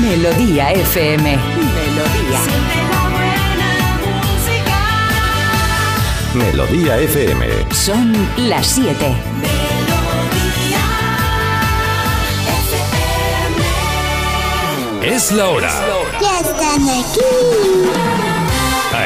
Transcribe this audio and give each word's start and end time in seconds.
Melodía 0.00 0.72
FM. 0.72 1.38
Melodía. 1.38 2.40
Melodía 6.34 6.98
FM. 6.98 7.74
Son 7.74 8.12
las 8.36 8.66
7. 8.66 9.16
Es 15.02 15.32
la 15.32 15.48
hora. 15.48 15.72
Ya 16.20 16.40
están 16.40 16.88
aquí. 16.88 18.23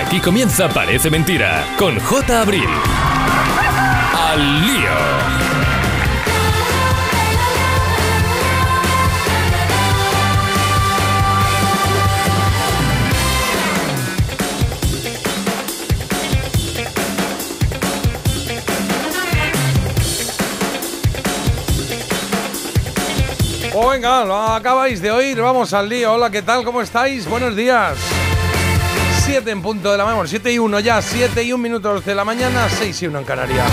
Aquí 0.08 0.22
comienza 0.22 0.70
Parece 0.70 1.10
Mentira 1.10 1.66
con 1.76 2.00
J. 2.00 2.40
Abril. 2.40 2.64
Al 4.16 4.66
lío. 4.66 4.88
Pues 23.70 23.88
venga, 23.90 24.24
lo 24.24 24.38
acabáis 24.38 25.02
de 25.02 25.10
oír, 25.10 25.38
vamos 25.42 25.74
al 25.74 25.90
lío. 25.90 26.14
Hola, 26.14 26.30
¿qué 26.30 26.40
tal? 26.40 26.64
¿Cómo 26.64 26.80
estáis? 26.80 27.28
Buenos 27.28 27.54
días. 27.54 28.17
7 29.28 29.50
en 29.50 29.60
punto 29.60 29.92
de 29.92 29.98
la 29.98 30.06
mañana, 30.06 30.26
7 30.26 30.52
y 30.54 30.58
1 30.58 30.80
ya, 30.80 31.02
7 31.02 31.42
y 31.42 31.52
1 31.52 31.62
minutos 31.62 32.02
de 32.02 32.14
la 32.14 32.24
mañana, 32.24 32.66
6 32.66 33.02
y 33.02 33.06
1 33.08 33.18
en 33.18 33.24
Canarias. 33.26 33.70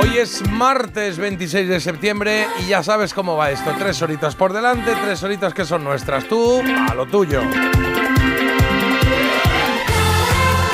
Hoy 0.00 0.16
es 0.16 0.40
martes 0.48 1.18
26 1.18 1.68
de 1.68 1.78
septiembre 1.78 2.46
y 2.64 2.68
ya 2.68 2.82
sabes 2.82 3.12
cómo 3.12 3.36
va 3.36 3.50
esto. 3.50 3.74
Tres 3.78 4.00
horitas 4.00 4.34
por 4.34 4.54
delante, 4.54 4.90
tres 5.04 5.22
horitas 5.22 5.52
que 5.52 5.66
son 5.66 5.84
nuestras. 5.84 6.26
Tú, 6.26 6.62
a 6.88 6.94
lo 6.94 7.04
tuyo. 7.04 7.42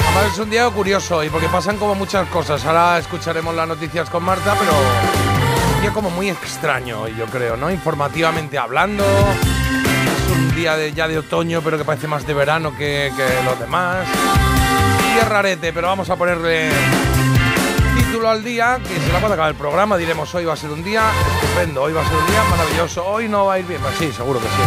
Además 0.06 0.32
es 0.32 0.38
un 0.38 0.50
día 0.50 0.70
curioso 0.70 1.16
hoy 1.16 1.28
porque 1.30 1.48
pasan 1.48 1.78
como 1.78 1.96
muchas 1.96 2.28
cosas. 2.28 2.64
Ahora 2.64 2.98
escucharemos 2.98 3.52
las 3.56 3.66
noticias 3.66 4.08
con 4.08 4.22
Marta, 4.22 4.54
pero 4.56 4.72
un 5.74 5.80
día 5.82 5.90
como 5.92 6.10
muy 6.10 6.30
extraño 6.30 7.00
hoy, 7.00 7.16
yo 7.18 7.26
creo, 7.26 7.56
¿no? 7.56 7.72
Informativamente 7.72 8.56
hablando. 8.56 9.04
Un 10.32 10.54
día 10.54 10.76
de, 10.76 10.92
ya 10.92 11.08
de 11.08 11.18
otoño, 11.18 11.60
pero 11.62 11.78
que 11.78 11.84
parece 11.84 12.06
más 12.08 12.26
de 12.26 12.34
verano 12.34 12.74
que, 12.76 13.12
que 13.16 13.44
los 13.44 13.58
demás. 13.58 14.06
Y 15.14 15.18
es 15.18 15.28
rarete, 15.28 15.72
pero 15.72 15.88
vamos 15.88 16.08
a 16.10 16.16
ponerle 16.16 16.70
título 17.96 18.30
al 18.30 18.42
día, 18.42 18.78
que 18.86 18.98
se 18.98 19.12
la 19.12 19.20
puede 19.20 19.34
acabar 19.34 19.50
el 19.50 19.56
programa. 19.56 19.96
Diremos 19.96 20.34
hoy 20.34 20.44
va 20.44 20.54
a 20.54 20.56
ser 20.56 20.70
un 20.70 20.82
día 20.82 21.02
estupendo, 21.42 21.82
hoy 21.82 21.92
va 21.92 22.02
a 22.02 22.08
ser 22.08 22.16
un 22.16 22.26
día 22.26 22.42
maravilloso, 22.50 23.06
hoy 23.06 23.28
no 23.28 23.46
va 23.46 23.54
a 23.54 23.58
ir 23.58 23.66
bien. 23.66 23.80
Pues 23.80 23.94
sí, 23.98 24.12
seguro 24.12 24.40
que 24.40 24.46
sí. 24.46 24.62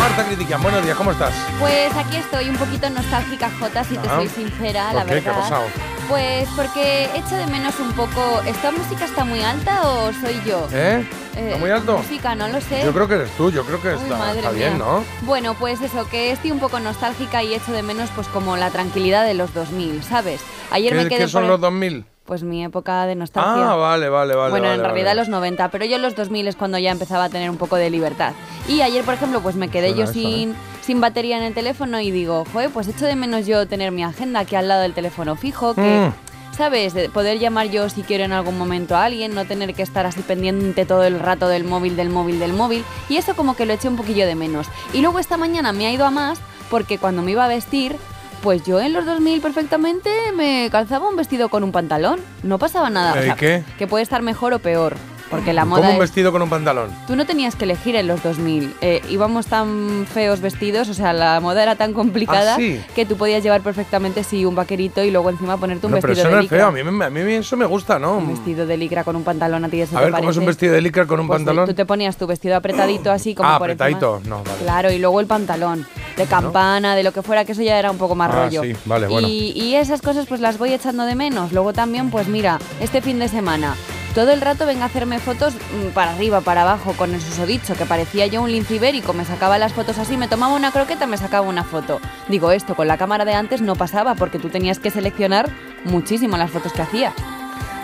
Marta 0.00 0.24
Critican, 0.24 0.62
buenos 0.62 0.82
días, 0.82 0.96
¿cómo 0.96 1.12
estás? 1.12 1.32
Pues 1.58 1.94
aquí 1.94 2.16
estoy 2.16 2.48
un 2.48 2.56
poquito 2.56 2.88
nostálgica, 2.90 3.50
Jota, 3.60 3.84
si 3.84 3.96
te 3.96 4.08
soy 4.08 4.28
sincera, 4.28 4.92
la 4.92 5.02
¿Por 5.02 5.10
qué? 5.12 5.22
¿Qué 5.22 5.28
ha 5.28 5.32
verdad. 5.32 5.48
pasado? 5.48 5.64
Pues 6.10 6.48
porque 6.56 7.04
echo 7.14 7.36
de 7.36 7.46
menos 7.46 7.78
un 7.78 7.92
poco. 7.92 8.42
¿Esta 8.44 8.70
música 8.72 9.04
está 9.04 9.24
muy 9.24 9.40
alta 9.42 9.80
o 9.88 10.12
soy 10.12 10.40
yo? 10.44 10.66
¿Eh? 10.72 11.06
Eh, 11.36 11.46
¿Está 11.46 11.58
muy 11.58 11.70
alto? 11.70 11.98
Música, 11.98 12.34
no 12.34 12.48
lo 12.48 12.60
sé. 12.60 12.82
Yo 12.84 12.92
creo 12.92 13.06
que 13.06 13.14
eres 13.14 13.30
tú, 13.36 13.50
yo 13.52 13.64
creo 13.64 13.80
que 13.80 13.88
Uy, 13.94 14.02
está, 14.02 14.18
madre 14.18 14.40
está 14.40 14.50
mía. 14.50 14.66
bien, 14.70 14.78
¿no? 14.78 15.04
Bueno, 15.22 15.54
pues 15.54 15.80
eso, 15.80 16.08
que 16.08 16.32
estoy 16.32 16.50
un 16.50 16.58
poco 16.58 16.80
nostálgica 16.80 17.44
y 17.44 17.54
echo 17.54 17.70
de 17.70 17.82
menos 17.84 18.10
pues 18.16 18.26
como 18.26 18.56
la 18.56 18.70
tranquilidad 18.70 19.24
de 19.24 19.34
los 19.34 19.54
2000, 19.54 20.02
¿sabes? 20.02 20.40
Ayer 20.72 20.94
me 20.96 21.04
¿Qué, 21.04 21.08
quedé 21.10 21.18
qué 21.20 21.28
son 21.28 21.42
por- 21.44 21.50
los 21.52 21.60
2000? 21.60 22.04
Pues 22.30 22.44
mi 22.44 22.62
época 22.62 23.06
de 23.06 23.16
nostalgia. 23.16 23.72
Ah, 23.72 23.74
vale, 23.74 24.08
vale, 24.08 24.36
vale. 24.36 24.50
bueno, 24.52 24.66
vale, 24.66 24.76
en 24.76 24.82
vale. 24.82 24.92
realidad 24.94 25.16
los 25.16 25.28
90, 25.28 25.68
pero 25.72 25.84
yo 25.84 25.98
los 25.98 26.14
2000 26.14 26.46
es 26.46 26.54
cuando 26.54 26.78
ya 26.78 26.92
empezaba 26.92 27.24
a 27.24 27.28
tener 27.28 27.50
un 27.50 27.56
poco 27.56 27.74
de 27.74 27.90
libertad. 27.90 28.34
Y 28.68 28.82
ayer, 28.82 29.02
por 29.04 29.14
ejemplo, 29.14 29.40
pues 29.40 29.56
me 29.56 29.66
quedé 29.66 29.88
Suena 29.88 29.96
yo 29.98 30.04
eso, 30.04 30.12
sin, 30.12 30.54
sin 30.80 31.00
batería 31.00 31.38
en 31.38 31.42
el 31.42 31.54
teléfono 31.54 31.98
y 32.00 32.12
digo, 32.12 32.44
joder, 32.52 32.70
pues 32.70 32.86
echo 32.86 33.04
de 33.06 33.16
menos 33.16 33.46
yo 33.46 33.66
tener 33.66 33.90
mi 33.90 34.04
agenda 34.04 34.38
aquí 34.38 34.54
al 34.54 34.68
lado 34.68 34.82
del 34.82 34.94
teléfono 34.94 35.34
fijo, 35.34 35.74
que, 35.74 35.80
Mm. 35.80 36.54
¿sabes? 36.56 36.94
De 36.94 37.08
poder 37.08 37.40
llamar 37.40 37.66
yo 37.68 37.88
si 37.88 38.02
quiero 38.04 38.22
en 38.22 38.30
algún 38.32 38.56
momento 38.56 38.94
a 38.94 39.06
alguien, 39.06 39.34
no 39.34 39.44
tener 39.44 39.74
que 39.74 39.82
estar 39.82 40.06
así 40.06 40.20
pendiente 40.22 40.86
todo 40.86 41.02
el 41.02 41.18
rato 41.18 41.48
del 41.48 41.64
móvil, 41.64 41.96
del 41.96 42.10
móvil, 42.10 42.38
del 42.38 42.52
móvil. 42.52 42.84
Y 43.08 43.16
eso 43.16 43.34
como 43.34 43.56
que 43.56 43.66
lo 43.66 43.72
eché 43.72 43.88
un 43.88 43.96
poquillo 43.96 44.24
de 44.24 44.36
menos. 44.36 44.68
Y 44.92 45.00
luego 45.00 45.18
esta 45.18 45.36
mañana 45.36 45.72
me 45.72 45.88
ha 45.88 45.90
ido 45.90 46.06
a 46.06 46.12
más 46.12 46.38
porque 46.70 46.96
cuando 46.96 47.22
me 47.22 47.32
iba 47.32 47.44
a 47.44 47.48
vestir... 47.48 47.96
Pues 48.42 48.64
yo 48.64 48.80
en 48.80 48.94
los 48.94 49.04
2000 49.04 49.40
perfectamente 49.42 50.10
me 50.34 50.68
calzaba 50.72 51.08
un 51.08 51.16
vestido 51.16 51.50
con 51.50 51.62
un 51.62 51.72
pantalón. 51.72 52.20
No 52.42 52.58
pasaba 52.58 52.88
nada. 52.88 53.12
o 53.12 53.16
¿Eh, 53.18 53.24
sea, 53.24 53.36
qué? 53.36 53.62
Que 53.78 53.86
puede 53.86 54.02
estar 54.02 54.22
mejor 54.22 54.54
o 54.54 54.58
peor. 54.58 54.96
Porque 55.30 55.52
la 55.52 55.64
moda 55.64 55.82
Como 55.82 55.90
un 55.90 55.94
es- 55.96 56.00
vestido 56.00 56.32
con 56.32 56.42
un 56.42 56.50
pantalón. 56.50 56.90
Tú 57.06 57.14
no 57.14 57.24
tenías 57.24 57.54
que 57.54 57.64
elegir 57.64 57.94
en 57.94 58.08
los 58.08 58.20
2000. 58.22 58.74
Eh, 58.80 59.00
íbamos 59.08 59.46
tan 59.46 60.06
feos 60.12 60.40
vestidos, 60.40 60.88
o 60.88 60.94
sea, 60.94 61.12
la 61.12 61.38
moda 61.40 61.62
era 61.62 61.76
tan 61.76 61.92
complicada 61.92 62.54
¿Ah, 62.54 62.56
sí? 62.56 62.80
que 62.96 63.06
tú 63.06 63.16
podías 63.16 63.42
llevar 63.42 63.60
perfectamente 63.60 64.24
sí 64.24 64.44
un 64.44 64.56
vaquerito 64.56 65.04
y 65.04 65.10
luego 65.12 65.30
encima 65.30 65.56
ponerte 65.56 65.86
un 65.86 65.92
No, 65.92 65.98
pero 66.00 66.08
vestido 66.14 66.28
eso 66.28 66.30
no 66.30 66.36
de 66.36 66.40
es 66.46 66.50
licra. 66.50 66.58
feo, 66.58 66.66
a 66.66 66.72
mí, 66.72 66.82
me- 66.82 67.04
a 67.04 67.10
mí 67.10 67.20
eso 67.34 67.56
me 67.56 67.64
gusta, 67.64 67.98
¿no? 68.00 68.16
Un 68.18 68.28
vestido 68.30 68.66
de 68.66 68.76
licra 68.76 69.04
con 69.04 69.14
un 69.14 69.22
pantalón 69.22 69.64
a 69.64 69.68
ti 69.68 69.80
eso 69.80 69.96
A 69.96 70.00
te 70.00 70.06
ver, 70.06 70.14
¿cómo 70.14 70.30
es 70.30 70.36
un 70.36 70.46
vestido 70.46 70.74
de 70.74 70.80
licra 70.80 71.06
con 71.06 71.20
un 71.20 71.28
Pues 71.28 71.38
pantalón? 71.38 71.66
Tú 71.66 71.74
te 71.74 71.84
ponías 71.86 72.16
tu 72.16 72.26
vestido 72.26 72.56
apretadito 72.56 73.12
así 73.12 73.34
como 73.36 73.48
Ah, 73.50 73.58
por 73.58 73.70
encima. 73.70 73.86
apretadito, 73.86 74.20
no, 74.28 74.42
vale. 74.42 74.58
Claro, 74.64 74.90
y 74.90 74.98
luego 74.98 75.20
el 75.20 75.26
pantalón 75.26 75.86
de 76.16 76.26
campana, 76.26 76.96
de 76.96 77.04
lo 77.04 77.12
que 77.12 77.22
fuera, 77.22 77.44
que 77.44 77.52
eso 77.52 77.62
ya 77.62 77.78
era 77.78 77.90
un 77.92 77.98
poco 77.98 78.16
más 78.16 78.30
Ah, 78.34 78.46
rollo. 78.46 78.62
sí, 78.62 78.72
vale, 78.84 79.06
bueno. 79.06 79.28
Y, 79.28 79.52
y 79.54 79.76
esas 79.76 80.02
cosas 80.02 80.26
pues 80.26 80.40
las 80.40 80.58
voy 80.58 80.72
echando 80.72 81.04
de 81.04 81.14
menos. 81.14 81.52
Luego 81.52 81.72
también, 81.72 82.10
pues 82.10 82.26
mira, 82.26 82.58
este 82.80 83.00
fin 83.00 83.18
de 83.20 83.28
semana, 83.28 83.76
todo 84.14 84.32
el 84.32 84.40
rato 84.40 84.66
venga 84.66 84.82
a 84.84 84.86
hacerme 84.86 85.18
fotos 85.20 85.54
mm, 85.54 85.88
para 85.94 86.12
arriba, 86.12 86.40
para 86.40 86.62
abajo, 86.62 86.92
con 86.96 87.14
el 87.14 87.20
susodicho, 87.20 87.74
que 87.74 87.86
parecía 87.86 88.26
yo 88.26 88.42
un 88.42 88.50
lince 88.50 88.74
ibérico. 88.76 89.12
Me 89.12 89.24
sacaba 89.24 89.58
las 89.58 89.72
fotos 89.72 89.98
así, 89.98 90.16
me 90.16 90.28
tomaba 90.28 90.54
una 90.54 90.72
croqueta, 90.72 91.06
me 91.06 91.16
sacaba 91.16 91.46
una 91.46 91.64
foto. 91.64 92.00
Digo, 92.28 92.50
esto 92.52 92.74
con 92.74 92.88
la 92.88 92.98
cámara 92.98 93.24
de 93.24 93.34
antes 93.34 93.60
no 93.60 93.76
pasaba, 93.76 94.14
porque 94.14 94.38
tú 94.38 94.48
tenías 94.48 94.78
que 94.78 94.90
seleccionar 94.90 95.48
muchísimo 95.84 96.36
las 96.36 96.50
fotos 96.50 96.72
que 96.72 96.82
hacías. 96.82 97.14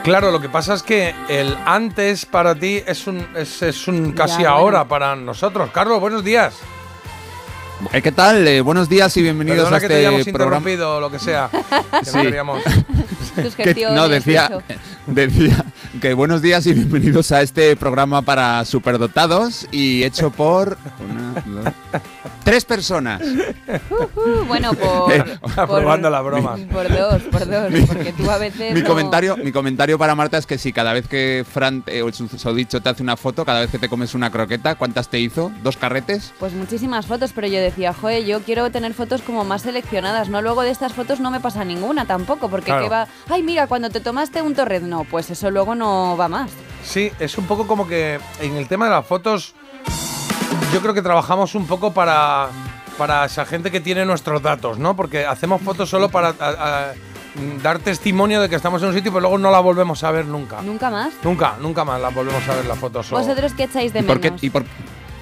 Claro, 0.03 0.31
lo 0.31 0.41
que 0.41 0.48
pasa 0.48 0.75
es 0.75 0.82
que 0.82 1.15
el 1.28 1.56
antes 1.65 2.26
para 2.26 2.54
ti 2.54 2.82
es 2.86 3.06
un, 3.09 3.26
es, 3.36 3.60
es 3.62 3.88
un 3.88 4.12
casi 4.12 4.42
Ya, 4.42 4.50
ahora 4.50 4.78
bueno. 4.81 4.88
para 4.88 5.16
nosotros. 5.16 5.70
Carlos, 5.72 6.00
buenos 6.00 6.22
días. 6.22 6.54
Eh, 7.92 8.00
¿Qué 8.00 8.10
tal? 8.12 8.47
Eh, 8.48 8.60
buenos 8.62 8.88
días 8.88 9.15
y 9.16 9.22
bienvenidos 9.22 9.59
Perdona 9.65 9.76
a 9.76 9.81
que 9.81 9.88
te 9.88 9.97
hayamos 9.97 10.20
este 10.20 10.32
programa. 10.32 10.59
interrumpido 10.70 10.97
o 10.97 11.00
lo 11.00 11.10
que 11.10 11.19
sea. 11.19 11.50
Que 11.50 12.04
Sí. 12.06 13.82
no 13.92 14.09
decía, 14.09 14.50
decía 15.06 15.65
que 16.00 16.14
buenos 16.14 16.42
días 16.42 16.66
y 16.66 16.74
bienvenidos 16.74 17.32
a 17.32 17.42
este 17.42 17.74
programa 17.76 18.20
para 18.22 18.64
superdotados 18.64 19.66
y 19.70 20.02
hecho 20.04 20.30
por 20.30 20.76
una, 21.08 21.42
dos, 21.62 21.72
tres 22.44 22.64
personas. 22.64 23.22
Uh, 23.22 24.44
bueno, 24.46 24.74
por, 24.74 25.12
Eh, 25.12 25.24
por- 25.40 25.60
aprobando 25.60 26.10
la 26.10 26.20
broma. 26.20 26.56
Por 26.72 26.88
dos, 26.92 27.22
por 27.24 27.46
dos, 27.48 27.72
porque 27.86 28.12
tú 28.12 28.30
a 28.30 28.36
veces 28.38 28.74
Mi 28.74 28.82
no- 28.82 28.86
comentario, 28.88 29.36
mi 29.38 29.52
comentario 29.52 29.96
para 29.98 30.14
Marta 30.14 30.36
es 30.38 30.46
que 30.46 30.58
si 30.58 30.72
cada 30.72 30.92
vez 30.92 31.06
que 31.08 31.44
Fran 31.50 31.82
eh, 31.86 32.02
o 32.02 32.08
el 32.08 32.14
susodicho 32.14 32.80
te 32.80 32.88
hace 32.88 33.02
una 33.02 33.16
foto, 33.16 33.44
cada 33.44 33.60
vez 33.60 33.70
que 33.70 33.78
te 33.78 33.88
comes 33.88 34.14
una 34.14 34.30
croqueta, 34.30 34.74
¿cuántas 34.74 35.08
te 35.08 35.18
hizo? 35.20 35.50
¿Dos 35.62 35.76
carretes? 35.76 36.32
Pues 36.38 36.52
muchísimas 36.52 37.06
fotos, 37.06 37.32
pero 37.34 37.46
yo 37.46 37.58
decía, 37.60 37.94
joder, 37.94 38.24
yo 38.24 38.40
quiero 38.42 38.70
tener 38.70 38.92
fotos 38.92 39.22
como 39.22 39.44
más 39.44 39.62
seleccionadas, 39.62 40.28
¿no? 40.28 40.42
Luego 40.42 40.62
de 40.62 40.70
estas 40.70 40.92
fotos 40.92 41.20
no 41.20 41.30
me 41.30 41.40
pasa 41.40 41.64
ninguna 41.64 42.06
tampoco, 42.06 42.48
porque 42.50 42.66
Claro. 42.66 42.84
que 42.84 42.88
va, 42.90 43.08
ay, 43.30 43.42
mira, 43.42 43.66
cuando 43.66 43.88
te 43.90 44.00
tomaste 44.00 44.42
un 44.42 44.54
torred, 44.54 44.82
no, 44.82 45.04
pues 45.04 45.30
eso 45.30 45.50
luego 45.50 45.74
no 45.74 45.85
va 46.16 46.28
más. 46.28 46.50
Sí, 46.84 47.10
es 47.19 47.36
un 47.38 47.47
poco 47.47 47.66
como 47.66 47.86
que 47.88 48.19
en 48.41 48.56
el 48.56 48.69
tema 48.69 48.84
de 48.86 48.92
las 48.92 49.06
fotos, 49.06 49.54
yo 50.72 50.80
creo 50.80 50.94
que 50.94 51.02
trabajamos 51.02 51.54
un 51.54 51.66
poco 51.66 51.92
para, 51.92 52.48
para 52.98 53.24
esa 53.24 53.44
gente 53.44 53.71
que 53.71 53.80
tiene 53.80 54.04
nuestros 54.04 54.41
datos, 54.42 54.78
¿no? 54.78 54.94
Porque 54.97 55.27
hacemos 55.27 55.60
fotos 55.62 55.88
solo 55.91 56.09
para 56.10 56.28
a- 56.28 56.33
a- 56.88 56.92
dar 57.62 57.78
testimonio 57.80 58.41
de 58.41 58.48
que 58.48 58.56
estamos 58.56 58.80
en 58.83 58.88
un 58.88 58.94
sitio, 58.94 59.10
pero 59.12 59.21
luego 59.22 59.38
no 59.38 59.50
la 59.50 59.60
volvemos 59.60 60.03
a 60.04 60.10
ver 60.10 60.24
nunca. 60.27 60.62
Nunca 60.62 60.91
más. 60.91 61.12
Nunca, 61.22 61.54
nunca 61.60 61.84
más 61.84 62.00
la 62.00 62.09
volvemos 62.10 62.47
a 62.48 62.54
ver 62.54 62.65
las 62.66 62.78
fotos. 62.78 63.10
¿Vosotros 63.10 63.53
qué 63.54 63.65
echáis 63.65 63.92
de 63.92 64.00
¿Y 64.00 64.03
por 64.04 64.21
qué, 64.21 64.28
menos? 64.30 64.42
y 64.44 64.50
por, 64.50 64.65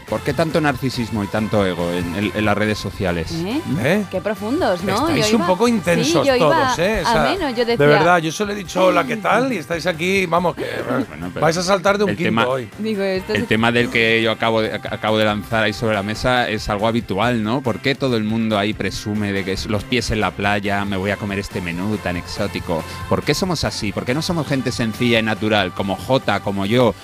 por 0.08 0.20
qué 0.20 0.32
tanto 0.34 0.60
narcisismo 0.60 1.24
y 1.24 1.26
tanto 1.26 1.64
ego 1.66 1.90
en, 1.90 2.14
en- 2.16 2.32
en 2.34 2.44
las 2.44 2.56
redes 2.56 2.78
sociales? 2.78 3.32
¿Eh? 3.32 3.60
¿Eh? 3.80 4.04
Qué 4.10 4.20
profundos, 4.20 4.82
¿no? 4.84 4.94
Estáis 5.08 5.28
Yo 5.30 5.36
un 5.36 5.42
iba- 5.42 5.46
poco 5.46 5.68
intensos 5.68 6.22
Sí, 6.22 6.28
yo 6.28 6.36
iba 6.36 6.38
todos, 6.66 6.78
¿eh? 6.78 7.02
O 7.04 7.08
a 7.08 7.22
menos, 7.24 7.50
yo 7.56 7.64
decía, 7.64 7.76
De 7.76 7.86
verdad, 7.86 8.18
yo 8.18 8.30
solo 8.32 8.52
he 8.52 8.54
dicho 8.54 8.84
hola, 8.86 9.04
¿qué 9.04 9.16
tal? 9.18 9.52
Y 9.52 9.56
estáis 9.56 9.86
aquí, 9.86 10.26
vamos, 10.26 10.54
que 10.56 10.66
Bueno, 11.08 11.30
vais 11.40 11.56
a 11.56 11.62
saltar 11.62 11.98
de 11.98 12.04
un 12.04 12.10
quinto 12.10 12.24
tema- 12.24 12.46
hoy. 12.46 12.68
Digo, 12.78 13.02
esto 13.02 13.32
El 13.34 13.42
es- 13.42 13.48
tema 13.48 13.72
del 13.72 13.88
que 13.90 14.22
yo 14.22 14.30
acabo 14.30 14.60
de, 14.62 14.72
ac- 14.80 14.92
acabo 14.92 15.18
de 15.18 15.24
lanzar 15.24 15.64
ahí 15.64 15.72
sobre 15.72 15.94
la 15.94 16.02
mesa 16.02 16.48
es 16.48 16.68
algo 16.68 16.86
habitual, 16.86 17.42
¿no? 17.42 17.60
¿Por 17.62 17.80
qué 17.80 17.94
todo 17.94 18.16
el 18.16 18.24
mundo 18.24 18.58
ahí 18.58 18.74
presume 18.74 19.32
de 19.32 19.44
que 19.44 19.52
es 19.52 19.66
los 19.66 19.84
pies 19.84 20.10
en 20.10 20.20
la 20.20 20.30
playa, 20.30 20.84
me 20.84 20.96
voy 20.96 21.10
a 21.10 21.16
comer 21.16 21.38
este 21.38 21.60
menú 21.60 21.96
tan 21.98 22.16
exótico? 22.16 22.82
¿Por 23.08 23.22
qué 23.22 23.34
somos 23.34 23.64
así? 23.64 23.92
¿Por 23.92 24.04
qué 24.04 24.14
no 24.14 24.22
somos 24.22 24.46
gente 24.46 24.70
sencilla 24.72 25.18
y 25.18 25.22
natural, 25.22 25.72
como 25.72 25.96
Jota, 25.96 26.40
como 26.40 26.66
yo? 26.66 26.94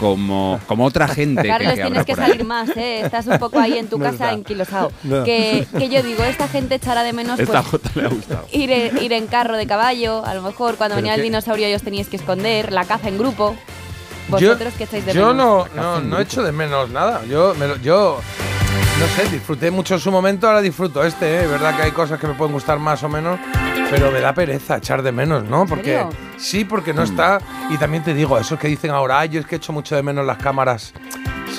Como, 0.00 0.58
como 0.66 0.84
otra 0.86 1.06
gente. 1.06 1.42
que- 1.42 1.48
Carlos, 1.48 1.74
que 1.74 1.82
tienes 1.82 2.04
que 2.06 2.14
salir 2.16 2.44
más, 2.44 2.70
¿eh? 2.76 3.02
Estás 3.04 3.26
un 3.26 3.38
poco 3.38 3.58
ahí 3.60 3.78
en 3.78 3.88
tu 3.88 3.98
No 3.98 4.04
casa 4.06 4.32
enquilosado. 4.32 4.90
No. 5.04 5.22
Que, 5.24 5.66
que 5.78 5.88
yo 5.88 6.02
digo, 6.02 6.24
esta 6.24 6.48
gente 6.48 6.76
echará 6.76 7.02
de 7.02 7.12
menos 7.12 7.38
Esta 7.38 7.62
pues, 7.62 7.82
le 7.94 8.04
ha 8.06 8.08
gustado. 8.08 8.46
ir, 8.52 8.70
en- 8.70 8.98
ir 9.02 9.12
en 9.12 9.26
carro 9.26 9.56
de 9.56 9.66
caballo, 9.66 10.24
a 10.24 10.34
lo 10.34 10.42
mejor 10.42 10.76
cuando 10.76 10.94
Pero 10.96 11.02
venía 11.04 11.14
el 11.14 11.22
dinosaurio 11.22 11.66
ellos 11.66 11.82
teníais 11.82 12.08
que 12.08 12.16
esconder, 12.16 12.72
la 12.72 12.84
caza 12.84 13.08
en 13.08 13.18
grupo. 13.18 13.54
Yo, 14.30 14.36
¿Vosotros 14.50 14.74
qué 14.78 14.84
echáis 14.84 15.04
de 15.06 15.12
yo 15.12 15.28
menos? 15.34 15.68
no, 15.74 15.82
no, 15.82 16.00
no 16.00 16.20
echo 16.20 16.42
de 16.42 16.52
menos 16.52 16.88
nada. 16.90 17.22
Yo, 17.28 17.54
me 17.58 17.66
lo- 17.66 17.76
yo, 17.78 18.20
no 19.00 19.06
sé, 19.06 19.28
disfruté 19.30 19.70
mucho 19.70 19.94
en 19.94 20.00
su 20.00 20.10
momento, 20.12 20.46
ahora 20.46 20.60
disfruto 20.60 21.02
este. 21.04 21.26
¿eh? 21.38 21.42
Es 21.44 21.50
verdad 21.50 21.74
que 21.76 21.82
hay 21.82 21.90
cosas 21.92 22.18
que 22.20 22.26
me 22.26 22.34
pueden 22.34 22.52
gustar 22.52 22.78
más 22.78 23.02
o 23.02 23.08
menos, 23.08 23.38
pero 23.90 24.10
me 24.10 24.20
da 24.20 24.32
pereza 24.34 24.76
echar 24.76 25.02
de 25.02 25.10
menos, 25.12 25.44
¿no? 25.44 25.66
Porque 25.66 25.84
serio? 25.92 26.10
sí, 26.36 26.64
porque 26.64 26.92
no 26.92 27.02
está. 27.02 27.38
Y 27.70 27.76
también 27.78 28.02
te 28.04 28.12
digo, 28.14 28.38
esos 28.38 28.58
que 28.58 28.68
dicen 28.68 28.90
ahora, 28.90 29.20
"Ay, 29.20 29.30
yo 29.30 29.40
es 29.40 29.46
que 29.46 29.56
echo 29.56 29.72
mucho 29.72 29.96
de 29.96 30.02
menos 30.02 30.26
las 30.26 30.36
cámaras 30.38 30.92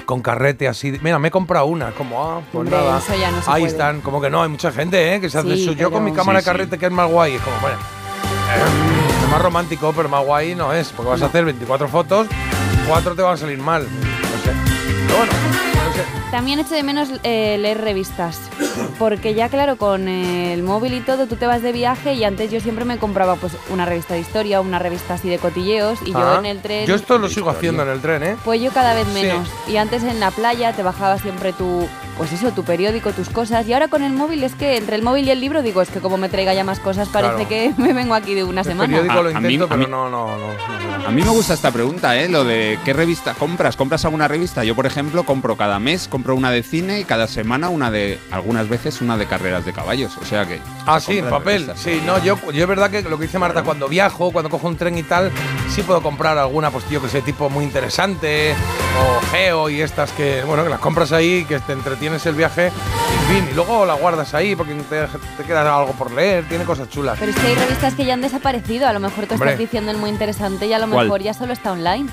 con 0.05 0.21
carrete 0.21 0.67
así. 0.67 0.97
Mira, 1.01 1.19
me 1.19 1.27
he 1.29 1.31
comprado 1.31 1.65
una, 1.65 1.91
como, 1.91 2.23
ah, 2.23 2.41
pues 2.51 2.61
Hombre, 2.65 2.77
nada. 2.77 2.97
eso 2.99 3.13
ya 3.15 3.31
no 3.31 3.41
se 3.41 3.49
Ahí 3.51 3.61
puede. 3.63 3.71
están, 3.73 4.01
como 4.01 4.21
que 4.21 4.29
no, 4.29 4.41
hay 4.43 4.49
mucha 4.49 4.71
gente, 4.71 5.15
¿eh? 5.15 5.19
Que 5.21 5.29
se 5.29 5.37
hace 5.39 5.55
Sí, 5.55 5.65
su. 5.65 5.73
Yo 5.73 5.91
con 5.91 6.03
mi 6.03 6.11
cámara 6.13 6.39
Sí, 6.39 6.45
de 6.45 6.51
sí. 6.51 6.57
carrete, 6.57 6.77
que 6.77 6.85
es 6.85 6.91
más 6.91 7.09
guay, 7.09 7.35
es 7.35 7.41
como, 7.41 7.57
bueno. 7.59 7.77
eh, 7.77 9.23
es 9.23 9.29
más 9.29 9.41
romántico, 9.41 9.93
pero 9.95 10.09
más 10.09 10.23
guay 10.25 10.55
no 10.55 10.73
es, 10.73 10.89
porque 10.89 11.09
vas 11.11 11.21
a 11.21 11.25
hacer 11.25 11.43
24 11.45 11.87
fotos, 11.87 12.27
cuatro 12.87 13.15
te 13.15 13.21
van 13.21 13.33
a 13.33 13.37
salir 13.37 13.57
mal. 13.59 13.83
No 13.83 14.43
sé. 14.43 14.53
Pero 15.07 15.17
bueno. 15.17 15.70
También 16.31 16.59
echo 16.59 16.75
de 16.75 16.83
menos 16.83 17.09
eh, 17.23 17.57
leer 17.59 17.81
revistas. 17.81 18.39
Porque 18.99 19.33
ya, 19.33 19.49
claro, 19.49 19.77
con 19.77 20.07
el 20.07 20.63
móvil 20.63 20.93
y 20.93 20.99
todo, 21.01 21.27
tú 21.27 21.35
te 21.35 21.45
vas 21.47 21.61
de 21.61 21.71
viaje 21.71 22.13
y 22.13 22.23
antes 22.23 22.51
yo 22.51 22.59
siempre 22.59 22.85
me 22.85 22.97
compraba 22.97 23.35
pues 23.35 23.53
una 23.69 23.85
revista 23.85 24.13
de 24.13 24.19
historia, 24.19 24.61
una 24.61 24.79
revista 24.79 25.15
así 25.15 25.29
de 25.29 25.37
cotilleos 25.39 25.99
y 26.05 26.11
yo 26.11 26.19
Ah, 26.19 26.37
en 26.39 26.45
el 26.45 26.61
tren... 26.61 26.85
Yo 26.85 26.95
esto 26.95 27.17
lo 27.17 27.27
sigo 27.29 27.49
haciendo 27.49 27.83
en 27.83 27.89
el 27.89 27.99
tren, 28.01 28.23
¿eh? 28.23 28.35
Pues 28.45 28.61
yo 28.61 28.71
cada 28.71 28.93
vez 28.93 29.07
Sí. 29.07 29.13
menos. 29.13 29.47
Y 29.67 29.77
antes 29.77 30.03
en 30.03 30.19
la 30.19 30.31
playa 30.31 30.73
te 30.73 30.83
bajaba 30.83 31.17
siempre 31.17 31.51
tu, 31.53 31.87
pues 32.17 32.31
eso, 32.31 32.51
tu 32.51 32.63
periódico, 32.63 33.11
tus 33.11 33.29
cosas. 33.29 33.67
Y 33.67 33.73
ahora 33.73 33.87
con 33.87 34.03
el 34.03 34.13
móvil 34.13 34.43
es 34.43 34.53
que 34.55 34.77
entre 34.77 34.95
el 34.95 35.01
móvil 35.01 35.25
y 35.27 35.31
el 35.31 35.41
libro 35.41 35.61
digo, 35.63 35.81
es 35.81 35.89
que 35.89 35.99
como 35.99 36.17
me 36.17 36.29
traiga 36.29 36.53
ya 36.53 36.63
más 36.63 36.79
cosas, 36.79 37.07
parece 37.09 37.45
Claro. 37.45 37.49
que 37.49 37.73
me 37.81 37.93
vengo 37.93 38.13
aquí 38.13 38.33
de 38.35 38.43
una 38.43 38.61
El 38.61 38.67
semana. 38.67 38.87
periódico 38.87 39.13
A- 39.19 39.23
lo 39.23 39.29
a 39.37 39.41
mí- 39.41 39.55
a 39.69 39.77
mí- 39.77 39.85
no, 39.89 40.09
no, 40.09 40.09
no, 40.09 40.37
no. 40.37 41.07
A 41.07 41.11
mí 41.11 41.21
me 41.23 41.29
gusta 41.29 41.53
esta 41.55 41.71
pregunta, 41.71 42.15
¿eh? 42.17 42.29
Lo 42.29 42.43
de 42.43 42.77
qué 42.85 42.93
revista 42.93 43.33
compras. 43.33 43.75
¿Compras 43.75 44.05
alguna 44.05 44.27
revista? 44.27 44.63
Yo, 44.63 44.75
por 44.75 44.85
ejemplo, 44.85 45.23
compro 45.23 45.55
cada 45.57 45.79
mes, 45.79 46.07
compro 46.07 46.35
una 46.35 46.51
de 46.51 46.61
cine 46.63 46.99
y 46.99 47.03
cada 47.03 47.27
semana 47.27 47.69
una 47.69 47.89
de, 47.89 48.19
algunas 48.61 48.69
veces 48.69 49.01
una 49.01 49.17
de 49.17 49.25
carreras 49.25 49.65
de 49.65 49.73
caballos. 49.73 50.17
O 50.17 50.25
sea 50.25 50.45
que... 50.45 50.59
Ah, 50.85 50.99
sí, 50.99 51.17
en 51.19 51.29
papel. 51.29 51.65
revistas. 51.67 51.79
Sí, 51.79 52.01
no, 52.05 52.23
yo, 52.23 52.37
yo 52.51 52.61
es 52.63 52.67
verdad 52.67 52.89
que 52.89 53.01
lo 53.03 53.17
que 53.17 53.25
dice 53.25 53.39
Marta, 53.39 53.63
cuando 53.63 53.87
viajo, 53.87 54.31
cuando 54.31 54.49
cojo 54.49 54.67
un 54.67 54.77
tren 54.77 54.97
y 54.97 55.03
tal, 55.03 55.31
sí 55.69 55.81
puedo 55.83 56.01
comprar 56.01 56.37
alguna, 56.37 56.69
pues 56.71 56.85
tío, 56.85 57.01
que 57.01 57.09
sé, 57.09 57.21
tipo 57.21 57.49
muy 57.49 57.63
interesante, 57.63 58.53
o 58.99 59.31
geo 59.31 59.69
y 59.69 59.81
estas 59.81 60.11
que, 60.11 60.43
bueno, 60.45 60.63
que 60.63 60.69
las 60.69 60.79
compras 60.79 61.11
ahí, 61.11 61.45
que 61.45 61.59
te 61.59 61.73
entretienes 61.73 62.25
el 62.25 62.35
viaje, 62.35 62.67
en 62.67 63.35
fin, 63.35 63.47
y 63.51 63.55
luego 63.55 63.85
la 63.85 63.93
guardas 63.93 64.33
ahí 64.33 64.55
porque 64.55 64.73
te, 64.73 65.07
te 65.37 65.43
queda 65.43 65.61
algo 65.75 65.93
por 65.93 66.11
leer, 66.11 66.47
tiene 66.47 66.63
cosas 66.65 66.89
chulas. 66.89 67.17
Pero 67.19 67.31
es 67.31 67.37
que 67.37 67.47
hay 67.47 67.55
revistas 67.55 67.93
que 67.95 68.05
ya 68.05 68.13
han 68.13 68.21
desaparecido. 68.21 68.87
A 68.87 68.93
lo 68.93 68.99
mejor 68.99 69.25
tú 69.27 69.35
Hombre. 69.35 69.49
estás 69.51 69.59
diciendo 69.59 69.91
el 69.91 69.97
muy 69.97 70.09
interesante 70.09 70.65
y 70.67 70.73
a 70.73 70.79
lo 70.79 70.87
¿Cuál? 70.87 71.05
mejor 71.05 71.21
ya 71.21 71.33
solo 71.33 71.53
está 71.53 71.71
online. 71.71 72.09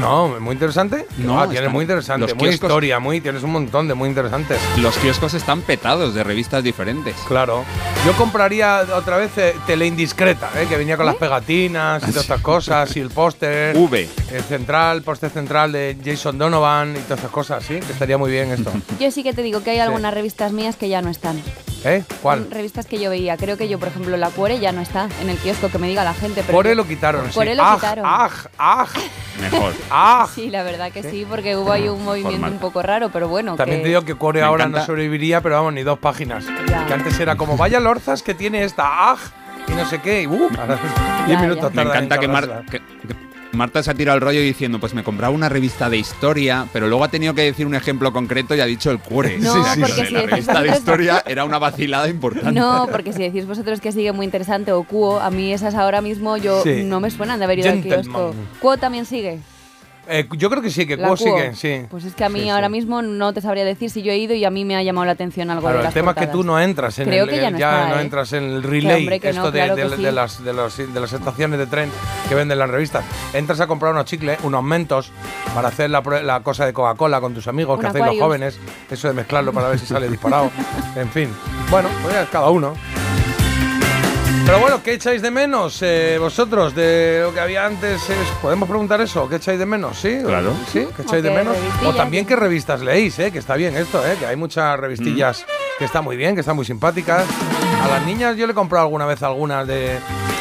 No, 0.00 0.28
muy 0.40 0.54
interesante. 0.54 1.06
No, 1.18 1.36
No, 1.44 1.48
tienes 1.48 1.70
muy 1.70 1.82
interesante, 1.82 2.26
los 2.26 2.36
muy 2.36 2.48
kioscos- 2.48 2.54
historia, 2.66 2.98
muy, 2.98 3.20
tienes 3.20 3.42
un 3.42 3.52
montón 3.52 3.88
de 3.88 3.94
muy 3.94 4.08
interesantes. 4.08 4.58
Los 4.78 4.96
kioscos 4.98 5.34
están 5.34 5.60
petados 5.62 6.14
de 6.14 6.24
revistas 6.24 6.62
diferentes. 6.64 7.14
Claro. 7.28 7.64
Yo 8.06 8.12
compraría 8.14 8.84
otra 8.94 9.16
vez 9.18 9.36
eh, 9.38 9.54
Tele 9.66 9.86
Indiscreta, 9.86 10.50
eh, 10.56 10.66
que 10.68 10.76
venía 10.76 10.96
con 10.96 11.06
las 11.06 11.16
pegatinas 11.16 12.02
y 12.04 12.06
todas 12.06 12.22
estas 12.22 12.40
cosas, 12.40 12.96
y 12.96 13.00
el 13.00 13.10
póster. 13.10 13.76
V. 13.76 14.08
El 14.32 14.42
central, 14.42 15.02
póster 15.02 15.30
central 15.30 15.72
de 15.72 15.96
Jason 16.04 16.38
Donovan 16.38 16.96
y 16.96 17.00
todas 17.00 17.20
esas 17.20 17.30
cosas, 17.30 17.62
sí, 17.64 17.78
que 17.80 17.92
estaría 17.92 18.16
muy 18.18 18.30
bien 18.30 18.50
esto. 18.50 18.72
Yo 19.00 19.10
sí 19.10 19.22
que 19.22 19.32
te 19.32 19.42
digo 19.42 19.62
que 19.62 19.70
hay 19.70 19.78
algunas 19.78 20.14
revistas 20.14 20.52
mías 20.52 20.76
que 20.76 20.88
ya 20.88 21.02
no 21.02 21.10
están. 21.10 21.40
¿Eh? 21.84 22.04
¿Cuál? 22.22 22.42
Son 22.44 22.50
Revistas 22.52 22.86
que 22.86 23.00
yo 23.00 23.10
veía. 23.10 23.36
Creo 23.36 23.56
que 23.56 23.68
yo, 23.68 23.76
por 23.80 23.88
ejemplo, 23.88 24.16
la 24.16 24.30
Cuore 24.30 24.60
ya 24.60 24.70
no 24.70 24.80
está 24.80 25.08
en 25.20 25.28
el 25.28 25.36
kiosco, 25.38 25.68
que 25.68 25.78
me 25.78 25.88
diga 25.88 26.04
la 26.04 26.14
gente. 26.14 26.44
Pero 26.46 26.62
yo- 26.62 26.74
lo 26.76 26.86
quitaron, 26.86 27.26
sí. 27.26 27.34
Core 27.34 27.56
lo 27.56 27.64
Aj, 27.64 27.74
quitaron. 27.74 28.04
Aj, 28.06 28.32
aj, 28.56 28.90
Mejor. 29.40 29.71
Aj. 29.90 30.30
Sí, 30.34 30.50
la 30.50 30.62
verdad 30.62 30.90
que 30.92 31.02
sí, 31.02 31.26
porque 31.28 31.56
hubo 31.56 31.72
ahí 31.72 31.88
un 31.88 32.04
movimiento 32.04 32.32
Formal. 32.38 32.52
un 32.52 32.58
poco 32.58 32.82
raro, 32.82 33.10
pero 33.10 33.28
bueno. 33.28 33.56
También 33.56 33.78
que- 33.78 33.82
te 33.84 33.88
digo 33.90 34.02
que 34.02 34.14
Core 34.14 34.40
Me 34.40 34.46
ahora 34.46 34.66
no 34.66 34.84
sobreviviría, 34.84 35.40
pero 35.40 35.56
vamos, 35.56 35.72
ni 35.74 35.82
dos 35.82 35.98
páginas. 35.98 36.44
Ya. 36.68 36.86
Que 36.86 36.94
antes 36.94 37.18
era 37.20 37.36
como, 37.36 37.56
vaya 37.56 37.80
lorzas 37.80 38.22
que 38.22 38.34
tiene 38.34 38.64
esta, 38.64 39.10
aj, 39.12 39.18
y 39.68 39.72
no 39.72 39.86
sé 39.86 40.00
qué, 40.00 40.22
y 40.22 40.26
uh, 40.26 40.48
ahora 40.58 40.78
diez 41.26 41.40
minutos 41.40 41.70
ya. 41.72 41.76
Me 41.76 41.82
en 41.82 41.88
encanta 41.88 42.18
que, 42.18 42.28
Mar- 42.28 42.46
cargársela. 42.48 42.70
que- 42.70 43.08
que 43.08 43.22
Marta 43.56 43.82
se 43.82 43.90
ha 43.90 43.94
tirado 43.94 44.16
el 44.16 44.22
rollo 44.22 44.40
diciendo, 44.40 44.80
pues 44.80 44.94
me 44.94 45.04
compraba 45.04 45.34
una 45.34 45.50
revista 45.50 45.90
de 45.90 45.98
historia, 45.98 46.66
pero 46.72 46.88
luego 46.88 47.04
ha 47.04 47.08
tenido 47.08 47.34
que 47.34 47.42
decir 47.42 47.66
un 47.66 47.74
ejemplo 47.74 48.10
concreto 48.10 48.54
y 48.54 48.60
ha 48.60 48.64
dicho 48.64 48.90
el 48.90 48.98
cuore. 48.98 49.36
No, 49.38 49.52
porque 49.52 49.76
lo 49.78 49.86
de 49.90 49.92
si 50.06 50.12
la 50.14 50.20
decís 50.20 50.30
revista 50.30 50.52
de 50.54 50.58
vosotros- 50.70 50.78
historia 50.78 51.22
era 51.26 51.44
una 51.44 51.58
vacilada 51.58 52.08
importante. 52.08 52.58
No, 52.58 52.88
porque 52.90 53.12
si 53.12 53.22
decís 53.22 53.46
vosotros 53.46 53.82
que 53.82 53.92
sigue 53.92 54.10
muy 54.12 54.24
interesante 54.24 54.72
o 54.72 54.82
Cuo, 54.84 55.20
a 55.20 55.30
mí 55.30 55.52
esas 55.52 55.74
ahora 55.74 56.00
mismo 56.00 56.38
yo 56.38 56.62
Sí. 56.62 56.82
no 56.84 57.00
me 57.00 57.10
suenan 57.10 57.40
de 57.40 57.44
haber 57.44 57.58
ido 57.58 57.70
al 57.72 57.82
kiosco. 57.82 58.34
Cuo 58.58 58.78
también 58.78 59.04
sigue. 59.04 59.40
Eh, 60.08 60.26
yo 60.36 60.50
creo 60.50 60.60
que 60.60 60.70
sí, 60.70 60.84
que 60.84 60.98
Cuo 60.98 61.16
sigue, 61.16 61.54
sí. 61.54 61.86
Pues 61.88 62.04
es 62.04 62.14
que 62.16 62.24
a 62.24 62.28
mí 62.28 62.40
Sí, 62.40 62.48
ahora 62.48 62.66
sí. 62.66 62.72
mismo 62.72 63.02
no 63.02 63.32
te 63.32 63.40
sabría 63.40 63.64
decir 63.64 63.88
si 63.88 64.02
yo 64.02 64.10
he 64.10 64.18
ido 64.18 64.34
y 64.34 64.44
a 64.44 64.50
mí 64.50 64.64
me 64.64 64.74
ha 64.74 64.82
llamado 64.82 65.04
la 65.04 65.12
atención 65.12 65.48
algo 65.48 65.62
Claro, 65.62 65.74
de 65.76 65.80
el 65.82 65.84
las 65.84 65.94
tema 65.94 66.10
es 66.10 66.16
que 66.16 66.26
tú 66.26 66.42
no 66.42 66.58
entras 66.60 66.98
en 66.98 67.06
Creo 67.06 67.22
el, 67.24 67.30
que 67.30 67.36
ya 67.36 67.46
el- 67.46 67.52
no 67.52 67.58
está, 67.58 67.98
¿eh? 67.98 68.02
entras 68.02 68.32
en 68.32 68.42
el 68.44 68.62
relay, 68.64 69.06
que 69.20 69.28
esto 69.28 69.42
no, 69.42 69.50
de, 69.52 69.58
claro 69.60 69.76
de- 69.76 69.82
que 69.82 69.88
de 69.90 69.96
sí. 69.96 70.02
las, 70.02 70.44
de, 70.44 70.52
los- 70.52 70.76
de 70.76 71.00
las 71.00 71.12
estaciones 71.12 71.58
de 71.60 71.66
tren 71.66 71.88
que 72.28 72.34
venden 72.34 72.58
las 72.58 72.68
revistas. 72.68 73.04
Entras 73.32 73.60
a 73.60 73.68
comprar 73.68 73.92
unos 73.92 74.06
chicles, 74.06 74.38
unos 74.42 74.64
mentos, 74.64 75.12
para 75.54 75.68
hacer 75.68 75.88
la, 75.88 76.00
la 76.22 76.40
cosa 76.40 76.66
de 76.66 76.72
Coca-Cola 76.72 77.20
con 77.20 77.32
tus 77.32 77.46
amigos, 77.46 77.78
que 77.78 77.86
hacéis 77.86 78.04
los 78.06 78.18
jóvenes, 78.18 78.58
eso 78.90 79.06
de 79.08 79.14
mezclarlo 79.14 79.52
para 79.52 79.68
ver 79.68 79.78
si 79.78 79.86
sale 79.86 80.08
disparado. 80.08 80.50
En 80.96 81.08
fin, 81.10 81.28
bueno, 81.70 81.88
pues 82.02 82.12
ya 82.12 82.22
es 82.22 82.28
cada 82.28 82.50
uno. 82.50 82.74
Pero 84.44 84.58
bueno, 84.58 84.82
¿qué 84.82 84.94
echáis 84.94 85.22
de 85.22 85.30
menos 85.30 85.80
eh, 85.82 86.16
vosotros 86.18 86.74
de 86.74 87.20
lo 87.22 87.32
que 87.32 87.40
había 87.40 87.64
antes? 87.64 88.02
¿Podemos 88.40 88.68
preguntar 88.68 89.00
eso? 89.00 89.28
¿Qué 89.28 89.36
echáis 89.36 89.58
de 89.58 89.66
menos? 89.66 89.98
¿Sí? 89.98 90.18
Claro. 90.24 90.52
¿Sí? 90.72 90.86
¿Qué 90.96 91.02
echáis 91.02 91.22
de 91.22 91.30
menos? 91.30 91.56
O 91.86 91.94
también 91.94 92.26
qué 92.26 92.34
revistas 92.34 92.80
leéis, 92.80 93.18
¿eh? 93.20 93.30
Que 93.30 93.38
está 93.38 93.54
bien 93.54 93.76
esto, 93.76 94.04
¿eh? 94.06 94.16
Que 94.18 94.26
hay 94.26 94.36
muchas 94.36 94.78
revistillas 94.78 95.46
que 95.78 95.84
están 95.84 96.04
muy 96.04 96.16
bien, 96.16 96.34
que 96.34 96.40
están 96.40 96.56
muy 96.56 96.64
simpáticas. 96.64 97.24
A 97.82 97.88
las 97.88 98.04
niñas 98.04 98.36
yo 98.36 98.46
le 98.46 98.52
he 98.52 98.54
comprado 98.54 98.84
alguna 98.84 99.06
vez 99.06 99.22
algunas 99.22 99.66
de, 99.66 99.98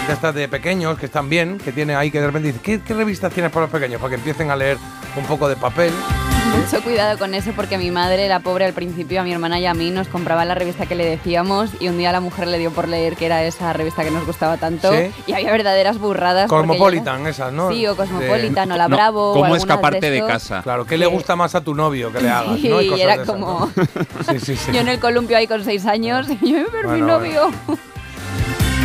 de 0.07 0.13
estas 0.13 0.33
de 0.35 0.47
pequeños 0.47 0.97
que 0.97 1.05
están 1.05 1.29
bien, 1.29 1.57
que 1.57 1.71
tiene 1.71 1.95
ahí 1.95 2.11
que 2.11 2.19
de 2.19 2.27
repente 2.27 2.47
dice, 2.49 2.59
¿qué, 2.61 2.81
qué 2.81 2.93
revistas 2.93 3.31
tienes 3.33 3.51
para 3.51 3.65
los 3.65 3.71
pequeños? 3.71 3.99
Para 4.01 4.09
que 4.09 4.15
empiecen 4.15 4.51
a 4.51 4.55
leer 4.55 4.77
un 5.15 5.25
poco 5.25 5.47
de 5.47 5.55
papel. 5.55 5.91
Mucho 6.57 6.83
cuidado 6.83 7.17
con 7.17 7.33
eso 7.33 7.51
porque 7.55 7.77
mi 7.77 7.91
madre, 7.91 8.27
la 8.27 8.39
pobre, 8.41 8.65
al 8.65 8.73
principio 8.73 9.21
a 9.21 9.23
mi 9.23 9.31
hermana 9.31 9.59
y 9.59 9.65
a 9.67 9.73
mí 9.73 9.89
nos 9.91 10.07
compraba 10.09 10.43
la 10.43 10.53
revista 10.55 10.85
que 10.85 10.95
le 10.95 11.05
decíamos 11.05 11.69
y 11.79 11.87
un 11.87 11.97
día 11.97 12.11
la 12.11 12.19
mujer 12.19 12.47
le 12.47 12.57
dio 12.57 12.71
por 12.71 12.89
leer 12.89 13.15
que 13.15 13.27
era 13.27 13.43
esa 13.43 13.71
revista 13.73 14.03
que 14.03 14.11
nos 14.11 14.25
gustaba 14.25 14.57
tanto 14.57 14.91
Sí. 14.91 15.11
y 15.27 15.33
había 15.33 15.51
verdaderas 15.51 15.97
burradas. 15.99 16.49
Cosmopolitan, 16.49 17.25
esas, 17.27 17.53
¿no? 17.53 17.71
Sí, 17.71 17.85
o 17.87 17.91
De- 17.91 17.97
Cosmopolitan 17.97 18.71
o 18.71 18.75
La 18.77 18.87
No, 18.89 18.95
Bravo. 18.97 19.29
o 19.29 19.33
¿Cómo 19.33 19.45
algunas 19.45 19.63
escaparte 19.63 20.09
de, 20.09 20.17
estos. 20.17 20.31
casa? 20.31 20.61
Claro, 20.63 20.85
¿qué 20.85 20.97
le 20.97 21.05
Sí. 21.05 21.11
gusta 21.11 21.35
más 21.37 21.55
a 21.55 21.61
tu 21.63 21.73
novio 21.73 22.11
que 22.11 22.19
le 22.21 22.29
hagas? 22.29 22.59
Sí, 22.59 22.67
¿no? 22.67 22.81
Y 22.81 22.87
cosas 22.87 23.01
era 23.05 23.17
de 23.17 23.23
esas, 23.23 23.33
como- 23.35 23.71
¿no? 23.75 24.33
Sí, 24.33 24.39
sí, 24.39 24.55
sí. 24.57 24.71
Yo 24.73 24.81
en 24.81 24.89
el 24.89 24.99
columpio 24.99 25.37
ahí 25.37 25.47
con 25.47 25.63
seis 25.63 25.85
años 25.85 26.27
y 26.41 26.51
yo, 26.53 26.65
pero 26.71 26.89
mi 26.89 27.01
Bueno, 27.01 27.19
novio. 27.19 27.51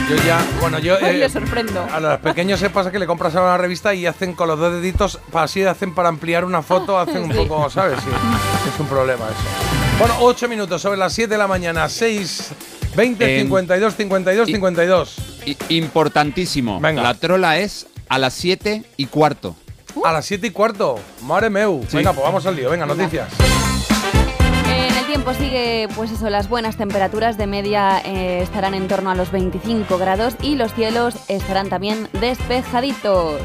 Yo 0.08 0.14
ya, 0.24 0.38
bueno, 0.60 0.78
yo... 0.78 0.96
Ay, 1.02 1.16
eh, 1.16 1.18
le 1.18 1.28
sorprendo. 1.28 1.84
A 1.92 1.98
los 1.98 2.18
pequeños 2.20 2.60
se 2.60 2.70
pasa 2.70 2.92
que 2.92 2.98
le 3.00 3.06
compras 3.06 3.34
ahora 3.34 3.48
una 3.54 3.58
revista 3.58 3.92
y 3.92 4.06
hacen 4.06 4.34
con 4.34 4.46
los 4.46 4.56
dos 4.58 4.72
deditos, 4.72 5.18
así 5.32 5.64
hacen 5.64 5.94
para 5.94 6.08
ampliar 6.08 6.44
una 6.44 6.62
foto, 6.62 6.96
hacen 6.98 7.24
un 7.24 7.32
Sí. 7.32 7.38
poco, 7.38 7.68
¿sabes? 7.70 7.98
Sí, 8.00 8.10
es 8.74 8.80
un 8.80 8.86
problema 8.86 9.24
eso. 9.24 9.98
Bueno, 9.98 10.14
8 10.20 10.48
minutos 10.48 10.80
sobre 10.80 10.96
las 10.98 11.12
7 11.12 11.30
de 11.34 11.38
la 11.38 11.48
mañana, 11.48 11.88
6, 11.88 12.50
20, 12.94 13.36
Em, 13.40 13.42
52, 13.46 13.94
52, 13.96 14.48
y- 14.48 14.52
52. 14.52 15.16
I- 15.46 15.56
importantísimo. 15.70 16.78
Venga. 16.80 17.02
La 17.02 17.14
trola 17.14 17.58
es 17.58 17.88
a 18.08 18.18
las 18.18 18.34
7 18.34 18.84
y 18.96 19.06
cuarto. 19.06 19.56
A 20.04 20.12
las 20.12 20.24
7 20.26 20.46
y 20.46 20.50
cuarto, 20.50 21.00
madre 21.22 21.50
meu. 21.50 21.84
Sí. 21.88 21.96
Venga, 21.96 22.12
pues 22.12 22.22
vamos 22.24 22.46
al 22.46 22.54
lío, 22.54 22.70
venga, 22.70 22.84
Venga. 22.86 23.02
noticias. 23.02 23.28
El 25.06 25.12
tiempo 25.12 25.34
sigue, 25.34 25.88
pues 25.94 26.10
eso, 26.10 26.28
las 26.30 26.48
buenas 26.48 26.76
temperaturas 26.76 27.38
de 27.38 27.46
media 27.46 28.00
eh, 28.04 28.40
estarán 28.42 28.74
en 28.74 28.88
torno 28.88 29.08
a 29.08 29.14
los 29.14 29.30
25 29.30 29.98
grados 29.98 30.34
y 30.42 30.56
los 30.56 30.74
cielos 30.74 31.14
estarán 31.28 31.68
también 31.68 32.08
despejaditos. 32.14 33.40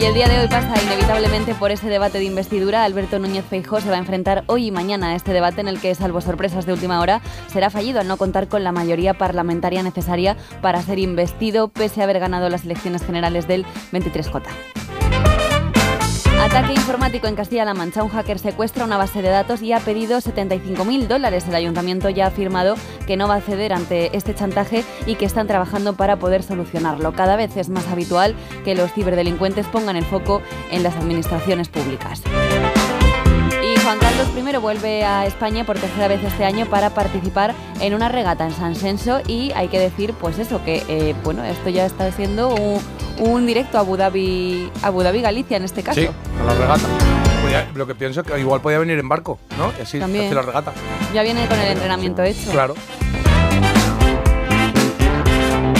Y 0.00 0.04
el 0.06 0.14
día 0.14 0.28
de 0.28 0.40
hoy 0.40 0.48
pasa 0.48 0.82
inevitablemente 0.82 1.54
por 1.54 1.72
ese 1.72 1.90
debate 1.90 2.16
de 2.16 2.24
investidura. 2.24 2.84
Alberto 2.84 3.18
Núñez 3.18 3.44
Feijóo 3.44 3.82
se 3.82 3.90
va 3.90 3.96
a 3.96 3.98
enfrentar 3.98 4.44
hoy 4.46 4.68
y 4.68 4.70
mañana 4.70 5.08
a 5.08 5.14
este 5.14 5.34
debate 5.34 5.60
en 5.60 5.68
el 5.68 5.78
que, 5.78 5.94
salvo 5.94 6.22
sorpresas 6.22 6.64
de 6.64 6.72
última 6.72 6.98
hora, 6.98 7.20
será 7.48 7.68
fallido 7.68 8.00
al 8.00 8.08
no 8.08 8.16
contar 8.16 8.48
con 8.48 8.64
la 8.64 8.72
mayoría 8.72 9.12
parlamentaria 9.12 9.82
necesaria 9.82 10.38
para 10.62 10.80
ser 10.80 11.00
investido, 11.00 11.68
pese 11.68 12.00
a 12.00 12.04
haber 12.04 12.18
ganado 12.18 12.48
las 12.48 12.64
elecciones 12.64 13.04
generales 13.04 13.46
del 13.46 13.66
23J. 13.92 14.42
Ataque 16.42 16.72
informático 16.72 17.28
en 17.28 17.36
Castilla-La 17.36 17.72
Mancha. 17.72 18.02
Un 18.02 18.08
hacker 18.08 18.36
secuestra 18.36 18.84
una 18.84 18.96
base 18.96 19.22
de 19.22 19.28
datos 19.28 19.62
y 19.62 19.72
ha 19.72 19.78
pedido 19.78 20.18
75.000 20.18 21.06
dólares. 21.06 21.44
El 21.46 21.54
ayuntamiento 21.54 22.08
ya 22.08 22.24
ha 22.24 22.28
afirmado 22.28 22.74
que 23.06 23.16
no 23.16 23.28
va 23.28 23.36
a 23.36 23.40
ceder 23.40 23.72
ante 23.72 24.16
este 24.16 24.34
chantaje 24.34 24.84
y 25.06 25.14
que 25.14 25.24
están 25.24 25.46
trabajando 25.46 25.92
para 25.92 26.18
poder 26.18 26.42
solucionarlo. 26.42 27.12
Cada 27.12 27.36
vez 27.36 27.56
es 27.56 27.68
más 27.68 27.86
habitual 27.86 28.34
que 28.64 28.74
los 28.74 28.92
ciberdelincuentes 28.92 29.68
pongan 29.68 29.94
el 29.94 30.04
foco 30.04 30.42
en 30.72 30.82
las 30.82 30.96
administraciones 30.96 31.68
públicas. 31.68 32.24
Juan 33.82 33.98
Carlos 33.98 34.28
I 34.36 34.56
vuelve 34.58 35.04
a 35.04 35.26
España 35.26 35.64
por 35.64 35.78
tercera 35.78 36.06
vez 36.08 36.22
este 36.22 36.44
año 36.44 36.66
para 36.66 36.90
participar 36.90 37.54
en 37.80 37.94
una 37.94 38.08
regata 38.08 38.44
en 38.44 38.52
San 38.52 38.74
Senso 38.76 39.20
y 39.26 39.50
hay 39.52 39.68
que 39.68 39.80
decir, 39.80 40.14
pues 40.14 40.38
eso, 40.38 40.62
que 40.64 40.84
eh, 40.88 41.14
bueno, 41.24 41.42
esto 41.44 41.68
ya 41.68 41.84
está 41.86 42.10
siendo 42.12 42.54
un, 42.54 42.80
un 43.18 43.46
directo 43.46 43.78
a 43.78 43.80
Abu 43.80 43.96
Dhabi, 43.96 44.70
Abu 44.82 45.02
Dhabi 45.02 45.20
Galicia 45.20 45.56
en 45.56 45.64
este 45.64 45.82
caso. 45.82 46.00
Sí, 46.00 46.08
a 46.40 46.44
la 46.44 46.54
regata. 46.54 46.84
Podía- 47.42 47.68
lo 47.74 47.86
que 47.86 47.94
pienso 47.96 48.20
es 48.20 48.26
que 48.26 48.38
igual 48.38 48.60
podía 48.60 48.78
venir 48.78 48.98
en 49.00 49.08
barco, 49.08 49.38
¿no? 49.58 49.72
Y 49.78 49.82
así 49.82 49.98
También. 49.98 50.26
hace 50.26 50.34
la 50.36 50.42
regata. 50.42 50.72
Ya 51.12 51.22
viene 51.22 51.46
con 51.48 51.58
el 51.58 51.72
entrenamiento 51.72 52.22
hecho. 52.22 52.50
Claro. 52.52 52.74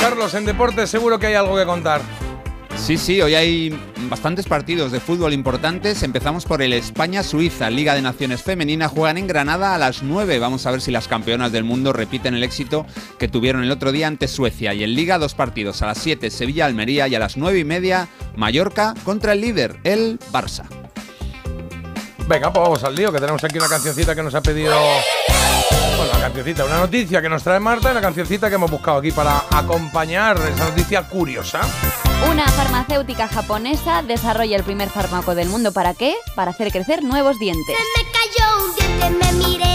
Carlos, 0.00 0.35
en 0.35 0.44
deportes 0.44 0.90
seguro 0.90 1.18
que 1.21 1.28
hay 1.28 1.35
algo 1.35 1.56
que 1.56 1.64
contar. 1.64 2.00
Sí, 2.83 2.99
sí, 2.99 3.23
hoy 3.23 3.37
hay 3.37 3.81
bastantes 4.11 4.47
partidos 4.47 4.91
de 4.91 4.99
fútbol 4.99 5.33
importantes. 5.33 6.03
Empezamos 6.03 6.45
por 6.45 6.62
el 6.62 6.73
España-Suiza, 6.73 7.71
Liga 7.71 7.95
de 7.95 8.03
Naciones 8.03 8.43
Femenina. 8.43 8.89
Juegan 8.89 9.19
en 9.19 9.29
Granada 9.29 9.77
a 9.77 9.79
las 9.79 10.03
9. 10.03 10.41
Vamos 10.41 10.67
a 10.67 10.73
ver 10.73 10.81
si 10.81 10.91
las 10.91 11.07
campeonas 11.07 11.53
del 11.53 11.62
mundo 11.62 11.93
repiten 11.93 12.35
el 12.35 12.43
éxito 12.43 12.85
que 13.21 13.29
tuvieron 13.29 13.62
el 13.62 13.71
otro 13.71 13.93
día 13.93 14.09
ante 14.09 14.27
Suecia. 14.27 14.75
Y 14.75 14.83
en 14.83 14.97
Liga, 14.97 15.19
dos 15.19 15.37
partidos. 15.37 15.81
A 15.83 15.87
las 15.87 15.99
7, 15.99 16.29
Sevilla-Almería. 16.29 17.07
Y 17.07 17.15
a 17.15 17.21
las 17.21 17.37
9 17.37 17.61
y 17.61 17.65
media, 17.65 18.09
Mallorca 18.35 18.95
contra 19.05 19.35
el 19.35 19.43
líder, 19.43 19.77
el 19.85 20.19
Barça. 20.33 20.65
Venga, 22.27 22.53
pues 22.53 22.62
vamos 22.65 22.83
al 22.83 22.97
lío, 22.97 23.12
que 23.12 23.21
tenemos 23.21 23.45
aquí 23.45 23.59
una 23.59 23.69
cancioncita 23.69 24.17
que 24.17 24.25
nos 24.25 24.35
ha 24.35 24.43
pedido. 24.43 24.75
Bueno, 25.97 26.12
una 26.12 26.21
cancioncita, 26.21 26.64
una 26.64 26.79
noticia 26.79 27.23
que 27.23 27.29
nos 27.29 27.43
trae 27.43 27.61
Marta 27.61 27.88
y 27.88 27.93
una 27.93 28.00
cancioncita 28.00 28.49
que 28.49 28.55
hemos 28.57 28.71
buscado 28.71 28.99
aquí 28.99 29.12
para 29.12 29.45
acompañar 29.50 30.38
esa 30.38 30.64
noticia 30.64 31.02
curiosa. 31.02 31.61
Una 32.31 32.47
farmacéutica 32.49 33.29
japonesa 33.29 34.02
desarrolla 34.02 34.57
el 34.57 34.62
primer 34.62 34.91
fármaco 34.91 35.35
del 35.35 35.49
mundo. 35.49 35.73
¿Para 35.73 35.95
qué? 35.95 36.14
Para 36.35 36.52
hacer 36.52 36.71
crecer 36.71 37.02
nuevos 37.02 37.38
dientes. 37.38 37.76
Se 37.76 38.02
me 38.02 38.11
cayó 38.11 38.64
un 38.64 38.75
diente, 38.76 39.11
me 39.11 39.33
miré 39.49 39.72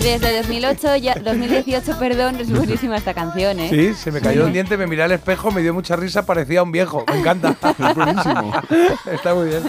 Desde 0.00 0.38
2008, 0.38 0.96
ya, 0.96 1.14
2018, 1.14 1.98
perdón, 1.98 2.36
es 2.40 2.50
buenísima 2.50 2.96
esta 2.96 3.12
canción, 3.12 3.60
¿eh? 3.60 3.68
Sí, 3.68 3.94
se 3.94 4.10
me 4.10 4.22
cayó 4.22 4.46
un 4.46 4.52
diente, 4.52 4.78
me 4.78 4.86
miré 4.86 5.02
al 5.02 5.12
espejo, 5.12 5.50
me 5.50 5.60
dio 5.60 5.74
mucha 5.74 5.94
risa, 5.94 6.24
parecía 6.24 6.62
un 6.62 6.72
viejo. 6.72 7.04
Me 7.06 7.20
encanta. 7.20 7.54
Es 7.90 7.94
buenísimo. 7.94 8.52
Está 9.10 9.34
muy 9.34 9.48
bien. 9.48 9.62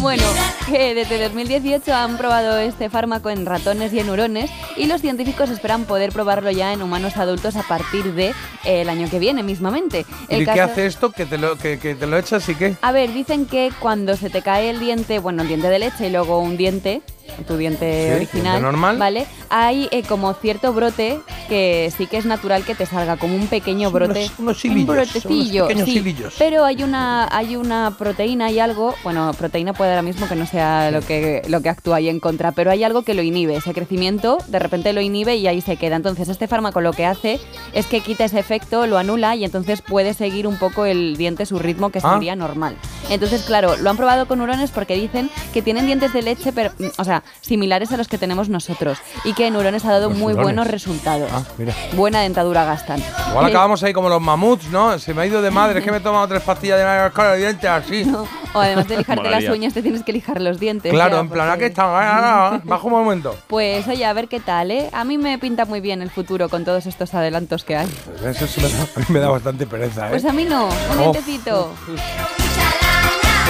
Bueno, 0.00 0.24
que 0.66 0.94
desde 0.94 1.22
2018 1.22 1.94
han 1.94 2.16
probado 2.18 2.58
este 2.58 2.90
fármaco 2.90 3.30
en 3.30 3.46
ratones 3.46 3.92
y 3.92 4.00
en 4.00 4.10
hurones 4.10 4.50
y 4.76 4.86
los 4.86 5.00
científicos 5.00 5.48
esperan 5.50 5.84
poder 5.84 6.12
probarlo 6.12 6.50
ya 6.50 6.72
en 6.72 6.82
humanos 6.82 7.16
adultos 7.16 7.54
a 7.56 7.62
partir 7.62 8.14
de 8.14 8.28
eh, 8.64 8.82
el 8.82 8.88
año 8.88 9.08
que 9.08 9.18
viene 9.18 9.42
mismamente. 9.42 10.04
El 10.28 10.42
¿Y 10.42 10.46
qué 10.46 10.60
hace 10.60 10.86
esto? 10.86 11.12
¿Que 11.12 11.24
te 11.24 11.38
lo, 11.38 11.56
que, 11.56 11.78
que 11.78 11.94
te 11.94 12.06
lo 12.06 12.18
echas 12.18 12.48
y 12.48 12.54
qué? 12.56 12.76
A 12.82 12.90
ver, 12.90 13.12
dicen 13.12 13.46
que 13.46 13.70
cuando 13.78 14.16
se 14.16 14.28
te 14.28 14.42
cae 14.42 14.70
el 14.70 14.80
diente, 14.80 15.20
bueno, 15.20 15.42
el 15.42 15.48
diente 15.48 15.68
de 15.68 15.78
leche 15.78 16.08
y 16.08 16.10
luego 16.10 16.40
un 16.40 16.56
diente, 16.56 17.02
tu 17.46 17.56
diente 17.56 18.08
Sí, 18.08 18.14
original, 18.16 18.42
diente 18.54 18.62
normal. 18.62 18.98
¿vale? 18.98 19.26
Hay 19.48 19.88
eh, 19.90 20.02
como 20.02 20.32
cierto 20.34 20.72
brote 20.72 21.20
que 21.48 21.92
sí 21.96 22.06
que 22.06 22.16
es 22.18 22.24
natural 22.24 22.64
que 22.64 22.74
te 22.74 22.86
salga, 22.86 23.16
como 23.16 23.34
un 23.36 23.46
pequeño 23.48 23.88
Unos- 23.88 23.92
brote. 23.92 24.30
unos 24.38 24.64
un 24.64 24.70
hilillos, 24.70 24.86
brotecillo, 24.94 25.66
unos 25.66 25.84
sí. 25.84 26.16
Pero 26.38 26.64
hay 26.64 26.82
una, 26.82 27.28
hay 27.34 27.56
una 27.56 27.94
proteína 27.98 28.50
y 28.50 28.58
algo, 28.58 28.94
bueno, 29.02 29.32
proteína 29.36 29.72
puede 29.72 29.90
ahora 29.90 30.02
mismo 30.02 30.28
que 30.28 30.34
no 30.36 30.46
sea 30.46 30.90
lo 30.90 31.00
que, 31.00 31.42
lo 31.48 31.60
que 31.62 31.68
actúa 31.68 31.96
ahí 31.96 32.08
en 32.08 32.20
contra, 32.20 32.52
pero 32.52 32.70
hay 32.70 32.84
algo 32.84 33.02
que 33.02 33.14
lo 33.14 33.22
inhibe, 33.22 33.56
ese 33.56 33.72
crecimiento 33.74 34.38
de 34.48 34.58
repente 34.58 34.92
lo 34.92 35.00
inhibe 35.00 35.36
y 35.36 35.46
ahí 35.46 35.60
se 35.60 35.76
queda. 35.76 35.96
Entonces 35.96 36.28
este 36.28 36.46
fármaco 36.48 36.80
lo 36.80 36.92
que 36.92 37.06
hace 37.06 37.40
es 37.72 37.86
que 37.86 38.00
quita 38.00 38.24
ese 38.24 38.38
efecto, 38.38 38.86
lo 38.86 38.98
anula 38.98 39.36
y 39.36 39.44
entonces 39.44 39.82
puede 39.82 40.14
seguir 40.14 40.46
un 40.46 40.58
poco 40.58 40.86
el 40.86 41.16
diente 41.16 41.44
su 41.46 41.58
ritmo 41.58 41.90
que 41.90 42.00
Ah. 42.02 42.14
sería 42.14 42.36
normal. 42.36 42.76
Entonces, 43.10 43.42
claro, 43.42 43.76
lo 43.76 43.90
han 43.90 43.96
probado 43.96 44.26
con 44.26 44.40
hurones 44.40 44.70
porque 44.70 44.94
dicen 44.94 45.28
que 45.52 45.60
tienen 45.60 45.86
dientes 45.86 46.12
de 46.12 46.22
leche, 46.22 46.52
pero, 46.52 46.70
mm, 46.78 46.86
o 46.98 47.04
sea, 47.04 47.11
similares 47.40 47.92
a 47.92 47.96
los 47.96 48.08
que 48.08 48.16
tenemos 48.18 48.48
nosotros 48.48 48.98
y 49.24 49.34
que 49.34 49.46
en 49.46 49.56
hurones 49.56 49.84
ha 49.84 49.90
dado 49.92 50.08
Los 50.08 50.18
muy 50.18 50.32
hurones. 50.32 50.44
buenos 50.44 50.66
resultados. 50.68 51.28
Ah, 51.32 51.42
mira. 51.58 51.74
Buena 51.94 52.20
dentadura 52.20 52.64
gastan. 52.64 53.02
Igual 53.30 53.46
acabamos 53.46 53.82
ahí 53.82 53.92
como 53.92 54.08
los 54.08 54.20
mamuts, 54.20 54.68
¿no? 54.70 54.98
Se 54.98 55.12
me 55.12 55.22
ha 55.22 55.26
ido 55.26 55.42
de 55.42 55.50
madre, 55.50 55.80
es 55.80 55.84
que 55.84 55.90
me 55.90 55.98
he 55.98 56.00
tomado 56.00 56.26
tres 56.28 56.42
pastillas 56.42 56.78
de 56.78 57.12
cara 57.12 57.32
de 57.32 57.38
dientes 57.38 57.68
así. 57.68 58.04
no, 58.04 58.22
o 58.54 58.58
además 58.60 58.86
de 58.88 58.98
lijarte 58.98 59.28
las 59.30 59.44
uñas, 59.44 59.74
te 59.74 59.82
tienes 59.82 60.02
que 60.04 60.12
lijar 60.12 60.40
los 60.40 60.58
dientes. 60.60 60.92
Claro, 60.92 61.16
ya, 61.16 61.20
en 61.20 61.28
plan, 61.28 61.48
porque- 61.50 61.66
aquí 61.66 61.74
ah, 61.78 62.60
baja 62.64 62.84
un 62.86 62.92
momento. 62.92 63.36
Pues 63.48 63.86
oye, 63.88 64.04
a 64.04 64.12
ver 64.12 64.28
qué 64.28 64.40
tal, 64.40 64.70
¿eh? 64.70 64.88
A 64.92 65.04
mí 65.04 65.18
me 65.18 65.38
pinta 65.38 65.64
muy 65.64 65.80
bien 65.80 66.00
el 66.02 66.10
futuro 66.10 66.48
con 66.48 66.64
todos 66.64 66.86
estos 66.86 67.12
adelantos 67.14 67.64
que 67.64 67.76
hay. 67.76 67.88
Pues 68.20 68.40
Eso 68.40 68.60
me 68.60 68.68
da, 68.68 68.82
a 68.96 68.98
mí 69.00 69.04
me 69.08 69.18
da 69.20 69.28
bastante 69.28 69.66
pereza, 69.66 70.06
¿eh? 70.06 70.10
Pues 70.10 70.24
a 70.24 70.32
mí 70.32 70.44
no, 70.44 70.66
un 70.66 70.72
Oh. 70.98 71.12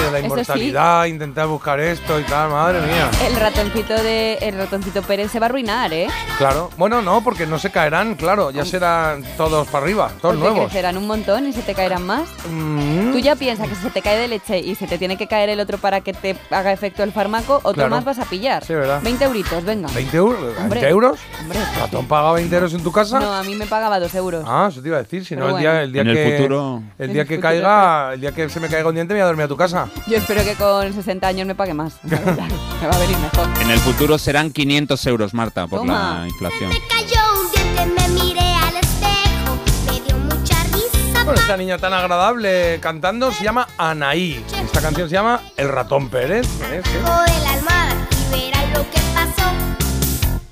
De 0.01 0.11
la 0.11 0.19
sí. 0.19 0.25
inmortalidad, 0.25 1.05
intentar 1.05 1.47
buscar 1.47 1.79
esto 1.79 2.19
y 2.19 2.23
tal, 2.23 2.49
madre 2.49 2.81
mía. 2.81 3.09
El 3.25 3.35
ratoncito 3.35 3.93
de 3.93 4.33
el 4.41 4.57
ratoncito 4.57 5.01
Pérez 5.01 5.31
se 5.31 5.39
va 5.39 5.45
a 5.45 5.49
arruinar, 5.49 5.93
¿eh? 5.93 6.07
Claro, 6.37 6.69
bueno, 6.77 7.01
no, 7.01 7.23
porque 7.23 7.45
no 7.45 7.59
se 7.59 7.69
caerán, 7.71 8.15
claro, 8.15 8.51
ya 8.51 8.65
serán 8.65 9.23
todos 9.37 9.67
para 9.67 9.83
arriba, 9.85 10.07
todos 10.21 10.35
Porque 10.35 10.39
nuevos. 10.39 10.65
crecerán 10.71 10.97
un 10.97 11.07
montón 11.07 11.47
y 11.47 11.53
se 11.53 11.61
te 11.61 11.73
caerán 11.73 12.05
más. 12.05 12.27
Mm, 12.49 13.11
Tú 13.11 13.19
ya 13.19 13.35
piensas 13.35 13.67
que 13.69 13.75
si 13.75 13.81
se 13.83 13.89
te 13.91 14.01
cae 14.01 14.17
de 14.17 14.27
leche 14.27 14.59
y 14.59 14.75
se 14.75 14.87
te 14.87 14.97
tiene 14.97 15.17
que 15.17 15.27
caer 15.27 15.49
el 15.49 15.59
otro 15.59 15.77
para 15.77 16.01
que 16.01 16.13
te 16.13 16.35
haga 16.49 16.71
efecto 16.71 17.03
el 17.03 17.11
fármaco, 17.11 17.55
otro 17.57 17.73
Claro. 17.73 17.91
más 17.91 18.05
vas 18.05 18.19
a 18.19 18.25
pillar. 18.25 18.63
Sí, 18.65 18.73
¿verdad? 18.73 19.01
20 19.03 19.23
euritos, 19.25 19.63
venga. 19.63 19.87
¿20 19.89 20.13
euros? 20.15 20.57
Hombre. 20.59 20.81
¿20 20.81 20.89
euros? 20.89 21.19
Hombre, 21.41 21.59
¿Ratón 21.79 22.07
paga 22.07 22.31
20 22.33 22.55
euros 22.55 22.73
en 22.73 22.83
tu 22.83 22.91
casa? 22.91 23.19
no, 23.19 23.33
a 23.33 23.43
mí 23.43 23.55
me 23.55 23.65
pagaba 23.67 23.99
2 23.99 24.13
euros. 24.15 24.43
Ah, 24.47 24.67
eso 24.71 24.81
te 24.81 24.87
iba 24.87 24.97
a 24.97 25.03
decir, 25.03 25.25
si 25.25 25.35
no 25.35 25.49
el 25.49 25.57
día, 25.57 25.81
el 25.83 25.91
día 25.91 26.01
En 26.01 26.07
el 26.09 26.15
que 26.15 26.37
futuro- 26.37 26.81
el 26.97 27.13
día 27.13 27.21
el 27.23 27.27
que 27.27 27.35
futuro, 27.35 27.49
caiga, 27.49 28.13
el 28.13 28.21
día 28.21 28.31
que 28.31 28.49
se 28.49 28.59
me 28.59 28.67
caiga 28.67 28.89
un 28.89 28.95
diente 28.95 29.13
me 29.13 29.19
voy 29.19 29.23
a 29.23 29.27
dormir 29.27 29.45
a 29.45 29.47
tu 29.47 29.57
casa. 29.57 29.82
Yo 30.07 30.17
espero 30.17 30.43
que 30.43 30.55
con 30.55 30.93
60 30.93 31.27
años 31.27 31.47
me 31.47 31.55
pague 31.55 31.73
más. 31.73 31.93
me 32.03 32.15
va 32.15 32.95
a 32.95 32.99
venir 32.99 33.17
mejor. 33.17 33.47
En 33.61 33.69
el 33.71 33.79
futuro 33.79 34.17
serán 34.17 34.51
500 34.51 35.05
euros, 35.07 35.33
Marta, 35.33 35.67
por 35.67 35.79
Toma. 35.79 36.19
la 36.21 36.27
inflación. 36.27 36.69
me 36.69 36.79
cayó 36.87 37.21
un 37.41 37.51
diente, 37.51 37.85
me 38.01 38.07
miré 38.23 38.55
al 38.55 38.75
espejo. 38.75 39.57
Me 39.87 40.01
dio 40.01 40.17
mucha 40.17 40.63
risa. 40.65 41.23
Bueno, 41.23 41.39
esta 41.39 41.57
niña 41.57 41.77
tan 41.77 41.93
agradable 41.93 42.79
cantando 42.81 43.31
se 43.31 43.43
llama 43.43 43.67
Anaí. 43.77 44.43
Esta 44.63 44.81
canción 44.81 45.07
se 45.09 45.15
llama 45.15 45.41
El 45.57 45.69
ratón 45.69 46.09
Pérez. 46.09 46.47
¿eh? 46.71 46.81
Sí. 46.83 46.91
La 47.03 47.51
almohada 47.53 48.07
y 48.11 48.31
verás 48.31 48.69
lo 48.77 48.83
que 48.89 48.99
pasó. 49.13 49.51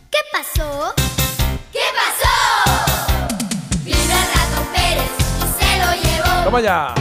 ¿Qué 0.10 0.20
pasó? 0.32 0.94
¿Qué 1.72 1.80
pasó? 1.96 2.36
Vino 3.84 3.98
el 3.98 4.10
ratón 4.10 4.66
Pérez 4.74 5.12
y 5.40 5.64
se 5.64 5.78
lo 5.80 5.92
llevó. 6.04 6.44
Toma 6.44 6.62
ya. 6.62 6.94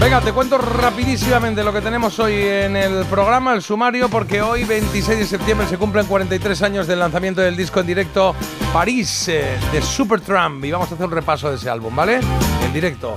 Venga, 0.00 0.20
te 0.20 0.32
cuento 0.32 0.58
rapidísimamente 0.58 1.64
lo 1.64 1.72
que 1.72 1.80
tenemos 1.80 2.18
hoy 2.18 2.34
en 2.34 2.76
el 2.76 3.04
programa, 3.06 3.54
el 3.54 3.62
sumario, 3.62 4.08
porque 4.08 4.42
hoy, 4.42 4.64
26 4.64 5.18
de 5.18 5.26
septiembre, 5.26 5.66
se 5.66 5.78
cumplen 5.78 6.06
43 6.06 6.62
años 6.62 6.86
del 6.86 6.98
lanzamiento 6.98 7.40
del 7.40 7.56
disco 7.56 7.80
en 7.80 7.86
directo 7.86 8.34
París 8.72 9.28
eh, 9.28 9.56
de 9.72 9.80
Supertramp. 9.80 10.64
Y 10.64 10.70
vamos 10.70 10.90
a 10.90 10.94
hacer 10.94 11.06
un 11.06 11.12
repaso 11.12 11.48
de 11.48 11.56
ese 11.56 11.70
álbum, 11.70 11.96
¿vale? 11.96 12.20
En 12.62 12.72
directo. 12.72 13.16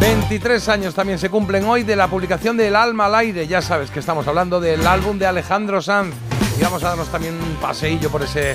23 0.00 0.68
años 0.68 0.94
también 0.94 1.18
se 1.18 1.30
cumplen 1.30 1.64
hoy 1.64 1.82
de 1.82 1.96
la 1.96 2.08
publicación 2.08 2.58
de 2.58 2.68
El 2.68 2.76
Alma 2.76 3.06
al 3.06 3.14
Aire. 3.14 3.46
Ya 3.46 3.62
sabes 3.62 3.90
que 3.90 4.00
estamos 4.00 4.28
hablando 4.28 4.60
del 4.60 4.86
álbum 4.86 5.18
de 5.18 5.26
Alejandro 5.26 5.80
Sanz. 5.80 6.14
Y 6.58 6.62
vamos 6.62 6.84
a 6.84 6.88
darnos 6.88 7.08
también 7.08 7.34
un 7.34 7.56
paseillo 7.56 8.10
por 8.10 8.22
ese 8.22 8.54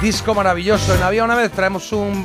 disco 0.00 0.34
maravilloso. 0.34 0.94
En 0.94 1.02
Había 1.02 1.24
una 1.24 1.34
vez 1.34 1.52
traemos 1.52 1.92
un... 1.92 2.24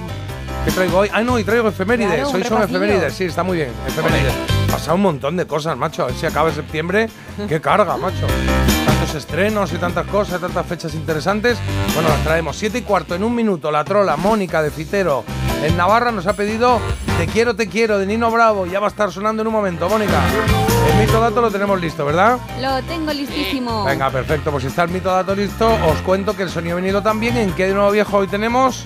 ¿Qué 0.65 0.71
traigo 0.71 0.99
hoy? 0.99 1.09
Ah, 1.11 1.23
no, 1.23 1.39
y 1.39 1.43
traigo 1.43 1.69
efemérides. 1.69 2.13
Claro, 2.13 2.29
hoy 2.29 2.43
son 2.43 2.61
efemérides. 2.61 3.13
Sí, 3.13 3.23
está 3.23 3.41
muy 3.41 3.57
bien. 3.57 3.71
Efemérides. 3.87 4.33
Pasa 4.69 4.93
un 4.93 5.01
montón 5.01 5.35
de 5.35 5.47
cosas, 5.47 5.75
macho. 5.75 6.03
A 6.03 6.07
ver 6.07 6.15
si 6.15 6.25
acaba 6.25 6.51
septiembre. 6.51 7.09
Qué 7.47 7.59
carga, 7.59 7.97
macho. 7.97 8.27
Tantos 8.85 9.15
estrenos 9.15 9.73
y 9.73 9.77
tantas 9.77 10.05
cosas, 10.07 10.39
tantas 10.39 10.65
fechas 10.65 10.93
interesantes. 10.93 11.57
Bueno, 11.95 12.09
las 12.09 12.23
traemos. 12.23 12.55
Siete 12.55 12.77
y 12.77 12.81
cuarto 12.83 13.15
en 13.15 13.23
un 13.23 13.33
minuto. 13.33 13.71
La 13.71 13.83
trola 13.83 14.17
Mónica 14.17 14.61
de 14.61 14.69
Fitero 14.69 15.23
en 15.63 15.75
Navarra 15.77 16.11
nos 16.11 16.25
ha 16.25 16.33
pedido 16.33 16.79
Te 17.17 17.27
quiero, 17.27 17.55
te 17.55 17.67
quiero 17.67 17.97
de 17.97 18.05
Nino 18.05 18.29
Bravo. 18.29 18.67
Ya 18.67 18.79
va 18.79 18.87
a 18.87 18.89
estar 18.89 19.11
sonando 19.11 19.41
en 19.41 19.47
un 19.47 19.53
momento, 19.53 19.89
Mónica. 19.89 20.21
El 20.91 20.99
mito 20.99 21.19
dato 21.19 21.41
lo 21.41 21.49
tenemos 21.51 21.81
listo, 21.81 22.05
¿verdad? 22.05 22.37
Lo 22.59 22.81
tengo 22.83 23.11
listísimo. 23.11 23.83
Venga, 23.83 24.11
perfecto. 24.11 24.51
Pues 24.51 24.63
si 24.63 24.67
está 24.69 24.83
el 24.83 24.89
mito 24.89 25.09
dato 25.09 25.35
listo, 25.35 25.67
os 25.87 25.97
cuento 26.01 26.35
que 26.35 26.43
el 26.43 26.49
sonido 26.49 26.75
venido 26.75 27.01
también. 27.01 27.35
¿En 27.37 27.51
qué 27.53 27.67
de 27.67 27.73
nuevo 27.73 27.89
viejo 27.91 28.17
hoy 28.17 28.27
tenemos? 28.27 28.85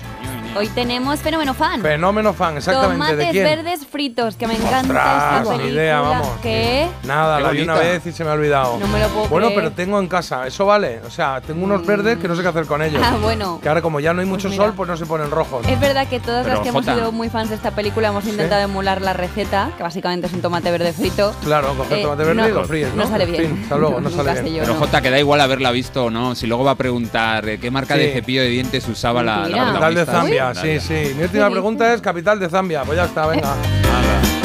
Hoy 0.56 0.68
tenemos 0.68 1.20
Fenómeno 1.20 1.52
Fan. 1.52 1.82
Fenómeno 1.82 2.32
fan, 2.32 2.56
exactamente. 2.56 3.04
¿De 3.04 3.10
Tomates 3.12 3.30
quién? 3.32 3.44
verdes 3.44 3.86
fritos, 3.86 4.36
que 4.36 4.46
me 4.46 4.54
encanta 4.54 5.38
esta 5.40 5.40
ni 5.42 5.48
película. 5.58 5.72
idea, 5.72 6.00
vamos. 6.00 6.28
¿Qué? 6.42 6.88
Nada, 7.04 7.36
Qué 7.38 7.42
la 7.42 7.50
vi 7.50 7.60
una 7.62 7.74
vez 7.74 8.06
y 8.06 8.12
se 8.12 8.24
me 8.24 8.30
ha 8.30 8.32
olvidado. 8.32 8.78
No 8.78 8.86
me 8.88 8.98
lo 8.98 9.08
puedo 9.08 9.28
Bueno, 9.28 9.48
creer. 9.48 9.60
pero 9.64 9.72
tengo 9.74 9.98
en 9.98 10.08
casa, 10.08 10.46
eso 10.46 10.64
vale. 10.64 11.00
O 11.06 11.10
sea, 11.10 11.42
tengo 11.42 11.62
unos 11.62 11.84
verdes 11.84 12.16
que 12.18 12.26
no 12.26 12.34
sé 12.34 12.40
qué 12.42 12.48
hacer 12.48 12.64
con 12.64 12.80
ellos. 12.80 13.02
Ah, 13.04 13.16
bueno. 13.20 13.58
Que 13.62 13.68
ahora 13.68 13.82
como 13.82 14.00
ya 14.00 14.14
no 14.14 14.20
hay 14.22 14.26
mucho 14.26 14.48
Pues 14.48 14.56
sol, 14.56 14.72
pues 14.74 14.88
no 14.88 14.96
se 14.96 15.04
ponen 15.04 15.30
rojos. 15.30 15.66
Es 15.68 15.78
verdad 15.78 16.06
que 16.08 16.20
todas 16.20 16.44
Pero, 16.44 16.54
las 16.54 16.62
que 16.62 16.68
hemos 16.70 16.84
sido 16.86 17.12
muy 17.12 17.28
fans 17.28 17.50
de 17.50 17.56
esta 17.56 17.72
película 17.72 18.08
hemos 18.08 18.24
intentado 18.26 18.62
emular 18.62 19.02
la 19.02 19.12
receta, 19.12 19.72
que 19.76 19.82
básicamente 19.82 20.26
es 20.28 20.32
un 20.32 20.40
tomate 20.40 20.70
verde 20.70 20.92
frito. 20.94 21.34
Claro, 21.44 21.74
coger 21.76 21.98
Eh, 21.98 22.02
tomate 22.02 22.24
verde 22.24 22.34
no, 22.42 22.48
y 22.48 22.52
lo 22.52 22.64
fríes, 22.64 22.94
¿no? 22.94 23.04
no 23.04 23.10
sale 23.10 23.24
En 23.24 23.32
bien. 23.32 23.46
fin, 23.46 23.60
hasta 23.64 23.76
luego, 23.76 24.00
no 24.00 24.08
sale 24.10 24.40
bien. 24.40 24.54
yo, 24.54 24.60
Pero 24.62 24.72
no. 24.74 24.78
Jota, 24.80 25.02
que 25.02 25.10
da 25.10 25.18
igual 25.18 25.40
haberla 25.42 25.70
visto 25.70 26.06
o 26.06 26.10
no. 26.10 26.34
Si 26.34 26.46
luego 26.46 26.64
va 26.64 26.70
a 26.70 26.76
preguntar 26.76 27.46
eh, 27.46 27.58
qué 27.60 27.70
marca 27.70 27.94
Sí. 27.94 28.00
de 28.00 28.12
cepillo 28.14 28.40
de 28.40 28.48
dientes 28.48 28.88
usaba 28.88 29.22
la, 29.22 29.46
la. 29.48 29.56
Capital 29.66 29.94
de 29.94 30.04
protagonista. 30.04 30.45
Zambia, 30.54 30.80
sí, 30.80 30.88
sí. 31.08 31.14
Mi 31.14 31.22
última 31.24 31.46
¿Qué 31.46 31.52
pregunta 31.52 31.94
es 31.94 32.00
capital 32.00 32.38
de 32.40 32.48
Zambia. 32.48 32.82
Pues 32.84 32.96
ya 32.96 33.04
está, 33.04 33.26
venga. 33.26 33.54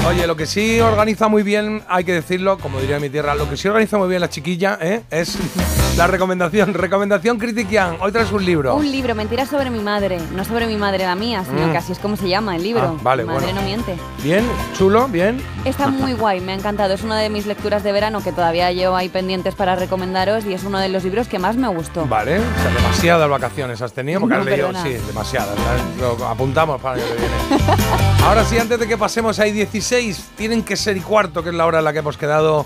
Oye, 0.08 0.26
lo 0.26 0.36
que 0.36 0.48
sí 0.48 0.80
organiza 0.82 1.28
muy 1.28 1.44
bien, 1.44 1.84
hay 1.88 2.04
que 2.04 2.12
decirlo, 2.14 2.58
como 2.58 2.80
diría 2.80 3.00
mi 3.00 3.10
tierra, 3.12 3.36
lo 3.36 3.48
que 3.48 3.56
sí 3.56 3.68
organiza 3.68 4.00
muy 4.00 4.10
bien 4.10 4.20
la 4.20 4.30
chiquilla 4.32 4.76
¿eh? 4.82 5.04
es 5.12 5.38
la 5.98 6.08
recomendación. 6.08 6.74
Recomendación 6.74 7.38
Critiquian. 7.38 7.98
Hoy 8.00 8.12
traes 8.12 8.32
un 8.32 8.44
libro. 8.44 8.76
Un 8.76 8.92
libro, 8.92 9.14
mentiras 9.14 9.50
sobre 9.50 9.70
mi 9.70 9.80
madre. 9.80 10.18
No 10.36 10.44
sobre 10.44 10.66
mi 10.66 10.76
madre 10.76 11.06
la 11.06 11.14
mía, 11.16 11.44
sino 11.48 11.68
Mm. 11.68 11.72
que 11.72 11.78
así 11.78 11.92
es 11.92 12.00
como 12.00 12.18
se 12.18 12.28
llama 12.28 12.56
el 12.56 12.64
libro. 12.64 12.96
Ah, 12.98 13.00
vale, 13.04 13.24
mi 13.24 13.28
madre 13.30 13.44
bueno. 13.46 13.62
no 13.62 13.68
miente. 13.68 13.96
Bien, 14.24 14.44
chulo, 14.76 15.08
bien. 15.08 15.40
Está 15.66 15.88
muy 15.90 16.14
guay, 16.14 16.42
me 16.42 16.54
ha 16.54 16.56
encantado. 16.56 16.96
Es 16.96 17.04
una 17.04 17.20
de 17.20 17.30
mis 17.30 17.46
lecturas 17.46 17.84
de 17.84 17.92
verano 17.92 18.24
que 18.24 18.32
todavía 18.32 18.72
llevo 18.72 18.96
ahí 18.96 19.08
pendientes 19.10 19.54
para 19.54 19.76
recomendaros 19.76 20.46
y 20.46 20.54
es 20.56 20.64
uno 20.64 20.80
de 20.80 20.90
los 20.90 21.04
libros 21.04 21.28
que 21.28 21.38
más 21.38 21.58
me 21.58 21.68
gustó. 21.68 22.08
Vale, 22.08 22.40
o 22.40 22.42
sea, 22.42 22.74
demasiadas 22.74 23.30
vacaciones 23.30 23.80
has 23.84 23.94
tenido, 23.94 24.20
porque 24.20 24.34
No, 24.34 24.40
has 24.42 24.46
leído, 24.48 24.68
perdona. 24.70 24.84
sí, 24.84 24.98
demasiadas. 25.06 25.56
¿sabes? 25.60 25.81
Lo 26.00 26.26
apuntamos 26.28 26.82
para 26.82 26.96
el 26.96 27.04
año 27.04 27.12
que 27.14 27.20
viene. 27.20 27.74
Ahora 28.26 28.44
sí, 28.46 28.58
antes 28.58 28.80
de 28.80 28.88
que 28.88 28.98
pasemos 28.98 29.40
ahí 29.40 29.52
16, 29.52 30.32
tienen 30.36 30.64
que 30.64 30.76
ser 30.76 30.98
y 30.98 31.02
cuarto, 31.02 31.44
que 31.44 31.50
es 31.50 31.56
la 31.56 31.66
hora 31.66 31.80
en 31.80 31.86
la 31.86 31.94
que 31.94 32.00
hemos 32.00 32.18
quedado 32.18 32.66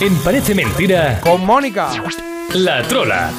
En 0.00 0.14
Parece 0.16 0.54
Mentira, 0.54 1.20
con 1.20 1.44
Mónica. 1.44 1.90
La 2.54 2.82
Trola. 2.82 3.30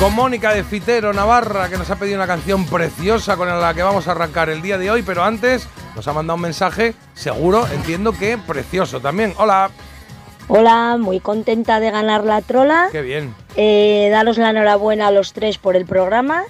Con 0.00 0.12
Mónica 0.14 0.52
de 0.52 0.64
Fitero, 0.64 1.12
Navarra, 1.12 1.68
que 1.68 1.76
nos 1.78 1.88
ha 1.90 1.96
pedido 1.96 2.16
una 2.16 2.26
canción 2.26 2.66
preciosa 2.66 3.36
con 3.36 3.48
la 3.48 3.74
que 3.74 3.82
vamos 3.82 4.08
a 4.08 4.10
arrancar 4.10 4.48
el 4.48 4.60
día 4.60 4.76
de 4.76 4.90
hoy, 4.90 5.02
pero 5.02 5.22
antes 5.22 5.68
nos 5.94 6.06
ha 6.08 6.12
mandado 6.12 6.34
un 6.34 6.42
mensaje, 6.42 6.94
seguro, 7.14 7.66
entiendo 7.68 8.12
que 8.12 8.36
precioso 8.36 9.00
también. 9.00 9.32
Hola, 9.38 9.70
Hola, 10.48 10.98
muy 10.98 11.20
contenta 11.20 11.80
de 11.80 11.90
ganar 11.90 12.24
la 12.24 12.42
trola. 12.42 12.88
qué 12.92 13.00
bien. 13.00 13.34
Eh, 13.56 14.08
daros 14.10 14.36
la 14.36 14.50
enhorabuena 14.50 15.06
a 15.06 15.10
los 15.10 15.32
tres 15.32 15.56
por 15.58 15.74
el 15.74 15.86
programa. 15.86 16.42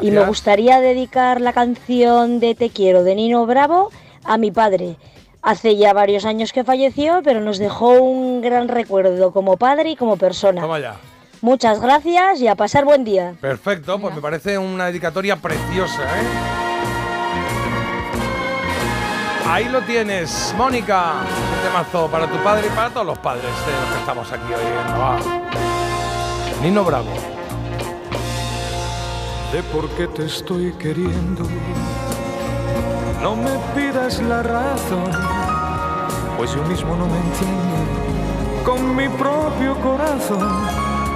Y 0.00 0.10
me 0.10 0.24
gustaría 0.24 0.80
dedicar 0.80 1.40
la 1.40 1.52
canción 1.52 2.40
de 2.40 2.54
Te 2.54 2.70
quiero 2.70 3.04
de 3.04 3.14
Nino 3.14 3.46
Bravo 3.46 3.90
a 4.24 4.38
mi 4.38 4.50
padre. 4.50 4.96
Hace 5.42 5.76
ya 5.76 5.92
varios 5.92 6.24
años 6.24 6.52
que 6.52 6.64
falleció, 6.64 7.20
pero 7.22 7.40
nos 7.40 7.58
dejó 7.58 8.00
un 8.00 8.40
gran 8.40 8.68
recuerdo 8.68 9.32
como 9.32 9.56
padre 9.56 9.90
y 9.90 9.96
como 9.96 10.16
persona. 10.16 10.60
Toma 10.62 10.80
ya. 10.80 10.96
Muchas 11.42 11.80
gracias 11.80 12.40
y 12.40 12.48
a 12.48 12.54
pasar 12.54 12.86
buen 12.86 13.04
día. 13.04 13.34
Perfecto, 13.40 13.98
pues 13.98 14.14
me 14.14 14.22
parece 14.22 14.56
una 14.56 14.86
dedicatoria 14.86 15.36
preciosa, 15.36 16.02
¿eh? 16.02 16.64
Ahí 19.46 19.68
lo 19.68 19.82
tienes, 19.82 20.54
Mónica. 20.56 21.16
Un 21.20 21.62
temazo 21.62 22.08
para 22.08 22.26
tu 22.26 22.36
padre 22.38 22.66
y 22.66 22.70
para 22.70 22.88
todos 22.88 23.06
los 23.06 23.18
padres 23.18 23.44
de 23.44 23.72
los 23.72 23.92
que 23.92 23.98
estamos 23.98 24.32
aquí 24.32 24.54
hoy 24.54 24.66
en 24.66 24.90
Navarra. 24.90 25.42
Nino 26.62 26.82
Bravo. 26.82 27.33
De 29.54 29.62
por 29.62 29.88
qué 29.90 30.08
te 30.08 30.24
estoy 30.26 30.72
queriendo. 30.72 31.44
No 33.22 33.36
me 33.36 33.52
pidas 33.76 34.20
la 34.20 34.42
razón, 34.42 35.12
pues 36.36 36.52
yo 36.52 36.62
mismo 36.64 36.96
no 36.96 37.06
me 37.06 37.16
entiendo. 37.18 38.64
Con 38.64 38.96
mi 38.96 39.08
propio 39.10 39.76
corazón, 39.76 40.50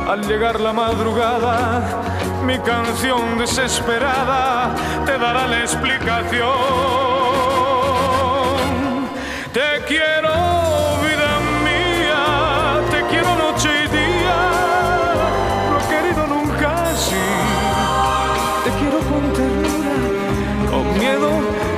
al 0.08 0.24
llegar 0.28 0.60
la 0.60 0.72
madrugada, 0.72 1.82
mi 2.46 2.56
canción 2.60 3.38
desesperada 3.38 4.72
te 5.04 5.18
dará 5.18 5.48
la 5.48 5.58
explicación. 5.58 6.54
Te 9.52 9.82
quiero, 9.88 10.27
con 20.70 20.98
miedo, 20.98 21.30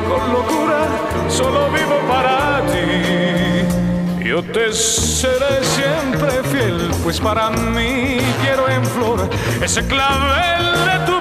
con 0.09 0.32
locura, 0.32 0.87
solo 1.28 1.70
vivo 1.70 1.97
para 2.09 2.62
ti. 2.66 4.25
Yo 4.25 4.42
te 4.42 4.73
seré 4.73 5.64
siempre 5.64 6.42
fiel, 6.50 6.90
pues 7.02 7.20
para 7.20 7.50
mí 7.50 8.18
quiero 8.42 8.68
en 8.68 8.84
flor 8.84 9.28
ese 9.62 9.84
clavel 9.86 10.64
de 10.84 11.06
tu 11.06 11.20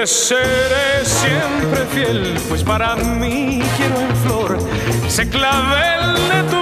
te 0.00 0.06
seré 0.06 1.04
siempre 1.04 1.84
fiel, 1.92 2.38
pues 2.48 2.62
para 2.62 2.96
mí 2.96 3.60
quiero 3.76 4.00
en 4.00 4.16
flor. 4.16 4.58
Ese 5.06 5.28
clavel 5.28 6.14
de 6.14 6.42
tu 6.50 6.59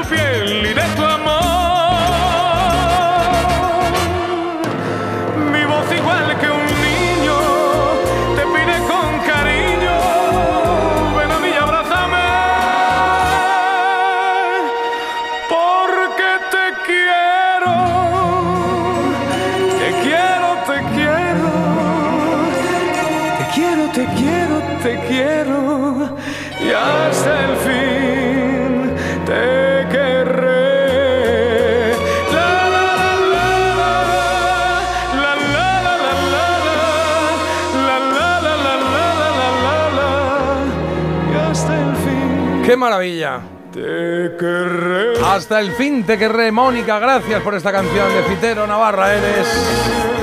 maravilla! 42.79 43.41
te 43.73 44.37
querré. 44.39 45.21
Hasta 45.25 45.61
el 45.61 45.73
fin 45.73 46.03
te 46.05 46.17
querré, 46.17 46.51
Mónica. 46.51 46.99
Gracias 46.99 47.43
por 47.43 47.55
esta 47.55 47.71
canción 47.71 48.09
de 48.15 48.23
Fitero 48.23 48.67
Navarra. 48.67 49.15
Eres. 49.15 49.47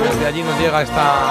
Desde 0.02 0.26
allí 0.26 0.42
nos 0.42 0.58
llega 0.58 0.82
esta. 0.82 1.22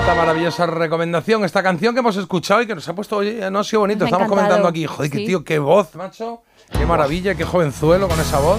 Esta 0.00 0.14
maravillosa 0.14 0.66
recomendación, 0.66 1.44
esta 1.44 1.62
canción 1.62 1.94
que 1.94 2.00
hemos 2.00 2.16
escuchado 2.16 2.62
y 2.62 2.66
que 2.66 2.74
nos 2.74 2.88
ha 2.88 2.94
puesto, 2.94 3.16
oye, 3.16 3.50
no 3.50 3.60
ha 3.60 3.64
sido 3.64 3.80
bonito. 3.80 4.04
Estamos 4.04 4.26
encantado. 4.26 4.46
comentando 4.48 4.68
aquí, 4.68 4.86
joder, 4.86 5.10
qué 5.10 5.18
Sí. 5.18 5.26
tío, 5.26 5.44
qué 5.44 5.58
voz, 5.58 5.94
macho. 5.94 6.42
Qué 6.72 6.86
maravilla, 6.86 7.34
qué 7.34 7.44
jovenzuelo 7.44 8.08
con 8.08 8.18
esa 8.20 8.38
voz. 8.38 8.58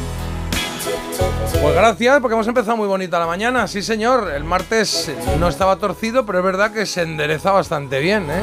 Pues 1.62 1.76
gracias, 1.76 2.20
porque 2.20 2.34
hemos 2.34 2.48
empezado 2.48 2.76
muy 2.78 2.88
bonita 2.88 3.18
la 3.20 3.26
mañana. 3.28 3.68
Sí, 3.68 3.82
señor. 3.82 4.30
El 4.34 4.44
martes 4.44 5.12
no 5.40 5.48
estaba 5.48 5.78
torcido, 5.78 6.26
pero 6.26 6.40
es 6.40 6.46
verdad 6.46 6.72
que 6.72 6.86
se 6.86 7.02
endereza 7.02 7.52
bastante 7.52 8.00
bien, 8.00 8.30
¿eh? 8.30 8.42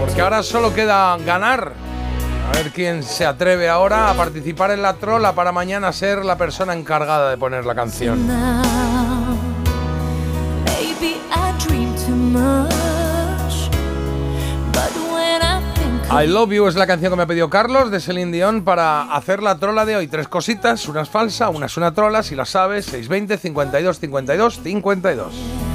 Porque 0.00 0.20
ahora 0.20 0.42
solo 0.42 0.74
queda 0.74 1.16
ganar. 1.18 1.72
A 2.48 2.56
ver 2.56 2.70
quién 2.72 3.02
se 3.02 3.24
atreve 3.24 3.68
ahora 3.68 4.10
a 4.10 4.14
participar 4.14 4.70
en 4.70 4.82
la 4.82 4.94
trola 4.94 5.34
para 5.34 5.50
mañana 5.50 5.92
ser 5.92 6.24
la 6.24 6.36
persona 6.36 6.74
encargada 6.74 7.30
de 7.30 7.36
poner 7.38 7.64
la 7.64 7.74
canción. 7.74 8.28
I 16.16 16.28
Love 16.28 16.52
You 16.52 16.68
es 16.68 16.76
la 16.76 16.86
canción 16.86 17.10
que 17.10 17.16
me 17.16 17.24
ha 17.24 17.26
pedido 17.26 17.50
Carlos 17.50 17.90
de 17.90 17.98
Celine 17.98 18.30
Dion 18.30 18.62
para 18.62 19.14
hacer 19.14 19.42
la 19.42 19.58
trola 19.58 19.84
de 19.84 19.96
hoy. 19.96 20.06
Tres 20.06 20.28
cositas, 20.28 20.86
una 20.86 21.02
es 21.02 21.08
falsa, 21.08 21.48
una 21.48 21.66
es 21.66 21.76
una 21.76 21.92
trola, 21.92 22.22
si 22.22 22.36
la 22.36 22.44
sabes, 22.44 22.84
620 22.84 23.36
52 23.36 23.98
52 23.98 24.60
52. 24.62 25.73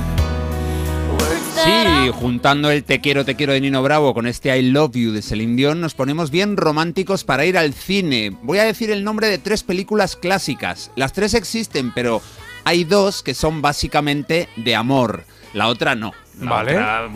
Sí, 1.56 2.10
juntando 2.14 2.72
el 2.72 2.84
Te 2.84 3.02
quiero, 3.02 3.26
te 3.26 3.36
quiero 3.36 3.54
de 3.54 3.62
Nino 3.62 3.82
Bravo 3.84 4.14
con 4.14 4.28
este 4.28 4.56
I 4.58 4.70
Love 4.72 4.94
You 4.96 5.12
de 5.12 5.22
Celine 5.22 5.56
Dion, 5.56 5.82
nos 5.82 5.94
ponemos 5.94 6.32
bien 6.32 6.58
románticos 6.58 7.24
para 7.24 7.46
ir 7.46 7.58
al 7.58 7.74
cine. 7.74 8.36
Voy 8.44 8.60
a 8.60 8.64
decir 8.64 8.92
el 8.92 9.04
nombre 9.04 9.28
de 9.28 9.38
tres 9.38 9.64
películas 9.64 10.16
clásicas. 10.16 10.92
Las 10.96 11.14
tres 11.14 11.34
existen, 11.34 11.92
pero 11.94 12.22
hay 12.64 12.84
dos 12.84 13.24
que 13.24 13.34
son 13.34 13.62
básicamente 13.62 14.48
de 14.56 14.76
amor. 14.76 15.24
La 15.54 15.68
otra 15.68 15.96
no. 15.96 16.14
La 16.40 16.50
Vale. 16.50 16.74
otra, 16.74 17.10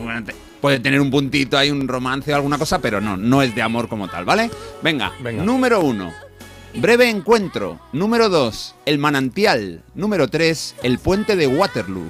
puede 0.59 0.79
tener 0.79 0.99
un 0.99 1.11
puntito, 1.11 1.57
hay 1.57 1.71
un 1.71 1.87
romance 1.87 2.31
o 2.33 2.35
alguna 2.35 2.57
cosa, 2.57 2.79
pero 2.79 2.99
no, 2.99 3.15
no 3.15 3.41
es 3.41 3.53
de 3.55 3.61
amor 3.61 3.87
como 3.87 4.07
tal, 4.09 4.25
¿vale? 4.25 4.49
Venga, 4.81 5.13
Venga. 5.21 5.43
número 5.43 5.79
uno. 5.79 6.11
Breve 6.75 7.09
encuentro. 7.09 7.79
Número 7.93 8.29
dos, 8.29 8.75
El 8.85 8.97
manantial. 8.97 9.83
Número 9.95 10.27
tres, 10.27 10.75
El 10.83 10.97
puente 10.99 11.35
de 11.35 11.47
Waterloo. 11.47 12.09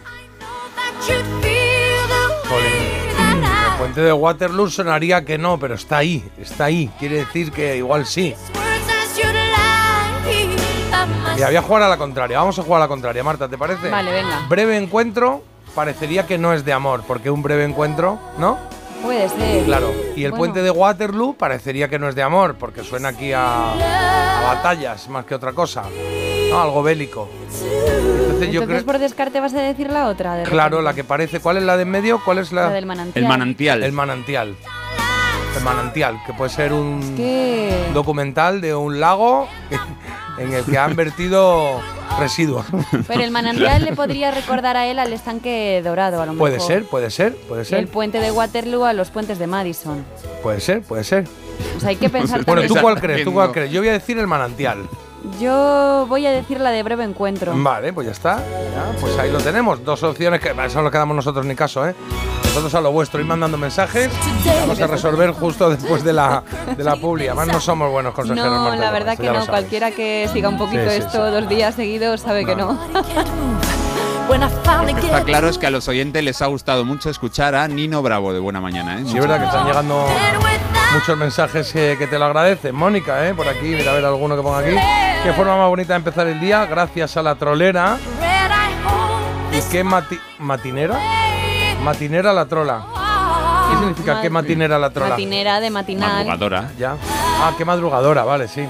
Puente 3.94 4.08
de 4.08 4.14
Waterloo 4.14 4.70
sonaría 4.72 5.24
que 5.24 5.38
no, 5.38 5.60
pero 5.60 5.76
está 5.76 5.98
ahí, 5.98 6.24
está 6.40 6.66
ahí. 6.66 6.90
Quiere 6.98 7.18
decir 7.18 7.52
que 7.52 7.78
igual 7.78 8.08
sí. 8.08 8.34
words 8.56 8.90
as 8.90 9.16
you'd 9.16 9.32
lie 9.36 10.56
of 11.00 11.08
my 11.36 11.40
Y 11.40 11.44
había 11.44 11.62
jugar 11.62 11.84
a 11.84 11.90
la 11.90 11.98
contraria. 11.98 12.40
Vamos 12.40 12.58
a 12.58 12.64
jugar 12.64 12.82
a 12.82 12.86
la 12.86 12.88
contraria, 12.88 13.24
Marta, 13.24 13.48
¿te 13.48 13.56
parece? 13.56 13.92
Vale, 13.92 14.12
venga. 14.12 14.48
Breve 14.50 14.78
encuentro 14.78 15.44
parecería 15.76 16.26
que 16.26 16.40
no 16.40 16.54
es 16.54 16.66
de 16.66 16.74
amor, 16.74 17.04
porque 17.08 17.30
un 17.30 17.44
breve 17.44 17.66
encuentro, 17.66 18.18
¿no? 18.40 18.58
Puede 19.04 19.30
ser. 19.30 19.64
Claro. 19.66 19.94
Y 20.16 20.24
el 20.24 20.32
Bueno. 20.32 20.38
puente 20.42 20.64
de 20.64 20.72
Waterloo 20.72 21.36
parecería 21.36 21.88
que 21.88 22.00
no 22.00 22.10
es 22.10 22.16
de 22.16 22.24
amor, 22.24 22.56
porque 22.56 22.84
suena 22.84 23.10
aquí 23.10 23.32
a, 23.32 23.74
a 23.74 24.44
batallas 24.56 25.08
más 25.08 25.26
que 25.26 25.36
otra 25.36 25.54
cosa. 25.54 25.84
¿No? 26.54 26.62
Algo 26.62 26.84
bélico. 26.84 27.30
Entonces 27.52 28.52
yo 28.52 28.62
Entonces 28.62 28.66
creo. 28.68 28.86
por 28.86 29.00
descarte 29.00 29.39
vas 29.39 29.54
a 29.54 29.62
decir 29.62 29.89
la 29.92 30.08
otra. 30.08 30.36
de 30.36 30.44
Claro, 30.44 30.78
repente. 30.78 30.84
la 30.84 30.94
que 30.94 31.04
parece. 31.04 31.39
¿Cuál 31.39 31.58
es 31.58 31.63
la 31.63 31.76
de 31.78 31.84
en 31.84 31.89
medio? 31.89 32.22
¿Cuál 32.24 32.38
es 32.39 32.52
la? 32.52 32.63
La 32.68 32.72
del 32.74 32.86
manantial. 32.86 33.24
El 33.24 33.30
manantial. 33.30 33.84
El 33.84 33.92
manantial. 33.92 34.56
El 35.58 35.63
manantial, 35.63 36.20
que 36.26 36.34
puede 36.34 36.50
ser 36.50 36.74
un 36.74 37.00
documental 37.94 38.60
de 38.60 38.74
un 38.74 39.00
lago 39.00 39.48
en 40.39 40.52
el 40.52 40.63
que 40.66 40.78
han 40.80 40.96
vertido 40.96 41.80
residuos. 42.20 42.66
Pero 43.08 43.22
el 43.24 43.30
manantial 43.32 43.84
le 43.86 43.94
podría 43.94 44.32
recordar 44.32 44.78
a 44.78 44.88
él 44.88 44.98
al 44.98 45.13
estanque 45.13 45.82
dorado, 45.84 46.22
a 46.24 46.26
lo 46.26 46.34
Puede 46.34 46.56
mejor. 46.56 46.68
ser, 46.68 46.84
puede 46.86 47.12
ser, 47.12 47.36
puede 47.36 47.62
Y 47.62 47.66
el 47.66 47.68
ser. 47.68 47.88
puente 47.88 48.20
de 48.20 48.32
Waterloo 48.32 48.84
a 48.86 48.94
los 48.94 49.12
puentes 49.12 49.38
de 49.38 49.46
Madison. 49.46 50.04
Puede 50.42 50.60
ser, 50.60 50.82
puede 50.82 51.04
ser. 51.04 51.26
O 51.78 51.80
sea, 51.80 51.89
hay 51.89 51.96
que 51.98 52.10
pensar 52.10 52.44
Bueno. 52.46 52.63
¿tú 52.68 52.76
cuál 52.82 53.00
crees? 53.00 53.24
¿Tú 53.24 53.32
cuál 53.32 53.52
crees? 53.52 53.72
Yo 53.72 53.80
voy 53.82 53.89
a 53.89 53.94
decir 53.94 54.18
el 54.18 54.26
manantial. 54.28 54.80
Yo 55.40 56.06
voy 56.08 56.26
a 56.26 56.32
decir 56.32 56.60
la 56.60 56.72
de 56.72 56.84
breve 56.84 57.04
encuentro. 57.04 57.54
Vale, 57.56 57.94
pues 57.94 58.08
ya 58.08 58.12
está. 58.12 58.38
Ya, 58.38 59.00
pues 59.00 59.18
ahí 59.18 59.32
lo 59.32 59.40
tenemos. 59.40 59.84
Dos 59.84 60.04
opciones 60.04 60.42
que 60.42 60.54
eso 60.66 60.82
no 60.82 60.92
quedamos 60.92 61.16
nosotros 61.16 61.46
ni 61.46 61.56
caso, 61.56 61.88
¿eh? 61.88 61.96
Nosotros 62.44 62.76
a 62.76 62.82
lo 62.82 62.92
vuestro, 62.92 63.20
ir 63.20 63.26
mandando 63.26 63.58
mensajes. 63.58 64.12
Vamos 64.62 64.80
a 64.80 64.86
resolver 64.88 65.32
justo 65.32 65.72
después 65.72 66.04
de 66.04 66.14
la, 66.14 66.44
de 66.78 66.84
la 66.84 66.96
publi. 66.98 67.28
Además, 67.28 67.48
no 67.48 67.60
somos 67.60 67.90
buenos 67.90 68.14
consejeros. 68.14 68.52
No, 68.52 68.64
Marta, 68.64 68.78
la 68.78 68.92
verdad 68.92 69.18
que 69.18 69.32
no. 69.32 69.46
Cualquiera 69.48 69.92
que 69.92 70.30
siga 70.32 70.50
un 70.50 70.58
poquito 70.58 70.84
Sí, 70.84 70.98
sí, 70.98 70.98
esto 70.98 71.26
sí. 71.26 71.32
dos 71.34 71.50
días 71.50 71.74
seguidos 71.74 72.22
sabe 72.22 72.46
que 72.46 72.56
no. 72.56 72.78
when 74.30 74.42
I 74.44 74.48
finally 74.64 74.94
Lo 74.94 75.00
que 75.00 75.06
está 75.08 75.18
get 75.20 75.26
claro 75.28 75.48
es 75.50 75.58
que 75.58 75.68
a 75.68 75.70
los 75.70 75.88
oyentes 75.88 76.24
les 76.24 76.42
ha 76.42 76.48
gustado 76.48 76.86
mucho 76.86 77.10
escuchar 77.10 77.56
a 77.56 77.68
Nino 77.68 78.02
Bravo 78.02 78.34
de 78.34 78.40
Buena 78.40 78.62
Mañana. 78.62 79.00
¿eh? 79.00 79.04
Sí, 79.06 79.16
es 79.18 79.22
verdad 79.22 79.40
que 79.40 79.46
están 79.46 79.66
llegando 79.66 80.06
muchos 80.94 81.18
mensajes 81.18 81.72
que 81.72 82.08
te 82.10 82.20
lo 82.20 82.26
agradecen. 82.26 82.76
Mónica, 82.76 83.28
¿eh? 83.28 83.34
Por 83.34 83.48
aquí, 83.48 83.68
mira 83.68 83.92
a 83.92 83.96
ver 83.96 84.06
alguno 84.06 84.36
que 84.36 84.42
ponga 84.42 84.60
aquí. 84.60 84.76
Qué 85.24 85.34
forma 85.34 85.58
más 85.58 85.68
bonita 85.70 85.94
de 85.94 85.98
empezar 85.98 86.28
el 86.28 86.40
día, 86.40 86.66
gracias 86.66 87.16
a 87.18 87.22
la 87.22 87.36
trolera. 87.36 87.98
¿Y 89.52 89.62
qué 89.72 89.84
mati- 89.86 90.20
matinera? 90.40 91.00
Matinera 91.84 92.34
la 92.34 92.46
trola. 92.46 92.84
¿Qué 93.72 93.78
significa 93.78 94.22
qué 94.22 94.30
matinera 94.30 94.78
la 94.80 94.90
trola? 94.90 95.12
Matinera 95.12 95.60
de 95.60 95.70
matinal. 95.70 96.10
Madrugadora. 96.26 96.72
Ya. 96.78 96.96
Ah, 97.42 97.52
qué 97.58 97.66
madrugadora, 97.66 98.24
vale, 98.24 98.48
sí. 98.48 98.68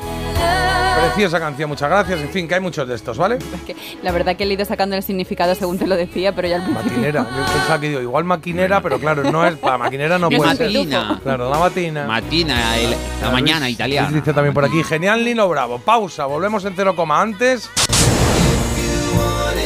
Preciosa 0.96 1.40
canción, 1.40 1.70
muchas 1.70 1.90
gracias. 1.90 2.22
En 2.22 2.30
fin, 2.30 2.48
que 2.48 2.56
hay 2.56 2.62
muchos 2.62 2.88
de 2.88 2.96
estos, 2.96 3.18
¿vale? 3.18 3.38
Que 3.66 3.76
La 4.02 4.12
verdad 4.12 4.36
que 4.36 4.46
le 4.46 4.52
he 4.52 4.54
ido 4.56 4.66
sacando 4.66 4.96
el 4.96 5.04
significado 5.04 5.54
según 5.56 5.78
te 5.78 5.86
lo 5.88 5.96
decía, 5.96 6.34
pero 6.34 6.48
ya 6.48 6.56
al 6.58 6.64
principio. 6.64 6.92
Matinera. 6.92 7.22
Yo 7.30 7.54
pensaba 7.54 7.80
que 7.80 7.90
digo, 7.90 8.02
igual 8.02 8.24
maquinera, 8.24 8.82
pero 8.82 9.00
claro, 9.00 9.24
no 9.32 9.46
es 9.46 9.56
para 9.58 9.78
maquinera 9.78 10.18
no 10.18 10.30
Es 10.30 10.38
puede 10.38 10.56
ser. 10.56 10.68
matina. 10.68 11.20
Claro, 11.24 11.50
la 11.50 11.58
matina. 11.60 12.06
Matina, 12.08 12.78
el- 12.78 12.96
la 13.22 13.30
mañana 13.32 13.66
Luis- 13.66 13.76
italiana. 13.76 14.10
Luis 14.10 14.24
dice 14.24 14.34
también 14.34 14.54
por 14.54 14.66
aquí, 14.66 14.84
genial 14.84 15.24
Nino 15.24 15.48
Bravo. 15.50 15.80
Pausa, 15.80 16.26
volvemos 16.26 16.64
en 16.66 16.74
cero 16.76 16.96
coma 16.96 17.22
antes. 17.22 17.70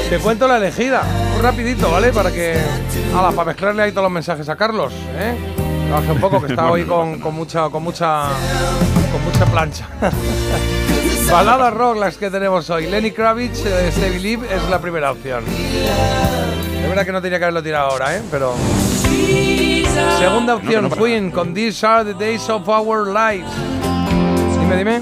Te 0.09 0.19
cuento 0.19 0.47
la 0.47 0.57
elegida, 0.57 1.03
muy 1.33 1.41
rapidito, 1.41 1.91
¿vale? 1.91 2.11
Para 2.13 2.31
que. 2.31 2.57
Ala, 3.15 3.31
para 3.31 3.45
mezclarle 3.45 3.83
ahí 3.83 3.91
todos 3.91 4.03
los 4.03 4.11
mensajes 4.11 4.47
a 4.49 4.55
Carlos, 4.55 4.93
¿eh? 5.17 5.35
Baje 5.91 6.11
un 6.11 6.19
poco, 6.19 6.41
que 6.41 6.47
está 6.47 6.65
hoy 6.71 6.83
con, 6.85 7.19
con 7.19 7.35
mucha. 7.35 7.69
con 7.69 7.83
mucha. 7.83 8.27
con 9.11 9.23
mucha 9.25 9.45
plancha. 9.45 9.87
Baladas 11.31 11.73
rock 11.73 11.97
las 11.97 12.17
que 12.17 12.29
tenemos 12.29 12.69
hoy. 12.69 12.87
Lenny 12.87 13.11
Kravitz, 13.11 13.65
eh, 13.65 13.89
Stay 13.89 14.11
Believe, 14.11 14.47
es 14.53 14.63
la 14.69 14.79
primera 14.79 15.11
opción. 15.11 15.43
Es 15.47 16.87
verdad 16.87 17.05
que 17.05 17.11
no 17.11 17.21
tenía 17.21 17.37
que 17.37 17.45
haberlo 17.45 17.61
tirado 17.61 17.89
ahora, 17.91 18.15
¿eh? 18.15 18.21
Pero. 18.31 18.53
Segunda 20.19 20.55
opción, 20.55 20.89
Queen, 20.89 21.31
con 21.31 21.53
These 21.53 21.85
Are 21.85 22.05
the 22.05 22.13
Days 22.13 22.49
of 22.49 22.67
Our 22.67 23.07
Lives. 23.07 23.51
Dime, 24.59 24.77
dime. 24.77 25.01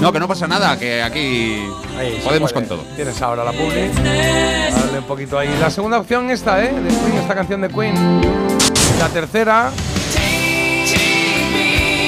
No, 0.00 0.12
que 0.12 0.18
no 0.20 0.28
pasa 0.28 0.46
nada, 0.46 0.78
que 0.78 1.02
aquí 1.02 1.62
Ahí, 1.98 2.20
podemos 2.24 2.52
puede. 2.52 2.66
con 2.66 2.78
todo. 2.78 2.86
Tienes 2.96 3.20
ahora 3.22 3.44
la 3.44 3.52
publi. 3.52 3.88
Dale 3.94 4.98
un 4.98 5.04
poquito 5.04 5.38
ahí. 5.38 5.48
La 5.60 5.70
segunda 5.70 5.98
opción 5.98 6.30
esta, 6.30 6.62
¿eh? 6.62 6.72
De 6.72 6.88
Queen, 6.88 7.16
esta 7.20 7.34
canción 7.34 7.60
de 7.60 7.68
Queen. 7.68 7.94
La 8.98 9.08
tercera. 9.08 9.70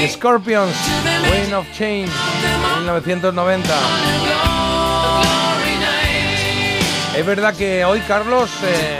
Scorpions, 0.08 0.74
Queen 1.30 1.54
of 1.54 1.66
Change, 1.72 2.10
1990. 2.78 3.74
Es 7.16 7.24
verdad 7.24 7.54
que 7.56 7.84
hoy, 7.84 8.00
Carlos, 8.00 8.50
eh, 8.62 8.98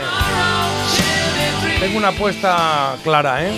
tengo 1.79 1.97
una 1.97 2.07
apuesta 2.09 2.95
clara, 3.03 3.45
¿eh? 3.45 3.51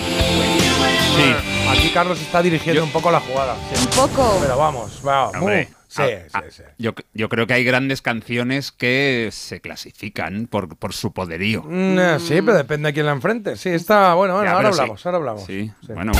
Sí. 1.16 1.34
Aquí 1.70 1.90
Carlos 1.90 2.20
está 2.20 2.42
dirigiendo 2.42 2.80
Yo- 2.80 2.84
un 2.84 2.92
poco 2.92 3.10
la 3.10 3.20
jugada. 3.20 3.54
sí. 3.72 3.80
Un 3.80 3.86
poco. 4.08 4.38
Pero 4.42 4.56
vamos, 4.58 4.90
va, 5.06 5.28
Hombre, 5.28 5.68
uh, 5.70 5.79
sí, 5.90 6.02
ah, 6.32 6.42
sí, 6.48 6.56
sí. 6.58 6.62
Yo, 6.78 6.92
yo 7.12 7.28
creo 7.28 7.46
que 7.46 7.54
hay 7.54 7.64
grandes 7.64 8.00
canciones 8.02 8.72
que 8.72 9.28
se 9.32 9.60
clasifican 9.60 10.46
por, 10.46 10.76
por 10.76 10.92
su 10.94 11.12
poderío. 11.12 11.62
Mm, 11.64 11.98
eh, 11.98 12.16
sí, 12.20 12.40
pero 12.42 12.54
depende 12.56 12.88
de 12.88 12.92
quién 12.94 13.06
la 13.06 13.12
enfrente. 13.12 13.56
Sí, 13.56 13.70
está 13.70 14.14
bueno, 14.14 14.34
bueno, 14.34 14.48
Ya, 14.50 14.56
ahora 14.56 14.68
hablamos, 14.68 15.04
ahora 15.04 15.18
hablamos. 15.18 15.44
Sí, 15.46 15.70
Sí. 15.86 15.92
bueno. 15.92 16.12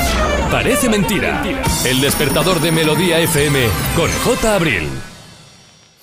Parece 0.50 0.88
mentira. 0.88 1.42
El 1.86 2.00
despertador 2.00 2.60
de 2.60 2.72
Melodía 2.72 3.18
FM 3.20 3.66
con 3.96 4.10
J. 4.24 4.54
Abril. 4.54 4.88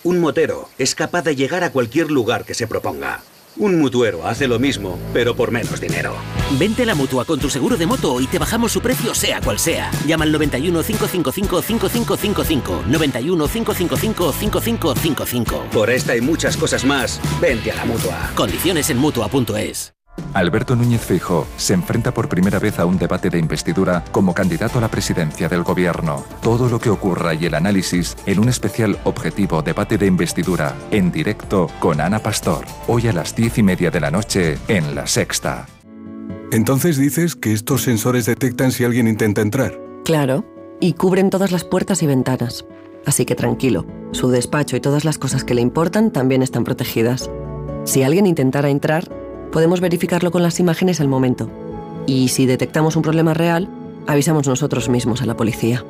Un 0.03 0.19
motero 0.19 0.69
es 0.77 0.95
capaz 0.95 1.23
de 1.23 1.35
llegar 1.35 1.63
a 1.63 1.71
cualquier 1.71 2.09
lugar 2.11 2.45
que 2.45 2.53
se 2.53 2.67
proponga. 2.67 3.19
Un 3.59 3.79
mutuero 3.79 4.25
hace 4.27 4.47
lo 4.47 4.59
mismo, 4.59 4.99
pero 5.13 5.35
por 5.35 5.51
menos 5.51 5.81
dinero. 5.81 6.13
Vente 6.59 6.83
a 6.83 6.85
la 6.85 6.95
mutua 6.95 7.25
con 7.25 7.39
tu 7.39 7.49
seguro 7.49 7.75
de 7.75 7.85
moto 7.85 8.21
y 8.21 8.27
te 8.27 8.39
bajamos 8.39 8.71
su 8.71 8.81
precio, 8.81 9.15
sea 9.15 9.41
cual 9.41 9.57
sea. 9.59 9.91
Llama 10.05 10.25
al 10.25 10.31
91 10.31 10.83
555 10.83 11.61
5555. 11.61 12.83
91 12.87 13.47
555 13.47 14.31
5555. 14.31 15.63
Por 15.71 15.89
esta 15.89 16.15
y 16.15 16.21
muchas 16.21 16.55
cosas 16.55 16.85
más, 16.85 17.19
vente 17.41 17.71
a 17.71 17.75
la 17.75 17.85
mutua. 17.85 18.31
Condiciones 18.35 18.89
en 18.89 18.97
mutua.es. 18.97 19.96
Alberto 20.33 20.75
Núñez 20.75 21.01
Fijo 21.01 21.47
se 21.57 21.73
enfrenta 21.73 22.13
por 22.13 22.29
primera 22.29 22.59
vez 22.59 22.79
a 22.79 22.85
un 22.85 22.97
debate 22.97 23.29
de 23.29 23.39
investidura 23.39 24.03
como 24.11 24.33
candidato 24.33 24.77
a 24.77 24.81
la 24.81 24.87
presidencia 24.87 25.49
del 25.49 25.63
gobierno. 25.63 26.23
Todo 26.41 26.69
lo 26.69 26.79
que 26.79 26.89
ocurra 26.89 27.33
y 27.33 27.45
el 27.45 27.55
análisis 27.55 28.15
en 28.25 28.39
un 28.39 28.49
especial 28.49 28.99
objetivo 29.03 29.61
debate 29.61 29.97
de 29.97 30.05
investidura 30.05 30.75
en 30.91 31.11
directo 31.11 31.67
con 31.79 32.01
Ana 32.01 32.19
Pastor. 32.19 32.65
Hoy 32.87 33.07
a 33.07 33.13
las 33.13 33.35
diez 33.35 33.57
y 33.57 33.63
media 33.63 33.89
de 33.89 33.99
la 33.99 34.11
noche 34.11 34.57
en 34.67 34.93
La 34.93 35.07
Sexta. 35.07 35.65
Entonces 36.51 36.97
dices 36.97 37.35
que 37.35 37.53
estos 37.53 37.81
sensores 37.81 38.25
detectan 38.25 38.71
si 38.71 38.83
alguien 38.83 39.07
intenta 39.07 39.41
entrar. 39.41 39.79
Claro, 40.05 40.45
y 40.79 40.93
cubren 40.93 41.29
todas 41.29 41.51
las 41.51 41.63
puertas 41.63 42.03
y 42.03 42.07
ventanas. 42.07 42.65
Así 43.05 43.25
que 43.25 43.35
tranquilo, 43.35 43.85
su 44.11 44.29
despacho 44.29 44.75
y 44.75 44.81
todas 44.81 45.03
las 45.03 45.17
cosas 45.17 45.43
que 45.43 45.55
le 45.55 45.61
importan 45.61 46.11
también 46.11 46.43
están 46.43 46.63
protegidas. 46.63 47.29
Si 47.85 48.03
alguien 48.03 48.25
intentara 48.25 48.69
entrar, 48.69 49.09
podemos 49.51 49.81
verificarlo 49.81 50.31
con 50.31 50.43
las 50.43 50.59
imágenes 50.59 51.01
al 51.01 51.07
momento. 51.07 51.49
Y 52.05 52.29
si 52.29 52.45
detectamos 52.45 52.95
un 52.95 53.01
problema 53.01 53.33
real, 53.33 53.67
avisamos 54.07 54.47
nosotros 54.47 54.89
mismos 54.89 55.21
a 55.21 55.25
la 55.25 55.35
policía. 55.35 55.83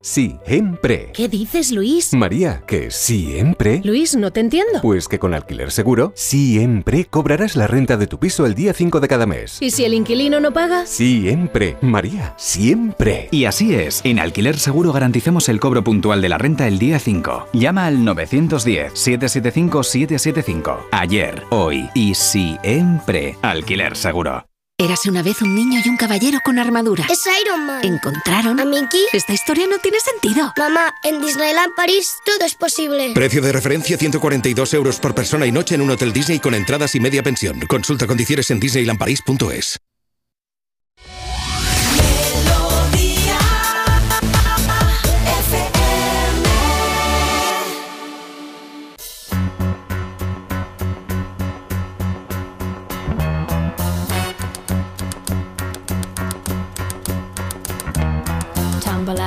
Siempre. 0.00 1.10
¿Qué 1.12 1.28
dices, 1.28 1.72
Luis? 1.72 2.14
María, 2.14 2.62
que 2.68 2.92
siempre. 2.92 3.80
Luis, 3.82 4.14
no 4.14 4.30
te 4.30 4.38
entiendo. 4.38 4.80
Pues 4.80 5.08
que 5.08 5.18
con 5.18 5.34
Alquiler 5.34 5.72
Seguro, 5.72 6.12
siempre 6.14 7.06
cobrarás 7.06 7.56
la 7.56 7.66
renta 7.66 7.96
de 7.96 8.06
tu 8.06 8.20
piso 8.20 8.46
el 8.46 8.54
día 8.54 8.72
5 8.72 9.00
de 9.00 9.08
cada 9.08 9.26
mes. 9.26 9.58
¿Y 9.60 9.72
si 9.72 9.84
el 9.84 9.94
inquilino 9.94 10.38
no 10.38 10.52
paga? 10.52 10.86
Siempre. 10.86 11.76
María, 11.80 12.32
siempre. 12.36 13.26
Y 13.32 13.46
así 13.46 13.74
es, 13.74 14.00
en 14.04 14.20
Alquiler 14.20 14.56
Seguro 14.56 14.92
garantizamos 14.92 15.48
el 15.48 15.58
cobro 15.58 15.82
puntual 15.82 16.22
de 16.22 16.28
la 16.28 16.38
renta 16.38 16.68
el 16.68 16.78
día 16.78 17.00
5. 17.00 17.48
Llama 17.54 17.86
al 17.86 17.98
910-775-775. 17.98 20.76
Ayer, 20.92 21.42
hoy 21.50 21.90
y 21.94 22.14
siempre. 22.14 23.36
Alquiler 23.42 23.96
Seguro. 23.96 24.47
Érase 24.80 25.10
una 25.10 25.24
vez 25.24 25.42
un 25.42 25.56
niño 25.56 25.80
y 25.84 25.88
un 25.88 25.96
caballero 25.96 26.38
con 26.44 26.56
armadura. 26.60 27.04
Es 27.10 27.24
Iron 27.42 27.66
Man. 27.66 27.84
¿Encontraron 27.84 28.60
¿A 28.60 28.64
Mickey? 28.64 29.00
Esta 29.12 29.32
historia 29.32 29.66
no 29.66 29.78
tiene 29.78 29.98
sentido. 29.98 30.52
Mamá, 30.56 30.94
en 31.02 31.20
Disneyland 31.20 31.74
París 31.74 32.14
todo 32.24 32.46
es 32.46 32.54
posible. 32.54 33.10
Precio 33.12 33.42
de 33.42 33.50
referencia 33.50 33.98
142 33.98 34.74
euros 34.74 35.00
por 35.00 35.16
persona 35.16 35.46
y 35.46 35.50
noche 35.50 35.74
en 35.74 35.80
un 35.80 35.90
hotel 35.90 36.12
Disney 36.12 36.38
con 36.38 36.54
entradas 36.54 36.94
y 36.94 37.00
media 37.00 37.24
pensión. 37.24 37.58
Consulta 37.66 38.06
condiciones 38.06 38.52
en 38.52 38.60
disneylandparis.es. 38.60 39.80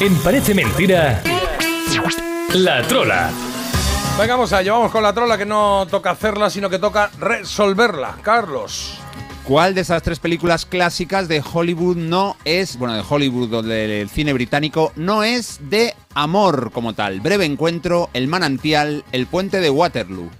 En 0.00 0.14
Parece 0.18 0.54
Mentira, 0.54 1.20
La 2.54 2.82
Trola. 2.86 3.30
Venga, 4.16 4.34
vamos 4.34 4.52
allá, 4.52 4.72
vamos 4.72 4.92
con 4.92 5.02
la 5.02 5.12
trola 5.12 5.36
que 5.36 5.44
no 5.44 5.88
toca 5.90 6.10
hacerla, 6.10 6.50
sino 6.50 6.70
que 6.70 6.78
toca 6.78 7.10
resolverla. 7.18 8.16
Carlos. 8.22 8.94
¿Cuál 9.42 9.74
de 9.74 9.80
esas 9.80 10.04
tres 10.04 10.20
películas 10.20 10.66
clásicas 10.66 11.26
de 11.26 11.42
Hollywood 11.52 11.96
no 11.96 12.36
es, 12.44 12.78
bueno, 12.78 12.94
de 12.94 13.02
Hollywood 13.08 13.52
o 13.54 13.62
del 13.62 14.08
cine 14.08 14.32
británico, 14.32 14.92
no 14.94 15.24
es 15.24 15.58
de 15.68 15.94
amor 16.14 16.70
como 16.70 16.92
tal? 16.92 17.20
Breve 17.20 17.44
encuentro, 17.44 18.08
El 18.12 18.28
manantial, 18.28 19.04
El 19.10 19.26
puente 19.26 19.60
de 19.60 19.70
Waterloo. 19.70 20.30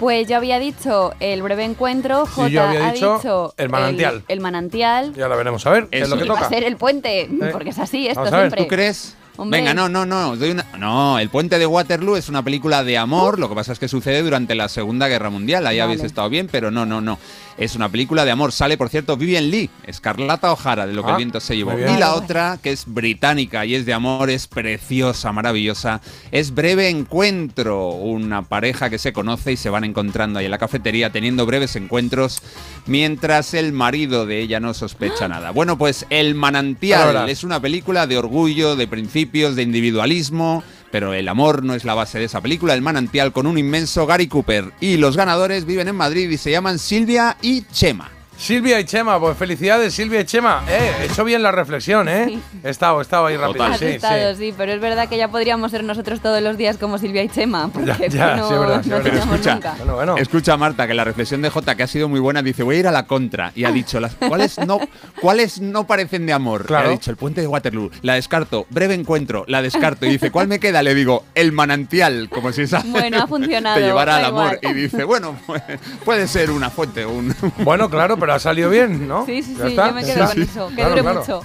Pues 0.00 0.26
yo 0.26 0.38
había 0.38 0.58
dicho 0.58 1.12
el 1.20 1.42
breve 1.42 1.62
encuentro, 1.62 2.24
J 2.24 2.48
yo 2.48 2.62
había 2.62 2.88
ha 2.88 2.92
dicho 2.92 3.16
dicho 3.16 3.54
el 3.58 3.68
manantial. 3.68 4.24
El, 4.28 4.40
manantial. 4.40 5.12
Ya 5.12 5.28
la 5.28 5.36
veremos 5.36 5.66
a 5.66 5.70
ver, 5.72 5.88
es 5.90 6.08
lo 6.08 6.16
que 6.16 6.24
y 6.24 6.28
va 6.28 6.36
toca. 6.36 6.46
a 6.46 6.48
ser 6.48 6.64
el 6.64 6.78
puente, 6.78 7.28
porque 7.52 7.68
es 7.68 7.78
así 7.78 8.08
esto 8.08 8.20
Vamos 8.20 8.32
a 8.32 8.36
ver, 8.38 8.46
siempre. 8.46 8.62
¿Tú 8.62 8.68
crees? 8.68 9.14
Hombre. 9.36 9.58
Venga, 9.60 9.72
no, 9.74 9.88
no, 9.88 10.04
no, 10.04 10.30
os 10.30 10.38
doy 10.38 10.50
una- 10.50 10.66
No, 10.78 11.18
El 11.18 11.30
puente 11.30 11.58
de 11.58 11.66
Waterloo 11.66 12.16
es 12.16 12.28
una 12.28 12.42
película 12.42 12.84
de 12.84 12.98
amor, 12.98 13.38
lo 13.38 13.48
que 13.48 13.54
pasa 13.54 13.72
es 13.72 13.78
que 13.78 13.88
sucede 13.88 14.22
durante 14.22 14.54
la 14.54 14.68
Segunda 14.68 15.08
Guerra 15.08 15.30
Mundial, 15.30 15.66
ahí 15.66 15.78
habéis 15.80 16.00
Vale. 16.00 16.06
estado 16.08 16.28
bien, 16.28 16.48
pero 16.50 16.70
no, 16.70 16.84
no, 16.86 17.00
no. 17.00 17.18
Es 17.56 17.74
una 17.76 17.88
película 17.90 18.24
de 18.24 18.30
amor, 18.30 18.52
sale 18.52 18.78
por 18.78 18.88
cierto 18.88 19.16
Vivian 19.18 19.50
Lee, 19.50 19.68
Escarlata 19.86 20.50
O'Hara, 20.52 20.86
de 20.86 20.94
lo 20.94 21.02
que 21.02 21.08
Ah, 21.10 21.12
el 21.12 21.16
viento 21.18 21.40
se 21.40 21.56
llevó. 21.56 21.72
Y 21.78 21.98
la 21.98 22.14
otra, 22.14 22.58
que 22.62 22.72
es 22.72 22.84
británica 22.86 23.66
y 23.66 23.74
es 23.74 23.84
de 23.84 23.92
amor, 23.92 24.30
es 24.30 24.46
preciosa, 24.46 25.30
maravillosa, 25.32 26.00
es 26.32 26.54
Breve 26.54 26.88
Encuentro, 26.88 27.88
una 27.88 28.42
pareja 28.42 28.88
que 28.88 28.98
se 28.98 29.12
conoce 29.12 29.52
y 29.52 29.56
se 29.56 29.68
van 29.70 29.84
encontrando 29.84 30.38
ahí 30.38 30.46
en 30.46 30.50
la 30.50 30.58
cafetería 30.58 31.10
teniendo 31.10 31.44
breves 31.44 31.76
encuentros 31.76 32.40
mientras 32.86 33.52
el 33.54 33.72
marido 33.72 34.26
de 34.26 34.40
ella 34.40 34.58
no 34.60 34.72
sospecha 34.74 35.28
nada. 35.28 35.50
Bueno, 35.50 35.76
pues 35.76 36.06
El 36.10 36.34
Manantial 36.34 37.02
Ahora. 37.18 37.30
es 37.30 37.44
una 37.44 37.60
película 37.60 38.06
de 38.06 38.16
orgullo, 38.18 38.74
de 38.76 38.88
de 39.30 39.62
individualismo, 39.62 40.64
pero 40.90 41.14
el 41.14 41.28
amor 41.28 41.62
no 41.62 41.74
es 41.74 41.84
la 41.84 41.94
base 41.94 42.18
de 42.18 42.24
esa 42.24 42.40
película. 42.40 42.74
El 42.74 42.82
manantial 42.82 43.32
con 43.32 43.46
un 43.46 43.58
inmenso 43.58 44.06
Gary 44.06 44.26
Cooper. 44.26 44.72
Y 44.80 44.96
los 44.96 45.16
ganadores 45.16 45.64
viven 45.64 45.88
en 45.88 45.96
Madrid 45.96 46.28
y 46.28 46.36
se 46.36 46.50
llaman 46.50 46.78
Silvia 46.78 47.36
y 47.40 47.62
Chema. 47.72 48.10
Silvia 48.40 48.80
y 48.80 48.84
Chema, 48.84 49.20
pues 49.20 49.36
felicidades 49.36 49.92
Silvia 49.92 50.20
y 50.20 50.24
Chema. 50.24 50.64
Eh, 50.66 50.92
he 51.02 51.04
hecho 51.04 51.24
bien 51.24 51.42
la 51.42 51.52
reflexión, 51.52 52.08
¿eh? 52.08 52.40
He 52.64 52.70
estado, 52.70 52.98
he 52.98 53.02
estado 53.02 53.26
ahí 53.26 53.36
rápido. 53.36 53.66
Sí, 53.74 53.98
sí. 54.00 54.06
sí. 54.38 54.54
pero 54.56 54.72
es 54.72 54.80
verdad 54.80 55.10
que 55.10 55.18
ya 55.18 55.28
podríamos 55.28 55.70
ser 55.70 55.84
nosotros 55.84 56.20
todos 56.20 56.40
los 56.42 56.56
días 56.56 56.78
como 56.78 56.96
Silvia 56.96 57.22
y 57.22 57.28
Chema, 57.28 57.68
porque 57.68 58.08
Ya, 58.08 58.08
ya, 58.08 58.36
no, 58.36 58.48
sí, 58.48 58.54
es 58.54 58.60
verdad, 58.60 58.82
sí, 58.82 58.88
no 58.88 58.96
verdad. 58.96 59.14
Escucha, 59.18 59.54
nunca. 59.54 59.74
escucha 60.16 60.56
Marta, 60.56 60.86
que 60.86 60.94
la 60.94 61.04
reflexión 61.04 61.42
de 61.42 61.50
J, 61.50 61.74
que 61.74 61.82
ha 61.82 61.86
sido 61.86 62.08
muy 62.08 62.18
buena, 62.18 62.40
dice, 62.42 62.62
voy 62.62 62.76
a 62.76 62.78
ir 62.78 62.88
a 62.88 62.92
la 62.92 63.06
contra. 63.06 63.52
Y 63.54 63.64
ha 63.64 63.72
dicho, 63.72 64.00
las, 64.00 64.14
¿cuáles, 64.14 64.56
no, 64.58 64.80
¿cuáles 65.20 65.60
no 65.60 65.86
parecen 65.86 66.24
de 66.24 66.32
amor? 66.32 66.64
Claro. 66.64 66.86
Y 66.86 66.88
ha 66.88 66.92
dicho, 66.92 67.10
el 67.10 67.18
puente 67.18 67.42
de 67.42 67.46
Waterloo. 67.46 67.90
La 68.00 68.14
descarto. 68.14 68.66
Breve 68.70 68.94
encuentro. 68.94 69.44
La 69.48 69.60
descarto. 69.60 70.06
Y 70.06 70.12
dice, 70.12 70.30
¿cuál 70.30 70.48
me 70.48 70.58
queda? 70.58 70.82
Le 70.82 70.94
digo, 70.94 71.24
el 71.34 71.52
manantial. 71.52 72.30
Como 72.30 72.52
si 72.52 72.62
esa 72.62 72.82
Bueno, 72.86 73.22
ha 73.22 73.26
funcionado, 73.28 73.76
te 73.76 73.82
llevara 73.82 74.16
al 74.16 74.24
amor. 74.24 74.58
igual. 74.62 74.76
Y 74.76 74.80
dice, 74.80 75.04
bueno, 75.04 75.36
puede 76.06 76.26
ser 76.26 76.50
una 76.50 76.70
fuente. 76.70 77.04
Un... 77.04 77.34
Bueno, 77.58 77.90
claro, 77.90 78.16
pero 78.16 78.29
ha 78.30 78.38
salido 78.38 78.70
bien, 78.70 79.06
¿no? 79.08 79.24
Sí, 79.26 79.42
sí, 79.42 79.54
Ya 79.58 79.64
sí, 79.66 79.70
está. 79.70 79.88
yo 79.88 79.94
me 79.94 80.04
quedo 80.04 80.26
con 80.28 80.42
eso, 80.42 80.68
que 80.68 80.74
Claro, 80.74 80.90
dure 80.90 81.02
claro. 81.02 81.20
mucho. 81.20 81.42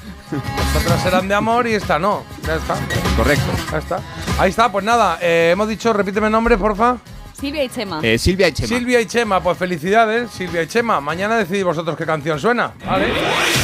Otras 0.79 1.05
eran 1.05 1.27
de 1.27 1.35
amor 1.35 1.67
y 1.67 1.73
esta 1.73 1.99
no. 1.99 2.23
Ya 2.45 2.55
está. 2.55 2.75
Correcto. 3.17 3.45
Ya 3.71 3.77
está. 3.77 3.99
Ahí 4.39 4.49
está, 4.49 4.71
pues 4.71 4.83
nada, 4.85 5.17
eh, 5.21 5.49
hemos 5.53 5.67
dicho, 5.67 5.93
repíteme 5.93 6.27
el 6.27 6.31
nombre, 6.31 6.57
porfa. 6.57 6.97
Silvia 7.39 7.63
y 7.63 7.69
Chema. 7.69 7.99
Eh, 8.01 8.17
Silvia 8.17 8.47
y 8.47 8.51
Chema. 8.53 8.67
Silvia 8.67 9.01
y 9.01 9.05
Chema, 9.05 9.43
pues 9.43 9.57
felicidades, 9.57 10.31
Silvia 10.31 10.63
y 10.63 10.67
Chema. 10.67 11.01
Mañana 11.01 11.37
decidís 11.37 11.63
vosotros 11.63 11.97
qué 11.97 12.05
canción 12.05 12.39
suena, 12.39 12.73
¿vale? 12.85 13.07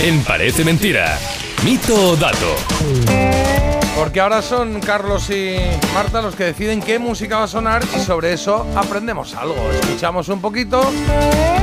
En 0.03 0.23
Parece 0.23 0.65
Mentira. 0.65 1.17
Mito 1.63 2.11
o 2.11 2.15
dato. 2.15 2.55
Porque 3.95 4.19
ahora 4.19 4.41
son 4.41 4.79
Carlos 4.79 5.29
y 5.29 5.55
Marta 5.93 6.21
los 6.21 6.35
que 6.35 6.45
deciden 6.45 6.81
qué 6.81 6.97
música 6.97 7.37
va 7.37 7.43
a 7.43 7.47
sonar 7.47 7.83
y 7.95 7.99
sobre 7.99 8.33
eso 8.33 8.65
aprendemos 8.75 9.35
algo. 9.35 9.55
Escuchamos 9.71 10.27
un 10.29 10.41
poquito 10.41 10.91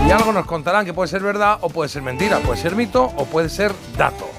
y 0.06 0.10
algo 0.10 0.32
nos 0.32 0.46
contarán 0.46 0.84
que 0.84 0.92
puede 0.92 1.08
ser 1.08 1.22
verdad 1.22 1.58
o 1.62 1.68
puede 1.68 1.88
ser 1.88 2.02
mentira, 2.02 2.38
puede 2.38 2.60
ser 2.60 2.76
mito 2.76 3.04
o 3.16 3.24
puede 3.24 3.48
ser 3.48 3.72
dato. 3.96 4.37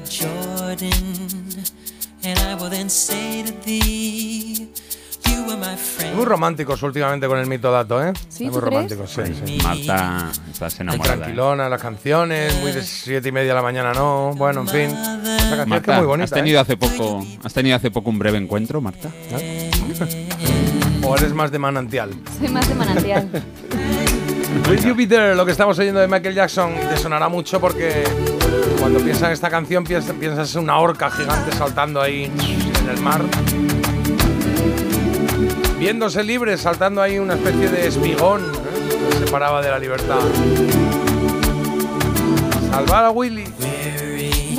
River 0.00 0.08
Jordan, 0.08 0.92
and 2.24 2.38
I 2.38 2.54
will 2.54 2.70
then 2.70 2.88
say 2.88 3.42
to 3.42 3.52
thee, 3.64 4.68
You 5.28 5.44
were 5.46 5.56
my 5.56 5.76
friend. 5.76 6.16
Muy 6.16 6.24
románticos 6.24 6.82
últimamente 6.82 7.26
con 7.28 7.38
el 7.38 7.46
mito 7.46 7.70
dato, 7.70 8.02
¿eh? 8.02 8.12
¿Sí, 8.28 8.48
muy 8.48 8.60
románticos, 8.60 9.10
sí, 9.10 9.22
sí. 9.44 9.58
Marta, 9.62 10.30
estás 10.50 10.74
Muy 10.76 10.82
enamorada. 10.88 11.14
¿eh? 11.14 11.18
tranquilona 11.18 11.68
las 11.68 11.80
canciones, 11.80 12.54
muy 12.60 12.72
de 12.72 12.82
siete 12.82 13.28
y 13.28 13.32
media 13.32 13.48
de 13.50 13.54
la 13.54 13.62
mañana 13.62 13.92
no. 13.92 14.32
Bueno, 14.36 14.62
en 14.62 14.68
fin. 14.68 14.90
Esa 14.90 15.20
canción 15.20 15.50
es 15.50 15.58
que 15.58 15.66
Marta, 15.66 15.92
es 15.92 15.98
muy 15.98 16.06
bonita. 16.06 16.24
¿has 16.24 16.30
tenido 16.30 16.58
¿eh? 16.58 16.62
hace 16.62 16.76
poco, 16.76 17.24
has 17.44 17.52
tenido 17.52 17.76
hace 17.76 17.90
poco 17.90 18.10
un 18.10 18.18
breve 18.18 18.38
encuentro, 18.38 18.80
Marta? 18.80 19.10
O 21.02 21.16
eres 21.16 21.32
más 21.32 21.50
de 21.50 21.58
manantial. 21.58 22.10
Soy 22.38 22.48
más 22.48 22.68
de 22.68 22.74
manantial. 22.74 23.28
Will 24.68 24.84
You 24.84 24.94
Be 24.94 25.06
There, 25.06 25.34
lo 25.34 25.44
que 25.46 25.52
estamos 25.52 25.76
oyendo 25.78 25.98
de 25.98 26.06
Michael 26.06 26.34
Jackson, 26.34 26.74
te 26.88 26.96
sonará 26.98 27.28
mucho 27.28 27.58
porque 27.60 28.04
cuando 28.78 29.00
piensas 29.00 29.24
en 29.24 29.32
esta 29.32 29.50
canción 29.50 29.84
piensas, 29.84 30.54
en 30.54 30.62
una 30.62 30.78
orca 30.78 31.10
gigante 31.10 31.52
saltando 31.56 32.00
ahí 32.00 32.24
en 32.24 32.88
el 32.88 33.00
mar. 33.00 33.22
Viéndose 35.78 36.22
libre, 36.22 36.56
saltando 36.58 37.00
ahí 37.02 37.18
una 37.18 37.34
especie 37.34 37.68
de 37.68 37.86
espigón 37.86 38.42
¿eh? 38.42 39.10
que 39.10 39.26
separaba 39.26 39.62
de 39.62 39.70
la 39.70 39.78
libertad. 39.78 40.20
Salvar 42.70 43.04
a 43.06 43.10
Willy. 43.10 43.44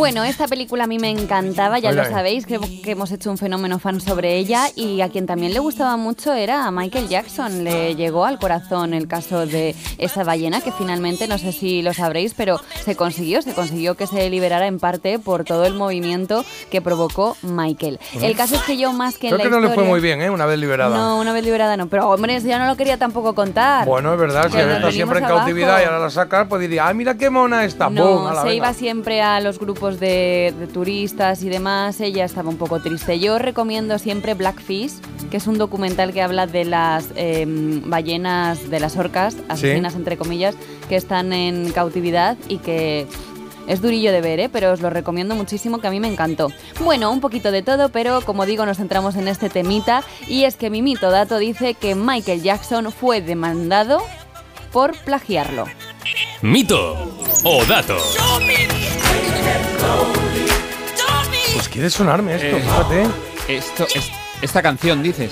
Bueno, 0.01 0.23
esta 0.23 0.47
película 0.47 0.85
a 0.85 0.87
mí 0.87 0.97
me 0.97 1.11
encantaba, 1.11 1.77
ya 1.77 1.91
lo 1.91 2.03
sabéis, 2.05 2.47
que, 2.47 2.59
que 2.83 2.91
hemos 2.91 3.11
hecho 3.11 3.29
un 3.29 3.37
fenómeno 3.37 3.77
fan 3.77 4.01
sobre 4.01 4.35
ella 4.37 4.63
y 4.75 5.01
a 5.01 5.09
quien 5.09 5.27
también 5.27 5.53
le 5.53 5.59
gustaba 5.59 5.95
mucho 5.95 6.33
era 6.33 6.65
a 6.65 6.71
Michael 6.71 7.07
Jackson. 7.07 7.63
Le 7.63 7.93
llegó 7.95 8.25
al 8.25 8.39
corazón 8.39 8.95
el 8.95 9.07
caso 9.07 9.45
de 9.45 9.75
esa 9.99 10.23
ballena 10.23 10.59
que 10.61 10.71
finalmente, 10.71 11.27
no 11.27 11.37
sé 11.37 11.51
si 11.51 11.83
lo 11.83 11.93
sabréis, 11.93 12.33
pero 12.33 12.59
se 12.83 12.95
consiguió, 12.95 13.43
se 13.43 13.53
consiguió 13.53 13.93
que 13.95 14.07
se 14.07 14.27
liberara 14.31 14.65
en 14.65 14.79
parte 14.79 15.19
por 15.19 15.43
todo 15.43 15.65
el 15.65 15.75
movimiento 15.75 16.43
que 16.71 16.81
provocó 16.81 17.37
Michael. 17.43 17.99
El 18.19 18.35
caso 18.35 18.55
es 18.55 18.63
que 18.63 18.77
yo 18.77 18.93
más 18.93 19.19
que 19.19 19.27
en 19.27 19.35
Creo 19.35 19.37
la 19.37 19.43
que 19.43 19.49
no 19.51 19.59
le 19.59 19.67
fue 19.67 19.75
historia- 19.75 19.89
muy 19.91 19.99
bien, 20.01 20.21
¿eh? 20.23 20.31
Una 20.31 20.47
vez 20.47 20.57
liberada. 20.57 20.97
No, 20.97 21.19
una 21.19 21.31
vez 21.31 21.43
liberada 21.43 21.77
no, 21.77 21.85
pero 21.87 22.09
hombre, 22.09 22.39
ya 22.41 22.57
no 22.57 22.65
lo 22.65 22.75
quería 22.75 22.97
tampoco 22.97 23.35
contar. 23.35 23.85
Bueno, 23.85 24.13
es 24.15 24.19
verdad, 24.19 24.49
si 24.49 24.57
estado 24.57 24.91
siempre 24.91 25.19
en 25.19 25.25
venimos 25.25 25.41
cautividad 25.43 25.69
abajo. 25.69 25.83
y 25.83 25.85
ahora 25.85 25.99
la 25.99 26.09
sacas, 26.09 26.47
pues 26.47 26.59
diría, 26.59 26.87
¡ay, 26.87 26.95
mira 26.95 27.15
qué 27.15 27.29
mona 27.29 27.63
está! 27.65 27.87
No, 27.91 28.27
Ala, 28.27 28.41
se 28.41 28.47
venga. 28.47 28.55
iba 28.55 28.73
siempre 28.73 29.21
a 29.21 29.39
los 29.41 29.59
grupos 29.59 29.90
de, 29.99 30.54
de 30.58 30.67
turistas 30.67 31.43
y 31.43 31.49
demás. 31.49 31.99
Ella 32.01 32.25
estaba 32.25 32.49
un 32.49 32.58
poco 32.58 32.82
triste. 32.82 33.19
Yo 33.19 33.39
recomiendo 33.39 33.97
siempre 33.99 34.34
Blackfish, 34.34 34.93
que 35.30 35.38
es 35.38 35.47
un 35.47 35.58
documental 35.58 36.13
que 36.13 36.21
habla 36.21 36.47
de 36.47 36.65
las 36.65 37.10
eh, 37.15 37.45
ballenas, 37.47 38.69
de 38.69 38.80
las 38.80 38.97
orcas, 38.97 39.38
asesinas 39.49 39.95
entre 39.95 40.17
comillas, 40.17 40.56
que 40.89 40.95
están 40.95 41.34
en 41.34 41.71
cautividad 41.71 42.38
y 42.47 42.58
que 42.58 43.08
es 43.67 43.82
durillo 43.82 44.12
de 44.12 44.21
ver, 44.21 44.39
¿eh? 44.39 44.49
pero 44.49 44.71
os 44.71 44.82
lo 44.82 44.89
recomiendo 44.89 45.36
muchísimo, 45.36 45.80
que 45.80 45.88
a 45.88 45.91
mí 45.91 45.99
me 45.99 46.08
encantó. 46.08 46.49
Bueno, 46.84 47.12
un 47.12 47.21
poquito 47.21 47.51
de 47.51 47.62
todo, 47.62 47.89
pero 47.89 48.21
como 48.21 48.45
digo, 48.45 48.65
nos 48.65 48.77
centramos 48.77 49.15
en 49.15 49.27
este 49.27 49.49
temita. 49.49 50.04
Y 50.27 50.43
es 50.43 50.58
que 50.58 50.69
mi 50.69 50.82
mito 50.82 51.12
dato 51.12 51.38
dice 51.38 51.75
que 51.75 51.95
Michael 51.95 52.41
Jackson 52.41 52.91
fue 52.91 53.21
demandado 53.21 53.99
por 54.71 54.95
plagiarlo. 54.97 55.65
Mito 56.41 57.17
o 57.43 57.65
dato. 57.65 57.97
Pues 61.53 61.69
quiere 61.69 61.89
sonarme 61.89 62.36
esto, 62.36 62.57
Eh, 62.57 62.62
fíjate. 62.62 63.07
Esto, 63.47 63.88
es- 63.93 64.12
esta 64.41 64.62
canción, 64.62 65.03
dices. 65.03 65.31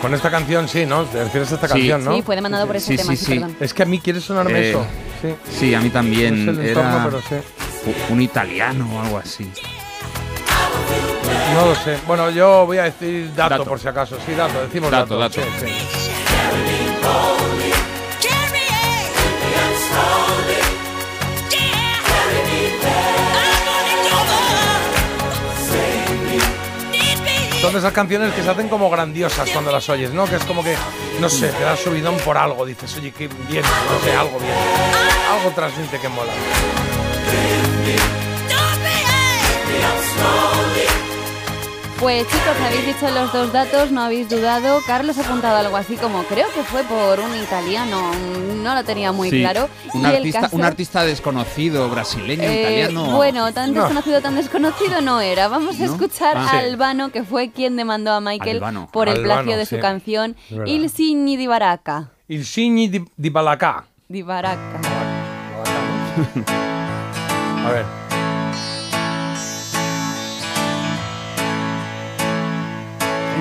Con 0.00 0.14
esta 0.14 0.30
canción 0.30 0.66
sí, 0.68 0.86
¿no? 0.86 1.04
Te 1.04 1.22
refieres 1.24 1.52
a 1.52 1.56
esta 1.56 1.66
Sí. 1.68 1.72
canción, 1.74 2.04
¿no? 2.04 2.14
Sí, 2.14 2.22
fue 2.22 2.34
demandado 2.34 2.66
por 2.66 2.76
ese 2.76 2.86
Sí, 2.92 2.96
tema, 2.96 3.10
sí, 3.12 3.16
sí, 3.18 3.24
sí. 3.26 3.32
perdón. 3.34 3.56
Es 3.60 3.74
que 3.74 3.82
a 3.82 3.86
mí 3.86 3.98
quiere 4.00 4.20
sonarme 4.20 4.58
Eh, 4.58 4.70
eso. 4.70 4.86
Sí. 5.20 5.34
Sí, 5.58 5.74
a 5.74 5.80
mí 5.80 5.90
también. 5.90 6.46
No 6.46 6.54
sé 6.54 6.60
el 6.60 6.68
entorno, 6.68 6.90
Era 6.90 7.04
pero 7.04 7.20
sí. 7.20 7.34
u- 8.08 8.12
un 8.14 8.22
italiano 8.22 8.88
o 8.96 9.00
algo 9.02 9.18
así. 9.18 9.50
No 11.54 11.66
lo 11.66 11.74
sé. 11.74 11.98
Bueno, 12.06 12.30
yo 12.30 12.64
voy 12.64 12.78
a 12.78 12.84
decir 12.84 13.34
dato, 13.34 13.50
Dato. 13.50 13.64
por 13.64 13.78
si 13.78 13.88
acaso. 13.88 14.16
Sí, 14.24 14.32
dato, 14.34 14.62
decimos 14.62 14.90
Dato, 14.90 15.18
dato. 15.18 15.40
dato. 15.40 15.50
Sí, 15.60 15.66
sí. 15.66 15.72
Son 27.60 27.76
esas 27.76 27.92
canciones 27.92 28.32
que 28.32 28.42
se 28.42 28.48
hacen 28.48 28.68
como 28.68 28.88
grandiosas 28.88 29.50
cuando 29.50 29.70
las 29.70 29.86
oyes, 29.90 30.12
¿no? 30.12 30.24
Que 30.24 30.36
es 30.36 30.44
como 30.44 30.64
que, 30.64 30.76
no 31.20 31.28
sé, 31.28 31.48
te 31.48 31.62
das 31.62 31.78
subidón 31.78 32.16
por 32.18 32.38
algo. 32.38 32.64
Dices, 32.64 32.96
oye, 32.96 33.12
qué 33.12 33.28
bien, 33.48 33.62
no 33.62 34.04
sé, 34.04 34.16
algo 34.16 34.38
bien. 34.38 34.54
Algo 35.30 35.50
transmite 35.50 35.98
que 35.98 36.08
mola. 36.08 36.32
Pues 42.00 42.26
chicos, 42.28 42.56
habéis 42.64 42.86
dicho 42.86 43.10
los 43.10 43.30
dos 43.30 43.52
datos, 43.52 43.90
no 43.92 44.00
habéis 44.00 44.26
dudado. 44.28 44.80
Carlos 44.86 45.18
ha 45.18 45.20
apuntado 45.20 45.58
algo 45.58 45.76
así 45.76 45.96
como, 45.96 46.22
creo 46.22 46.46
que 46.54 46.62
fue 46.62 46.82
por 46.84 47.20
un 47.20 47.36
italiano, 47.36 48.10
no 48.62 48.74
lo 48.74 48.82
tenía 48.84 49.12
muy 49.12 49.28
Sí, 49.28 49.40
claro. 49.40 49.68
Un, 49.92 50.00
Y 50.00 50.04
el 50.06 50.16
artista, 50.16 50.40
caso- 50.40 50.56
un 50.56 50.64
artista 50.64 51.04
desconocido, 51.04 51.90
brasileño, 51.90 52.42
Eh, 52.44 52.60
italiano. 52.62 53.16
Bueno, 53.16 53.52
tan 53.52 53.74
No. 53.74 53.82
desconocido, 53.82 54.22
tan 54.22 54.34
desconocido 54.34 55.02
no 55.02 55.20
era. 55.20 55.48
Vamos 55.48 55.78
a 55.78 55.84
¿No? 55.84 55.92
escuchar 55.92 56.38
Ah. 56.38 56.46
a 56.46 56.50
Sí. 56.52 56.56
Albano, 56.56 57.10
que 57.12 57.22
fue 57.22 57.50
quien 57.50 57.76
demandó 57.76 58.12
a 58.12 58.20
Michael 58.22 58.56
Albano. 58.56 58.88
por 58.90 59.08
el 59.08 59.16
Albano, 59.18 59.42
plagio 59.42 59.58
de 59.58 59.66
su 59.66 59.78
canción. 59.78 60.36
Il 60.64 60.88
Signi 60.88 61.36
di 61.36 61.46
Baracca. 61.46 62.08
Il 62.28 62.46
Signi 62.46 62.88
di, 62.88 63.00
di. 63.00 63.04
Di 64.08 64.22
Baracca. 64.22 64.80
A 67.66 67.70
ver. 67.70 67.99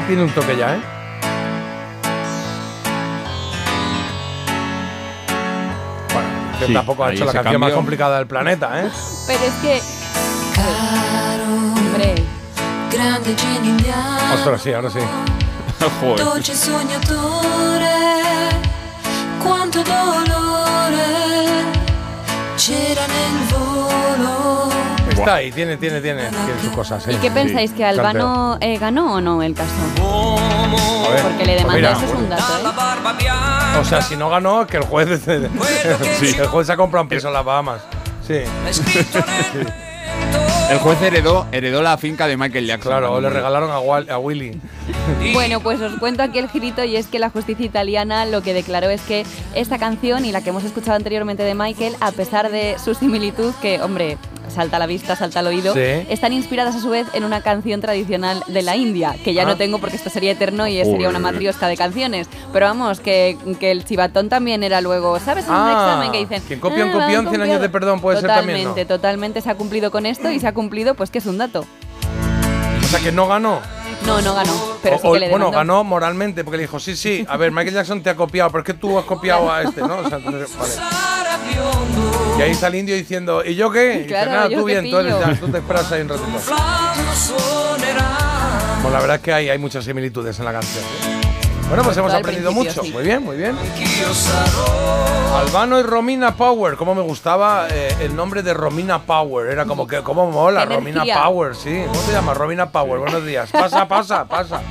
Tiene 0.09 0.23
un 0.23 0.31
toque 0.31 0.57
ya, 0.57 0.73
¿eh? 0.73 0.79
Bueno, 6.11 6.27
que 6.57 6.65
Sí, 6.65 6.73
tampoco 6.73 7.03
ha 7.03 7.13
hecho 7.13 7.25
la 7.25 7.31
canción 7.31 7.59
más 7.59 7.67
cambio. 7.67 7.75
complicada 7.75 8.17
del 8.17 8.25
planeta, 8.25 8.81
¿eh? 8.81 8.89
Pero 9.27 9.43
es 9.45 9.53
que... 9.61 9.81
Hombre, 11.77 12.15
Grande 12.91 13.35
genio 13.37 13.69
indiano, 13.69 14.33
Ostras, 14.33 14.61
sí, 14.63 14.73
ahora 14.73 14.89
sí. 14.89 14.99
Dolce 16.17 16.55
sognatore, 16.55 17.87
quanto 19.43 19.83
dolore 19.83 21.05
c'era 22.57 23.05
nel 23.05 23.47
volo. 23.51 23.68
Está 25.19 25.35
ahí, 25.35 25.51
tiene, 25.51 25.77
tiene, 25.77 26.01
tiene, 26.01 26.23
tiene 26.29 26.61
sus 26.61 26.71
cosas, 26.71 27.07
¿eh? 27.07 27.13
¿y 27.13 27.15
qué 27.17 27.29
pensáis? 27.31 27.71
¿Que 27.71 27.85
Albano 27.85 28.57
eh, 28.61 28.77
ganó 28.77 29.13
o 29.15 29.21
no 29.21 29.41
el 29.43 29.53
caso? 29.53 29.71
Ver, 31.11 31.21
Porque 31.23 31.45
le 31.45 31.53
pues 31.53 31.57
demandó, 31.57 31.73
mira, 31.75 31.91
eso 31.93 32.05
es 32.05 32.11
un 32.13 32.29
dato, 32.29 32.43
¿eh? 32.43 33.79
O 33.79 33.85
sea, 33.85 34.01
si 34.01 34.15
no 34.15 34.29
ganó, 34.29 34.65
que 34.67 34.77
el 34.77 34.83
juez. 34.83 35.21
sí, 36.19 36.35
el 36.37 36.47
juez 36.47 36.67
se 36.67 36.73
ha 36.73 36.77
comprado 36.77 37.03
un 37.03 37.09
piso 37.09 37.27
en 37.27 37.33
las 37.33 37.45
Bahamas. 37.45 37.81
Sí. 38.27 38.41
El 40.69 40.77
juez 40.79 41.01
heredó, 41.01 41.47
heredó 41.51 41.81
la 41.81 41.97
finca 41.97 42.27
de 42.27 42.37
Michael 42.37 42.67
Jackson. 42.67 42.91
Claro, 42.91 43.13
o 43.13 43.21
le 43.21 43.29
regalaron 43.29 43.71
a, 43.71 43.79
Wal- 43.79 44.09
a 44.11 44.19
Willy. 44.19 44.59
Bueno, 45.33 45.61
pues 45.61 45.81
os 45.81 45.97
cuento 45.97 46.21
aquí 46.21 46.37
el 46.37 46.47
girito 46.49 46.83
y 46.83 46.95
es 46.95 47.07
que 47.07 47.17
la 47.17 47.31
justicia 47.31 47.65
italiana 47.65 48.25
lo 48.27 48.43
que 48.43 48.53
declaró 48.53 48.87
es 48.89 49.01
que 49.01 49.25
esta 49.55 49.79
canción 49.79 50.25
y 50.25 50.31
la 50.31 50.41
que 50.41 50.49
hemos 50.49 50.63
escuchado 50.63 50.95
anteriormente 50.95 51.41
de 51.41 51.55
Michael, 51.55 51.95
a 52.01 52.11
pesar 52.11 52.51
de 52.51 52.75
su 52.83 52.93
similitud, 52.93 53.51
que 53.63 53.81
hombre, 53.81 54.17
salta 54.49 54.77
a 54.77 54.79
la 54.79 54.85
vista, 54.87 55.15
salta 55.15 55.39
al 55.39 55.47
oído, 55.47 55.73
Sí. 55.73 55.79
están 56.09 56.33
inspiradas 56.33 56.75
a 56.75 56.79
su 56.79 56.89
vez 56.89 57.07
en 57.13 57.23
una 57.23 57.41
canción 57.41 57.81
tradicional 57.81 58.43
de 58.47 58.61
la 58.61 58.75
India, 58.75 59.15
que 59.23 59.33
ya 59.33 59.43
Ah. 59.43 59.45
no 59.45 59.57
tengo 59.57 59.79
porque 59.79 59.95
esto 59.95 60.09
sería 60.09 60.31
eterno 60.31 60.67
y 60.67 60.83
sería 60.83 61.09
una 61.09 61.19
matriosca 61.19 61.67
de 61.67 61.77
canciones. 61.77 62.27
Pero 62.53 62.65
vamos, 62.65 62.99
que, 62.99 63.37
que 63.59 63.71
el 63.71 63.85
chivatón 63.85 64.29
también 64.29 64.63
era 64.63 64.81
luego, 64.81 65.19
¿sabes? 65.19 65.45
En 65.45 65.51
un 65.51 65.57
Ah, 65.57 65.71
examen 65.71 66.11
que 66.11 66.17
dicen... 66.19 66.43
quien 66.47 66.59
copia 66.59 66.85
un 66.85 66.91
"Ah, 66.91 66.93
copión, 66.93 67.09
100 67.29 67.41
años 67.41 67.55
copiado". 67.57 67.61
de 67.61 67.69
perdón 67.69 68.01
puede 68.01 68.17
ser 68.19 68.29
totalmente, 68.29 68.63
también, 68.65 68.87
¿no? 68.87 68.95
Totalmente, 68.95 69.41
se 69.41 69.49
ha 69.49 69.55
cumplido 69.55 69.91
con 69.91 70.05
esto 70.05 70.31
y 70.31 70.39
se 70.39 70.47
ha 70.47 70.53
cumplido, 70.53 70.95
pues 70.95 71.09
que 71.11 71.19
es 71.19 71.25
un 71.25 71.37
dato. 71.37 71.65
O 72.83 72.87
sea, 72.87 72.99
que 72.99 73.11
no 73.11 73.27
ganó. 73.27 73.59
No, 74.09 74.21
no 74.21 74.33
ganó, 74.35 74.51
pero 74.81 74.95
O- 74.95 74.99
sí 74.99 75.07
o- 75.07 75.13
que 75.13 75.19
le 75.19 75.29
bueno, 75.29 75.45
demandó. 75.45 75.57
ganó 75.73 75.83
moralmente, 75.83 76.43
porque 76.43 76.57
le 76.57 76.63
dijo, 76.63 76.79
sí, 76.79 76.95
sí, 76.95 77.25
a 77.29 77.37
ver, 77.37 77.51
Michael 77.51 77.75
Jackson 77.75 78.01
te 78.01 78.09
ha 78.09 78.15
copiado, 78.15 78.49
pero 78.49 78.59
es 78.61 78.65
que 78.65 78.73
tú 78.73 78.97
has 78.97 79.05
copiado 79.05 79.51
a 79.51 79.61
este, 79.63 79.81
¿no? 79.81 79.97
O 79.99 80.09
sea, 80.09 80.17
entonces, 80.17 80.49
vale. 80.57 80.73
Y 82.37 82.41
ahí 82.41 82.51
está 82.51 82.67
el 82.67 82.75
indio 82.75 82.95
diciendo, 82.95 83.43
¿y 83.45 83.55
yo 83.55 83.69
qué? 83.71 83.95
Y 83.95 84.03
dice, 84.03 84.25
nada, 84.25 84.47
yo 84.49 84.59
tú 84.59 84.65
bien, 84.65 84.89
tú, 84.89 84.97
eres, 84.97 85.13
ya, 85.19 85.35
tú 85.39 85.47
te 85.49 85.57
esperas 85.59 85.91
ahí 85.91 86.01
un 86.01 86.09
ratito. 86.09 86.25
Bueno, 88.81 88.91
la 88.95 88.99
verdad 88.99 89.15
es 89.17 89.21
que 89.21 89.33
hay, 89.33 89.49
hay 89.49 89.57
muchas 89.57 89.83
similitudes 89.85 90.39
en 90.39 90.45
la 90.45 90.53
canción. 90.53 90.83
¿eh? 90.85 91.18
Bueno, 91.69 91.83
pues 91.83 91.95
hemos 91.97 92.13
aprendido 92.13 92.51
mucho. 92.51 92.81
sí. 92.83 92.91
Muy 92.91 93.03
bien, 93.03 93.23
muy 93.23 93.37
bien. 93.37 93.55
Albano 95.35 95.79
y 95.79 95.83
Romina 95.83 96.35
Power. 96.35 96.75
Cómo 96.75 96.95
me 96.95 97.01
gustaba 97.03 97.67
eh, 97.69 97.95
el 98.01 98.15
nombre 98.15 98.41
de 98.41 98.53
Romina 98.55 98.99
Power. 99.03 99.51
Era 99.51 99.65
como 99.65 99.85
que, 99.87 100.01
cómo 100.01 100.29
mola, 100.31 100.65
Romina. 100.65 101.03
Power, 101.23 101.55
sí. 101.55 101.83
¿Cómo 101.87 101.99
te 102.01 102.11
llamas? 102.11 102.35
Romina 102.37 102.69
Power. 102.71 102.99
Buenos 102.99 103.23
días. 103.23 103.51
Pasa, 103.51 103.87
pasa, 103.87 104.25
pasa. 104.25 104.61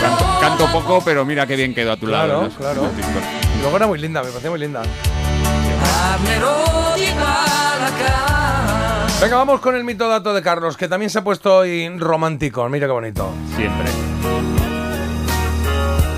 Canto, 0.00 0.24
canto 0.40 0.66
poco, 0.72 1.02
pero 1.04 1.24
mira 1.24 1.46
qué 1.46 1.56
bien 1.56 1.74
quedó 1.74 1.92
a 1.92 1.96
tu 1.96 2.06
Claro, 2.06 2.28
lado. 2.28 2.42
¿no? 2.44 2.48
claro. 2.50 2.82
Y 3.56 3.60
luego 3.60 3.76
era 3.76 3.86
muy 3.88 3.98
linda, 3.98 4.22
me 4.22 4.28
parecía 4.28 4.50
muy 4.50 4.60
linda. 4.60 4.82
Venga, 9.20 9.36
vamos 9.36 9.60
con 9.60 9.74
el 9.74 9.84
mito 9.84 10.08
dato 10.08 10.32
de 10.32 10.40
Carlos, 10.42 10.76
que 10.76 10.88
también 10.88 11.10
se 11.10 11.18
ha 11.18 11.24
puesto 11.24 11.56
hoy 11.58 11.88
romántico. 11.98 12.66
Mira 12.68 12.86
qué 12.86 12.92
bonito. 12.92 13.30
Siempre. 13.56 13.86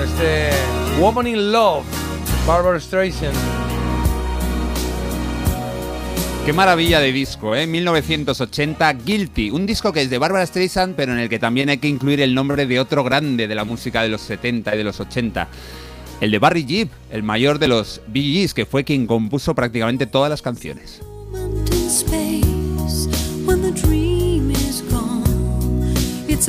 Este 0.03 0.50
Woman 0.98 1.28
in 1.28 1.53
Love, 1.53 1.84
Barbara 2.46 2.80
Streisand. 2.80 3.36
Qué 6.44 6.53
maravilla 6.53 6.98
de 6.98 7.12
disco, 7.12 7.55
¿eh? 7.55 7.68
1980, 7.68 8.92
Guilty, 8.94 9.50
un 9.50 9.64
disco 9.64 9.92
que 9.92 10.03
es 10.03 10.11
de 10.11 10.18
Barbara 10.18 10.44
Streisand, 10.44 10.96
pero 10.96 11.12
en 11.12 11.20
el 11.20 11.28
que 11.28 11.38
también 11.38 11.68
hay 11.68 11.78
que 11.78 11.86
incluir 11.86 12.20
el 12.20 12.34
nombre 12.34 12.66
de 12.66 12.80
otro 12.80 13.05
grande 13.05 13.46
de 13.46 13.55
la 13.55 13.64
música 13.64 14.03
de 14.03 14.09
los 14.09 14.22
70 14.22 14.74
y 14.74 14.78
de 14.78 14.84
los 14.84 14.98
80. 14.98 15.46
El 16.20 16.32
de 16.32 16.38
Barry 16.40 16.64
Gibb, 16.64 16.88
el 17.11 17.22
mayor 17.22 17.61
de 17.61 17.68
los 17.68 18.00
Bee 18.09 18.34
Gees, 18.34 18.55
que 18.55 18.66
fue 18.66 18.82
quien 18.82 19.07
compuso 19.07 19.55
prácticamente 19.55 20.07
todas 20.07 20.30
las 20.30 20.42
canciones. 20.42 21.00
It's 26.32 26.48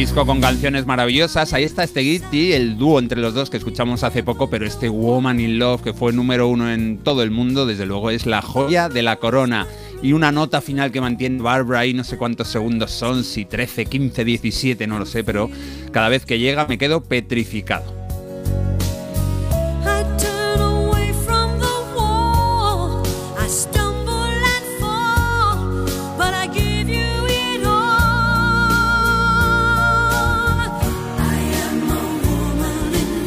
disco 0.00 0.24
con 0.24 0.40
canciones 0.40 0.86
maravillosas. 0.86 1.52
Ahí 1.52 1.64
está 1.64 1.84
este 1.84 2.00
Guilty, 2.00 2.54
el 2.54 2.78
dúo 2.78 2.98
entre 2.98 3.20
los 3.20 3.34
dos 3.34 3.50
que 3.50 3.58
escuchamos 3.58 4.02
hace 4.02 4.22
poco, 4.22 4.48
pero 4.48 4.64
este 4.64 4.88
Woman 4.88 5.38
in 5.40 5.58
Love, 5.58 5.82
que 5.82 5.92
fue 5.92 6.10
número 6.14 6.48
uno 6.48 6.72
en 6.72 6.96
todo 6.96 7.22
el 7.22 7.30
mundo, 7.30 7.66
desde 7.66 7.84
luego 7.84 8.10
es 8.10 8.24
la 8.24 8.40
joya 8.40 8.88
de 8.88 9.02
la 9.02 9.16
corona. 9.16 9.66
Y 10.02 10.14
una 10.14 10.32
nota 10.32 10.62
final 10.62 10.90
que 10.90 11.02
mantiene 11.02 11.42
Barbara 11.42 11.80
ahí, 11.80 11.92
no 11.92 12.02
sé 12.02 12.16
cuántos 12.16 12.48
segundos 12.48 12.92
son, 12.92 13.24
si 13.24 13.44
13, 13.44 13.84
15, 13.84 14.24
17, 14.24 14.86
no 14.86 14.98
lo 14.98 15.04
sé, 15.04 15.22
pero 15.22 15.50
cada 15.92 16.08
vez 16.08 16.24
que 16.24 16.38
llega 16.38 16.66
me 16.66 16.78
quedo 16.78 17.02
petrificado. 17.02 17.99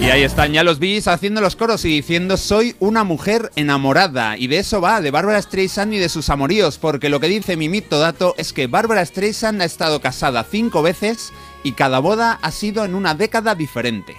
Y 0.03 0.09
ahí 0.09 0.23
están 0.23 0.51
ya 0.51 0.65
los 0.65 0.79
Bees 0.79 1.07
haciendo 1.07 1.39
los 1.39 1.55
coros 1.55 1.85
y 1.85 1.87
diciendo 1.87 2.35
soy 2.35 2.75
una 2.79 3.05
mujer 3.05 3.51
enamorada. 3.55 4.37
Y 4.37 4.47
de 4.47 4.59
eso 4.59 4.81
va, 4.81 4.99
de 4.99 5.11
Barbara 5.11 5.41
Streisand 5.41 5.93
y 5.93 5.97
de 5.97 6.09
sus 6.09 6.29
amoríos, 6.29 6.77
porque 6.77 7.07
lo 7.07 7.21
que 7.21 7.27
dice 7.29 7.55
mi 7.55 7.69
mito 7.69 7.99
dato 7.99 8.35
es 8.37 8.51
que 8.51 8.67
Barbara 8.67 9.05
Streisand 9.05 9.61
ha 9.61 9.65
estado 9.65 10.01
casada 10.01 10.43
cinco 10.43 10.81
veces 10.81 11.31
y 11.63 11.71
cada 11.71 11.99
boda 11.99 12.37
ha 12.41 12.51
sido 12.51 12.83
en 12.83 12.95
una 12.95 13.15
década 13.15 13.55
diferente. 13.55 14.17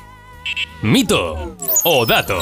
Mito 0.80 1.55
o 1.85 2.07
dato. 2.07 2.39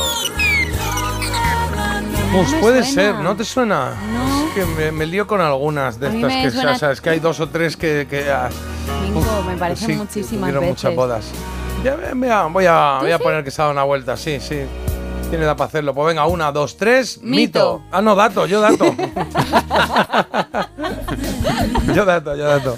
Pues 2.33 2.55
puede 2.61 2.85
suena. 2.85 3.13
ser, 3.13 3.15
¿no 3.17 3.37
te 3.37 3.45
suena? 3.45 3.93
Es 4.47 4.55
que 4.55 4.65
me, 4.65 4.93
me 4.93 5.05
lío 5.05 5.27
con 5.27 5.41
algunas 5.41 5.99
de 5.99 6.07
A 6.07 6.11
estas 6.15 6.33
que 6.33 6.67
o 6.69 6.79
sea, 6.79 6.93
es 6.93 7.01
que 7.01 7.11
hay 7.11 7.19
dos 7.19 7.41
o 7.41 7.49
tres 7.49 7.77
que, 7.77 8.07
que 8.09 8.31
ah, 8.31 8.49
Cinco, 9.05 9.45
me 9.47 9.57
parecen 9.57 9.89
sí, 9.89 9.95
muchísimas 9.97 10.53
veces. 10.53 10.69
muchas 10.69 10.95
bodas. 10.95 11.25
Ya, 11.83 11.97
vea, 11.97 12.45
voy 12.45 12.67
a, 12.67 12.99
voy 13.01 13.11
a 13.11 13.19
poner 13.19 13.43
que 13.43 13.51
se 13.51 13.61
ha 13.61 13.65
dado 13.65 13.73
una 13.73 13.83
vuelta, 13.83 14.17
sí, 14.17 14.39
sí. 14.41 14.61
Tiene 15.31 15.45
edad 15.47 15.57
para 15.57 15.67
hacerlo. 15.69 15.93
Pues 15.95 16.09
venga, 16.09 16.27
una, 16.27 16.53
dos, 16.53 16.77
tres. 16.77 17.19
Mito. 17.23 17.83
Ah, 17.91 18.01
no, 18.03 18.15
dato, 18.15 18.47
yo 18.47 18.61
dato. 18.61 18.85
yo 21.95 22.05
dato, 22.05 22.37
yo 22.37 22.45
dato. 22.45 22.77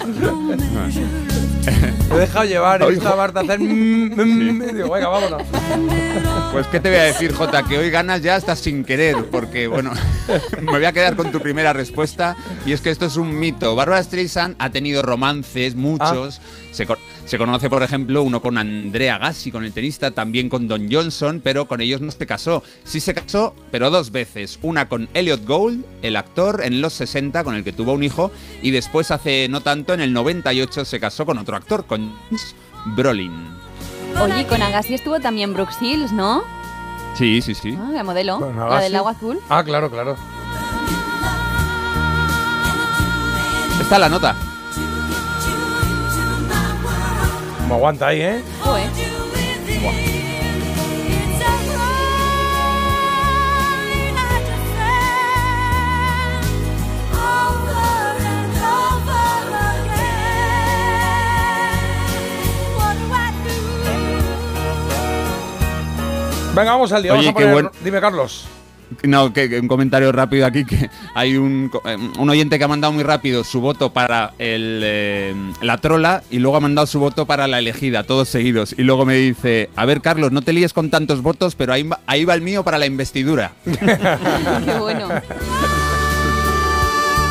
Me 2.09 2.15
he 2.15 2.19
dejado 2.19 2.45
llevar, 2.45 2.81
he 2.81 2.89
visto 2.89 3.07
a 3.09 3.15
Marta 3.15 3.41
hacer. 3.41 3.59
mm, 3.59 4.13
mm, 4.15 4.69
y 4.69 4.73
digo, 4.73 4.89
venga, 4.91 5.09
vámonos. 5.09 5.43
Pues 6.51 6.65
qué 6.67 6.79
te 6.79 6.89
voy 6.89 6.99
a 6.99 7.03
decir, 7.03 7.33
Jota, 7.33 7.63
que 7.63 7.77
hoy 7.77 7.89
ganas 7.89 8.21
ya 8.21 8.35
hasta 8.35 8.55
sin 8.55 8.85
querer, 8.85 9.25
porque 9.29 9.67
bueno, 9.67 9.91
me 10.61 10.71
voy 10.71 10.85
a 10.85 10.93
quedar 10.93 11.15
con 11.15 11.31
tu 11.31 11.41
primera 11.41 11.73
respuesta 11.73 12.35
y 12.65 12.71
es 12.71 12.81
que 12.81 12.89
esto 12.89 13.05
es 13.05 13.17
un 13.17 13.37
mito. 13.37 13.75
Barbara 13.75 14.01
Streisand 14.01 14.55
ha 14.59 14.69
tenido 14.69 15.01
romances, 15.01 15.75
muchos. 15.75 16.39
Se, 16.75 16.85
co- 16.85 16.97
se 17.25 17.37
conoce, 17.37 17.69
por 17.69 17.83
ejemplo, 17.83 18.21
uno 18.21 18.41
con 18.41 18.57
Andrea 18.57 19.17
Gassi, 19.17 19.49
con 19.49 19.63
el 19.63 19.71
tenista, 19.71 20.11
también 20.11 20.49
con 20.49 20.67
Don 20.67 20.91
Johnson, 20.91 21.39
pero 21.41 21.69
con 21.69 21.79
ellos 21.79 22.01
no 22.01 22.11
se 22.11 22.27
casó. 22.27 22.63
Sí 22.83 22.99
se 22.99 23.13
casó, 23.13 23.55
pero 23.71 23.89
dos 23.89 24.11
veces. 24.11 24.59
Una 24.61 24.89
con 24.89 25.07
Elliot 25.13 25.45
Gould, 25.45 25.85
el 26.01 26.17
actor, 26.17 26.61
en 26.65 26.81
los 26.81 26.91
60, 26.91 27.45
con 27.45 27.55
el 27.55 27.63
que 27.63 27.71
tuvo 27.71 27.93
un 27.93 28.03
hijo, 28.03 28.29
y 28.61 28.71
después, 28.71 29.09
hace 29.11 29.47
no 29.49 29.61
tanto, 29.61 29.93
en 29.93 30.01
el 30.01 30.11
98, 30.11 30.83
se 30.83 30.99
casó 30.99 31.25
con 31.25 31.37
otro 31.37 31.55
actor, 31.55 31.85
con 31.85 32.13
James 32.29 32.55
Brolin. 32.87 33.31
Oye, 34.21 34.45
con 34.45 34.61
Agassi 34.61 34.95
estuvo 34.95 35.19
también 35.21 35.53
Brooke 35.53 35.73
Hills, 35.79 36.11
¿no? 36.11 36.43
Sí, 37.17 37.41
sí, 37.41 37.55
sí. 37.55 37.77
Ah, 37.79 37.91
la 37.93 38.03
modelo. 38.03 38.51
La 38.69 38.81
del 38.81 38.95
agua 38.97 39.11
azul. 39.11 39.39
Ah, 39.47 39.63
claro, 39.63 39.89
claro. 39.89 40.17
Está 43.79 43.99
la 43.99 44.09
nota. 44.09 44.35
Como 47.65 47.75
aguanta 47.75 48.07
ahí, 48.07 48.21
¿eh? 48.21 48.41
Joder. 48.63 48.89
Venga, 66.55 66.71
vamos 66.71 66.91
al 66.93 67.03
día. 67.03 67.11
Oye, 67.13 67.25
vamos 67.27 67.35
a 67.35 67.37
qué 67.45 67.45
poner- 67.51 67.63
buen- 67.71 67.83
Dime, 67.83 67.99
Carlos. 68.01 68.45
No, 69.03 69.31
que, 69.33 69.49
que 69.49 69.59
un 69.59 69.67
comentario 69.67 70.11
rápido 70.11 70.45
aquí, 70.45 70.65
que 70.65 70.89
hay 71.13 71.37
un, 71.37 71.71
un 72.17 72.29
oyente 72.29 72.57
que 72.57 72.63
ha 72.63 72.67
mandado 72.67 72.93
muy 72.93 73.03
rápido 73.03 73.43
su 73.43 73.61
voto 73.61 73.91
para 73.93 74.33
el, 74.39 74.81
eh, 74.83 75.35
la 75.61 75.77
trola 75.77 76.23
y 76.31 76.39
luego 76.39 76.57
ha 76.57 76.59
mandado 76.61 76.87
su 76.87 76.99
voto 76.99 77.25
para 77.25 77.47
la 77.47 77.59
elegida, 77.59 78.03
todos 78.03 78.29
seguidos. 78.29 78.75
Y 78.77 78.83
luego 78.83 79.05
me 79.05 79.15
dice, 79.15 79.69
a 79.75 79.85
ver 79.85 80.01
Carlos, 80.01 80.31
no 80.31 80.41
te 80.41 80.53
líes 80.53 80.73
con 80.73 80.89
tantos 80.89 81.21
votos, 81.21 81.55
pero 81.55 81.73
ahí, 81.73 81.83
va- 81.83 81.99
ahí 82.07 82.25
va 82.25 82.33
el 82.33 82.41
mío 82.41 82.63
para 82.63 82.77
la 82.77 82.85
investidura. 82.85 83.51
Qué 83.65 84.73
bueno. 84.79 85.07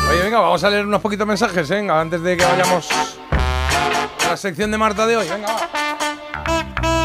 Oye, 0.09 0.21
venga, 0.23 0.39
vamos 0.39 0.63
a 0.63 0.69
leer 0.69 0.85
unos 0.85 1.01
poquitos 1.01 1.25
mensajes, 1.27 1.69
¿eh? 1.71 1.75
venga, 1.75 1.99
antes 1.99 2.21
de 2.21 2.37
que 2.37 2.45
vayamos 2.45 2.87
a 2.91 4.29
la 4.29 4.37
sección 4.37 4.71
de 4.71 4.77
Marta 4.77 5.05
de 5.07 5.17
hoy. 5.17 5.27
Venga, 5.27 5.47
va. 5.47 7.04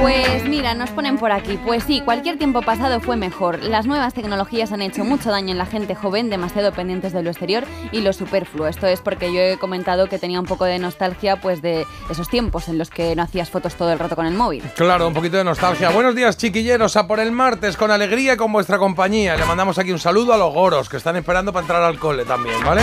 Pues 0.00 0.48
mira, 0.48 0.74
nos 0.74 0.88
ponen 0.90 1.18
por 1.18 1.30
aquí. 1.30 1.58
Pues 1.64 1.84
sí, 1.84 2.00
cualquier 2.00 2.38
tiempo 2.38 2.62
pasado 2.62 3.00
fue 3.00 3.16
mejor. 3.16 3.62
Las 3.62 3.86
nuevas 3.86 4.14
tecnologías 4.14 4.72
han 4.72 4.80
hecho 4.80 5.04
mucho 5.04 5.30
daño 5.30 5.50
en 5.50 5.58
la 5.58 5.66
gente 5.66 5.94
joven, 5.94 6.30
demasiado 6.30 6.72
pendientes 6.72 7.12
de 7.12 7.22
lo 7.22 7.28
exterior 7.28 7.64
y 7.92 8.00
lo 8.00 8.14
superfluo. 8.14 8.66
Esto 8.66 8.86
es 8.86 9.02
porque 9.02 9.30
yo 9.30 9.40
he 9.40 9.58
comentado 9.58 10.08
que 10.08 10.18
tenía 10.18 10.40
un 10.40 10.46
poco 10.46 10.64
de 10.64 10.78
nostalgia 10.78 11.36
pues 11.36 11.60
de 11.60 11.86
esos 12.10 12.30
tiempos 12.30 12.68
en 12.68 12.78
los 12.78 12.88
que 12.88 13.14
no 13.14 13.22
hacías 13.22 13.50
fotos 13.50 13.74
todo 13.74 13.92
el 13.92 13.98
rato 13.98 14.16
con 14.16 14.24
el 14.24 14.34
móvil. 14.34 14.62
Claro, 14.74 15.06
un 15.06 15.12
poquito 15.12 15.36
de 15.36 15.44
nostalgia. 15.44 15.90
Buenos 15.90 16.14
días, 16.14 16.38
chiquilleros, 16.38 16.96
a 16.96 17.06
por 17.06 17.20
el 17.20 17.30
martes, 17.30 17.76
con 17.76 17.90
alegría 17.90 18.34
y 18.34 18.36
con 18.38 18.52
vuestra 18.52 18.78
compañía. 18.78 19.36
Le 19.36 19.44
mandamos 19.44 19.78
aquí 19.78 19.92
un 19.92 19.98
saludo 19.98 20.32
a 20.32 20.38
los 20.38 20.54
goros 20.54 20.88
que 20.88 20.96
están 20.96 21.16
esperando 21.16 21.52
para 21.52 21.64
entrar 21.64 21.82
al 21.82 21.98
cole 21.98 22.24
también, 22.24 22.56
¿vale? 22.64 22.82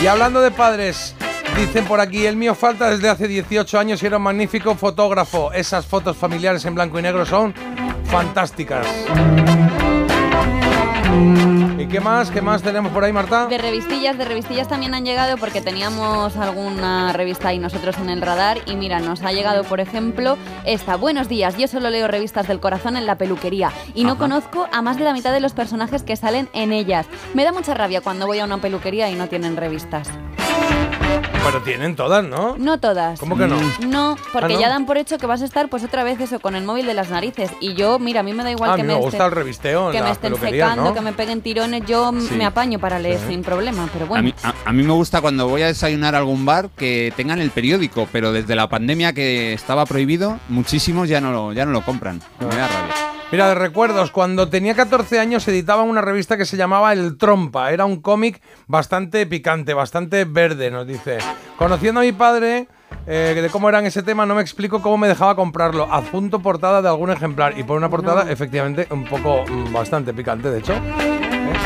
Y 0.00 0.06
hablando 0.06 0.40
de 0.40 0.52
padres, 0.52 1.16
dicen 1.58 1.84
por 1.86 2.00
aquí, 2.00 2.24
el 2.24 2.36
mío 2.36 2.54
falta 2.54 2.90
desde 2.90 3.08
hace 3.08 3.26
18 3.26 3.78
años 3.78 4.02
y 4.02 4.06
era 4.06 4.18
un 4.18 4.22
magnífico 4.22 4.74
fotógrafo. 4.76 5.52
Esas 5.52 5.86
fotos 5.86 6.16
familiares 6.16 6.64
en 6.64 6.74
blanco 6.74 6.98
y 6.98 7.02
negro 7.02 7.26
son 7.26 7.52
fantásticas. 8.04 8.86
¿Y 11.78 11.86
qué 11.88 12.00
más? 12.00 12.30
¿Qué 12.30 12.42
más 12.42 12.62
tenemos 12.62 12.92
por 12.92 13.02
ahí, 13.02 13.12
Marta? 13.12 13.46
De 13.46 13.58
revistillas, 13.58 14.16
de 14.16 14.24
revistillas 14.24 14.68
también 14.68 14.94
han 14.94 15.04
llegado 15.04 15.36
porque 15.36 15.60
teníamos 15.60 16.36
alguna 16.36 17.12
revista 17.12 17.48
ahí 17.48 17.58
nosotros 17.58 17.96
en 17.98 18.10
el 18.10 18.20
radar 18.20 18.58
y 18.66 18.76
mira, 18.76 19.00
nos 19.00 19.22
ha 19.22 19.32
llegado 19.32 19.64
por 19.64 19.80
ejemplo 19.80 20.36
esta. 20.64 20.96
Buenos 20.96 21.28
días, 21.28 21.56
yo 21.56 21.66
solo 21.66 21.90
leo 21.90 22.06
revistas 22.06 22.46
del 22.46 22.60
corazón 22.60 22.96
en 22.96 23.06
la 23.06 23.16
peluquería 23.16 23.72
y 23.94 24.04
no 24.04 24.16
conozco 24.16 24.68
a 24.70 24.82
más 24.82 24.96
de 24.96 25.04
la 25.04 25.12
mitad 25.12 25.32
de 25.32 25.40
los 25.40 25.54
personajes 25.54 26.02
que 26.04 26.14
salen 26.14 26.48
en 26.52 26.72
ellas. 26.72 27.06
Me 27.34 27.42
da 27.44 27.52
mucha 27.52 27.74
rabia 27.74 28.00
cuando 28.00 28.26
voy 28.26 28.38
a 28.38 28.44
una 28.44 28.58
peluquería 28.58 29.10
y 29.10 29.14
no 29.14 29.28
tienen 29.28 29.56
revistas. 29.56 30.08
Pero 31.50 31.62
tienen 31.64 31.96
todas, 31.96 32.24
¿no? 32.24 32.56
No 32.58 32.78
todas. 32.78 33.18
¿Cómo 33.18 33.36
que 33.36 33.46
no? 33.46 33.56
No, 33.86 34.16
porque 34.32 34.52
Ah, 34.54 34.56
¿no? 34.56 34.60
ya 34.60 34.68
dan 34.68 34.84
por 34.86 34.98
hecho 34.98 35.16
que 35.18 35.26
vas 35.26 35.40
a 35.42 35.44
estar 35.46 35.68
pues 35.68 35.82
otra 35.82 36.04
vez 36.04 36.20
eso 36.20 36.40
con 36.40 36.54
el 36.54 36.64
móvil 36.64 36.86
de 36.86 36.94
las 36.94 37.08
narices. 37.10 37.50
Y 37.60 37.74
yo, 37.74 37.98
mira, 37.98 38.20
a 38.20 38.22
mí 38.22 38.34
me 38.34 38.42
da 38.44 38.50
igual 38.50 38.70
Ah, 38.70 38.74
a 38.74 38.76
que 38.76 38.82
mí 38.82 38.88
me, 38.88 38.94
gusta 38.98 39.24
el 39.26 39.32
revisteo 39.32 39.90
que 39.90 40.02
me 40.02 40.10
estén 40.10 40.34
secando, 40.36 40.84
¿no? 40.84 40.94
que 40.94 41.00
me 41.00 41.12
peguen 41.12 41.40
tirones, 41.40 41.84
yo 41.86 42.12
Sí. 42.12 42.34
me 42.34 42.44
apaño 42.44 42.78
para 42.78 42.98
leer 42.98 43.18
Sí. 43.20 43.28
sin 43.28 43.42
problema, 43.42 43.88
pero 43.92 44.04
A 44.04 44.08
bueno. 44.08 44.24
mí, 44.24 44.34
a, 44.42 44.52
a 44.66 44.72
mí 44.72 44.82
me 44.82 44.92
gusta 44.92 45.20
cuando 45.20 45.48
voy 45.48 45.62
a 45.62 45.66
desayunar 45.68 46.14
a 46.14 46.18
algún 46.18 46.44
bar 46.44 46.68
que 46.76 47.12
tengan 47.16 47.40
el 47.40 47.50
periódico, 47.50 48.06
pero 48.12 48.32
desde 48.32 48.54
la 48.54 48.68
pandemia 48.68 49.12
que 49.14 49.52
estaba 49.54 49.86
prohibido, 49.86 50.38
muchísimos 50.48 51.08
ya 51.08 51.20
no 51.20 51.32
lo, 51.32 51.52
ya 51.52 51.64
no 51.64 51.72
lo 51.72 51.82
compran. 51.82 52.20
Me 52.40 52.46
da 52.46 52.68
rabia. 52.68 52.94
Mira, 53.30 53.46
de 53.48 53.54
recuerdos, 53.54 54.10
cuando 54.10 54.48
tenía 54.48 54.74
14 54.74 55.18
años 55.18 55.46
editaba 55.48 55.82
una 55.82 56.00
revista 56.00 56.38
que 56.38 56.46
se 56.46 56.56
llamaba 56.56 56.94
El 56.94 57.18
Trompa. 57.18 57.72
Era 57.72 57.84
un 57.84 58.00
cómic 58.00 58.40
bastante 58.66 59.26
picante, 59.26 59.74
bastante 59.74 60.24
verde, 60.24 60.70
nos 60.70 60.86
dice. 60.86 61.18
Conociendo 61.58 62.00
a 62.00 62.04
mi 62.04 62.12
padre 62.12 62.68
eh, 63.06 63.38
de 63.40 63.50
cómo 63.50 63.68
era 63.68 63.80
en 63.80 63.86
ese 63.86 64.02
tema, 64.02 64.24
no 64.24 64.34
me 64.34 64.40
explico 64.40 64.80
cómo 64.80 64.96
me 64.96 65.08
dejaba 65.08 65.36
comprarlo. 65.36 65.92
Adjunto 65.92 66.40
portada 66.40 66.80
de 66.80 66.88
algún 66.88 67.10
ejemplar. 67.10 67.58
Y 67.58 67.64
por 67.64 67.76
una 67.76 67.90
portada, 67.90 68.24
No. 68.24 68.30
efectivamente, 68.30 68.86
un 68.90 69.04
poco, 69.04 69.44
mm, 69.46 69.72
bastante 69.74 70.14
picante, 70.14 70.50
de 70.50 70.58
hecho. 70.60 70.72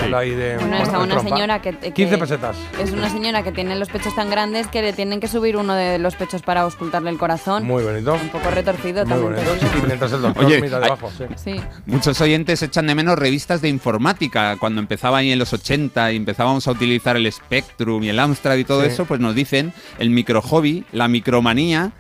Sale 0.03 0.17
ahí 0.17 0.31
de, 0.31 0.55
Bueno, 0.57 0.69
bueno, 0.69 0.83
está 0.85 0.97
El 0.97 1.03
una 1.05 1.15
Trompa. 1.15 1.29
señora 1.31 1.63
que, 1.63 1.77
que- 1.79 1.93
15 1.93 2.19
pesetas. 2.19 2.57
Es 2.81 2.91
una 2.93 3.09
señora 3.09 3.43
que 3.43 3.53
tiene 3.53 3.77
los 3.77 3.89
pechos 3.89 4.15
tan 4.15 4.31
grandes 4.31 4.67
que 4.69 4.83
le 4.83 4.93
tienen 4.93 5.21
que 5.21 5.29
subir 5.29 5.57
uno 5.57 5.75
de 5.75 5.99
los 5.99 6.17
pechos 6.17 6.43
para 6.43 6.63
auscultarle 6.63 7.11
el 7.11 7.19
corazón. 7.19 7.65
Muy 7.65 7.83
bonito. 7.83 8.15
Un 8.15 8.29
poco 8.31 8.51
retorcido 8.51 9.05
Muy 9.05 9.15
también. 9.15 9.47
bonito. 9.47 9.67
Y 9.79 9.87
mientras 9.87 10.13
el 10.13 10.23
doctor 10.23 10.45
Oye, 10.45 10.61
mira 10.61 10.77
hay- 10.79 10.83
debajo, 10.85 11.11
sí. 11.17 11.25
Sí. 11.37 11.61
Muchos 11.87 12.21
oyentes 12.21 12.63
echan 12.63 12.87
de 12.87 12.95
menos 12.95 13.19
revistas 13.19 13.61
de 13.63 13.69
informática. 13.69 14.57
Cuando 14.59 14.81
empezaba 14.81 15.19
ahí 15.19 15.33
en 15.33 15.39
los 15.39 15.53
80 15.53 16.13
y 16.13 16.17
empezábamos 16.17 16.67
a 16.69 16.71
utilizar 16.73 17.17
el 17.17 17.31
Spectrum 17.33 18.03
y 18.03 18.09
el 18.09 18.19
Amstrad 18.19 18.57
y 18.57 18.65
todo 18.65 18.83
Sí. 18.83 18.89
eso, 18.89 19.05
pues 19.05 19.21
nos 19.21 19.35
dicen 19.35 19.73
el 19.99 20.11
micro 20.11 20.43
hobby, 20.43 20.85
la 20.93 21.09
micromanía 21.09 21.93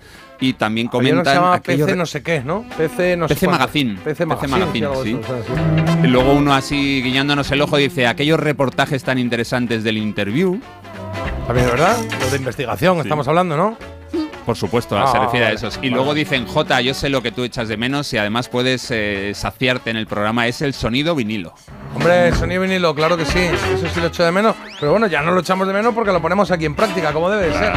y 0.43 0.53
también 0.55 0.88
uno 0.93 0.99
que 1.01 1.07
se 1.07 1.11
comentan 1.12 1.34
llama 1.34 1.55
aquellos 1.55 1.86
PC 1.86 1.97
no 1.97 2.07
sé 2.07 2.22
qué, 2.22 2.40
¿no? 2.45 2.64
PC 2.76 3.16
no 3.16 3.28
sé 3.28 3.34
PC 3.34 3.47
cuánto. 3.47 3.61
Magazine. 3.61 3.99
PC 4.05 4.26
Magazine, 4.26 4.59
Magazine, 4.59 4.88
sí, 5.03 5.03
sí. 5.03 5.20
sí. 5.47 5.93
Y 6.03 6.07
luego 6.09 6.32
uno 6.32 6.53
así 6.55 7.01
guiñándonos 7.03 7.51
el 7.53 7.62
ojo 7.62 7.76
dice 7.76 8.07
aquellos 8.07 8.38
reportajes 8.40 9.05
tan 9.05 9.18
interesantes 9.18 9.84
del 9.84 9.97
interview. 9.99 10.59
También, 11.47 11.66
¿verdad? 11.68 11.97
Lo 12.20 12.30
de 12.30 12.36
investigación, 12.36 12.99
estamos 12.99 13.26
hablando, 13.28 13.57
¿no? 13.57 13.76
Por 14.45 14.57
supuesto, 14.57 14.99
Ah, 14.99 15.07
se 15.12 15.20
refiere 15.20 15.47
vale, 15.47 15.55
a 15.55 15.59
esos. 15.59 15.76
Y 15.76 15.78
vale. 15.82 15.90
luego 15.90 16.14
dicen, 16.14 16.47
Jota, 16.47 16.80
yo 16.80 16.95
sé 16.95 17.09
lo 17.09 17.22
que 17.22 17.30
tú 17.30 17.45
echas 17.45 17.68
de 17.68 17.76
menos 17.76 18.12
y 18.12 18.18
además 18.18 18.49
puedes 18.49 18.90
eh, 18.90 19.30
saciarte 19.36 19.90
en 19.90 19.97
el 19.97 20.09
programa, 20.09 20.49
es 20.49 20.62
el 20.62 20.74
sonido 20.74 21.14
vinilo. 21.14 21.55
Hombre, 21.95 22.28
el 22.28 22.34
sonido 22.34 22.62
vinilo, 22.62 22.93
claro 22.93 23.16
que 23.16 23.24
sí. 23.24 23.38
Eso 23.38 23.86
sí 23.95 24.01
lo 24.01 24.09
echo 24.09 24.24
de 24.24 24.32
menos. 24.32 24.57
Pero 24.80 24.90
bueno, 24.90 25.07
ya 25.07 25.22
no 25.22 25.30
lo 25.30 25.40
echamos 25.40 25.68
de 25.68 25.72
menos 25.72 25.95
porque 25.95 26.11
lo 26.11 26.20
ponemos 26.20 26.51
aquí 26.51 26.64
en 26.64 26.74
práctica, 26.74 27.12
como 27.12 27.30
debe 27.30 27.51
de 27.51 27.53
ser. 27.59 27.72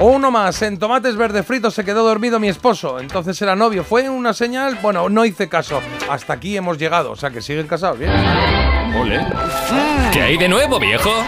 O 0.00 0.06
uno 0.06 0.30
más, 0.32 0.60
en 0.62 0.78
tomates 0.78 1.14
verdes 1.16 1.46
fritos 1.46 1.74
se 1.74 1.84
quedó 1.84 2.02
dormido 2.04 2.40
mi 2.40 2.48
esposo. 2.48 2.98
Entonces 2.98 3.40
era 3.40 3.54
novio. 3.54 3.84
Fue 3.84 4.08
una 4.08 4.32
señal, 4.34 4.76
bueno, 4.82 5.08
no 5.08 5.24
hice 5.24 5.48
caso. 5.48 5.80
Hasta 6.10 6.32
aquí 6.32 6.56
hemos 6.56 6.76
llegado. 6.78 7.12
O 7.12 7.16
sea 7.16 7.30
que 7.30 7.40
siguen 7.40 7.68
casados, 7.68 7.98
bien. 7.98 8.10
Ole. 8.98 9.24
¿Qué 10.12 10.22
hay 10.22 10.36
de 10.36 10.48
nuevo, 10.48 10.78
viejo? 10.80 11.10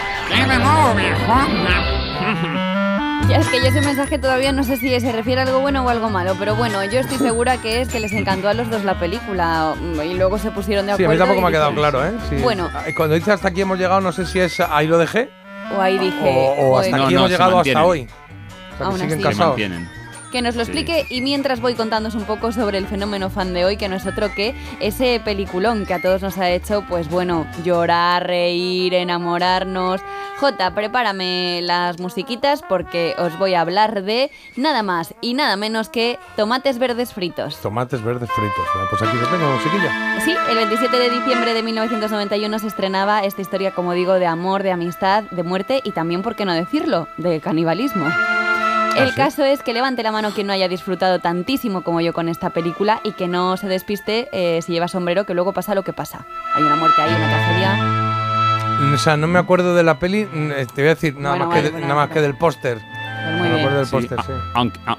Ya 3.27 3.37
es 3.37 3.47
que 3.47 3.59
yo 3.59 3.65
ese 3.65 3.81
mensaje 3.81 4.19
todavía 4.19 4.51
no 4.51 4.63
sé 4.63 4.77
si 4.77 4.99
se 4.99 5.11
refiere 5.11 5.41
a 5.41 5.45
algo 5.45 5.59
bueno 5.59 5.83
o 5.83 5.89
algo 5.89 6.11
malo, 6.11 6.35
pero 6.37 6.53
bueno, 6.55 6.83
yo 6.85 6.99
estoy 6.99 7.17
segura 7.27 7.57
que 7.57 7.81
es 7.81 7.89
que 7.89 7.99
les 7.99 8.13
encantó 8.13 8.49
a 8.49 8.53
los 8.53 8.69
dos 8.69 8.83
la 8.83 8.99
película 8.99 9.73
y 10.05 10.13
luego 10.13 10.37
se 10.37 10.51
pusieron 10.51 10.85
de 10.85 10.95
Sí, 10.95 11.03
a 11.03 11.05
acuerdo. 11.07 11.11
mí 11.11 11.17
tampoco 11.17 11.41
me 11.41 11.47
ha 11.47 11.51
quedado 11.51 11.73
claro, 11.73 12.05
¿eh? 12.05 12.11
Sí. 12.29 12.35
Bueno. 12.35 12.69
Cuando 12.95 13.15
dice 13.15 13.31
hasta 13.31 13.47
aquí 13.47 13.61
hemos 13.61 13.79
llegado, 13.79 13.99
no 13.99 14.11
sé 14.11 14.27
si 14.27 14.39
es 14.39 14.59
ahí 14.59 14.85
lo 14.85 14.99
dejé 14.99 15.31
O 15.75 15.81
ahí 15.81 15.97
dije. 15.97 16.15
o, 16.23 16.67
o 16.69 16.77
hasta 16.79 16.91
joder, 16.91 16.93
aquí 16.93 17.01
No, 17.01 17.09
no, 17.09 17.17
hemos 17.17 17.31
llegado 17.31 17.59
hasta 17.59 17.83
hoy. 17.83 18.07
O 18.75 18.77
sea, 18.77 18.85
que 18.87 18.91
Aún 18.91 18.99
siguen 18.99 19.13
así. 19.13 19.21
Se 19.23 19.29
casados. 19.29 19.47
mantienen. 19.51 19.89
Que 20.35 20.41
nos 20.41 20.57
lo 20.57 20.65
Sí. 20.65 20.71
explique 20.71 21.05
y 21.09 21.21
mientras 21.21 21.61
voy 21.61 21.75
contándoos 21.75 22.13
un 22.13 22.25
poco 22.25 22.51
sobre 22.51 22.77
el 22.77 22.87
fenómeno 22.87 23.29
fan 23.29 23.53
de 23.53 23.63
hoy, 23.63 23.77
que 23.77 23.87
no 23.87 23.95
es 23.95 24.05
otro 24.05 24.33
que 24.35 24.53
ese 24.81 25.21
peliculón 25.23 25.85
que 25.85 25.93
a 25.93 26.01
todos 26.01 26.21
nos 26.21 26.37
ha 26.37 26.49
hecho, 26.49 26.83
pues 26.89 27.09
bueno, 27.09 27.47
llorar, 27.63 28.27
reír, 28.27 28.93
enamorarnos. 28.95 30.01
Jota, 30.41 30.75
prepárame 30.75 31.61
las 31.63 32.01
musiquitas 32.01 32.61
porque 32.67 33.15
os 33.17 33.39
voy 33.39 33.53
a 33.53 33.61
hablar 33.61 34.03
de 34.03 34.29
nada 34.57 34.83
más 34.83 35.15
y 35.21 35.35
nada 35.35 35.55
menos 35.55 35.87
que 35.87 36.19
tomates 36.35 36.79
verdes 36.79 37.13
fritos. 37.13 37.55
Tomates 37.61 38.03
verdes 38.03 38.29
fritos. 38.29 38.65
Pues 38.89 39.01
aquí 39.03 39.15
lo 39.17 39.27
tengo, 39.29 39.49
musiquilla. 39.53 40.19
Sí, 40.25 40.35
el 40.49 40.55
27 40.57 40.99
de 40.99 41.09
diciembre 41.11 41.53
de 41.53 41.63
1991 41.63 42.59
se 42.59 42.67
estrenaba 42.67 43.23
esta 43.23 43.39
historia, 43.41 43.71
como 43.71 43.93
digo, 43.93 44.15
de 44.15 44.27
amor, 44.27 44.63
de 44.63 44.73
amistad, 44.73 45.23
de 45.31 45.43
muerte 45.43 45.79
y 45.85 45.91
también, 45.91 46.23
por 46.23 46.35
qué 46.35 46.43
no 46.43 46.51
decirlo, 46.51 47.07
de 47.15 47.39
canibalismo. 47.39 48.05
El 48.95 49.09
sí? 49.11 49.15
caso 49.15 49.43
es 49.43 49.61
que 49.63 49.73
levante 49.73 50.03
la 50.03 50.11
mano 50.11 50.31
quien 50.31 50.47
no 50.47 50.53
haya 50.53 50.67
disfrutado 50.67 51.19
tantísimo 51.19 51.83
como 51.83 52.01
yo 52.01 52.13
con 52.13 52.29
esta 52.29 52.49
película 52.51 53.01
y 53.03 53.11
que 53.13 53.27
no 53.27 53.57
se 53.57 53.67
despiste 53.67 54.29
eh, 54.31 54.61
si 54.61 54.71
lleva 54.73 54.87
sombrero, 54.87 55.25
que 55.25 55.33
luego 55.33 55.53
pasa 55.53 55.75
lo 55.75 55.83
que 55.83 55.93
pasa. 55.93 56.25
Hay 56.55 56.63
una 56.63 56.75
muerte 56.75 57.01
ahí, 57.01 57.13
una 57.13 57.29
tragedia. 57.29 58.93
O 58.93 58.97
sea, 58.97 59.15
no 59.17 59.27
me 59.27 59.39
acuerdo 59.39 59.73
de 59.75 59.83
la 59.83 59.99
peli, 59.99 60.25
mm, 60.25 60.51
eh, 60.51 60.65
te 60.73 60.81
voy 60.81 60.87
a 60.91 60.95
decir 60.95 61.15
nada, 61.17 61.35
Bueno, 61.35 61.47
más, 61.51 61.61
que 61.61 61.71
de- 61.71 61.81
nada 61.81 61.95
más 61.95 62.09
que 62.09 62.21
del 62.21 62.35
póster. 62.35 62.79
Muy 63.25 63.49
me 63.49 63.55
acuerdo 63.59 63.59
bien. 63.59 63.75
del 63.75 63.85
Sí, 63.85 63.91
póster, 63.91 64.19
a- 64.19 64.23
sí. 64.23 64.31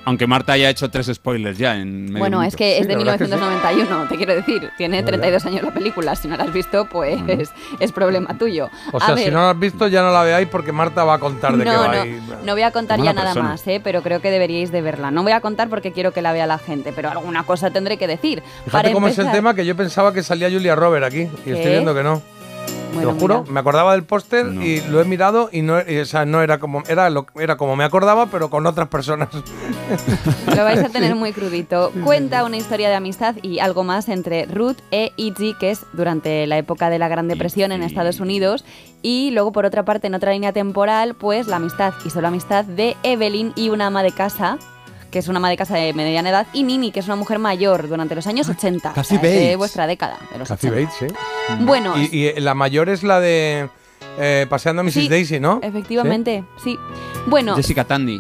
aunque, 0.04 0.26
Marta 0.26 0.52
haya 0.52 0.68
hecho 0.70 0.90
tres 0.90 1.06
spoilers 1.12 1.58
ya 1.58 1.76
en 1.76 2.04
medio 2.06 2.18
Bueno, 2.18 2.38
minuto. 2.38 2.48
es 2.48 2.56
que 2.56 2.74
Sí, 2.76 2.80
es 2.82 2.88
de 2.88 2.92
la 2.94 2.98
verdad 2.98 3.14
es 3.14 3.18
que 3.20 3.26
sí. 3.26 3.30
1991, 3.34 4.08
te 4.08 4.16
quiero 4.16 4.34
decir. 4.34 4.70
Tiene 4.76 4.96
Ya, 4.96 5.00
ya. 5.02 5.06
32 5.06 5.46
años 5.46 5.62
la 5.62 5.70
película. 5.72 6.16
Si 6.16 6.28
no 6.28 6.36
la 6.36 6.44
has 6.44 6.52
visto, 6.52 6.86
pues 6.86 7.20
es 7.80 7.92
problema 7.92 8.36
tuyo. 8.38 8.68
O 8.92 8.98
A 8.98 9.06
sea, 9.06 9.16
si 9.16 9.24
ver. 9.24 9.32
no 9.32 9.40
lo 9.40 9.48
has 9.48 9.58
visto, 9.58 9.86
ya 9.88 10.02
no 10.02 10.10
la 10.12 10.22
veáis 10.22 10.48
porque 10.48 10.72
Marta 10.72 11.04
va 11.04 11.14
a 11.14 11.18
contar 11.18 11.56
de 11.56 11.64
qué 11.64 11.70
no, 11.70 11.78
va. 11.80 11.88
no, 11.96 12.06
y- 12.06 12.20
no 12.44 12.52
voy 12.52 12.62
a 12.62 12.70
contar 12.70 12.98
ya 13.02 13.12
nada 13.12 13.28
persona. 13.32 13.50
más, 13.50 13.66
¿eh? 13.66 13.80
pero 13.82 14.02
creo 14.02 14.20
que 14.20 14.30
deberíais 14.30 14.72
de 14.72 14.82
verla. 14.82 15.10
No 15.10 15.22
voy 15.22 15.32
a 15.32 15.40
contar 15.40 15.68
porque 15.68 15.92
quiero 15.92 16.12
que 16.12 16.22
la 16.22 16.32
vea 16.32 16.46
la 16.46 16.58
gente, 16.58 16.92
pero 16.94 17.10
alguna 17.10 17.44
cosa 17.44 17.70
tendré 17.70 17.96
que 17.96 18.06
decir. 18.06 18.42
Fíjate 18.64 18.70
Para 18.70 18.92
cómo 18.92 19.08
es 19.08 19.18
el 19.18 19.30
tema 19.30 19.54
que 19.54 19.64
yo 19.64 19.76
pensaba 19.76 20.12
que 20.12 20.22
salía 20.22 20.50
Julia 20.50 20.74
Robert 20.74 21.04
aquí 21.04 21.20
y 21.22 21.26
¿Qué? 21.44 21.52
estoy 21.52 21.70
viendo 21.72 21.94
que 21.94 22.02
no. 22.02 22.22
Bueno, 22.94 23.00
Te 23.00 23.14
lo 23.14 23.20
juro, 23.20 23.40
mira. 23.42 23.52
me 23.52 23.60
acordaba 23.60 23.92
del 23.92 24.04
póster 24.04 24.46
y 24.46 24.80
lo 24.82 25.00
he 25.00 25.04
mirado 25.04 25.48
y 25.52 25.62
no, 25.62 25.78
y, 25.86 25.98
o 25.98 26.04
sea, 26.04 26.24
no 26.24 26.42
era 26.42 26.58
como 26.58 26.82
era 26.88 27.10
lo, 27.10 27.26
era 27.36 27.56
como 27.56 27.76
me 27.76 27.84
acordaba, 27.84 28.26
pero 28.26 28.50
con 28.50 28.66
otras 28.66 28.88
personas. 28.88 29.28
Lo 30.56 30.64
vais 30.64 30.82
a 30.82 30.88
tener 30.88 31.14
muy 31.14 31.32
crudito. 31.32 31.92
Cuenta 32.04 32.44
una 32.44 32.56
historia 32.56 32.88
de 32.88 32.94
amistad 32.94 33.36
y 33.42 33.58
algo 33.58 33.84
más 33.84 34.08
entre 34.08 34.46
Ruth 34.46 34.78
e 34.90 35.12
Itzy, 35.16 35.54
que 35.58 35.70
es 35.70 35.84
durante 35.92 36.46
la 36.46 36.58
época 36.58 36.90
de 36.90 36.98
la 36.98 37.08
Gran 37.08 37.28
Depresión 37.28 37.72
en 37.72 37.82
Estados 37.82 38.20
Unidos. 38.20 38.64
Y 39.02 39.30
luego, 39.32 39.52
por 39.52 39.64
otra 39.66 39.84
parte, 39.84 40.06
en 40.06 40.14
otra 40.14 40.32
línea 40.32 40.52
temporal, 40.52 41.14
pues 41.14 41.46
la 41.46 41.56
amistad 41.56 41.94
y 42.04 42.10
solo 42.10 42.28
amistad 42.28 42.64
de 42.64 42.96
Evelyn 43.02 43.52
y 43.54 43.68
una 43.68 43.86
ama 43.86 44.02
de 44.02 44.12
casa 44.12 44.58
que 45.10 45.18
es 45.18 45.28
una 45.28 45.38
ama 45.38 45.48
de 45.50 45.56
casa 45.56 45.76
de 45.76 45.92
mediana 45.92 46.30
edad, 46.30 46.46
y 46.52 46.62
Nini, 46.62 46.92
que 46.92 47.00
es 47.00 47.06
una 47.06 47.16
mujer 47.16 47.38
mayor 47.38 47.88
durante 47.88 48.14
los 48.14 48.26
años 48.26 48.48
80. 48.48 48.92
Kathy 48.92 49.16
o 49.16 49.20
sea, 49.20 49.30
es 49.30 49.48
de 49.48 49.56
vuestra 49.56 49.86
década. 49.86 50.18
De 50.32 50.38
los 50.38 50.48
Kathy 50.48 50.68
80. 50.68 50.90
Bates, 50.90 50.98
sí. 51.10 51.54
Bueno, 51.64 51.94
Y, 51.96 52.28
y 52.28 52.40
la 52.40 52.54
mayor 52.54 52.88
es 52.88 53.02
la 53.02 53.20
de 53.20 53.68
eh, 54.18 54.46
Paseando 54.48 54.80
a 54.80 54.84
Mrs. 54.84 54.92
Sí, 54.94 55.08
Daisy, 55.08 55.40
¿no? 55.40 55.60
efectivamente, 55.62 56.44
sí. 56.62 56.78
Bueno, 57.26 57.56
Jessica 57.56 57.84
Tandy. 57.84 58.18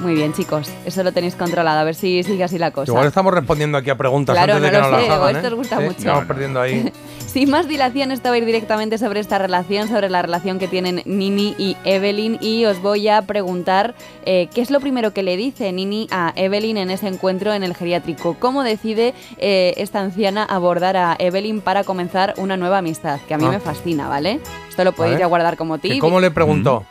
Muy 0.00 0.14
bien, 0.14 0.32
chicos. 0.32 0.70
Eso 0.84 1.02
lo 1.02 1.12
tenéis 1.12 1.34
controlado. 1.34 1.78
A 1.80 1.84
ver 1.84 1.94
si 1.94 2.22
sigue 2.22 2.44
así 2.44 2.58
la 2.58 2.70
cosa. 2.70 2.90
Igual 2.92 3.06
estamos 3.06 3.32
respondiendo 3.34 3.78
aquí 3.78 3.90
a 3.90 3.96
preguntas 3.96 4.34
Claro, 4.36 4.54
antes 4.54 4.70
de 4.70 4.76
no 4.78 4.82
que 4.82 4.82
lo 4.88 4.90
nos 4.92 5.02
sé, 5.02 5.08
las 5.08 5.18
hagan, 5.18 5.36
esto 5.36 5.46
¿eh? 5.48 5.50
os 5.50 5.56
gusta 5.56 5.76
Sí, 5.78 5.82
mucho. 5.84 5.98
Estamos 5.98 6.24
perdiendo 6.26 6.60
ahí. 6.60 6.92
Sin 7.26 7.50
más 7.50 7.66
dilación, 7.66 8.12
esto 8.12 8.28
va 8.28 8.36
a 8.36 8.38
ir 8.38 8.44
directamente 8.44 8.96
sobre 8.96 9.18
esta 9.18 9.38
relación, 9.38 9.88
sobre 9.88 10.08
la 10.08 10.22
relación 10.22 10.58
que 10.60 10.68
tienen 10.68 11.02
Nini 11.04 11.54
y 11.58 11.76
Evelyn 11.84 12.38
y 12.40 12.64
os 12.64 12.80
voy 12.80 13.08
a 13.08 13.22
preguntar 13.22 13.94
eh, 14.24 14.48
qué 14.54 14.60
es 14.60 14.70
lo 14.70 14.78
primero 14.78 15.12
que 15.12 15.24
le 15.24 15.36
dice 15.36 15.72
Nini 15.72 16.06
a 16.12 16.32
Evelyn 16.36 16.76
en 16.76 16.90
ese 16.90 17.08
encuentro 17.08 17.52
en 17.52 17.64
el 17.64 17.74
geriátrico. 17.74 18.36
¿Cómo 18.38 18.62
decide 18.62 19.14
eh, 19.38 19.74
esta 19.78 20.00
anciana 20.00 20.44
abordar 20.44 20.96
a 20.96 21.16
Evelyn 21.18 21.60
para 21.60 21.82
comenzar 21.82 22.34
una 22.36 22.56
nueva 22.56 22.78
amistad? 22.78 23.18
Que 23.26 23.34
a 23.34 23.38
mí 23.38 23.46
Ah. 23.46 23.50
me 23.50 23.58
fascina, 23.60 24.08
¿vale? 24.08 24.38
Esto 24.68 24.84
lo 24.84 24.92
podéis 24.92 25.14
Vale. 25.14 25.20
ya 25.22 25.26
guardar 25.26 25.56
como 25.56 25.74
¿Que 25.80 25.88
tip. 25.90 26.00
¿Cómo 26.00 26.20
le 26.20 26.30
preguntó? 26.30 26.84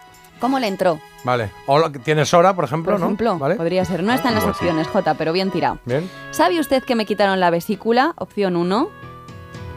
¿Cómo 0.43 0.59
le 0.59 0.67
entró? 0.67 0.99
Vale. 1.23 1.51
¿Tienes 2.03 2.33
hora, 2.33 2.53
por 2.53 2.65
ejemplo? 2.65 2.91
Por 2.91 2.99
¿no? 2.99 3.05
ejemplo, 3.05 3.39
¿Vale? 3.39 3.55
podría 3.55 3.85
ser. 3.85 4.03
No 4.03 4.11
está 4.11 4.27
en 4.27 4.35
las 4.35 4.43
opciones, 4.43 4.89
J, 4.89 5.13
pero 5.13 5.31
bien 5.31 5.51
tirado. 5.51 5.79
Bien. 5.85 6.09
¿Sabe 6.31 6.59
usted 6.59 6.83
que 6.83 6.95
me 6.95 7.05
quitaron 7.05 7.39
la 7.39 7.49
vesícula? 7.49 8.13
Opción 8.17 8.57
1. 8.57 8.89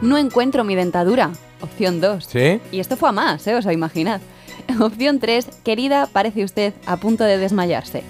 No 0.02 0.18
encuentro 0.18 0.64
mi 0.64 0.74
dentadura. 0.74 1.30
Opción 1.60 2.00
2. 2.00 2.24
¿Sí? 2.24 2.60
Y 2.72 2.80
esto 2.80 2.96
fue 2.96 3.10
a 3.10 3.12
más, 3.12 3.46
¿eh? 3.46 3.54
Os 3.54 3.64
imaginad. 3.66 4.20
Opción 4.80 5.20
3. 5.20 5.60
Querida, 5.62 6.08
parece 6.12 6.42
usted 6.42 6.74
a 6.84 6.96
punto 6.96 7.22
de 7.22 7.38
desmayarse. 7.38 8.02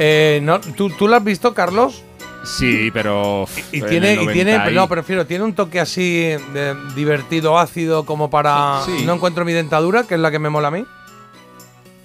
Eh, 0.00 0.40
no, 0.42 0.60
¿tú, 0.60 0.90
¿Tú 0.90 1.06
la 1.06 1.18
has 1.18 1.24
visto, 1.24 1.54
Carlos? 1.54 2.02
Sí, 2.44 2.90
pero. 2.92 3.46
Y 3.70 3.80
en 3.80 3.86
tiene, 3.88 4.14
y 4.14 4.26
tiene, 4.32 4.52
90 4.54 4.70
y- 4.70 4.74
no, 4.74 4.88
prefiero, 4.88 5.26
tiene 5.26 5.44
un 5.44 5.54
toque 5.54 5.78
así 5.80 6.20
de 6.52 6.74
divertido, 6.96 7.58
ácido, 7.58 8.04
como 8.04 8.30
para 8.30 8.82
Sí. 8.84 9.04
no 9.04 9.14
encuentro 9.14 9.44
mi 9.44 9.52
dentadura, 9.52 10.02
que 10.04 10.14
es 10.14 10.20
la 10.20 10.30
que 10.30 10.38
me 10.38 10.50
mola 10.50 10.68
a 10.68 10.72
mí. 10.72 10.84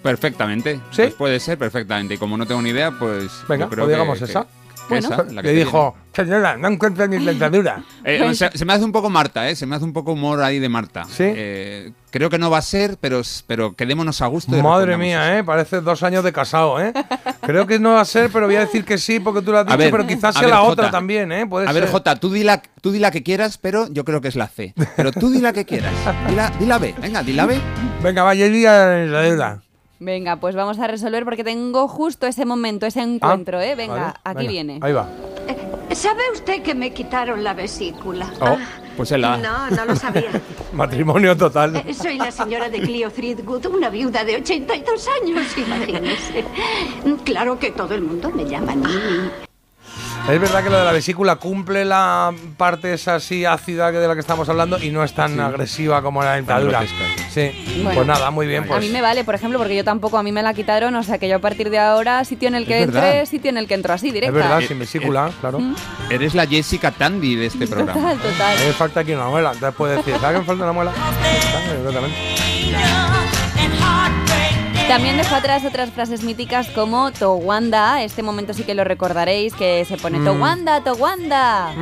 Perfectamente. 0.03 0.75
¿Sí? 0.91 1.01
Pues 1.03 1.13
puede 1.15 1.39
ser 1.39 1.57
perfectamente. 1.57 2.13
Y 2.13 2.17
como 2.17 2.37
no 2.37 2.45
tengo 2.45 2.61
ni 2.61 2.69
idea, 2.69 2.91
pues. 2.91 3.31
Venga, 3.47 3.65
yo 3.65 3.69
creo 3.69 3.85
pues 3.85 3.95
digamos 3.95 4.19
que- 4.19 4.25
esa. 4.25 4.41
que- 4.43 4.66
Bueno. 4.89 5.09
Esa, 5.09 5.23
la 5.23 5.41
que 5.41 5.49
Le 5.49 5.53
dijo, 5.53 5.95
señora, 6.13 6.55
no 6.57 6.67
encuentro 6.69 7.07
mi 7.07 7.17
dentadura. 7.17 7.83
Eh, 8.03 8.33
se, 8.33 8.49
se 8.57 8.65
me 8.65 8.73
hace 8.73 8.85
un 8.85 8.91
poco 8.91 9.09
Marta, 9.09 9.49
¿eh? 9.49 9.55
Se 9.55 9.65
me 9.65 9.75
hace 9.75 9.83
un 9.85 9.93
poco 9.93 10.13
humor 10.13 10.41
ahí 10.41 10.59
de 10.59 10.69
Marta. 10.69 11.03
¿Sí? 11.05 11.23
Eh, 11.25 11.91
creo 12.09 12.29
que 12.29 12.37
no 12.37 12.49
va 12.49 12.59
a 12.59 12.61
ser, 12.61 12.97
pero, 13.01 13.21
pero 13.47 13.75
quedémonos 13.75 14.21
a 14.21 14.27
gusto. 14.27 14.57
y 14.57 14.61
Madre 14.61 14.97
mía, 14.97 15.37
¿eh? 15.37 15.43
Parece 15.43 15.81
dos 15.81 16.03
años 16.03 16.23
de 16.23 16.31
casado, 16.31 16.79
¿eh? 16.81 16.93
Creo 17.41 17.67
que 17.67 17.79
no 17.79 17.93
va 17.95 18.01
a 18.01 18.05
ser, 18.05 18.29
pero 18.31 18.45
voy 18.45 18.55
a 18.55 18.61
decir 18.61 18.85
que 18.85 18.97
sí 18.97 19.19
porque 19.19 19.41
tú 19.41 19.51
lo 19.51 19.59
has 19.59 19.65
dicho, 19.65 19.77
ver, 19.77 19.91
pero 19.91 20.07
quizás 20.07 20.33
sea 20.33 20.41
ver, 20.43 20.51
la 20.51 20.57
Jota. 20.59 20.71
otra 20.71 20.91
también, 20.91 21.31
¿eh? 21.31 21.45
Puede 21.45 21.67
A 21.67 21.71
ver, 21.73 21.83
ser. 21.83 21.91
Jota, 21.91 22.15
tú 22.15 22.31
di, 22.31 22.43
la, 22.43 22.61
tú 22.81 22.91
di 22.91 22.99
la 22.99 23.11
que 23.11 23.23
quieras, 23.23 23.57
pero 23.57 23.87
yo 23.91 24.05
creo 24.05 24.21
que 24.21 24.29
es 24.29 24.35
la 24.35 24.47
C. 24.47 24.73
Pero 24.95 25.11
tú 25.11 25.29
di 25.29 25.39
la 25.41 25.51
que 25.53 25.65
quieras. 25.65 25.93
Di 26.29 26.35
la, 26.35 26.49
di 26.51 26.65
la 26.65 26.77
B. 26.77 26.95
Venga, 27.01 27.23
di 27.23 27.33
la 27.33 27.45
B. 27.45 27.59
Venga, 28.01 28.23
vaya 28.23 28.47
diga 28.47 28.87
la 29.05 29.21
deuda. 29.21 29.61
Venga, 29.99 30.35
pues 30.37 30.55
vamos 30.55 30.77
a 30.79 30.87
resolver 30.87 31.23
porque 31.23 31.43
tengo 31.43 31.87
justo 31.87 32.27
ese 32.27 32.45
momento, 32.45 32.85
ese 32.85 33.01
encuentro, 33.01 33.59
¿eh? 33.59 33.75
Venga, 33.75 33.95
Vale, 33.95 34.13
aquí 34.23 34.37
venga, 34.39 34.51
viene. 34.51 34.79
Ahí 34.81 34.93
va. 34.93 35.07
¿Sabe 35.91 36.21
usted 36.33 36.61
que 36.61 36.75
me 36.75 36.93
quitaron 36.93 37.43
la 37.43 37.53
vesícula? 37.53 38.31
Oh, 38.41 38.57
pues 38.95 39.11
es 39.11 39.19
la 39.19 39.37
No, 39.37 39.69
no 39.71 39.85
lo 39.85 39.95
sabía. 39.95 40.29
matrimonio 40.73 41.35
total. 41.35 41.77
Eh, 41.77 41.93
Soy 41.93 42.17
la 42.17 42.31
señora 42.31 42.69
de 42.69 42.79
Clio 42.81 43.09
Threadgood, 43.09 43.65
una 43.67 43.89
viuda 43.89 44.23
de 44.23 44.35
82 44.35 45.07
años, 45.23 45.57
imagínese. 45.57 46.45
Claro 47.23 47.57
que 47.57 47.71
todo 47.71 47.95
el 47.95 48.01
mundo 48.03 48.29
me 48.29 48.45
llama 48.45 48.75
Nini. 48.75 49.46
Es 50.29 50.41
verdad 50.41 50.61
que 50.61 50.69
lo 50.69 50.77
de 50.77 50.83
la 50.83 50.91
vesícula 50.91 51.37
cumple 51.37 51.85
la 51.85 52.33
parte 52.57 52.93
esa 52.93 53.15
así 53.15 53.45
ácida 53.45 53.91
que 53.93 53.97
de 53.97 54.07
la 54.09 54.13
que 54.13 54.19
estamos 54.19 54.49
hablando 54.49 54.77
y 54.77 54.91
no 54.91 55.01
es 55.03 55.13
tan 55.13 55.39
agresiva 55.39 56.01
como 56.01 56.21
la 56.21 56.33
dentadura. 56.33 56.81
Sí. 57.31 57.51
Bueno, 57.77 57.91
pues 57.93 58.07
nada, 58.07 58.29
muy 58.29 58.45
bien. 58.45 58.65
A 58.65 58.67
Pues 58.67 58.81
mí 58.81 58.89
me 58.89 59.01
vale, 59.01 59.23
por 59.23 59.35
ejemplo, 59.35 59.57
porque 59.57 59.77
yo 59.77 59.85
tampoco, 59.85 60.17
a 60.17 60.23
mí 60.23 60.33
me 60.33 60.43
la 60.43 60.53
quitaron, 60.53 60.93
o 60.95 61.03
sea 61.03 61.17
que 61.17 61.29
yo 61.29 61.37
a 61.37 61.39
partir 61.39 61.69
de 61.69 61.79
ahora, 61.79 62.25
sitio 62.25 62.49
en 62.49 62.55
el 62.55 62.65
que 62.65 62.79
Es 62.79 62.83
entre, 62.89 63.25
sitio 63.25 63.49
en 63.49 63.57
el 63.57 63.67
que 63.67 63.75
entro 63.75 63.93
así, 63.93 64.07
es 64.07 64.13
directa. 64.13 64.37
verdad, 64.37 64.59
sin 64.67 64.79
vesícula, 64.79 65.31
claro. 65.39 65.59
Eres 66.09 66.35
la 66.35 66.45
Jessica 66.45 66.91
Tandy 66.91 67.35
de 67.35 67.45
este 67.45 67.65
programa. 67.65 67.93
Total, 67.93 68.17
total. 68.17 68.57
Me 68.65 68.73
falta 68.73 68.99
aquí 69.01 69.13
una 69.13 69.29
muela. 69.29 69.53
Puedes 69.77 70.03
decir, 70.03 70.19
¿sabes 70.19 70.35
que 70.35 70.39
me 70.41 70.45
falta 70.45 70.63
una 70.65 70.73
muela? 70.73 70.91
Exactamente. 71.77 72.17
También 74.87 75.17
dejó 75.17 75.35
atrás 75.35 75.65
otras 75.65 75.89
frases 75.91 76.23
míticas 76.23 76.69
como 76.69 77.11
Towanda, 77.11 78.01
este 78.03 78.23
momento 78.23 78.53
sí 78.53 78.63
que 78.63 78.73
lo 78.73 78.85
recordaréis, 78.85 79.53
que 79.53 79.83
se 79.85 79.97
pone 79.97 80.17
Mm. 80.19 80.25
Towanda, 80.25 80.81
Towanda. 80.83 81.73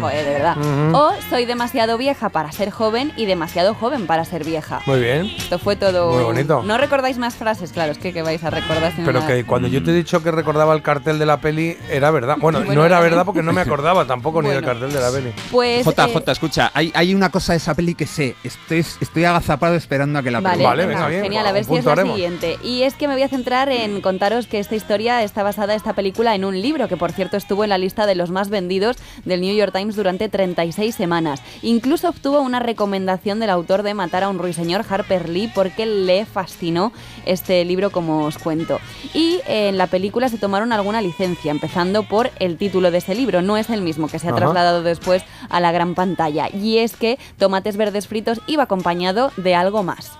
Joder, 0.00 0.24
de 0.24 0.30
verdad. 0.32 0.56
Ujú. 0.56 0.96
O 0.96 1.12
soy 1.28 1.44
demasiado 1.44 1.98
vieja 1.98 2.30
para 2.30 2.50
ser 2.52 2.70
joven 2.70 3.12
y 3.16 3.26
demasiado 3.26 3.74
joven 3.74 4.06
para 4.06 4.24
ser 4.24 4.44
vieja. 4.44 4.80
Muy 4.86 4.98
bien. 5.00 5.26
Esto 5.36 5.58
fue 5.58 5.76
todo. 5.76 6.10
Muy 6.14 6.24
bonito. 6.24 6.62
¿No 6.64 6.78
recordáis 6.78 7.18
más 7.18 7.34
frases? 7.34 7.70
Claro, 7.70 7.92
es 7.92 7.98
que, 7.98 8.12
que 8.14 8.22
vais 8.22 8.42
a 8.42 8.48
recordar. 8.50 8.92
Pero 9.04 9.26
que 9.26 9.44
cuando 9.44 9.68
yo 9.68 9.84
te 9.84 9.90
he 9.90 9.94
dicho 9.94 10.22
que 10.22 10.30
recordaba 10.30 10.74
el 10.74 10.80
cartel 10.82 11.18
de 11.18 11.26
la 11.26 11.36
peli, 11.40 11.76
era 11.90 12.10
verdad. 12.10 12.36
Bueno, 12.40 12.60
Bueno, 12.60 12.74
no 12.74 12.86
era 12.86 12.98
verdad 13.00 13.26
porque 13.26 13.42
no 13.42 13.52
me 13.52 13.60
acordaba 13.60 14.06
tampoco 14.06 14.40
ni 14.42 14.48
del 14.48 14.64
cartel 14.64 14.90
de 14.92 15.00
la 15.00 15.10
peli. 15.10 15.32
Pues. 15.50 15.84
Jota, 15.84 16.06
eh, 16.06 16.12
Jota, 16.12 16.32
escucha, 16.32 16.70
hay, 16.74 16.90
hay 16.94 17.14
una 17.14 17.28
cosa 17.30 17.52
de 17.52 17.58
esa 17.58 17.74
peli 17.74 17.94
que 17.94 18.06
sé. 18.06 18.34
Estoy, 18.42 18.78
estoy 18.78 19.24
agazapado 19.24 19.74
esperando 19.74 20.18
a 20.18 20.22
que 20.22 20.30
la 20.30 20.40
Vale, 20.40 20.56
pregunte. 20.64 20.86
venga, 20.86 21.10
genial, 21.22 21.46
a 21.46 21.52
ver 21.52 21.64
si 21.64 21.76
es 21.76 21.84
la 21.84 21.96
siguiente. 21.96 22.53
Y 22.62 22.82
es 22.82 22.94
que 22.94 23.08
me 23.08 23.14
voy 23.14 23.22
a 23.22 23.28
centrar 23.28 23.68
en 23.70 24.00
contaros 24.00 24.46
que 24.46 24.58
esta 24.58 24.74
historia 24.74 25.22
está 25.22 25.42
basada, 25.42 25.74
esta 25.74 25.92
película, 25.92 26.34
en 26.34 26.44
un 26.44 26.60
libro 26.60 26.88
que, 26.88 26.96
por 26.96 27.12
cierto, 27.12 27.36
estuvo 27.36 27.64
en 27.64 27.70
la 27.70 27.78
lista 27.78 28.06
de 28.06 28.14
los 28.14 28.30
más 28.30 28.50
vendidos 28.50 28.96
del 29.24 29.40
New 29.40 29.54
York 29.54 29.72
Times 29.72 29.96
durante 29.96 30.28
36 30.28 30.94
semanas. 30.94 31.42
Incluso 31.62 32.08
obtuvo 32.08 32.40
una 32.40 32.60
recomendación 32.60 33.40
del 33.40 33.50
autor 33.50 33.82
de 33.82 33.94
Matar 33.94 34.24
a 34.24 34.28
un 34.28 34.38
ruiseñor, 34.38 34.84
Harper 34.88 35.28
Lee, 35.28 35.50
porque 35.54 35.86
le 35.86 36.24
fascinó 36.26 36.92
este 37.26 37.64
libro, 37.64 37.90
como 37.90 38.24
os 38.24 38.38
cuento. 38.38 38.80
Y 39.12 39.40
eh, 39.46 39.68
en 39.68 39.78
la 39.78 39.86
película 39.86 40.28
se 40.28 40.38
tomaron 40.38 40.72
alguna 40.72 41.00
licencia, 41.02 41.50
empezando 41.50 42.02
por 42.02 42.30
el 42.38 42.56
título 42.56 42.90
de 42.90 42.98
ese 42.98 43.14
libro. 43.14 43.42
No 43.42 43.56
es 43.56 43.70
el 43.70 43.82
mismo 43.82 44.08
que 44.08 44.18
se 44.18 44.28
ha 44.28 44.30
Ajá. 44.30 44.38
trasladado 44.40 44.82
después 44.82 45.22
a 45.48 45.60
la 45.60 45.72
gran 45.72 45.94
pantalla. 45.94 46.48
Y 46.52 46.78
es 46.78 46.96
que 46.96 47.18
Tomates 47.38 47.76
Verdes 47.76 48.08
Fritos 48.08 48.40
iba 48.46 48.64
acompañado 48.64 49.32
de 49.36 49.54
algo 49.54 49.82
más. 49.82 50.12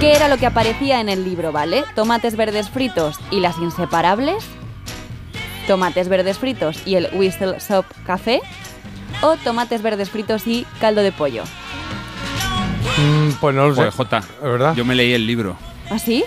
¿Qué 0.00 0.12
era 0.12 0.28
lo 0.28 0.36
que 0.38 0.46
aparecía 0.46 1.00
en 1.00 1.08
el 1.08 1.24
libro, 1.24 1.50
vale? 1.50 1.82
Tomates 1.96 2.36
verdes 2.36 2.70
fritos 2.70 3.18
y 3.32 3.40
las 3.40 3.58
inseparables. 3.58 4.44
Tomates 5.66 6.08
verdes 6.08 6.38
fritos 6.38 6.80
y 6.86 6.94
el 6.94 7.08
Whistle 7.14 7.56
Shop 7.58 7.84
Café. 8.06 8.40
O 9.22 9.36
tomates 9.38 9.82
verdes 9.82 10.08
fritos 10.08 10.46
y 10.46 10.64
caldo 10.80 11.02
de 11.02 11.10
pollo. 11.10 11.42
Mm, 12.96 13.32
pues 13.40 13.56
no 13.56 13.66
lo 13.66 13.74
sé. 13.74 13.80
Joder, 13.80 13.92
Jota, 13.92 14.22
verdad? 14.40 14.74
yo 14.76 14.84
me 14.84 14.94
leí 14.94 15.14
el 15.14 15.26
libro. 15.26 15.56
¿Ah, 15.90 15.98
sí? 15.98 16.24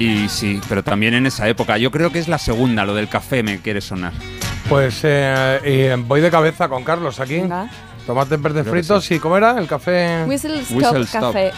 Y 0.00 0.28
sí, 0.28 0.60
pero 0.68 0.82
también 0.82 1.14
en 1.14 1.26
esa 1.26 1.48
época. 1.48 1.78
Yo 1.78 1.92
creo 1.92 2.10
que 2.10 2.18
es 2.18 2.26
la 2.26 2.38
segunda, 2.38 2.84
lo 2.84 2.94
del 2.96 3.08
café 3.08 3.44
me 3.44 3.60
quiere 3.60 3.80
sonar. 3.80 4.12
Pues 4.68 5.02
eh, 5.04 5.94
y 5.96 6.02
voy 6.02 6.20
de 6.20 6.32
cabeza 6.32 6.68
con 6.68 6.82
Carlos 6.82 7.20
aquí. 7.20 7.36
Venga. 7.36 7.70
Tomates 8.06 8.40
verdes 8.40 8.62
Creo 8.62 8.74
que 8.74 8.80
fritos 8.82 9.10
y 9.10 9.18
¿cómo 9.18 9.36
era? 9.36 9.58
El 9.58 9.66
café. 9.66 10.24
Whistle 10.26 10.60
Stop 10.60 11.10
Café. 11.12 11.50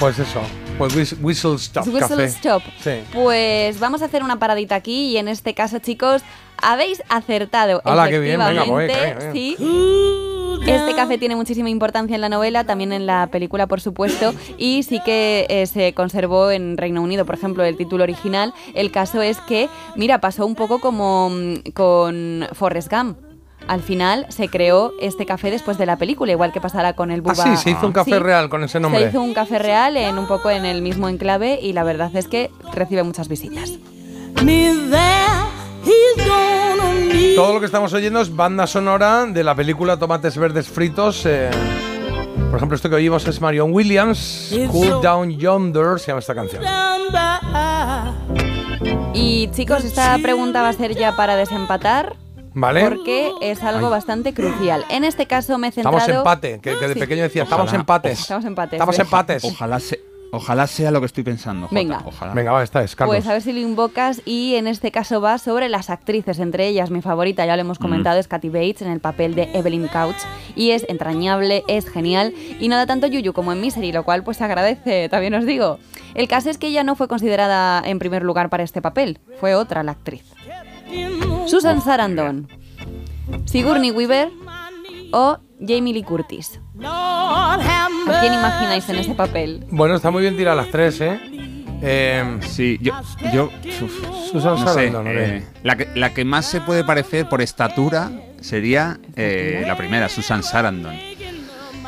Pues 0.00 0.18
eso. 0.18 0.40
Pues 0.78 0.96
whis- 0.96 1.16
Whistle 1.22 1.54
Stop 1.56 1.86
Whistle 1.86 2.00
Café. 2.00 2.24
Stop. 2.24 2.62
Sí. 2.82 2.90
Pues 3.12 3.78
vamos 3.78 4.02
a 4.02 4.06
hacer 4.06 4.22
una 4.22 4.38
paradita 4.38 4.74
aquí 4.74 5.10
y 5.10 5.16
en 5.18 5.28
este 5.28 5.54
caso, 5.54 5.78
chicos, 5.78 6.22
habéis 6.60 7.02
acertado. 7.08 7.80
Hala, 7.84 8.08
qué 8.08 8.18
bien, 8.18 8.38
venga, 8.38 8.64
voy, 8.64 8.86
bien, 8.86 9.18
sí. 9.32 9.56
Este 10.66 10.94
café 10.94 11.18
tiene 11.18 11.34
muchísima 11.34 11.68
importancia 11.70 12.14
en 12.14 12.20
la 12.20 12.28
novela, 12.28 12.64
también 12.64 12.92
en 12.92 13.04
la 13.06 13.26
película, 13.28 13.66
por 13.66 13.80
supuesto, 13.80 14.32
y 14.58 14.84
sí 14.84 15.00
que 15.04 15.46
eh, 15.48 15.66
se 15.66 15.92
conservó 15.92 16.50
en 16.52 16.76
Reino 16.76 17.02
Unido, 17.02 17.24
por 17.24 17.34
ejemplo, 17.34 17.64
el 17.64 17.76
título 17.76 18.04
original. 18.04 18.54
El 18.74 18.92
caso 18.92 19.22
es 19.22 19.38
que, 19.40 19.68
mira, 19.96 20.20
pasó 20.20 20.46
un 20.46 20.54
poco 20.54 20.80
como 20.80 21.30
mm, 21.30 21.54
con 21.74 22.46
Forrest 22.52 22.90
Gump. 22.92 23.18
Al 23.72 23.80
final 23.80 24.26
se 24.28 24.48
creó 24.48 24.92
este 25.00 25.24
café 25.24 25.50
después 25.50 25.78
de 25.78 25.86
la 25.86 25.96
película, 25.96 26.30
igual 26.30 26.52
que 26.52 26.60
pasará 26.60 26.92
con 26.92 27.10
el 27.10 27.20
Ah, 27.20 27.22
Bubba. 27.32 27.56
sí, 27.56 27.56
se 27.56 27.70
hizo 27.70 27.86
un 27.86 27.92
café 27.94 28.10
Sí. 28.10 28.18
real 28.18 28.50
con 28.50 28.62
ese 28.64 28.78
nombre. 28.78 29.00
Se 29.02 29.08
hizo 29.08 29.22
un 29.22 29.32
café 29.32 29.58
real 29.58 29.96
en 29.96 30.18
un 30.18 30.26
poco 30.26 30.50
en 30.50 30.66
el 30.66 30.82
mismo 30.82 31.08
enclave 31.08 31.58
y 31.58 31.72
la 31.72 31.82
verdad 31.82 32.14
es 32.14 32.28
que 32.28 32.50
recibe 32.74 33.02
muchas 33.02 33.28
visitas. 33.28 33.72
Todo 37.34 37.54
lo 37.54 37.60
que 37.60 37.64
estamos 37.66 37.94
oyendo 37.94 38.20
es 38.20 38.36
banda 38.36 38.66
sonora 38.66 39.24
de 39.24 39.42
la 39.42 39.54
película 39.54 39.96
Tomates 39.96 40.36
Verdes 40.36 40.68
Fritos. 40.68 41.24
eh, 41.24 41.48
por 42.50 42.56
ejemplo, 42.56 42.76
esto 42.76 42.90
que 42.90 42.96
oímos 42.96 43.26
es 43.26 43.40
Marion 43.40 43.72
Williams. 43.72 44.54
Cool 44.70 45.00
Down 45.00 45.38
Yonder 45.38 45.98
se 45.98 46.08
llama 46.08 46.18
esta 46.20 46.34
canción. 46.34 46.62
Y 49.14 49.48
chicos, 49.52 49.82
esta 49.84 50.18
pregunta 50.18 50.60
va 50.60 50.68
a 50.68 50.72
ser 50.74 50.94
ya 50.94 51.16
para 51.16 51.36
desempatar. 51.36 52.16
¿Vale? 52.54 52.82
Porque 52.88 53.30
es 53.40 53.62
algo 53.62 53.86
Ay. 53.86 53.90
bastante 53.92 54.34
crucial. 54.34 54.84
En 54.90 55.04
este 55.04 55.26
caso 55.26 55.58
me 55.58 55.68
he 55.68 55.72
centrado... 55.72 55.96
Estamos 55.98 56.18
empate, 56.18 56.60
que, 56.60 56.78
que 56.78 56.88
de 56.88 56.94
Sí. 56.94 57.00
pequeño 57.00 57.22
decía, 57.22 57.44
estamos 57.44 57.64
Ojalá. 57.68 57.80
empates. 57.80 58.20
Estamos 58.20 58.44
empates. 58.44 58.74
Estamos 58.74 58.98
empates. 58.98 59.44
Ojalá, 59.44 59.80
se- 59.80 60.00
ojalá 60.32 60.66
sea 60.66 60.90
lo 60.90 61.00
que 61.00 61.06
estoy 61.06 61.24
pensando. 61.24 61.66
Jota, 61.68 61.74
Venga. 61.74 62.02
Ojalá. 62.04 62.34
Venga, 62.34 62.52
va, 62.52 62.62
esta 62.62 62.82
es, 62.82 62.94
Carlos. 62.96 63.16
Pues 63.16 63.26
a 63.26 63.32
ver 63.32 63.42
si 63.42 63.52
lo 63.52 63.60
invocas 63.60 64.20
y 64.24 64.54
en 64.56 64.66
este 64.66 64.90
caso 64.90 65.20
va 65.20 65.38
sobre 65.38 65.68
las 65.68 65.88
actrices, 65.90 66.38
entre 66.38 66.68
ellas 66.68 66.90
mi 66.90 67.00
favorita, 67.02 67.44
ya 67.46 67.56
lo 67.56 67.60
hemos 67.62 67.78
comentado, 67.78 68.18
es 68.18 68.28
Kathy 68.28 68.48
Bates 68.48 68.82
en 68.82 68.90
el 68.90 69.00
papel 69.00 69.34
de 69.34 69.48
Evelyn 69.54 69.88
Couch 69.88 70.16
y 70.54 70.70
es 70.70 70.84
entrañable, 70.88 71.62
es 71.68 71.88
genial 71.88 72.34
y 72.60 72.68
no 72.68 72.76
da 72.76 72.86
tanto 72.86 73.06
yuyu 73.06 73.32
como 73.32 73.52
en 73.52 73.60
Misery, 73.60 73.92
lo 73.92 74.04
cual 74.04 74.24
pues 74.24 74.36
se 74.38 74.44
agradece, 74.44 75.08
también 75.08 75.34
os 75.34 75.44
digo. 75.46 75.78
El 76.14 76.28
caso 76.28 76.50
es 76.50 76.58
que 76.58 76.66
ella 76.68 76.84
no 76.84 76.96
fue 76.96 77.08
considerada 77.08 77.82
en 77.84 77.98
primer 77.98 78.22
lugar 78.22 78.48
para 78.50 78.62
este 78.62 78.82
papel, 78.82 79.18
fue 79.40 79.54
otra 79.54 79.82
la 79.82 79.92
actriz. 79.92 80.24
Susan 81.46 81.80
Sarandon, 81.82 82.48
Sigourney 83.44 83.90
Weaver 83.90 84.30
o 85.12 85.38
Jamie 85.60 85.92
Lee 85.94 86.02
Curtis. 86.02 86.60
¿A 86.84 87.58
quién 88.20 88.34
imagináis 88.34 88.88
en 88.88 88.96
ese 88.96 89.14
papel? 89.14 89.64
Bueno, 89.70 89.94
está 89.94 90.10
muy 90.10 90.22
bien 90.22 90.36
tirar 90.36 90.56
las 90.56 90.68
tres, 90.70 91.00
¿eh? 91.00 91.20
Eh, 91.82 92.38
Sí, 92.42 92.78
yo. 92.80 92.92
yo 93.32 93.50
uf, 93.82 94.30
Susan 94.30 94.54
no 94.56 94.66
Sarandon, 94.66 95.06
eh, 95.08 95.44
la, 95.62 95.76
que, 95.76 95.88
la 95.94 96.14
que 96.14 96.24
más 96.24 96.46
se 96.46 96.60
puede 96.60 96.84
parecer 96.84 97.28
por 97.28 97.42
estatura 97.42 98.10
sería 98.40 98.98
eh, 99.16 99.64
la 99.66 99.76
primera, 99.76 100.08
Susan 100.08 100.42
Sarandon. 100.42 100.94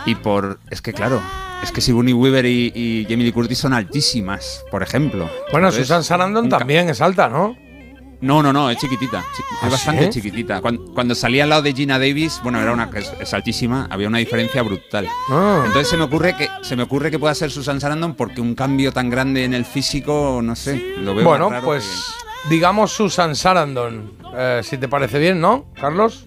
Y 0.06 0.16
por. 0.16 0.58
Es 0.70 0.82
que 0.82 0.92
claro, 0.92 1.20
es 1.62 1.72
que 1.72 1.80
Sigourney 1.80 2.12
Weaver 2.12 2.44
y, 2.44 2.72
y 2.74 3.06
Jamie 3.08 3.24
Lee 3.24 3.32
Curtis 3.32 3.58
son 3.58 3.72
altísimas, 3.72 4.64
por 4.70 4.82
ejemplo. 4.82 5.30
Bueno, 5.52 5.68
Entonces, 5.68 5.86
Susan 5.86 6.04
Sarandon 6.04 6.48
también 6.48 6.88
es 6.90 7.00
alta, 7.00 7.28
¿no? 7.28 7.56
No, 8.24 8.42
no, 8.42 8.52
no, 8.52 8.70
es 8.70 8.78
chiquitita. 8.78 9.22
chi- 9.36 9.42
¿Ah, 9.60 9.66
es 9.66 9.72
bastante 9.72 10.04
sí? 10.04 10.10
chiquitita. 10.20 10.60
Cuando, 10.60 10.84
cuando 10.94 11.14
salía 11.14 11.44
al 11.44 11.50
lado 11.50 11.62
de 11.62 11.72
Gina 11.74 11.98
Davis, 11.98 12.40
bueno, 12.42 12.60
era 12.60 12.72
una 12.72 12.90
que 12.90 13.00
es, 13.00 13.12
es 13.20 13.34
altísima, 13.34 13.86
había 13.90 14.08
una 14.08 14.18
diferencia 14.18 14.62
brutal. 14.62 15.06
Ah. 15.30 15.62
Entonces 15.66 15.88
se 15.88 15.96
me 15.96 16.04
ocurre 16.04 16.34
que 16.36 16.48
se 16.62 16.74
me 16.76 16.82
ocurre 16.84 17.10
que 17.10 17.18
pueda 17.18 17.34
ser 17.34 17.50
Susan 17.50 17.80
Sarandon 17.80 18.14
porque 18.14 18.40
un 18.40 18.54
cambio 18.54 18.92
tan 18.92 19.10
grande 19.10 19.44
en 19.44 19.52
el 19.54 19.64
físico, 19.64 20.40
no 20.42 20.56
sé, 20.56 20.94
lo 20.98 21.14
veo 21.14 21.24
Bueno, 21.24 21.44
más 21.50 21.56
raro 21.56 21.66
pues 21.66 21.84
digamos 22.48 22.92
Susan 22.92 23.34
Sarandon, 23.36 24.12
eh, 24.36 24.60
si 24.64 24.76
te 24.78 24.88
parece 24.88 25.18
bien, 25.18 25.40
¿no, 25.40 25.66
Carlos? 25.80 26.24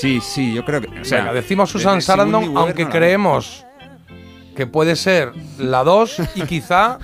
sí, 0.00 0.20
sí, 0.20 0.54
yo 0.54 0.64
creo 0.64 0.80
que 0.80 1.00
o 1.00 1.04
sea, 1.04 1.18
Venga, 1.18 1.32
decimos 1.32 1.70
Susan 1.70 2.00
Sarandon, 2.02 2.56
aunque 2.56 2.84
no 2.84 2.90
creemos 2.90 3.64
que 4.58 4.66
puede 4.66 4.96
ser 4.96 5.30
la 5.58 5.84
2 5.84 6.16
y 6.34 6.42
quizá 6.42 6.98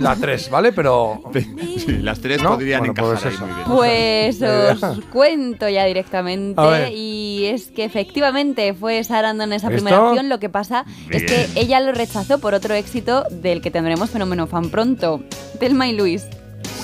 la 0.00 0.16
3, 0.16 0.50
¿vale? 0.50 0.72
Pero. 0.72 1.22
Sí, 1.32 1.98
las 2.02 2.18
tres 2.18 2.42
¿No? 2.42 2.50
podrían 2.50 2.80
Bueno, 2.80 2.92
encajar 2.92 3.12
pues 3.12 3.24
ahí 3.24 3.34
eso. 3.34 3.46
muy 3.46 3.54
bien. 3.54 3.66
Pues 3.68 4.42
os 4.82 5.04
cuento 5.12 5.68
ya 5.68 5.84
directamente 5.84 6.92
y 6.92 7.44
es 7.46 7.68
que 7.68 7.84
efectivamente 7.84 8.74
fue 8.74 9.04
Sarandon 9.04 9.52
esa 9.52 9.68
¿Visto? 9.68 9.84
primera 9.84 10.02
opción. 10.08 10.28
Lo 10.28 10.40
que 10.40 10.48
pasa 10.48 10.84
es 11.10 11.22
que 11.22 11.46
ella 11.54 11.78
lo 11.78 11.92
rechazó 11.92 12.40
por 12.40 12.54
otro 12.54 12.74
éxito 12.74 13.22
del 13.30 13.60
que 13.62 13.70
tendremos 13.70 14.10
fenómeno 14.10 14.48
fan 14.48 14.68
pronto, 14.68 15.22
Telma 15.60 15.86
y 15.86 15.92
Luis. 15.96 16.26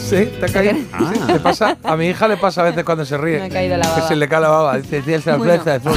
Sí, 0.04 0.28
te 0.38 0.44
ha 0.46 0.48
caído. 0.52 0.74
Sí, 0.74 1.20
te 1.26 1.40
pasa. 1.40 1.76
A 1.82 1.96
mi 1.96 2.06
hija 2.08 2.28
le 2.28 2.36
pasa 2.36 2.60
a 2.60 2.64
veces 2.64 2.84
cuando 2.84 3.04
se 3.04 3.16
ríe. 3.16 3.38
Me 3.38 3.44
ha 3.46 3.48
caído 3.48 3.76
la 3.76 3.88
baba. 3.88 4.02
Que 4.02 4.08
se 4.08 4.16
le 4.16 4.28
cae 4.28 4.40
la 4.40 4.48
baba. 4.48 4.76
Dice, 4.78 5.00
"Tía, 5.02 5.16
esa 5.16 5.36
Bueno. 5.36 5.62
fresa". 5.62 5.80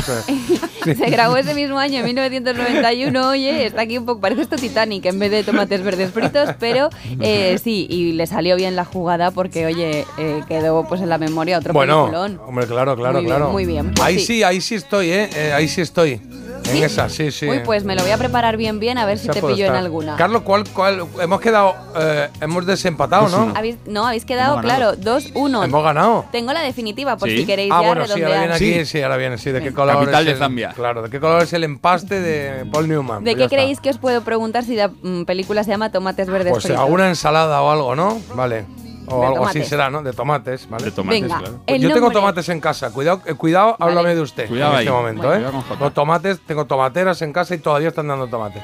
Sí. 0.87 0.95
Se 0.95 1.09
grabó 1.09 1.35
ese 1.35 1.53
mismo 1.53 1.77
año, 1.77 1.99
en 1.99 2.05
1991. 2.05 3.29
Oye, 3.31 3.65
está 3.65 3.81
aquí 3.81 3.97
un 3.97 4.05
poco, 4.05 4.21
parece 4.21 4.43
esto 4.43 4.55
Titanic 4.55 5.03
en 5.05 5.19
vez 5.19 5.31
de 5.31 5.43
tomates 5.43 5.83
verdes 5.83 6.11
fritos, 6.11 6.51
pero 6.61 6.89
eh, 7.19 7.59
sí, 7.61 7.87
y 7.89 8.13
le 8.13 8.25
salió 8.25 8.55
bien 8.55 8.77
la 8.77 8.85
jugada 8.85 9.31
porque, 9.31 9.65
oye, 9.65 10.05
eh, 10.17 10.43
quedó 10.47 10.85
pues 10.87 11.01
en 11.01 11.09
la 11.09 11.17
memoria 11.17 11.57
otro 11.57 11.73
Bueno, 11.73 12.05
peliculón. 12.05 12.39
hombre, 12.47 12.67
claro, 12.67 12.95
claro, 12.95 13.15
Muy 13.15 13.21
bien, 13.25 13.35
claro. 13.35 13.51
muy 13.51 13.65
bien, 13.65 13.91
pues 13.93 14.07
ahí 14.07 14.19
sí. 14.19 14.25
sí. 14.25 14.43
ahí 14.43 14.61
sí 14.61 14.75
estoy, 14.75 15.09
¿eh? 15.11 15.29
Eh, 15.35 15.51
ahí 15.53 15.67
sí 15.67 15.81
estoy. 15.81 16.21
En 16.65 16.83
esa, 16.83 17.07
sí, 17.09 17.31
sí. 17.31 17.47
Uy, 17.47 17.61
pues 17.63 17.83
me 17.85 17.95
lo 17.95 18.01
voy 18.01 18.11
a 18.11 18.17
preparar 18.17 18.57
bien, 18.57 18.79
bien, 18.79 18.97
a 18.97 19.05
ver 19.05 19.17
si 19.17 19.27
te 19.29 19.41
pillo 19.41 19.65
en 19.67 19.75
alguna. 19.75 20.15
Carlos, 20.17 20.41
¿cuál, 20.41 20.65
cuál? 20.73 21.05
Hemos 21.21 21.39
quedado, 21.39 21.75
eh, 21.97 22.27
hemos 22.41 22.65
desempatado, 22.65 23.29
¿no? 23.29 23.53
¿Habéis- 23.55 23.77
no, 23.85 24.05
habéis 24.05 24.25
quedado, 24.25 24.59
claro, 24.61 24.95
2-1. 24.97 25.63
Hemos 25.63 25.83
ganado. 25.83 26.25
Tengo 26.31 26.51
la 26.53 26.61
definitiva, 26.61 27.15
por 27.17 27.29
Sí. 27.29 27.37
si 27.37 27.45
queréis 27.45 27.71
ah, 27.71 27.81
ya 27.81 27.87
bueno, 27.87 28.05
sí, 28.05 28.11
ahora 28.11 28.25
redondear. 28.27 28.59
viene 28.59 28.77
aquí, 28.79 28.85
sí. 28.85 29.01
ahora 29.01 29.17
viene, 29.17 29.37
sí. 29.37 29.51
¿De 29.51 29.61
qué 29.61 29.73
color 29.73 29.95
Capital 29.95 30.19
es 30.21 30.25
de 30.25 30.31
el- 30.33 30.37
Zambia. 30.39 30.73
Claro, 30.75 31.01
¿de 31.03 31.09
qué 31.09 31.19
color 31.19 31.43
es 31.43 31.53
el 31.53 31.63
empaste 31.63 32.19
de 32.19 32.65
Paul 32.71 32.87
Newman? 32.89 33.23
¿De 33.23 33.31
Pues 33.31 33.35
qué 33.37 33.43
está. 33.45 33.55
creéis 33.55 33.79
que 33.79 33.89
os 33.89 33.97
puedo 33.97 34.21
preguntar 34.23 34.63
si 34.65 34.75
la 34.75 34.89
mm, 34.89 35.23
película 35.23 35.63
se 35.63 35.71
llama 35.71 35.91
Tomates 35.91 36.27
Verdes 36.29 36.51
Pues 36.51 36.63
Fritos? 36.63 36.81
alguna 36.81 37.07
ensalada 37.07 37.61
o 37.61 37.71
algo, 37.71 37.95
¿no? 37.95 38.19
Vale. 38.35 38.65
O 39.09 39.21
De 39.21 39.25
algo 39.27 39.45
así 39.47 39.63
será, 39.63 39.89
¿no? 39.89 40.03
De 40.03 40.11
tomates, 40.13 40.69
¿vale? 40.69 40.85
De 40.85 40.91
tomates, 40.91 41.21
Venga, 41.21 41.39
claro. 41.39 41.59
Pues 41.65 41.81
yo 41.81 41.93
tengo 41.93 42.11
tomates 42.11 42.49
en 42.49 42.59
casa. 42.59 42.91
Cuidado, 42.91 43.21
eh, 43.25 43.33
cuidado 43.35 43.75
Vale. 43.79 43.91
háblame 43.91 44.15
de 44.15 44.21
usted 44.21 44.47
Cuidado 44.49 44.71
en 44.73 44.77
ahí. 44.79 44.85
este 44.85 44.91
momento, 44.97 45.21
Bueno. 45.27 45.33
¿eh? 45.35 45.37
Cuidado 45.49 45.65
con. 45.67 45.77
Tengo 45.77 45.91
tomates, 45.91 46.39
tengo 46.45 46.65
tomateras 46.65 47.21
en 47.21 47.31
casa 47.33 47.55
y 47.55 47.59
todavía 47.59 47.87
están 47.89 48.07
dando 48.07 48.27
tomates. 48.27 48.63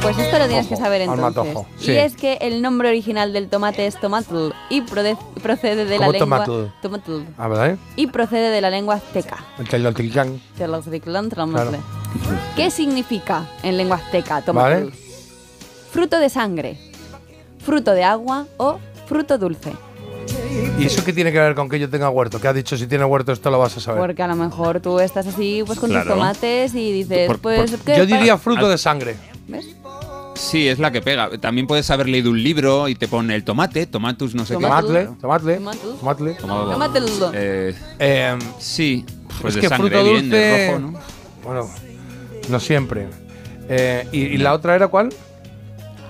Pues 0.00 0.18
esto 0.18 0.38
lo 0.38 0.46
tienes 0.46 0.66
Ojo, 0.66 0.74
que 0.74 0.80
saber 0.82 1.02
al 1.02 1.14
entonces. 1.18 1.44
matojo, 1.54 1.66
Y 1.80 1.84
sí. 1.84 1.96
es 1.96 2.14
que 2.14 2.34
el 2.42 2.60
nombre 2.60 2.88
original 2.90 3.32
del 3.32 3.48
tomate 3.48 3.86
es 3.86 3.98
tomatl 3.98 4.50
y 4.68 4.82
procede 4.82 5.86
de 5.86 5.98
la 5.98 6.06
¿Cómo 6.06 6.12
lengua 6.12 6.44
tomatl? 6.44 6.72
tomatl. 6.82 7.22
Ah, 7.38 7.48
¿verdad? 7.48 7.70
eh? 7.70 7.76
y 7.96 8.06
procede 8.08 8.50
de 8.50 8.60
la 8.60 8.68
lengua 8.68 8.96
azteca. 8.96 9.38
Claro. 9.66 9.94
Tlamotle. 11.30 11.78
¿Qué 12.54 12.70
significa 12.70 13.46
en 13.62 13.76
lengua 13.78 13.96
azteca 13.96 14.42
tomatl? 14.42 14.68
Vale. 14.84 14.92
Fruto 15.90 16.18
de 16.18 16.28
sangre, 16.28 16.76
fruto 17.64 17.92
de 17.92 18.04
agua 18.04 18.46
o 18.58 18.78
fruto 19.06 19.38
dulce. 19.38 19.72
¿Y 20.78 20.86
eso 20.86 21.04
qué 21.04 21.12
tiene 21.12 21.30
que 21.32 21.38
ver 21.38 21.54
con 21.54 21.68
que 21.68 21.78
yo 21.78 21.88
tenga 21.90 22.08
huerto? 22.10 22.40
¿Qué 22.40 22.48
has 22.48 22.54
dicho? 22.54 22.76
Si 22.76 22.86
tiene 22.86 23.04
huerto, 23.04 23.32
esto 23.32 23.50
lo 23.50 23.58
vas 23.58 23.76
a 23.76 23.80
saber. 23.80 24.00
Porque 24.00 24.22
a 24.22 24.26
lo 24.26 24.36
mejor 24.36 24.80
tú 24.80 24.98
estás 24.98 25.26
así 25.26 25.62
pues 25.66 25.78
con 25.78 25.90
Claro. 25.90 26.04
tus 26.06 26.14
tomates 26.14 26.74
y 26.74 26.92
dices, 26.92 27.26
Por- 27.28 27.38
pues 27.40 27.70
por- 27.72 27.80
¿qué 27.80 27.96
Yo 27.98 28.06
diría 28.06 28.38
fruto 28.38 28.68
de 28.68 28.78
sangre. 28.78 29.16
¿Ves? 29.46 29.66
Sí, 30.34 30.66
es 30.68 30.78
la 30.78 30.90
que 30.90 31.00
pega. 31.00 31.30
También 31.38 31.66
puedes 31.66 31.88
haber 31.90 32.08
leído 32.08 32.30
un 32.30 32.42
libro 32.42 32.88
y 32.88 32.94
te 32.96 33.06
pone 33.06 33.34
el 33.36 33.44
tomate, 33.44 33.86
tomatus, 33.86 34.34
no 34.34 34.44
sé 34.44 34.54
Tomatle, 34.54 35.00
qué. 35.06 35.10
tomatle, 35.20 35.56
Tomatle. 35.58 36.34
tomatle. 36.34 37.10
Eh, 37.34 37.74
Eh, 38.00 38.38
sí, 38.58 39.04
pues 39.40 39.54
es 39.54 39.54
de 39.56 39.60
que 39.60 39.68
sangre, 39.68 39.90
fruto 39.90 40.10
bien, 40.10 40.30
de 40.30 40.48
dulce. 40.48 40.66
rojo, 40.72 40.78
¿no? 40.80 40.98
Bueno, 41.44 41.70
no 42.48 42.60
siempre. 42.60 43.06
Eh, 43.68 44.08
¿y, 44.12 44.18
y 44.22 44.36
la 44.38 44.54
otra 44.54 44.74
era 44.74 44.88
cuál? 44.88 45.10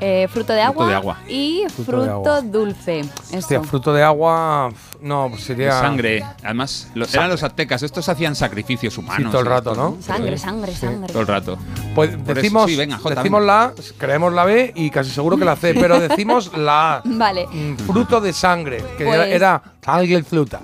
Eh, 0.01 0.29
fruto 0.31 0.53
de 0.53 0.61
agua, 0.63 0.87
de 0.89 0.95
agua. 0.95 1.19
y 1.29 1.63
Fruto 1.69 1.85
fruto, 1.85 2.03
de 2.05 2.11
agua. 2.11 2.41
dulce. 2.43 3.05
Hostia, 3.37 3.63
fruto 3.63 3.93
de 3.93 4.03
agua. 4.03 4.71
No, 5.01 5.27
pues 5.29 5.43
De 5.43 5.47
sería. 5.49 5.73
sangre. 5.81 6.25
Además, 6.43 6.91
lo- 6.95 7.07
eran 7.07 7.29
los 7.29 7.43
aztecas. 7.43 7.83
Estos 7.83 8.09
hacían 8.09 8.35
sacrificios 8.35 8.97
humanos. 8.97 9.27
Sí, 9.27 9.31
todo 9.31 9.41
el 9.43 9.47
rato, 9.47 9.75
¿no? 9.75 9.97
Sangre, 10.01 10.39
sangre, 10.39 10.75
sangre. 10.75 11.09
Todo 11.13 11.21
el 11.21 11.27
rato. 11.29 11.59
Pues 11.95 12.11
decimos, 12.25 12.71
sí, 12.71 12.77
venga, 12.77 12.99
decimos 13.15 13.43
la 13.43 13.65
A, 13.65 13.73
creemos 13.99 14.33
la 14.33 14.45
B 14.45 14.73
y 14.75 14.91
casi 14.91 15.11
seguro 15.11 15.37
que 15.37 15.45
la 15.45 15.57
C, 15.57 15.75
pero 15.75 16.01
decimos 16.09 16.57
la 16.57 16.97
A. 16.97 17.03
Vale. 17.05 17.47
Mm, 17.47 17.77
Fruto 17.77 18.21
de 18.21 18.33
sangre, 18.33 18.83
que 18.97 19.05
Pues- 19.05 19.29
era, 19.29 19.63
sangre 19.85 20.19
y 20.19 20.23
fruta. 20.23 20.61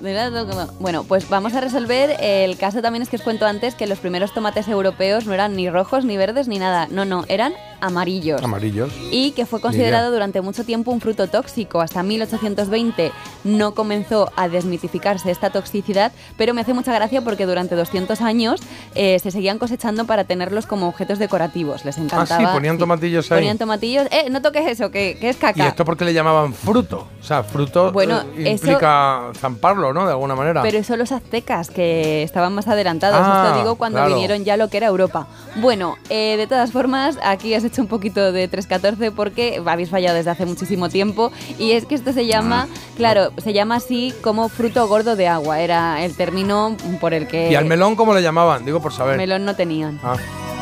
Bueno, 0.79 1.03
pues 1.03 1.29
vamos 1.29 1.53
a 1.53 1.61
resolver. 1.61 2.15
El 2.19 2.57
caso 2.57 2.81
también 2.81 3.03
es 3.03 3.09
que 3.09 3.17
os 3.17 3.21
cuento 3.21 3.45
antes 3.45 3.75
que 3.75 3.85
los 3.87 3.99
primeros 3.99 4.33
tomates 4.33 4.67
europeos 4.67 5.25
no 5.25 5.33
eran 5.33 5.55
ni 5.55 5.69
rojos, 5.69 6.03
ni 6.05 6.17
verdes, 6.17 6.47
ni 6.47 6.57
nada. 6.59 6.87
No, 6.89 7.05
no, 7.05 7.25
eran 7.27 7.53
amarillos. 7.81 8.41
Amarillos. 8.43 8.91
y 9.11 9.31
que 9.31 9.45
fue 9.45 9.59
considerado 9.61 10.11
durante 10.11 10.41
mucho 10.41 10.63
tiempo 10.63 10.91
un 10.91 11.01
fruto 11.01 11.27
tóxico. 11.27 11.81
Hasta 11.81 12.03
1820 12.03 13.11
no 13.43 13.73
comenzó 13.73 14.31
a 14.35 14.47
desmitificarse 14.47 15.31
esta 15.31 15.49
toxicidad, 15.49 16.11
pero 16.37 16.53
me 16.53 16.61
hace 16.61 16.73
mucha 16.73 16.93
gracia 16.93 17.21
porque 17.21 17.45
durante 17.45 17.75
200 17.75 18.21
años 18.21 18.61
eh, 18.95 19.19
se 19.19 19.31
seguían 19.31 19.57
cosechando 19.59 20.05
para 20.05 20.23
tenerlos 20.25 20.65
como 20.67 20.87
objetos 20.87 21.19
decorativos. 21.19 21.85
Les 21.85 21.97
Ah, 21.97 22.01
encantaba. 22.01 22.39
sí, 22.39 22.47
ponían 22.53 22.77
tomatillos 22.77 23.31
ahí. 23.31 23.39
Ponían 23.39 23.57
tomatillos. 23.57 24.07
Eh, 24.11 24.29
no 24.29 24.41
toques 24.41 24.67
eso, 24.67 24.91
que, 24.91 25.17
que 25.19 25.29
es 25.29 25.37
¿Y 25.37 25.39
caca. 25.39 25.67
esto 25.67 25.85
porque 25.85 26.05
le 26.05 26.13
llamaban 26.13 26.53
fruto? 26.53 27.07
O 27.19 27.23
sea, 27.23 27.43
fruto 27.43 27.91
Bueno, 27.91 28.21
eh, 28.37 28.53
eso- 28.53 28.65
implica 28.67 29.31
zamparlo, 29.39 29.93
¿no? 29.93 30.05
De 30.05 30.11
alguna 30.11 30.35
manera. 30.35 30.61
Pero 30.61 30.77
eso 30.77 30.95
los 30.97 31.11
aztecas, 31.11 31.69
que 31.69 32.23
estaban 32.23 32.53
más 32.53 32.67
adelantados. 32.67 33.19
Ah, 33.21 33.45
Esto 33.47 33.59
digo 33.59 33.75
cuando 33.75 33.97
claro. 33.99 34.13
vinieron 34.13 34.43
ya 34.43 34.57
lo 34.57 34.69
que 34.69 34.77
era 34.77 34.87
Europa. 34.87 35.27
Bueno, 35.57 35.95
eh, 36.09 36.35
de 36.37 36.47
todas 36.47 36.71
formas, 36.71 37.17
aquí 37.23 37.53
has 37.53 37.63
hecho 37.71 37.81
un 37.81 37.87
poquito 37.87 38.31
de 38.31 38.47
314 38.47 39.11
porque 39.11 39.61
habéis 39.65 39.89
fallado 39.89 40.15
desde 40.17 40.29
hace 40.31 40.45
muchísimo 40.45 40.89
tiempo. 40.89 41.31
Y 41.57 41.71
es 41.71 41.85
que 41.85 41.95
esto 41.95 42.13
se 42.13 42.25
llama, 42.25 42.67
Ah, 42.69 42.75
claro, 42.97 43.31
se 43.37 43.53
llama 43.53 43.75
así 43.77 44.13
como 44.21 44.49
fruto 44.49 44.87
gordo 44.87 45.15
de 45.15 45.27
agua. 45.27 45.59
Era 45.61 46.03
el 46.03 46.15
término 46.15 46.75
por 46.99 47.13
el 47.13 47.27
que 47.27 47.49
¿Y 47.51 47.55
al 47.55 47.65
melón 47.65 47.95
cómo 47.95 48.13
le 48.13 48.21
llamaban? 48.21 48.65
Digo 48.65 48.81
por 48.81 48.93
saber. 48.93 49.17
melón 49.17 49.45
no 49.45 49.55
tenían. 49.55 49.99
Ah, 50.03 50.15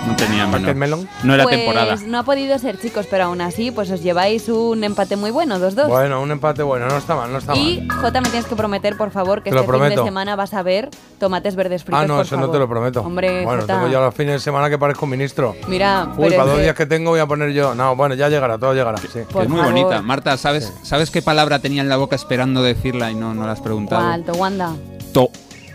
No 0.07 0.15
tenía 0.15 0.43
¿Aparte 0.45 0.59
melón. 0.67 0.69
el 0.69 0.75
melón? 0.75 1.09
No 1.23 1.33
era 1.33 1.43
pues 1.43 1.57
temporada. 1.57 1.95
no 2.07 2.19
ha 2.19 2.23
podido 2.23 2.57
ser, 2.57 2.79
chicos, 2.79 3.05
pero 3.11 3.25
aún 3.25 3.41
así, 3.41 3.69
pues 3.71 3.91
os 3.91 4.01
lleváis 4.01 4.47
un 4.47 4.83
empate 4.85 5.17
muy 5.17 5.29
bueno, 5.31 5.59
2-2. 5.59 5.87
Bueno, 5.87 6.21
un 6.21 6.31
empate 6.31 6.63
bueno, 6.63 6.87
no 6.87 6.97
está 6.97 7.15
mal, 7.15 7.29
no 7.31 7.37
está 7.39 7.53
Y 7.57 7.81
mal. 7.85 7.97
Jota, 7.99 8.21
me 8.21 8.29
tienes 8.29 8.47
que 8.47 8.55
prometer, 8.55 8.95
por 8.95 9.11
favor, 9.11 9.43
que 9.43 9.51
Te 9.51 9.57
este 9.59 9.71
fin 9.71 9.89
de 9.89 9.95
semana 9.97 10.37
vas 10.37 10.53
a 10.53 10.63
ver 10.63 10.89
tomates 11.19 11.55
verdes 11.57 11.83
fritos. 11.83 12.01
Ah, 12.01 12.07
no, 12.07 12.15
por 12.15 12.25
eso 12.25 12.35
no 12.37 12.43
favor. 12.43 12.55
te 12.55 12.59
lo 12.59 12.69
prometo. 12.69 13.01
Hombre, 13.01 13.43
bueno, 13.43 13.61
Jota. 13.61 13.73
tengo 13.75 13.87
yo 13.91 13.99
los 13.99 14.15
fines 14.15 14.35
de 14.35 14.39
semana 14.39 14.69
que 14.69 14.77
parezco 14.77 15.05
ministro. 15.05 15.55
Mira, 15.67 16.07
Uy, 16.15 16.27
pero 16.29 16.37
para 16.37 16.51
dos 16.53 16.61
días 16.61 16.75
que 16.75 16.85
tengo 16.85 16.98
voy 17.05 17.19
a 17.19 17.25
poner 17.25 17.51
yo. 17.51 17.73
No, 17.75 17.95
bueno, 17.95 18.15
ya 18.15 18.29
llegará, 18.29 18.57
todo 18.57 18.73
llegará. 18.73 18.97
Sí. 18.99 19.19
Es 19.19 19.33
muy 19.49 19.59
favor. 19.59 19.65
bonita. 19.73 20.01
Marta, 20.01 20.37
¿sabes, 20.37 20.71
¿sabes 20.83 21.09
qué 21.11 21.21
palabra 21.21 21.59
tenía 21.59 21.81
en 21.81 21.89
la 21.89 21.97
boca 21.97 22.15
esperando 22.15 22.61
decirla 22.63 23.09
y 23.11 23.15
no, 23.15 23.33
no 23.33 23.45
la 23.45 23.53
has 23.53 23.61
preguntado? 23.61 24.01
¿Cuál, 24.05 24.23
Towanda? 24.23 24.75
To 25.13 25.29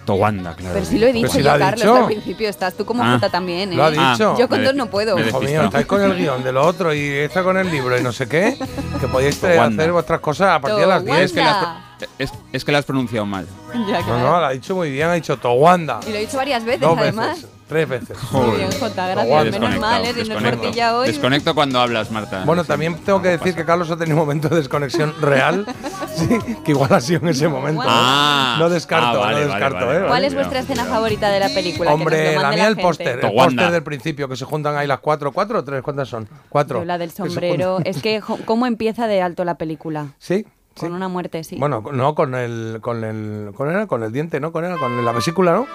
Towanda, 0.04 0.54
claro. 0.54 0.74
Pero 0.74 0.84
si 0.86 0.98
lo 0.98 1.06
he 1.06 1.12
dicho 1.14 1.28
si 1.30 1.38
yo, 1.42 1.44
Carlos, 1.58 1.80
dicho. 1.80 1.96
al 1.96 2.04
principio. 2.06 2.48
Estás 2.50 2.74
tú 2.74 2.84
como 2.84 3.02
Ah. 3.02 3.14
Jota 3.14 3.30
también, 3.30 3.72
¿eh? 3.72 3.76
Lo 3.76 3.84
ha 3.84 3.90
dicho. 3.90 4.36
Yo 4.38 4.48
con 4.50 4.58
Me 4.60 4.66
dos 4.66 4.74
no 4.74 4.86
puedo. 4.90 5.18
Hijo 5.18 5.40
mío, 5.40 5.62
estáis 5.62 5.86
con 5.86 6.02
el 6.02 6.14
guion 6.18 6.44
de 6.44 6.52
lo 6.52 6.62
otro 6.66 6.92
y 6.92 7.00
está 7.08 7.42
con 7.42 7.56
el 7.56 7.70
libro 7.70 7.98
y 7.98 8.02
no 8.02 8.12
sé 8.12 8.28
qué. 8.28 8.58
Que 9.00 9.08
podéis 9.08 9.42
eh, 9.44 9.58
hacer 9.58 9.92
vuestras 9.92 10.20
cosas 10.20 10.50
a 10.50 10.60
partir 10.60 10.80
de 10.80 10.86
las 10.86 11.02
Towanda. 11.02 11.16
10. 11.20 11.24
Es 11.30 11.32
que, 11.32 11.40
la 11.40 11.50
has, 11.50 11.58
pro- 11.98 12.08
es, 12.18 12.32
es 12.52 12.64
que 12.66 12.72
la 12.72 12.78
has 12.80 12.84
pronunciado 12.84 13.24
mal. 13.24 13.46
Ya, 13.72 13.78
No, 13.78 13.86
claro. 14.04 14.18
no, 14.20 14.40
lo 14.40 14.44
ha 14.46 14.50
dicho 14.50 14.74
muy 14.76 14.90
bien, 14.90 15.08
ha 15.08 15.14
dicho 15.14 15.38
Towanda. 15.38 16.00
Y 16.06 16.10
lo 16.10 16.16
he 16.16 16.20
dicho 16.20 16.36
varias 16.36 16.64
veces, 16.66 16.80
Dos 16.82 16.98
además. 16.98 17.36
veces, 17.36 17.50
tres 17.66 17.88
veces. 17.88 18.16
Muy 18.32 18.56
bien, 18.56 18.70
Jota, 18.78 19.08
gracias. 19.08 19.50
Menos 19.52 19.78
mal, 19.80 20.04
¿eh? 20.04 20.12
Desconecto. 20.12 20.70
ya 20.72 20.96
hoy. 20.96 21.06
Desconecto 21.08 21.54
cuando 21.54 21.80
hablas, 21.80 22.10
Marta. 22.10 22.42
Bueno, 22.44 22.64
también 22.64 22.96
tengo 23.04 23.22
que 23.22 23.28
decir 23.28 23.54
que 23.54 23.64
Carlos 23.64 23.90
ha 23.90 23.96
tenido 23.96 24.16
un 24.16 24.22
momento 24.22 24.48
de 24.48 24.56
desconexión 24.56 25.14
real, 25.20 25.66
sí, 26.14 26.38
que 26.64 26.72
igual 26.72 26.92
ha 26.92 27.00
sido 27.00 27.20
en 27.20 27.28
ese 27.28 27.48
momento. 27.48 27.82
¿no? 27.82 27.88
Ah. 27.90 28.56
no 28.58 28.68
descarto, 28.68 29.22
Ah, 29.22 29.26
vale, 29.26 29.40
no 29.46 29.52
descarto, 29.52 29.86
vale, 29.86 29.98
¿eh? 30.00 30.04
¿Cuál 30.08 30.24
es 30.24 30.34
vuestra 30.34 30.60
escena 30.60 30.84
favorita 30.84 31.30
de 31.30 31.40
la 31.40 31.48
película? 31.48 31.90
Que 31.90 31.94
Hombre, 31.94 32.24
nos 32.26 32.34
lo 32.34 32.42
la 32.42 32.50
mía 32.50 32.68
el 32.68 32.76
póster, 32.76 33.24
el 33.24 33.32
póster 33.32 33.70
del 33.70 33.82
principio, 33.82 34.28
que 34.28 34.36
se 34.36 34.44
juntan 34.44 34.76
ahí 34.76 34.86
las 34.86 35.00
cuatro, 35.00 35.32
¿cuatro 35.32 35.58
o 35.60 35.64
tres? 35.64 35.82
¿Cuántas 35.82 36.08
son? 36.08 36.28
Cuatro. 36.48 36.80
Yo 36.80 36.84
la 36.84 36.98
del 36.98 37.10
Que 37.10 37.16
sombrero. 37.16 37.78
Es 37.84 38.00
que, 38.02 38.22
¿cómo 38.44 38.66
empieza 38.66 39.06
de 39.06 39.22
alto 39.22 39.44
la 39.44 39.56
película? 39.56 40.08
Sí. 40.18 40.46
Con 40.78 40.92
una 40.92 41.08
muerte, 41.08 41.44
sí. 41.44 41.56
Bueno, 41.56 41.84
no 41.92 42.14
con 42.16 42.34
el, 42.34 42.78
con 42.80 43.04
el, 43.04 43.52
con 43.54 43.70
el, 43.70 43.86
con 43.86 44.02
el 44.02 44.12
diente, 44.12 44.40
¿no? 44.40 44.50
Con, 44.50 44.64
el, 44.64 44.76
con 44.78 45.04
la 45.04 45.12
vesícula, 45.12 45.52
¿no? 45.52 45.66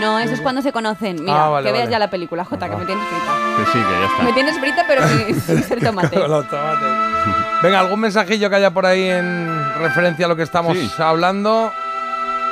No, 0.00 0.18
eso 0.18 0.34
es 0.34 0.40
cuando 0.40 0.62
se 0.62 0.72
conocen. 0.72 1.16
Mira, 1.24 1.44
Ah, 1.44 1.48
vale, 1.48 1.66
que 1.66 1.72
veas 1.72 1.84
vale. 1.84 1.92
ya 1.92 1.98
la 1.98 2.10
película, 2.10 2.44
Jota, 2.44 2.68
que 2.68 2.76
me 2.76 2.84
tienes 2.84 3.04
frita. 3.06 3.32
Que 3.56 3.64
sí, 3.66 3.72
que 3.84 4.00
ya 4.00 4.06
está. 4.06 4.22
Me 4.22 4.32
tienes 4.32 4.58
frita, 4.58 4.84
pero 4.86 5.08
sin, 5.08 5.40
sin 5.40 5.62
ser 5.64 5.82
tomate. 5.84 6.18
Con 6.20 6.30
los 6.30 6.48
tomates. 6.48 6.88
Venga, 7.62 7.80
algún 7.80 8.00
mensajillo 8.00 8.48
que 8.50 8.56
haya 8.56 8.70
por 8.70 8.86
ahí 8.86 9.02
en 9.08 9.74
referencia 9.80 10.26
a 10.26 10.28
lo 10.28 10.36
que 10.36 10.42
estamos 10.42 10.76
Sí. 10.76 10.90
hablando. 10.98 11.72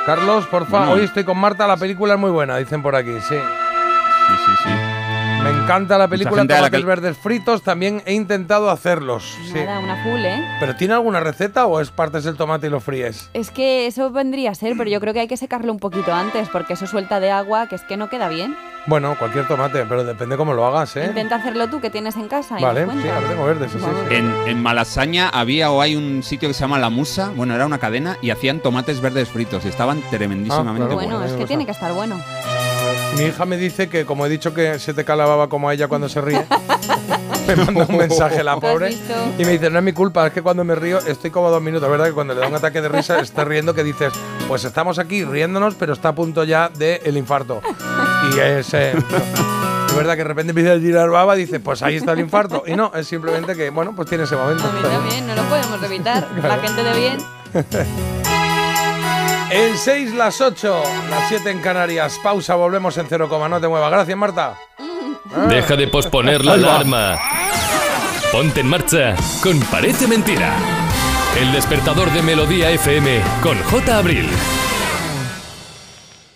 Carlos, 0.05 0.45
porfa. 0.47 0.77
Bueno. 0.79 0.91
Hoy 0.93 1.01
estoy 1.03 1.23
con 1.23 1.37
Marta, 1.37 1.67
la 1.67 1.77
película 1.77 2.13
es 2.13 2.19
muy 2.19 2.31
buena, 2.31 2.57
dicen 2.57 2.81
por 2.81 2.95
aquí, 2.95 3.13
sí. 3.21 3.35
Sí, 3.37 4.33
sí, 4.45 4.51
sí. 4.63 4.69
Me 5.47 5.63
encanta 5.63 5.97
la 5.97 6.07
película 6.07 6.45
Tomates 6.45 6.83
Verdes 6.83 7.17
Fritos. 7.17 7.61
También 7.61 8.01
he 8.05 8.13
intentado 8.13 8.69
hacerlos. 8.69 9.23
sí. 9.45 9.53
Nada, 9.53 9.79
una 9.79 10.03
full, 10.03 10.19
¿eh? 10.25 10.43
¿Pero 10.59 10.75
tiene 10.75 10.93
alguna 10.93 11.19
receta 11.19 11.65
o 11.67 11.79
es 11.79 11.89
partes 11.89 12.25
el 12.25 12.35
tomate 12.35 12.67
y 12.67 12.69
lo 12.69 12.79
fríes? 12.79 13.29
Es 13.33 13.49
que 13.51 13.87
eso 13.87 14.11
vendría 14.11 14.51
a 14.51 14.55
ser, 14.55 14.75
pero 14.77 14.89
yo 14.89 14.99
creo 14.99 15.13
que 15.13 15.21
hay 15.21 15.27
que 15.27 15.37
secarlo 15.37 15.71
un 15.71 15.79
poquito 15.79 16.13
antes, 16.13 16.49
porque 16.49 16.73
eso 16.73 16.85
suelta 16.87 17.19
de 17.19 17.31
agua, 17.31 17.67
que 17.67 17.75
es 17.75 17.83
que 17.83 17.95
no 17.97 18.09
queda 18.09 18.27
bien. 18.27 18.55
Bueno, 18.87 19.15
cualquier 19.19 19.47
tomate, 19.47 19.85
pero 19.85 20.03
depende 20.03 20.37
cómo 20.37 20.53
lo 20.53 20.65
hagas, 20.65 20.95
¿eh? 20.95 21.05
Intenta 21.07 21.35
hacerlo 21.35 21.67
tú, 21.69 21.79
que 21.81 21.89
tienes 21.89 22.15
en 22.15 22.27
casa. 22.27 22.59
y 22.59 22.63
Vale, 22.63 22.85
nos 22.85 23.01
sí, 23.01 23.07
ahora 23.07 23.27
tengo 23.27 23.45
verdes, 23.45 23.71
sí, 23.71 23.79
sí, 23.79 23.85
sí. 24.09 24.15
En, 24.15 24.33
en 24.47 24.61
Malasaña 24.63 25.29
había 25.29 25.71
o 25.71 25.81
hay 25.81 25.95
un 25.95 26.23
sitio 26.23 26.49
que 26.49 26.53
se 26.53 26.61
llama 26.61 26.79
La 26.79 26.89
Musa, 26.89 27.31
bueno, 27.35 27.53
era 27.55 27.65
una 27.65 27.77
cadena, 27.79 28.17
y 28.21 28.29
hacían 28.31 28.59
tomates 28.61 28.99
verdes 29.01 29.29
fritos 29.29 29.63
y 29.65 29.69
estaban 29.69 30.01
tremendísimamente 30.09 30.83
Ah, 30.83 30.87
claro. 30.87 30.95
Bueno, 30.95 31.15
buenos. 31.17 31.31
es 31.31 31.37
que 31.37 31.45
tiene 31.45 31.65
que 31.65 31.71
estar 31.71 31.91
bueno. 31.93 32.17
Mi 33.17 33.25
hija 33.25 33.45
me 33.45 33.57
dice 33.57 33.89
que, 33.89 34.05
como 34.05 34.25
he 34.25 34.29
dicho 34.29 34.53
que 34.53 34.79
se 34.79 34.93
te 34.93 35.03
calababa 35.03 35.49
como 35.49 35.69
a 35.69 35.73
ella 35.73 35.87
cuando 35.87 36.07
se 36.07 36.21
ríe, 36.21 36.45
me 37.47 37.55
manda 37.55 37.85
un 37.89 37.97
mensaje 37.97 38.43
la 38.43 38.59
¿Tú 38.59 38.65
has 38.65 38.73
pobre 38.73 38.97
y 39.37 39.45
me 39.45 39.53
dice, 39.53 39.69
no 39.69 39.79
es 39.79 39.83
mi 39.83 39.93
culpa, 39.93 40.27
es 40.27 40.33
que 40.33 40.41
cuando 40.41 40.63
me 40.63 40.75
río 40.75 40.99
estoy 40.99 41.31
como 41.31 41.49
dos 41.49 41.61
minutos, 41.61 41.89
¿verdad? 41.89 42.05
Que 42.05 42.13
cuando 42.13 42.33
le 42.33 42.41
da 42.41 42.47
un 42.47 42.55
ataque 42.55 42.81
de 42.81 42.89
risa 42.89 43.19
está 43.19 43.43
riendo 43.43 43.73
que 43.73 43.83
dices, 43.83 44.13
pues 44.47 44.65
estamos 44.65 44.99
aquí 44.99 45.23
riéndonos, 45.23 45.75
pero 45.75 45.93
está 45.93 46.09
a 46.09 46.15
punto 46.15 46.43
ya 46.43 46.69
del 46.69 47.17
infarto. 47.17 47.61
Y 48.33 48.39
es... 48.39 48.73
eh, 48.73 48.93
es 49.87 49.95
verdad 49.95 50.13
que 50.13 50.19
de 50.19 50.27
repente 50.27 50.51
empieza 50.51 50.73
a 50.73 50.79
girar 50.79 51.09
baba 51.09 51.35
y 51.35 51.39
dice, 51.39 51.59
pues 51.59 51.81
ahí 51.81 51.95
está 51.95 52.11
el 52.11 52.19
infarto. 52.19 52.63
Y 52.67 52.75
no, 52.75 52.91
es 52.93 53.07
simplemente 53.07 53.55
que, 53.55 53.71
bueno, 53.71 53.95
pues 53.95 54.07
tiene 54.07 54.25
ese 54.25 54.35
momento. 54.35 54.63
A 54.67 54.71
mí 54.71 54.81
también, 54.81 55.25
no 55.25 55.33
lo 55.33 55.43
podemos 55.43 55.81
evitar. 55.81 56.27
La 56.43 56.57
gente 56.59 56.83
de 56.83 56.93
bien. 56.93 57.17
En 59.49 59.77
6 59.77 60.13
las 60.13 60.41
8, 60.41 60.83
las 61.09 61.29
7 61.29 61.49
en 61.49 61.59
Canarias. 61.59 62.19
Pausa, 62.21 62.55
volvemos 62.55 62.97
en 62.97 63.05
0, 63.07 63.47
no 63.49 63.61
te 63.61 63.67
muevas. 63.67 63.91
Gracias, 63.91 64.17
Marta. 64.17 64.57
Deja 65.49 65.75
de 65.75 65.87
posponer 65.87 66.43
la 66.43 66.53
alarma. 66.53 67.17
Ponte 68.31 68.59
en 68.59 68.67
marcha 68.67 69.15
con 69.41 69.59
Parece 69.61 70.05
Mentira. 70.05 70.53
El 71.39 71.53
despertador 71.53 72.11
de 72.11 72.21
Melodía 72.21 72.71
FM 72.71 73.21
con 73.41 73.57
J. 73.63 73.97
Abril. 73.97 74.27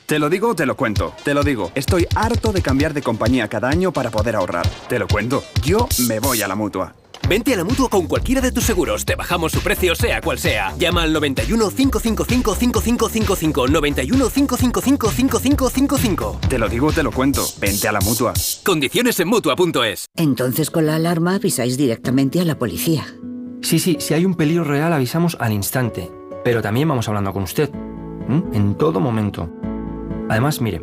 Te 0.06 0.18
lo 0.18 0.30
digo 0.30 0.50
o 0.50 0.56
te 0.56 0.66
lo 0.66 0.76
cuento. 0.76 1.14
Te 1.24 1.34
lo 1.34 1.44
digo. 1.44 1.72
Estoy 1.76 2.08
harto 2.16 2.54
de 2.54 2.62
cambiar 2.62 2.94
de 2.94 3.02
compañía 3.02 3.48
cada 3.48 3.70
año 3.70 3.92
para 3.92 4.10
poder 4.10 4.36
ahorrar. 4.36 4.68
Te 4.88 5.00
lo 5.00 5.08
cuento. 5.08 5.44
Yo 5.62 5.88
me 6.08 6.20
voy 6.20 6.42
a 6.42 6.48
la 6.48 6.56
mutua. 6.56 6.94
Vente 7.28 7.54
a 7.54 7.58
la 7.58 7.64
mutua 7.64 7.90
con 7.90 8.08
cualquiera 8.08 8.42
de 8.42 8.52
tus 8.52 8.64
seguros. 8.64 9.06
Te 9.06 9.16
bajamos 9.16 9.52
su 9.52 9.62
precio, 9.62 9.96
sea 9.96 10.22
cual 10.22 10.40
sea. 10.40 10.74
Llama 10.78 11.04
al 11.04 11.14
91 11.14 11.70
555 11.70 12.56
5555. 12.56 13.68
91 13.68 14.30
555 14.30 15.12
5555. 15.12 16.40
Te 16.50 16.60
lo 16.60 16.68
digo 16.68 16.88
o 16.88 16.92
te 16.92 17.04
lo 17.04 17.12
cuento. 17.12 17.46
Vente 17.60 17.88
a 17.88 17.92
la 17.92 18.02
mutua. 18.02 18.34
Condiciones 18.66 19.20
en 19.20 19.28
mutua.es. 19.28 20.08
Entonces 20.16 20.70
con 20.70 20.86
la 20.86 20.96
alarma 20.96 21.36
avisáis 21.36 21.78
directamente 21.78 22.42
a 22.42 22.46
la 22.46 22.58
policía. 22.58 23.06
Sí, 23.62 23.80
sí, 23.80 23.98
si 24.00 24.14
hay 24.14 24.26
un 24.26 24.36
peligro 24.36 24.64
real 24.64 24.92
avisamos 24.92 25.38
al 25.40 25.54
instante. 25.54 26.12
Pero 26.44 26.62
también 26.62 26.88
vamos 26.88 27.08
hablando 27.08 27.32
con 27.32 27.44
usted. 27.44 27.70
¿m? 28.28 28.44
En 28.54 28.76
todo 28.76 29.00
momento. 29.00 29.50
Además, 30.30 30.62
mire, 30.62 30.82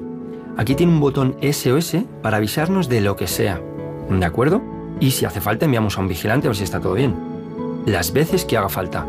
aquí 0.56 0.74
tiene 0.74 0.92
un 0.92 1.00
botón 1.00 1.36
SOS 1.42 1.96
para 2.22 2.36
avisarnos 2.36 2.88
de 2.88 3.00
lo 3.00 3.16
que 3.16 3.26
sea. 3.26 3.60
¿De 4.08 4.24
acuerdo? 4.24 4.62
Y 5.00 5.12
si 5.12 5.24
hace 5.24 5.40
falta 5.40 5.64
enviamos 5.64 5.96
a 5.96 6.00
un 6.00 6.08
vigilante 6.08 6.46
a 6.46 6.50
ver 6.50 6.56
si 6.56 6.64
está 6.64 6.80
todo 6.80 6.94
bien. 6.94 7.14
Las 7.86 8.12
veces 8.12 8.44
que 8.44 8.56
haga 8.56 8.68
falta. 8.68 9.06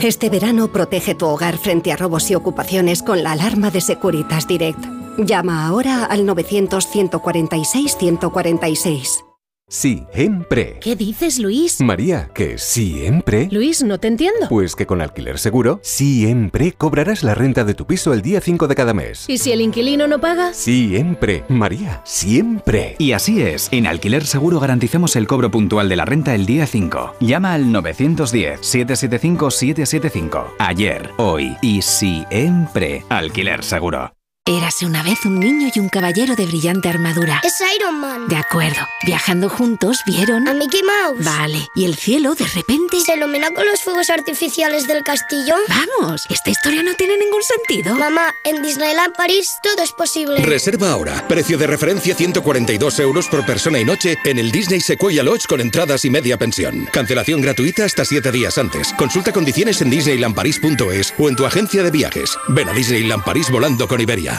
Este 0.00 0.28
verano 0.28 0.68
protege 0.68 1.14
tu 1.14 1.26
hogar 1.26 1.56
frente 1.56 1.92
a 1.92 1.96
robos 1.96 2.30
y 2.30 2.34
ocupaciones 2.34 3.02
con 3.02 3.22
la 3.22 3.32
alarma 3.32 3.70
de 3.70 3.80
Securitas 3.80 4.46
Direct. 4.46 4.84
Llama 5.18 5.66
ahora 5.66 6.04
al 6.04 6.26
900-146-146. 6.26 9.25
Siempre. 9.68 10.78
¿Qué 10.80 10.94
dices, 10.94 11.40
Luis? 11.40 11.80
María, 11.80 12.30
que 12.32 12.56
siempre. 12.56 13.48
Luis, 13.50 13.82
no 13.82 13.98
te 13.98 14.06
entiendo. 14.06 14.46
Pues 14.48 14.76
que 14.76 14.86
con 14.86 15.00
Alquiler 15.00 15.40
Seguro, 15.40 15.80
siempre 15.82 16.70
cobrarás 16.70 17.24
la 17.24 17.34
renta 17.34 17.64
de 17.64 17.74
tu 17.74 17.84
piso 17.84 18.12
el 18.12 18.22
día 18.22 18.40
5 18.40 18.68
de 18.68 18.76
cada 18.76 18.94
mes. 18.94 19.24
¿Y 19.26 19.38
si 19.38 19.50
el 19.50 19.60
inquilino 19.60 20.06
no 20.06 20.20
paga? 20.20 20.54
Siempre. 20.54 21.42
María, 21.48 22.00
siempre. 22.04 22.94
Y 23.00 23.10
así 23.10 23.42
es, 23.42 23.66
en 23.72 23.88
Alquiler 23.88 24.24
Seguro 24.24 24.60
garantizamos 24.60 25.16
el 25.16 25.26
cobro 25.26 25.50
puntual 25.50 25.88
de 25.88 25.96
la 25.96 26.04
renta 26.04 26.36
el 26.36 26.46
día 26.46 26.68
5. 26.68 27.16
Llama 27.18 27.52
al 27.52 27.64
910-775-775. 27.64 30.44
Ayer, 30.60 31.10
hoy 31.16 31.56
y 31.60 31.82
siempre. 31.82 33.02
Alquiler 33.08 33.64
Seguro. 33.64 34.15
Érase 34.48 34.86
una 34.86 35.02
vez 35.02 35.24
un 35.24 35.40
niño 35.40 35.72
y 35.74 35.80
un 35.80 35.88
caballero 35.88 36.36
de 36.36 36.46
brillante 36.46 36.88
armadura. 36.88 37.40
Es 37.42 37.54
Iron 37.74 37.98
Man. 37.98 38.28
De 38.28 38.36
acuerdo. 38.36 38.78
Viajando 39.04 39.48
juntos, 39.48 39.98
vieron... 40.06 40.46
A 40.46 40.54
Mickey 40.54 40.82
Mouse. 40.84 41.24
Vale. 41.24 41.68
Y 41.74 41.84
el 41.84 41.96
cielo, 41.96 42.36
de 42.36 42.46
repente... 42.46 43.00
¿Se 43.00 43.16
ilumina 43.16 43.50
con 43.50 43.66
los 43.66 43.82
fuegos 43.82 44.08
artificiales 44.08 44.86
del 44.86 45.02
castillo? 45.02 45.56
Vamos, 45.68 46.26
esta 46.30 46.50
historia 46.50 46.84
no 46.84 46.94
tiene 46.94 47.16
ningún 47.18 47.42
sentido. 47.42 47.96
Mamá, 47.96 48.32
en 48.44 48.62
Disneyland 48.62 49.16
París 49.16 49.56
todo 49.64 49.82
es 49.82 49.90
posible. 49.90 50.40
Reserva 50.44 50.92
ahora. 50.92 51.26
Precio 51.26 51.58
de 51.58 51.66
referencia 51.66 52.14
142 52.14 53.00
euros 53.00 53.26
por 53.26 53.44
persona 53.44 53.80
y 53.80 53.84
noche 53.84 54.16
en 54.24 54.38
el 54.38 54.52
Disney 54.52 54.80
Sequoia 54.80 55.24
Lodge 55.24 55.48
con 55.48 55.60
entradas 55.60 56.04
y 56.04 56.10
media 56.10 56.38
pensión. 56.38 56.88
Cancelación 56.92 57.40
gratuita 57.40 57.84
hasta 57.84 58.04
7 58.04 58.30
días 58.30 58.58
antes. 58.58 58.92
Consulta 58.92 59.32
condiciones 59.32 59.82
en 59.82 59.90
disneylandparis.es 59.90 61.14
o 61.18 61.28
en 61.28 61.34
tu 61.34 61.44
agencia 61.44 61.82
de 61.82 61.90
viajes. 61.90 62.38
Ven 62.46 62.68
a 62.68 62.72
Disneyland 62.72 63.24
París 63.24 63.50
volando 63.50 63.88
con 63.88 64.00
Iberia. 64.00 64.35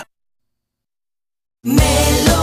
You 1.67 2.36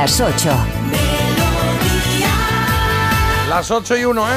las 0.00 0.20
8. 0.20 0.50
Las 3.48 3.68
8 3.68 3.96
y 3.96 4.04
1, 4.04 4.22
¿eh? 4.22 4.36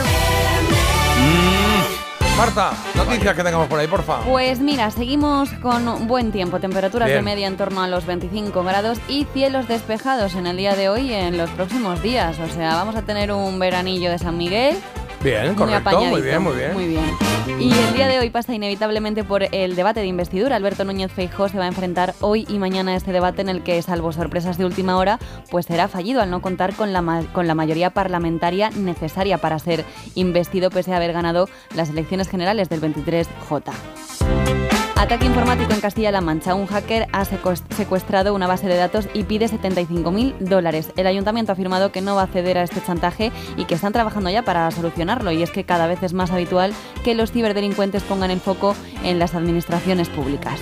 Mm. 1.19 2.37
Marta, 2.37 2.71
noticias 2.95 3.35
que 3.35 3.43
tengamos 3.43 3.67
por 3.67 3.79
ahí, 3.79 3.85
porfa. 3.85 4.21
Pues 4.21 4.59
mira, 4.59 4.89
seguimos 4.89 5.51
con 5.61 6.07
buen 6.07 6.31
tiempo, 6.31 6.59
temperaturas 6.59 7.09
de 7.09 7.21
media 7.21 7.45
en 7.45 7.57
torno 7.57 7.83
a 7.83 7.87
los 7.87 8.07
25 8.07 8.63
grados 8.63 8.97
y 9.07 9.27
cielos 9.33 9.67
despejados 9.67 10.33
en 10.33 10.47
el 10.47 10.57
día 10.57 10.75
de 10.75 10.89
hoy 10.89 11.11
y 11.11 11.13
en 11.13 11.37
los 11.37 11.51
próximos 11.51 12.01
días. 12.01 12.39
O 12.39 12.47
sea, 12.47 12.73
vamos 12.73 12.95
a 12.95 13.03
tener 13.03 13.31
un 13.31 13.59
veranillo 13.59 14.09
de 14.09 14.17
San 14.17 14.37
Miguel. 14.37 14.77
Bien, 15.21 15.45
muy 15.45 15.55
correcto, 15.55 16.01
muy 16.05 16.21
bien, 16.21 16.41
muy 16.41 16.55
bien. 16.55 16.73
Muy 16.73 16.87
bien. 16.87 17.30
Y 17.47 17.71
el 17.71 17.93
día 17.93 18.07
de 18.07 18.19
hoy 18.19 18.29
pasa 18.29 18.53
inevitablemente 18.53 19.23
por 19.23 19.43
el 19.43 19.75
debate 19.75 19.99
de 19.99 20.07
investidura. 20.07 20.55
Alberto 20.55 20.83
Núñez 20.83 21.11
Feijóo 21.11 21.49
se 21.49 21.57
va 21.57 21.65
a 21.65 21.67
enfrentar 21.67 22.13
hoy 22.21 22.45
y 22.49 22.57
mañana 22.57 22.91
a 22.91 22.95
este 22.95 23.11
debate 23.11 23.41
en 23.41 23.49
el 23.49 23.63
que, 23.63 23.81
salvo 23.81 24.11
sorpresas 24.11 24.57
de 24.57 24.65
última 24.65 24.97
hora, 24.97 25.19
pues 25.49 25.65
será 25.65 25.87
fallido 25.87 26.21
al 26.21 26.29
no 26.29 26.41
contar 26.41 26.75
con 26.75 26.93
la, 26.93 27.23
con 27.33 27.47
la 27.47 27.55
mayoría 27.55 27.91
parlamentaria 27.91 28.69
necesaria 28.71 29.37
para 29.37 29.59
ser 29.59 29.85
investido 30.15 30.69
pese 30.69 30.93
a 30.93 30.97
haber 30.97 31.13
ganado 31.13 31.47
las 31.75 31.89
elecciones 31.89 32.27
generales 32.27 32.69
del 32.69 32.81
23J. 32.81 34.70
Ataque 35.01 35.25
informático 35.25 35.73
en 35.73 35.81
Castilla-La 35.81 36.21
Mancha. 36.21 36.53
Un 36.53 36.67
hacker 36.67 37.07
ha 37.11 37.25
secuest- 37.25 37.63
secuestrado 37.75 38.35
una 38.35 38.45
base 38.45 38.67
de 38.67 38.75
datos 38.77 39.07
y 39.15 39.23
pide 39.23 39.47
75.000 39.47 40.35
dólares. 40.37 40.91
El 40.95 41.07
ayuntamiento 41.07 41.51
ha 41.51 41.53
afirmado 41.53 41.91
que 41.91 42.01
no 42.01 42.15
va 42.15 42.21
a 42.23 42.27
ceder 42.27 42.59
a 42.59 42.63
este 42.63 42.83
chantaje 42.83 43.31
y 43.57 43.65
que 43.65 43.73
están 43.73 43.93
trabajando 43.93 44.29
ya 44.29 44.43
para 44.43 44.69
solucionarlo. 44.69 45.31
Y 45.31 45.41
es 45.41 45.49
que 45.49 45.63
cada 45.63 45.87
vez 45.87 46.03
es 46.03 46.13
más 46.13 46.29
habitual 46.29 46.71
que 47.03 47.15
los 47.15 47.31
ciberdelincuentes 47.31 48.03
pongan 48.03 48.29
el 48.29 48.39
foco 48.39 48.75
en 49.03 49.17
las 49.17 49.33
administraciones 49.33 50.07
públicas. 50.07 50.59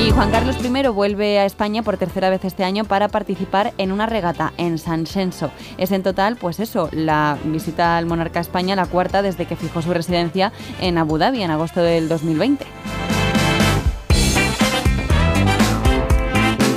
Y 0.00 0.12
Juan 0.12 0.30
Carlos 0.30 0.56
I 0.64 0.88
vuelve 0.88 1.38
a 1.38 1.44
España 1.44 1.82
por 1.82 1.98
tercera 1.98 2.30
vez 2.30 2.42
este 2.46 2.64
año 2.64 2.84
para 2.84 3.08
participar 3.08 3.74
en 3.76 3.92
una 3.92 4.06
regata 4.06 4.54
en 4.56 4.78
San 4.78 5.06
Senso. 5.06 5.50
Es 5.76 5.92
en 5.92 6.02
total, 6.02 6.36
pues 6.36 6.58
eso, 6.58 6.88
la 6.92 7.36
visita 7.44 7.98
al 7.98 8.06
monarca 8.06 8.38
a 8.38 8.42
España, 8.42 8.74
la 8.74 8.86
cuarta 8.86 9.20
desde 9.20 9.44
que 9.44 9.56
fijó 9.56 9.82
su 9.82 9.92
residencia 9.92 10.52
en 10.80 10.96
Abu 10.96 11.18
Dhabi 11.18 11.42
en 11.42 11.50
agosto 11.50 11.82
del 11.82 12.08
2020. 12.08 12.64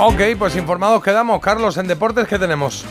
Ok, 0.00 0.20
pues 0.38 0.54
informados 0.56 1.02
quedamos. 1.02 1.40
Carlos, 1.40 1.78
en 1.78 1.86
deportes, 1.86 2.28
¿qué 2.28 2.38
tenemos? 2.38 2.84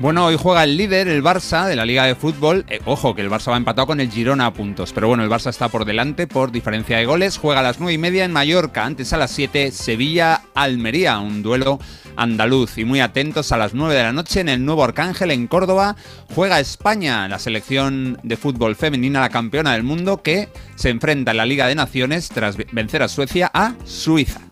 Bueno, 0.00 0.24
hoy 0.24 0.38
juega 0.40 0.64
el 0.64 0.78
líder, 0.78 1.08
el 1.08 1.22
Barça, 1.22 1.66
de 1.66 1.76
la 1.76 1.84
Liga 1.84 2.06
de 2.06 2.14
Fútbol. 2.14 2.64
Eh, 2.70 2.80
ojo, 2.86 3.14
que 3.14 3.20
el 3.20 3.28
Barça 3.28 3.50
va 3.50 3.58
empatado 3.58 3.86
con 3.86 4.00
el 4.00 4.10
Girona 4.10 4.46
a 4.46 4.50
puntos. 4.54 4.94
Pero 4.94 5.08
bueno, 5.08 5.22
el 5.22 5.28
Barça 5.28 5.50
está 5.50 5.68
por 5.68 5.84
delante 5.84 6.26
por 6.26 6.50
diferencia 6.52 6.96
de 6.96 7.04
goles. 7.04 7.36
Juega 7.36 7.60
a 7.60 7.62
las 7.62 7.80
9 7.80 7.92
y 7.92 7.98
media 7.98 8.24
en 8.24 8.32
Mallorca. 8.32 8.86
Antes 8.86 9.12
a 9.12 9.18
las 9.18 9.30
7, 9.32 9.70
Sevilla-Almería. 9.70 11.18
Un 11.18 11.42
duelo 11.42 11.80
andaluz. 12.16 12.78
Y 12.78 12.86
muy 12.86 13.00
atentos 13.00 13.52
a 13.52 13.58
las 13.58 13.74
9 13.74 13.94
de 13.94 14.02
la 14.02 14.14
noche 14.14 14.40
en 14.40 14.48
el 14.48 14.64
nuevo 14.64 14.84
Arcángel 14.84 15.32
en 15.32 15.46
Córdoba. 15.46 15.96
Juega 16.34 16.60
España, 16.60 17.28
la 17.28 17.38
selección 17.38 18.18
de 18.22 18.38
fútbol 18.38 18.76
femenina, 18.76 19.20
la 19.20 19.28
campeona 19.28 19.74
del 19.74 19.82
mundo, 19.82 20.22
que 20.22 20.48
se 20.76 20.88
enfrenta 20.88 21.32
en 21.32 21.36
la 21.36 21.44
Liga 21.44 21.66
de 21.66 21.74
Naciones 21.74 22.30
tras 22.30 22.56
vencer 22.56 23.02
a 23.02 23.08
Suecia 23.08 23.50
a 23.52 23.74
Suiza. 23.84 24.49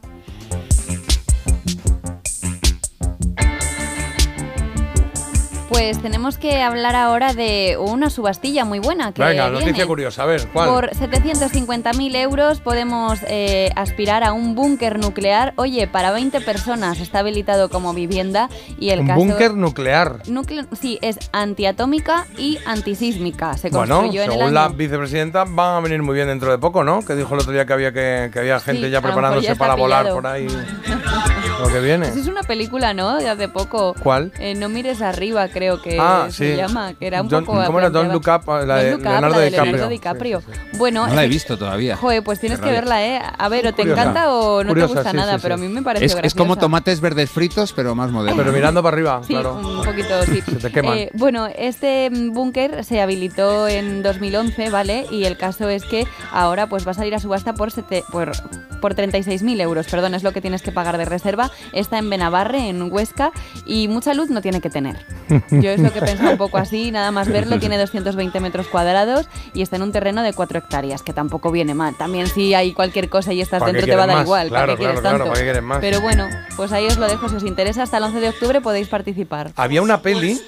Pues 5.78 6.02
tenemos 6.02 6.38
que 6.38 6.60
hablar 6.60 6.96
ahora 6.96 7.34
de 7.34 7.76
una 7.78 8.10
subastilla 8.10 8.64
muy 8.64 8.80
buena 8.80 9.12
que 9.12 9.22
Venga, 9.22 9.48
viene. 9.48 9.64
noticia 9.64 9.86
curiosa, 9.86 10.24
a 10.24 10.26
ver, 10.26 10.48
¿cuál? 10.52 10.68
Por 10.70 10.90
750.000 10.90 12.16
euros 12.16 12.58
podemos 12.60 13.20
eh, 13.28 13.70
aspirar 13.76 14.24
a 14.24 14.32
un 14.32 14.56
búnker 14.56 14.98
nuclear. 14.98 15.52
Oye, 15.54 15.86
para 15.86 16.10
20 16.10 16.40
personas 16.40 16.98
está 16.98 17.20
habilitado 17.20 17.68
como 17.68 17.94
vivienda 17.94 18.48
y 18.80 18.88
el 18.90 19.00
Un 19.02 19.06
caso... 19.06 19.18
búnker 19.20 19.54
nuclear. 19.54 20.22
Nucle- 20.24 20.66
sí, 20.76 20.98
es 21.00 21.16
antiatómica 21.30 22.26
y 22.36 22.58
antisísmica. 22.66 23.56
Se 23.56 23.70
Bueno, 23.70 23.98
construyó 24.00 24.22
en 24.24 24.32
el 24.32 24.38
según 24.38 24.54
la 24.54 24.64
año... 24.64 24.74
vicepresidenta, 24.74 25.44
van 25.46 25.76
a 25.76 25.80
venir 25.80 26.02
muy 26.02 26.16
bien 26.16 26.26
dentro 26.26 26.50
de 26.50 26.58
poco, 26.58 26.82
¿no? 26.82 27.04
Que 27.04 27.14
dijo 27.14 27.34
el 27.34 27.40
otro 27.40 27.52
día 27.52 27.66
que 27.66 27.72
había, 27.72 27.92
que, 27.92 28.30
que 28.32 28.38
había 28.40 28.58
gente 28.58 28.86
Sí, 28.86 28.90
ya 28.90 28.98
ya 28.98 29.00
preparándose 29.00 29.52
está 29.52 29.58
para 29.64 29.76
volar 29.76 30.08
por 30.12 30.26
ahí. 30.26 30.48
Lo 31.60 31.66
que 31.68 31.80
viene. 31.80 32.06
Es 32.08 32.28
una 32.28 32.42
película, 32.42 32.94
¿no? 32.94 33.16
De 33.18 33.28
hace 33.28 33.48
poco. 33.48 33.92
¿Cuál? 34.00 34.32
Eh, 34.38 34.54
no 34.54 34.68
mires 34.68 35.02
arriba, 35.02 35.48
creo 35.48 35.67
que 35.82 35.98
Ah, 36.00 36.28
se 36.30 36.52
sí. 36.52 36.56
llama. 36.56 36.94
Que 36.94 37.06
era 37.06 37.20
un 37.20 37.28
Don't- 37.28 37.44
poco. 37.44 37.62
¿Cómo 37.66 37.78
era? 37.78 37.90
Don't 37.90 38.12
Look 38.12 38.24
Up, 38.28 38.48
la 38.66 38.76
de 38.76 38.90
Don't 38.92 39.02
Look 39.02 39.06
Up, 39.06 39.12
Leonardo 39.12 39.28
la 39.36 39.38
de 39.40 39.44
DiCaprio. 39.50 39.72
Leonardo 39.72 39.88
DiCaprio. 39.90 40.42
Bueno, 40.78 41.06
No 41.06 41.14
la 41.14 41.24
he 41.24 41.28
visto 41.28 41.58
todavía. 41.58 41.96
Joder, 41.96 42.22
pues 42.24 42.40
tienes 42.40 42.58
que 42.60 42.70
verla, 42.70 43.04
¿eh? 43.06 43.20
A 43.38 43.48
ver, 43.48 43.66
o 43.66 43.72
te 43.74 43.82
Curiosa. 43.82 44.00
encanta 44.02 44.32
o 44.32 44.62
no 44.64 44.68
Curiosa, 44.70 44.88
te 44.88 44.94
gusta 44.94 45.10
sí, 45.10 45.16
nada, 45.16 45.34
sí, 45.34 45.38
pero 45.42 45.56
sí. 45.58 45.64
a 45.64 45.68
mí 45.68 45.72
me 45.74 45.82
pareció 45.82 46.06
Es, 46.18 46.24
es 46.24 46.34
como 46.34 46.56
tomates 46.56 47.00
verdes 47.00 47.30
fritos, 47.30 47.72
pero 47.72 47.94
más 47.94 48.10
modernos. 48.10 48.38
Pero 48.42 48.52
mirando 48.56 48.82
para 48.82 48.94
arriba, 48.96 49.20
Sí, 49.26 49.34
claro. 49.34 49.54
un 49.56 49.84
poquito, 49.84 50.22
sí. 50.24 50.40
Se 50.46 50.56
te 50.56 50.70
queman. 50.72 50.96
Eh, 50.98 51.10
bueno, 51.14 51.46
este 51.56 52.10
búnker 52.12 52.84
se 52.84 53.00
habilitó 53.02 53.68
en 53.68 54.02
2011, 54.02 54.70
¿vale? 54.70 55.06
Y 55.10 55.24
el 55.24 55.36
caso 55.36 55.68
es 55.68 55.84
que 55.84 56.06
ahora 56.32 56.66
pues 56.68 56.86
va 56.86 56.92
a 56.92 56.94
salir 56.94 57.14
a 57.14 57.18
subasta 57.20 57.54
por, 57.54 57.70
sete- 57.72 58.04
por, 58.10 58.32
por 58.80 58.94
36.000 58.94 59.60
euros, 59.60 59.86
perdón, 59.88 60.14
es 60.14 60.22
lo 60.22 60.32
que 60.32 60.40
tienes 60.40 60.62
que 60.62 60.72
pagar 60.72 60.98
de 60.98 61.04
reserva. 61.04 61.50
Está 61.72 61.98
en 61.98 62.08
Benavarre, 62.10 62.68
en 62.68 62.92
Huesca, 62.92 63.32
y 63.66 63.88
mucha 63.88 64.14
luz 64.14 64.30
no 64.30 64.40
tiene 64.40 64.60
que 64.60 64.70
tener. 64.70 64.96
Yo 65.60 65.70
es 65.70 65.80
lo 65.80 65.92
que 65.92 66.00
pensaba 66.00 66.30
un 66.30 66.38
poco 66.38 66.58
así, 66.58 66.90
nada 66.90 67.10
más 67.10 67.28
verlo, 67.28 67.58
tiene 67.58 67.78
220 67.78 68.40
metros 68.40 68.68
cuadrados 68.68 69.28
y 69.54 69.62
está 69.62 69.76
en 69.76 69.82
un 69.82 69.92
terreno 69.92 70.22
de 70.22 70.32
4 70.32 70.58
hectáreas, 70.58 71.02
que 71.02 71.12
tampoco 71.12 71.50
viene 71.50 71.74
mal. 71.74 71.96
También 71.96 72.26
si 72.26 72.54
hay 72.54 72.72
cualquier 72.72 73.08
cosa 73.08 73.32
y 73.32 73.40
estás 73.40 73.60
¿Para 73.60 73.72
qué 73.72 73.78
dentro 73.78 73.92
te 73.92 73.96
va 73.96 74.04
a 74.04 74.06
dar 74.06 74.16
más? 74.16 74.24
igual, 74.24 74.48
Claro, 74.48 74.66
¿para 74.66 74.72
qué 74.72 74.78
quieres 74.78 75.00
claro, 75.00 75.16
claro, 75.16 75.18
tanto? 75.18 75.32
¿para 75.32 75.40
qué 75.40 75.44
quieres 75.44 75.62
más? 75.62 75.78
Pero 75.80 76.00
bueno, 76.00 76.28
pues 76.56 76.72
ahí 76.72 76.86
os 76.86 76.96
lo 76.98 77.08
dejo, 77.08 77.28
si 77.28 77.36
os 77.36 77.44
interesa, 77.44 77.82
hasta 77.82 77.98
el 77.98 78.04
11 78.04 78.20
de 78.20 78.28
octubre 78.28 78.60
podéis 78.60 78.88
participar. 78.88 79.52
Había 79.56 79.82
una 79.82 80.00
peli 80.02 80.40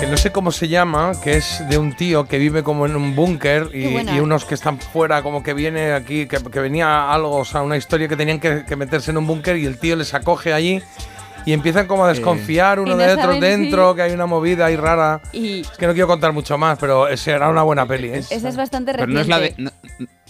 que 0.00 0.06
no 0.08 0.16
sé 0.16 0.32
cómo 0.32 0.50
se 0.50 0.68
llama, 0.68 1.12
que 1.22 1.36
es 1.36 1.62
de 1.68 1.78
un 1.78 1.94
tío 1.94 2.26
que 2.26 2.38
vive 2.38 2.62
como 2.62 2.84
en 2.84 2.96
un 2.96 3.14
búnker 3.14 3.70
y, 3.72 3.96
y 3.96 4.20
unos 4.20 4.44
que 4.44 4.54
están 4.54 4.78
fuera, 4.78 5.22
como 5.22 5.42
que 5.42 5.54
viene 5.54 5.92
aquí, 5.92 6.26
que, 6.26 6.38
que 6.38 6.60
venía 6.60 7.12
algo, 7.12 7.36
o 7.36 7.44
sea, 7.44 7.62
una 7.62 7.76
historia 7.76 8.08
que 8.08 8.16
tenían 8.16 8.40
que, 8.40 8.64
que 8.66 8.76
meterse 8.76 9.12
en 9.12 9.18
un 9.18 9.26
búnker 9.26 9.56
y 9.56 9.66
el 9.66 9.78
tío 9.78 9.94
les 9.96 10.12
acoge 10.12 10.52
allí 10.52 10.82
y 11.44 11.52
empiezan 11.52 11.86
como 11.86 12.04
a 12.04 12.08
desconfiar 12.08 12.80
uno 12.80 12.96
de 12.96 13.12
otro 13.12 13.38
dentro, 13.40 13.90
si- 13.90 13.96
que 13.96 14.02
hay 14.02 14.12
una 14.12 14.26
movida 14.26 14.66
ahí 14.66 14.76
rara. 14.76 15.20
Y 15.32 15.60
Es 15.60 15.70
que 15.70 15.86
no 15.86 15.92
quiero 15.92 16.06
contar 16.08 16.32
mucho 16.32 16.56
más, 16.58 16.78
pero 16.78 17.08
ese 17.08 17.32
era 17.32 17.48
una 17.48 17.62
buena 17.62 17.86
peli. 17.86 18.08
¿eh? 18.08 18.18
esa 18.30 18.48
es 18.48 18.56
bastante 18.56 18.92
Pero 18.92 19.06
reciente. 19.06 19.14
no 19.14 19.20
es 19.20 19.28
la 19.28 19.38
de. 19.40 19.54
No, 19.58 19.70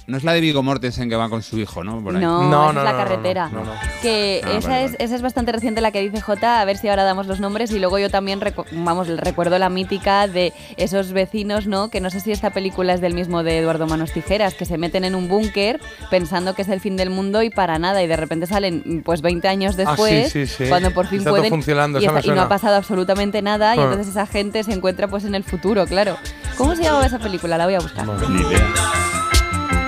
no 0.06 0.16
es 0.18 0.24
la 0.24 0.32
de 0.32 0.40
Vigo 0.40 0.62
Mortensen 0.62 1.08
que 1.08 1.16
va 1.16 1.28
con 1.30 1.42
su 1.42 1.58
hijo, 1.58 1.82
¿no? 1.82 2.02
Por 2.02 2.14
ahí. 2.16 2.20
No, 2.22 2.42
No, 2.50 2.64
esa 2.64 2.72
no, 2.72 2.80
es 2.80 2.84
la 2.84 2.96
carretera. 2.96 3.48
no, 3.48 3.60
no, 3.60 3.64
no. 3.66 3.80
Que 4.02 4.42
Ah, 4.44 4.52
esa, 4.58 4.68
vale, 4.68 4.84
es, 4.84 4.96
esa 4.98 5.14
es 5.16 5.22
bastante 5.22 5.50
reciente 5.52 5.80
la 5.80 5.90
que 5.92 6.00
dice 6.02 6.20
J, 6.20 6.60
a 6.60 6.64
ver 6.64 6.76
si 6.76 6.88
ahora 6.88 7.04
damos 7.04 7.26
los 7.26 7.40
nombres. 7.40 7.70
Y 7.70 7.78
luego 7.78 7.98
yo 7.98 8.10
también, 8.10 8.40
recu- 8.40 8.66
vamos, 8.72 9.08
recuerdo 9.08 9.58
la 9.58 9.70
mítica 9.70 10.26
de 10.28 10.52
esos 10.76 11.12
vecinos, 11.12 11.66
¿no? 11.66 11.88
Que 11.88 12.00
no 12.00 12.10
sé 12.10 12.20
si 12.20 12.32
esta 12.32 12.50
película 12.50 12.92
es 12.94 13.00
del 13.00 13.14
mismo 13.14 13.42
de 13.42 13.58
Eduardo 13.58 13.86
Manos 13.86 14.12
Tijeras, 14.12 14.54
que 14.54 14.66
se 14.66 14.76
meten 14.78 15.04
en 15.04 15.14
un 15.14 15.28
búnker 15.28 15.80
pensando 16.10 16.54
que 16.54 16.62
es 16.62 16.68
el 16.68 16.80
fin 16.80 16.96
del 16.96 17.08
mundo 17.10 17.42
y 17.42 17.50
para 17.50 17.78
nada. 17.78 18.02
Y 18.02 18.06
de 18.06 18.16
repente 18.16 18.46
salen, 18.46 19.02
pues 19.04 19.22
20 19.22 19.48
años 19.48 19.74
Ah, 19.74 19.96
sí, 19.96 20.02
después, 20.04 20.32
sí, 20.32 20.46
sí. 20.46 20.64
cuando 20.68 20.90
por 20.90 21.06
fin 21.06 21.18
Está 21.20 21.30
todo 21.30 21.38
pueden. 21.38 21.50
funcionando, 21.50 21.98
y, 22.00 22.04
está- 22.04 22.34
no 22.34 22.42
ha 22.42 22.48
pasado 22.48 22.76
absolutamente 22.76 23.40
nada. 23.42 23.74
Y 23.74 23.78
Ah. 23.78 23.84
entonces 23.84 24.08
esa 24.08 24.26
gente 24.26 24.62
se 24.64 24.72
encuentra 24.72 25.08
pues 25.08 25.24
en 25.24 25.34
el 25.34 25.44
futuro, 25.44 25.86
claro. 25.86 26.16
¿Cómo 26.58 26.76
se 26.76 26.82
llamaba 26.82 27.06
esa 27.06 27.18
película? 27.18 27.56
La 27.58 27.64
voy 27.64 27.74
a 27.74 27.80
buscar. 27.80 28.06
Ni 28.28 28.40
idea. 28.42 28.60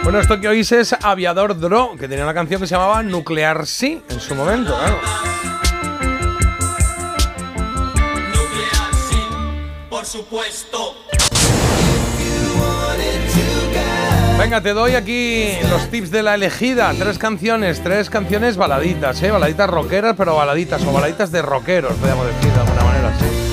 Bueno, 0.07 0.21
esto 0.21 0.41
que 0.41 0.47
oís 0.47 0.71
es 0.71 0.95
Aviador 1.03 1.59
Dro, 1.59 1.97
que 1.99 2.07
tenía 2.07 2.23
una 2.23 2.33
canción 2.33 2.61
que 2.61 2.69
se 2.69 2.77
llamaba 2.77 3.03
Nuclear 3.03 3.67
Sí 3.67 4.01
en 4.09 4.21
su 4.21 4.37
momento, 4.37 4.73
claro. 4.73 4.99
Por 9.91 10.05
supuesto. 10.07 10.95
Venga, 14.39 14.61
te 14.61 14.75
doy 14.75 14.93
aquí 14.93 15.55
los 15.69 15.91
tips 15.91 16.13
de 16.13 16.23
la 16.23 16.37
elegida. 16.37 16.95
Tres 16.97 17.19
canciones, 17.19 17.83
tres 17.83 18.09
canciones 18.09 18.57
baladitas, 18.57 19.21
¿eh? 19.25 19.33
Baladitas 19.33 19.69
rockeras, 19.69 20.15
pero 20.17 20.37
baladitas 20.37 20.85
o 20.85 20.93
baladitas 20.93 21.33
de 21.33 21.43
rockeros, 21.43 21.95
podríamos 21.95 22.29
decir 22.29 22.53
de 22.53 22.61
alguna 22.61 22.85
manera, 22.85 23.13
sí. 23.19 23.46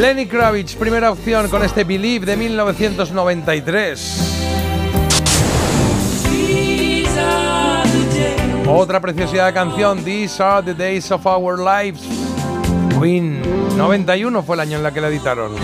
Lenny 0.00 0.26
Kravitz, 0.26 0.76
primera 0.76 1.10
opción 1.10 1.48
con 1.48 1.64
este 1.64 1.82
Believe 1.82 2.24
de 2.24 2.36
1993. 2.36 4.44
Otra 8.68 9.00
preciosidad 9.00 9.46
de 9.46 9.52
canción, 9.52 10.04
These 10.04 10.40
Are 10.40 10.62
the 10.62 10.74
Days 10.74 11.10
of 11.10 11.26
Our 11.26 11.58
Lives. 11.58 12.02
Queen, 13.00 13.42
91 13.76 14.40
fue 14.44 14.54
el 14.54 14.60
año 14.60 14.76
en 14.76 14.84
la 14.84 14.92
que 14.92 15.00
la 15.00 15.08
editaron. 15.08 15.56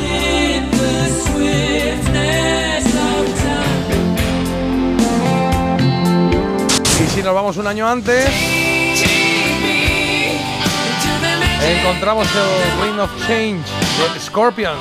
Y 7.01 7.07
si 7.15 7.23
nos 7.23 7.35
vamos 7.35 7.57
un 7.57 7.69
año 7.69 7.89
antes, 7.89 8.27
encontramos 11.79 12.27
el 12.35 12.83
Wind 12.83 12.99
of 12.99 13.11
Change 13.29 13.74
de 13.97 14.21
Scorpion. 14.21 14.77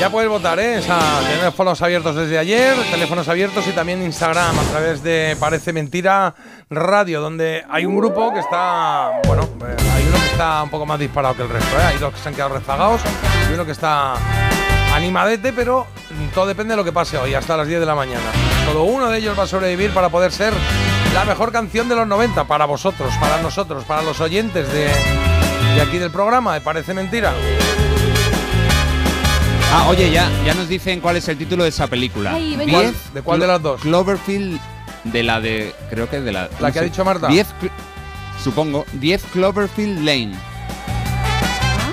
Ya 0.00 0.10
puedes 0.10 0.28
votar, 0.28 0.58
¿eh? 0.58 0.78
O 0.78 0.82
sea, 0.82 0.98
teléfonos 1.38 1.80
abiertos 1.80 2.16
desde 2.16 2.36
ayer, 2.36 2.76
teléfonos 2.90 3.28
abiertos 3.28 3.64
y 3.68 3.70
también 3.70 4.02
Instagram 4.02 4.58
a 4.58 4.62
través 4.64 5.00
de 5.04 5.36
Parece 5.38 5.72
Mentira 5.72 6.34
Radio, 6.68 7.20
donde 7.20 7.64
hay 7.70 7.86
un 7.86 7.96
grupo 7.96 8.32
que 8.34 8.40
está, 8.40 9.20
bueno, 9.28 9.48
eh, 9.60 9.76
hay 9.94 10.04
uno 10.08 10.18
que 10.18 10.26
está 10.26 10.64
un 10.64 10.70
poco 10.70 10.86
más 10.86 10.98
disparado 10.98 11.36
que 11.36 11.42
el 11.42 11.48
resto, 11.48 11.78
¿eh? 11.78 11.84
Hay 11.84 11.98
dos 11.98 12.12
que 12.12 12.18
se 12.18 12.28
han 12.28 12.34
quedado 12.34 12.54
rezagados 12.54 13.00
y 13.48 13.54
uno 13.54 13.64
que 13.64 13.70
está 13.70 14.14
animadete, 14.92 15.52
pero 15.52 15.86
todo 16.34 16.46
depende 16.46 16.72
de 16.72 16.78
lo 16.78 16.84
que 16.84 16.92
pase 16.92 17.16
hoy, 17.16 17.34
hasta 17.34 17.56
las 17.56 17.68
10 17.68 17.78
de 17.78 17.86
la 17.86 17.94
mañana. 17.94 18.24
Solo 18.66 18.82
uno 18.82 19.08
de 19.08 19.18
ellos 19.18 19.38
va 19.38 19.44
a 19.44 19.46
sobrevivir 19.46 19.92
para 19.92 20.08
poder 20.08 20.32
ser 20.32 20.52
la 21.14 21.24
mejor 21.24 21.52
canción 21.52 21.88
de 21.88 21.94
los 21.96 22.06
90 22.06 22.44
para 22.44 22.64
vosotros, 22.64 23.12
para 23.20 23.40
nosotros, 23.42 23.84
para 23.84 24.02
los 24.02 24.20
oyentes 24.20 24.70
de, 24.72 24.88
de 25.74 25.82
aquí 25.82 25.98
del 25.98 26.10
programa, 26.10 26.54
de 26.54 26.60
Parece 26.60 26.94
Mentira. 26.94 27.32
Ah, 29.74 29.86
oye, 29.88 30.10
ya, 30.10 30.28
ya 30.44 30.54
nos 30.54 30.68
dicen 30.68 31.00
cuál 31.00 31.16
es 31.16 31.28
el 31.28 31.38
título 31.38 31.62
de 31.64 31.70
esa 31.70 31.86
película. 31.86 32.32
Ay, 32.34 32.56
venga. 32.56 32.80
Diez 32.80 33.14
¿De 33.14 33.22
cuál 33.22 33.40
de 33.40 33.46
las 33.46 33.62
dos? 33.62 33.80
Cloverfield 33.80 34.60
de 35.04 35.22
la 35.22 35.40
de. 35.40 35.74
Creo 35.90 36.08
que 36.10 36.20
de 36.20 36.32
la. 36.32 36.48
La 36.60 36.70
que 36.72 36.78
ha 36.78 36.82
dicho 36.82 37.04
Marta. 37.04 37.28
10 37.28 37.46
Cl- 37.60 37.70
supongo, 38.42 38.84
10 38.94 39.22
Cloverfield 39.32 39.98
Lane. 40.04 40.32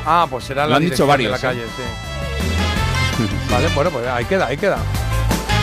Ah, 0.05 0.27
pues 0.29 0.43
será 0.45 0.63
Lo 0.63 0.71
la 0.71 0.75
han 0.77 0.81
dicho 0.83 1.05
dirección 1.05 1.07
varios, 1.07 1.31
de 1.31 1.37
la 1.37 1.41
calle, 1.41 1.63
sí. 1.77 3.23
vale, 3.51 3.67
bueno, 3.75 3.91
pues 3.91 4.07
ahí 4.07 4.25
queda, 4.25 4.47
ahí 4.47 4.57
queda. 4.57 4.77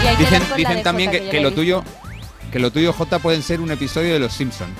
Y 0.03 0.07
hay 0.07 0.17
que 0.17 0.23
Dicen, 0.25 0.39
dar 0.39 0.43
con 0.43 0.51
la 0.51 0.57
dicen 0.57 0.77
de 0.77 0.83
también 0.83 1.11
Jota, 1.11 1.23
que, 1.25 1.31
que 1.31 1.33
la 1.35 1.41
he 1.41 1.43
lo 1.43 1.49
visto. 1.51 1.61
tuyo. 1.61 1.85
Que 2.57 2.63
lo 2.63 2.71
tuyo, 2.71 2.91
J, 2.95 3.19
pueden 3.19 3.43
ser 3.43 3.61
un 3.61 3.71
episodio 3.71 4.15
de 4.15 4.19
Los 4.19 4.33
Simpsons. 4.33 4.71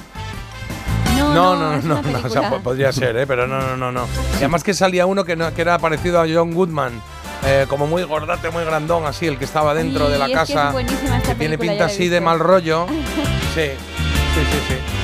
No, 1.19 1.35
No, 1.35 1.55
no, 1.57 1.73
no, 1.73 1.77
es 1.77 1.85
no, 1.85 1.99
una 2.01 2.03
no, 2.03 2.09
o 2.09 2.21
sea, 2.23 2.23
película. 2.23 2.51
po- 2.51 2.61
podría 2.61 2.91
ser, 2.91 3.15
¿eh? 3.19 3.27
pero 3.27 3.47
no, 3.47 3.61
no, 3.61 3.77
no, 3.77 3.93
no. 3.93 4.07
Y 4.33 4.37
además 4.39 4.65
que 4.65 4.73
salía 4.73 5.05
uno 5.05 5.27
que, 5.27 5.37
no- 5.37 5.53
que 5.53 5.61
era 5.61 5.79
parecido 5.79 6.19
a 6.23 6.25
John 6.27 6.55
Goodman, 6.55 7.03
eh, 7.45 7.67
como 7.69 7.87
muy 7.87 8.03
gordate, 8.05 8.49
muy 8.49 8.65
grandón, 8.65 9.05
así, 9.05 9.27
el 9.27 9.37
que 9.37 9.45
estaba 9.45 9.75
dentro 9.75 10.07
Sí, 10.07 10.13
de 10.13 10.19
la 10.19 10.25
es 10.25 10.31
que 10.33 10.33
es 10.43 10.49
casa, 10.49 10.71
buenísima 10.71 11.19
esta 11.19 11.33
que 11.33 11.39
tiene 11.39 11.59
pinta 11.59 11.85
así 11.85 12.09
de 12.09 12.19
mal 12.23 12.39
rollo. 12.39 12.87
Sí, 13.55 13.61
sí, 14.35 14.41
sí, 14.51 14.59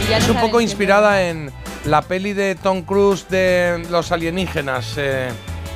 sí. 0.07 0.13
Es 0.15 0.27
no 0.29 0.33
un 0.35 0.41
poco 0.41 0.63
inspirada 0.63 1.25
en 1.29 1.53
la 1.85 2.01
peli 2.01 2.33
de 2.33 2.55
Tom 2.55 2.81
Cruise 2.85 3.27
de 3.29 3.87
los 3.91 4.13
alienígenas. 4.13 4.95
eh, 4.97 5.29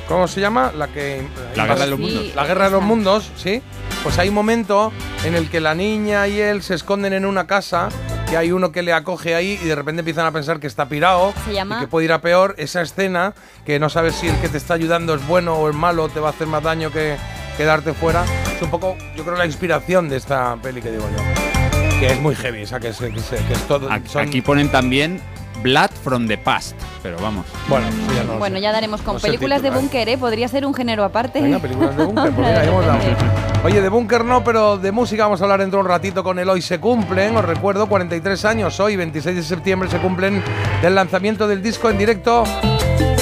¿Cómo 0.07 0.27
se 0.27 0.41
llama? 0.41 0.71
La 0.75 0.87
que 0.87 1.21
La 1.55 1.65
Guerra 1.67 1.79
de 1.81 1.87
los 1.91 1.99
Sí, 1.99 2.05
Mundos. 2.05 2.35
La 2.35 2.45
guerra 2.47 2.65
de 2.65 2.71
los 2.71 2.81
mundos, 2.81 3.31
¿sí? 3.35 3.61
Pues 4.03 4.17
hay 4.19 4.29
un 4.29 4.35
momento 4.35 4.93
en 5.25 5.35
el 5.35 5.49
que 5.49 5.59
la 5.59 5.75
niña 5.75 6.27
y 6.27 6.39
él 6.39 6.61
se 6.63 6.75
esconden 6.75 7.11
en 7.13 7.25
una 7.25 7.45
casa, 7.45 7.89
que 8.29 8.37
hay 8.37 8.51
uno 8.51 8.71
que 8.71 8.81
le 8.81 8.93
acoge 8.93 9.35
ahí 9.35 9.59
y 9.61 9.65
de 9.65 9.75
repente 9.75 9.99
empiezan 9.99 10.25
a 10.25 10.31
pensar 10.31 10.59
que 10.59 10.67
está 10.67 10.87
pirado 10.87 11.33
Se 11.45 11.53
llama- 11.53 11.77
y 11.77 11.79
que 11.81 11.87
puede 11.87 12.05
ir 12.05 12.13
a 12.13 12.21
peor. 12.21 12.55
Esa 12.57 12.81
escena, 12.81 13.33
que 13.65 13.79
no 13.79 13.89
sabes 13.89 14.15
si 14.15 14.27
el 14.27 14.35
que 14.37 14.47
te 14.49 14.57
está 14.57 14.75
ayudando 14.75 15.13
es 15.13 15.25
bueno 15.27 15.55
o 15.55 15.69
es 15.69 15.75
malo, 15.75 16.07
te 16.09 16.19
va 16.21 16.27
a 16.27 16.31
hacer 16.31 16.47
más 16.47 16.63
daño 16.63 16.91
que 16.91 17.17
quedarte 17.57 17.93
fuera, 17.93 18.23
es 18.55 18.61
un 18.61 18.69
poco, 18.69 18.95
yo 19.15 19.23
creo, 19.25 19.35
la 19.35 19.45
inspiración 19.45 20.07
de 20.09 20.17
esta 20.17 20.55
peli 20.61 20.81
que 20.81 20.91
digo 20.91 21.03
yo. 21.15 21.99
Que 21.99 22.07
es 22.13 22.21
muy 22.21 22.35
heavy, 22.35 22.63
o 22.63 22.67
sea, 22.67 22.79
que 22.79 22.89
es, 22.89 22.97
que 22.97 23.07
es- 23.07 23.23
que 23.25 23.53
es 23.53 23.67
todo... 23.67 23.91
Aquí, 23.91 24.07
son- 24.07 24.21
aquí 24.21 24.41
ponen 24.41 24.69
también 24.69 25.19
Blood 25.61 25.91
from 26.03 26.27
the 26.27 26.37
Past. 26.37 26.75
Pero 27.01 27.17
vamos. 27.19 27.45
Bueno, 27.67 27.87
ya 28.15 28.23
no 28.23 28.37
Bueno, 28.37 28.57
ya 28.59 28.71
daremos 28.71 29.01
con 29.01 29.15
No 29.15 29.19
sé 29.19 29.27
el 29.27 29.33
películas 29.33 29.61
de 29.61 29.69
título, 29.69 29.79
¿eh? 29.79 29.83
búnker, 29.83 30.09
¿eh? 30.09 30.17
Podría 30.17 30.47
ser 30.47 30.65
un 30.65 30.73
género 30.73 31.03
aparte. 31.03 31.41
Venga, 31.41 31.59
películas 31.59 31.95
de 31.95 32.05
búnker, 32.05 32.31
pues 32.33 32.47
mira, 32.47 32.61
ahí 32.61 32.67
hemos 32.67 32.85
dado. 32.85 32.99
Oye, 33.63 33.81
de 33.81 33.89
búnker 33.89 34.23
no, 34.23 34.43
pero 34.43 34.77
de 34.77 34.91
música 34.91 35.23
vamos 35.23 35.41
a 35.41 35.45
hablar 35.45 35.59
dentro 35.59 35.79
de 35.79 35.83
un 35.83 35.89
ratito 35.89 36.23
con 36.23 36.39
el 36.39 36.47
Hoy 36.49 36.61
Se 36.61 36.79
Cumplen. 36.79 37.35
Os 37.35 37.45
recuerdo, 37.45 37.87
43 37.87 38.45
años 38.45 38.79
hoy, 38.79 38.95
26 38.95 39.35
de 39.35 39.43
septiembre, 39.43 39.89
se 39.89 39.97
cumplen 39.97 40.43
del 40.81 40.95
lanzamiento 40.95 41.47
del 41.47 41.61
disco 41.61 41.89
en 41.89 41.97
directo 41.97 42.43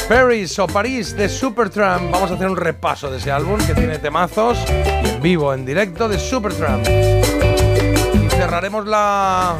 Paris 0.09 0.59
o 0.59 0.67
París 0.67 1.15
de 1.15 1.29
Supertramp. 1.29 2.11
Vamos 2.11 2.29
a 2.31 2.35
hacer 2.35 2.47
un 2.47 2.57
repaso 2.57 3.09
de 3.09 3.17
ese 3.17 3.31
álbum 3.31 3.57
que 3.65 3.73
tiene 3.73 3.97
temazos 3.97 4.59
y 5.03 5.09
en 5.09 5.21
vivo, 5.21 5.53
en 5.53 5.65
directo 5.65 6.07
de 6.07 6.19
Supertramp. 6.19 6.85
Y 6.87 8.29
cerraremos 8.29 8.85
la 8.85 9.55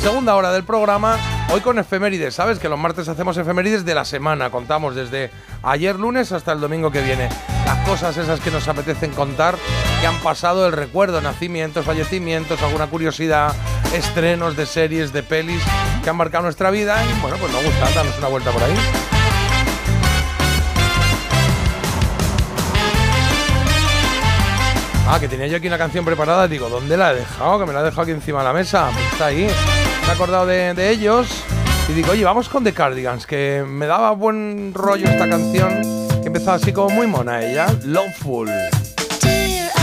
segunda 0.00 0.34
hora 0.34 0.52
del 0.52 0.64
programa 0.64 1.16
hoy 1.52 1.60
con 1.60 1.78
efemérides. 1.78 2.34
Sabes 2.34 2.58
que 2.58 2.68
los 2.68 2.78
martes 2.78 3.08
hacemos 3.08 3.36
efemérides 3.36 3.84
de 3.84 3.94
la 3.94 4.04
semana. 4.04 4.50
Contamos 4.50 4.94
desde 4.94 5.30
ayer 5.62 5.98
lunes 5.98 6.32
hasta 6.32 6.52
el 6.52 6.60
domingo 6.60 6.90
que 6.90 7.02
viene. 7.02 7.28
Las 7.64 7.88
cosas 7.88 8.16
esas 8.16 8.40
que 8.40 8.50
nos 8.50 8.68
apetecen 8.68 9.12
contar 9.12 9.56
que 10.00 10.06
han 10.06 10.18
pasado 10.20 10.66
el 10.66 10.72
recuerdo, 10.72 11.20
nacimientos, 11.20 11.84
fallecimientos, 11.84 12.62
alguna 12.62 12.86
curiosidad, 12.88 13.54
estrenos 13.94 14.56
de 14.56 14.66
series, 14.66 15.12
de 15.12 15.22
pelis 15.22 15.62
que 16.02 16.10
han 16.10 16.16
marcado 16.16 16.44
nuestra 16.44 16.70
vida 16.70 17.02
y 17.04 17.20
bueno, 17.20 17.36
pues 17.38 17.52
nos 17.52 17.64
gusta 17.64 17.90
darnos 17.94 18.18
una 18.18 18.28
vuelta 18.28 18.50
por 18.50 18.62
ahí. 18.62 19.13
Ah, 25.06 25.18
que 25.20 25.28
tenía 25.28 25.46
yo 25.46 25.58
aquí 25.58 25.66
una 25.66 25.78
canción 25.78 26.04
preparada, 26.04 26.48
digo, 26.48 26.68
¿dónde 26.68 26.96
la 26.96 27.12
he 27.12 27.16
dejado? 27.16 27.60
Que 27.60 27.66
me 27.66 27.72
la 27.72 27.80
he 27.80 27.84
dejado 27.84 28.02
aquí 28.02 28.10
encima 28.10 28.38
de 28.38 28.44
la 28.44 28.52
mesa. 28.52 28.90
Está 29.12 29.26
ahí. 29.26 29.46
Me 30.02 30.08
he 30.08 30.10
acordado 30.10 30.46
de, 30.46 30.90
ellos. 30.90 31.28
Y 31.88 31.92
digo, 31.92 32.12
oye, 32.12 32.24
vamos 32.24 32.48
con 32.48 32.64
The 32.64 32.72
Cardigans, 32.72 33.26
que 33.26 33.64
me 33.66 33.86
daba 33.86 34.12
buen 34.12 34.72
rollo 34.72 35.06
esta 35.06 35.28
canción. 35.28 35.82
Que 36.22 36.28
empezaba 36.28 36.56
así 36.56 36.72
como 36.72 36.88
muy 36.88 37.06
mona 37.06 37.42
ella. 37.42 37.66
Loveful. 37.84 38.50
Dear. 39.20 39.74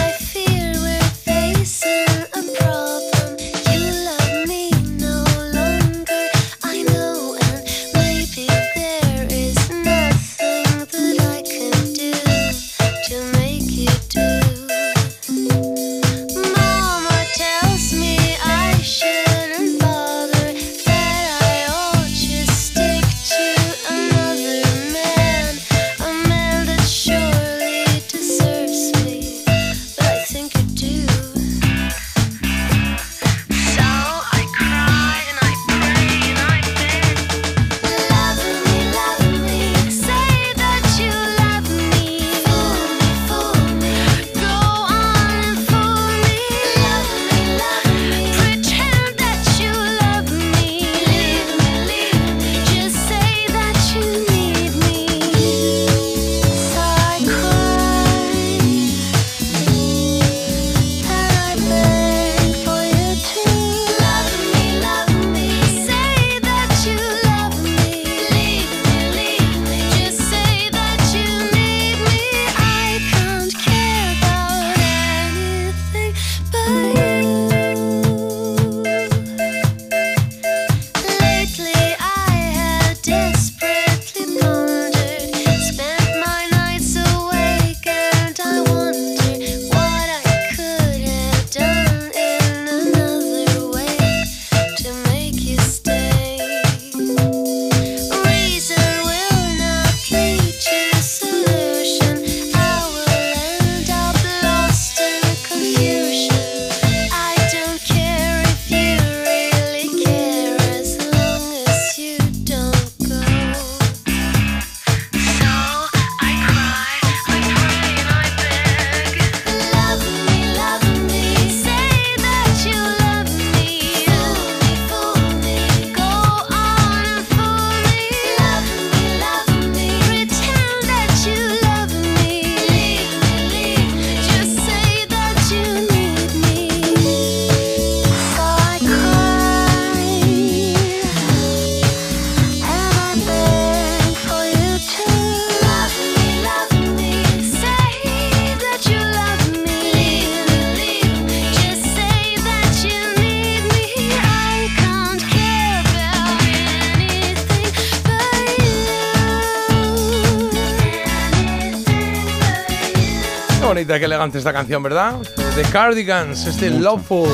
Bonita, 163.91 163.99
qué 163.99 164.05
elegante 164.05 164.37
esta 164.37 164.53
canción, 164.53 164.81
¿verdad? 164.83 165.15
The 165.55 165.63
Cardigans, 165.63 166.45
este 166.45 166.69
Loveful. 166.69 167.27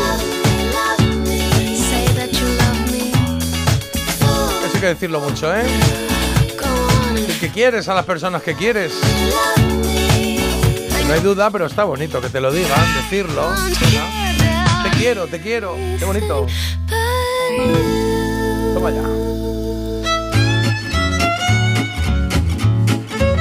Eso 4.65 4.71
hay 4.73 4.79
que 4.79 4.87
decirlo 4.87 5.19
mucho, 5.19 5.53
¿eh? 5.53 5.63
El 7.15 7.39
que 7.39 7.49
quieres 7.49 7.87
a 7.89 7.93
las 7.93 8.05
personas 8.05 8.41
que 8.41 8.55
quieres. 8.55 8.93
No 11.07 11.13
hay 11.13 11.21
duda, 11.21 11.51
pero 11.51 11.67
está 11.67 11.83
bonito 11.83 12.19
que 12.21 12.29
te 12.29 12.41
lo 12.41 12.51
digan, 12.51 12.79
decirlo. 13.03 13.49
¿verdad? 13.49 14.83
Te 14.83 14.89
quiero, 14.97 15.27
te 15.27 15.39
quiero. 15.39 15.75
Qué 15.99 16.05
bonito. 16.05 16.47
Toma 18.73 18.91
ya. 18.91 19.36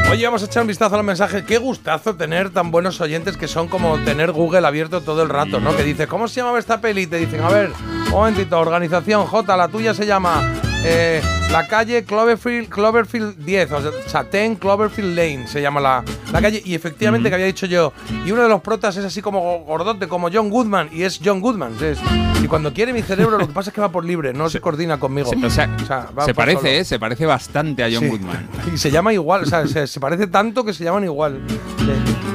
Oye, 0.08 0.24
vamos 0.24 0.40
a 0.42 0.46
echar 0.46 0.62
un 0.62 0.68
vistazo 0.68 0.94
a 0.94 0.98
los 0.98 1.04
mensajes. 1.04 1.42
Qué 1.42 1.58
gustazo 1.58 2.14
tener 2.14 2.50
tan 2.50 2.70
buenos 2.70 3.00
oyentes 3.00 3.36
que 3.36 3.48
son 3.48 3.66
como 3.66 3.98
tener 3.98 4.30
Google 4.30 4.64
abierto 4.64 5.00
todo 5.00 5.22
el 5.24 5.28
rato, 5.28 5.58
¿no? 5.58 5.76
Que 5.76 5.82
dice, 5.82 6.06
¿cómo 6.06 6.28
se 6.28 6.36
llamaba 6.40 6.60
esta 6.60 6.80
peli? 6.80 7.02
Y 7.02 7.06
te 7.08 7.16
dicen, 7.16 7.40
a 7.42 7.48
ver, 7.48 7.72
un 8.06 8.10
momentito, 8.10 8.58
organización 8.58 9.26
J, 9.26 9.56
la 9.56 9.66
tuya 9.66 9.94
se 9.94 10.06
llama 10.06 10.54
eh, 10.84 11.20
la 11.50 11.66
calle 11.66 12.04
Cloverfield, 12.04 12.68
Cloverfield 12.68 13.36
10, 13.38 13.72
o 13.72 14.08
sea, 14.08 14.22
10 14.22 14.58
Cloverfield 14.60 15.16
Lane 15.16 15.48
se 15.48 15.60
llama 15.60 15.80
la, 15.80 16.04
la 16.32 16.40
calle. 16.42 16.62
Y 16.64 16.74
efectivamente, 16.74 17.28
que 17.28 17.34
había 17.34 17.46
dicho 17.46 17.66
yo, 17.66 17.92
y 18.24 18.30
uno 18.32 18.42
de 18.42 18.48
los 18.48 18.60
protas 18.60 18.96
es 18.96 19.04
así 19.04 19.22
como 19.22 19.60
gordote, 19.60 20.08
como 20.08 20.28
John 20.32 20.50
Goodman, 20.50 20.88
y 20.92 21.02
es 21.02 21.20
John 21.24 21.40
Goodman. 21.40 21.76
es- 21.82 21.98
y 22.42 22.48
cuando 22.48 22.72
quiere 22.72 22.92
mi 22.92 23.02
cerebro, 23.02 23.38
lo 23.38 23.46
que 23.46 23.52
pasa 23.52 23.70
es 23.70 23.74
que 23.74 23.80
va 23.80 23.90
por 23.90 24.04
libre, 24.04 24.32
no 24.32 24.48
se 24.50 24.60
coordina 24.60 24.98
conmigo. 25.00 25.30
Se- 25.30 25.36
o 25.46 25.50
sea, 25.50 26.10
va 26.16 26.24
se 26.24 26.34
parece, 26.34 26.58
solo. 26.58 26.70
¿eh? 26.70 26.84
Se 26.84 26.98
parece 26.98 27.26
bastante 27.26 27.82
a 27.82 27.88
John 27.90 28.00
Sí. 28.04 28.08
Goodman. 28.08 28.48
Y 28.74 28.78
se 28.78 28.90
llama 28.90 29.12
igual, 29.12 29.42
o 29.42 29.46
sea, 29.46 29.66
se, 29.66 29.86
se 29.86 30.00
parece 30.00 30.26
tanto 30.26 30.64
que 30.64 30.72
se 30.72 30.84
llaman 30.84 31.04
igual. 31.04 31.40
Sí. 31.78 31.86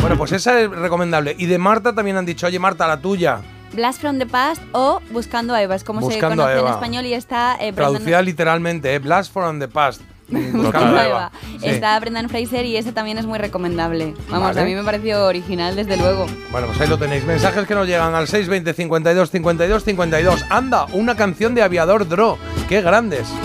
Bueno, 0.02 0.18
pues 0.18 0.32
esa 0.32 0.60
es 0.60 0.70
recomendable. 0.70 1.36
Y 1.38 1.46
de 1.46 1.58
Marta 1.58 1.94
también 1.94 2.18
han 2.18 2.26
dicho, 2.26 2.48
oye 2.48 2.58
Marta, 2.60 2.88
la 2.88 3.00
tuya. 3.00 3.40
Blast 3.74 4.02
from 4.02 4.18
the 4.18 4.26
Past 4.26 4.62
o 4.74 5.00
Buscando 5.12 5.54
a 5.54 5.62
Eva, 5.62 5.76
es 5.76 5.84
como 5.86 6.02
Buscando 6.02 6.44
se 6.46 6.52
conoce 6.54 6.60
en 6.68 6.74
español 6.74 7.06
y 7.06 7.14
está 7.14 7.56
eh, 7.62 7.72
Traducida 7.72 8.22
literalmente, 8.22 8.94
¿eh? 8.94 9.00
Blast 9.00 9.32
from 9.32 9.60
the 9.60 9.68
Past. 9.70 10.02
Buscando 10.54 10.98
a 10.98 11.06
Eva. 11.08 11.32
Sí. 11.60 11.68
Está 11.68 12.00
Brendan 12.00 12.30
Fraser 12.30 12.66
y 12.66 12.78
ese 12.78 12.92
también 12.92 13.18
es 13.18 13.26
muy 13.26 13.38
recomendable. 13.40 14.14
Vamos, 14.30 14.50
Vale. 14.50 14.62
a 14.62 14.64
mí 14.66 14.74
me 14.76 14.84
pareció 14.84 15.26
original 15.26 15.76
desde 15.76 15.98
luego. 15.98 16.26
Bueno, 16.52 16.68
pues 16.68 16.80
ahí 16.82 16.88
lo 16.88 16.98
tenéis. 16.98 17.26
Mensajes 17.26 17.68
que 17.68 17.76
nos 17.76 17.88
llegan 17.88 18.16
al 18.16 18.28
620 18.28 18.74
52 18.74 19.30
52 19.30 19.84
52. 19.84 20.46
Anda, 20.50 20.86
una 20.94 21.16
canción 21.16 21.54
de 21.54 21.62
Aviador 21.64 22.08
Dro. 22.08 22.38
¡Qué 22.70 22.82
grandes! 22.82 23.28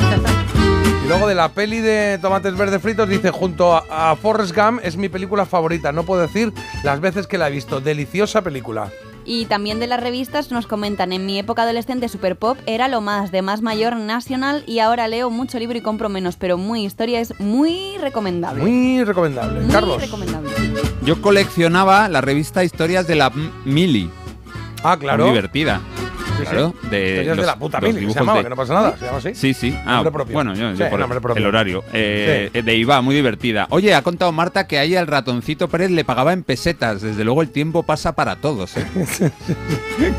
Y 1.04 1.08
luego 1.08 1.28
de 1.28 1.36
la 1.36 1.50
peli 1.50 1.78
de 1.78 2.18
Tomates 2.20 2.56
Verdes 2.56 2.82
Fritos 2.82 3.08
dice, 3.08 3.30
junto 3.30 3.76
a, 3.76 4.10
a 4.10 4.16
Forrest 4.16 4.52
Gump 4.56 4.80
es 4.82 4.96
mi 4.96 5.08
película 5.08 5.46
favorita. 5.46 5.92
No 5.92 6.02
puedo 6.02 6.22
decir 6.22 6.52
las 6.82 7.00
veces 7.00 7.28
que 7.28 7.38
la 7.38 7.46
he 7.46 7.52
visto. 7.52 7.80
Deliciosa 7.80 8.42
película. 8.42 8.90
Y 9.26 9.46
también 9.46 9.80
de 9.80 9.88
las 9.88 10.00
revistas 10.00 10.52
nos 10.52 10.68
comentan, 10.68 11.12
en 11.12 11.26
mi 11.26 11.38
época 11.38 11.62
adolescente 11.62 12.08
Super 12.08 12.36
Pop 12.36 12.56
era 12.66 12.86
lo 12.86 13.00
más, 13.00 13.32
de 13.32 13.42
más 13.42 13.60
mayor 13.60 13.96
National 13.96 14.62
y 14.66 14.78
ahora 14.78 15.08
leo 15.08 15.30
mucho 15.30 15.58
libro 15.58 15.76
y 15.76 15.80
compro 15.80 16.08
menos, 16.08 16.36
pero 16.36 16.56
muy 16.58 16.84
historia 16.84 17.20
es 17.20 17.38
muy 17.40 17.98
recomendable. 18.00 18.62
Muy 18.62 19.02
recomendable. 19.02 19.60
Muy 19.60 19.72
Carlos. 19.72 20.00
recomendable. 20.00 20.50
Yo 21.02 21.20
coleccionaba 21.20 22.08
la 22.08 22.20
revista 22.20 22.62
Historias 22.62 23.08
de 23.08 23.16
la 23.16 23.30
Mili. 23.64 24.08
Ah, 24.84 24.96
claro. 24.96 25.24
Muy 25.24 25.32
divertida. 25.32 25.80
Sí, 26.36 26.42
claro, 26.42 26.74
sí. 26.82 26.88
de 26.88 27.08
Historias 27.08 27.26
de 27.26 27.36
los- 27.36 27.46
la 27.46 27.56
puta 27.58 27.80
los 27.80 27.94
Mili, 27.94 28.06
que 28.06 28.12
se 28.12 28.18
llamaba, 28.18 28.38
de- 28.38 28.44
que 28.44 28.50
no 28.50 28.56
pasa 28.56 28.74
nada, 28.74 28.96
se 28.98 29.04
llama 29.06 29.18
así. 29.18 29.34
Sí, 29.34 29.54
sí. 29.54 29.76
Ah, 29.86 29.94
Nombre 29.96 30.12
propio. 30.12 30.34
Bueno, 30.34 30.54
yo, 30.54 30.72
yo 30.72 30.90
por 30.90 30.98
nombre 31.00 31.20
propio. 31.20 31.40
el 31.40 31.46
horario. 31.46 31.84
Eh, 31.92 32.50
De 32.52 32.76
IVA, 32.76 33.00
muy 33.00 33.14
divertida. 33.14 33.66
Oye, 33.70 33.94
ha 33.94 34.02
contado 34.02 34.32
Marta 34.32 34.66
que 34.66 34.78
ahí 34.78 34.96
al 34.96 35.06
ratoncito 35.06 35.68
Pérez 35.68 35.90
le 35.90 36.04
pagaba 36.04 36.32
en 36.32 36.42
pesetas. 36.42 37.00
Desde 37.02 37.24
luego 37.24 37.42
el 37.42 37.50
tiempo 37.50 37.82
pasa 37.82 38.12
para 38.14 38.36
todos. 38.36 38.76
¿eh? 38.76 38.86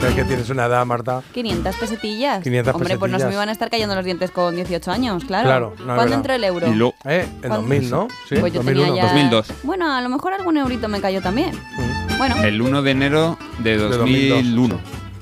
Es 0.08 0.14
que 0.16 0.24
tienes 0.24 0.50
una 0.50 0.66
edad, 0.66 0.86
Marta. 0.86 1.22
500 1.34 1.76
pesetillas. 1.76 2.44
500 2.44 2.74
Hombre, 2.76 2.98
pues 2.98 3.12
no 3.12 3.18
se 3.20 3.26
me 3.26 3.28
pesetillas. 3.30 3.34
iban 3.34 3.50
a 3.50 3.52
estar 3.52 3.70
cayendo 3.70 3.96
los 3.96 4.06
dientes 4.06 4.32
con 4.32 4.56
18 4.56 4.92
años, 4.92 5.24
claro. 5.26 5.46
Claro, 5.48 5.74
no, 5.86 5.96
¿Cuándo 5.96 6.16
entró 6.16 6.34
el 6.34 6.44
euro? 6.44 6.68
Lo- 6.74 6.94
Eh, 7.06 7.26
en 7.26 7.40
¿Cuándo? 7.40 7.58
2000, 7.58 7.90
¿no? 7.90 8.08
Sí, 8.28 8.36
Pues 8.40 8.54
yo 8.54 8.62
tenía 8.62 8.88
2001. 8.88 8.96
ya- 8.96 9.04
2002. 9.04 9.48
Bueno, 9.64 9.92
a 9.94 10.02
lo 10.02 10.10
mejor 10.10 10.34
algún 10.34 10.58
eurito 10.58 10.88
me 10.88 11.00
cayó 11.02 11.22
también. 11.22 11.52
Mm. 11.56 12.18
Bueno, 12.18 12.36
El 12.44 12.62
1 12.62 12.82
de 12.82 12.92
enero 12.92 13.38
de 13.60 13.78
2001. 13.78 14.80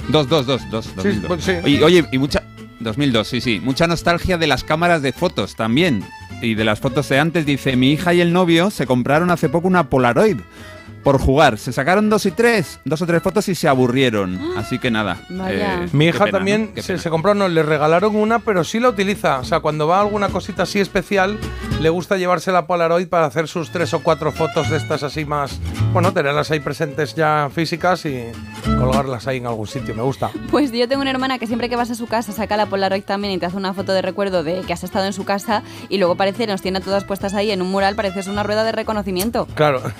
2, 0.09 0.29
2, 0.29 0.45
2, 0.45 0.69
2, 0.71 0.95
2002. 0.95 1.25
pues 1.27 1.43
sí. 1.43 1.53
Y, 1.65 1.81
oye, 1.81 2.05
y 2.11 2.17
mucha... 2.17 2.43
2002, 2.79 3.27
sí, 3.27 3.41
sí. 3.41 3.61
Mucha 3.63 3.87
nostalgia 3.87 4.37
de 4.37 4.47
las 4.47 4.63
cámaras 4.63 5.01
de 5.01 5.13
fotos 5.13 5.55
también. 5.55 6.03
Y 6.41 6.55
de 6.55 6.65
las 6.65 6.79
fotos 6.79 7.07
de 7.09 7.19
antes, 7.19 7.45
dice, 7.45 7.75
mi 7.75 7.91
hija 7.91 8.13
y 8.13 8.21
el 8.21 8.33
novio 8.33 8.69
se 8.69 8.85
compraron 8.85 9.31
hace 9.31 9.49
poco 9.49 9.67
una 9.67 9.89
Polaroid 9.89 10.37
por 11.05 11.21
jugar. 11.21 11.59
Se 11.59 11.71
sacaron 11.71 12.09
dos 12.09 12.25
y 12.25 12.31
tres, 12.31 12.79
dos 12.83 12.99
o 12.99 13.05
tres 13.05 13.21
fotos 13.21 13.47
y 13.47 13.53
se 13.53 13.67
aburrieron. 13.67 14.39
Así 14.57 14.79
que 14.79 14.89
nada. 14.89 15.17
Eh, 15.29 15.87
Mi 15.93 16.07
hija 16.07 16.25
pena, 16.25 16.39
también 16.39 16.73
se, 16.77 17.09
compró, 17.11 17.35
no, 17.35 17.47
le 17.47 17.61
regalaron 17.61 18.15
una, 18.15 18.39
pero 18.39 18.63
sí 18.63 18.79
la 18.79 18.89
utiliza. 18.89 19.39
O 19.39 19.43
sea, 19.43 19.59
cuando 19.59 19.87
va 19.87 19.99
a 19.99 20.01
alguna 20.01 20.29
cosita 20.29 20.63
así 20.63 20.79
especial, 20.79 21.37
le 21.79 21.89
gusta 21.89 22.17
llevarse 22.17 22.51
la 22.51 22.65
Polaroid 22.65 23.07
para 23.07 23.25
hacer 23.25 23.47
sus 23.47 23.69
tres 23.69 23.93
o 23.93 24.01
cuatro 24.01 24.31
fotos 24.31 24.69
de 24.71 24.77
estas 24.77 25.03
así 25.03 25.25
más. 25.25 25.59
Bueno, 25.93 26.11
tenerlas 26.11 26.49
ahí 26.49 26.59
presentes 26.59 27.13
ya 27.13 27.49
físicas 27.53 28.05
y 28.05 28.23
colgarlas 28.79 29.27
ahí 29.27 29.37
en 29.37 29.45
algún 29.45 29.67
sitio. 29.67 29.93
Me 29.93 30.01
gusta. 30.01 30.31
pues 30.49 30.71
yo 30.71 30.87
tengo 30.87 31.03
una 31.03 31.11
hermana 31.11 31.37
que 31.37 31.45
siempre 31.45 31.69
que 31.69 31.75
vas 31.75 31.91
a 31.91 31.95
su 31.95 32.07
casa 32.07 32.31
saca 32.31 32.57
la 32.57 32.65
Polaroid 32.65 33.03
también 33.03 33.33
y 33.35 33.37
te 33.37 33.45
hace 33.45 33.57
una 33.57 33.75
foto 33.75 33.93
de 33.93 34.01
recuerdo 34.01 34.43
de 34.43 34.61
que 34.61 34.73
has 34.73 34.83
estado 34.83 35.05
en 35.05 35.13
su 35.13 35.23
casa 35.23 35.61
y 35.87 35.99
luego 35.99 36.15
parece, 36.15 36.47
nos 36.47 36.63
tiene 36.63 36.81
todas 36.81 37.03
puestas 37.03 37.35
ahí 37.35 37.51
en 37.51 37.61
un 37.61 37.69
mural, 37.69 37.95
pareces 37.95 38.25
una 38.25 38.41
rueda 38.41 38.63
de 38.63 38.71
reconocimiento. 38.71 39.47
Claro. 39.53 39.83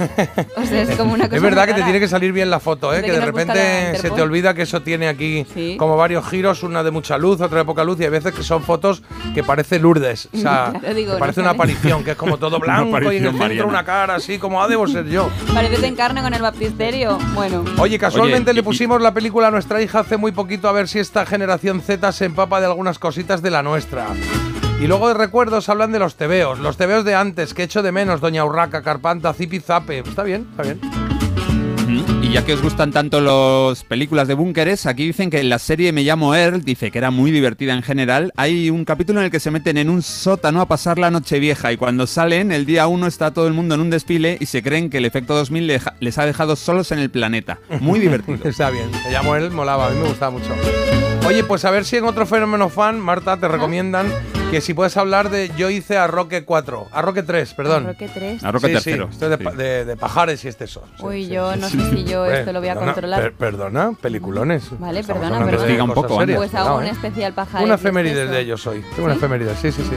O 0.58 0.66
sea, 0.66 0.82
es 0.82 0.95
como 1.04 1.14
una 1.14 1.26
cosa 1.26 1.36
Es 1.36 1.42
verdad 1.42 1.66
que 1.66 1.74
te 1.74 1.84
tiene 1.84 2.00
que 2.00 2.08
salir 2.08 2.32
bien 2.32 2.50
la 2.50 2.60
foto, 2.60 2.94
¿eh? 2.94 3.02
Que 3.02 3.08
que 3.08 3.12
de 3.14 3.22
repente 3.26 3.98
se 3.98 4.10
te 4.12 4.22
olvida 4.22 4.54
que 4.54 4.64
eso 4.64 4.82
tiene 4.82 5.08
aquí 5.08 5.46
Sí. 5.54 5.76
como 5.78 5.96
varios 5.98 6.28
giros, 6.28 6.64
una 6.64 6.84
de 6.84 6.92
mucha 6.92 7.18
luz, 7.18 7.42
otra 7.42 7.60
de 7.60 7.66
poca 7.66 7.84
luz, 7.84 8.00
y 8.00 8.04
hay 8.04 8.10
veces 8.10 8.34
que 8.34 8.44
son 8.44 8.64
fotos 8.64 9.02
que 9.34 9.44
parece 9.44 9.80
Lourdes. 9.80 10.30
O 10.34 10.38
sea, 10.38 10.74
Claro, 10.80 10.96
digo, 10.96 11.08
que 11.12 11.14
no 11.14 11.20
parece 11.20 11.40
una 11.42 11.50
sabes. 11.50 11.60
aparición, 11.60 12.04
que 12.04 12.12
es 12.12 12.18
como 12.18 12.38
todo 12.38 12.60
blanco 12.60 13.12
y 13.12 13.18
en 13.18 13.26
el 13.26 13.38
centro 13.38 13.68
una 13.68 13.84
cara 13.86 14.16
así 14.16 14.38
como, 14.38 14.62
ah, 14.62 14.68
debo 14.68 14.88
ser 14.88 15.06
yo. 15.08 15.30
Parece 15.54 15.78
te 15.78 15.88
encarna 15.88 16.22
con 16.22 16.34
el 16.34 16.42
baptisterio. 16.42 17.18
Bueno. 17.34 17.64
Oye, 17.78 17.98
casualmente 18.00 18.52
Oye, 18.52 18.56
le 18.56 18.62
y- 18.62 18.64
pusimos 18.64 19.02
la 19.02 19.14
película 19.14 19.48
a 19.48 19.52
nuestra 19.52 19.82
hija 19.82 20.00
hace 20.00 20.18
muy 20.18 20.32
poquito 20.32 20.68
a 20.68 20.72
ver 20.72 20.88
si 20.88 21.00
esta 21.00 21.26
generación 21.26 21.82
Z 21.82 22.12
se 22.12 22.26
empapa 22.26 22.60
de 22.60 22.66
algunas 22.68 23.00
cositas 23.00 23.42
de 23.42 23.52
la 23.52 23.64
nuestra. 23.64 24.08
Y 24.82 24.88
luego 24.88 25.08
de 25.08 25.14
recuerdos 25.16 25.70
hablan 25.70 25.92
de 25.92 26.00
los 26.00 26.16
tebeos, 26.16 26.60
los 26.60 26.78
tebeos 26.78 27.06
de 27.06 27.16
antes, 27.16 27.54
que 27.54 27.64
echo 27.64 27.82
de 27.82 27.92
menos, 27.92 28.22
Doña 28.22 28.46
Urraca, 28.46 28.84
Carpanta, 28.84 29.34
Zipi 29.34 29.60
Zape. 29.60 30.00
Está 30.00 30.24
bien, 30.24 30.46
está 30.52 30.64
bien. 30.64 30.80
Y 32.22 32.32
ya 32.32 32.44
que 32.44 32.54
os 32.54 32.62
gustan 32.62 32.92
tanto 32.92 33.22
las 33.22 33.84
películas 33.84 34.28
de 34.28 34.34
búnkeres, 34.34 34.86
aquí 34.86 35.06
dicen 35.06 35.30
que 35.30 35.40
en 35.40 35.50
la 35.50 35.60
serie 35.60 35.92
Me 35.92 36.04
llamo 36.04 36.36
Earl, 36.36 36.64
dice 36.64 36.92
que 36.92 36.98
era 36.98 37.10
muy 37.12 37.32
divertida 37.32 37.74
en 37.74 37.84
general, 37.84 38.34
hay 38.36 38.70
un 38.72 38.84
capítulo 38.86 39.20
en 39.20 39.26
el 39.26 39.32
que 39.32 39.40
se 39.40 39.52
meten 39.52 39.78
en 39.78 39.90
un 39.90 40.02
sótano 40.02 40.62
a 40.62 40.68
pasar 40.68 40.98
la 41.00 41.12
noche 41.12 41.40
vieja 41.40 41.72
y 41.72 41.78
cuando 41.78 42.06
salen, 42.08 42.52
el 42.52 42.66
día 42.66 42.88
1 42.88 43.06
está 43.08 43.32
todo 43.34 43.48
el 43.48 43.54
mundo 43.54 43.76
en 43.76 43.82
un 43.82 43.90
desfile 43.92 44.38
y 44.40 44.48
se 44.48 44.62
creen 44.64 44.90
que 44.90 44.98
el 44.98 45.06
efecto 45.06 45.36
2000 45.36 45.68
leja- 45.68 45.94
les 46.00 46.18
ha 46.18 46.26
dejado 46.26 46.56
solos 46.56 46.92
en 46.92 47.00
el 47.00 47.12
planeta. 47.12 47.60
Muy 47.80 48.00
divertido. 48.02 48.40
Está 48.50 48.72
bien. 48.72 48.90
Me 49.06 49.12
llamo 49.12 49.36
él, 49.36 49.52
molaba, 49.52 49.88
a 49.88 49.90
mí 49.92 50.00
me 50.02 50.08
gustaba 50.10 50.32
mucho. 50.32 50.50
Oye, 51.28 51.44
pues 51.44 51.66
a 51.66 51.72
ver 51.72 51.86
si 51.86 51.98
en 51.98 52.06
otro 52.06 52.26
fenómeno 52.28 52.70
fan, 52.70 53.00
Marta, 53.00 53.38
te 53.38 53.48
recomiendan 53.48 54.08
que 54.52 54.62
si 54.62 54.76
puedes 54.76 54.96
hablar 54.96 55.32
de 55.32 55.52
Yo 55.58 55.72
hice 55.72 55.98
a 55.98 56.06
Roque 56.06 56.46
4, 56.46 56.88
a 56.92 57.02
Roque 57.02 57.24
3, 57.24 57.54
perdón. 57.56 57.88
Roque 57.88 58.08
3. 58.14 58.44
A 58.44 58.52
Roque 58.52 58.68
Sí. 58.80 58.94
Sí, 58.94 59.00
esto 59.12 59.34
es 59.34 59.58
de, 59.58 59.86
de 59.86 59.98
pajares 59.98 60.46
y 60.46 60.50
este 60.50 60.66
eso. 60.66 60.84
Sí, 60.98 61.04
Uy, 61.04 61.26
sí, 61.26 61.32
yo 61.32 61.52
sí, 61.54 61.60
no 61.60 61.70
sí. 61.70 61.80
sé 61.82 61.90
si 61.90 62.04
yo 62.04 62.26
esto 62.28 62.54
lo 62.54 62.60
voy 62.60 62.70
a 62.70 62.74
perdona, 62.74 62.94
controlar. 62.94 63.22
per- 63.22 63.34
perdona, 63.34 63.92
peliculones. 64.00 64.70
Vale, 64.80 65.00
Estamos 65.00 65.24
perdona, 65.24 65.46
pero- 65.46 65.58
Investiga 65.58 65.84
un 65.84 65.94
poco, 65.94 66.20
serias, 66.20 66.38
Pues 66.38 66.54
hago 66.54 66.78
un 66.78 66.84
¿eh? 66.86 66.90
especial 66.92 67.34
pajares. 67.34 67.66
Una 67.66 67.76
efeméride 67.76 68.28
de 68.28 68.40
ellos 68.40 68.68
hoy. 68.68 68.82
Tengo 68.96 69.06
una 69.06 69.14
¿Sí? 69.16 69.18
efeméride, 69.18 69.56
sí, 69.56 69.72
sí, 69.72 69.82
sí. 69.82 69.96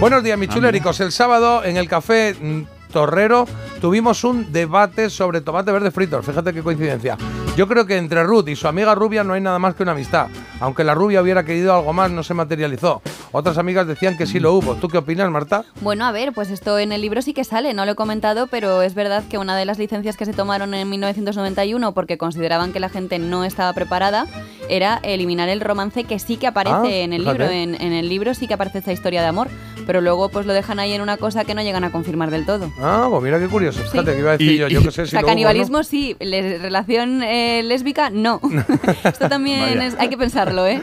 Buenos 0.00 0.24
días, 0.24 0.36
mis 0.36 0.48
chuléricos. 0.48 0.98
El 1.00 1.12
sábado 1.12 1.62
en 1.64 1.76
el 1.76 1.88
café 1.88 2.34
mm, 2.38 2.62
Torrero 2.92 3.46
tuvimos 3.80 4.24
un 4.24 4.52
debate 4.52 5.10
sobre 5.10 5.40
tomate 5.42 5.70
verde 5.70 5.92
fritos. 5.92 6.26
Fíjate 6.26 6.52
qué 6.52 6.62
coincidencia. 6.62 7.16
Yo 7.56 7.66
creo 7.66 7.86
que 7.86 7.96
entre 7.96 8.22
Ruth 8.22 8.48
y 8.48 8.54
su 8.56 8.68
amiga 8.68 8.94
Rubia 8.94 9.24
no 9.24 9.32
hay 9.32 9.40
nada 9.40 9.58
más 9.58 9.74
que 9.74 9.82
una 9.82 9.92
amistad. 9.92 10.26
Aunque 10.60 10.84
la 10.84 10.94
Rubia 10.94 11.22
hubiera 11.22 11.42
querido 11.44 11.74
algo 11.74 11.94
más, 11.94 12.10
no 12.10 12.22
se 12.22 12.34
materializó. 12.34 13.00
Otras 13.32 13.56
amigas 13.56 13.86
decían 13.86 14.16
que 14.18 14.26
sí 14.26 14.40
lo 14.40 14.52
hubo. 14.52 14.74
¿Tú 14.74 14.88
qué 14.88 14.98
opinas, 14.98 15.30
Marta? 15.30 15.64
Bueno, 15.80 16.04
a 16.04 16.12
ver, 16.12 16.32
pues 16.34 16.50
esto 16.50 16.78
en 16.78 16.92
el 16.92 17.00
libro 17.00 17.22
sí 17.22 17.32
que 17.32 17.44
sale, 17.44 17.72
no 17.72 17.86
lo 17.86 17.92
he 17.92 17.94
comentado, 17.94 18.46
pero 18.46 18.82
es 18.82 18.94
verdad 18.94 19.24
que 19.28 19.38
una 19.38 19.56
de 19.56 19.64
las 19.64 19.78
licencias 19.78 20.18
que 20.18 20.26
se 20.26 20.34
tomaron 20.34 20.74
en 20.74 20.88
1991 20.90 21.92
porque 21.92 22.18
consideraban 22.18 22.72
que 22.74 22.80
la 22.80 22.90
gente 22.90 23.18
no 23.18 23.42
estaba 23.44 23.72
preparada 23.72 24.26
era 24.68 25.00
eliminar 25.02 25.48
el 25.48 25.60
romance 25.62 26.04
que 26.04 26.18
sí 26.18 26.36
que 26.36 26.46
aparece 26.48 26.74
Ah, 26.76 27.04
en 27.04 27.12
el 27.14 27.22
fíjate. 27.22 27.38
libro. 27.38 27.52
En, 27.54 27.74
en 27.80 27.92
el 27.94 28.08
libro 28.10 28.34
sí 28.34 28.46
que 28.46 28.54
aparece 28.54 28.78
esta 28.80 28.92
historia 28.92 29.22
de 29.22 29.28
amor, 29.28 29.48
pero 29.86 30.00
luego 30.00 30.28
pues 30.28 30.44
lo 30.46 30.52
dejan 30.52 30.78
ahí 30.78 30.92
en 30.92 31.00
una 31.00 31.16
cosa 31.16 31.44
que 31.44 31.54
no 31.54 31.62
llegan 31.62 31.84
a 31.84 31.90
confirmar 31.92 32.30
del 32.30 32.44
todo. 32.44 32.72
Ah, 32.80 33.06
pues 33.08 33.22
mira 33.22 33.38
qué 33.38 33.46
curioso. 33.46 33.80
Fíjate 33.90 34.12
que 34.12 34.18
iba 34.18 34.30
a 34.30 34.36
decir 34.36 34.52
Y- 34.52 34.58
yo. 34.58 34.68
Yo 34.68 34.82
qué 34.82 34.90
sé 34.90 35.02
O 35.02 35.04
si 35.06 35.10
sea, 35.12 35.20
lo 35.20 35.26
hubo 35.26 35.30
o 35.30 35.34
no. 35.34 35.34
canibalismo 35.36 35.82
sí, 35.84 36.16
le- 36.20 36.58
relación 36.58 37.22
eh, 37.22 37.62
lésbica 37.62 38.10
no. 38.10 38.40
Esto 39.04 39.28
también 39.28 39.80
es, 39.80 39.94
hay 39.98 40.08
que 40.08 40.16
pensarlo, 40.18 40.66
¿eh? 40.66 40.82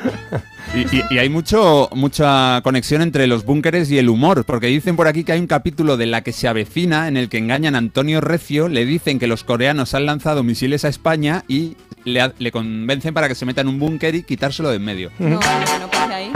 Y, 0.75 0.95
y- 0.97 1.03
y 1.11 1.17
hay 1.19 1.29
mucho, 1.29 1.89
mucha 1.93 2.61
conexión 2.63 3.01
entre 3.01 3.27
los 3.27 3.45
búnkeres 3.45 3.91
y 3.91 3.97
el 3.99 4.09
humor, 4.09 4.45
porque 4.45 4.67
dicen 4.67 4.95
por 4.95 5.07
aquí 5.07 5.23
que 5.23 5.33
hay 5.33 5.39
un 5.39 5.47
capítulo 5.47 5.97
de 5.97 6.05
La 6.07 6.21
que 6.21 6.31
se 6.31 6.47
avecina 6.47 7.07
en 7.07 7.17
el 7.17 7.29
que 7.29 7.37
engañan 7.37 7.75
a 7.75 7.79
Antonio 7.79 8.21
Recio, 8.21 8.69
le 8.69 8.85
dicen 8.85 9.19
que 9.19 9.27
los 9.27 9.43
coreanos 9.43 9.93
han 9.93 10.05
lanzado 10.05 10.41
misiles 10.43 10.85
a 10.85 10.87
España 10.89 11.43
y 11.47 11.75
le, 12.05 12.51
convencen 12.51 13.13
para 13.13 13.27
que 13.27 13.35
se 13.35 13.45
meta 13.45 13.61
en 13.61 13.67
un 13.67 13.79
búnker 13.79 14.15
y 14.15 14.23
quitárselo 14.23 14.69
de 14.69 14.77
en 14.77 14.83
medio. 14.85 15.11
No, 15.19 15.29
no, 15.29 15.39
no 15.39 15.91
pase 15.91 16.13
ahí. 16.13 16.31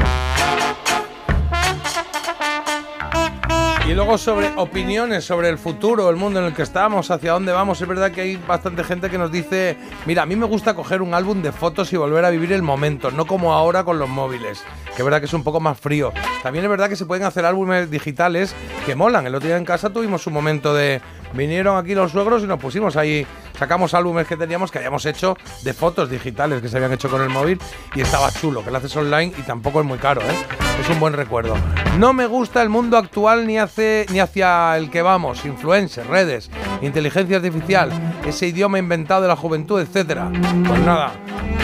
Y 3.88 3.94
luego 3.94 4.18
sobre 4.18 4.52
opiniones 4.58 5.24
sobre 5.24 5.48
el 5.48 5.58
futuro, 5.58 6.10
el 6.10 6.18
mundo 6.18 6.42
en 6.42 6.48
el 6.48 6.54
que 6.54 6.62
estamos, 6.62 7.10
hacia 7.10 7.32
dónde 7.32 7.54
vamos. 7.54 7.80
Es 7.80 7.88
verdad 7.88 8.12
que 8.12 8.20
hay 8.20 8.36
bastante 8.36 8.84
gente 8.84 9.10
que 9.10 9.18
nos 9.18 9.32
dice, 9.32 9.78
mira, 10.06 10.24
a 10.24 10.26
mí 10.26 10.36
me 10.36 10.46
gusta 10.46 10.74
coger 10.74 11.02
un 11.02 11.14
álbum 11.14 11.42
de 11.42 11.54
fotos 11.54 11.94
y 11.94 11.96
volver 11.96 12.26
a 12.26 12.30
vivir 12.30 12.52
el 12.52 12.64
momento, 12.64 13.12
no 13.12 13.26
como 13.26 13.54
ahora 13.54 13.86
con 13.86 13.98
los 13.98 14.10
móviles, 14.10 14.62
que 14.88 15.04
es 15.04 15.06
verdad 15.06 15.20
que 15.20 15.28
es 15.28 15.34
un 15.34 15.46
poco 15.46 15.62
más 15.62 15.80
frío. 15.80 16.12
También 16.44 16.66
es 16.66 16.70
verdad 16.70 16.90
que 16.90 16.98
se 16.98 17.06
pueden 17.06 17.26
hacer 17.26 17.46
álbumes 17.46 17.90
digitales 17.90 18.54
que 18.86 18.94
molan. 18.94 19.26
El 19.26 19.36
otro 19.36 19.48
día 19.48 19.58
en 19.58 19.64
casa 19.64 19.90
tuvimos 19.90 20.28
un 20.28 20.34
momento 20.34 20.74
de, 20.74 21.00
vinieron 21.34 21.78
aquí 21.78 21.95
los 21.95 22.12
suegros 22.12 22.44
y 22.44 22.48
nos 22.48 22.60
pusimos 22.60 22.95
ahí, 22.95 23.26
sacamos 23.58 23.94
álbumes 23.94 24.28
que 24.28 24.38
teníamos 24.38 24.72
que 24.72 24.78
habíamos 24.80 25.06
hecho 25.06 25.36
de 25.64 25.74
fotos 25.74 26.10
digitales 26.10 26.62
que 26.62 26.70
se 26.70 26.78
habían 26.78 26.94
hecho 26.94 27.10
con 27.10 27.22
el 27.22 27.30
móvil 27.30 27.60
y 27.95 28.02
estaba 28.02 28.32
chulo, 28.32 28.64
que 28.64 28.72
lo 28.72 28.78
haces 28.78 28.95
online 28.95 29.34
y 29.38 29.41
tampoco 29.44 29.80
es 29.82 29.86
muy 29.86 29.98
caro, 29.98 30.22
¿eh? 30.22 30.36
Es 30.82 30.90
un 30.90 30.99
buen 30.99 31.14
recuerdo. 31.14 31.56
No 31.98 32.14
me 32.14 32.28
gusta 32.28 32.62
el 32.62 32.70
mundo 32.70 32.98
actual 32.98 33.48
ni, 33.48 33.58
hace, 33.58 34.06
ni 34.12 34.20
hacia 34.20 34.78
el 34.78 34.91
que 34.91 35.02
vamos, 35.02 35.44
influencers, 35.45 36.06
redes, 36.08 36.52
inteligencia 36.84 37.38
artificial, 37.38 37.90
ese 38.28 38.48
idioma 38.48 38.78
inventado 38.78 39.24
de 39.24 39.28
la 39.28 39.36
juventud, 39.36 39.82
etcétera. 39.82 40.30
Pues 40.68 40.80
nada, 40.82 41.14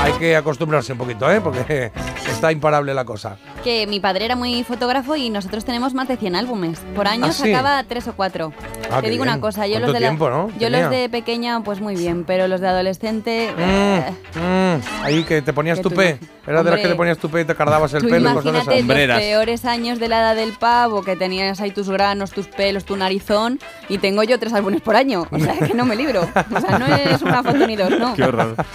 hay 0.02 0.14
que 0.14 0.36
acostumbrarse 0.36 0.94
un 0.94 0.98
poquito, 0.98 1.32
¿eh? 1.32 1.40
Porque 1.42 1.92
está 2.28 2.52
imparable 2.52 2.94
la 2.96 3.06
cosa. 3.06 3.38
Que 3.64 3.86
mi 3.86 4.00
padre 4.00 4.26
era 4.26 4.36
muy 4.36 4.64
fotógrafo 4.64 5.16
y 5.16 5.30
nosotros 5.30 5.64
tenemos 5.64 5.94
más 5.94 6.08
de 6.08 6.18
100 6.18 6.36
álbumes. 6.36 6.80
Por 6.96 7.08
año 7.08 7.26
¿Ah, 7.28 7.32
sí? 7.32 7.44
sacaba 7.52 7.84
tres 7.84 8.08
o 8.08 8.14
cuatro. 8.16 8.52
Ah, 8.92 9.00
Te 9.00 9.10
digo 9.12 9.24
bien. 9.24 9.36
una 9.36 9.42
cosa, 9.42 9.53
yo 9.56 9.74
¿Cuánto 9.74 9.80
los 9.88 9.94
de 9.94 10.00
la- 10.00 10.08
tiempo, 10.08 10.30
no? 10.30 10.48
yo 10.50 10.54
Tenía. 10.60 10.82
los 10.82 10.90
de 10.90 11.10
pequeña 11.10 11.62
pues 11.64 11.80
muy 11.82 11.96
bien, 11.96 12.24
pero 12.26 12.48
los 12.48 12.62
de 12.62 12.68
adolescente 12.68 13.50
eh, 13.58 14.12
Mm, 14.36 15.04
ahí 15.04 15.24
que 15.24 15.42
te 15.42 15.54
ponías 15.54 15.78
Que 15.78 15.84
tu 15.84 15.90
tú 15.90 15.96
pe. 15.96 16.18
imagi- 16.20 16.28
Era 16.46 16.62
de 16.62 16.72
las 16.72 16.80
que 16.80 16.82
Hombre, 16.82 16.90
te 16.90 16.96
ponías 16.96 17.18
tu 17.20 17.30
pe 17.30 17.42
y 17.42 17.46
te 17.46 17.56
cardabas 17.56 17.94
el 17.94 18.02
Tú 18.02 18.10
pelo 18.10 18.30
y 18.30 18.34
cosas 18.34 18.44
de 18.68 18.80
imagínate 18.80 19.08
los 19.08 19.18
peores 19.20 19.66
años 19.66 20.00
de 20.00 20.10
la 20.10 20.20
edad 20.20 20.36
del 20.36 20.52
pavo, 20.54 21.02
que 21.04 21.16
tenías 21.16 21.62
ahí 21.62 21.72
tus 21.72 21.90
granos, 21.90 22.32
tus 22.32 22.48
pelos, 22.48 22.84
tu 22.84 22.98
narizón, 22.98 23.60
y 23.88 23.98
tengo 24.00 24.24
yo 24.24 24.38
tres 24.40 24.52
álbumes 24.54 24.82
por 24.82 24.96
año. 24.98 25.26
O 25.32 25.40
sea, 25.40 25.54
que 25.58 25.74
no 25.74 25.86
me 25.86 25.96
libro. 25.96 26.22
O 26.54 26.60
sea, 26.60 26.78
no 26.80 26.86
es 26.88 27.22
una 27.22 27.44
foto 27.44 27.66
ni 27.66 27.76
dos, 27.78 27.92
no. 27.98 28.14
Qué 28.16 28.24
horror. 28.24 28.56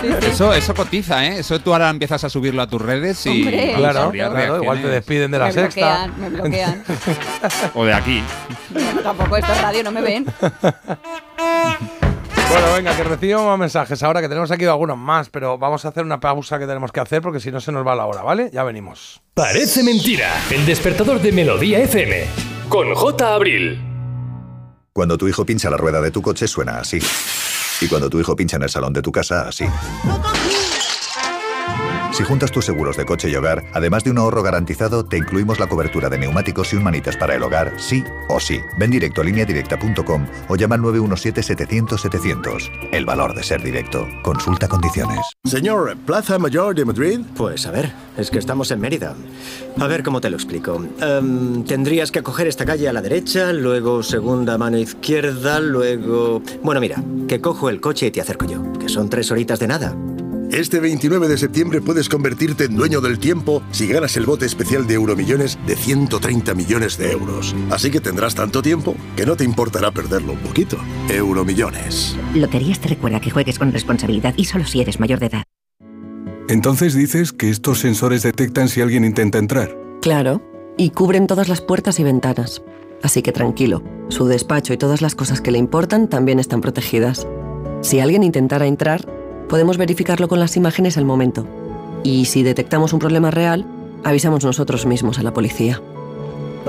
Sí, 0.00 0.06
sí. 0.20 0.26
Eso, 0.30 0.54
eso 0.54 0.74
cotiza, 0.74 1.26
¿eh? 1.26 1.40
Eso 1.40 1.58
tú 1.60 1.72
ahora 1.72 1.90
empiezas 1.90 2.22
a 2.22 2.28
subirlo 2.30 2.62
a 2.62 2.68
tus 2.68 2.80
redes 2.80 3.26
y 3.26 3.42
Hombre, 3.42 3.74
Claro, 3.76 4.10
claro, 4.12 4.62
igual 4.62 4.80
te 4.80 4.88
despiden 4.88 5.30
de 5.32 5.38
la 5.40 5.46
me 5.46 5.52
sexta. 5.52 6.06
bloquean, 6.06 6.20
me 6.20 6.28
bloquean. 6.30 6.84
O 7.74 7.84
de 7.84 7.92
aquí. 7.94 8.22
Bueno, 8.70 9.00
tampoco 9.02 9.36
esto 9.36 9.52
es 9.52 9.60
radio, 9.62 9.82
no 9.82 9.90
me 9.90 10.00
ven. 10.00 10.24
Bueno, 12.50 12.72
venga, 12.72 12.96
que 12.96 13.04
recibimos 13.04 13.44
más 13.44 13.58
mensajes 13.58 14.02
ahora, 14.02 14.22
que 14.22 14.28
tenemos 14.28 14.50
aquí 14.50 14.64
algunos 14.64 14.96
más, 14.96 15.28
pero 15.28 15.58
vamos 15.58 15.84
a 15.84 15.88
hacer 15.88 16.02
una 16.02 16.18
pausa 16.18 16.58
que 16.58 16.66
tenemos 16.66 16.92
que 16.92 17.00
hacer 17.00 17.20
porque 17.20 17.40
si 17.40 17.50
no 17.50 17.60
se 17.60 17.72
nos 17.72 17.86
va 17.86 17.94
la 17.94 18.06
hora, 18.06 18.22
¿vale? 18.22 18.50
Ya 18.50 18.64
venimos. 18.64 19.20
Parece 19.34 19.82
mentira. 19.82 20.32
El 20.50 20.64
despertador 20.64 21.20
de 21.20 21.30
Melodía 21.30 21.80
FM. 21.80 22.24
Con 22.70 22.94
J. 22.94 23.34
Abril. 23.34 23.78
Cuando 24.94 25.18
tu 25.18 25.28
hijo 25.28 25.44
pincha 25.44 25.68
la 25.68 25.76
rueda 25.76 26.00
de 26.00 26.10
tu 26.10 26.22
coche 26.22 26.48
suena 26.48 26.78
así. 26.78 26.98
Y 27.82 27.86
cuando 27.86 28.08
tu 28.08 28.18
hijo 28.18 28.34
pincha 28.34 28.56
en 28.56 28.62
el 28.62 28.70
salón 28.70 28.94
de 28.94 29.02
tu 29.02 29.12
casa, 29.12 29.46
así. 29.48 29.66
Si 32.18 32.24
juntas 32.24 32.50
tus 32.50 32.64
seguros 32.64 32.96
de 32.96 33.06
coche 33.06 33.30
y 33.30 33.36
hogar, 33.36 33.62
además 33.72 34.02
de 34.02 34.10
un 34.10 34.18
ahorro 34.18 34.42
garantizado, 34.42 35.04
te 35.04 35.18
incluimos 35.18 35.60
la 35.60 35.68
cobertura 35.68 36.08
de 36.08 36.18
neumáticos 36.18 36.72
y 36.72 36.76
un 36.76 36.82
manitas 36.82 37.16
para 37.16 37.36
el 37.36 37.44
hogar, 37.44 37.74
sí 37.76 38.02
o 38.28 38.40
sí. 38.40 38.58
Ven 38.76 38.90
directo 38.90 39.20
a 39.20 39.24
lineadirecta.com 39.24 40.26
o 40.48 40.56
llama 40.56 40.74
al 40.74 40.80
917-700-700. 40.80 42.90
El 42.90 43.06
valor 43.06 43.36
de 43.36 43.44
ser 43.44 43.62
directo. 43.62 44.04
Consulta 44.24 44.66
condiciones. 44.66 45.20
Señor, 45.44 45.96
¿Plaza 46.04 46.40
Mayor 46.40 46.74
de 46.74 46.84
Madrid? 46.84 47.20
Pues 47.36 47.64
a 47.68 47.70
ver, 47.70 47.92
es 48.16 48.32
que 48.32 48.40
estamos 48.40 48.72
en 48.72 48.80
Mérida. 48.80 49.14
A 49.78 49.86
ver 49.86 50.02
cómo 50.02 50.20
te 50.20 50.28
lo 50.28 50.36
explico. 50.36 50.84
Em, 51.00 51.62
tendrías 51.62 52.10
que 52.10 52.24
coger 52.24 52.48
esta 52.48 52.64
calle 52.64 52.88
a 52.88 52.92
la 52.92 53.00
derecha, 53.00 53.52
luego 53.52 54.02
segunda 54.02 54.58
mano 54.58 54.76
izquierda, 54.76 55.60
luego... 55.60 56.42
Bueno, 56.64 56.80
mira, 56.80 57.00
que 57.28 57.40
cojo 57.40 57.70
el 57.70 57.80
coche 57.80 58.06
y 58.06 58.10
te 58.10 58.20
acerco 58.20 58.44
yo, 58.44 58.72
que 58.72 58.88
son 58.88 59.08
tres 59.08 59.30
horitas 59.30 59.60
de 59.60 59.68
nada. 59.68 59.94
Este 60.50 60.80
29 60.80 61.28
de 61.28 61.36
septiembre 61.36 61.82
puedes 61.82 62.08
convertirte 62.08 62.64
en 62.64 62.74
dueño 62.74 63.02
del 63.02 63.18
tiempo 63.18 63.62
si 63.70 63.86
ganas 63.86 64.16
el 64.16 64.24
bote 64.24 64.46
especial 64.46 64.86
de 64.86 64.94
Euromillones 64.94 65.58
de 65.66 65.76
130 65.76 66.54
millones 66.54 66.96
de 66.96 67.12
euros. 67.12 67.54
Así 67.70 67.90
que 67.90 68.00
tendrás 68.00 68.34
tanto 68.34 68.62
tiempo 68.62 68.96
que 69.14 69.26
no 69.26 69.36
te 69.36 69.44
importará 69.44 69.90
perderlo 69.90 70.32
un 70.32 70.38
poquito. 70.38 70.78
Euromillones. 71.10 72.16
Loterías 72.34 72.80
te 72.80 72.88
recuerda 72.88 73.20
que 73.20 73.30
juegues 73.30 73.58
con 73.58 73.72
responsabilidad 73.72 74.32
y 74.38 74.46
solo 74.46 74.64
si 74.64 74.80
eres 74.80 74.98
mayor 75.00 75.18
de 75.18 75.26
edad. 75.26 75.42
Entonces 76.48 76.94
dices 76.94 77.34
que 77.34 77.50
estos 77.50 77.80
sensores 77.80 78.22
detectan 78.22 78.70
si 78.70 78.80
alguien 78.80 79.04
intenta 79.04 79.36
entrar. 79.36 79.76
Claro, 80.00 80.42
y 80.78 80.90
cubren 80.90 81.26
todas 81.26 81.48
las 81.48 81.60
puertas 81.60 82.00
y 82.00 82.04
ventanas. 82.04 82.62
Así 83.02 83.20
que 83.20 83.32
tranquilo, 83.32 83.82
su 84.08 84.26
despacho 84.26 84.72
y 84.72 84.78
todas 84.78 85.02
las 85.02 85.14
cosas 85.14 85.42
que 85.42 85.50
le 85.50 85.58
importan 85.58 86.08
también 86.08 86.38
están 86.38 86.62
protegidas. 86.62 87.28
Si 87.82 88.00
alguien 88.00 88.22
intentara 88.22 88.66
entrar, 88.66 89.17
podemos 89.48 89.78
verificarlo 89.78 90.28
con 90.28 90.40
las 90.40 90.56
imágenes 90.56 90.98
al 90.98 91.04
momento. 91.04 91.46
Y 92.02 92.24
si 92.26 92.42
detectamos 92.42 92.92
un 92.92 92.98
problema 92.98 93.30
real, 93.30 93.64
avisamos 94.04 94.44
nosotros 94.44 94.84
mismos 94.86 95.18
a 95.18 95.22
la 95.22 95.32
policía. 95.32 95.80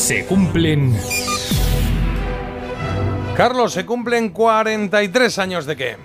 Se 0.03 0.25
cumplen. 0.25 0.93
Carlos, 3.37 3.73
se 3.73 3.87
cumplen 3.87 4.31
43 4.31 5.39
años 5.39 5.65
de 5.65 5.77
qué? 5.77 5.97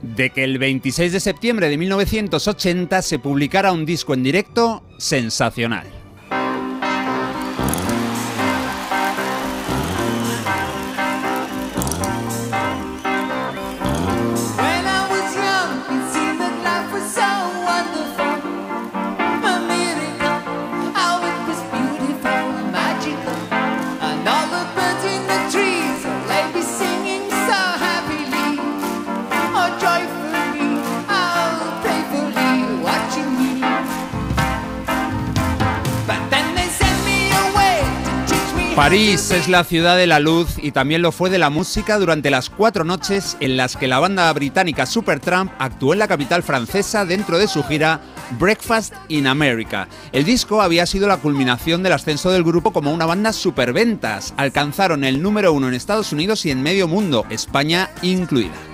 De 0.00 0.30
que 0.30 0.42
el 0.42 0.56
26 0.56 1.12
de 1.12 1.20
septiembre 1.20 1.68
de 1.68 1.76
1980 1.76 3.02
se 3.02 3.18
publicara 3.18 3.72
un 3.72 3.84
disco 3.84 4.14
en 4.14 4.22
directo 4.22 4.82
sensacional. 4.96 5.99
París 38.90 39.30
es 39.30 39.46
la 39.46 39.62
ciudad 39.62 39.96
de 39.96 40.08
la 40.08 40.18
luz 40.18 40.56
y 40.60 40.72
también 40.72 41.00
lo 41.00 41.12
fue 41.12 41.30
de 41.30 41.38
la 41.38 41.48
música 41.48 41.96
durante 41.96 42.28
las 42.28 42.50
cuatro 42.50 42.82
noches 42.82 43.36
en 43.38 43.56
las 43.56 43.76
que 43.76 43.86
la 43.86 44.00
banda 44.00 44.32
británica 44.32 44.84
Supertramp 44.84 45.52
actuó 45.60 45.92
en 45.92 46.00
la 46.00 46.08
capital 46.08 46.42
francesa 46.42 47.04
dentro 47.04 47.38
de 47.38 47.46
su 47.46 47.62
gira 47.62 48.00
Breakfast 48.40 48.92
in 49.06 49.28
America. 49.28 49.86
El 50.10 50.24
disco 50.24 50.60
había 50.60 50.86
sido 50.86 51.06
la 51.06 51.18
culminación 51.18 51.84
del 51.84 51.92
ascenso 51.92 52.32
del 52.32 52.42
grupo 52.42 52.72
como 52.72 52.92
una 52.92 53.06
banda 53.06 53.32
superventas. 53.32 54.34
Alcanzaron 54.36 55.04
el 55.04 55.22
número 55.22 55.52
uno 55.52 55.68
en 55.68 55.74
Estados 55.74 56.12
Unidos 56.12 56.44
y 56.44 56.50
en 56.50 56.60
medio 56.60 56.88
mundo, 56.88 57.26
España 57.30 57.90
incluida. 58.02 58.69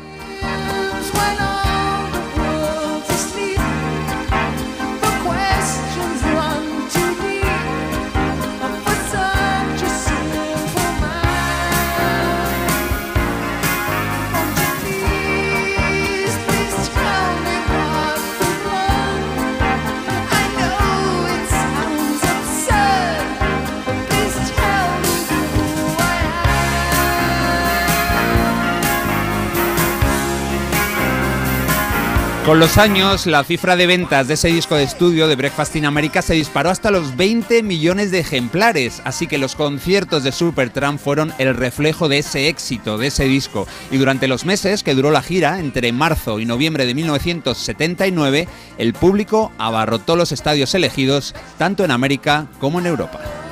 Con 32.47 32.60
los 32.60 32.78
años, 32.78 33.27
la 33.27 33.43
cifra 33.43 33.74
de 33.74 33.89
ventas 33.89 34.28
de 34.28 34.35
ese 34.35 34.47
disco 34.47 34.77
de 34.77 34.85
estudio 34.85 35.27
de 35.27 35.35
Breakfast 35.35 35.74
in 35.74 35.85
America 35.85 36.23
se 36.23 36.35
disparó 36.35 36.70
hasta 36.70 36.93
los 36.93 37.16
20 37.16 37.64
millones 37.64 38.12
de 38.12 38.20
ejemplares, 38.20 39.02
así 39.05 39.27
que 39.27 39.36
los 39.36 39.56
conciertos 39.56 40.23
de 40.23 40.31
Supertramp 40.31 41.01
fueron 41.01 41.35
el 41.39 41.56
reflejo 41.56 42.09
de 42.09 42.18
ese 42.18 42.47
éxito, 42.47 42.98
de 42.98 43.09
ese 43.09 43.24
disco. 43.24 43.66
Y 43.90 43.97
durante 43.97 44.28
los 44.28 44.44
meses 44.44 44.85
que 44.85 44.94
duró 44.94 45.10
la 45.10 45.23
gira, 45.23 45.59
entre 45.59 45.90
marzo 45.90 46.39
y 46.39 46.44
noviembre 46.44 46.86
de 46.86 46.94
1979, 46.94 48.47
el 48.78 48.93
público 48.93 49.51
abarrotó 49.59 50.14
los 50.14 50.31
estadios 50.31 50.73
elegidos, 50.77 51.35
tanto 51.59 51.85
en 51.85 51.90
América 51.90 52.47
como 52.60 52.78
en 52.78 52.86
Europa. 52.86 53.45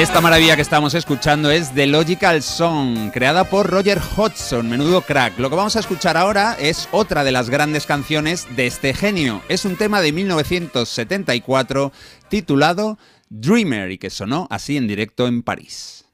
Esta 0.00 0.22
maravilla 0.22 0.56
que 0.56 0.62
estamos 0.62 0.94
escuchando 0.94 1.50
es 1.50 1.74
The 1.74 1.86
Logical 1.86 2.42
Song, 2.42 3.10
creada 3.12 3.44
por 3.44 3.68
Roger 3.68 4.00
Hodgson, 4.16 4.66
menudo 4.66 5.02
crack. 5.02 5.38
Lo 5.38 5.50
que 5.50 5.56
vamos 5.56 5.76
a 5.76 5.80
escuchar 5.80 6.16
ahora 6.16 6.56
es 6.58 6.88
otra 6.90 7.22
de 7.22 7.32
las 7.32 7.50
grandes 7.50 7.84
canciones 7.84 8.46
de 8.56 8.66
este 8.66 8.94
genio. 8.94 9.42
Es 9.50 9.66
un 9.66 9.76
tema 9.76 10.00
de 10.00 10.12
1974 10.12 11.92
titulado 12.30 12.98
Dreamer 13.28 13.90
y 13.90 13.98
que 13.98 14.08
sonó 14.08 14.46
así 14.48 14.78
en 14.78 14.88
directo 14.88 15.26
en 15.26 15.42
París. 15.42 16.06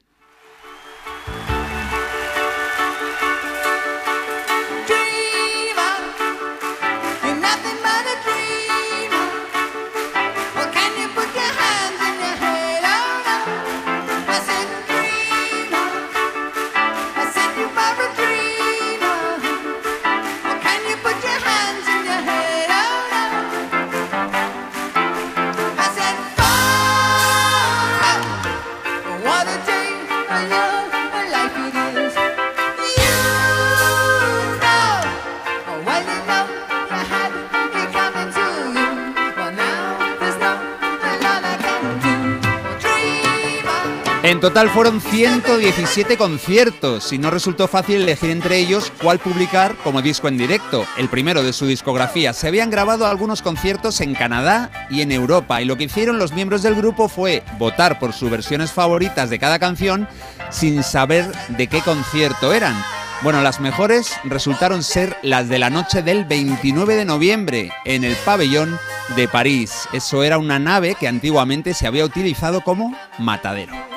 En 44.26 44.40
total 44.40 44.70
fueron 44.70 45.00
117 45.00 46.16
conciertos 46.16 47.12
y 47.12 47.18
no 47.18 47.30
resultó 47.30 47.68
fácil 47.68 48.02
elegir 48.02 48.30
entre 48.30 48.58
ellos 48.58 48.92
cuál 49.00 49.20
publicar 49.20 49.76
como 49.84 50.02
disco 50.02 50.26
en 50.26 50.36
directo, 50.36 50.84
el 50.96 51.08
primero 51.08 51.44
de 51.44 51.52
su 51.52 51.64
discografía. 51.64 52.32
Se 52.32 52.48
habían 52.48 52.68
grabado 52.68 53.06
algunos 53.06 53.40
conciertos 53.40 54.00
en 54.00 54.16
Canadá 54.16 54.88
y 54.90 55.02
en 55.02 55.12
Europa 55.12 55.62
y 55.62 55.64
lo 55.64 55.76
que 55.76 55.84
hicieron 55.84 56.18
los 56.18 56.32
miembros 56.32 56.64
del 56.64 56.74
grupo 56.74 57.08
fue 57.08 57.44
votar 57.56 58.00
por 58.00 58.12
sus 58.12 58.28
versiones 58.28 58.72
favoritas 58.72 59.30
de 59.30 59.38
cada 59.38 59.60
canción 59.60 60.08
sin 60.50 60.82
saber 60.82 61.30
de 61.50 61.68
qué 61.68 61.80
concierto 61.82 62.52
eran. 62.52 62.74
Bueno, 63.22 63.42
las 63.42 63.60
mejores 63.60 64.16
resultaron 64.24 64.82
ser 64.82 65.16
las 65.22 65.48
de 65.48 65.60
la 65.60 65.70
noche 65.70 66.02
del 66.02 66.24
29 66.24 66.96
de 66.96 67.04
noviembre 67.04 67.70
en 67.84 68.02
el 68.02 68.16
pabellón 68.16 68.76
de 69.14 69.28
París. 69.28 69.88
Eso 69.92 70.24
era 70.24 70.38
una 70.38 70.58
nave 70.58 70.96
que 70.98 71.06
antiguamente 71.06 71.74
se 71.74 71.86
había 71.86 72.04
utilizado 72.04 72.62
como 72.62 72.92
matadero. 73.18 73.95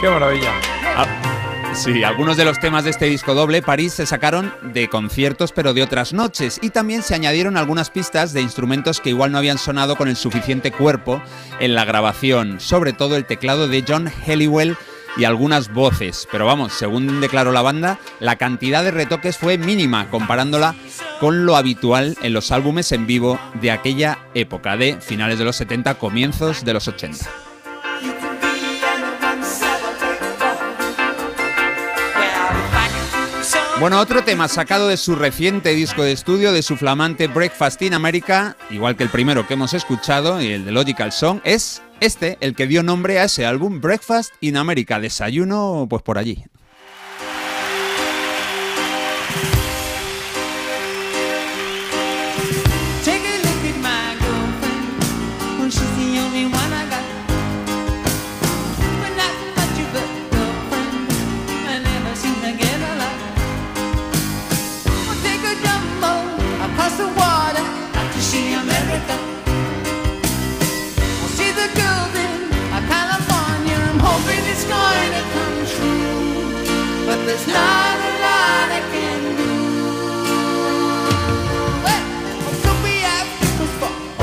Qué 0.00 0.08
maravilla. 0.08 0.52
Ah, 0.96 1.06
Sí, 1.74 2.02
algunos 2.02 2.36
de 2.36 2.44
los 2.44 2.58
temas 2.58 2.82
de 2.82 2.90
este 2.90 3.04
disco 3.04 3.34
doble, 3.34 3.62
París, 3.62 3.92
se 3.92 4.04
sacaron 4.04 4.52
de 4.62 4.88
conciertos 4.88 5.52
pero 5.52 5.74
de 5.74 5.82
otras 5.84 6.12
noches 6.12 6.58
y 6.60 6.70
también 6.70 7.02
se 7.02 7.14
añadieron 7.14 7.56
algunas 7.56 7.90
pistas 7.90 8.32
de 8.32 8.40
instrumentos 8.40 9.00
que 9.00 9.10
igual 9.10 9.30
no 9.30 9.38
habían 9.38 9.58
sonado 9.58 9.94
con 9.94 10.08
el 10.08 10.16
suficiente 10.16 10.72
cuerpo 10.72 11.22
en 11.60 11.74
la 11.74 11.84
grabación, 11.84 12.58
sobre 12.58 12.94
todo 12.94 13.16
el 13.16 13.26
teclado 13.26 13.68
de 13.68 13.84
John 13.86 14.10
Helliwell 14.26 14.76
y 15.16 15.24
algunas 15.24 15.72
voces, 15.72 16.28
pero 16.30 16.46
vamos, 16.46 16.72
según 16.72 17.20
declaró 17.20 17.52
la 17.52 17.62
banda, 17.62 17.98
la 18.20 18.36
cantidad 18.36 18.84
de 18.84 18.90
retoques 18.90 19.36
fue 19.36 19.58
mínima 19.58 20.10
comparándola 20.10 20.74
con 21.20 21.46
lo 21.46 21.56
habitual 21.56 22.16
en 22.22 22.32
los 22.32 22.52
álbumes 22.52 22.92
en 22.92 23.06
vivo 23.06 23.38
de 23.60 23.70
aquella 23.70 24.18
época, 24.34 24.76
de 24.76 25.00
finales 25.00 25.38
de 25.38 25.44
los 25.44 25.56
70, 25.56 25.94
comienzos 25.94 26.64
de 26.64 26.74
los 26.74 26.86
80. 26.88 27.47
Bueno, 33.80 34.00
otro 34.00 34.24
tema 34.24 34.48
sacado 34.48 34.88
de 34.88 34.96
su 34.96 35.14
reciente 35.14 35.72
disco 35.72 36.02
de 36.02 36.10
estudio, 36.10 36.50
de 36.50 36.62
su 36.62 36.76
flamante 36.76 37.28
Breakfast 37.28 37.80
in 37.82 37.94
America, 37.94 38.56
igual 38.70 38.96
que 38.96 39.04
el 39.04 39.08
primero 39.08 39.46
que 39.46 39.54
hemos 39.54 39.72
escuchado 39.72 40.42
y 40.42 40.48
el 40.48 40.64
de 40.64 40.72
Logical 40.72 41.12
Song, 41.12 41.40
es 41.44 41.80
este 42.00 42.38
el 42.40 42.56
que 42.56 42.66
dio 42.66 42.82
nombre 42.82 43.20
a 43.20 43.24
ese 43.24 43.46
álbum 43.46 43.80
Breakfast 43.80 44.32
in 44.40 44.56
America, 44.56 44.98
desayuno 44.98 45.86
pues 45.88 46.02
por 46.02 46.18
allí. 46.18 46.44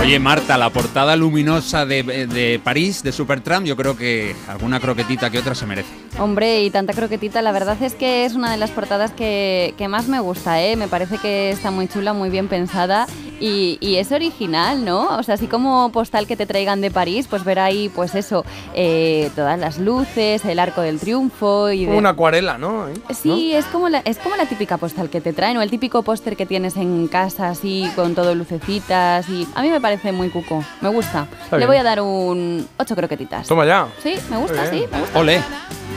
Oye 0.05 0.19
Marta, 0.19 0.55
la 0.59 0.69
portada 0.69 1.15
luminosa 1.15 1.87
de, 1.87 2.03
de 2.03 2.61
París, 2.63 3.01
de 3.01 3.11
Supertramp, 3.11 3.65
yo 3.65 3.75
creo 3.75 3.97
que 3.97 4.35
alguna 4.47 4.79
croquetita 4.79 5.31
que 5.31 5.39
otra 5.39 5.55
se 5.55 5.65
merece. 5.65 5.89
Hombre, 6.19 6.63
y 6.63 6.69
tanta 6.69 6.93
croquetita, 6.93 7.41
la 7.41 7.51
verdad 7.51 7.75
es 7.81 7.95
que 7.95 8.23
es 8.23 8.35
una 8.35 8.51
de 8.51 8.57
las 8.57 8.69
portadas 8.69 9.11
que, 9.13 9.73
que 9.79 9.87
más 9.87 10.07
me 10.07 10.19
gusta, 10.19 10.61
¿eh? 10.61 10.75
Me 10.75 10.87
parece 10.87 11.17
que 11.17 11.49
está 11.49 11.71
muy 11.71 11.87
chula, 11.87 12.13
muy 12.13 12.29
bien 12.29 12.47
pensada 12.47 13.07
Y, 13.39 13.77
y 13.81 13.95
es 13.95 14.11
original, 14.11 14.85
¿no? 14.85 15.17
O 15.17 15.23
sea, 15.23 15.35
así 15.35 15.47
como 15.47 15.91
postal 15.91 16.25
que 16.25 16.37
te 16.37 16.45
traigan 16.45 16.79
de 16.79 16.91
París, 16.91 17.27
pues 17.29 17.43
ver 17.43 17.59
ahí, 17.59 17.89
pues 17.89 18.15
eso, 18.15 18.45
eh, 18.73 19.29
todas 19.35 19.59
las 19.59 19.77
luces, 19.77 20.45
el 20.45 20.59
arco 20.59 20.81
del 20.81 20.99
triunfo 20.99 21.69
y 21.71 21.85
de... 21.85 21.97
Una 21.97 22.11
acuarela, 22.11 22.57
¿no? 22.57 22.85
Sí, 23.09 23.53
es 23.53 23.65
como, 23.65 23.89
la, 23.89 23.99
es 23.99 24.19
como 24.19 24.37
la 24.37 24.45
típica 24.45 24.77
postal 24.77 25.09
que 25.09 25.19
te 25.19 25.33
traen, 25.33 25.57
o 25.57 25.61
el 25.61 25.69
típico 25.69 26.01
póster 26.03 26.37
que 26.37 26.45
tienes 26.45 26.77
en 26.77 27.07
casa, 27.07 27.49
así, 27.49 27.89
con 27.95 28.15
todo 28.15 28.35
lucecitas. 28.35 29.27
Y 29.27 29.45
a 29.53 29.61
mí 29.61 29.69
me 29.69 29.81
parece 29.81 29.94
muy 30.13 30.29
cuco, 30.29 30.63
me 30.81 30.89
gusta. 30.89 31.27
Está 31.43 31.57
Le 31.57 31.61
bien. 31.65 31.67
voy 31.67 31.77
a 31.77 31.83
dar 31.83 32.01
un 32.01 32.67
8 32.77 32.95
croquetitas. 32.95 33.47
Toma 33.47 33.65
ya. 33.65 33.87
Sí, 34.01 34.15
me 34.29 34.37
gusta, 34.37 34.69
sí, 34.69 34.85
me 34.91 34.99
gusta. 34.99 35.19
Ole. 35.19 35.41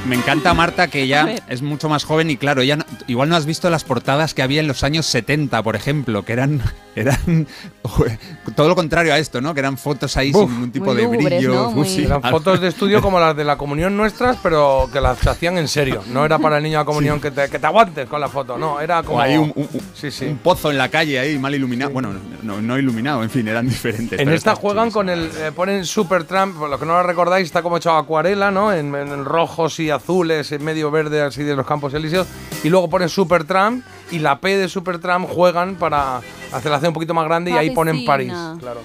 Me 0.06 0.14
encanta 0.16 0.54
Marta 0.54 0.86
que 0.88 1.06
ya 1.06 1.34
es 1.48 1.60
mucho 1.60 1.88
más 1.88 2.04
joven 2.04 2.30
y 2.30 2.36
claro, 2.36 2.62
ya 2.62 2.76
no- 2.76 2.84
igual 3.08 3.28
no 3.28 3.36
has 3.36 3.44
visto 3.46 3.68
las 3.68 3.84
portadas 3.84 4.32
que 4.32 4.42
había 4.42 4.60
en 4.60 4.68
los 4.68 4.82
años 4.84 5.06
70, 5.06 5.62
por 5.62 5.76
ejemplo, 5.76 6.24
que 6.24 6.32
eran 6.32 6.62
eran 6.94 7.46
todo 8.56 8.68
lo 8.68 8.74
contrario 8.74 9.12
a 9.12 9.18
esto, 9.18 9.40
¿no? 9.40 9.54
Que 9.54 9.60
eran 9.60 9.76
fotos 9.76 10.16
ahí 10.16 10.32
sin 10.32 10.50
ningún 10.50 10.70
tipo 10.72 10.94
de 10.94 11.02
lúgubres, 11.02 11.24
brillo. 11.24 11.54
¿no? 11.54 11.68
Uf, 11.68 11.74
Muy- 11.74 11.88
sí. 11.88 12.04
Eran 12.04 12.22
fotos 12.22 12.60
de 12.60 12.68
estudio 12.68 13.02
como 13.02 13.18
las 13.20 13.36
de 13.36 13.44
la 13.44 13.56
comunión 13.56 13.96
nuestras, 13.96 14.36
pero 14.42 14.88
que 14.92 15.00
las 15.00 15.26
hacían 15.26 15.58
en 15.58 15.68
serio. 15.68 16.02
No 16.12 16.24
era 16.24 16.38
para 16.38 16.56
el 16.58 16.62
niño 16.62 16.78
de 16.78 16.82
la 16.82 16.86
comunión 16.86 17.20
que, 17.20 17.30
te, 17.30 17.48
que 17.48 17.58
te 17.58 17.66
aguantes 17.66 18.08
con 18.08 18.20
la 18.20 18.28
foto, 18.28 18.56
no. 18.56 18.80
Era 18.80 19.02
como. 19.02 19.18
O 19.18 19.20
hay 19.20 19.36
un, 19.36 19.52
un- 19.54 19.68
Sí, 19.94 20.10
sí. 20.10 20.26
un 20.26 20.38
pozo 20.38 20.70
en 20.70 20.78
la 20.78 20.88
calle 20.88 21.18
ahí 21.18 21.38
mal 21.38 21.54
iluminado. 21.54 21.90
Bueno, 21.90 22.10
no, 22.42 22.60
no 22.62 22.78
iluminado, 22.78 23.22
en 23.22 23.30
fin, 23.30 23.46
eran 23.48 23.68
diferentes. 23.68 23.87
En 23.96 24.08
pero 24.08 24.32
esta 24.32 24.54
juegan 24.54 24.90
con 24.90 25.08
el. 25.08 25.30
eh, 25.38 25.52
ponen 25.54 25.84
Super 25.84 26.24
Trump, 26.24 26.56
por 26.58 26.68
lo 26.70 26.78
que 26.78 26.86
no 26.86 26.92
lo 26.94 27.02
recordáis, 27.02 27.46
está 27.46 27.62
como 27.62 27.76
hecho 27.76 27.90
a 27.92 27.98
acuarela, 27.98 28.50
¿no? 28.50 28.72
En, 28.72 28.94
en 28.94 29.24
rojos 29.24 29.80
y 29.80 29.90
azules, 29.90 30.52
en 30.52 30.64
medio 30.64 30.90
verde, 30.90 31.22
así 31.22 31.42
de 31.42 31.56
los 31.56 31.66
campos 31.66 31.94
elíseos. 31.94 32.26
Y 32.64 32.68
luego 32.68 32.88
ponen 32.90 33.08
Super 33.08 33.44
Trump 33.44 33.84
y 34.10 34.18
la 34.18 34.40
P 34.40 34.56
de 34.56 34.68
Super 34.68 34.98
Trump 34.98 35.28
juegan 35.28 35.76
para 35.76 36.20
hacerla 36.52 36.80
un 36.86 36.92
poquito 36.94 37.14
más 37.14 37.24
grande 37.26 37.50
y 37.50 37.54
ahí 37.54 37.70
ponen 37.70 38.04
París. 38.04 38.32
Claro. 38.58 38.80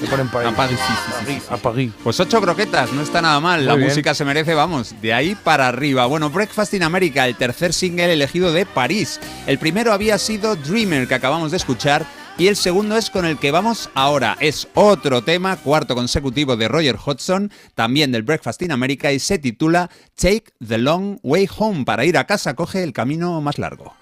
Y 0.00 0.06
ponen 0.06 0.28
París. 0.28 0.52
A 0.52 0.56
París, 0.56 0.78
sí, 0.78 0.92
sí, 0.94 1.12
sí, 1.26 1.40
sí. 1.40 1.46
A 1.50 1.56
París. 1.56 1.92
Pues 2.04 2.20
ocho 2.20 2.40
croquetas, 2.40 2.92
no 2.92 3.02
está 3.02 3.20
nada 3.20 3.40
mal. 3.40 3.58
Muy 3.58 3.66
la 3.66 3.74
bien. 3.74 3.88
música 3.88 4.14
se 4.14 4.24
merece, 4.24 4.54
vamos, 4.54 4.94
de 5.02 5.12
ahí 5.12 5.34
para 5.34 5.66
arriba. 5.66 6.06
Bueno, 6.06 6.30
Breakfast 6.30 6.74
in 6.74 6.84
America, 6.84 7.26
el 7.26 7.34
tercer 7.34 7.72
single 7.72 8.12
elegido 8.12 8.52
de 8.52 8.64
París. 8.64 9.18
El 9.48 9.58
primero 9.58 9.92
había 9.92 10.16
sido 10.18 10.54
Dreamer, 10.54 11.08
que 11.08 11.14
acabamos 11.14 11.50
de 11.50 11.56
escuchar. 11.56 12.06
Y 12.38 12.46
el 12.46 12.54
segundo 12.54 12.96
es 12.96 13.10
con 13.10 13.24
el 13.24 13.36
que 13.36 13.50
vamos 13.50 13.90
ahora. 13.94 14.36
Es 14.38 14.68
otro 14.74 15.22
tema, 15.24 15.56
cuarto 15.56 15.96
consecutivo 15.96 16.56
de 16.56 16.68
Roger 16.68 16.96
Hodgson, 17.04 17.50
también 17.74 18.12
del 18.12 18.22
Breakfast 18.22 18.62
in 18.62 18.70
America, 18.70 19.10
y 19.10 19.18
se 19.18 19.40
titula 19.40 19.90
Take 20.14 20.44
the 20.64 20.78
Long 20.78 21.18
Way 21.24 21.48
Home. 21.58 21.84
Para 21.84 22.04
ir 22.04 22.16
a 22.16 22.28
casa, 22.28 22.54
coge 22.54 22.84
el 22.84 22.92
camino 22.92 23.40
más 23.40 23.58
largo. 23.58 23.92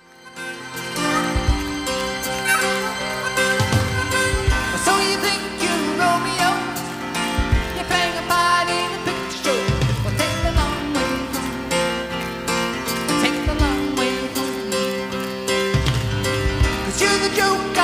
Think 16.98 17.36
you're 17.36 17.75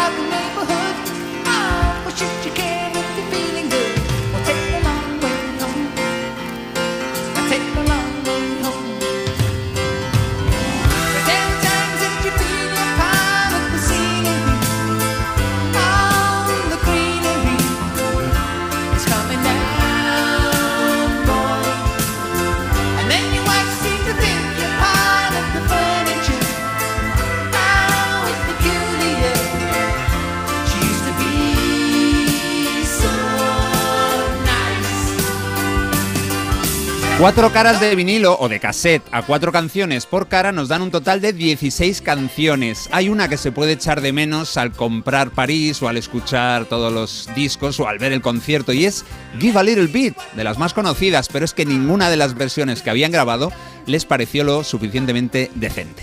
Cuatro 37.23 37.53
caras 37.53 37.79
de 37.79 37.95
vinilo 37.95 38.37
o 38.41 38.49
de 38.49 38.59
cassette 38.59 39.05
a 39.13 39.23
cuatro 39.23 39.53
canciones 39.53 40.07
por 40.07 40.27
cara 40.27 40.51
nos 40.51 40.67
dan 40.67 40.83
un 40.83 40.91
total 40.91 41.21
de 41.21 41.33
16 41.33 42.03
canciones. 42.03 42.89
Hay 42.91 43.09
una 43.09 43.29
que 43.29 43.37
se 43.37 43.53
puede 43.53 43.71
echar 43.71 44.01
de 44.01 44.13
menos 44.13 44.57
al 44.57 44.73
comprar 44.73 45.31
París 45.31 45.81
o 45.83 45.89
al 45.89 45.97
escuchar 45.97 46.65
todos 46.65 46.93
los 46.93 47.31
discos 47.37 47.79
o 47.79 47.87
al 47.87 48.01
ver 48.01 48.13
el 48.13 48.23
concierto 48.23 48.73
y 48.73 48.87
es 48.87 49.05
Give 49.39 49.57
a 49.57 49.63
Little 49.63 49.87
Bit, 49.87 50.17
de 50.35 50.43
las 50.43 50.59
más 50.59 50.75
conocidas, 50.75 51.29
pero 51.33 51.45
es 51.45 51.55
que 51.55 51.65
ninguna 51.65 52.11
de 52.11 52.17
las 52.17 52.35
versiones 52.35 52.83
que 52.83 52.91
habían 52.91 53.13
grabado 53.13 53.53
les 53.87 54.05
pareció 54.05 54.43
lo 54.43 54.65
suficientemente 54.65 55.49
decente. 55.55 56.03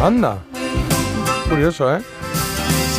Anda. 0.00 0.44
Curioso, 1.48 1.96
¿eh? 1.96 2.02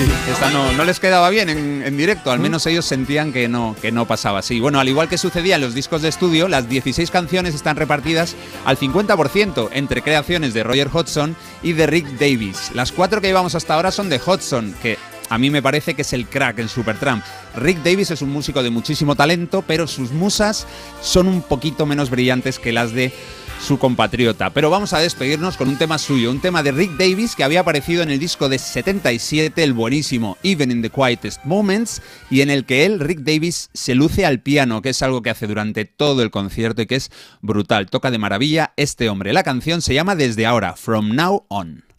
Sí, 0.02 0.08
esta 0.32 0.50
no, 0.50 0.72
no 0.74 0.84
les 0.84 1.00
quedaba 1.00 1.30
bien 1.30 1.48
en, 1.48 1.84
en 1.86 1.96
directo, 1.96 2.32
al 2.32 2.40
menos 2.40 2.66
ellos 2.66 2.86
sentían 2.86 3.32
que 3.32 3.48
no, 3.48 3.76
que 3.80 3.92
no 3.92 4.08
pasaba 4.08 4.40
así. 4.40 4.60
Bueno, 4.60 4.80
al 4.80 4.90
igual 4.90 5.08
que 5.08 5.20
sucedía 5.20 5.58
en 5.58 5.62
los 5.62 5.76
discos 5.76 6.02
de 6.02 6.10
estudio, 6.10 6.48
las 6.48 6.68
16 6.68 7.12
canciones 7.12 7.54
están 7.54 7.76
repartidas 7.76 8.36
al 8.66 8.80
50% 8.80 9.70
entre 9.74 10.02
creaciones 10.02 10.56
de 10.56 10.64
Roger 10.64 10.90
Hodgson 10.92 11.36
y 11.62 11.74
de 11.74 11.86
Rick 11.86 12.08
Davis. 12.18 12.72
Las 12.74 12.92
cuatro 12.92 13.22
que 13.22 13.28
llevamos 13.28 13.54
hasta 13.54 13.76
ahora 13.76 13.92
son 13.92 14.10
de 14.10 14.20
Hodgson, 14.20 14.74
que 14.82 14.98
a 15.30 15.38
mí 15.38 15.52
me 15.52 15.62
parece 15.62 15.94
que 15.94 16.02
es 16.02 16.14
el 16.14 16.26
crack 16.26 16.58
en 16.58 16.68
Supertramp. 16.68 17.24
Rick 17.56 17.84
Davis 17.84 18.10
es 18.10 18.24
un 18.24 18.32
músico 18.32 18.64
de 18.64 18.72
muchísimo 18.72 19.16
talento, 19.16 19.64
pero 19.68 19.86
sus 19.86 20.10
musas 20.10 20.66
son 21.04 21.28
un 21.28 21.44
poquito 21.44 21.86
menos 21.86 22.10
brillantes 22.10 22.58
que 22.58 22.72
las 22.72 22.92
de 22.92 23.14
su 23.62 23.78
compatriota. 23.78 24.50
Pero 24.50 24.70
vamos 24.70 24.94
a 24.94 25.00
despedirnos 25.00 25.58
con 25.58 25.70
un 25.70 25.78
tema 25.78 25.98
suyo, 25.98 26.32
un 26.32 26.42
tema 26.42 26.64
de 26.64 26.72
Rick 26.72 26.98
Davis 26.98 27.36
que 27.36 27.44
había 27.44 27.62
aparecido 27.62 28.04
en 28.04 28.10
el 28.10 28.20
disco 28.20 28.50
de 28.50 28.58
77, 28.58 29.64
el 29.64 29.74
buenísimo 29.74 30.38
Even 30.44 30.72
in 30.72 30.82
the 30.82 30.90
Quietest 30.90 31.44
Moments, 31.46 32.02
y 32.30 32.42
en 32.42 32.50
el 32.50 32.66
que 32.66 32.86
él, 32.86 33.00
Rick 33.00 33.20
Davis, 33.20 33.70
se 33.74 33.96
luce 33.96 34.26
al 34.26 34.42
piano, 34.42 34.82
que 34.82 34.90
es 34.90 35.02
algo 35.02 35.22
que 35.22 35.30
hace 35.30 35.48
durante 35.48 35.86
todo 35.86 36.24
el 36.24 36.32
concierto 36.32 36.82
y 36.82 36.88
que 36.88 36.96
es 36.96 37.12
brutal. 37.42 37.90
Toca 37.90 38.12
de 38.12 38.18
maravilla 38.18 38.74
este 38.78 39.10
hombre. 39.10 39.34
La 39.34 39.44
canción 39.44 39.82
se 39.82 39.94
llama 39.94 40.16
Desde 40.16 40.46
ahora, 40.46 40.76
From 40.76 41.16
Now 41.16 41.46
On. 41.50 41.91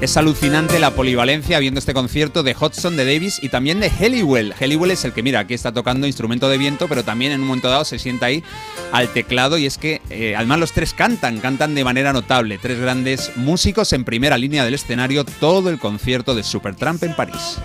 Es 0.00 0.16
alucinante 0.16 0.78
la 0.78 0.92
polivalencia 0.92 1.58
viendo 1.58 1.78
este 1.78 1.92
concierto 1.92 2.42
de 2.42 2.56
Hodgson, 2.58 2.96
de 2.96 3.04
Davis 3.04 3.38
y 3.42 3.50
también 3.50 3.80
de 3.80 3.88
Helliwell. 3.88 4.54
Helliwell 4.58 4.92
es 4.92 5.04
el 5.04 5.12
que, 5.12 5.22
mira, 5.22 5.40
aquí 5.40 5.52
está 5.52 5.72
tocando 5.72 6.06
instrumento 6.06 6.48
de 6.48 6.56
viento, 6.56 6.88
pero 6.88 7.04
también 7.04 7.32
en 7.32 7.42
un 7.42 7.48
momento 7.48 7.68
dado 7.68 7.84
se 7.84 7.98
sienta 7.98 8.26
ahí 8.26 8.42
al 8.92 9.12
teclado 9.12 9.58
y 9.58 9.66
es 9.66 9.76
que 9.76 10.00
eh, 10.08 10.34
además 10.34 10.58
los 10.58 10.72
tres 10.72 10.94
cantan, 10.94 11.38
cantan 11.40 11.74
de 11.74 11.84
manera 11.84 12.14
notable. 12.14 12.56
Tres 12.56 12.80
grandes 12.80 13.32
músicos 13.36 13.92
en 13.92 14.04
primera 14.04 14.38
línea 14.38 14.64
del 14.64 14.72
escenario 14.72 15.24
todo 15.24 15.68
el 15.68 15.78
concierto 15.78 16.34
de 16.34 16.44
Supertramp 16.44 17.02
en 17.02 17.14
París. 17.14 17.58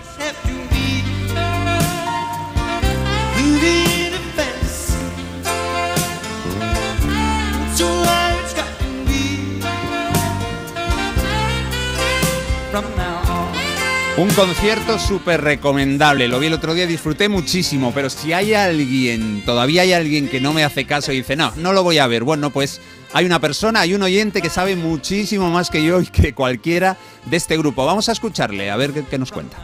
Un 14.18 14.30
concierto 14.30 14.98
súper 14.98 15.42
recomendable, 15.42 16.30
lo 16.30 16.40
vi 16.40 16.48
el 16.48 16.54
otro 16.54 16.74
día, 16.74 16.88
disfruté 16.88 17.28
muchísimo, 17.28 17.92
pero 17.94 18.10
si 18.10 18.32
hay 18.32 18.54
alguien, 18.54 19.44
todavía 19.46 19.82
hay 19.82 19.92
alguien 19.92 20.30
que 20.30 20.40
no 20.40 20.54
me 20.54 20.64
hace 20.64 20.86
caso 20.86 21.12
y 21.12 21.18
dice, 21.18 21.36
no, 21.36 21.52
no 21.58 21.74
lo 21.74 21.84
voy 21.84 21.98
a 21.98 22.08
ver, 22.08 22.24
bueno, 22.24 22.50
pues 22.50 22.80
hay 23.12 23.26
una 23.26 23.42
persona, 23.42 23.82
hay 23.82 23.94
un 23.94 24.02
oyente 24.04 24.42
que 24.42 24.50
sabe 24.50 24.78
muchísimo 24.78 25.50
más 25.50 25.70
que 25.70 25.84
yo 25.84 26.00
y 26.00 26.06
que 26.06 26.34
cualquiera 26.34 26.96
de 27.26 27.36
este 27.36 27.58
grupo. 27.58 27.86
Vamos 27.86 28.08
a 28.08 28.14
escucharle, 28.14 28.72
a 28.72 28.78
ver 28.78 28.94
qué, 28.94 29.04
qué 29.04 29.18
nos 29.18 29.34
cuenta. 29.34 29.58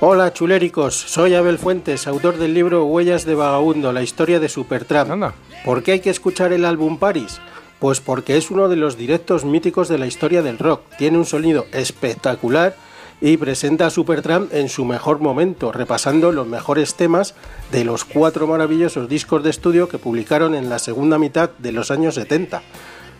Hola 0.00 0.32
chuléricos, 0.32 0.96
soy 0.96 1.36
Abel 1.36 1.58
Fuentes, 1.58 2.08
autor 2.08 2.38
del 2.38 2.54
libro 2.54 2.86
Huellas 2.86 3.24
de 3.24 3.36
Vagabundo, 3.36 3.92
la 3.92 4.02
historia 4.02 4.40
de 4.40 4.48
Supertramp. 4.48 5.32
¿Por 5.64 5.84
qué 5.84 5.92
hay 5.92 6.00
que 6.00 6.10
escuchar 6.10 6.52
el 6.52 6.64
álbum 6.64 6.98
Paris? 6.98 7.38
Pues 7.78 8.00
porque 8.00 8.36
es 8.36 8.50
uno 8.50 8.68
de 8.68 8.74
los 8.74 8.96
directos 8.96 9.44
míticos 9.44 9.88
de 9.88 9.98
la 9.98 10.08
historia 10.08 10.42
del 10.42 10.58
rock. 10.58 10.82
Tiene 10.98 11.18
un 11.18 11.24
sonido 11.24 11.66
espectacular 11.72 12.74
y 13.20 13.36
presenta 13.36 13.86
a 13.86 13.90
Supertramp 13.90 14.52
en 14.54 14.68
su 14.68 14.84
mejor 14.84 15.20
momento, 15.20 15.72
repasando 15.72 16.32
los 16.32 16.46
mejores 16.46 16.94
temas 16.94 17.34
de 17.72 17.84
los 17.84 18.04
cuatro 18.04 18.46
maravillosos 18.46 19.08
discos 19.08 19.42
de 19.42 19.50
estudio 19.50 19.88
que 19.88 19.98
publicaron 19.98 20.54
en 20.54 20.68
la 20.68 20.78
segunda 20.78 21.18
mitad 21.18 21.50
de 21.58 21.72
los 21.72 21.90
años 21.90 22.14
70. 22.14 22.62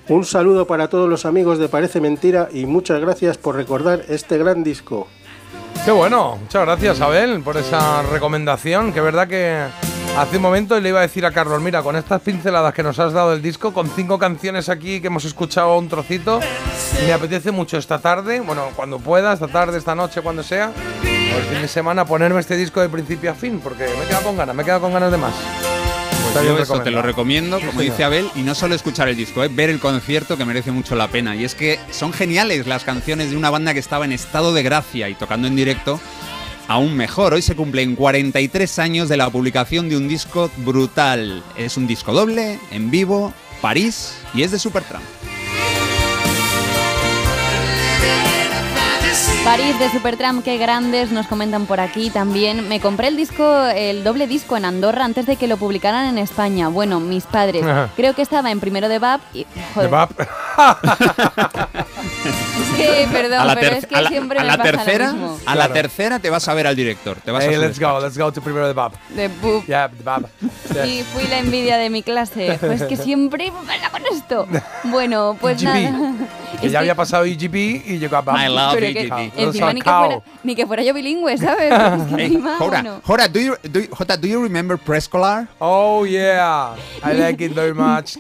Un 0.08 0.24
saludo 0.24 0.66
para 0.66 0.88
todos 0.88 1.08
los 1.08 1.26
amigos 1.26 1.58
de 1.58 1.68
Parece 1.68 2.00
Mentira 2.00 2.48
y 2.52 2.64
muchas 2.64 3.00
gracias 3.00 3.36
por 3.36 3.56
recordar 3.56 4.04
este 4.08 4.38
gran 4.38 4.64
disco. 4.64 5.08
Qué 5.84 5.90
bueno, 5.90 6.36
muchas 6.40 6.64
gracias 6.64 7.00
Abel 7.00 7.40
por 7.42 7.56
esa 7.56 8.02
recomendación, 8.02 8.92
que 8.92 9.00
verdad 9.00 9.28
que 9.28 9.64
Hace 10.19 10.36
un 10.36 10.43
momento 10.43 10.81
le 10.81 10.89
iba 10.89 10.99
a 10.99 11.03
decir 11.03 11.24
a 11.24 11.31
Carlos, 11.31 11.62
mira, 11.62 11.81
con 11.81 11.95
estas 11.95 12.20
pinceladas 12.20 12.74
que 12.74 12.82
nos 12.82 12.99
has 12.99 13.12
dado 13.12 13.31
del 13.31 13.40
disco, 13.40 13.73
con 13.73 13.89
cinco 13.89 14.19
canciones 14.19 14.69
aquí 14.69 15.01
que 15.01 15.07
hemos 15.07 15.24
escuchado 15.24 15.78
un 15.78 15.89
trocito, 15.89 16.40
me 17.07 17.12
apetece 17.12 17.53
mucho 17.53 17.78
esta 17.78 18.01
tarde, 18.01 18.40
bueno, 18.40 18.65
cuando 18.74 18.99
pueda, 18.99 19.32
esta 19.32 19.47
tarde, 19.47 19.78
esta 19.78 19.95
noche, 19.95 20.20
cuando 20.20 20.43
sea, 20.43 20.73
o 21.05 21.39
el 21.39 21.45
fin 21.45 21.62
de 21.62 21.69
semana, 21.69 22.05
ponerme 22.05 22.40
este 22.40 22.57
disco 22.57 22.81
de 22.81 22.89
principio 22.89 23.31
a 23.31 23.35
fin, 23.35 23.61
porque 23.62 23.85
me 23.85 24.05
he 24.05 24.07
quedado 24.09 24.24
con 24.24 24.36
ganas, 24.36 24.57
me 24.57 24.62
he 24.62 24.65
quedado 24.65 24.81
con 24.81 24.93
ganas 24.93 25.12
de 25.12 25.19
más. 25.19 25.35
Pues 26.32 26.45
yo 26.45 26.59
eso 26.59 26.82
te 26.82 26.90
lo 26.90 27.01
recomiendo, 27.01 27.61
como 27.61 27.81
dice 27.81 28.03
Abel, 28.03 28.28
y 28.35 28.40
no 28.40 28.57
solo 28.57 28.74
escuchar 28.74 29.09
el 29.09 29.16
disco, 29.16 29.45
eh, 29.45 29.49
ver 29.49 29.70
el 29.70 29.78
concierto 29.78 30.36
que 30.36 30.45
merece 30.45 30.73
mucho 30.73 30.97
la 30.97 31.07
pena. 31.07 31.36
Y 31.36 31.45
es 31.45 31.55
que 31.55 31.78
son 31.93 32.12
geniales 32.12 32.66
las 32.66 32.82
canciones 32.82 33.31
de 33.31 33.36
una 33.36 33.51
banda 33.51 33.73
que 33.73 33.78
estaba 33.81 34.05
en 34.05 34.11
estado 34.11 34.53
de 34.53 34.65
gracia 34.65 35.09
y 35.09 35.15
tocando 35.15 35.47
en 35.47 35.55
directo. 35.55 36.01
Aún 36.69 36.95
mejor, 36.95 37.32
hoy 37.32 37.40
se 37.40 37.57
cumplen 37.57 37.97
43 37.97 38.78
años 38.78 39.09
de 39.09 39.16
la 39.16 39.31
publicación 39.31 39.89
de 39.89 39.97
un 39.97 40.07
disco 40.07 40.51
brutal. 40.59 41.43
Es 41.57 41.78
un 41.78 41.86
disco 41.86 42.12
doble, 42.12 42.61
en 42.70 42.90
vivo, 42.90 43.32
París, 43.62 44.15
y 44.35 44.43
es 44.43 44.51
de 44.51 44.59
Supertramp. 44.59 45.03
París 49.47 49.78
de 49.78 49.90
Supertramp, 49.90 50.45
qué 50.45 50.59
grandes, 50.59 51.11
nos 51.11 51.27
comentan 51.27 51.65
por 51.65 51.81
aquí 51.81 52.11
también. 52.11 52.69
Me 52.69 52.81
compré 52.81 53.09
el 53.09 53.16
disco, 53.16 53.65
el 53.74 54.05
doble 54.05 54.27
disco 54.27 54.59
en 54.59 54.66
Andorra 54.66 55.07
antes 55.07 55.24
de 55.24 55.36
que 55.36 55.47
lo 55.47 55.57
publicaran 55.57 56.07
en 56.07 56.19
España. 56.19 56.69
Bueno, 56.69 57.01
mis 57.01 57.24
padres. 57.24 57.65
Creo 57.97 58.15
que 58.15 58.20
estaba 58.20 58.51
en 58.51 58.61
primero 58.61 58.90
de 58.90 58.99
BAP 58.99 59.23
y. 59.32 59.47
Joder, 59.73 59.89
De 59.89 59.97
Bap. 59.97 60.11
que, 62.78 63.09
perdón, 63.12 63.40
a 63.40 63.44
la, 63.44 63.55
pero 63.55 63.76
es 63.76 63.86
que 63.86 63.94
a 63.94 64.00
la- 64.02 64.09
siempre 64.09 64.38
a 64.38 64.42
me 64.44 64.48
pasa 64.50 64.62
tercera, 64.62 65.06
lo 65.09 65.12
mismo. 65.12 65.38
a 65.44 65.55
la 65.55 65.66
Claro. 65.66 65.72
tercera 65.74 66.18
te 66.18 66.30
vas 66.30 66.48
a 66.48 66.55
ver 66.55 66.66
al 66.66 66.76
director. 66.76 67.16
Te 67.24 67.30
vas 67.30 67.44
a 67.44 67.48
Hey, 67.48 67.56
let's 67.59 67.78
go, 67.78 68.00
let's 68.00 68.16
go 68.18 68.32
to 68.32 68.40
primero 68.40 68.66
de 68.66 68.72
Bab. 68.72 68.92
De 69.10 69.28
Boop. 69.28 69.66
Yeah, 69.66 69.88
the 69.88 70.02
Bab. 70.02 70.28
Y 70.86 71.02
fui 71.12 71.26
la 71.28 71.38
envidia 71.38 71.76
de 71.78 71.90
mi 71.90 72.02
clase. 72.02 72.56
Pues 72.60 72.82
que 72.84 72.96
siempre 72.96 73.50
me 73.50 73.66
pasa 73.66 73.90
con 73.90 74.02
esto. 74.12 74.46
Bueno, 74.84 75.36
pues 75.40 75.62
EGP. 75.62 75.90
nada. 75.90 76.12
Que 76.60 76.66
Es 76.66 76.72
ya 76.72 76.78
había 76.80 76.94
pasado 76.94 77.24
EGP 77.24 77.55
y 77.86 77.98
llegó 77.98 78.16
a 78.16 78.22
Bab. 78.22 78.36
I 78.38 78.48
love 78.48 78.74
Pero 78.74 78.92
que 78.92 79.00
EGP. 79.02 79.32
encima 79.36 79.72
ni 79.72 79.80
que, 79.82 79.90
fuera, 79.90 80.20
ni 80.44 80.55
que 80.55 80.66
fuera 80.66 80.82
yo 80.82 80.94
bilingüe, 80.94 81.36
¿sabes? 81.38 81.72
Porque 81.74 82.02
es 82.02 82.09
que 82.09 82.14
Hey, 82.22 82.26
encima, 82.26 82.56
Jora, 82.59 82.82
bueno. 82.82 83.00
Jora, 83.05 83.28
do 83.28 83.40
you, 83.40 83.55
do 83.70 83.80
you- 83.80 83.88
Jota, 83.94 84.16
do 84.16 84.26
you 84.26 84.42
remember 84.42 84.78
Preescolar? 84.78 85.46
Oh 85.59 86.05
yeah, 86.06 86.74
I 87.05 87.14
like 87.14 87.44
it 87.44 87.52
very 87.55 87.74
much. 87.74 88.16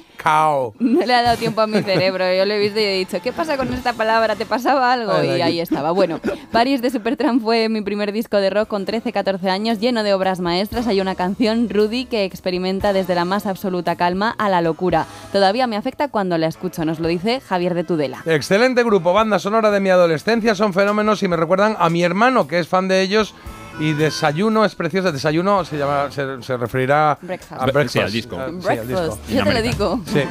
No 0.78 1.04
le 1.04 1.14
ha 1.14 1.22
dado 1.22 1.36
tiempo 1.36 1.60
a 1.60 1.66
mi 1.66 1.82
cerebro. 1.82 2.24
Yo 2.32 2.44
lo 2.44 2.54
he 2.54 2.58
visto 2.58 2.78
y 2.78 2.82
he 2.82 2.98
dicho, 2.98 3.20
¿qué 3.22 3.32
pasa 3.32 3.56
con 3.56 3.72
esta 3.72 3.92
palabra? 3.92 4.36
¿Te 4.36 4.46
pasaba 4.46 4.92
algo? 4.92 5.22
Y 5.24 5.40
ahí 5.40 5.60
estaba. 5.60 5.90
Bueno, 5.92 6.20
Paris 6.52 6.82
de 6.82 6.90
Supertramp 6.90 7.42
fue 7.42 7.68
mi 7.68 7.80
primer 7.80 8.12
disco 8.12 8.36
de 8.38 8.50
rock 8.50 8.68
con 8.68 8.86
13-14 8.86 9.48
años, 9.48 9.80
lleno 9.80 10.02
de 10.02 10.14
obras 10.14 10.40
maestras. 10.40 10.86
Hay 10.86 11.00
una 11.00 11.14
canción, 11.14 11.68
Rudy, 11.70 12.04
que 12.04 12.24
experimenta 12.24 12.92
desde 12.92 13.14
la 13.14 13.24
más 13.24 13.46
absoluta 13.46 13.96
calma 13.96 14.34
a 14.38 14.48
la 14.48 14.60
locura. 14.60 15.06
Todavía 15.32 15.66
me 15.66 15.76
afecta 15.76 16.08
cuando 16.08 16.36
la 16.38 16.46
escucho, 16.46 16.84
nos 16.84 16.98
lo 17.00 17.08
dice 17.08 17.40
Javier 17.40 17.74
de 17.74 17.84
Tudela. 17.84 18.22
Excelente 18.26 18.82
grupo, 18.82 19.12
banda 19.12 19.38
sonora 19.38 19.70
de 19.70 19.80
mi 19.80 19.90
adolescencia, 19.90 20.54
son 20.54 20.72
fenómenos 20.72 21.22
y 21.22 21.28
me 21.28 21.36
recuerdan 21.36 21.76
a 21.78 21.88
mi 21.90 22.02
hermano, 22.02 22.46
que 22.46 22.58
es 22.58 22.68
fan 22.68 22.88
de 22.88 23.02
ellos. 23.02 23.34
Y 23.80 23.92
Desayuno 23.92 24.64
es 24.64 24.74
precioso. 24.74 25.12
Desayuno 25.12 25.64
se, 25.64 25.78
llama, 25.78 26.10
se, 26.10 26.42
se 26.42 26.56
referirá 26.56 27.18
Breakfast. 27.22 27.62
a 27.62 27.66
Breakfast. 27.66 27.92
Sí, 27.92 27.98
al 28.00 28.12
disco. 28.12 28.36
Sí, 28.60 28.68
al 28.68 28.88
disco. 28.88 29.18
Yo 29.28 29.44
te 29.44 29.54
lo 29.54 29.62
digo. 29.62 30.00
Sí. 30.06 30.22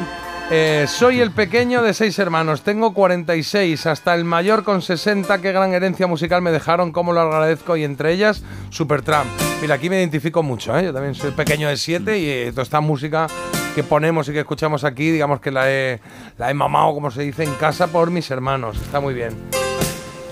Eh, 0.50 0.86
soy 0.88 1.20
el 1.20 1.32
pequeño 1.32 1.84
de 1.84 1.94
seis 1.94 2.18
hermanos, 2.20 2.62
tengo 2.62 2.94
46, 2.94 3.86
hasta 3.86 4.16
el 4.16 4.24
mayor 4.24 4.64
con 4.64 4.82
60, 4.82 5.42
qué 5.42 5.52
gran 5.52 5.74
herencia 5.74 6.08
musical 6.08 6.42
me 6.42 6.52
dejaron, 6.54 6.94
cómo 6.94 7.12
lo 7.12 7.20
agradezco, 7.20 7.76
y 7.76 7.84
entre 7.84 8.14
ellas, 8.14 8.44
Supertramp. 8.70 9.30
Mira, 9.62 9.76
aquí 9.76 9.90
me 9.90 9.98
identifico 9.98 10.44
mucho, 10.44 10.78
¿eh? 10.78 10.86
yo 10.86 10.94
también 10.94 11.16
soy 11.16 11.32
el 11.32 11.36
pequeño 11.36 11.68
de 11.68 11.76
siete 11.76 12.18
y 12.18 12.30
eh, 12.30 12.52
toda 12.52 12.64
esta 12.64 12.80
música 12.80 13.28
que 13.76 13.84
ponemos 13.84 14.30
y 14.30 14.32
que 14.32 14.40
escuchamos 14.40 14.86
aquí, 14.86 15.12
digamos 15.12 15.42
que 15.42 15.52
la 15.52 15.70
he, 15.70 16.00
la 16.38 16.50
he 16.50 16.54
mamado, 16.54 16.94
como 16.94 17.12
se 17.12 17.24
dice, 17.24 17.44
en 17.44 17.54
casa 17.56 17.88
por 17.88 18.10
mis 18.10 18.32
hermanos, 18.32 18.78
está 18.78 19.02
muy 19.02 19.14
bien. 19.14 19.34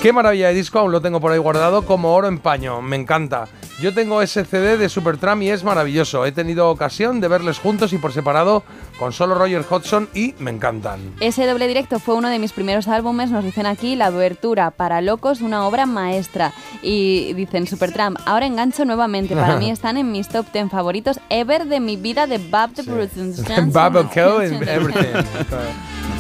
Qué 0.06 0.14
maravilla 0.14 0.50
de 0.50 0.54
disco, 0.54 0.78
aún 0.78 0.92
lo 0.92 1.02
tengo 1.02 1.20
por 1.20 1.32
ahí 1.32 1.40
guardado 1.40 1.82
como 1.84 2.14
oro 2.14 2.28
en 2.28 2.38
paño, 2.38 2.80
me 2.80 2.96
encanta. 2.96 3.48
Yo 3.82 3.92
tengo 3.92 4.22
ese 4.22 4.46
CD 4.46 4.78
de 4.78 4.88
Supertramp 4.88 5.42
y 5.42 5.50
es 5.50 5.64
maravilloso. 5.64 6.28
He 6.28 6.32
tenido 6.32 6.70
ocasión 6.70 7.20
de 7.22 7.28
verles 7.28 7.58
juntos 7.58 7.92
y 7.92 7.98
por 7.98 8.14
separado 8.14 8.62
con 9.00 9.14
solo 9.14 9.34
Roger 9.34 9.66
Hodgson 9.68 10.08
y 10.14 10.36
me 10.38 10.52
encantan. 10.52 11.00
Ese 11.22 11.48
doble 11.48 11.68
directo 11.68 11.98
fue 11.98 12.14
uno 12.14 12.30
de 12.30 12.38
mis 12.38 12.52
primeros 12.52 12.88
álbumes, 12.88 13.32
nos 13.32 13.44
dicen 13.44 13.66
aquí, 13.66 13.96
La 13.96 14.12
Duertura, 14.12 14.70
para 14.70 15.02
locos, 15.02 15.42
una 15.42 15.66
obra 15.66 15.88
maestra. 15.88 16.54
Y 16.84 17.34
dicen, 17.34 17.66
Supertramp, 17.66 18.20
ahora 18.28 18.46
engancho 18.46 18.86
nuevamente, 18.86 19.36
para 19.36 19.56
mí 19.58 19.72
están 19.72 19.98
en 19.98 20.12
mis 20.12 20.30
top 20.30 20.46
10 20.54 20.70
favoritos 20.70 21.20
ever 21.32 21.66
de 21.66 21.80
mi 21.80 21.96
vida 21.96 22.28
de 22.28 22.38
Bob 22.38 22.76
the 22.76 22.84
everything. 24.72 25.16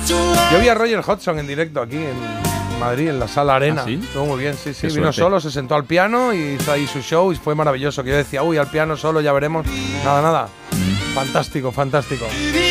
Yo 0.07 0.60
vi 0.60 0.70
a 0.70 0.74
Roger 0.74 1.03
Hodgson 1.06 1.38
en 1.38 1.45
directo 1.45 1.82
aquí 1.82 1.98
en 1.98 2.44
Madrid, 2.80 3.10
en 3.10 3.19
la 3.19 3.27
sala 3.27 3.56
Arena. 3.56 3.81
¿Ah, 3.81 3.85
sí? 3.88 3.99
Estuvo 4.02 4.26
muy 4.26 4.39
bien, 4.39 4.56
sí, 4.56 4.73
sí. 4.73 4.81
Qué 4.81 4.88
Vino 4.88 5.03
suerte. 5.14 5.19
solo, 5.22 5.39
se 5.39 5.52
sentó 5.52 5.76
al 5.76 5.85
piano 5.85 6.34
y 6.34 6.56
hizo 6.60 6.72
ahí 6.72 6.88
su 6.88 7.02
show 7.02 7.31
y 7.31 7.35
fue 7.35 7.56
maravilloso. 7.56 8.03
Que 8.03 8.11
yo 8.11 8.18
decía, 8.18 8.43
uy, 8.43 8.57
al 8.57 8.68
piano 8.69 8.95
solo, 8.97 9.22
ya 9.22 9.31
veremos. 9.34 9.65
Nada, 10.03 10.22
nada. 10.22 10.49
Fantástico, 11.14 11.72
fantástico. 11.72 12.26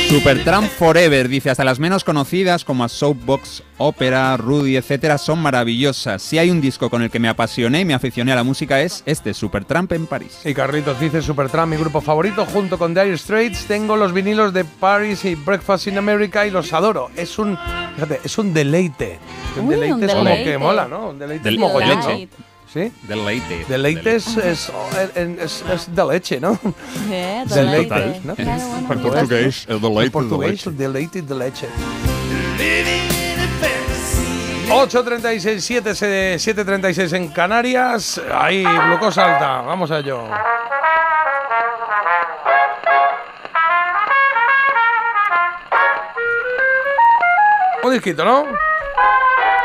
Supertramp 0.09 0.68
Forever, 0.68 1.28
dice, 1.28 1.51
hasta 1.51 1.64
las 1.64 1.81
menos 1.81 2.05
conocidas 2.05 2.64
como 2.64 2.85
a 2.85 2.89
Soapbox, 2.89 3.62
Opera, 3.78 4.36
Rudy, 4.36 4.76
etcétera, 4.76 5.18
son 5.18 5.40
maravillosas. 5.40 6.22
Si 6.22 6.39
hay 6.39 6.51
un 6.51 6.60
disco 6.60 6.89
con 6.89 7.02
el 7.02 7.10
que 7.10 7.18
me 7.18 7.28
apasioné 7.28 7.81
y 7.81 7.85
me 7.85 7.94
aficioné 7.94 8.31
a 8.32 8.36
la 8.36 8.44
música 8.44 8.81
es 8.81 9.02
este, 9.06 9.35
Supertramp 9.35 9.90
en 9.93 10.06
París. 10.06 10.39
Y 10.44 10.55
Carlitos 10.55 11.01
dice 11.01 11.20
Supertramp, 11.20 11.72
mi 11.72 11.78
grupo 11.78 12.01
favorito, 12.01 12.47
junto 12.47 12.78
con 12.78 12.94
Dire 12.94 13.16
Straits, 13.18 13.64
tengo 13.64 13.97
los 13.97 14.12
vinilos 14.12 14.52
de 14.52 14.64
Paris 14.64 15.24
y 15.24 15.35
Breakfast 15.35 15.89
in 15.89 15.98
America 15.98 16.47
y 16.47 16.51
los 16.51 16.72
adoro. 16.72 17.10
Es 17.16 17.39
un, 17.39 17.59
fíjate, 17.97 18.20
es 18.22 18.39
un 18.39 18.55
deleite. 18.55 19.18
Un 19.59 19.64
Uy, 19.66 19.74
deleite 19.74 19.94
un 19.94 20.05
es 20.05 20.14
como 20.14 20.35
que 20.35 20.59
mola, 20.59 20.86
¿no? 20.86 21.09
Un 21.10 21.18
deleite 21.18 21.44
Del- 21.44 21.55
es 21.55 21.60
mogollón, 21.60 21.98
¿no? 22.01 22.44
¿Sí? 22.74 22.92
Deleite. 23.02 23.64
Deleite 23.68 24.16
es, 24.16 24.36
es, 24.36 24.72
es- 25.14 25.62
es 25.72 25.94
de 25.94 26.05
leche, 26.05 26.40
¿no? 26.40 26.59
Eh, 27.09 27.44
Deleite, 27.46 27.94
deleite. 27.94 28.20
¿no? 28.24 28.34
Claro, 28.34 28.62
bueno, 28.66 28.78
En 28.94 29.01
portugués, 29.02 29.66
el 29.68 29.80
deleite 29.80 30.05
En 30.06 30.10
portugués, 30.10 30.64
deleite 30.76 31.22
de 31.22 31.34
leche. 31.36 31.68
8.36, 34.70 35.60
7, 35.60 35.90
7.36 35.92 37.12
en 37.14 37.28
Canarias. 37.28 38.20
Ahí, 38.32 38.64
glucosa 38.64 39.34
alta. 39.34 39.60
Vamos 39.62 39.90
a 39.92 39.98
ello. 40.01 40.24
Un 47.82 47.92
disquito, 47.92 48.24
¿no? 48.24 48.46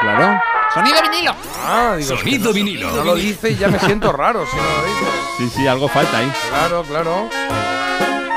Claro. 0.01 0.41
Sonido 0.73 1.01
vinilo. 1.01 1.35
Ah, 1.65 1.95
digo, 1.97 2.15
Sonido 2.17 2.53
vinilo. 2.53 2.91
no 2.91 3.03
lo 3.03 3.15
dice 3.15 3.51
y 3.51 3.55
ya 3.57 3.67
me 3.69 3.79
siento 3.79 4.11
raro 4.11 4.45
si 4.45 4.55
no 4.55 4.61
lo 4.63 4.83
dice. 4.85 5.05
Sí, 5.37 5.49
sí, 5.55 5.67
algo 5.67 5.87
falta 5.87 6.19
ahí. 6.19 6.31
Claro, 6.49 6.83
claro. 6.83 7.29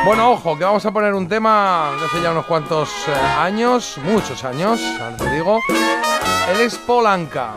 Bueno, 0.04 0.32
ojo, 0.32 0.58
que 0.58 0.64
vamos 0.64 0.84
a 0.84 0.90
poner 0.92 1.14
un 1.14 1.28
tema 1.28 1.90
de 2.00 2.06
hace 2.06 2.22
ya 2.22 2.32
unos 2.32 2.46
cuantos 2.46 2.88
eh, 3.06 3.12
años, 3.38 3.98
muchos 4.02 4.42
años, 4.44 4.80
ahora 5.00 5.16
te 5.16 5.30
digo. 5.30 5.60
Él 6.50 6.60
es 6.60 6.76
Polanca. 6.76 7.50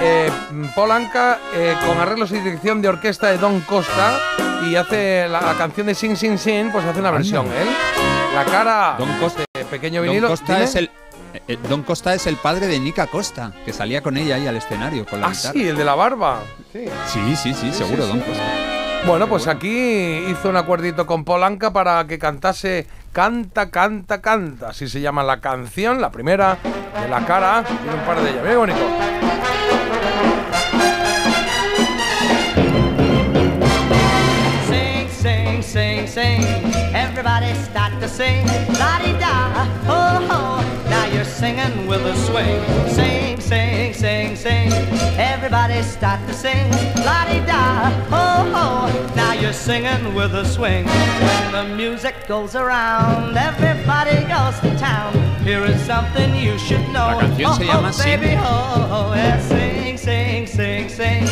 Eh, 0.00 0.30
Polanca 0.74 1.38
eh, 1.54 1.76
con 1.86 1.98
arreglos 1.98 2.30
y 2.32 2.38
dirección 2.38 2.80
de 2.80 2.88
orquesta 2.88 3.26
de 3.28 3.38
Don 3.38 3.60
Costa 3.60 4.18
y 4.66 4.76
hace 4.76 5.28
la, 5.28 5.40
la 5.42 5.54
canción 5.54 5.86
de 5.88 5.94
Sing 5.94 6.16
Sing 6.16 6.38
Sing, 6.38 6.70
pues 6.72 6.84
hace 6.86 7.00
una 7.00 7.10
versión, 7.10 7.46
¿eh? 7.46 7.66
La 8.34 8.44
cara 8.44 8.94
Don 8.98 9.12
Costa- 9.18 9.44
de 9.52 9.64
pequeño 9.66 10.00
Don 10.00 10.08
vinilo. 10.08 10.28
Costa, 10.28 10.52
dime. 10.54 10.64
es 10.64 10.74
el, 10.76 10.90
Don 11.68 11.82
Costa 11.82 12.14
es 12.14 12.26
el 12.26 12.36
padre 12.36 12.66
de 12.66 12.78
Nica 12.78 13.06
Costa, 13.06 13.52
que 13.64 13.72
salía 13.72 14.02
con 14.02 14.16
ella 14.16 14.36
ahí 14.36 14.46
al 14.46 14.56
escenario 14.56 15.06
con 15.06 15.20
la 15.20 15.28
Ah, 15.28 15.30
guitarra. 15.30 15.52
sí, 15.52 15.68
el 15.68 15.76
de 15.76 15.84
la 15.84 15.94
barba. 15.94 16.40
Sí. 16.72 16.84
Sí, 17.12 17.36
sí, 17.36 17.54
sí, 17.54 17.72
seguro, 17.72 18.02
sí, 18.04 18.08
Don. 18.08 18.20
Costa. 18.20 18.42
Bueno, 19.06 19.26
pues 19.26 19.48
aquí 19.48 19.68
hizo 20.28 20.48
un 20.48 20.56
acuerdito 20.56 21.06
con 21.06 21.24
Polanca 21.24 21.72
para 21.72 22.06
que 22.06 22.18
cantase 22.18 22.86
Canta, 23.12 23.68
canta, 23.70 24.22
canta. 24.22 24.68
Así 24.70 24.88
se 24.88 25.00
llama 25.02 25.22
la 25.22 25.38
canción, 25.40 26.00
la 26.00 26.10
primera 26.10 26.56
de 27.02 27.08
la 27.08 27.26
cara. 27.26 27.62
Tiene 27.64 27.94
un 27.94 28.00
par 28.06 28.22
de 28.22 28.30
ellas. 28.30 28.44
Muy 28.46 28.54
bonito. 28.56 28.78
Sing, 34.68 35.08
sing, 35.08 35.62
sing, 35.62 36.06
sing. 36.06 36.40
Everybody 36.94 37.54
start 37.54 37.92
to 38.00 38.08
sing. 38.08 38.44
La 38.78 38.98
di 39.02 39.12
da, 39.18 39.66
oh 39.88 40.18
ho. 40.28 40.51
Singing 41.42 41.88
with 41.88 42.06
a 42.06 42.14
swing. 42.18 42.62
Sing, 42.88 43.40
sing, 43.40 43.92
sing, 43.92 44.36
sing. 44.36 44.72
Everybody 45.18 45.82
start 45.82 46.24
to 46.28 46.32
sing. 46.32 46.70
La 47.04 47.24
di 47.24 47.40
da, 47.44 47.90
oh 48.12 48.46
ho. 48.54 49.14
Now 49.16 49.32
you're 49.32 49.52
singing 49.52 50.14
with 50.14 50.36
a 50.36 50.44
swing. 50.44 50.86
When 50.86 51.50
the 51.50 51.64
music 51.74 52.14
goes 52.28 52.54
around, 52.54 53.36
everybody 53.36 54.18
goes 54.30 54.60
to 54.60 54.70
town. 54.78 55.12
Here 55.42 55.64
is 55.64 55.82
something 55.82 56.32
you 56.36 56.56
should 56.60 56.86
know. 56.94 57.10
La 57.10 57.26
oh, 57.26 57.58
oh, 57.60 58.04
baby, 58.04 58.36
oh, 58.38 58.88
oh, 58.96 59.12
yeah, 59.12 59.40
sing, 59.40 59.98
sing, 59.98 60.46
sing, 60.46 60.88
sing. 60.88 61.24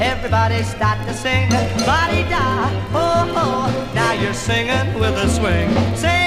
Everybody 0.00 0.62
start 0.62 1.04
to 1.08 1.12
sing. 1.12 1.50
Body 1.84 2.22
da, 2.30 2.70
oh, 2.94 3.34
oh. 3.34 3.92
Now 3.96 4.12
you're 4.12 4.32
singing 4.32 4.94
with 5.00 5.16
a 5.16 5.28
swing. 5.28 5.68
Sing. 5.96 6.25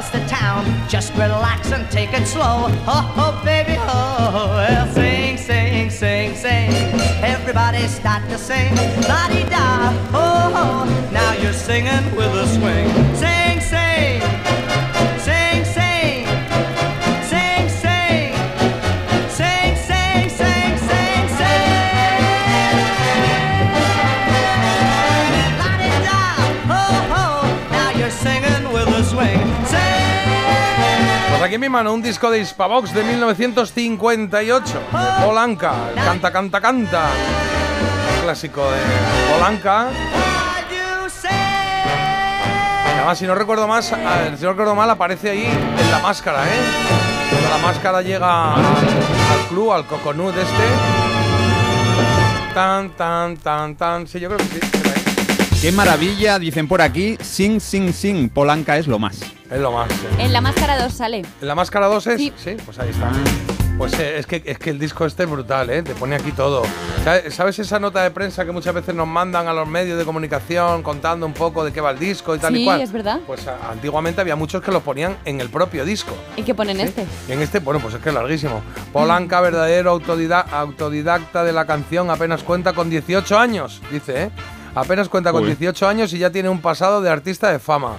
Goes 0.00 0.10
to 0.10 0.26
town. 0.26 0.64
Just 0.88 1.12
relax 1.14 1.72
and 1.72 1.90
take 1.90 2.12
it 2.12 2.26
slow. 2.26 2.66
Oh, 2.86 3.14
oh 3.16 3.42
baby, 3.44 3.76
oh. 3.78 4.48
Well, 4.54 4.92
sing, 4.92 5.36
sing, 5.36 5.90
sing, 5.90 6.34
sing. 6.34 6.70
Everybody 7.22 7.86
start 7.88 8.22
to 8.30 8.38
sing. 8.38 8.74
La 9.08 9.28
di 9.28 9.42
da, 9.48 9.92
oh. 10.12 11.10
Now 11.12 11.32
you're 11.42 11.52
singing 11.52 12.04
with 12.16 12.32
a 12.34 12.46
swing. 12.48 13.16
Sing. 13.16 13.39
Aquí 31.50 31.56
en 31.56 31.62
mi 31.62 31.68
mano 31.68 31.92
un 31.92 32.00
disco 32.00 32.30
de 32.30 32.38
Hispavox 32.38 32.94
de 32.94 33.02
1958, 33.02 34.72
de 34.72 35.26
Polanca, 35.26 35.72
Canta, 35.96 36.30
Canta, 36.30 36.60
Canta. 36.60 37.08
Clásico 38.22 38.62
de 38.70 38.78
Polanca. 39.32 39.88
Además, 42.94 43.18
si 43.18 43.26
no 43.26 43.34
recuerdo 43.34 43.66
más, 43.66 43.86
si 43.86 44.44
no 44.44 44.50
recuerdo 44.50 44.76
mal, 44.76 44.90
aparece 44.90 45.30
ahí 45.30 45.44
en 45.44 45.90
la 45.90 45.98
máscara, 45.98 46.44
¿eh? 46.44 46.60
Cuando 47.30 47.48
la 47.48 47.58
máscara 47.58 48.00
llega 48.00 48.54
al 48.54 49.46
club, 49.48 49.72
al 49.72 49.86
coconut 49.86 50.36
este. 50.36 50.68
Tan, 52.54 52.90
tan, 52.90 53.36
tan, 53.38 53.74
tan. 53.74 54.06
Sí, 54.06 54.20
yo 54.20 54.28
creo 54.28 54.38
que 54.38 54.44
sí. 54.44 54.99
Qué 55.60 55.72
maravilla, 55.72 56.38
dicen 56.38 56.66
por 56.66 56.80
aquí. 56.80 57.18
Sing, 57.20 57.60
sing, 57.60 57.92
sing. 57.92 58.30
Polanca 58.30 58.78
es 58.78 58.86
lo 58.86 58.98
más. 58.98 59.20
Es 59.50 59.60
lo 59.60 59.72
más. 59.72 59.90
sí. 59.92 60.06
En 60.18 60.32
la 60.32 60.40
máscara 60.40 60.82
2 60.82 60.92
sale. 60.92 61.18
¿En 61.40 61.48
la 61.48 61.54
máscara 61.54 61.86
2 61.86 62.06
es? 62.06 62.32
Sí. 62.36 62.56
pues 62.64 62.78
ahí 62.78 62.88
está. 62.90 63.10
Pues 63.76 63.92
eh, 63.98 64.18
es, 64.18 64.26
que, 64.26 64.42
es 64.44 64.58
que 64.58 64.70
el 64.70 64.78
disco 64.78 65.04
este 65.06 65.22
es 65.24 65.30
brutal, 65.30 65.68
¿eh? 65.70 65.82
Te 65.82 65.94
pone 65.94 66.14
aquí 66.16 66.32
todo. 66.32 66.62
¿Sabes, 67.04 67.34
sabes 67.34 67.58
esa 67.58 67.78
nota 67.78 68.02
de 68.02 68.10
prensa 68.10 68.44
que 68.44 68.52
muchas 68.52 68.74
veces 68.74 68.94
nos 68.94 69.06
mandan 69.06 69.48
a 69.48 69.54
los 69.54 69.66
medios 69.66 69.98
de 69.98 70.04
comunicación 70.04 70.82
contando 70.82 71.24
un 71.26 71.32
poco 71.32 71.64
de 71.64 71.72
qué 71.72 71.80
va 71.80 71.90
el 71.90 71.98
disco 71.98 72.34
y 72.34 72.38
tal 72.38 72.54
y 72.56 72.58
Sí, 72.60 72.64
cual? 72.64 72.80
es 72.82 72.92
verdad. 72.92 73.20
Pues 73.26 73.46
a- 73.46 73.70
antiguamente 73.70 74.20
había 74.20 74.36
muchos 74.36 74.62
que 74.62 74.70
lo 74.70 74.80
ponían 74.80 75.16
en 75.24 75.40
el 75.40 75.48
propio 75.50 75.84
disco. 75.86 76.14
¿Y 76.36 76.42
qué 76.42 76.54
ponen 76.54 76.78
este? 76.80 77.06
Y 77.28 77.32
en 77.32 77.40
este, 77.40 77.58
bueno, 77.60 77.80
pues 77.80 77.94
es 77.94 78.00
que 78.02 78.10
es 78.10 78.14
larguísimo. 78.14 78.62
Polanca, 78.92 79.40
verdadero 79.40 79.90
autodida- 79.98 80.44
autodidacta 80.50 81.42
de 81.44 81.52
la 81.52 81.64
canción, 81.66 82.10
apenas 82.10 82.42
cuenta 82.42 82.74
con 82.74 82.88
18 82.90 83.38
años, 83.38 83.80
dice, 83.90 84.24
¿eh? 84.24 84.30
Apenas 84.74 85.08
cuenta 85.08 85.32
con 85.32 85.42
Uy. 85.42 85.48
18 85.48 85.88
años 85.88 86.12
y 86.12 86.18
ya 86.18 86.30
tiene 86.30 86.48
un 86.48 86.60
pasado 86.60 87.00
de 87.00 87.10
artista 87.10 87.50
de 87.50 87.58
fama. 87.58 87.96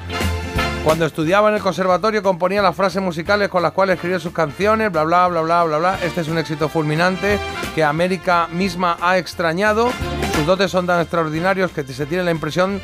Cuando 0.84 1.06
estudiaba 1.06 1.50
en 1.50 1.56
el 1.56 1.62
conservatorio 1.62 2.24
componía 2.24 2.62
las 2.62 2.76
frases 2.76 3.02
musicales 3.04 3.50
con 3.50 3.62
las 3.62 3.72
cuales 3.72 3.96
escribía 3.96 4.20
sus 4.20 4.34
canciones, 4.34 4.92
bla 4.92 5.04
bla 5.04 5.28
bla 5.28 5.42
bla 5.42 5.64
bla 5.64 5.78
bla. 5.78 6.00
Este 6.02 6.22
es 6.22 6.28
un 6.28 6.40
éxito 6.40 6.70
fulminante 6.70 7.38
que 7.76 7.84
América 7.84 8.48
misma 8.52 8.98
ha 9.00 9.18
extrañado. 9.20 9.90
Sus 10.36 10.46
dotes 10.46 10.72
son 10.72 10.88
tan 10.88 11.00
extraordinarios 11.02 11.72
que 11.72 11.84
se 11.84 12.06
tiene 12.08 12.24
la 12.24 12.32
impresión 12.32 12.82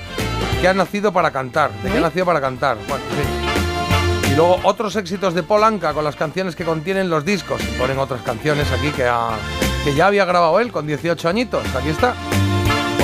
que 0.62 0.68
ha 0.68 0.74
nacido 0.76 1.12
para 1.12 1.32
cantar, 1.32 1.72
de 1.82 1.90
que 1.90 1.98
ha 1.98 2.02
nacido 2.02 2.26
para 2.26 2.40
cantar. 2.42 2.78
Bueno, 2.88 3.04
sí. 3.16 4.32
Y 4.32 4.36
luego 4.36 4.60
otros 4.64 4.96
éxitos 4.96 5.34
de 5.34 5.42
Polanca 5.42 5.94
con 5.94 6.04
las 6.04 6.16
canciones 6.16 6.56
que 6.56 6.66
contienen 6.66 7.10
los 7.10 7.26
discos. 7.26 7.62
Y 7.64 7.80
ponen 7.80 7.98
otras 7.98 8.22
canciones 8.22 8.72
aquí 8.72 8.90
que, 8.92 9.06
ha- 9.08 9.32
que 9.84 9.96
ya 9.96 10.06
había 10.06 10.26
grabado 10.26 10.60
él 10.60 10.72
con 10.72 10.86
18 10.86 11.30
añitos. 11.30 11.64
Aquí 11.76 11.90
está. 11.90 12.14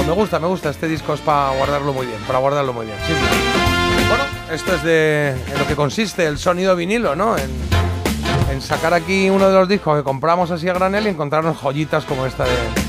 Me 0.06 0.12
gusta, 0.14 0.40
me 0.40 0.48
gusta. 0.48 0.70
Este 0.70 0.88
disco 0.88 1.14
es 1.14 1.22
para 1.22 1.56
guardarlo 1.58 1.94
muy 1.94 2.06
bien, 2.06 2.20
para 2.28 2.40
guardarlo 2.40 2.74
muy 2.74 2.86
bien. 2.86 2.98
Bueno, 4.10 4.24
esto 4.52 4.76
es 4.76 4.84
de 4.84 5.30
en 5.32 5.60
lo 5.60 5.68
que 5.68 5.76
consiste 5.76 6.26
el 6.26 6.38
sonido 6.38 6.76
vinilo, 6.76 7.16
¿no? 7.16 7.38
En, 7.38 7.50
en 8.52 8.62
sacar 8.62 8.94
aquí 8.94 9.30
uno 9.30 9.48
de 9.48 9.54
los 9.56 9.68
discos 9.68 9.98
que 9.98 10.04
compramos 10.04 10.52
así 10.52 10.68
a 10.70 10.74
granel 10.74 11.08
y 11.08 11.10
encontrarnos 11.10 11.58
joyitas 11.58 12.06
como 12.06 12.26
esta 12.26 12.44
de, 12.44 12.83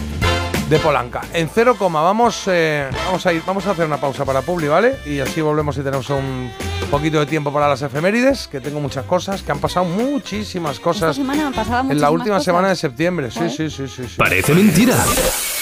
de 0.75 0.81
Polanca. 0.81 1.21
En 1.33 1.49
cero 1.49 1.77
coma, 1.79 2.03
vamos, 2.03 2.43
eh, 2.49 2.91
vamos 3.07 3.25
a 3.27 3.33
ir, 3.33 3.43
vamos 3.47 3.65
a 3.67 3.71
hacer 3.71 3.87
una 3.87 3.99
pausa 4.01 4.25
para 4.25 4.43
Publi, 4.43 4.67
¿vale? 4.67 4.97
Y 5.07 5.21
así 5.21 5.41
volvemos 5.41 5.77
y 5.79 5.83
tenemos 5.83 6.11
un 6.11 6.51
poquito 6.91 7.21
de 7.21 7.27
tiempo 7.27 7.53
para 7.53 7.69
las 7.69 7.81
efemérides, 7.83 8.49
que 8.49 8.61
tengo 8.61 8.81
muchas 8.81 9.05
cosas, 9.05 9.43
que 9.43 9.53
han 9.53 9.61
pasado 9.61 9.87
muchísimas 9.87 10.73
Esta 10.73 10.83
cosas 10.85 11.15
semana 11.17 11.47
han 11.47 11.53
pasado 11.53 11.93
en 11.93 12.01
la 12.01 12.11
última 12.11 12.35
cosas. 12.37 12.45
semana 12.47 12.69
de 12.71 12.77
septiembre. 12.77 13.31
Sí, 13.31 13.49
sí, 13.51 13.71
sí, 13.71 13.85
sí. 13.87 14.03
Parece 14.17 14.53
mentira. 14.53 14.97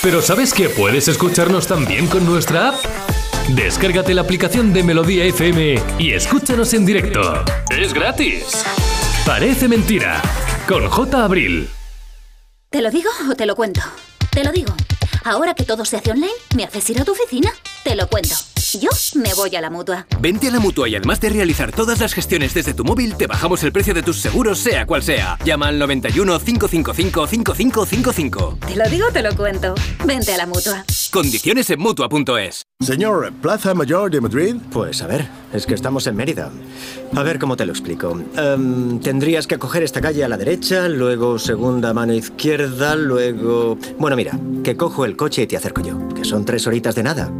Pero 0.00 0.22
¿sabes 0.22 0.54
que 0.54 0.70
puedes 0.70 1.06
escucharnos 1.08 1.66
también 1.66 2.06
con 2.06 2.24
nuestra 2.24 2.68
app? 2.70 2.76
Descárgate 3.48 4.14
la 4.14 4.22
aplicación 4.22 4.72
de 4.72 4.82
Melodía 4.82 5.24
FM 5.26 5.78
y 5.98 6.12
escúchanos 6.12 6.72
en 6.72 6.86
directo. 6.86 7.44
Es 7.70 7.92
gratis. 7.92 8.64
Parece 9.26 9.68
mentira. 9.68 10.22
Con 10.66 10.88
J. 10.88 11.22
Abril. 11.22 11.68
¿Te 12.70 12.80
lo 12.80 12.90
digo 12.90 13.10
o 13.30 13.34
te 13.34 13.44
lo 13.44 13.54
cuento? 13.54 13.82
Te 14.30 14.42
lo 14.42 14.50
digo. 14.50 14.72
Ahora 15.24 15.54
que 15.54 15.64
todo 15.64 15.84
se 15.84 15.96
hace 15.96 16.10
online, 16.10 16.32
¿me 16.56 16.64
haces 16.64 16.88
ir 16.90 17.00
a 17.00 17.04
tu 17.04 17.12
oficina? 17.12 17.52
Te 17.84 17.94
lo 17.94 18.08
cuento. 18.08 18.51
Yo 18.80 18.88
me 19.16 19.34
voy 19.34 19.54
a 19.54 19.60
la 19.60 19.68
mutua. 19.68 20.06
Vente 20.20 20.48
a 20.48 20.50
la 20.50 20.58
mutua 20.58 20.88
y 20.88 20.96
además 20.96 21.20
de 21.20 21.28
realizar 21.28 21.72
todas 21.72 22.00
las 22.00 22.14
gestiones 22.14 22.54
desde 22.54 22.72
tu 22.72 22.84
móvil, 22.84 23.16
te 23.16 23.26
bajamos 23.26 23.62
el 23.64 23.72
precio 23.72 23.92
de 23.92 24.02
tus 24.02 24.18
seguros, 24.18 24.58
sea 24.58 24.86
cual 24.86 25.02
sea. 25.02 25.38
Llama 25.44 25.68
al 25.68 25.78
91 25.78 26.38
555 26.38 27.26
5555. 27.26 28.58
Te 28.66 28.76
lo 28.76 28.88
digo 28.88 29.08
o 29.08 29.12
te 29.12 29.22
lo 29.22 29.36
cuento. 29.36 29.74
Vente 30.06 30.32
a 30.32 30.38
la 30.38 30.46
mutua. 30.46 30.84
Condiciones 31.10 31.68
en 31.68 31.80
mutua.es. 31.80 32.62
Señor, 32.80 33.32
¿Plaza 33.42 33.74
Mayor 33.74 34.10
de 34.10 34.20
Madrid? 34.22 34.56
Pues 34.72 35.02
a 35.02 35.06
ver, 35.06 35.28
es 35.52 35.66
que 35.66 35.74
estamos 35.74 36.06
en 36.06 36.16
Mérida. 36.16 36.50
A 37.14 37.22
ver 37.22 37.38
cómo 37.38 37.56
te 37.56 37.66
lo 37.66 37.72
explico. 37.72 38.18
Em, 38.36 38.98
tendrías 39.00 39.46
que 39.46 39.58
coger 39.58 39.82
esta 39.82 40.00
calle 40.00 40.24
a 40.24 40.28
la 40.28 40.38
derecha, 40.38 40.88
luego 40.88 41.38
segunda 41.38 41.92
mano 41.92 42.14
izquierda, 42.14 42.96
luego... 42.96 43.76
Bueno, 43.98 44.16
mira, 44.16 44.38
que 44.64 44.76
cojo 44.76 45.04
el 45.04 45.16
coche 45.16 45.42
y 45.42 45.46
te 45.46 45.58
acerco 45.58 45.82
yo, 45.82 46.08
que 46.14 46.24
son 46.24 46.46
tres 46.46 46.66
horitas 46.66 46.94
de 46.94 47.02
nada. 47.02 47.30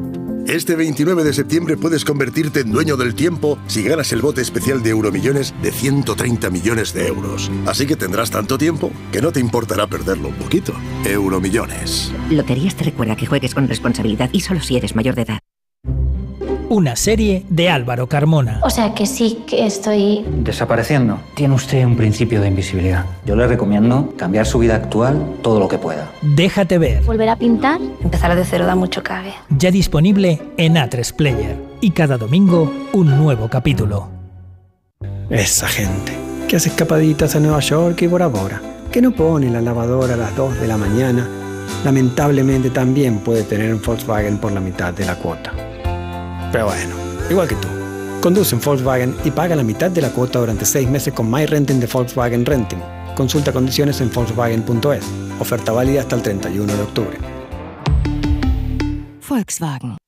Este 0.46 0.76
29 0.76 1.24
de 1.24 1.32
septiembre 1.32 1.76
puedes 1.76 2.04
convertirte 2.04 2.60
en 2.60 2.72
dueño 2.72 2.96
del 2.96 3.14
tiempo 3.14 3.58
si 3.66 3.82
ganas 3.82 4.12
el 4.12 4.20
bote 4.20 4.40
especial 4.40 4.82
de 4.82 4.90
Euromillones 4.90 5.54
de 5.62 5.70
130 5.70 6.50
millones 6.50 6.92
de 6.92 7.06
euros. 7.06 7.50
Así 7.66 7.86
que 7.86 7.96
tendrás 7.96 8.30
tanto 8.30 8.58
tiempo 8.58 8.90
que 9.12 9.22
no 9.22 9.32
te 9.32 9.40
importará 9.40 9.86
perderlo 9.86 10.28
un 10.28 10.34
poquito. 10.34 10.74
Euromillones. 11.04 12.12
Loterías 12.30 12.74
te 12.74 12.84
recuerda 12.84 13.16
que 13.16 13.26
juegues 13.26 13.54
con 13.54 13.68
responsabilidad 13.68 14.30
y 14.32 14.40
solo 14.40 14.60
si 14.60 14.76
eres 14.76 14.96
mayor 14.96 15.14
de 15.14 15.22
edad. 15.22 15.38
Una 16.72 16.96
serie 16.96 17.44
de 17.50 17.68
Álvaro 17.68 18.08
Carmona. 18.08 18.58
O 18.62 18.70
sea 18.70 18.94
que 18.94 19.04
sí 19.04 19.40
que 19.46 19.66
estoy... 19.66 20.24
Desapareciendo. 20.38 21.20
Tiene 21.34 21.54
usted 21.54 21.84
un 21.84 21.98
principio 21.98 22.40
de 22.40 22.48
invisibilidad. 22.48 23.04
Yo 23.26 23.36
le 23.36 23.46
recomiendo 23.46 24.14
cambiar 24.16 24.46
su 24.46 24.58
vida 24.58 24.76
actual 24.76 25.36
todo 25.42 25.60
lo 25.60 25.68
que 25.68 25.76
pueda. 25.76 26.10
Déjate 26.22 26.78
ver. 26.78 27.02
¿Volver 27.02 27.28
a 27.28 27.36
pintar? 27.36 27.78
Empezar 28.02 28.34
de 28.34 28.42
cero 28.46 28.64
da 28.64 28.74
mucho 28.74 29.02
cabe. 29.02 29.34
Ya 29.50 29.70
disponible 29.70 30.40
en 30.56 30.76
A3 30.76 31.14
Player. 31.14 31.58
Y 31.82 31.90
cada 31.90 32.16
domingo 32.16 32.72
un 32.94 33.18
nuevo 33.18 33.50
capítulo. 33.50 34.08
Esa 35.28 35.68
gente 35.68 36.16
que 36.48 36.56
hace 36.56 36.70
escapaditas 36.70 37.36
a 37.36 37.40
Nueva 37.40 37.60
York 37.60 38.00
y 38.00 38.06
Bora 38.06 38.28
Bora, 38.28 38.62
que 38.90 39.02
no 39.02 39.10
pone 39.10 39.50
la 39.50 39.60
lavadora 39.60 40.14
a 40.14 40.16
las 40.16 40.34
2 40.34 40.58
de 40.62 40.68
la 40.68 40.78
mañana, 40.78 41.28
lamentablemente 41.84 42.70
también 42.70 43.18
puede 43.18 43.42
tener 43.42 43.74
un 43.74 43.82
Volkswagen 43.82 44.38
por 44.38 44.52
la 44.52 44.60
mitad 44.60 44.94
de 44.94 45.04
la 45.04 45.16
cuota. 45.16 45.52
Pero 46.52 46.66
bueno, 46.66 46.94
igual 47.30 47.48
que 47.48 47.54
tú. 47.56 47.68
Conduce 48.20 48.54
un 48.54 48.60
Volkswagen 48.60 49.16
y 49.24 49.30
paga 49.30 49.56
la 49.56 49.64
mitad 49.64 49.90
de 49.90 50.02
la 50.02 50.10
cuota 50.10 50.38
durante 50.38 50.64
6 50.64 50.88
meses 50.88 51.12
con 51.12 51.30
My 51.30 51.46
Renting 51.46 51.80
de 51.80 51.86
Volkswagen 51.86 52.46
Renting. 52.46 52.78
Consulta 53.16 53.52
condiciones 53.52 54.00
en 54.00 54.12
Volkswagen.es. 54.12 55.04
Oferta 55.40 55.72
válida 55.72 56.02
hasta 56.02 56.16
el 56.16 56.22
31 56.22 56.72
de 56.72 56.82
octubre. 56.82 57.18
Volkswagen. 59.28 60.01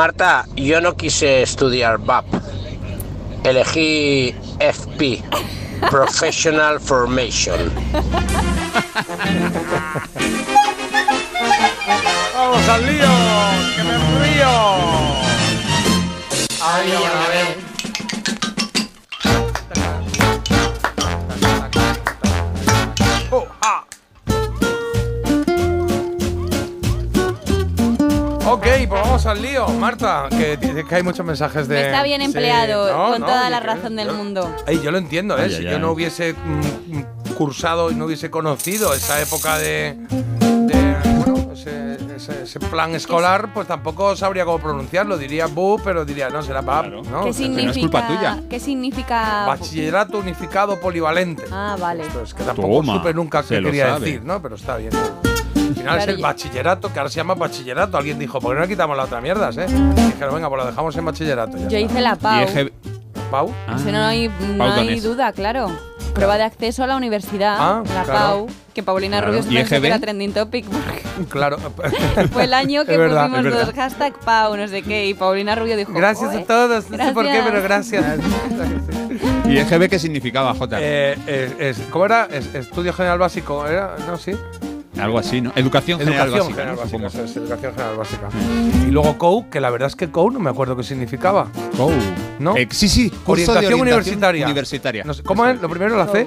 Marta, 0.00 0.46
yo 0.56 0.80
no 0.80 0.96
quise 0.96 1.42
estudiar 1.42 1.98
BAP. 1.98 2.24
Elegí 3.44 4.34
FP, 4.58 5.22
Professional 5.90 6.80
Formation. 6.80 7.70
¡Vamos 12.34 12.66
al 12.66 12.86
lío! 12.86 13.10
¡Que 13.76 13.82
me 13.82 13.98
río! 14.24 14.48
¡Ay, 16.62 16.92
a 16.94 17.28
ver! 17.28 17.69
Vamos 29.24 29.38
al 29.38 29.42
lío, 29.42 29.68
Marta, 29.68 30.28
que, 30.30 30.58
que 30.88 30.94
hay 30.94 31.02
muchos 31.02 31.24
mensajes 31.26 31.68
de... 31.68 31.86
Está 31.86 32.02
bien 32.02 32.20
Sí, 32.20 32.26
empleado, 32.26 32.90
no, 32.90 33.12
con 33.12 33.20
no, 33.20 33.26
toda 33.26 33.50
la 33.50 33.60
razón 33.60 33.96
del 33.96 34.12
mundo. 34.12 34.54
Ey, 34.66 34.80
yo 34.82 34.90
lo 34.90 34.98
entiendo, 34.98 35.36
¿eh? 35.38 35.42
Ay, 35.44 35.50
si 35.50 35.56
ay, 35.56 35.64
yo 35.64 35.70
ay. 35.72 35.78
no 35.78 35.92
hubiese 35.92 36.32
mm, 36.34 36.96
mm, 36.96 37.34
cursado 37.36 37.90
y 37.90 37.94
no 37.94 38.06
hubiese 38.06 38.30
conocido 38.30 38.94
esa 38.94 39.20
época 39.20 39.58
de, 39.58 39.96
de, 40.08 40.96
bueno, 41.16 41.52
ese, 41.52 41.96
ese- 42.16 42.42
ese 42.44 42.60
plan 42.60 42.94
escolar, 42.94 43.52
pues 43.52 43.66
tampoco 43.68 44.16
sabría 44.16 44.44
cómo 44.44 44.58
pronunciarlo. 44.58 45.18
Diría 45.18 45.46
bu, 45.46 45.78
pero 45.84 46.04
diría, 46.04 46.30
no, 46.30 46.42
será 46.42 46.62
pap, 46.62 46.86
¿no? 46.86 47.24
¿Qué 47.24 47.32
significa? 47.34 48.38
¿Qué 48.48 48.58
significa? 48.60 49.44
Bachillerato 49.46 50.18
unificado 50.18 50.80
polivalente. 50.80 51.44
Ah, 51.52 51.76
vale. 51.78 52.04
Es 52.22 52.32
que 52.34 52.42
tampoco 52.44 52.68
Toma, 52.76 52.94
supe 52.94 53.12
nunca 53.14 53.42
se 53.42 53.56
qué 53.58 53.64
quería 53.64 53.98
decir, 53.98 54.22
¿no? 54.24 54.40
Pero 54.40 54.54
está 54.56 54.76
bien. 54.78 54.92
Al 55.70 55.74
final 55.76 55.94
Claro, 55.96 56.10
es 56.12 56.16
el 56.16 56.22
bachillerato, 56.22 56.92
que 56.92 56.98
ahora 56.98 57.10
se 57.10 57.16
llama 57.16 57.34
bachillerato. 57.34 57.96
Alguien 57.96 58.18
dijo, 58.18 58.40
¿por 58.40 58.50
qué 58.52 58.54
no 58.56 58.60
le 58.62 58.68
quitamos 58.68 58.96
la 58.96 59.04
otra 59.04 59.20
mierda, 59.20 59.50
eh? 59.50 59.66
Y 59.68 60.00
dijeron, 60.12 60.34
venga, 60.34 60.48
pues 60.48 60.62
lo 60.62 60.66
dejamos 60.70 60.96
en 60.96 61.04
bachillerato. 61.04 61.56
ya 61.56 61.68
Yo 61.68 61.78
está. 61.78 61.80
hice 61.80 62.00
la 62.00 62.16
PAU. 62.16 62.46
¿Pau? 63.30 63.52
Eso 63.76 63.92
no 63.92 64.02
hay, 64.04 64.28
no 64.28 64.58
Pau 64.58 64.72
hay 64.80 64.98
duda, 65.00 65.32
claro. 65.32 65.70
Prueba 66.14 66.36
de 66.36 66.42
acceso 66.42 66.82
a 66.82 66.88
la 66.88 66.96
universidad, 66.96 67.56
Ah, 67.60 67.82
la 67.94 68.02
claro. 68.02 68.18
PAU, 68.18 68.46
que 68.74 68.82
Paulina 68.82 69.18
Claro. 69.18 69.32
Rubio 69.40 69.64
se 69.64 69.80
que 69.80 69.86
era 69.86 70.00
trending 70.00 70.32
topic. 70.32 70.66
Claro. 71.28 71.58
Fue 72.32 72.44
el 72.44 72.54
año 72.54 72.84
que 72.84 72.96
verdad, 72.96 73.28
pusimos 73.30 73.44
los 73.54 73.72
hashtag 73.74 74.14
PAU, 74.24 74.56
no 74.56 74.66
sé 74.66 74.82
qué, 74.82 75.06
y 75.06 75.14
Paulina 75.14 75.54
Rubio 75.54 75.76
dijo. 75.76 75.92
Gracias 75.92 76.32
"Joe, 76.32 76.42
a 76.42 76.44
todos. 76.46 76.90
No 76.90 76.96
sé 76.96 77.12
por 77.12 77.24
qué, 77.26 77.40
pero 77.44 77.62
gracias. 77.62 78.04
¿Y 79.44 79.58
EGB 79.58 79.88
qué 79.88 79.98
significaba, 80.00 80.52
Jota? 80.54 80.78
Eh, 80.80 81.16
eh, 81.28 81.54
es- 81.60 81.80
¿Cómo 81.90 82.06
era? 82.06 82.26
Es- 82.30 82.52
estudio 82.54 82.92
General 82.92 83.18
Básico. 83.18 83.66
¿Era? 83.66 83.94
No, 84.08 84.16
sí. 84.18 84.32
Algo 84.98 85.18
así, 85.18 85.40
¿no? 85.40 85.52
Educación 85.54 85.98
general 86.00 86.28
Educación 86.28 86.54
básica, 86.56 86.62
General 86.62 86.76
¿no? 86.92 87.04
Básica. 87.04 87.24
Es, 87.24 87.36
Educación 87.36 87.72
General 87.74 87.96
Básica. 87.96 88.28
Y 88.86 88.90
luego 88.90 89.18
COU, 89.18 89.48
que 89.48 89.60
la 89.60 89.70
verdad 89.70 89.86
es 89.88 89.96
que 89.96 90.10
COU 90.10 90.30
no 90.32 90.40
me 90.40 90.50
acuerdo 90.50 90.76
qué 90.76 90.82
significaba. 90.82 91.48
COU. 91.76 91.92
¿No? 92.40 92.56
Eh, 92.56 92.66
sí, 92.70 92.88
sí, 92.88 93.10
curso 93.10 93.52
de 93.52 93.58
orientación, 93.58 93.80
universitaria. 93.80 94.44
universitaria. 94.46 95.04
No 95.04 95.14
sé, 95.14 95.22
¿Cómo 95.22 95.46
es? 95.46 95.60
Lo 95.60 95.68
primero, 95.68 95.96
la 95.96 96.06
C. 96.08 96.26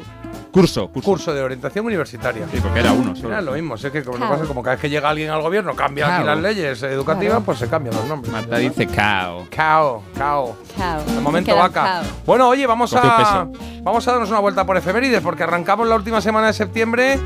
Curso, 0.51 0.87
curso. 0.89 1.09
Curso 1.09 1.33
de 1.33 1.41
orientación 1.41 1.83
universitaria. 1.85 2.45
Sí, 2.51 2.59
porque 2.61 2.79
era 2.79 2.91
uno 2.93 3.15
solo. 3.15 3.29
Era 3.29 3.41
lo 3.41 3.53
mismo, 3.53 3.75
sé 3.75 3.91
que 3.91 4.03
como, 4.03 4.17
Claro. 4.17 4.33
pasa, 4.33 4.45
como 4.45 4.61
cada 4.61 4.75
vez 4.75 4.81
que 4.81 4.89
llega 4.89 5.09
alguien 5.09 5.31
al 5.31 5.41
gobierno 5.41 5.75
cambia 5.75 6.15
aquí 6.15 6.23
las 6.25 6.39
leyes 6.39 6.83
educativas, 6.83 7.31
Claro. 7.37 7.45
pues 7.45 7.57
se 7.57 7.67
cambian 7.67 7.95
los 7.95 8.05
nombres. 8.05 8.31
Marta 8.31 8.57
dice 8.57 8.85
cao. 8.85 9.47
Cao, 9.49 10.03
cao. 10.15 10.55
Cao. 10.77 11.03
De 11.05 11.21
momento 11.21 11.55
vaca. 11.55 11.83
cao. 11.83 12.03
Bueno, 12.27 12.47
oye, 12.49 12.67
vamos 12.67 12.93
a 12.93 13.47
vamos 13.81 14.07
a 14.07 14.11
darnos 14.11 14.29
una 14.29 14.39
vuelta 14.39 14.63
por 14.63 14.77
efemérides 14.77 15.21
porque 15.21 15.41
arrancamos 15.41 15.87
la 15.87 15.95
última 15.95 16.21
semana 16.21 16.47
de 16.47 16.53
septiembre 16.53 17.19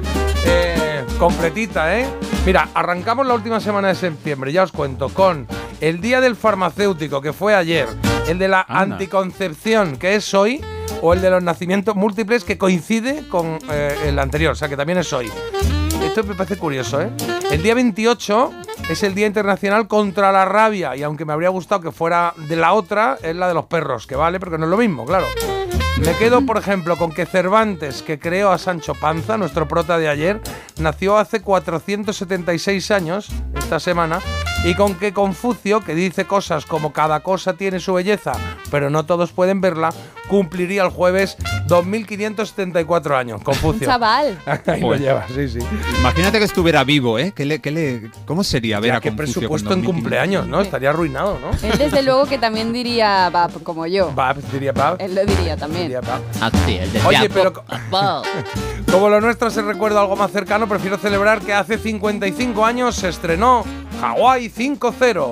eh, 0.46 0.87
completita, 1.18 1.98
¿eh? 2.00 2.06
Mira, 2.46 2.70
arrancamos 2.74 3.26
la 3.26 3.34
última 3.34 3.60
semana 3.60 3.90
de 3.90 3.96
septiembre, 3.96 4.52
ya 4.52 4.64
os 4.64 4.72
cuento, 4.72 5.10
con 5.10 5.48
el 5.82 6.00
Día 6.00 6.22
del 6.22 6.36
Farmacéutico, 6.36 7.22
que 7.22 7.34
fue 7.34 7.56
ayer, 7.56 7.88
el 8.28 8.38
de 8.40 8.48
la 8.48 8.66
Anda. 8.68 8.96
anticoncepción, 8.96 9.98
que 9.98 10.16
es 10.16 10.34
hoy, 10.34 10.64
o 11.02 11.14
el 11.14 11.22
de 11.22 11.30
los 11.30 11.44
nacimientos 11.44 11.96
múltiples, 11.96 12.44
que 12.44 12.58
coincide 12.58 13.28
con 13.30 13.60
eh, 13.72 13.98
el 14.06 14.20
anterior, 14.20 14.52
o 14.52 14.56
sea, 14.56 14.70
que 14.70 14.78
también 14.78 15.00
es 15.00 15.12
hoy. 15.12 15.30
Esto 16.04 16.24
me 16.24 16.36
parece 16.36 16.58
curioso, 16.58 17.02
¿eh? 17.02 17.10
El 17.52 17.64
día 17.64 17.74
28 17.74 18.52
es 18.90 19.04
el 19.04 19.16
Día 19.16 19.28
Internacional 19.28 19.88
contra 19.88 20.32
la 20.32 20.46
Rabia 20.46 20.96
y 20.96 21.04
aunque 21.04 21.26
me 21.26 21.34
habría 21.34 21.50
gustado 21.50 21.82
que 21.82 21.92
fuera 21.92 22.34
de 22.38 22.56
la 22.56 22.74
otra, 22.74 23.18
es 23.22 23.36
la 23.36 23.48
de 23.48 23.54
los 23.54 23.66
perros, 23.66 24.08
que 24.08 24.16
vale, 24.16 24.40
porque 24.40 24.58
no 24.58 24.66
es 24.66 24.72
lo 24.72 24.78
mismo, 24.78 25.06
claro. 25.06 25.26
Me 26.02 26.16
quedo, 26.18 26.46
por 26.46 26.58
ejemplo, 26.58 26.96
con 26.98 27.12
que 27.12 27.26
Cervantes, 27.26 28.02
que 28.02 28.20
creó 28.20 28.52
a 28.52 28.58
Sancho 28.58 28.94
Panza, 28.94 29.38
nuestro 29.38 29.68
prota 29.68 29.98
de 29.98 30.08
ayer, 30.08 30.40
nació 30.80 31.18
hace 31.18 31.42
476 31.42 32.92
años, 32.92 33.28
esta 33.58 33.80
semana, 33.80 34.20
y 34.66 34.74
con 34.76 34.96
que 34.96 35.14
Confucio, 35.14 35.82
que 35.82 35.96
dice 35.96 36.26
cosas 36.26 36.66
como 36.66 36.92
cada 36.94 37.22
cosa 37.22 37.54
tiene 37.54 37.80
su 37.80 37.94
belleza, 37.94 38.34
pero 38.72 38.90
no 38.90 39.06
todos 39.06 39.32
pueden 39.32 39.62
verla, 39.62 39.90
cumpliría 40.28 40.84
el 40.84 40.90
jueves 40.90 41.38
2574 41.68 43.18
años. 43.18 43.42
Confucio. 43.44 43.88
Chaval. 43.88 44.38
Ahí 44.66 44.82
lo 44.82 44.96
llevas, 44.96 45.30
sí, 45.34 45.48
sí. 45.48 45.60
Imagínate 46.00 46.40
que 46.40 46.46
estuviera 46.46 46.84
vivo, 46.84 47.18
¿eh? 47.20 47.32
¿Qué 47.36 47.46
le, 47.46 47.60
qué 47.60 47.72
le, 47.72 48.12
¿Cómo 48.26 48.44
sería 48.44 48.80
ver 48.80 48.92
Ya, 48.92 48.98
a 48.98 49.02
qué 49.02 49.10
Confucio 49.10 49.34
presupuesto 49.42 49.70
con 49.70 49.80
en 49.80 49.86
2500? 49.86 49.94
cumpleaños, 49.94 50.48
¿no? 50.48 50.62
Estaría 50.62 50.90
arruinado, 50.90 51.40
¿no? 51.40 51.52
Él 51.68 51.78
desde 51.78 52.02
luego 52.04 52.26
que 52.26 52.38
también 52.38 52.74
diría 52.74 53.30
Bab, 53.30 53.64
como 53.64 53.86
yo. 53.88 54.12
Bab, 54.14 54.38
diría 54.52 54.72
Bab. 54.74 54.98
Él 55.00 55.16
lo 55.16 55.26
diría 55.26 55.56
también. 55.58 55.84
Diría 55.84 56.02
Bab. 56.02 56.22
Así, 56.42 56.76
el 56.78 56.92
de 56.92 57.02
Oye, 57.06 57.30
pero 57.30 57.54
co- 57.54 57.64
como 58.92 59.10
lo 59.10 59.22
nuestro 59.22 59.50
se 59.50 59.62
recuerda 59.62 60.02
algo 60.02 60.16
más 60.16 60.32
cercano, 60.32 60.68
prefiero 60.68 60.98
celebrar 60.98 61.40
que 61.42 61.54
hace 61.54 61.78
55 61.78 62.66
años 62.66 62.96
se 62.96 63.10
estrenó 63.10 63.64
Hawaii 64.02 64.50
5-0. 64.50 65.32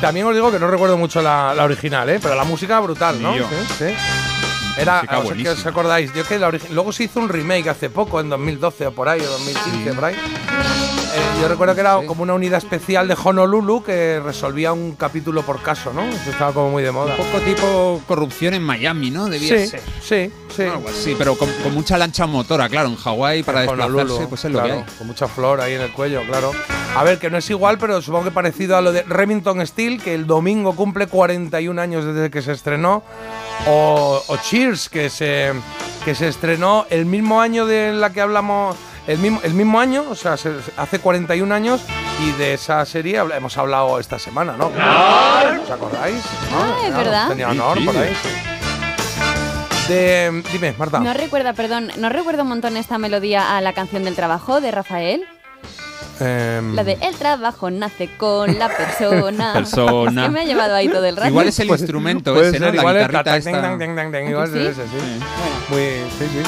También 0.00 0.26
os 0.26 0.34
digo 0.34 0.50
que 0.50 0.58
no 0.58 0.66
recuerdo 0.66 0.96
mucho 0.96 1.20
la, 1.20 1.54
la 1.54 1.64
original, 1.64 2.08
¿eh? 2.08 2.18
pero 2.22 2.34
la 2.34 2.44
música 2.44 2.80
brutal, 2.80 3.20
¿no? 3.22 3.34
Sí, 3.34 3.40
sí. 3.78 4.29
Era, 4.78 5.02
Música 5.02 5.18
o 5.18 5.24
sea, 5.26 5.36
que 5.42 5.48
os 5.50 5.66
acordáis, 5.66 6.12
yo 6.14 6.24
que 6.24 6.38
la 6.38 6.50
luego 6.70 6.92
se 6.92 7.04
hizo 7.04 7.20
un 7.20 7.28
remake 7.28 7.68
hace 7.68 7.90
poco, 7.90 8.20
en 8.20 8.28
2012 8.28 8.86
o 8.86 8.92
por 8.92 9.08
ahí, 9.08 9.20
o 9.20 9.30
2015 9.30 9.92
por 9.94 10.04
ahí. 10.04 10.14
Eh, 10.14 11.40
yo 11.42 11.48
recuerdo 11.48 11.74
que 11.74 11.80
era 11.80 11.98
como 12.06 12.22
una 12.22 12.34
unidad 12.34 12.58
especial 12.58 13.08
de 13.08 13.16
Honolulu 13.22 13.82
que 13.82 14.20
resolvía 14.20 14.72
un 14.72 14.92
capítulo 14.92 15.42
por 15.42 15.60
caso, 15.60 15.92
¿no? 15.92 16.02
Eso 16.04 16.30
estaba 16.30 16.52
como 16.52 16.70
muy 16.70 16.84
de 16.84 16.92
moda. 16.92 17.16
Un 17.16 17.26
poco 17.26 17.40
tipo 17.40 18.00
corrupción 18.06 18.54
en 18.54 18.62
Miami, 18.62 19.10
¿no? 19.10 19.28
Debía 19.28 19.58
Sí, 19.58 19.66
ser. 19.66 19.80
sí, 20.00 20.32
sí. 20.54 20.62
Algo 20.62 20.88
así, 20.88 21.16
pero 21.18 21.36
con, 21.36 21.50
con 21.64 21.74
mucha 21.74 21.98
lancha 21.98 22.26
motora, 22.26 22.68
claro, 22.68 22.88
en 22.88 22.96
Hawái 22.96 23.42
para 23.42 23.62
desplazarse, 23.62 24.26
pues 24.28 24.44
es 24.44 24.52
lo 24.52 24.60
claro, 24.60 24.74
que 24.74 24.80
hay. 24.90 24.98
Con 24.98 25.06
mucha 25.08 25.26
flor 25.26 25.60
ahí 25.60 25.74
en 25.74 25.80
el 25.80 25.92
cuello, 25.92 26.22
claro. 26.28 26.52
A 26.96 27.02
ver, 27.02 27.18
que 27.18 27.28
no 27.28 27.38
es 27.38 27.50
igual, 27.50 27.78
pero 27.78 28.00
supongo 28.02 28.24
que 28.26 28.30
parecido 28.30 28.76
a 28.76 28.80
lo 28.80 28.92
de 28.92 29.02
Remington 29.02 29.64
Steel, 29.66 30.00
que 30.00 30.14
el 30.14 30.26
domingo 30.28 30.76
cumple 30.76 31.08
41 31.08 31.80
años 31.80 32.04
desde 32.04 32.30
que 32.30 32.40
se 32.40 32.52
estrenó. 32.52 33.02
O, 33.66 34.22
o 34.26 34.36
Cheers, 34.60 34.90
que 34.90 35.08
se, 35.08 35.52
que 36.04 36.14
se 36.14 36.28
estrenó 36.28 36.84
el 36.90 37.06
mismo 37.06 37.40
año 37.40 37.64
de 37.64 37.94
la 37.94 38.10
que 38.10 38.20
hablamos. 38.20 38.76
El 39.06 39.16
mismo, 39.18 39.40
el 39.42 39.54
mismo 39.54 39.80
año, 39.80 40.04
o 40.10 40.14
sea, 40.14 40.36
se- 40.36 40.52
hace 40.76 40.98
41 40.98 41.54
años, 41.54 41.80
y 42.22 42.32
de 42.32 42.52
esa 42.52 42.84
serie 42.84 43.16
hemos 43.34 43.56
hablado 43.56 43.98
esta 43.98 44.18
semana, 44.18 44.56
¿no? 44.58 44.66
¿Os 44.66 45.70
acordáis? 45.70 46.22
Ah, 46.52 46.76
es 46.86 46.94
verdad. 46.94 47.28
Tenía 47.30 47.48
honor 47.48 47.78
sí. 47.78 47.84
por 47.86 47.96
ahí. 47.96 48.14
De, 49.88 50.42
dime, 50.52 50.74
Marta. 50.78 51.00
No 51.00 51.14
recuerda, 51.14 51.54
perdón, 51.54 51.90
no 51.96 52.10
recuerdo 52.10 52.42
un 52.42 52.50
montón 52.50 52.76
esta 52.76 52.98
melodía 52.98 53.56
a 53.56 53.62
la 53.62 53.72
canción 53.72 54.04
del 54.04 54.14
trabajo 54.14 54.60
de 54.60 54.70
Rafael. 54.72 55.24
Em, 56.20 56.74
La 56.74 56.84
de 56.84 56.98
el 57.00 57.16
trabajo 57.16 57.70
nace 57.70 58.08
con 58.16 58.58
la 58.58 58.68
persona. 58.68 59.52
Persona. 59.54 60.22
Es 60.22 60.28
que 60.28 60.32
me 60.34 60.40
ha 60.40 60.44
llevado 60.44 60.74
ahí 60.74 60.88
todo 60.88 61.04
el 61.04 61.16
rato. 61.16 61.28
Igual 61.28 61.48
es 61.48 61.58
el 61.60 61.68
Pues- 61.68 61.80
instrumento 61.80 62.34
puede 62.34 62.48
ese, 62.50 62.60
¿no? 62.60 62.66
ser, 62.66 62.74
La 62.74 62.80
igual 62.82 62.96
el 62.96 63.06
guitarrita 63.08 63.36
esta. 63.36 63.50
dang, 63.60 63.78
dang, 63.78 63.96
dang, 63.96 64.12
dang, 64.12 64.28
igual 64.28 64.48
¿Sí? 64.52 64.58
es 64.58 64.78
ese, 64.78 64.82
sí. 64.84 65.20
Muy, 65.70 65.80
sí, 66.18 66.26
sí. 66.32 66.42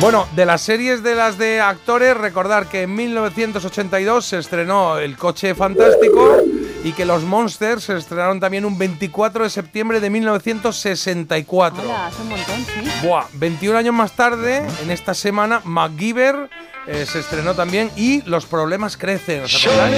Bueno, 0.00 0.26
de 0.34 0.46
las 0.46 0.62
series 0.62 1.02
de 1.02 1.14
las 1.14 1.36
de 1.36 1.60
actores, 1.60 2.16
recordar 2.16 2.66
que 2.66 2.82
en 2.84 2.94
1982 2.94 4.24
se 4.24 4.38
estrenó 4.38 4.98
El 4.98 5.16
coche 5.18 5.54
fantástico 5.54 6.38
y 6.82 6.92
que 6.92 7.04
Los 7.04 7.22
Monsters 7.24 7.84
se 7.84 7.98
estrenaron 7.98 8.40
también 8.40 8.64
un 8.64 8.78
24 8.78 9.44
de 9.44 9.50
septiembre 9.50 10.00
de 10.00 10.08
1964. 10.08 11.82
Hola, 11.82 12.06
hace 12.06 12.22
un 12.22 12.28
montón, 12.30 12.56
sí. 12.64 13.06
Buah, 13.06 13.24
21 13.34 13.76
años 13.76 13.94
más 13.94 14.12
tarde, 14.12 14.62
en 14.82 14.90
esta 14.90 15.12
semana, 15.12 15.60
MacGyver 15.64 16.48
eh, 16.86 17.06
se 17.06 17.20
estrenó 17.20 17.54
también 17.54 17.90
y 17.96 18.22
Los 18.22 18.46
problemas 18.46 18.96
crecen. 18.96 19.44
¿Os 19.44 19.66
acordáis? 19.66 19.96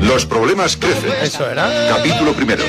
Los 0.00 0.26
problemas 0.26 0.76
crecen. 0.76 1.12
Eso 1.22 1.48
era. 1.48 1.88
Capítulo 1.88 2.32
primero. 2.32 2.64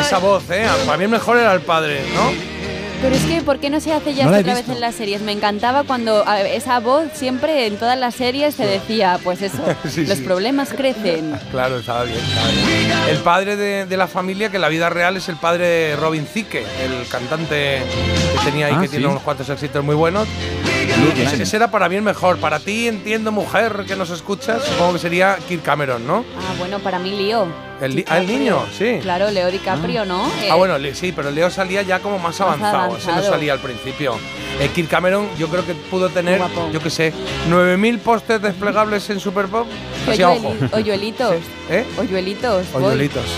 Esa 0.00 0.18
voz, 0.18 0.44
¿eh? 0.50 0.66
Para 0.84 0.98
mí 0.98 1.06
mejor 1.06 1.38
era 1.38 1.52
el 1.52 1.60
padre, 1.60 2.02
¿no? 2.14 2.55
Pero 3.02 3.14
es 3.14 3.22
que, 3.24 3.42
¿por 3.42 3.58
qué 3.60 3.70
no 3.70 3.78
se 3.80 3.92
hace 3.92 4.14
ya 4.14 4.24
No 4.24 4.30
esto 4.30 4.40
otra 4.40 4.54
vez 4.54 4.68
en 4.68 4.80
las 4.80 4.94
series? 4.94 5.20
Me 5.22 5.32
encantaba 5.32 5.84
cuando 5.84 6.24
esa 6.46 6.80
voz 6.80 7.04
siempre 7.14 7.66
en 7.66 7.76
todas 7.76 7.98
las 7.98 8.14
series 8.14 8.54
se 8.54 8.66
decía, 8.66 9.18
pues 9.22 9.42
eso, 9.42 9.58
Sí, 9.88 10.06
los 10.06 10.18
sí. 10.18 10.24
problemas 10.24 10.70
crecen. 10.72 11.38
Claro, 11.50 11.78
estaba 11.78 12.04
bien, 12.04 12.18
estaba 12.18 12.48
bien. 12.48 12.92
El 13.10 13.18
padre 13.18 13.56
de, 13.56 13.86
de 13.86 13.96
la 13.96 14.06
familia, 14.08 14.50
que 14.50 14.56
en 14.56 14.62
la 14.62 14.68
vida 14.68 14.88
real 14.90 15.16
es 15.16 15.28
el 15.28 15.36
padre 15.36 15.66
de 15.66 15.96
Robin 15.96 16.24
Thicke, 16.26 16.56
el 16.82 17.06
cantante 17.08 17.82
que 18.38 18.50
tenía 18.50 18.66
ahí, 18.66 18.74
Ah, 18.76 18.80
que 18.80 18.86
sí. 18.88 18.92
tiene 18.96 19.06
unos 19.06 19.22
cuantos 19.22 19.48
éxitos 19.48 19.84
muy 19.84 19.94
buenos. 19.94 20.26
Ese, 21.16 21.42
ese 21.42 21.56
era 21.56 21.70
para 21.70 21.88
mí 21.88 21.96
el 21.96 22.02
mejor. 22.02 22.38
Para 22.38 22.58
ti, 22.60 22.88
entiendo, 22.88 23.30
mujer, 23.32 23.84
que 23.86 23.96
nos 23.96 24.10
escuchas, 24.10 24.62
supongo 24.64 24.94
que 24.94 24.98
sería 25.00 25.36
Kirk 25.48 25.62
Cameron, 25.62 26.06
¿no? 26.06 26.24
Ah, 26.38 26.54
bueno, 26.58 26.78
para 26.78 26.98
mí 26.98 27.10
Leo. 27.10 27.46
El, 27.80 28.04
ah, 28.08 28.18
el 28.18 28.26
niño, 28.26 28.64
sí. 28.76 28.98
Claro, 29.02 29.30
Leo 29.30 29.50
DiCaprio, 29.50 30.04
¿no? 30.06 30.26
Eh, 30.42 30.48
Ah, 30.50 30.54
bueno, 30.54 30.78
le- 30.78 30.94
sí, 30.94 31.12
pero 31.12 31.30
Leo 31.30 31.50
salía 31.50 31.82
ya 31.82 31.98
como 32.00 32.18
más 32.18 32.40
avanzado. 32.40 32.96
Ese 32.96 33.12
no 33.12 33.22
salía 33.22 33.52
al 33.52 33.58
principio. 33.60 34.16
Eh, 34.60 34.70
Kirk 34.74 34.88
Cameron, 34.88 35.28
yo 35.38 35.48
creo 35.48 35.66
que 35.66 35.74
pudo 35.74 36.08
tener, 36.08 36.40
yo 36.72 36.80
qué 36.80 36.88
sé, 36.90 37.12
9.000 37.50 37.98
pósters 37.98 38.40
desplegables 38.42 39.08
en 39.10 39.20
Super 39.20 39.46
Pop. 39.46 39.66
Así 40.10 40.22
ojo. 40.22 40.54
¿Eh? 41.70 41.84
Hoyuelitos. 41.98 42.66
Hoyuelitos. 42.74 43.24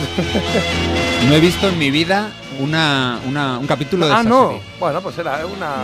No 1.29 1.35
he 1.35 1.41
visto 1.41 1.69
en 1.69 1.77
mi 1.79 1.91
vida 1.91 2.31
una, 2.61 3.19
una- 3.27 3.59
un 3.59 3.67
capítulo 3.67 4.07
de 4.07 4.13
ah, 4.15 4.19
esta 4.19 4.29
no. 4.29 4.47
serie. 4.51 4.63
Bueno, 4.79 5.01
pues 5.01 5.19
era 5.19 5.45
una, 5.47 5.75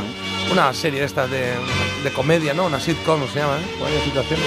una 0.52 0.72
serie 0.72 1.00
de 1.00 1.06
estas 1.06 1.28
de, 1.28 1.54
de 2.04 2.10
comedia, 2.12 2.54
¿no? 2.54 2.66
Una 2.66 2.78
sitcom 2.78 3.20
se 3.32 3.40
llama, 3.40 3.56
¿eh? 3.56 3.76
Varias 3.82 4.04
situaciones. 4.04 4.46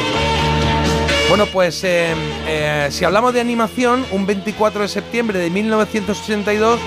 Bueno, 1.30 1.46
pues 1.48 1.84
eh, 1.84 2.14
eh, 2.48 2.88
si 2.90 3.04
hablamos 3.04 3.34
de 3.34 3.42
animación, 3.42 4.06
un 4.12 4.26
24 4.26 4.82
de 4.84 4.88
septiembre 4.88 5.40
de 5.40 5.50
1982, 5.50 6.80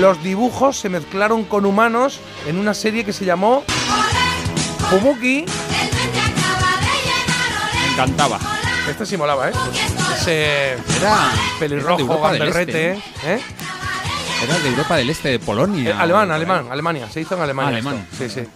los 0.00 0.22
dibujos 0.22 0.78
se 0.78 0.88
mezclaron 0.88 1.42
con 1.44 1.66
humanos 1.66 2.20
en 2.46 2.58
una 2.58 2.74
serie 2.74 3.04
que 3.04 3.12
se 3.12 3.24
llamó 3.24 3.64
Pumuki. 4.88 5.44
Me 7.80 7.92
encantaba. 7.92 8.38
Este 8.88 9.04
sí 9.04 9.16
molaba, 9.16 9.48
¿eh? 9.48 9.52
Ese 10.16 10.72
Era 10.98 11.32
pelirrojo, 11.58 12.20
gamberrete, 12.20 12.92
Este, 12.92 13.34
¿eh? 13.34 13.40
Era 14.42 14.58
de 14.58 14.68
Europa 14.68 14.96
del 14.96 15.10
Este, 15.10 15.28
de 15.30 15.38
Polonia. 15.38 15.90
Eh, 15.90 15.92
alemán, 15.92 16.30
alemán, 16.30 16.66
Alemania. 16.70 17.08
Se 17.10 17.20
hizo 17.20 17.36
en 17.36 17.42
Alemania. 17.42 17.76
Alemán. 17.76 18.06
esto. 18.10 18.24
Sí, 18.24 18.40
sí. 18.40 18.48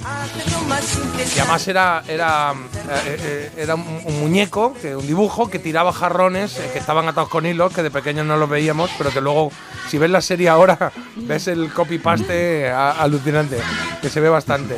Y 1.36 1.38
además 1.38 1.68
era, 1.68 2.02
era, 2.08 2.52
eh, 2.52 3.16
eh, 3.20 3.50
era 3.56 3.74
un, 3.74 4.00
un 4.04 4.20
muñeco, 4.20 4.74
que, 4.74 4.96
un 4.96 5.06
dibujo 5.06 5.48
que 5.48 5.58
tiraba 5.58 5.92
jarrones 5.92 6.58
eh, 6.58 6.70
que 6.72 6.78
estaban 6.78 7.08
atados 7.08 7.28
con 7.28 7.46
hilos, 7.46 7.72
que 7.72 7.82
de 7.82 7.90
pequeños 7.90 8.26
no 8.26 8.36
los 8.36 8.48
veíamos, 8.48 8.90
pero 8.98 9.10
que 9.10 9.20
luego, 9.20 9.52
si 9.88 9.98
ves 9.98 10.10
la 10.10 10.20
serie 10.20 10.48
ahora, 10.48 10.92
ves 11.16 11.48
el 11.48 11.72
copy-paste 11.72 12.70
alucinante, 12.70 13.58
que 14.02 14.10
se 14.10 14.20
ve 14.20 14.28
bastante. 14.28 14.76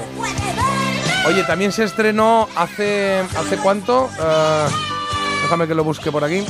Oye, 1.28 1.44
también 1.44 1.72
se 1.72 1.85
estrenó 1.85 2.48
hace. 2.56 3.22
¿Hace 3.36 3.59
cuánto? 3.59 4.09
Eh, 4.18 4.66
déjame 5.43 5.66
que 5.66 5.74
lo 5.74 5.85
busque 5.85 6.10
por 6.10 6.24
aquí. 6.24 6.43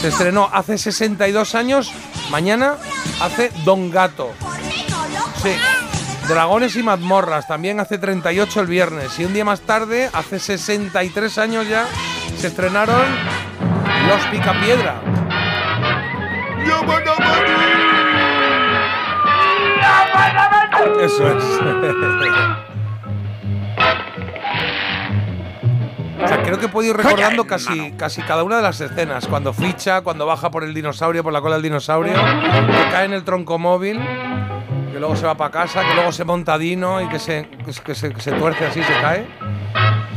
Se 0.00 0.08
estrenó 0.08 0.48
hace 0.52 0.78
62 0.78 1.54
años. 1.56 1.90
Mañana 2.30 2.76
hace 3.20 3.50
Don 3.64 3.90
Gato. 3.90 4.32
Sí. 5.42 5.52
Dragones 6.28 6.74
y 6.76 6.82
mazmorras. 6.82 7.46
También 7.46 7.80
hace 7.80 7.98
38 7.98 8.60
el 8.60 8.66
viernes. 8.66 9.18
Y 9.18 9.24
un 9.24 9.34
día 9.34 9.44
más 9.44 9.60
tarde, 9.60 10.10
hace 10.12 10.38
63 10.38 11.38
años 11.38 11.68
ya, 11.68 11.86
se 12.38 12.46
estrenaron 12.48 13.04
Los 14.08 14.22
Picapiedra. 14.26 15.00
Eso 21.00 21.28
es. 21.28 21.44
O 26.24 26.28
sea, 26.28 26.42
creo 26.42 26.58
que 26.58 26.66
he 26.66 26.68
podido 26.68 26.94
ir 26.94 26.96
recordando 27.04 27.46
casi, 27.46 27.92
casi 27.92 28.22
cada 28.22 28.42
una 28.44 28.56
de 28.56 28.62
las 28.62 28.80
escenas. 28.80 29.26
Cuando 29.26 29.52
ficha, 29.52 30.00
cuando 30.00 30.24
baja 30.26 30.50
por 30.50 30.64
el 30.64 30.72
dinosaurio, 30.74 31.22
por 31.22 31.32
la 31.32 31.40
cola 31.40 31.54
del 31.56 31.62
dinosaurio, 31.64 32.14
que 32.14 32.88
cae 32.90 33.04
en 33.04 33.12
el 33.12 33.24
tronco 33.24 33.58
móvil, 33.58 34.00
que 34.92 34.98
luego 34.98 35.16
se 35.16 35.26
va 35.26 35.36
para 35.36 35.50
casa, 35.50 35.82
que 35.86 35.94
luego 35.94 36.12
se 36.12 36.24
monta 36.24 36.56
Dino 36.58 37.00
y 37.02 37.08
que 37.08 37.18
se, 37.18 37.48
que 37.64 37.72
se- 37.72 37.82
que 37.82 37.94
se, 37.94 38.12
que 38.14 38.20
se 38.20 38.32
tuerce 38.32 38.66
así, 38.66 38.82
se 38.82 38.92
cae. 39.00 39.26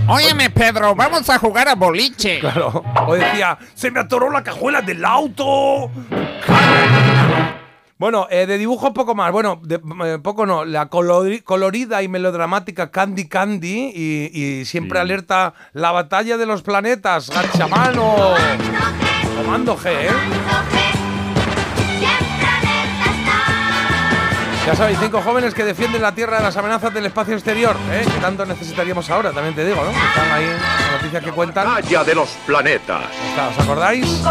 Óyeme, 0.10 0.50
Pedro, 0.50 0.96
vamos 0.96 1.30
a 1.30 1.38
jugar 1.38 1.68
a 1.68 1.76
boliche. 1.76 2.40
Claro. 2.40 2.84
O 3.06 3.14
decía, 3.16 3.58
se 3.74 3.92
me 3.92 4.00
atoró 4.00 4.30
la 4.32 4.42
cajuela 4.44 4.82
del 4.82 5.04
auto. 5.04 5.92
Bueno, 8.00 8.28
eh, 8.30 8.46
de 8.46 8.58
dibujos 8.60 8.92
poco 8.92 9.16
más. 9.16 9.32
Bueno, 9.32 9.60
de- 9.64 9.82
eh, 10.06 10.20
poco 10.22 10.46
no. 10.46 10.66
La 10.66 10.90
colori- 10.90 11.42
colorida 11.44 12.04
y 12.04 12.08
melodramática 12.08 12.92
Candy 12.92 13.28
Candy 13.28 13.92
y, 13.96 14.32
y 14.34 14.66
siempre 14.66 15.00
alerta 15.00 15.54
la 15.74 15.92
batalla 15.92 16.38
de 16.38 16.46
los 16.46 16.62
planetas. 16.62 17.30
Gachamano. 17.30 18.16
Comando 19.44 19.76
G, 19.78 19.88
¿eh? 19.90 20.77
Ya 24.68 24.76
sabéis, 24.76 25.00
cinco 25.00 25.22
jóvenes 25.22 25.54
que 25.54 25.64
defienden 25.64 26.02
la 26.02 26.14
Tierra 26.14 26.40
de 26.40 26.44
las 26.44 26.58
amenazas 26.58 26.94
del 26.94 27.06
espacio 27.06 27.36
exterior, 27.36 27.74
¿eh? 27.90 28.04
que 28.04 28.20
tanto 28.20 28.46
necesitaríamos 28.46 29.10
ahora, 29.10 29.32
también 29.32 29.56
te 29.56 29.64
digo, 29.64 29.82
¿no? 29.82 29.92
Están 29.92 30.30
ahí 30.30 30.46
las 30.46 30.92
noticias 30.92 31.24
que 31.24 31.32
cuentan. 31.32 31.68
Batalla 31.68 32.04
de 32.04 32.16
los 32.16 32.28
planetas. 32.46 33.04
Está, 33.30 33.48
¿Os 33.48 33.60
acordáis? 33.60 34.24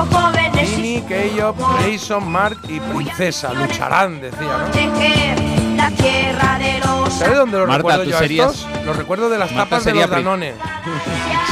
Minnie, 0.53 1.03
Keio, 1.07 1.55
Jason, 1.81 2.31
Mark 2.31 2.59
y 2.69 2.81
Princesa 2.81 3.55
lucharán, 3.55 4.21
decía, 4.21 4.59
¿no? 4.59 5.66
La 5.77 5.91
tierra 5.91 6.59
de 6.59 6.79
los 6.81 7.13
¿Sabes 7.13 7.37
dónde 7.37 7.59
los 7.59 7.69
Marta, 7.69 7.77
recuerdo 7.79 8.05
tú 8.05 8.11
yo 8.11 8.17
a 8.17 8.21
serías- 8.21 8.55
estos? 8.55 8.85
Los 8.85 8.97
recuerdo 8.97 9.29
de 9.31 9.39
las 9.39 9.53
Marta 9.53 9.65
tapas 9.77 9.85
de 9.85 9.95
los 9.95 10.11
Danone. 10.11 10.55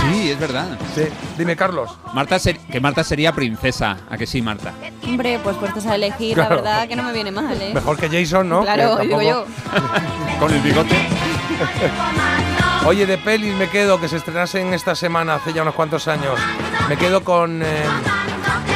Sí, 0.01 0.31
es 0.31 0.39
verdad. 0.39 0.79
Sí, 0.95 1.03
dime, 1.39 1.57
Carlos. 1.57 1.91
Marta 2.13 2.39
ser- 2.39 2.59
que 2.59 2.81
Marta 2.81 3.05
sería 3.05 3.33
princesa. 3.33 3.97
¿A 4.11 4.17
que 4.17 4.27
sí, 4.27 4.43
Marta? 4.43 4.73
Hombre, 5.05 5.39
pues 5.43 5.57
puestos 5.57 5.87
a 5.87 5.95
elegir, 5.95 6.35
Claro. 6.35 6.57
la 6.57 6.63
verdad 6.63 6.89
que 6.89 6.97
no 6.97 7.03
me 7.03 7.13
viene 7.13 7.31
mal, 7.31 7.61
¿eh? 7.61 7.73
Mejor 7.75 7.97
que 7.99 8.09
Jason, 8.09 8.49
¿no? 8.49 8.63
Claro, 8.63 8.97
digo 8.99 9.23
yo. 9.23 9.45
Con 10.41 10.53
el 10.53 10.61
bigote. 10.61 10.97
Oye, 12.87 13.07
de 13.07 13.16
pelis 13.19 13.55
me 13.55 13.69
quedo, 13.69 13.99
que 14.01 14.09
se 14.09 14.16
estrenasen 14.16 14.75
esta 14.75 14.95
semana, 14.95 15.37
hace 15.37 15.53
ya 15.53 15.62
unos 15.62 15.75
cuantos 15.75 16.07
años. 16.09 16.39
Me 16.89 16.97
quedo 16.97 17.25
con 17.25 17.62
eh, 17.62 17.66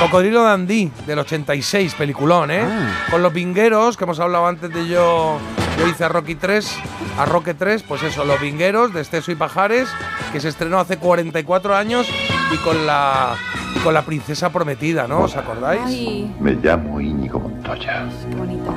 Cocodrilo 0.00 0.42
Dandy, 0.44 0.90
del 1.06 1.18
86, 1.18 1.94
peliculón, 1.94 2.50
¿eh? 2.50 2.62
Ah. 2.64 3.06
Con 3.10 3.22
los 3.22 3.32
vingueros, 3.32 3.96
que 3.96 4.04
hemos 4.04 4.18
hablado 4.20 4.46
antes 4.46 4.72
de 4.72 4.88
yo. 4.88 5.38
Yo 5.78 5.86
hice 5.86 6.04
a 6.04 6.08
Rocky 6.08 6.34
3, 6.34 6.76
a 7.18 7.24
Roque 7.26 7.54
3, 7.54 7.84
pues 7.84 8.02
eso, 8.02 8.24
Los 8.24 8.40
Vingueros, 8.40 8.92
de 8.92 9.00
Esteso 9.00 9.30
y 9.30 9.36
Pajares, 9.36 9.88
que 10.32 10.40
se 10.40 10.48
estrenó 10.48 10.80
hace 10.80 10.96
44 10.96 11.76
años 11.76 12.08
y 12.52 12.56
con 12.56 12.84
la, 12.84 13.36
con 13.84 13.94
la 13.94 14.02
princesa 14.02 14.50
prometida, 14.50 15.06
¿no? 15.06 15.20
¿Os 15.20 15.36
acordáis? 15.36 15.82
Ay, 15.86 16.34
Me 16.40 16.54
llamo 16.54 17.00
Íñigo 17.00 17.38
Montoya. 17.38 18.08
qué 18.28 18.34
bonito. 18.36 18.74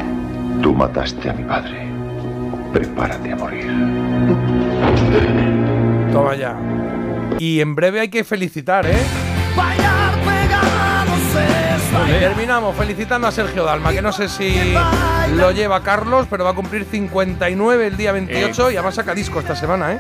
Tú 0.62 0.76
mataste 0.76 1.32
a 1.32 1.34
mi 1.34 1.44
padre. 1.44 1.88
Prepárate 2.74 3.32
a 3.32 3.36
morir. 3.36 3.66
Toma 6.12 6.36
ya. 6.36 6.56
Y 7.40 7.60
en 7.60 7.76
breve 7.76 8.00
hay 8.02 8.10
que 8.10 8.24
felicitar, 8.24 8.86
¿eh? 8.86 8.98
Terminamos 11.92 12.76
felicitando 12.76 13.28
a 13.28 13.32
Sergio 13.32 13.64
Dalma, 13.66 13.92
que 13.92 14.02
no 14.02 14.12
sé 14.12 14.30
si 14.30 14.74
lo 15.36 15.52
lleva 15.52 15.84
Carlos, 15.84 16.28
pero 16.30 16.44
va 16.44 16.52
a 16.52 16.54
cumplir 16.54 16.86
59 16.86 17.88
el 17.88 17.98
día 17.98 18.12
28 18.12 18.72
y 18.72 18.76
además 18.76 18.96
saca 18.96 19.14
disco 19.14 19.40
esta 19.40 19.56
semana, 19.56 19.94
¿eh? 19.94 20.00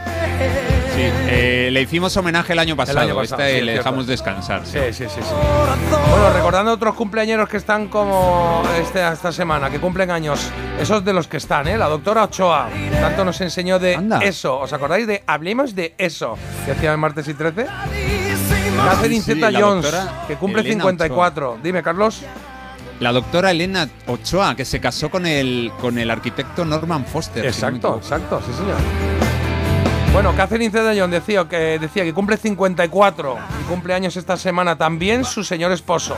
Sí, 0.95 1.01
eh, 1.03 1.69
le 1.71 1.81
hicimos 1.81 2.15
homenaje 2.17 2.53
el 2.53 2.59
año 2.59 2.75
pasado. 2.75 2.99
año 2.99 3.15
pasado, 3.15 3.41
este 3.41 3.59
sí, 3.59 3.65
le 3.65 3.73
dejamos 3.73 4.07
descansar. 4.07 4.65
Sí, 4.65 4.77
sí, 4.91 5.05
sí, 5.07 5.21
sí. 5.21 5.33
Bueno, 6.09 6.33
recordando 6.33 6.71
a 6.71 6.73
otros 6.73 6.95
cumpleañeros 6.95 7.47
que 7.47 7.57
están 7.57 7.87
como 7.87 8.61
este, 8.79 9.07
esta 9.07 9.31
semana, 9.31 9.69
que 9.69 9.79
cumplen 9.79 10.11
años, 10.11 10.49
esos 10.79 11.03
de 11.05 11.13
los 11.13 11.27
que 11.27 11.37
están, 11.37 11.67
¿eh? 11.67 11.77
La 11.77 11.87
doctora 11.87 12.23
Ochoa, 12.23 12.69
tanto 12.99 13.23
nos 13.23 13.39
enseñó 13.41 13.79
de 13.79 13.97
eso. 14.21 14.59
¿Os 14.59 14.73
acordáis 14.73 15.07
de 15.07 15.23
Hablemos 15.27 15.75
de 15.75 15.95
eso? 15.97 16.37
Que 16.65 16.71
hacía 16.71 16.91
el 16.91 16.97
martes 16.97 17.27
y 17.27 17.33
13. 17.33 17.67
Catherine 18.89 19.21
Sí, 19.21 19.41
Jones, 19.59 19.93
que 20.27 20.35
cumple 20.35 20.61
Elena 20.61 20.83
54. 20.83 21.59
Dime, 21.63 21.83
Carlos. 21.83 22.21
La 22.99 23.11
doctora 23.11 23.51
Elena 23.51 23.89
Ochoa, 24.07 24.55
que 24.55 24.63
se 24.63 24.79
casó 24.79 25.09
con 25.09 25.25
el, 25.25 25.71
con 25.81 25.97
el 25.97 26.11
arquitecto 26.11 26.65
Norman 26.65 27.05
Foster. 27.05 27.51
si 27.53 27.61
no 27.61 27.71
me 27.71 27.77
Exacto, 27.77 27.97
exacto, 27.97 28.41
sí, 28.45 28.53
señor. 28.53 28.77
Bueno, 30.13 30.35
Catherine 30.35 30.69
Zeta-Jones 30.69 31.11
decía 31.25 31.47
que, 31.47 31.79
decía 31.79 32.03
que 32.03 32.13
cumple 32.13 32.37
54 32.37 33.37
y 33.61 33.63
cumple 33.69 33.93
años 33.93 34.17
esta 34.17 34.35
semana 34.37 34.77
también 34.77 35.23
su 35.23 35.43
señor 35.43 35.71
esposo, 35.71 36.15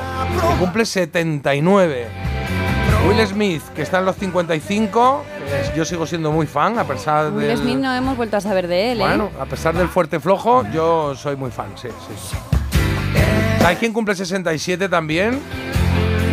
que 0.52 0.58
cumple 0.58 0.86
79. 0.86 2.08
Will 3.08 3.28
Smith, 3.28 3.62
que 3.76 3.82
está 3.84 4.00
en 4.00 4.06
los 4.06 4.16
55, 4.16 5.24
que 5.24 5.33
es- 5.33 5.33
yo 5.76 5.86
sigo 5.86 6.06
siendo 6.06 6.32
muy 6.32 6.46
fan, 6.48 6.78
a 6.80 6.84
pesar 6.86 7.32
Will 7.32 7.48
del... 7.48 7.58
Smith 7.58 7.78
no 7.78 7.94
hemos 7.94 8.16
vuelto 8.18 8.38
a 8.38 8.42
saber 8.42 8.68
de 8.68 8.92
él, 8.94 9.02
¿eh? 9.02 9.04
Bueno, 9.04 9.30
a 9.40 9.46
pesar 9.46 9.76
del 9.76 9.88
fuerte 9.88 10.20
flojo, 10.20 10.64
yo 10.72 11.16
soy 11.16 11.36
muy 11.36 11.52
fan, 11.52 11.68
sí, 11.76 11.88
sí. 11.90 12.36
¿Sabes 13.60 13.78
quién 13.78 13.94
cumple 13.94 14.16
67 14.16 14.90
también? 14.90 15.40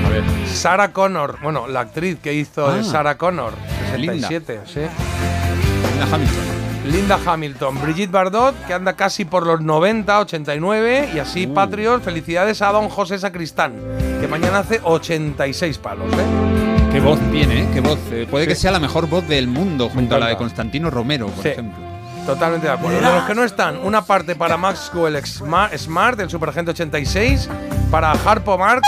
A 0.04 0.08
ver. 0.08 0.24
Sarah 0.46 0.92
Connor, 0.92 1.38
bueno, 1.42 1.68
la 1.68 1.80
actriz 1.80 2.18
que 2.20 2.34
hizo 2.34 2.72
de 2.72 2.80
Ah. 2.80 2.84
Sarah 2.84 3.16
Connor, 3.16 3.52
67, 3.92 4.60
sí. 4.66 4.80
Linda 4.80 6.16
Hamilton. 6.16 6.60
Linda 6.86 7.18
Hamilton, 7.24 7.82
Brigitte 7.82 8.10
Bardot, 8.10 8.54
que 8.66 8.72
anda 8.74 8.94
casi 8.94 9.24
por 9.24 9.46
los 9.46 9.60
90, 9.60 10.18
89, 10.20 11.10
y 11.14 11.18
así 11.18 11.46
Uh. 11.46 11.54
Patriot, 11.54 12.00
felicidades 12.02 12.62
a 12.62 12.72
don 12.72 12.88
José 12.88 13.18
Sacristán, 13.18 13.74
que 14.20 14.26
mañana 14.26 14.60
hace 14.60 14.80
86 14.82 15.78
palos, 15.78 16.12
¿eh? 16.12 16.59
Qué 16.92 17.00
voz 17.00 17.18
tiene, 17.30 17.62
¿eh? 17.62 17.68
Qué 17.72 17.80
voz. 17.80 17.98
Eh, 18.10 18.26
puede 18.28 18.46
que 18.48 18.54
sea 18.56 18.72
la 18.72 18.80
mejor 18.80 19.08
voz 19.08 19.26
del 19.28 19.46
mundo, 19.46 19.88
junto 19.88 20.16
a 20.16 20.18
la 20.18 20.26
de. 20.28 20.36
Constantino 20.36 20.90
Romero, 20.90 21.28
por 21.28 21.42
Sí. 21.42 21.50
ejemplo. 21.50 21.78
Totalmente 22.26 22.66
de 22.66 22.72
acuerdo. 22.72 22.96
De 22.96 23.02
los 23.02 23.24
que 23.24 23.34
no 23.34 23.44
están, 23.44 23.78
una 23.82 24.02
parte 24.02 24.34
para 24.36 24.56
Maxwell 24.56 25.16
Sma- 25.24 25.70
Smart, 25.76 26.18
del 26.18 26.28
Superagente 26.28 26.72
86, 26.72 27.48
para 27.90 28.12
Harpo 28.12 28.58
Marx, 28.58 28.86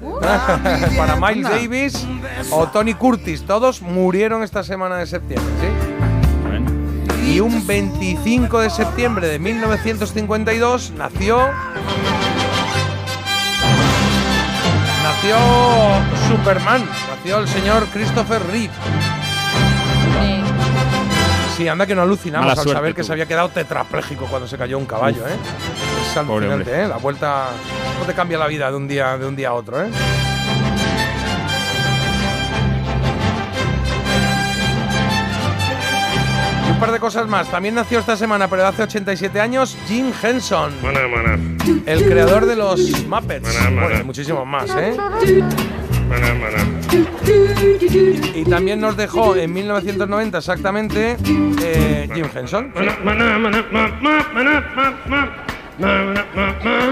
para 0.96 1.16
Miles. 1.16 1.48
Davis 1.50 2.06
o 2.50 2.66
Tony 2.68 2.94
Curtis. 2.94 3.44
Todos 3.46 3.82
murieron 3.82 4.42
esta 4.42 4.62
semana 4.62 4.96
de 4.96 5.06
septiembre, 5.06 5.52
¿sí? 5.60 7.30
Y 7.32 7.40
un 7.40 7.66
25 7.66 8.60
de 8.60 8.70
septiembre 8.70 9.28
de 9.28 9.38
1952 9.38 10.92
nació. 10.96 11.40
Nació 15.20 15.36
Superman, 16.28 16.88
nació 17.10 17.38
el 17.38 17.48
señor 17.48 17.86
Christopher 17.92 18.40
Reeve. 18.46 18.72
Sí, 21.56 21.66
anda 21.66 21.86
que 21.86 21.94
no 21.96 22.02
alucinamos 22.02 22.46
Mala 22.46 22.52
al 22.52 22.58
suerte 22.58 22.72
saber 22.72 22.94
que 22.94 23.00
tuvo. 23.00 23.06
se 23.08 23.12
había 23.14 23.26
quedado 23.26 23.48
tetrapléjico 23.48 24.26
cuando 24.26 24.46
se 24.46 24.56
cayó 24.56 24.78
un 24.78 24.86
caballo, 24.86 25.26
¿eh? 25.26 25.34
Es 26.08 26.16
alucinante. 26.16 26.84
¿eh? 26.84 26.86
La 26.86 26.98
vuelta. 26.98 27.46
¿Cómo 27.94 28.06
te 28.06 28.14
cambia 28.14 28.38
la 28.38 28.46
vida 28.46 28.70
de 28.70 28.76
un 28.76 28.86
día, 28.86 29.18
de 29.18 29.26
un 29.26 29.34
día 29.34 29.48
a 29.48 29.54
otro, 29.54 29.82
eh? 29.82 29.88
Un 36.78 36.80
par 36.80 36.92
de 36.92 37.00
cosas 37.00 37.26
más. 37.26 37.50
También 37.50 37.74
nació 37.74 37.98
esta 37.98 38.16
semana, 38.16 38.46
pero 38.46 38.64
hace 38.64 38.84
87 38.84 39.40
años, 39.40 39.76
Jim 39.88 40.12
Henson. 40.22 40.72
El 41.86 42.04
creador 42.04 42.46
de 42.46 42.54
los 42.54 43.04
Muppets. 43.04 43.58
Bueno, 43.64 44.00
y 44.00 44.04
muchísimos 44.04 44.46
más, 44.46 44.70
¿eh? 44.78 44.96
Y 48.32 48.44
también 48.44 48.80
nos 48.80 48.96
dejó 48.96 49.34
en 49.34 49.52
1990 49.52 50.38
exactamente 50.38 51.16
eh, 51.62 52.08
Jim 52.14 52.26
Henson. 52.32 52.72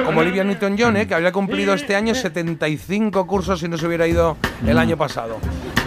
Como 0.04 0.20
Olivia 0.20 0.42
Newton-John, 0.42 0.96
¿eh? 0.96 1.06
que 1.06 1.14
habría 1.14 1.30
cumplido 1.30 1.74
este 1.74 1.94
año 1.94 2.12
75 2.12 3.24
cursos 3.24 3.60
si 3.60 3.68
no 3.68 3.78
se 3.78 3.86
hubiera 3.86 4.08
ido 4.08 4.36
el 4.66 4.78
año 4.78 4.96
pasado. 4.96 5.38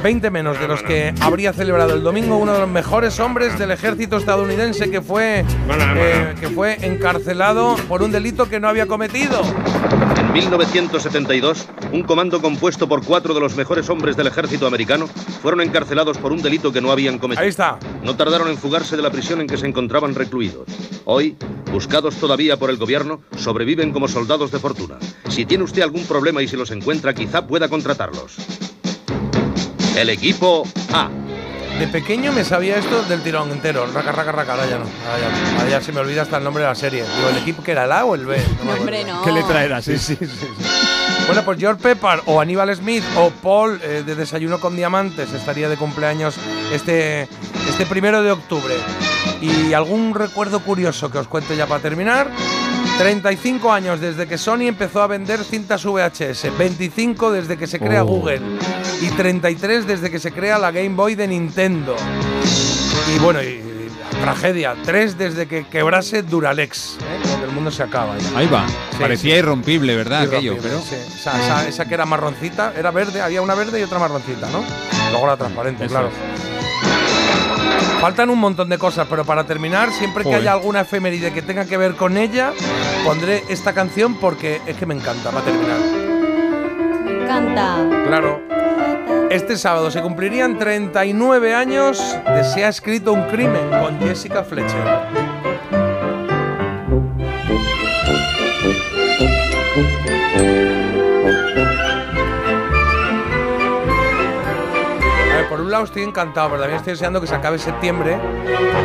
20 0.02 0.30
menos 0.32 0.60
de 0.60 0.68
los 0.68 0.82
que 0.82 1.14
habría 1.20 1.52
celebrado 1.52 1.94
el 1.94 2.04
domingo 2.04 2.38
uno 2.38 2.54
de 2.54 2.60
los 2.60 2.70
mejores 2.70 3.20
hombres 3.20 3.60
del 3.60 3.72
ejército 3.72 4.18
estadounidense 4.18 4.90
que 4.90 5.02
fue, 5.02 5.44
eh, 5.96 6.36
que 6.40 6.50
fue 6.50 6.78
encarcelado 6.86 7.76
por 7.88 8.02
un 8.02 8.12
delito 8.12 8.48
que 8.50 8.60
no 8.60 8.70
había 8.70 8.86
cometido. 8.86 9.42
En 10.18 10.32
1972, 10.32 11.68
un 11.92 12.04
comando 12.04 12.42
compuesto 12.42 12.88
por 12.88 13.04
cuatro 13.04 13.34
de 13.34 13.42
los 13.42 13.56
mejores 13.56 13.90
hombres 13.90 14.16
del 14.16 14.28
ejército 14.28 14.68
americano 14.68 15.08
fueron 15.42 15.62
encarcelados 15.62 16.18
por 16.18 16.32
un 16.32 16.42
delito 16.42 16.72
que 16.72 16.82
no 16.82 16.92
habían 16.92 17.18
cometido. 17.18 17.44
Ahí 17.44 17.50
está. 17.50 17.78
No 18.04 18.16
tardaron 18.16 18.48
en 18.48 18.58
fugarse 18.58 18.96
de 18.96 19.02
la 19.02 19.12
prisión 19.12 19.42
en 19.42 19.48
que 19.48 19.58
se 19.58 19.68
encontraban 19.68 20.16
recluidos. 20.16 20.68
Hoy, 21.06 21.36
buscados 21.72 22.16
todavía 22.16 22.58
por 22.58 22.70
el 22.70 22.78
gobierno, 22.78 23.22
sobreviven 23.36 23.92
como 23.92 24.08
soldados 24.08 24.52
de 24.52 24.60
fortuna. 24.60 24.98
Si 25.28 25.46
tiene 25.46 25.64
usted 25.64 25.82
algún 25.82 26.06
problema 26.06 26.42
y 26.42 26.48
se 26.48 26.58
los 26.58 26.72
encuentra, 26.72 27.14
quizá 27.14 27.46
pueda 27.48 27.68
contratarlos. 27.68 28.38
El 30.00 30.10
equipo 30.10 30.66
A. 30.94 31.10
De 31.78 31.86
pequeño 31.86 32.32
me 32.32 32.46
sabía 32.46 32.78
esto 32.78 33.04
del 33.04 33.22
tirón 33.22 33.52
entero. 33.52 33.86
Raca, 33.86 34.14
raca, 34.14 34.32
raca. 34.32 34.54
Ahora 34.54 34.66
ya 34.66 34.78
no. 34.78 34.86
Ahora 34.86 35.20
ya, 35.20 35.30
no. 35.30 35.58
Ahora 35.58 35.70
ya 35.70 35.82
se 35.82 35.92
me 35.92 36.00
olvida 36.00 36.22
hasta 36.22 36.38
el 36.38 36.44
nombre 36.46 36.64
de 36.64 36.70
la 36.70 36.76
serie. 36.76 37.04
Digo, 37.04 37.28
¿el 37.28 37.36
equipo 37.36 37.62
que 37.62 37.74
era 37.74 37.84
el 37.84 37.92
A 37.92 38.06
o 38.06 38.16
el 38.16 38.26
B? 38.26 38.42
No 38.64 38.72
Hombre, 38.72 39.04
no. 39.04 39.22
¿Qué 39.24 39.34
letra 39.34 39.66
era? 39.66 39.82
Sí, 39.82 39.98
sí, 39.98 40.16
sí. 40.16 40.26
sí. 40.26 40.48
Bueno, 41.26 41.44
pues 41.44 41.60
George 41.60 41.84
Pepper 41.84 42.22
o 42.28 42.40
Aníbal 42.40 42.74
Smith 42.78 43.04
o 43.18 43.30
Paul 43.30 43.78
eh, 43.84 44.04
de 44.06 44.16
Desayuno 44.16 44.62
con 44.62 44.78
Diamantes 44.78 45.34
estaría 45.34 45.68
de 45.68 45.76
cumpleaños 45.76 46.38
este, 46.72 47.28
este 47.68 47.86
primero 47.86 48.24
de 48.24 48.32
octubre. 48.32 48.76
Y 49.42 49.74
algún 49.74 50.16
recuerdo 50.16 50.62
curioso 50.62 51.12
que 51.12 51.18
os 51.18 51.28
cuento 51.28 51.54
ya 51.54 51.68
para 51.68 51.82
terminar. 51.82 52.32
35 53.00 53.72
años 53.72 54.02
desde 54.02 54.28
que 54.28 54.38
Sony 54.38 54.64
empezó 54.68 55.02
a 55.02 55.08
vender 55.08 55.42
cintas 55.46 55.86
VHS, 55.86 56.58
25 56.58 57.32
desde 57.32 57.56
que 57.58 57.66
se 57.66 57.80
crea 57.80 58.04
Oh. 58.04 58.08
Google 58.08 58.42
y 59.02 59.08
33 59.12 59.88
desde 59.88 60.12
que 60.12 60.20
se 60.20 60.34
crea 60.34 60.60
la 60.60 60.72
Game 60.72 60.90
Boy 60.96 61.16
de 61.16 61.26
Nintendo. 61.30 61.96
Y 63.16 63.20
bueno, 63.20 63.42
y, 63.42 63.46
y 63.46 63.90
la 64.14 64.20
tragedia, 64.20 64.76
3 64.84 65.18
desde 65.18 65.48
que 65.48 65.66
quebrase 65.68 66.24
Duralex, 66.24 66.98
¿eh? 67.00 67.44
El 67.46 67.52
mundo 67.52 67.72
se 67.72 67.84
acaba. 67.84 68.18
ya. 68.18 68.38
Ahí 68.38 68.48
va. 68.48 68.68
Sí, 68.68 68.98
Parecía 69.00 69.34
sí. 69.36 69.40
irrompible, 69.40 69.96
¿verdad? 69.96 70.24
Irrompible, 70.24 70.58
Aquello, 70.60 70.62
pero. 70.62 70.82
sí. 70.82 70.96
Esa, 70.96 71.42
esa- 71.42 71.68
esa 71.70 71.86
que 71.88 71.94
era 71.94 72.06
marroncita, 72.06 72.74
era 72.78 72.92
verde, 72.92 73.22
había 73.22 73.42
una 73.42 73.56
verde 73.56 73.80
y 73.80 73.84
otra 73.84 73.98
marroncita, 74.00 74.50
¿no? 74.52 74.62
Luego 75.12 75.26
la 75.26 75.38
transparente, 75.38 75.86
Eso 75.86 75.94
claro. 75.94 76.10
Faltan 78.00 78.30
un 78.30 78.40
montón 78.40 78.70
de 78.70 78.78
cosas, 78.78 79.08
pero 79.10 79.26
para 79.26 79.44
terminar, 79.44 79.92
siempre 79.92 80.24
que 80.24 80.34
haya 80.34 80.54
alguna 80.54 80.82
efeméride 80.82 81.34
que 81.34 81.42
tenga 81.42 81.66
que 81.66 81.76
ver 81.76 81.96
con 81.96 82.16
ella, 82.16 82.54
pondré 83.04 83.44
esta 83.50 83.74
canción 83.74 84.16
porque 84.16 84.62
es 84.66 84.78
que 84.78 84.86
me 84.86 84.96
encanta, 84.96 85.32
para 85.32 85.44
terminar. 85.44 85.80
Canta. 87.28 87.78
Claro. 88.08 88.42
Este 89.30 89.58
sábado 89.58 89.92
se 89.92 90.02
cumplirían 90.02 90.58
39 90.58 91.54
años 91.54 92.18
de 92.26 92.44
Se 92.46 92.64
ha 92.64 92.70
escrito 92.70 93.12
un 93.12 93.24
crimen 93.24 93.70
con 93.70 94.00
Jessica 94.00 94.44
Fletcher. 94.44 95.29
Un 105.70 105.74
lado 105.74 105.84
estoy 105.86 106.02
encantado, 106.02 106.50
pero 106.50 106.62
también 106.62 106.80
estoy 106.80 106.94
deseando 106.94 107.22
que 107.22 107.28
se 107.28 107.36
acabe 107.36 107.60
septiembre, 107.60 108.18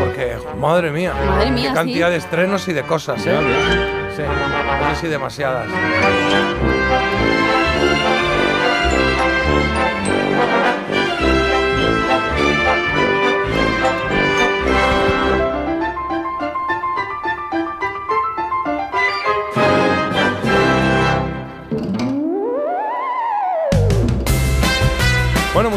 porque, 0.01 0.37
madre 0.61 0.91
mía, 0.91 1.15
Madre 1.15 1.51
mía, 1.51 1.71
qué 1.71 1.75
cantidad 1.75 2.09
sí. 2.09 2.13
de 2.13 2.19
estrenos 2.19 2.69
y 2.69 2.75
de 2.75 2.83
cosas, 2.83 3.25
¿eh? 3.27 3.39
Sí, 4.15 4.23
no 4.23 4.95
sé 4.95 5.01
si 5.01 5.07
demasiadas. 5.09 5.67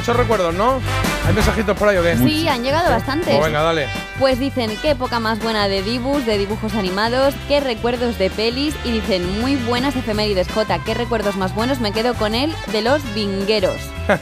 Muchos 0.08 0.22
recuerdos, 0.22 0.54
¿no? 0.54 0.80
¿Hay 1.28 1.34
mensajitos 1.34 1.78
por 1.78 1.90
ahí 1.90 1.98
o 1.98 2.02
qué? 2.02 2.16
Sí, 2.16 2.48
han 2.48 2.64
llegado 2.64 2.90
bastantes. 2.90 3.36
Pues 3.36 3.46
venga, 3.46 3.62
dale. 3.62 3.88
Pues 4.18 4.40
dicen, 4.40 4.72
qué 4.82 4.92
época 4.92 5.20
más 5.20 5.40
buena 5.40 5.68
de 5.68 5.84
dibus, 5.84 6.26
de 6.26 6.38
dibujos 6.38 6.76
animados, 6.76 7.34
qué 7.50 7.60
recuerdos 7.60 8.18
de 8.18 8.30
pelis 8.30 8.74
y 8.86 8.92
dicen, 8.92 9.42
muy 9.42 9.58
buenas 9.58 9.98
efemérides, 9.98 10.48
J, 10.48 10.80
qué 10.86 10.94
recuerdos 10.94 11.36
más 11.36 11.54
buenos, 11.54 11.82
me 11.82 11.92
quedo 11.92 12.14
con 12.14 12.36
él 12.36 12.56
de 12.72 12.82
los 12.82 13.02
vingueros. 13.14 13.76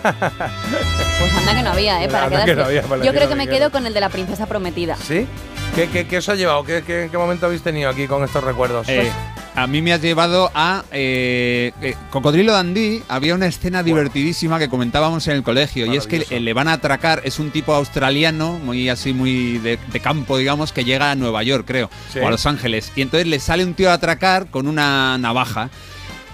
Pues 1.17 1.31
anda 1.37 1.55
que 1.55 1.61
no 1.63 1.69
había, 1.69 2.03
¿eh? 2.03 2.09
Para 2.09 2.45
que 2.45 2.55
no 2.55 2.65
había, 2.65 2.81
para 2.81 2.97
Yo 2.97 3.11
que 3.11 3.17
creo 3.17 3.29
no 3.29 3.29
que 3.29 3.35
me 3.35 3.47
quedo 3.47 3.71
con 3.71 3.85
el 3.87 3.93
de 3.93 4.01
la 4.01 4.09
princesa 4.09 4.47
prometida. 4.47 4.97
¿Sí? 4.97 5.25
¿Qué, 5.73 5.89
qué, 5.89 6.05
qué 6.05 6.17
os 6.17 6.27
ha 6.27 6.35
llevado? 6.35 6.65
¿Qué, 6.65 6.83
qué, 6.85 7.07
qué 7.09 7.17
momento 7.17 7.45
habéis 7.45 7.61
tenido 7.61 7.89
aquí 7.89 8.05
con 8.05 8.23
estos 8.25 8.43
recuerdos? 8.43 8.89
Eh, 8.89 9.09
a 9.55 9.67
mí 9.67 9.81
me 9.81 9.93
has 9.93 10.01
llevado 10.01 10.51
a 10.53 10.83
eh, 10.91 11.71
eh, 11.81 11.95
Cocodrilo 12.09 12.51
Dandí. 12.51 13.01
Había 13.07 13.35
una 13.35 13.45
escena 13.47 13.83
divertidísima 13.83 14.59
que 14.59 14.67
comentábamos 14.69 15.27
en 15.27 15.35
el 15.35 15.43
colegio 15.43 15.85
y 15.85 15.95
es 15.95 16.07
que 16.07 16.39
le 16.39 16.53
van 16.53 16.67
a 16.67 16.73
atracar. 16.73 17.21
Es 17.23 17.39
un 17.39 17.51
tipo 17.51 17.73
australiano, 17.73 18.59
muy 18.59 18.89
así, 18.89 19.13
muy 19.13 19.57
de, 19.59 19.79
de 19.91 19.99
campo, 20.01 20.37
digamos, 20.37 20.73
que 20.73 20.83
llega 20.83 21.11
a 21.11 21.15
Nueva 21.15 21.41
York, 21.43 21.63
creo, 21.65 21.89
Sí. 22.11 22.19
o 22.19 22.27
a 22.27 22.31
Los 22.31 22.45
Ángeles. 22.45 22.91
Y 22.95 23.01
entonces 23.01 23.27
le 23.27 23.39
sale 23.39 23.63
un 23.63 23.73
tío 23.75 23.89
a 23.91 23.93
atracar 23.93 24.47
con 24.51 24.67
una 24.67 25.17
navaja. 25.17 25.69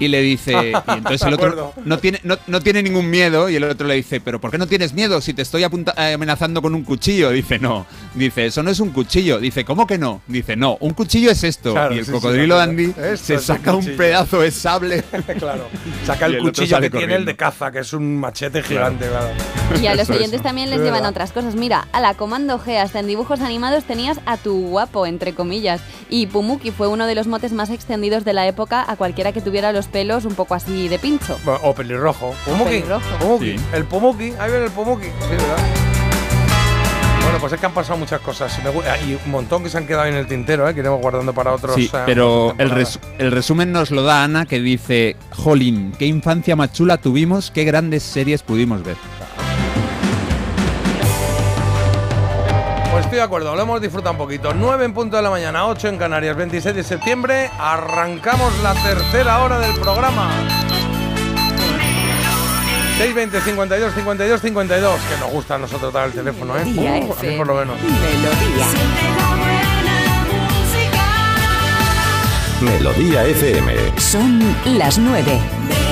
Y 0.02 0.08
le 0.08 0.22
dice, 0.22 0.72
y 0.88 0.92
entonces 0.92 1.22
el 1.28 1.34
otro 1.36 1.74
no 1.86 1.98
tiene, 2.00 2.20
no, 2.24 2.38
no 2.48 2.60
tiene 2.62 2.82
ningún 2.84 3.10
miedo 3.10 3.50
y 3.50 3.56
el 3.56 3.64
otro 3.64 3.88
le 3.88 3.96
dice, 3.96 4.20
pero 4.20 4.42
¿por 4.42 4.50
qué 4.52 4.58
no 4.58 4.68
tienes 4.68 4.94
miedo 4.94 5.22
si 5.22 5.34
te 5.34 5.44
estoy 5.44 5.64
apunta- 5.64 5.94
eh, 5.98 6.14
amenazando 6.14 6.62
con 6.62 6.74
un 6.74 6.84
cuchillo? 6.84 7.30
Dice, 7.30 7.60
no. 7.60 7.86
Dice, 8.16 8.48
eso 8.48 8.64
no 8.64 8.72
es 8.72 8.80
un 8.80 8.90
cuchillo. 8.90 9.40
Dice, 9.40 9.64
¿cómo 9.64 9.86
que 9.86 9.98
no? 9.98 10.22
Dice, 10.28 10.56
no, 10.56 10.78
un 10.80 10.94
cuchillo 10.94 11.30
es 11.32 11.44
esto. 11.44 11.74
Claro, 11.74 11.94
y 11.96 12.00
el 12.00 12.06
sí, 12.06 12.12
sí, 12.12 12.16
cocodrilo 12.18 12.56
claro. 12.56 12.68
Dandy 12.72 12.86
Esto 12.98 13.18
se 13.26 13.34
un 13.36 13.42
saca 13.42 13.74
un, 13.76 13.86
pedazo 13.96 14.42
de 14.42 14.52
sable. 14.52 15.04
claro. 15.40 15.68
Saca 16.06 16.26
el 16.26 16.36
el 16.36 16.42
cuchillo 16.42 16.80
que 16.82 16.90
tiene 16.90 17.16
el 17.16 17.26
de 17.26 17.36
corriendo. 17.36 17.38
caza, 17.38 17.72
que 17.72 17.80
es 17.80 17.94
un 17.94 18.18
machete 18.18 18.64
gigante, 18.64 19.08
claro. 19.08 19.30
Y 19.82 19.86
a 19.88 19.92
los 19.94 20.04
Eso 20.04 20.14
es. 20.14 20.20
oyentes 20.20 20.42
también 20.42 20.70
les 20.70 20.80
Es 20.80 20.84
llevan 20.86 21.00
verdad. 21.02 21.12
otras 21.12 21.32
cosas. 21.32 21.56
Mira, 21.56 21.88
a 21.94 22.02
la 22.02 22.16
Comando 22.16 22.60
G, 22.60 22.78
hasta 22.80 23.00
en 23.00 23.08
dibujos 23.08 23.40
animados 23.42 23.84
tenías 23.84 24.20
a 24.26 24.38
tu 24.38 24.68
guapo, 24.70 25.06
entre 25.06 25.34
comillas. 25.34 25.80
Y 26.10 26.26
Pumuki 26.28 26.72
fue 26.72 26.88
uno 26.88 27.06
de 27.08 27.16
los 27.16 27.28
motes 27.28 27.54
más 27.54 27.70
extendidos 27.70 28.26
de 28.26 28.34
la 28.34 28.48
época 28.48 28.84
a 28.90 28.96
cualquiera 28.98 29.32
que 29.32 29.42
tuviera 29.42 29.72
los 29.72 29.88
pelos 29.92 30.26
un 30.26 30.34
poco 30.36 30.56
así 30.56 30.88
de 30.88 30.98
pincho. 31.00 31.38
O 31.64 31.74
pelirrojo. 31.76 32.34
Pelirrojo. 32.46 33.18
Pumuki. 33.20 33.58
Sí. 33.58 33.64
El 33.74 33.86
Pumuki. 33.86 34.34
Ahí 34.40 34.50
viene 34.52 34.66
el 34.66 34.72
Pumuki. 34.72 35.06
Sí, 35.06 35.30
¿verdad? 35.30 35.58
Bueno, 37.24 37.38
pues 37.40 37.54
es 37.54 37.60
que 37.60 37.66
han 37.66 37.74
pasado 37.74 37.98
muchas 37.98 38.20
cosas 38.22 38.58
y 38.58 38.62
gu- 38.68 38.84
y 39.08 39.14
un 39.26 39.32
montón 39.32 39.64
que 39.64 39.70
se 39.70 39.78
han 39.78 39.86
quedado 39.88 40.08
en 40.08 40.16
el 40.16 40.28
tintero, 40.28 40.68
¿eh? 40.68 40.74
que 40.74 40.80
iremos 40.82 41.00
guardando 41.00 41.34
para 41.34 41.54
otros. 41.54 41.76
Sí, 41.76 41.90
eh, 41.94 41.98
pero 42.06 42.56
el, 42.58 42.72
el 43.20 43.32
resumen 43.32 43.72
nos 43.72 43.92
lo 43.92 44.02
da 44.04 44.24
Ana 44.24 44.46
que 44.46 44.60
dice, 44.60 45.16
Jolín, 45.32 45.94
qué 45.98 46.08
infancia 46.08 46.56
más 46.56 46.74
chula 46.74 46.98
tuvimos, 46.98 47.52
qué 47.52 47.64
grandes 47.64 48.04
series 48.04 48.42
pudimos 48.44 48.84
ver. 48.84 48.98
Estoy 53.12 53.20
de 53.20 53.26
acuerdo, 53.26 53.54
lo 53.58 53.62
hemos 53.62 53.82
disfrutado 53.82 54.14
un 54.14 54.18
poquito. 54.20 54.54
9 54.54 54.86
en 54.86 54.94
punto 54.94 55.18
de 55.18 55.22
la 55.22 55.30
mañana, 55.30 55.68
8 55.68 55.90
en 55.90 55.98
Canarias, 55.98 56.34
26 56.38 56.74
de 56.74 56.82
septiembre. 56.82 57.50
Arrancamos 57.60 58.58
la 58.64 58.74
tercera 58.74 59.44
hora 59.44 59.60
del 59.60 59.74
programa. 59.74 60.32
620 62.98 63.42
52 63.42 63.94
52 63.94 64.42
52, 64.42 65.02
que 65.02 65.18
nos 65.18 65.30
gusta 65.30 65.56
a 65.56 65.58
nosotros 65.58 65.92
dar 65.92 66.08
el 66.08 66.14
teléfono, 66.14 66.56
¿eh? 66.56 66.64
Uh, 66.74 66.88
a 66.88 67.22
mí 67.22 67.36
por 67.36 67.48
lo 67.48 67.56
menos. 67.56 67.76
Melodía. 67.82 68.68
Melodía 72.62 73.26
FM. 73.26 74.00
Son 74.00 74.56
las 74.78 74.98
9. 74.98 75.91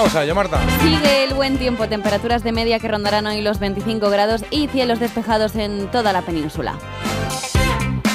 Vamos 0.00 0.16
allá, 0.16 0.32
Marta. 0.32 0.58
Sigue 0.80 1.24
el 1.24 1.34
buen 1.34 1.58
tiempo, 1.58 1.86
temperaturas 1.86 2.42
de 2.42 2.52
media 2.52 2.78
que 2.78 2.88
rondarán 2.88 3.26
hoy 3.26 3.42
los 3.42 3.58
25 3.58 4.08
grados 4.08 4.42
y 4.50 4.66
cielos 4.68 4.98
despejados 4.98 5.54
en 5.56 5.90
toda 5.90 6.14
la 6.14 6.22
península. 6.22 6.78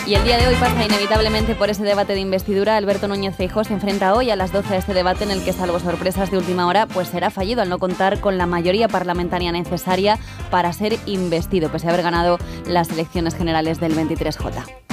Y 0.08 0.16
el 0.16 0.24
día 0.24 0.40
de 0.40 0.48
hoy 0.48 0.56
pasa 0.56 0.84
inevitablemente 0.84 1.54
por 1.54 1.70
ese 1.70 1.84
debate 1.84 2.14
de 2.14 2.22
investidura. 2.22 2.76
Alberto 2.76 3.08
Núñez 3.08 3.36
Feijóo 3.36 3.64
se 3.64 3.74
enfrenta 3.74 4.16
hoy 4.16 4.32
a 4.32 4.36
las 4.36 4.52
12 4.52 4.74
a 4.74 4.78
este 4.78 4.96
debate 4.96 5.26
en 5.26 5.30
el 5.30 5.44
que, 5.44 5.54
salvo 5.54 5.80
sorpresas 5.80 6.32
de 6.32 6.40
última 6.40 6.66
hora, 6.66 6.88
pues 6.88 7.08
será 7.10 7.30
fallido 7.30 7.62
al 7.62 7.70
no 7.70 7.78
contar 7.78 8.20
con 8.20 8.40
la 8.40 8.48
mayoría 8.48 8.88
parlamentaria 8.88 9.52
necesaria 9.52 10.18
para 10.50 10.74
ser 10.74 10.98
investido, 11.06 11.70
pese 11.70 11.86
a 11.86 11.92
haber 11.92 12.02
ganado 12.02 12.40
las 12.66 12.90
elecciones 12.90 13.36
generales 13.36 13.80
del 13.80 13.96
23J. 13.96 14.85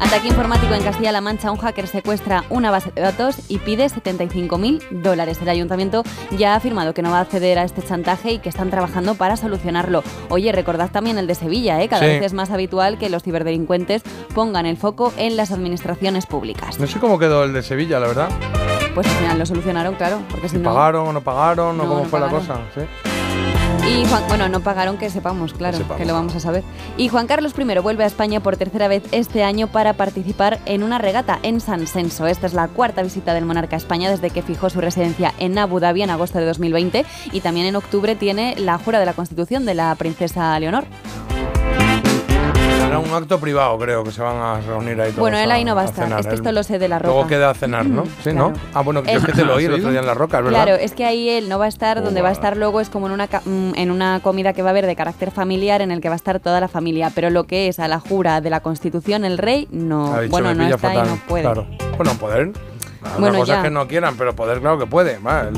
Ataque 0.00 0.28
informático 0.28 0.74
en 0.74 0.82
Castilla-La 0.82 1.20
Mancha. 1.20 1.50
Un 1.52 1.58
hacker 1.58 1.86
secuestra 1.86 2.44
una 2.50 2.70
base 2.70 2.90
de 2.90 3.02
datos 3.02 3.36
y 3.48 3.58
pide 3.58 3.86
75.000 3.86 4.88
dólares. 5.02 5.38
El 5.42 5.48
ayuntamiento 5.50 6.02
ya 6.36 6.54
ha 6.54 6.56
afirmado 6.56 6.94
que 6.94 7.02
no 7.02 7.10
va 7.10 7.18
a 7.18 7.20
acceder 7.20 7.58
a 7.58 7.64
este 7.64 7.82
chantaje 7.82 8.32
y 8.32 8.38
que 8.38 8.48
están 8.48 8.70
trabajando 8.70 9.14
para 9.14 9.36
solucionarlo. 9.36 10.02
Oye, 10.30 10.50
recordad 10.52 10.90
también 10.90 11.18
el 11.18 11.26
de 11.26 11.34
Sevilla, 11.34 11.80
¿eh? 11.82 11.88
Cada 11.88 12.02
Sí. 12.02 12.08
vez 12.08 12.22
es 12.24 12.32
más 12.32 12.50
habitual 12.50 12.98
que 12.98 13.08
los 13.10 13.22
ciberdelincuentes 13.22 14.02
pongan 14.34 14.66
el 14.66 14.76
foco 14.78 15.12
en 15.16 15.36
las 15.36 15.52
administraciones 15.52 16.26
públicas. 16.26 16.80
No 16.80 16.86
sé 16.86 16.98
cómo 16.98 17.18
quedó 17.18 17.44
el 17.44 17.52
de 17.52 17.62
Sevilla, 17.62 18.00
la 18.00 18.06
verdad. 18.06 18.28
Pues 18.94 19.06
al 19.06 19.12
final 19.14 19.38
lo 19.38 19.46
solucionaron, 19.46 19.94
claro, 19.94 20.20
porque 20.30 20.48
si 20.48 20.56
no... 20.56 20.74
¿Pagaron 20.74 21.08
o 21.08 21.12
no 21.12 21.20
pagaron 21.20 21.78
o 21.78 21.84
cómo 21.84 21.98
no 22.00 22.04
fue 22.06 22.18
la 22.20 22.28
cosa? 22.28 22.56
¿Sí? 22.74 22.80
Y 23.90 24.06
Juan, 24.06 24.22
bueno, 24.28 24.48
no 24.48 24.60
pagaron 24.60 24.98
que 24.98 25.10
sepamos, 25.10 25.52
claro, 25.52 25.76
que, 25.76 25.82
sepamos. 25.82 26.06
lo 26.06 26.12
vamos 26.14 26.36
a 26.36 26.40
saber. 26.40 26.62
Y 26.96 27.08
Juan 27.08 27.26
Carlos 27.26 27.54
I 27.58 27.78
vuelve 27.80 28.04
a 28.04 28.06
España 28.06 28.38
por 28.38 28.56
tercera 28.56 28.86
vez 28.86 29.02
este 29.10 29.42
año 29.42 29.66
para 29.66 29.94
participar 29.94 30.60
en 30.64 30.84
una 30.84 30.98
regata 30.98 31.40
en 31.42 31.60
San 31.60 31.88
Senso. 31.88 32.28
Esta 32.28 32.46
es 32.46 32.54
la 32.54 32.68
cuarta 32.68 33.02
visita 33.02 33.34
del 33.34 33.46
monarca 33.46 33.74
a 33.74 33.78
España 33.78 34.08
desde 34.08 34.30
que 34.30 34.42
fijó 34.42 34.70
su 34.70 34.80
residencia 34.80 35.34
en 35.40 35.58
Abu 35.58 35.80
Dhabi 35.80 36.02
en 36.02 36.10
agosto 36.10 36.38
de 36.38 36.46
2020 36.46 37.04
y 37.32 37.40
también 37.40 37.66
en 37.66 37.74
octubre 37.74 38.14
tiene 38.14 38.54
la 38.58 38.78
jura 38.78 39.00
de 39.00 39.06
la 39.06 39.12
Constitución 39.12 39.66
de 39.66 39.74
la 39.74 39.92
princesa 39.96 40.58
Leonor. 40.60 40.84
Será 42.90 42.98
un 42.98 43.14
acto 43.14 43.38
privado, 43.38 43.78
creo, 43.78 44.02
que 44.02 44.10
se 44.10 44.20
van 44.20 44.34
a 44.36 44.60
reunir 44.60 45.00
ahí 45.00 45.10
todos 45.10 45.20
Bueno, 45.20 45.38
él 45.38 45.48
ahí 45.52 45.64
no 45.64 45.76
va 45.76 45.82
a 45.82 45.84
estar, 45.84 46.10
es 46.18 46.26
que 46.26 46.34
esto 46.34 46.50
lo 46.50 46.64
sé 46.64 46.80
de 46.80 46.88
la 46.88 46.98
roca. 46.98 47.12
Luego 47.12 47.28
queda 47.28 47.50
a 47.50 47.54
cenar, 47.54 47.86
¿no? 47.86 48.02
Sí, 48.24 48.32
¿no? 48.32 48.52
Ah, 48.74 48.80
bueno, 48.80 49.04
yo 49.04 49.12
es 49.12 49.24
que 49.24 49.32
te 49.32 49.44
lo 49.44 49.54
oí 49.54 49.66
el 49.66 49.74
otro 49.74 49.90
día 49.90 50.00
en 50.00 50.06
la 50.06 50.14
roca, 50.14 50.40
¿verdad? 50.40 50.64
Claro, 50.64 50.74
es 50.74 50.90
que 50.92 51.04
ahí 51.04 51.28
él 51.28 51.48
no 51.48 51.60
va 51.60 51.66
a 51.66 51.68
estar, 51.68 52.02
donde 52.02 52.20
va 52.20 52.30
a 52.30 52.32
estar 52.32 52.56
luego 52.56 52.80
es 52.80 52.90
como 52.90 53.06
en 53.06 53.12
una, 53.12 53.26
mm, 53.26 53.74
en 53.76 53.92
una 53.92 54.18
comida 54.24 54.54
que 54.54 54.62
va 54.62 54.70
a 54.70 54.72
haber 54.72 54.86
de 54.86 54.96
carácter 54.96 55.30
familiar 55.30 55.82
en 55.82 55.92
el 55.92 56.00
que 56.00 56.08
va 56.08 56.14
a 56.14 56.16
estar 56.16 56.40
toda 56.40 56.58
la 56.58 56.66
familia, 56.66 57.12
pero 57.14 57.30
lo 57.30 57.44
que 57.44 57.68
es 57.68 57.78
a 57.78 57.86
la 57.86 58.00
jura 58.00 58.40
de 58.40 58.50
la 58.50 58.58
Constitución, 58.58 59.24
el 59.24 59.38
rey, 59.38 59.68
no, 59.70 60.12
Ha 60.12 60.22
dicho, 60.22 60.32
bueno, 60.32 60.52
no 60.52 60.64
está 60.64 60.78
fatal. 60.78 61.06
y 61.06 61.10
no 61.10 61.16
puede. 61.28 61.42
Claro. 61.44 61.66
Bueno, 61.96 62.14
poder. 62.14 62.52
Bueno, 63.20 63.38
cosa 63.38 63.52
ya. 63.52 63.58
es 63.58 63.64
que 63.64 63.70
no 63.70 63.86
quieran, 63.86 64.16
pero 64.18 64.34
poder, 64.34 64.58
claro 64.60 64.80
que 64.80 64.86
puede. 64.86 65.18
Va, 65.18 65.48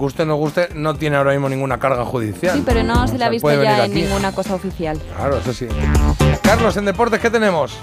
guste 0.00 0.22
o 0.22 0.26
no 0.26 0.36
guste, 0.36 0.68
no 0.74 0.94
tiene 0.94 1.16
ahora 1.16 1.32
mismo 1.32 1.48
ninguna 1.48 1.78
carga 1.78 2.04
judicial. 2.04 2.56
Sí, 2.56 2.62
pero 2.64 2.82
no 2.82 3.06
se 3.06 3.18
le 3.18 3.24
ha 3.24 3.28
visto 3.28 3.50
ya 3.62 3.84
en 3.84 3.90
aquí. 3.92 4.02
ninguna 4.02 4.32
cosa 4.32 4.54
oficial. 4.54 4.98
Claro, 5.16 5.38
eso 5.38 5.52
sí. 5.52 5.68
Carlos, 6.42 6.76
en 6.76 6.86
deportes, 6.86 7.20
¿qué 7.20 7.30
tenemos? 7.30 7.78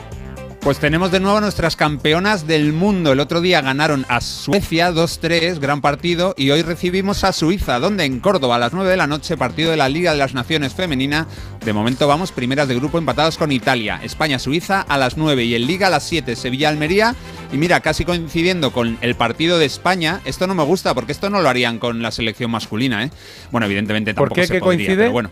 Pues 0.67 0.79
tenemos 0.79 1.13
de 1.13 1.21
nuevo 1.21 1.39
nuestras 1.39 1.77
campeonas 1.77 2.45
del 2.45 2.73
mundo. 2.73 3.13
El 3.13 3.21
otro 3.21 3.39
día 3.39 3.61
ganaron 3.61 4.05
a 4.09 4.19
Suecia 4.19 4.91
2-3, 4.91 5.59
gran 5.59 5.79
partido, 5.79 6.35
y 6.37 6.51
hoy 6.51 6.61
recibimos 6.61 7.23
a 7.23 7.31
Suiza, 7.31 7.79
donde 7.79 8.03
en 8.03 8.19
Córdoba 8.19 8.57
a 8.57 8.59
las 8.59 8.73
9 8.73 8.89
de 8.89 8.97
la 8.97 9.07
noche, 9.07 9.37
partido 9.37 9.71
de 9.71 9.77
la 9.77 9.87
Liga 9.87 10.11
de 10.11 10.17
las 10.17 10.33
Naciones 10.33 10.73
Femenina. 10.73 11.25
De 11.63 11.71
momento 11.71 12.05
vamos 12.05 12.33
primeras 12.33 12.67
de 12.67 12.75
grupo 12.75 12.97
empatados 12.97 13.37
con 13.37 13.53
Italia. 13.53 14.01
España-Suiza 14.03 14.81
a 14.81 14.97
las 14.97 15.15
9 15.15 15.45
y 15.45 15.55
en 15.55 15.67
Liga 15.67 15.87
a 15.87 15.89
las 15.89 16.03
7, 16.03 16.35
Sevilla-Almería. 16.35 17.15
Y 17.53 17.55
mira, 17.55 17.79
casi 17.79 18.03
coincidiendo 18.03 18.73
con 18.73 18.97
el 18.99 19.15
partido 19.15 19.59
de 19.59 19.65
España, 19.67 20.19
esto 20.25 20.47
no 20.47 20.53
me 20.53 20.63
gusta 20.63 20.93
porque 20.93 21.13
esto 21.13 21.29
no 21.29 21.39
lo 21.39 21.47
harían 21.47 21.79
con 21.79 22.01
la 22.01 22.11
selección 22.11 22.51
masculina, 22.51 23.05
¿eh? 23.05 23.11
Bueno, 23.51 23.67
evidentemente 23.67 24.13
¿Por 24.13 24.27
tampoco 24.27 24.41
qué? 24.41 24.47
se 24.47 24.53
¿Qué 24.55 24.59
podría, 24.59 24.79
coincide? 24.79 24.97
pero 24.97 25.11
bueno. 25.13 25.29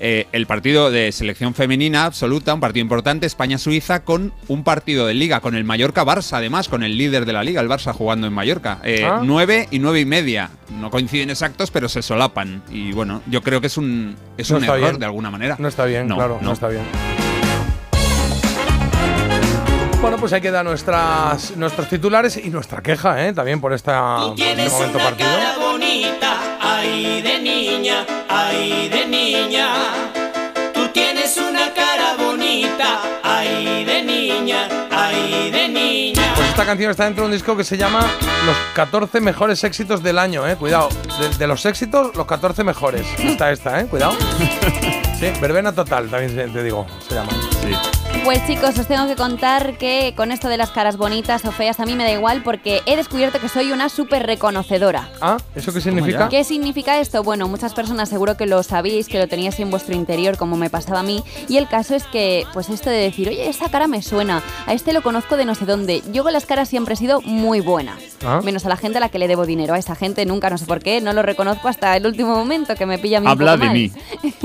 Eh, 0.00 0.26
el 0.30 0.46
partido 0.46 0.90
de 0.92 1.10
selección 1.10 1.54
femenina 1.54 2.04
absoluta, 2.04 2.54
un 2.54 2.60
partido 2.60 2.82
importante, 2.82 3.26
España-Suiza, 3.26 4.04
con 4.04 4.32
un 4.46 4.62
partido 4.62 5.06
de 5.06 5.14
liga, 5.14 5.40
con 5.40 5.56
el 5.56 5.64
Mallorca-Barça, 5.64 6.36
además, 6.36 6.68
con 6.68 6.84
el 6.84 6.96
líder 6.96 7.24
de 7.26 7.32
la 7.32 7.42
liga, 7.42 7.60
el 7.60 7.68
Barça 7.68 7.92
jugando 7.92 8.26
en 8.28 8.32
Mallorca. 8.32 8.78
Eh, 8.84 9.04
Ah. 9.04 9.20
9 9.24 9.66
y 9.72 9.78
nueve 9.80 10.00
y 10.00 10.04
media. 10.04 10.50
No 10.80 10.90
coinciden 10.90 11.30
exactos, 11.30 11.70
pero 11.72 11.88
se 11.88 12.02
solapan. 12.02 12.62
Y 12.70 12.92
bueno, 12.92 13.22
yo 13.26 13.42
creo 13.42 13.60
que 13.60 13.66
es 13.66 13.76
un, 13.76 14.14
es 14.36 14.50
No 14.50 14.58
un 14.58 14.64
error 14.64 14.78
bien. 14.80 14.98
de 15.00 15.06
alguna 15.06 15.30
manera. 15.30 15.56
No 15.58 15.66
está 15.66 15.84
bien, 15.84 16.06
No, 16.06 16.14
claro, 16.16 16.38
no. 16.40 16.48
no. 16.48 16.52
está 16.52 16.68
bien. 16.68 16.82
Bueno, 20.00 20.16
pues 20.16 20.32
ahí 20.32 20.40
quedan 20.40 20.64
nuestras, 20.64 21.56
nuestros 21.56 21.88
titulares 21.88 22.36
y 22.36 22.50
nuestra 22.50 22.80
queja, 22.82 23.26
¿eh? 23.26 23.32
También 23.32 23.60
por 23.60 23.72
esta, 23.72 24.18
por 24.28 24.38
este 24.40 24.70
momento 24.70 24.98
partido. 24.98 25.28
Bonita, 25.88 26.58
ay 26.60 27.22
de 27.22 27.40
niña, 27.40 28.04
ay 28.28 28.88
de 28.90 29.06
niña. 29.06 29.68
Tú 30.74 30.88
tienes 30.88 31.36
una 31.38 31.72
cara 31.72 32.14
bonita, 32.18 33.00
ay 33.22 33.84
de 33.84 34.02
niña, 34.02 34.68
ay 34.90 35.50
de 35.50 35.68
niña. 35.68 36.34
Pues 36.36 36.48
esta 36.48 36.66
canción 36.66 36.90
está 36.90 37.04
dentro 37.04 37.24
de 37.24 37.28
un 37.28 37.32
disco 37.32 37.56
que 37.56 37.64
se 37.64 37.78
llama 37.78 38.06
Los 38.44 38.56
14 38.74 39.20
mejores 39.20 39.64
éxitos 39.64 40.02
del 40.02 40.18
año, 40.18 40.46
¿eh? 40.46 40.56
Cuidado. 40.56 40.90
De, 41.20 41.30
de 41.38 41.46
los 41.46 41.64
éxitos, 41.64 42.14
los 42.14 42.26
14 42.26 42.64
mejores. 42.64 43.06
Está 43.18 43.50
esta, 43.50 43.80
¿eh? 43.80 43.86
Cuidado. 43.86 44.16
Sí, 45.18 45.32
verbena 45.40 45.72
total, 45.72 46.08
también 46.08 46.52
te 46.52 46.62
digo, 46.62 46.86
se 47.08 47.16
llama. 47.16 47.32
Sí. 47.60 48.07
Pues 48.24 48.46
chicos, 48.46 48.78
os 48.78 48.86
tengo 48.86 49.06
que 49.06 49.16
contar 49.16 49.78
que 49.78 50.12
con 50.14 50.32
esto 50.32 50.48
de 50.48 50.58
las 50.58 50.70
caras 50.70 50.98
bonitas 50.98 51.42
o 51.46 51.50
feas 51.52 51.80
a 51.80 51.86
mí 51.86 51.94
me 51.94 52.04
da 52.04 52.12
igual 52.12 52.42
porque 52.42 52.82
he 52.84 52.94
descubierto 52.94 53.40
que 53.40 53.48
soy 53.48 53.72
una 53.72 53.88
súper 53.88 54.26
reconocedora. 54.26 55.08
Ah, 55.22 55.38
¿eso 55.54 55.72
qué 55.72 55.80
significa? 55.80 56.28
¿Qué 56.28 56.44
significa 56.44 57.00
esto? 57.00 57.22
Bueno, 57.22 57.48
muchas 57.48 57.72
personas 57.72 58.10
seguro 58.10 58.36
que 58.36 58.44
lo 58.44 58.62
sabéis, 58.62 59.08
que 59.08 59.18
lo 59.18 59.28
teníais 59.28 59.58
en 59.60 59.70
vuestro 59.70 59.94
interior 59.94 60.36
como 60.36 60.58
me 60.58 60.68
pasaba 60.68 61.00
a 61.00 61.02
mí. 61.02 61.24
Y 61.48 61.56
el 61.56 61.68
caso 61.68 61.94
es 61.94 62.04
que, 62.04 62.44
pues 62.52 62.68
esto 62.68 62.90
de 62.90 62.98
decir, 62.98 63.28
oye, 63.28 63.48
esa 63.48 63.70
cara 63.70 63.88
me 63.88 64.02
suena, 64.02 64.42
a 64.66 64.74
este 64.74 64.92
lo 64.92 65.02
conozco 65.02 65.38
de 65.38 65.46
no 65.46 65.54
sé 65.54 65.64
dónde. 65.64 66.02
Yo 66.12 66.22
con 66.22 66.34
las 66.34 66.44
caras 66.44 66.68
siempre 66.68 66.94
he 66.94 66.96
sido 66.98 67.22
muy 67.22 67.60
buena. 67.60 67.96
Ah. 68.26 68.42
Menos 68.44 68.66
a 68.66 68.68
la 68.68 68.76
gente 68.76 68.98
a 68.98 69.00
la 69.00 69.08
que 69.08 69.18
le 69.18 69.28
debo 69.28 69.46
dinero. 69.46 69.72
A 69.72 69.78
esa 69.78 69.94
gente 69.94 70.26
nunca, 70.26 70.50
no 70.50 70.58
sé 70.58 70.66
por 70.66 70.80
qué, 70.80 71.00
no 71.00 71.14
lo 71.14 71.22
reconozco 71.22 71.68
hasta 71.68 71.96
el 71.96 72.04
último 72.06 72.34
momento 72.34 72.74
que 72.74 72.84
me 72.84 72.98
pilla 72.98 73.20
un 73.20 73.28
Habla 73.28 73.56
de 73.56 73.64
mal. 73.64 73.72
mí. 73.74 73.90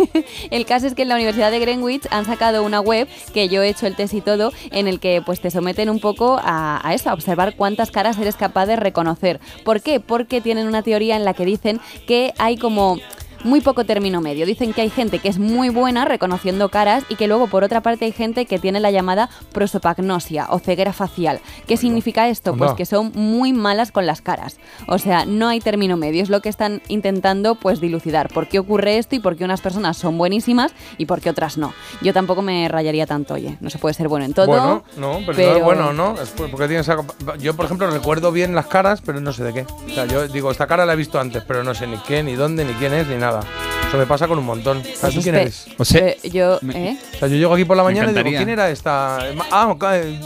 El 0.52 0.66
caso 0.66 0.88
es 0.88 0.94
que 0.94 1.02
en 1.02 1.10
la 1.10 1.16
Universidad 1.16 1.52
de 1.52 1.60
Greenwich 1.60 2.04
han 2.12 2.26
sacado 2.26 2.64
una 2.64 2.80
web 2.80 3.10
que 3.34 3.50
yo 3.50 3.62
he 3.62 3.73
hecho 3.74 3.88
el 3.88 3.95
test 3.95 4.14
y 4.14 4.22
todo, 4.22 4.52
en 4.72 4.88
el 4.88 5.00
que 5.00 5.22
pues 5.26 5.41
te 5.41 5.52
someten 5.52 5.90
un 5.90 6.00
poco 6.00 6.40
a, 6.41 6.80
a 6.88 6.94
eso, 6.94 7.10
a 7.10 7.14
observar 7.14 7.56
cuántas 7.56 7.91
caras 7.91 8.18
eres 8.18 8.36
capaz 8.36 8.66
de 8.66 8.76
reconocer. 8.76 9.40
¿Por 9.64 9.82
qué? 9.82 10.00
Porque 10.00 10.41
tienen 10.41 10.68
una 10.68 10.82
teoría 10.82 11.16
en 11.16 11.26
la 11.26 11.34
que 11.34 11.45
dicen 11.45 11.80
que 12.08 12.34
hay 12.38 12.58
como 12.58 12.98
muy 13.44 13.61
poco 13.61 13.86
término 13.86 14.22
medio. 14.22 14.45
Dicen 14.45 14.74
que 14.74 14.82
hay 14.82 14.90
gente 14.90 15.20
que 15.20 15.30
es 15.30 15.40
muy 15.40 15.70
buena 15.70 16.06
reconociendo 16.06 16.70
caras 16.70 17.03
y 17.10 17.15
que 17.15 17.28
luego 17.28 17.48
por 17.48 17.64
otra 17.64 17.82
parte 17.82 18.06
hay 18.06 18.11
gente 18.11 18.45
que 18.45 18.60
tiene 18.60 18.80
la 18.80 18.91
llamada 18.91 19.30
prosopagnosia 19.52 20.48
o 20.49 20.60
ceguera 20.60 20.94
facial. 20.94 21.41
¿Qué 21.68 21.78
significa 21.78 22.30
esto? 22.30 22.56
Pues 22.56 22.74
que 22.74 22.86
son 22.86 23.11
muy 23.15 23.53
malas 23.53 23.91
con 23.91 24.06
las 24.06 24.22
caras. 24.22 24.57
O 24.88 24.98
sea, 24.98 25.26
no 25.26 25.48
hay 25.48 25.60
término 25.60 25.98
medio. 25.98 26.24
Es 26.24 26.30
lo 26.30 26.41
que 26.41 26.49
están 26.49 26.82
intentando 26.88 27.56
pues 27.56 27.82
dilucidar. 27.82 28.30
¿Por 28.30 28.48
qué 28.48 28.60
ocurre 28.60 28.98
esto 28.98 29.15
y 29.15 29.20
por 29.20 29.36
qué 29.36 29.44
unas 29.44 29.61
personas 29.61 29.98
son 29.98 30.18
buenísimas 30.18 30.74
y 30.98 31.06
por 31.06 31.22
qué 31.22 31.30
otras 31.30 31.57
no? 31.57 31.74
Yo 32.02 32.14
tampoco 32.14 32.41
me 32.41 32.68
rayaría 32.68 33.06
tanto, 33.06 33.36
oye. 33.36 33.57
No 33.60 33.70
se 33.70 33.78
puede 33.78 33.94
ser 33.94 34.07
bueno 34.07 34.26
en 34.26 34.34
todo. 34.34 34.48
Bueno, 34.48 34.84
no, 34.98 35.20
pero, 35.26 35.52
no 35.52 35.57
es 35.57 35.64
bueno, 35.64 35.94
¿no? 35.94 36.15
Es 36.22 36.30
porque 36.30 36.68
tienes 36.68 36.90
yo, 37.40 37.56
por 37.56 37.65
ejemplo, 37.65 37.90
recuerdo 37.90 38.32
bien 38.32 38.56
las 38.56 38.68
caras, 38.68 39.02
pero 39.02 39.20
no 39.20 39.34
sé 39.34 39.44
de 39.44 39.53
qué. 39.53 39.61
O 39.61 39.90
sea, 39.90 40.06
yo 40.06 40.28
digo, 40.28 40.52
esta 40.52 40.68
cara 40.68 40.86
la 40.86 40.94
he 40.94 40.95
visto 40.95 41.20
antes, 41.20 41.44
pero 41.48 41.64
no 41.64 41.74
sé 41.74 41.88
ni 41.88 41.98
qué, 41.98 42.24
ni 42.24 42.36
dónde, 42.36 42.65
ni 42.65 42.74
quién 42.74 42.94
es, 42.94 43.07
ni 43.07 43.15
nada. 43.15 43.32
nada. 43.34 43.82
Eso 43.94 43.99
me 43.99 44.07
pasa 44.07 44.28
con 44.28 44.40
un 44.40 44.45
montón. 44.45 44.82
¿Sabes 44.95 45.15
tú 45.18 45.22
quién 45.22 45.36
eres? 45.36 45.68
O 45.78 45.86
sea, 45.86 46.02
Eh, 46.07 46.18
yo, 46.32 46.57
¿eh? 46.74 46.98
O 47.14 47.18
sea, 47.20 47.28
yo 47.28 47.36
llego 47.36 47.53
aquí 47.53 47.64
por 47.64 47.78
la 47.78 47.84
mañana 47.84 48.10
y 48.10 48.15
digo. 48.24 48.38
¿quién 48.38 48.49
era 48.49 48.72
esta? 48.72 49.20
Ah, 49.52 49.68
ok, 49.68 49.86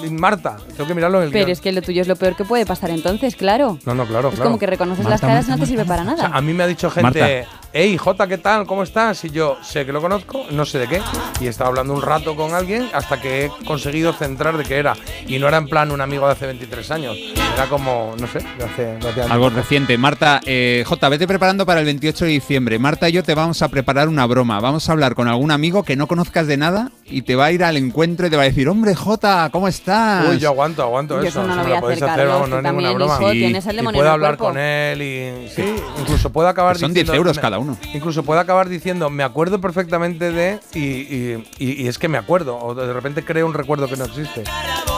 Marta. 0.10 0.56
Tengo 0.77 0.88
que 0.88 0.94
mirarlo 0.95 1.18
en 1.18 1.26
el 1.26 1.31
Pero 1.31 1.48
guion. 1.48 1.52
es 1.52 1.60
que 1.60 1.73
lo 1.73 1.81
tuyo 1.81 2.02
es 2.02 2.07
lo 2.07 2.15
peor 2.15 2.38
que 2.38 2.45
puede 2.45 2.65
pasar 2.65 2.91
entonces, 2.91 3.35
claro. 3.35 3.77
No, 3.84 3.94
no, 3.94 4.06
claro, 4.06 4.30
Es 4.30 4.35
claro. 4.35 4.52
como 4.52 4.57
que 4.57 4.68
reconoces 4.68 5.03
Marta, 5.03 5.10
las 5.15 5.19
caras 5.19 5.45
y 5.48 5.49
Marta, 5.49 5.56
no 5.57 5.65
te 5.65 5.69
sirve 5.69 5.84
para 5.84 6.03
O 6.03 6.06
sea, 6.06 6.15
nada. 6.15 6.38
a 6.38 6.39
mí 6.39 6.53
me 6.53 6.64
ha 6.64 6.68
dicho 6.68 6.89
gente, 6.89 7.45
hey, 7.73 7.98
Jota, 7.98 8.26
¿qué 8.26 8.38
tal? 8.38 8.65
¿Cómo 8.65 8.84
estás? 8.84 9.26
Y 9.26 9.31
yo 9.31 9.57
sé 9.61 9.85
que 9.85 9.91
lo 9.91 9.99
conozco, 9.99 10.45
no 10.52 10.65
sé 10.65 10.80
de 10.80 10.88
qué. 10.88 11.02
Y 11.41 11.48
he 11.48 11.49
estado 11.49 11.69
hablando 11.72 11.94
un 11.94 12.02
rato 12.02 12.38
con 12.38 12.53
alguien 12.53 12.89
hasta 12.94 13.19
que 13.19 13.48
he 13.48 13.52
conseguido 13.65 14.14
centrar 14.14 14.56
de 14.56 14.64
qué 14.64 14.77
era. 14.77 14.94
Y 15.27 15.39
no 15.39 15.49
era 15.49 15.57
en 15.57 15.68
plan 15.68 15.91
un 15.91 15.99
amigo 15.99 16.26
de 16.26 16.31
hace 16.31 16.45
23 16.45 16.89
años. 16.91 17.18
Era 17.53 17.65
como, 17.68 18.15
no 18.18 18.27
sé, 18.27 18.39
de 18.57 18.64
hace, 18.64 18.84
de 18.84 19.10
hace 19.10 19.22
años. 19.23 19.31
Algo 19.31 19.49
reciente. 19.49 19.98
Marta, 19.98 20.39
eh, 20.45 20.85
J, 20.88 21.10
vete 21.10 21.27
preparando 21.27 21.65
para 21.65 21.81
el 21.81 21.85
28 21.88 22.23
de 22.23 22.31
diciembre. 22.31 22.80
Marta 22.80 23.10
y 23.10 23.11
yo 23.11 23.23
te 23.23 23.35
vamos 23.35 23.56
a 23.61 23.67
preparar 23.69 24.07
una 24.09 24.25
broma. 24.25 24.59
Vamos 24.59 24.88
a 24.88 24.91
hablar 24.91 25.15
con 25.15 25.27
algún 25.27 25.51
amigo 25.51 25.84
que 25.84 25.95
no 25.95 26.07
conozcas 26.07 26.47
de 26.47 26.57
nada 26.57 26.91
y 27.05 27.21
te 27.23 27.35
va 27.35 27.45
a 27.45 27.51
ir 27.51 27.63
al 27.63 27.77
encuentro 27.77 28.27
y 28.27 28.29
te 28.29 28.35
va 28.35 28.43
a 28.43 28.45
decir, 28.45 28.67
hombre, 28.69 28.95
J, 28.95 29.49
¿cómo 29.51 29.67
estás? 29.67 30.27
Uy, 30.29 30.38
yo 30.39 30.49
aguanto, 30.49 30.84
aguanto 30.84 31.21
Yo 31.21 31.27
eso. 31.27 31.43
no 31.43 31.55
lo 31.55 31.63
voy 31.63 31.71
a 31.73 31.79
podéis 31.81 32.01
hacer, 32.01 32.27
vamos, 32.27 32.49
no 32.49 32.57
es 32.57 32.63
ninguna 32.63 32.91
broma. 32.93 33.15
hijo, 33.15 33.34
Y- 33.34 33.39
tienes 33.39 33.65
el 33.65 33.73
y 33.73 33.77
demonio 33.77 33.99
puedo 33.99 34.11
hablar 34.11 34.38
cuerpo. 34.38 34.53
con 34.53 34.57
él 34.61 35.01
y 35.01 35.49
sí, 35.49 35.63
incluso 35.99 36.31
puede 36.31 36.49
acabar 36.49 36.73
Que 36.73 36.79
son 36.81 36.91
diciendo, 36.93 37.11
10 37.13 37.17
euros 37.19 37.39
cada 37.39 37.59
uno. 37.59 37.77
Incluso 37.93 38.23
puede 38.23 38.39
acabar 38.41 38.67
diciendo, 38.69 39.09
me 39.09 39.23
acuerdo 39.23 39.59
perfectamente 39.61 40.31
de 40.31 40.59
y, 40.73 40.79
y- 40.79 41.43
y- 41.59 41.84
y 41.84 41.88
es 41.88 41.97
que 41.97 42.07
me 42.07 42.17
acuerdo 42.17 42.57
o 42.57 42.75
de 42.75 42.91
repente 42.93 43.23
creo 43.23 43.45
un 43.47 43.53
recuerdo 43.53 43.88
que 43.88 43.97
no 43.97 44.05
existe. 44.05 44.43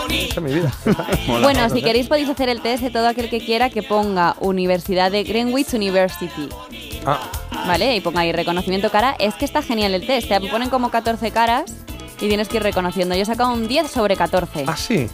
Esa 0.10 0.36
es 0.36 0.42
mi 0.42 0.54
vida. 0.54 0.72
Bueno, 1.42 1.70
si 1.70 1.82
queréis 1.82 2.08
podéis 2.08 2.30
hacer 2.30 2.50
el 2.50 2.62
test 2.62 2.84
de 2.84 2.90
todo 2.90 3.08
aquel 3.08 3.30
que 3.30 3.40
quiera 3.40 3.70
que 3.70 3.84
ponga 3.84 4.36
Universidad 4.40 5.12
de 5.12 5.24
Greenwich 5.24 5.74
University. 5.74 6.50
Ah, 7.06 7.20
¿Vale? 7.68 7.96
Y 7.96 8.02
ponga 8.02 8.22
ahí 8.22 8.32
reconocimiento 8.32 8.90
cara. 8.90 9.16
Es 9.20 9.36
que 9.36 9.46
está 9.46 9.62
genial 9.62 9.94
el 9.94 10.06
test. 10.06 10.28
Te 10.30 10.40
ponen 10.42 10.70
como 10.70 10.90
14 10.92 11.32
caras 11.32 11.66
y 12.20 12.28
tienes 12.28 12.48
que 12.48 12.58
ir 12.58 12.64
reconociendo. 12.64 13.16
Yo 13.16 13.22
he 13.22 13.26
sacado 13.26 13.52
un 13.54 13.68
10 13.68 13.90
sobre 13.92 14.16
14. 14.16 14.66
ah, 14.68 14.76
sí. 14.78 15.08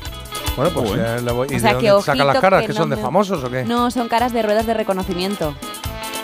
Bueno, 0.56 0.72
pues 0.74 0.92
eh, 0.98 1.22
le 1.22 1.32
voy- 1.34 1.48
¿y 1.52 1.56
O 1.56 1.60
sea, 1.60 1.74
de 1.74 1.80
que 1.80 1.90
dónde 1.90 2.06
sacan 2.06 2.28
las 2.28 2.40
caras? 2.40 2.62
que 2.62 2.68
¿Que 2.68 2.74
no 2.74 2.80
son 2.80 2.90
de 2.90 2.96
me- 2.96 3.02
famosos 3.02 3.44
o 3.44 3.50
qué? 3.52 3.66
No, 3.66 3.92
son 3.92 4.08
caras 4.08 4.32
de 4.32 4.42
ruedas 4.42 4.66
de 4.66 4.74
reconocimiento. 4.74 5.54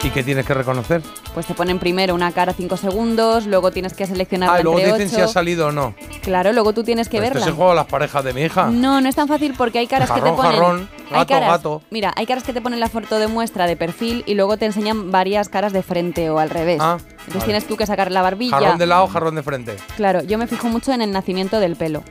¿Y 0.04 0.10
qué 0.10 0.24
tienes 0.24 0.48
que 0.48 0.56
reconocer? 0.56 1.04
Pues 1.36 1.46
te 1.46 1.54
ponen 1.54 1.78
primero 1.78 2.16
una 2.16 2.32
cara 2.32 2.54
5 2.54 2.76
segundos, 2.76 3.46
luego 3.46 3.70
tienes 3.72 3.94
que 3.94 4.08
seleccionar 4.08 4.50
Ah, 4.52 4.60
y 4.60 4.64
luego 4.64 4.80
entre 4.80 4.94
dicen 4.94 5.10
si 5.10 5.22
ha 5.22 5.26
8. 5.26 5.34
salido 5.34 5.68
o 5.68 5.72
no. 5.72 5.94
Claro, 6.24 6.52
luego 6.54 6.74
tú 6.74 6.84
tienes 6.84 7.08
que 7.08 7.18
Este 7.18 7.30
verla. 7.30 7.42
es 7.42 7.48
el 7.48 7.54
juego 7.54 7.70
de 7.70 7.76
las 7.76 7.86
parejas 7.86 8.24
de 8.24 8.34
mi 8.34 8.42
hija. 8.42 8.66
No, 8.72 9.00
no 9.00 9.08
es 9.08 9.16
tan 9.16 9.28
fácil 9.28 9.54
porque 9.56 9.78
hay 9.78 9.86
caras 9.86 10.10
que 10.10 10.20
te 10.22 10.32
ponen. 10.32 10.54
jarrón, 10.54 10.90
hay 11.12 11.18
gato, 11.20 11.28
caras, 11.28 11.50
gato. 11.50 11.84
Mira, 11.92 12.14
hay 12.16 12.26
caras 12.26 12.44
que 12.44 12.52
te 12.52 12.62
ponen 12.62 12.80
la 12.80 12.90
foto 12.90 13.20
de 13.20 13.28
muestra 13.28 13.68
de 13.68 13.76
perfil 13.76 14.24
y 14.26 14.34
luego 14.34 14.58
te 14.58 14.66
enseñan 14.66 15.12
varias 15.12 15.50
caras 15.50 15.72
de 15.72 15.84
frente 15.84 16.32
o 16.32 16.40
al 16.40 16.50
revés. 16.50 16.80
Ah, 16.82 16.98
Entonces 17.00 17.34
vale. 17.36 17.46
tienes 17.46 17.68
tú 17.68 17.78
que 17.78 17.86
sacar 17.86 18.12
la 18.12 18.24
barbilla. 18.24 18.58
Jarrón 18.58 18.80
de 18.80 18.88
lado, 18.88 19.08
jarrón 19.08 19.36
de 19.36 19.44
frente. 19.44 19.76
Claro, 19.98 20.24
yo 20.24 20.40
me 20.40 20.48
fijo 20.48 20.68
mucho 20.68 20.92
en 20.94 21.04
el 21.04 21.12
nacimiento 21.12 21.60
del 21.60 21.76
pelo. 21.76 22.04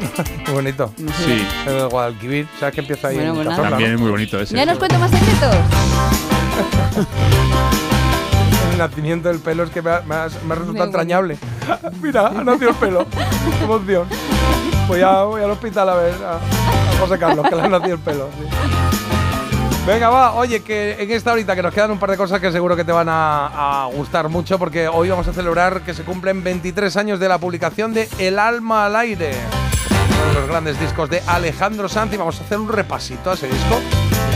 Muy 0.46 0.54
bonito. 0.54 0.92
Sí. 1.24 1.46
El 1.66 1.72
de 1.78 1.84
Guadalquivir, 1.86 2.46
¿sabes 2.60 2.74
que 2.74 2.82
empieza 2.82 3.08
ahí 3.08 3.16
Bueno, 3.16 3.40
en 3.40 3.44
pues 3.46 3.56
También 3.56 3.90
no? 3.92 3.96
es 3.96 4.00
muy 4.02 4.10
bonito 4.10 4.38
ese. 4.38 4.54
¿Ya 4.54 4.66
nos 4.66 4.76
cuento 4.78 4.98
más 4.98 5.10
secretos? 5.10 5.56
El 8.72 8.78
nacimiento 8.78 9.28
del 9.28 9.40
pelo 9.40 9.64
es 9.64 9.70
que 9.70 9.82
me 9.82 9.90
ha, 9.90 10.02
me 10.06 10.14
ha- 10.14 10.28
me 10.46 10.52
ha 10.52 10.56
resultado 10.56 10.84
entrañable. 10.86 11.36
Mira, 12.02 12.28
ha 12.28 12.44
nacido 12.44 12.70
el 12.70 12.76
pelo. 12.76 13.06
Qué 13.58 13.64
emoción. 13.64 14.06
Voy, 14.86 15.00
a, 15.02 15.22
voy 15.24 15.42
al 15.42 15.50
hospital 15.50 15.88
a 15.88 15.94
ver 15.96 16.14
a, 16.24 16.36
a 16.36 16.98
José 17.00 17.18
Carlos, 17.18 17.46
que 17.48 17.56
le 17.56 17.62
ha 17.62 17.68
nacido 17.68 17.94
el 17.94 18.00
pelo. 18.00 18.28
sí. 18.38 18.46
Venga, 19.86 20.10
va. 20.10 20.34
Oye, 20.34 20.62
que 20.62 20.96
en 21.02 21.10
esta 21.10 21.32
horita 21.32 21.56
que 21.56 21.62
nos 21.62 21.72
quedan 21.72 21.90
un 21.90 21.98
par 21.98 22.10
de 22.10 22.18
cosas 22.18 22.40
que 22.40 22.52
seguro 22.52 22.76
que 22.76 22.84
te 22.84 22.92
van 22.92 23.08
a, 23.08 23.84
a 23.84 23.86
gustar 23.86 24.28
mucho, 24.28 24.58
porque 24.58 24.86
hoy 24.86 25.08
vamos 25.08 25.26
a 25.28 25.32
celebrar 25.32 25.80
que 25.80 25.94
se 25.94 26.04
cumplen 26.04 26.44
23 26.44 26.94
años 26.98 27.18
de 27.18 27.26
la 27.28 27.38
publicación 27.38 27.94
de 27.94 28.06
El 28.18 28.38
alma 28.38 28.84
al 28.84 28.96
aire. 28.96 29.30
Uno 30.24 30.34
de 30.34 30.40
los 30.40 30.48
grandes 30.48 30.78
discos 30.78 31.08
de 31.08 31.22
Alejandro 31.26 31.88
Sanz 31.88 32.12
y 32.12 32.18
vamos 32.18 32.38
a 32.38 32.44
hacer 32.44 32.58
un 32.58 32.68
repasito 32.68 33.30
a 33.30 33.34
ese 33.34 33.48
disco. 33.48 33.80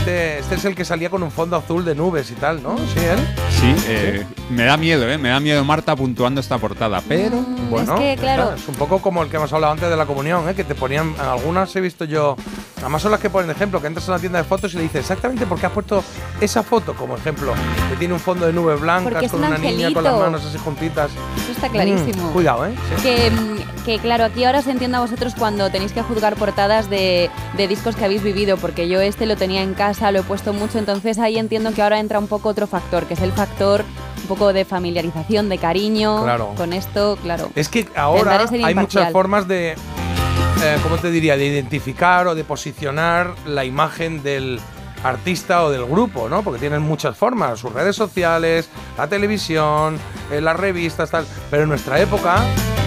Este, 0.03 0.39
este 0.39 0.55
es 0.55 0.65
el 0.65 0.75
que 0.75 0.83
salía 0.83 1.09
con 1.09 1.23
un 1.23 1.31
fondo 1.31 1.55
azul 1.55 1.85
de 1.85 1.95
nubes 1.95 2.29
y 2.29 2.33
tal, 2.33 2.61
¿no? 2.61 2.77
Sí, 2.77 2.99
él. 2.99 3.19
Sí, 3.49 3.73
eh, 3.87 4.25
me 4.49 4.65
da 4.65 4.75
miedo, 4.75 5.09
¿eh? 5.09 5.17
Me 5.17 5.29
da 5.29 5.39
miedo 5.39 5.63
Marta 5.63 5.95
puntuando 5.95 6.41
esta 6.41 6.57
portada, 6.57 7.01
pero... 7.07 7.37
Bueno, 7.69 7.95
que, 7.95 8.17
claro. 8.19 8.53
es 8.53 8.67
un 8.67 8.75
poco 8.75 8.99
como 8.99 9.23
el 9.23 9.29
que 9.29 9.37
hemos 9.37 9.53
hablado 9.53 9.71
antes 9.71 9.89
de 9.89 9.95
la 9.95 10.05
comunión, 10.05 10.49
¿eh? 10.49 10.55
que 10.55 10.65
te 10.65 10.75
ponían, 10.75 11.15
en 11.15 11.21
algunas 11.21 11.73
he 11.77 11.81
visto 11.81 12.03
yo, 12.03 12.35
además 12.81 13.01
son 13.01 13.11
las 13.11 13.21
que 13.21 13.29
ponen 13.29 13.49
ejemplo, 13.49 13.79
que 13.79 13.87
entras 13.87 14.07
a 14.09 14.11
una 14.11 14.19
tienda 14.19 14.39
de 14.39 14.43
fotos 14.43 14.73
y 14.73 14.77
le 14.77 14.83
dices 14.83 14.99
exactamente 15.01 15.45
por 15.45 15.57
qué 15.57 15.67
has 15.67 15.71
puesto 15.71 16.03
esa 16.41 16.61
foto 16.61 16.93
como 16.93 17.15
ejemplo, 17.15 17.53
que 17.89 17.95
tiene 17.95 18.13
un 18.13 18.19
fondo 18.19 18.45
de 18.45 18.51
nubes 18.51 18.81
blancas 18.81 19.23
es 19.23 19.31
con 19.31 19.39
un 19.39 19.47
una 19.47 19.57
niña 19.57 19.93
con 19.93 20.03
las 20.03 20.13
angelito. 20.13 20.31
manos 20.31 20.45
así 20.45 20.57
juntitas. 20.57 21.11
Eso 21.41 21.51
está 21.53 21.69
clarísimo. 21.69 22.29
Mm, 22.29 22.33
cuidado, 22.33 22.67
¿eh? 22.67 22.73
Sí. 22.97 23.03
Que, 23.03 23.31
mm, 23.31 23.83
que, 23.85 23.99
claro, 23.99 24.25
aquí 24.25 24.43
ahora 24.43 24.59
os 24.59 24.67
entiendo 24.67 24.97
a 24.97 25.01
vosotros 25.01 25.33
cuando 25.37 25.71
tenéis 25.71 25.93
que 25.93 26.01
juzgar 26.03 26.35
portadas 26.35 26.89
de, 26.89 27.31
de 27.57 27.67
discos 27.67 27.95
que 27.95 28.05
habéis 28.05 28.21
vivido, 28.21 28.57
porque 28.57 28.87
yo 28.87 29.01
este 29.01 29.25
lo 29.25 29.35
tenía 29.35 29.61
en 29.63 29.73
casa, 29.73 29.92
lo 30.11 30.19
he 30.19 30.23
puesto 30.23 30.53
mucho, 30.53 30.79
entonces 30.79 31.17
ahí 31.19 31.37
entiendo 31.37 31.73
que 31.73 31.81
ahora 31.81 31.99
entra 31.99 32.19
un 32.19 32.27
poco 32.27 32.49
otro 32.49 32.67
factor, 32.67 33.05
que 33.05 33.13
es 33.13 33.21
el 33.21 33.31
factor 33.31 33.83
un 34.21 34.27
poco 34.27 34.53
de 34.53 34.65
familiarización, 34.65 35.49
de 35.49 35.57
cariño 35.57 36.23
Claro. 36.23 36.53
con 36.55 36.73
esto, 36.73 37.17
claro. 37.21 37.51
Es 37.55 37.69
que 37.69 37.87
ahora 37.95 38.45
hay 38.63 38.75
muchas 38.75 39.11
formas 39.11 39.47
de, 39.47 39.71
eh, 39.71 40.77
¿cómo 40.81 40.97
te 40.97 41.11
diría?, 41.11 41.37
de 41.37 41.45
identificar 41.45 42.27
o 42.27 42.35
de 42.35 42.43
posicionar 42.43 43.33
la 43.45 43.65
imagen 43.65 44.23
del 44.23 44.59
artista 45.03 45.63
o 45.65 45.69
del 45.71 45.85
grupo, 45.85 46.29
¿no? 46.29 46.43
Porque 46.43 46.59
tienen 46.59 46.81
muchas 46.81 47.17
formas, 47.17 47.59
sus 47.59 47.73
redes 47.73 47.95
sociales, 47.95 48.69
la 48.97 49.07
televisión, 49.07 49.97
eh, 50.31 50.39
las 50.39 50.55
revistas, 50.57 51.11
tal. 51.11 51.25
Pero 51.51 51.63
en 51.63 51.69
nuestra 51.69 51.99
época, 51.99 52.37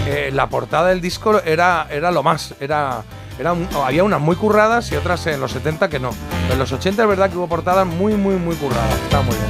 eh, 0.07 0.31
la 0.33 0.49
portada 0.49 0.87
del 0.89 1.01
disco 1.01 1.39
era, 1.43 1.87
era 1.91 2.11
lo 2.11 2.23
más, 2.23 2.55
era... 2.59 3.03
Era 3.39 3.53
un- 3.53 3.67
había 3.85 4.03
unas 4.03 4.19
muy 4.19 4.35
curradas 4.35 4.91
y 4.91 4.95
otras 4.95 5.25
en 5.27 5.39
los 5.39 5.51
70 5.51 5.89
que 5.89 5.99
no. 5.99 6.09
Pero 6.43 6.53
en 6.53 6.59
los 6.59 6.71
80 6.71 7.03
es 7.03 7.07
verdad 7.09 7.29
que 7.29 7.37
hubo 7.37 7.47
portadas 7.47 7.85
muy, 7.85 8.13
muy, 8.15 8.35
muy 8.35 8.55
curradas. 8.55 8.93
Está 9.03 9.21
muy 9.21 9.35
bien. 9.35 9.47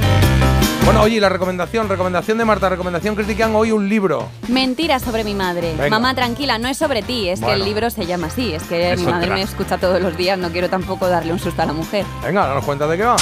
Bueno, 0.84 1.02
oye, 1.02 1.16
y 1.16 1.20
la 1.20 1.28
recomendación, 1.28 1.86
recomendación 1.88 2.38
de 2.38 2.46
Marta, 2.46 2.68
recomendación 2.70 3.14
critican 3.14 3.54
hoy 3.54 3.72
un 3.72 3.88
libro. 3.90 4.28
Mentiras 4.48 5.02
sobre 5.02 5.22
mi 5.22 5.34
madre. 5.34 5.72
Venga. 5.76 5.90
Mamá, 5.90 6.14
tranquila, 6.14 6.56
no 6.58 6.66
es 6.68 6.78
sobre 6.78 7.02
ti, 7.02 7.28
es 7.28 7.40
que 7.40 7.52
el 7.52 7.62
libro 7.64 7.90
se 7.90 8.06
llama 8.06 8.28
así, 8.28 8.54
es 8.54 8.62
que 8.62 8.92
Es 8.92 8.98
mi 9.00 9.04
madre 9.06 9.24
otra. 9.26 9.34
me 9.36 9.42
escucha 9.42 9.76
todos 9.76 10.00
los 10.00 10.16
días, 10.16 10.38
no 10.38 10.48
quiero 10.50 10.70
tampoco 10.70 11.06
darle 11.08 11.32
un 11.34 11.38
susto 11.40 11.60
a 11.60 11.66
la 11.66 11.74
mujer. 11.74 12.06
Venga, 12.24 12.46
danos 12.46 12.64
cuenta 12.64 12.86
de 12.86 12.96
qué 12.96 13.04
va. 13.04 13.16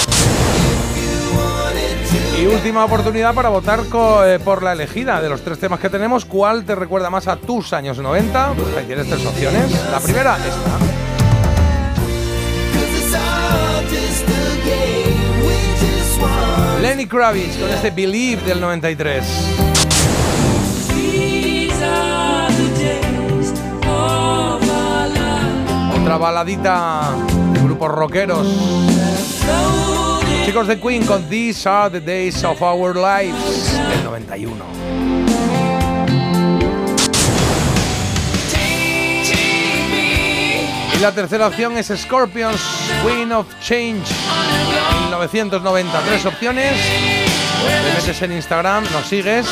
Y 2.38 2.46
última 2.46 2.84
oportunidad 2.84 3.34
para 3.34 3.48
votar 3.48 3.80
eh, 4.26 4.38
por 4.44 4.62
la 4.62 4.72
elegida 4.74 5.22
de 5.22 5.28
los 5.28 5.42
tres 5.42 5.58
temas 5.58 5.80
que 5.80 5.88
tenemos. 5.88 6.26
¿Cuál 6.26 6.64
te 6.64 6.74
recuerda 6.74 7.08
más 7.08 7.28
a 7.28 7.36
tus 7.36 7.72
años 7.72 7.98
90? 7.98 8.52
Pues 8.52 8.76
ahí 8.76 8.84
tienes 8.84 9.08
tres 9.08 9.24
opciones. 9.24 9.90
La 9.90 10.00
primera, 10.00 10.36
esta. 10.36 11.06
Lenny 16.82 17.06
Kravitz 17.06 17.56
con 17.56 17.70
este 17.70 17.90
Believe 17.90 18.42
del 18.42 18.60
93. 18.60 19.24
Otra 26.00 26.16
baladita 26.18 27.14
de 27.52 27.60
grupos 27.60 27.90
rockeros. 27.90 28.46
Chicos 30.46 30.68
de 30.68 30.78
Queen 30.78 31.04
con 31.04 31.28
These 31.28 31.68
Are 31.68 31.90
the 31.90 32.00
Days 32.00 32.44
of 32.44 32.62
Our 32.62 32.94
Lives 32.94 33.72
del 33.88 34.04
91. 34.04 34.64
Y 40.94 40.98
la 41.00 41.10
tercera 41.10 41.48
opción 41.48 41.76
es 41.76 41.88
Scorpions, 41.88 42.60
Queen 43.04 43.32
of 43.32 43.48
Change, 43.60 44.06
1990. 45.08 46.00
Tres 46.02 46.24
opciones. 46.24 46.80
Te 47.66 48.00
metes 48.00 48.22
en 48.22 48.30
Instagram, 48.30 48.84
nos 48.92 49.04
sigues. 49.04 49.48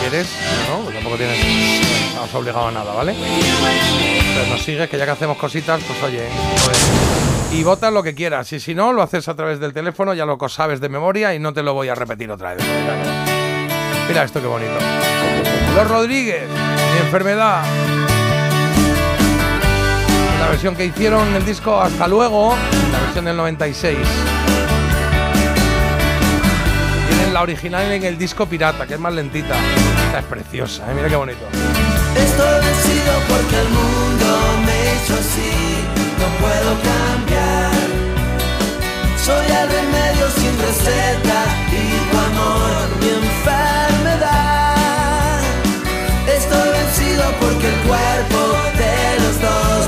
¿Quieres? 0.00 0.26
No, 0.68 0.80
pues 0.80 0.94
tampoco 0.96 1.18
tienes. 1.18 1.38
No 1.38 2.24
estamos 2.24 2.34
obligados 2.34 2.68
a 2.70 2.72
nada, 2.72 2.92
¿vale? 2.92 3.12
Entonces 3.12 4.48
nos 4.48 4.60
sigues, 4.60 4.90
que 4.90 4.98
ya 4.98 5.04
que 5.04 5.12
hacemos 5.12 5.36
cositas, 5.36 5.80
pues 5.86 6.02
oye. 6.02 6.26
pues, 6.64 7.25
y 7.52 7.62
votas 7.62 7.92
lo 7.92 8.02
que 8.02 8.14
quieras. 8.14 8.52
Y 8.52 8.60
si 8.60 8.74
no, 8.74 8.92
lo 8.92 9.02
haces 9.02 9.28
a 9.28 9.34
través 9.34 9.60
del 9.60 9.72
teléfono, 9.72 10.14
ya 10.14 10.24
lo 10.24 10.38
sabes 10.48 10.80
de 10.80 10.88
memoria 10.88 11.34
y 11.34 11.38
no 11.38 11.52
te 11.52 11.62
lo 11.62 11.74
voy 11.74 11.88
a 11.88 11.94
repetir 11.94 12.30
otra 12.30 12.54
vez. 12.54 12.64
Mira 14.08 14.24
esto 14.24 14.40
qué 14.40 14.46
bonito. 14.46 14.74
Los 15.74 15.88
Rodríguez, 15.88 16.48
mi 16.48 16.98
enfermedad. 17.04 17.64
La 20.40 20.48
versión 20.48 20.76
que 20.76 20.84
hicieron 20.84 21.26
en 21.28 21.34
el 21.36 21.44
disco 21.44 21.80
Hasta 21.80 22.06
luego, 22.06 22.54
la 22.92 23.00
versión 23.00 23.24
del 23.24 23.36
96. 23.36 23.98
Tienen 27.08 27.34
la 27.34 27.42
original 27.42 27.90
en 27.92 28.04
el 28.04 28.16
disco 28.16 28.46
Pirata, 28.46 28.86
que 28.86 28.94
es 28.94 29.00
más 29.00 29.12
lentita. 29.12 29.56
Esta 30.06 30.18
es 30.20 30.24
preciosa, 30.26 30.90
¿eh? 30.90 30.94
mira 30.94 31.08
qué 31.08 31.16
bonito. 31.16 31.40
Estoy 32.16 32.64
vencido 32.64 33.12
porque 33.28 33.60
el 33.60 33.68
mundo 33.68 34.26
me 34.64 34.94
hizo 34.94 35.14
así, 35.14 35.75
no 36.20 36.28
puedo 36.42 36.70
cambiar. 36.90 37.72
Soy 39.24 39.46
el 39.60 39.68
remedio 39.68 40.26
sin 40.38 40.54
receta 40.66 41.38
y 41.72 41.84
tu 42.10 42.16
amor 42.30 42.74
mi 43.00 43.08
enfermedad. 43.24 44.74
Estoy 46.26 46.68
vencido 46.78 47.24
porque 47.40 47.66
el 47.68 47.78
cuerpo 47.88 48.40
de 48.82 48.96
los 49.24 49.36
dos 49.40 49.80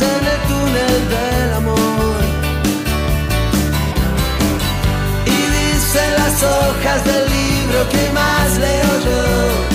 En 0.00 0.26
el 0.26 0.40
túnel 0.48 1.08
del 1.08 1.52
amor. 1.54 2.16
Y 5.26 5.38
dicen 5.56 6.14
las 6.16 6.42
hojas 6.42 7.04
del 7.04 7.30
libro 7.30 7.88
que 7.90 8.10
más 8.12 8.58
leo 8.58 9.00
yo. 9.04 9.71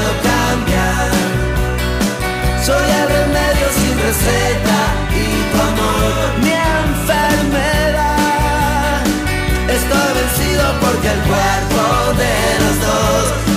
Puedo 0.00 0.12
cambiar. 0.22 1.10
Soy 2.64 2.86
el 3.00 3.06
remedio 3.08 3.66
sin 3.78 3.94
receta 4.06 4.78
y 5.12 5.26
tu 5.50 5.58
amor 5.70 6.14
mi 6.42 6.54
enfermedad. 6.84 8.20
Estoy 9.68 10.10
vencido 10.20 10.64
porque 10.80 11.08
el 11.16 11.20
cuerpo 11.30 11.82
de 12.22 12.34
los 12.62 12.76
dos 12.86 13.49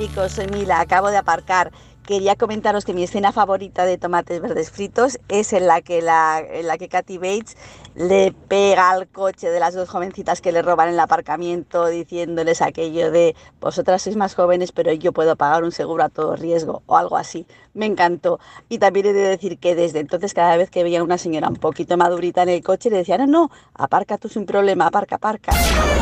Chuléricos, 0.00 0.32
soy 0.32 0.46
Mila, 0.46 0.80
acabo 0.80 1.10
de 1.10 1.18
aparcar. 1.18 1.72
Quería 2.06 2.34
comentaros 2.34 2.86
que 2.86 2.94
mi 2.94 3.02
escena 3.02 3.32
favorita 3.32 3.84
de 3.84 3.98
Tomates 3.98 4.40
Verdes 4.40 4.70
Fritos 4.70 5.18
es 5.28 5.52
en 5.52 5.66
la 5.66 5.82
que, 5.82 6.00
la, 6.00 6.42
la 6.62 6.78
que 6.78 6.88
Kathy 6.88 7.18
Bates 7.18 7.58
le 7.94 8.32
pega 8.48 8.90
al 8.90 9.08
coche 9.08 9.50
de 9.50 9.60
las 9.60 9.74
dos 9.74 9.90
jovencitas 9.90 10.40
que 10.40 10.52
le 10.52 10.62
roban 10.62 10.88
en 10.88 10.94
el 10.94 11.00
aparcamiento 11.00 11.86
diciéndoles 11.86 12.62
aquello 12.62 13.10
de 13.10 13.36
vosotras 13.60 14.00
sois 14.00 14.16
más 14.16 14.34
jóvenes 14.34 14.72
pero 14.72 14.90
yo 14.94 15.12
puedo 15.12 15.36
pagar 15.36 15.64
un 15.64 15.72
seguro 15.72 16.02
a 16.02 16.08
todo 16.08 16.34
riesgo 16.34 16.82
o 16.86 16.96
algo 16.96 17.18
así. 17.18 17.46
Me 17.74 17.84
encantó. 17.84 18.40
Y 18.70 18.78
también 18.78 19.04
he 19.06 19.12
de 19.12 19.28
decir 19.28 19.58
que 19.58 19.74
desde 19.74 20.00
entonces 20.00 20.32
cada 20.32 20.56
vez 20.56 20.70
que 20.70 20.82
veía 20.82 21.00
a 21.00 21.04
una 21.04 21.18
señora 21.18 21.48
un 21.48 21.56
poquito 21.56 21.98
madurita 21.98 22.42
en 22.44 22.48
el 22.48 22.62
coche 22.62 22.88
le 22.88 22.96
decía, 22.96 23.18
no, 23.18 23.26
no, 23.26 23.50
aparca 23.74 24.16
tú 24.16 24.30
sin 24.30 24.46
problema, 24.46 24.86
aparca, 24.86 25.16
aparca. 25.16 25.52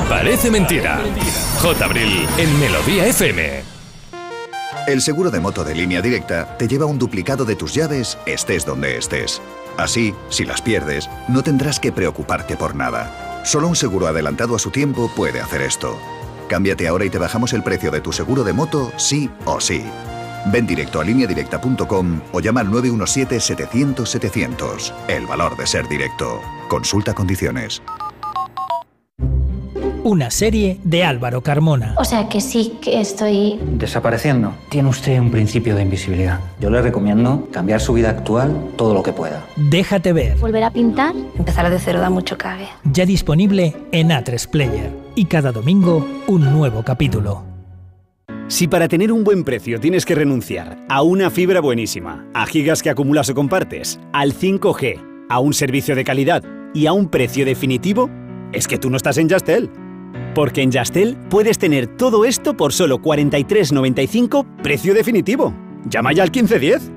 Parece 0.08 0.52
mentira. 0.52 1.00
J. 1.60 1.84
Abril 1.84 2.28
en 2.38 2.60
Melodía 2.60 3.04
FM. 3.06 3.77
El 4.86 5.02
seguro 5.02 5.30
de 5.30 5.40
moto 5.40 5.64
de 5.64 5.74
línea 5.74 6.02
directa 6.02 6.56
te 6.58 6.68
lleva 6.68 6.86
un 6.86 6.98
duplicado 6.98 7.44
de 7.44 7.56
tus 7.56 7.74
llaves 7.74 8.18
estés 8.26 8.64
donde 8.64 8.98
estés. 8.98 9.40
Así, 9.76 10.14
si 10.28 10.44
las 10.44 10.60
pierdes, 10.60 11.08
no 11.28 11.42
tendrás 11.42 11.80
que 11.80 11.92
preocuparte 11.92 12.56
por 12.56 12.74
nada. 12.74 13.42
Solo 13.44 13.68
un 13.68 13.76
seguro 13.76 14.06
adelantado 14.06 14.56
a 14.56 14.58
su 14.58 14.70
tiempo 14.70 15.10
puede 15.14 15.40
hacer 15.40 15.62
esto. 15.62 15.96
Cámbiate 16.48 16.88
ahora 16.88 17.04
y 17.04 17.10
te 17.10 17.18
bajamos 17.18 17.52
el 17.52 17.62
precio 17.62 17.90
de 17.90 18.00
tu 18.00 18.12
seguro 18.12 18.44
de 18.44 18.52
moto, 18.52 18.92
sí 18.96 19.30
o 19.44 19.60
sí. 19.60 19.84
Ven 20.46 20.66
directo 20.66 21.00
a 21.00 21.04
lineadirecta.com 21.04 22.20
o 22.32 22.40
llama 22.40 22.60
al 22.60 22.68
917-700-700. 22.68 24.92
El 25.08 25.26
valor 25.26 25.56
de 25.56 25.66
ser 25.66 25.88
directo. 25.88 26.40
Consulta 26.68 27.14
condiciones. 27.14 27.82
Una 30.08 30.30
serie 30.30 30.80
de 30.84 31.04
Álvaro 31.04 31.42
Carmona. 31.42 31.92
O 31.98 32.04
sea 32.06 32.30
que 32.30 32.40
sí 32.40 32.78
que 32.80 32.98
estoy... 32.98 33.60
Desapareciendo. 33.74 34.54
Tiene 34.70 34.88
usted 34.88 35.20
un 35.20 35.30
principio 35.30 35.76
de 35.76 35.82
invisibilidad. 35.82 36.40
Yo 36.58 36.70
le 36.70 36.80
recomiendo 36.80 37.46
cambiar 37.52 37.78
su 37.78 37.92
vida 37.92 38.08
actual 38.08 38.70
todo 38.76 38.94
lo 38.94 39.02
que 39.02 39.12
pueda. 39.12 39.44
Déjate 39.56 40.14
ver. 40.14 40.38
Volver 40.38 40.64
a 40.64 40.70
pintar, 40.70 41.14
empezar 41.36 41.68
de 41.68 41.78
cero 41.78 42.00
da 42.00 42.08
mucho 42.08 42.38
cabe. 42.38 42.68
Ya 42.90 43.04
disponible 43.04 43.76
en 43.92 44.08
A3 44.08 44.48
Player. 44.48 44.90
Y 45.14 45.26
cada 45.26 45.52
domingo 45.52 46.08
un 46.26 46.54
nuevo 46.54 46.82
capítulo. 46.82 47.44
Si 48.46 48.66
para 48.66 48.88
tener 48.88 49.12
un 49.12 49.24
buen 49.24 49.44
precio 49.44 49.78
tienes 49.78 50.06
que 50.06 50.14
renunciar 50.14 50.78
a 50.88 51.02
una 51.02 51.28
fibra 51.28 51.60
buenísima, 51.60 52.26
a 52.32 52.46
gigas 52.46 52.82
que 52.82 52.88
acumulas 52.88 53.28
o 53.28 53.34
compartes, 53.34 54.00
al 54.14 54.32
5G, 54.32 55.26
a 55.28 55.38
un 55.38 55.52
servicio 55.52 55.94
de 55.94 56.04
calidad 56.04 56.42
y 56.72 56.86
a 56.86 56.94
un 56.94 57.10
precio 57.10 57.44
definitivo, 57.44 58.08
es 58.54 58.66
que 58.66 58.78
tú 58.78 58.88
no 58.88 58.96
estás 58.96 59.18
en 59.18 59.28
Yastel. 59.28 59.70
Porque 60.38 60.62
en 60.62 60.70
Yastel 60.70 61.16
puedes 61.28 61.58
tener 61.58 61.88
todo 61.96 62.24
esto 62.24 62.56
por 62.56 62.72
solo 62.72 62.98
43,95 62.98 64.46
precio 64.62 64.94
definitivo. 64.94 65.52
Llama 65.86 66.12
ya 66.12 66.22
al 66.22 66.30
1510. 66.30 66.92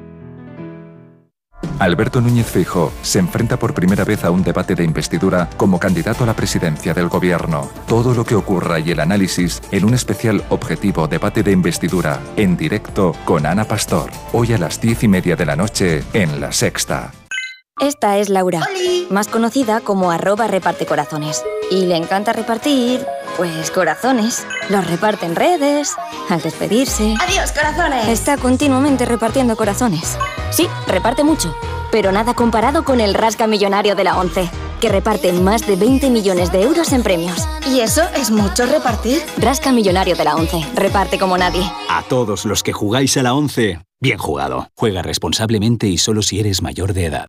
Alberto 1.80 2.22
Núñez 2.22 2.46
Feijóo 2.46 2.92
se 3.02 3.18
enfrenta 3.18 3.58
por 3.58 3.74
primera 3.74 4.06
vez 4.06 4.24
a 4.26 4.30
un 4.30 4.44
debate 4.44 4.76
de 4.76 4.84
investidura 4.84 5.50
como 5.58 5.80
candidato 5.80 6.24
a 6.24 6.28
la 6.28 6.36
presidencia 6.36 6.94
del 6.94 7.10
gobierno. 7.10 7.68
Todo 7.88 8.14
lo 8.14 8.26
que 8.26 8.36
ocurra 8.36 8.78
y 8.80 8.92
el 8.92 9.00
análisis 9.00 9.60
en 9.72 9.86
un 9.86 9.96
especial 9.96 10.44
objetivo 10.50 11.08
debate 11.08 11.42
de 11.42 11.52
investidura 11.52 12.22
en 12.36 12.56
directo 12.56 13.16
con 13.26 13.48
Ana 13.48 13.64
Pastor. 13.64 14.12
Hoy 14.34 14.54
a 14.54 14.60
las 14.60 14.80
diez 14.80 15.02
y 15.02 15.08
media 15.08 15.36
de 15.36 15.48
la 15.48 15.56
noche 15.56 16.04
en 16.14 16.40
La 16.40 16.52
Sexta. 16.52 17.12
Esta 17.82 18.20
es 18.20 18.30
Laura, 18.30 18.62
más 19.10 19.28
conocida 19.28 19.82
como 19.82 20.12
arroba 20.12 20.46
reparte 20.46 20.86
corazones. 20.86 21.44
Y 21.72 21.88
le 21.88 21.96
encanta 21.96 22.32
repartir, 22.32 23.04
pues 23.38 23.72
corazones. 23.72 24.46
Los 24.70 24.86
reparte 24.88 25.26
en 25.26 25.36
redes, 25.36 25.96
al 26.30 26.42
despedirse. 26.42 27.16
¡Adiós, 27.20 27.52
corazones! 27.52 28.08
Está 28.08 28.38
continuamente 28.38 29.06
repartiendo 29.06 29.56
corazones. 29.56 30.18
Sí, 30.52 30.68
reparte 30.88 31.24
mucho, 31.24 31.56
pero 31.92 32.12
nada 32.12 32.34
comparado 32.34 32.84
con 32.84 33.02
el 33.02 33.14
Rasca 33.14 33.48
Millonario 33.48 33.96
de 33.96 34.04
la 34.04 34.18
ONCE, 34.18 34.50
que 34.80 34.90
reparte 34.90 35.32
más 35.34 35.66
de 35.68 35.76
20 35.76 36.10
millones 36.10 36.52
de 36.52 36.62
euros 36.64 36.92
en 36.92 37.04
premios. 37.04 37.48
¿Y 37.68 37.82
eso 37.82 38.04
es 38.16 38.32
mucho 38.32 38.66
repartir? 38.66 39.22
Rasca 39.38 39.72
Millonario 39.72 40.16
de 40.16 40.24
la 40.24 40.36
ONCE, 40.36 40.66
reparte 40.76 41.18
como 41.18 41.38
nadie. 41.38 41.64
A 41.90 42.04
todos 42.04 42.46
los 42.46 42.64
que 42.64 42.74
jugáis 42.74 43.16
a 43.18 43.24
la 43.24 43.34
11, 43.34 43.80
bien 44.00 44.18
jugado. 44.18 44.70
Juega 44.76 45.02
responsablemente 45.02 45.88
y 45.88 45.98
solo 45.98 46.22
si 46.22 46.40
eres 46.40 46.62
mayor 46.62 46.94
de 46.94 47.06
edad. 47.06 47.28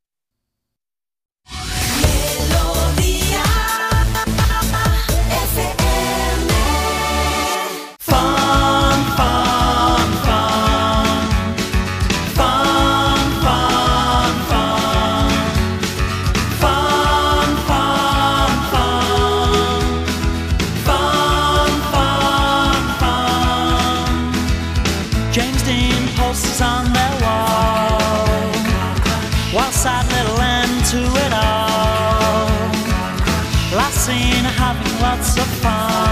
Fun. 35.62 36.11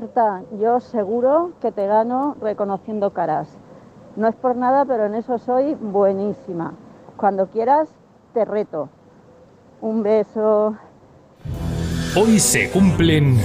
Marta, 0.00 0.42
yo 0.60 0.78
seguro 0.78 1.54
que 1.60 1.72
te 1.72 1.84
gano 1.88 2.36
reconociendo 2.40 3.12
caras. 3.12 3.48
No 4.14 4.28
es 4.28 4.36
por 4.36 4.54
nada, 4.54 4.84
pero 4.84 5.06
en 5.06 5.16
eso 5.16 5.38
soy 5.38 5.74
buenísima. 5.74 6.74
Cuando 7.16 7.48
quieras, 7.48 7.88
te 8.32 8.44
reto. 8.44 8.88
Un 9.80 10.04
beso. 10.04 10.76
Hoy 12.14 12.38
se 12.38 12.70
cumplen 12.70 13.38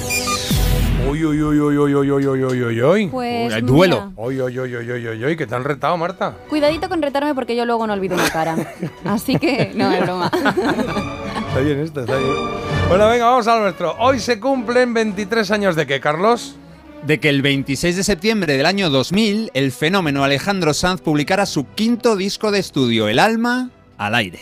Uy, 1.09 1.25
uy, 1.25 1.41
uy, 1.41 1.59
uy, 1.59 1.77
uy, 1.77 1.95
uy, 1.95 2.11
uy, 2.11 2.27
uy, 2.27 2.43
uy, 2.43 2.63
uy, 2.63 2.81
uy. 2.83 3.07
Pues 3.07 3.51
Uy, 3.55 3.61
mira. 3.61 3.61
duelo. 3.61 4.13
Uy, 4.15 4.39
uy, 4.39 4.59
uy, 4.59 4.75
uy, 4.75 4.91
uy, 4.91 5.07
uy, 5.07 5.25
uy, 5.25 5.35
que 5.35 5.47
te 5.47 5.55
han 5.55 5.63
retado, 5.63 5.97
Marta. 5.97 6.35
Cuidadito 6.49 6.87
con 6.87 7.01
retarme 7.01 7.33
porque 7.33 7.55
yo 7.55 7.65
luego 7.65 7.87
no 7.87 7.93
olvido 7.93 8.13
una 8.13 8.29
cara. 8.29 8.55
Así 9.05 9.39
que 9.39 9.71
no 9.73 9.91
es 9.91 10.01
broma. 10.01 10.29
Está 10.35 11.59
bien 11.61 11.79
esto, 11.79 12.01
está 12.01 12.15
bien. 12.15 12.72
Bueno, 12.89 13.07
venga, 13.07 13.25
vamos 13.25 13.47
al 13.47 13.61
nuestro. 13.61 13.95
Hoy 13.99 14.19
se 14.19 14.39
cumplen 14.39 14.93
23 14.93 15.49
años 15.51 15.75
de 15.75 15.87
qué, 15.87 15.99
Carlos? 15.99 16.55
de 17.05 17.19
que 17.19 17.29
el 17.29 17.41
26 17.41 17.97
de 17.97 18.03
septiembre 18.03 18.55
del 18.55 18.65
año 18.65 18.89
2000 18.89 19.51
el 19.53 19.71
fenómeno 19.71 20.23
Alejandro 20.23 20.73
Sanz 20.73 21.01
publicara 21.01 21.45
su 21.45 21.65
quinto 21.73 22.15
disco 22.15 22.51
de 22.51 22.59
estudio, 22.59 23.07
El 23.07 23.19
alma 23.19 23.69
al 23.97 24.15
aire. 24.15 24.39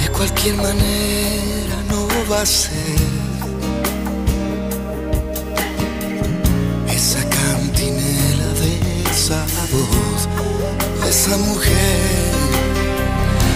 De 0.00 0.08
cualquier 0.10 0.56
manera 0.56 0.87
esa 2.40 2.70
cantinela 7.28 8.46
de 8.60 9.10
esa 9.10 9.44
voz, 9.72 10.28
de 11.02 11.10
esa 11.10 11.36
mujer. 11.36 12.30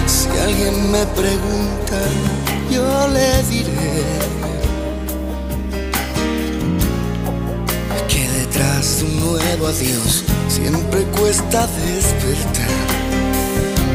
Si 0.05 0.27
alguien 0.37 0.91
me 0.91 1.05
pregunta, 1.05 1.97
yo 2.69 3.07
le 3.07 3.43
diré 3.43 4.03
que 8.09 8.27
detrás 8.39 8.97
de 8.97 9.05
un 9.05 9.19
nuevo 9.21 9.67
adiós 9.67 10.25
siempre 10.49 11.03
cuesta 11.17 11.67
despertar 11.85 12.67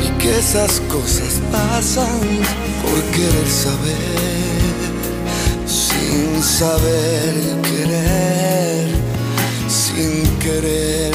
y 0.03 0.09
que 0.19 0.39
esas 0.39 0.81
cosas 0.89 1.43
pasan 1.53 2.21
por 2.83 3.03
querer 3.15 3.49
saber, 3.51 4.58
sin 6.19 6.43
saber 6.43 7.35
querer, 7.63 8.89
sin 9.69 10.39
querer. 10.39 11.15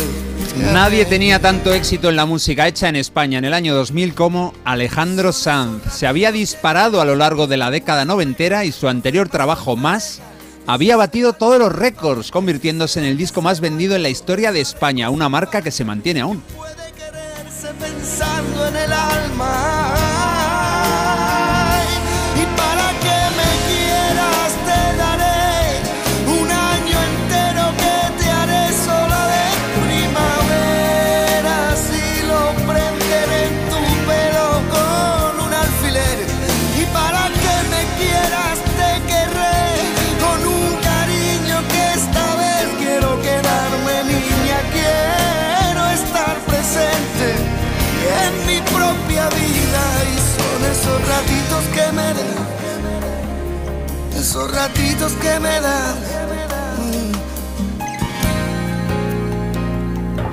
Nadie 0.72 1.06
tenía 1.06 1.40
tanto 1.40 1.74
éxito 1.74 2.10
en 2.10 2.16
la 2.16 2.26
música 2.26 2.68
hecha 2.68 2.88
en 2.88 2.96
España 2.96 3.38
en 3.38 3.46
el 3.46 3.54
año 3.54 3.76
2000 3.76 4.14
como 4.14 4.54
Alejandro 4.64 5.34
Sanz. 5.34 5.94
Se 5.94 6.08
había 6.08 6.32
disparado 6.32 7.02
a 7.02 7.06
lo 7.06 7.16
largo 7.16 7.48
de 7.48 7.58
la 7.58 7.70
década 7.70 8.06
noventera 8.06 8.64
y 8.64 8.72
su 8.72 8.88
anterior 8.88 9.28
trabajo 9.28 9.76
Más 9.76 10.22
había 10.68 10.96
batido 10.96 11.34
todos 11.34 11.60
los 11.60 11.74
récords, 11.74 12.32
convirtiéndose 12.32 13.00
en 13.00 13.06
el 13.06 13.18
disco 13.18 13.42
más 13.42 13.60
vendido 13.60 13.98
en 13.98 14.04
la 14.04 14.10
historia 14.10 14.54
de 14.54 14.62
España, 14.62 15.10
una 15.10 15.28
marca 15.28 15.62
que 15.62 15.72
se 15.72 15.84
mantiene 15.84 16.22
aún. 16.22 16.42
pensando 17.80 18.68
en 18.68 18.76
el 18.76 18.94
alma. 18.94 19.73
Esos 54.34 54.52
ratitos 54.52 55.14
que 55.22 55.40
me 55.40 55.62
dan. 55.62 55.96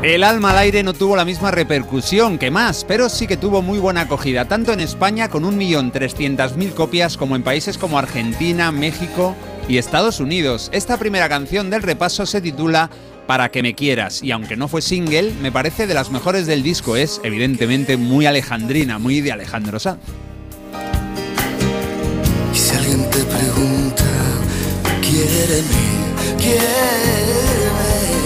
El 0.02 0.24
alma 0.24 0.52
al 0.52 0.58
aire 0.58 0.82
no 0.82 0.94
tuvo 0.94 1.16
la 1.16 1.26
misma 1.26 1.50
repercusión 1.50 2.38
que 2.38 2.50
más, 2.50 2.86
pero 2.88 3.10
sí 3.10 3.26
que 3.26 3.36
tuvo 3.36 3.60
muy 3.60 3.78
buena 3.78 4.00
acogida, 4.00 4.46
tanto 4.46 4.72
en 4.72 4.80
España 4.80 5.28
con 5.28 5.44
1.300.000 5.44 6.72
copias 6.72 7.18
como 7.18 7.36
en 7.36 7.42
países 7.42 7.76
como 7.76 7.98
Argentina, 7.98 8.72
México 8.72 9.36
y 9.68 9.76
Estados 9.76 10.18
Unidos. 10.18 10.70
Esta 10.72 10.96
primera 10.96 11.28
canción 11.28 11.68
del 11.68 11.82
repaso 11.82 12.24
se 12.24 12.40
titula 12.40 12.88
Para 13.26 13.50
que 13.50 13.62
me 13.62 13.74
quieras 13.74 14.22
y 14.22 14.30
aunque 14.30 14.56
no 14.56 14.68
fue 14.68 14.80
single, 14.80 15.30
me 15.42 15.52
parece 15.52 15.86
de 15.86 15.92
las 15.92 16.10
mejores 16.10 16.46
del 16.46 16.62
disco. 16.62 16.96
Es 16.96 17.20
evidentemente 17.22 17.98
muy 17.98 18.24
alejandrina, 18.24 18.98
muy 18.98 19.20
de 19.20 19.32
Alejandro 19.32 19.78
Sanz. 19.78 20.00
Y 22.54 22.56
si 22.56 22.74
alguien 22.74 23.10
te 23.10 23.18
pregunta. 23.24 23.79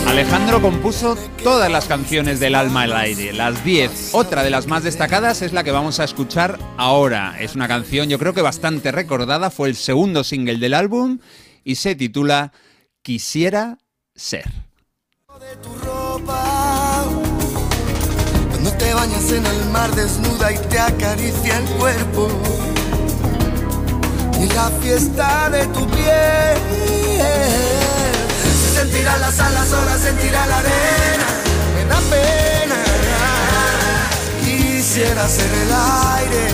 Alejandro 0.06 0.62
compuso 0.62 1.16
todas 1.42 1.70
las 1.70 1.86
canciones 1.86 2.38
del 2.38 2.54
alma 2.54 2.82
al 2.82 2.92
aire, 2.92 3.32
las 3.32 3.64
10. 3.64 4.10
Otra 4.12 4.44
de 4.44 4.50
las 4.50 4.68
más 4.68 4.84
destacadas 4.84 5.42
es 5.42 5.52
la 5.52 5.64
que 5.64 5.72
vamos 5.72 5.98
a 5.98 6.04
escuchar 6.04 6.58
ahora. 6.76 7.36
Es 7.40 7.56
una 7.56 7.66
canción 7.66 8.08
yo 8.08 8.18
creo 8.18 8.32
que 8.32 8.40
bastante 8.42 8.92
recordada, 8.92 9.50
fue 9.50 9.68
el 9.68 9.74
segundo 9.74 10.22
single 10.22 10.58
del 10.58 10.74
álbum 10.74 11.18
y 11.64 11.74
se 11.74 11.96
titula 11.96 12.52
Quisiera 13.02 13.78
ser. 14.14 14.44
Cuando 18.50 18.72
te 18.78 18.94
bañas 18.94 19.32
en 19.32 19.46
el 19.46 19.64
mar 19.70 19.92
desnuda 19.96 20.52
y 20.52 20.58
te 20.68 20.78
acaricia 20.78 21.58
el 21.58 21.64
cuerpo. 21.76 22.28
La 24.52 24.70
fiesta 24.80 25.48
de 25.50 25.66
tu 25.68 25.86
piel. 25.88 26.56
Se 28.60 28.80
sentirá 28.80 29.16
las 29.18 29.40
alas, 29.40 29.68
sola 29.68 29.96
sentirá 29.98 30.46
la 30.46 30.58
arena. 30.58 31.26
Me 31.74 31.84
da 31.86 31.98
pena. 32.10 32.76
Quisiera 34.44 35.26
ser 35.28 35.50
el 35.62 35.72
aire 36.18 36.44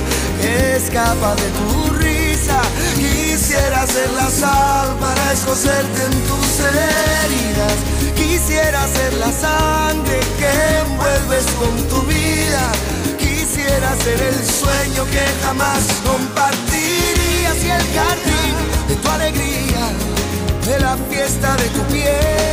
que 0.40 0.76
escapa 0.76 1.34
de 1.34 1.48
tu 1.58 1.94
risa. 1.94 2.62
Quisiera 2.94 3.84
ser 3.86 4.10
la 4.12 4.30
sal 4.30 4.96
para 5.00 5.32
escocerte 5.32 6.04
en 6.04 6.12
tus 6.28 6.60
heridas. 6.60 7.76
Quisiera 8.14 8.86
ser 8.86 9.14
la 9.14 9.32
sangre 9.32 10.20
que 10.38 10.78
envuelves 10.78 11.44
con 11.58 11.76
tu 11.88 12.02
vida. 12.06 12.72
Quisiera 13.18 13.96
ser 14.04 14.20
el 14.22 14.46
sueño 14.46 15.04
que 15.10 15.24
jamás 15.44 15.82
compartirías 16.04 17.09
el 17.52 18.88
de 18.88 18.94
tu 18.94 19.08
alegría, 19.08 19.90
de 20.66 20.80
la 20.80 20.96
fiesta 20.96 21.56
de 21.56 21.68
tu 21.70 21.82
piel. 21.92 22.50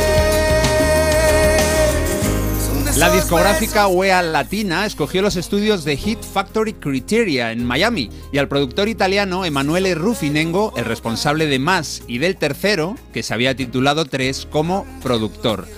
La 2.96 3.12
discográfica 3.12 3.86
UEA 3.86 4.22
Latina 4.22 4.84
escogió 4.84 5.22
los 5.22 5.36
estudios 5.36 5.84
de 5.84 5.96
Hit 5.96 6.20
Factory 6.20 6.72
Criteria 6.72 7.52
en 7.52 7.64
Miami 7.64 8.10
y 8.32 8.38
al 8.38 8.48
productor 8.48 8.88
italiano 8.88 9.44
Emanuele 9.44 9.94
Rufinengo, 9.94 10.72
el 10.76 10.84
responsable 10.84 11.46
de 11.46 11.60
Más 11.60 12.02
y 12.08 12.18
del 12.18 12.36
tercero, 12.36 12.96
que 13.12 13.22
se 13.22 13.34
había 13.34 13.54
titulado 13.54 14.04
3 14.04 14.48
como 14.50 14.84
productor. 15.00 15.68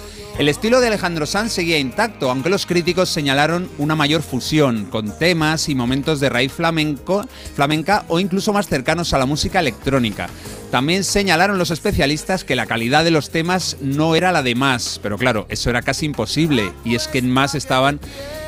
El 0.40 0.48
estilo 0.48 0.80
de 0.80 0.86
Alejandro 0.86 1.26
Sanz 1.26 1.52
seguía 1.52 1.78
intacto, 1.78 2.30
aunque 2.30 2.48
los 2.48 2.64
críticos 2.64 3.10
señalaron 3.10 3.68
una 3.76 3.94
mayor 3.94 4.22
fusión, 4.22 4.86
con 4.86 5.18
temas 5.18 5.68
y 5.68 5.74
momentos 5.74 6.18
de 6.18 6.30
raíz 6.30 6.50
flamenco, 6.50 7.26
flamenca 7.54 8.06
o 8.08 8.18
incluso 8.18 8.54
más 8.54 8.66
cercanos 8.66 9.12
a 9.12 9.18
la 9.18 9.26
música 9.26 9.60
electrónica. 9.60 10.30
También 10.70 11.04
señalaron 11.04 11.58
los 11.58 11.70
especialistas 11.70 12.42
que 12.42 12.56
la 12.56 12.64
calidad 12.64 13.04
de 13.04 13.10
los 13.10 13.28
temas 13.28 13.76
no 13.82 14.16
era 14.16 14.32
la 14.32 14.42
de 14.42 14.54
más, 14.54 14.98
pero 15.02 15.18
claro, 15.18 15.44
eso 15.50 15.68
era 15.68 15.82
casi 15.82 16.06
imposible, 16.06 16.72
y 16.86 16.94
es 16.94 17.06
que 17.06 17.18
en 17.18 17.30
más 17.30 17.54
estaban, 17.54 18.00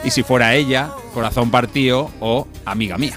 y 0.03 0.13
si 0.13 0.23
fuera 0.23 0.55
ella, 0.55 0.93
Corazón 1.13 1.51
Partido 1.51 2.11
o 2.21 2.49
Amiga 2.65 2.97
Mía. 2.97 3.17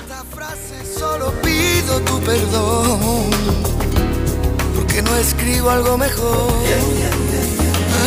Solo 1.00 1.34
pido 1.42 2.02
tu 2.02 2.20
perdón 2.20 3.30
porque 4.76 5.02
no 5.02 5.16
escribo 5.16 5.70
algo 5.70 5.98
mejor. 5.98 7.25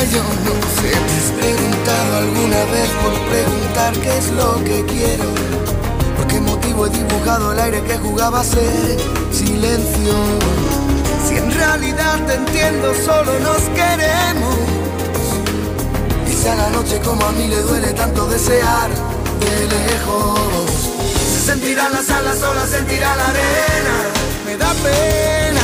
Yo 0.04 0.22
no 0.22 0.54
sé, 0.78 0.90
te 0.90 1.14
has 1.18 1.30
preguntado 1.40 2.16
alguna 2.18 2.64
vez 2.66 2.88
por 3.02 3.12
preguntar 3.28 3.92
qué 3.94 4.18
es 4.18 4.30
lo 4.32 4.62
que 4.64 4.84
quiero. 4.86 5.24
Por 6.16 6.26
qué 6.28 6.40
motivo 6.40 6.86
he 6.86 6.90
dibujado 6.90 7.52
el 7.52 7.58
aire 7.58 7.82
que 7.82 7.96
jugaba 7.98 8.40
a 8.40 8.44
ser 8.44 8.96
silencio. 9.32 10.14
Si 11.26 11.36
en 11.36 11.50
realidad 11.52 12.24
te 12.26 12.34
entiendo, 12.34 12.94
solo 13.04 13.38
nos 13.40 13.62
queremos. 13.70 14.56
A 16.48 16.54
la 16.54 16.70
noche 16.70 16.98
como 17.04 17.22
a 17.26 17.32
mí 17.32 17.46
le 17.46 17.60
duele 17.60 17.92
tanto 17.92 18.26
desear 18.26 18.88
de 18.88 19.66
lejos. 19.66 20.40
Se 21.30 21.40
sentirán 21.50 21.92
las 21.92 22.08
alas, 22.08 22.38
sola 22.38 22.66
sentirá 22.66 23.14
la 23.16 23.26
arena. 23.26 23.96
Me 24.46 24.56
da 24.56 24.72
pena. 24.72 25.60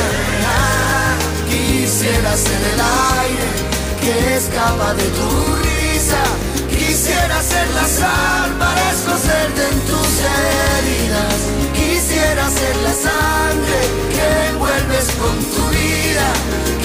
Quisiera 1.49 2.37
ser 2.37 2.61
el 2.73 2.81
aire 2.81 3.74
que 4.05 4.35
escapa 4.35 4.93
de 4.93 5.07
tu 5.17 5.29
risa. 5.65 6.23
Quisiera 6.69 7.41
ser 7.41 7.67
la 7.79 7.87
sal 7.99 8.49
para 8.59 8.81
escocerte 8.91 9.61
en 9.71 9.79
tus 9.89 10.11
heridas. 10.37 11.37
Quisiera 11.79 12.45
ser 12.59 12.75
la 12.87 12.93
sangre 13.07 13.79
que 14.15 14.27
envuelves 14.51 15.07
con 15.21 15.35
tu 15.53 15.63
vida. 15.79 16.27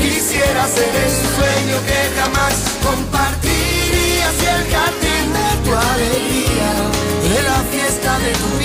Quisiera 0.02 0.62
ser 0.76 0.92
el 1.04 1.12
sueño 1.34 1.76
que 1.88 2.00
jamás 2.18 2.54
compartirías 2.88 4.34
y 4.44 4.46
el 4.56 4.64
jardín 4.74 5.26
de 5.36 5.48
tu 5.64 5.70
alegría, 5.92 6.70
de 7.32 7.42
la 7.48 7.58
fiesta 7.70 8.18
de 8.24 8.32
tu. 8.40 8.59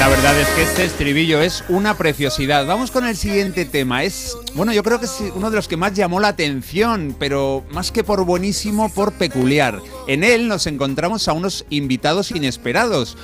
La 0.00 0.08
verdad 0.08 0.40
es 0.40 0.48
que 0.48 0.62
este 0.62 0.84
estribillo 0.86 1.42
es 1.42 1.62
una 1.68 1.94
preciosidad. 1.94 2.64
Vamos 2.64 2.90
con 2.90 3.04
el 3.04 3.18
siguiente 3.18 3.66
tema. 3.66 4.02
Es, 4.02 4.34
bueno, 4.54 4.72
yo 4.72 4.82
creo 4.82 4.98
que 4.98 5.04
es 5.04 5.20
uno 5.34 5.50
de 5.50 5.56
los 5.56 5.68
que 5.68 5.76
más 5.76 5.92
llamó 5.92 6.20
la 6.20 6.28
atención, 6.28 7.14
pero 7.18 7.66
más 7.72 7.92
que 7.92 8.02
por 8.02 8.24
buenísimo, 8.24 8.88
por 8.88 9.12
peculiar. 9.12 9.78
En 10.08 10.24
él 10.24 10.48
nos 10.48 10.66
encontramos 10.66 11.28
a 11.28 11.34
unos 11.34 11.66
invitados 11.68 12.30
inesperados. 12.30 13.18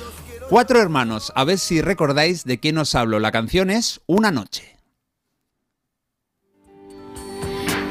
Cuatro 0.51 0.79
hermanos, 0.79 1.33
a 1.35 1.45
ver 1.45 1.59
si 1.59 1.81
recordáis 1.81 2.45
de 2.45 2.61
quién 2.61 2.77
os 2.77 2.95
hablo. 2.95 3.21
La 3.21 3.33
canción 3.33 3.71
es 3.71 4.03
Una 4.05 4.31
noche. 4.31 4.77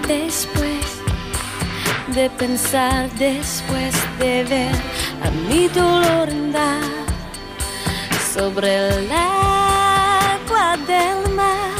Después 0.08 0.86
de 2.14 2.30
pensar, 2.38 3.10
después 3.18 3.96
de 4.20 4.44
ver 4.44 4.76
a 5.24 5.32
mi 5.50 5.70
dolor 5.70 6.30
andar 6.30 7.05
sobre 8.36 8.90
el 8.90 9.10
agua 9.12 10.78
del 10.86 11.34
mar. 11.34 11.72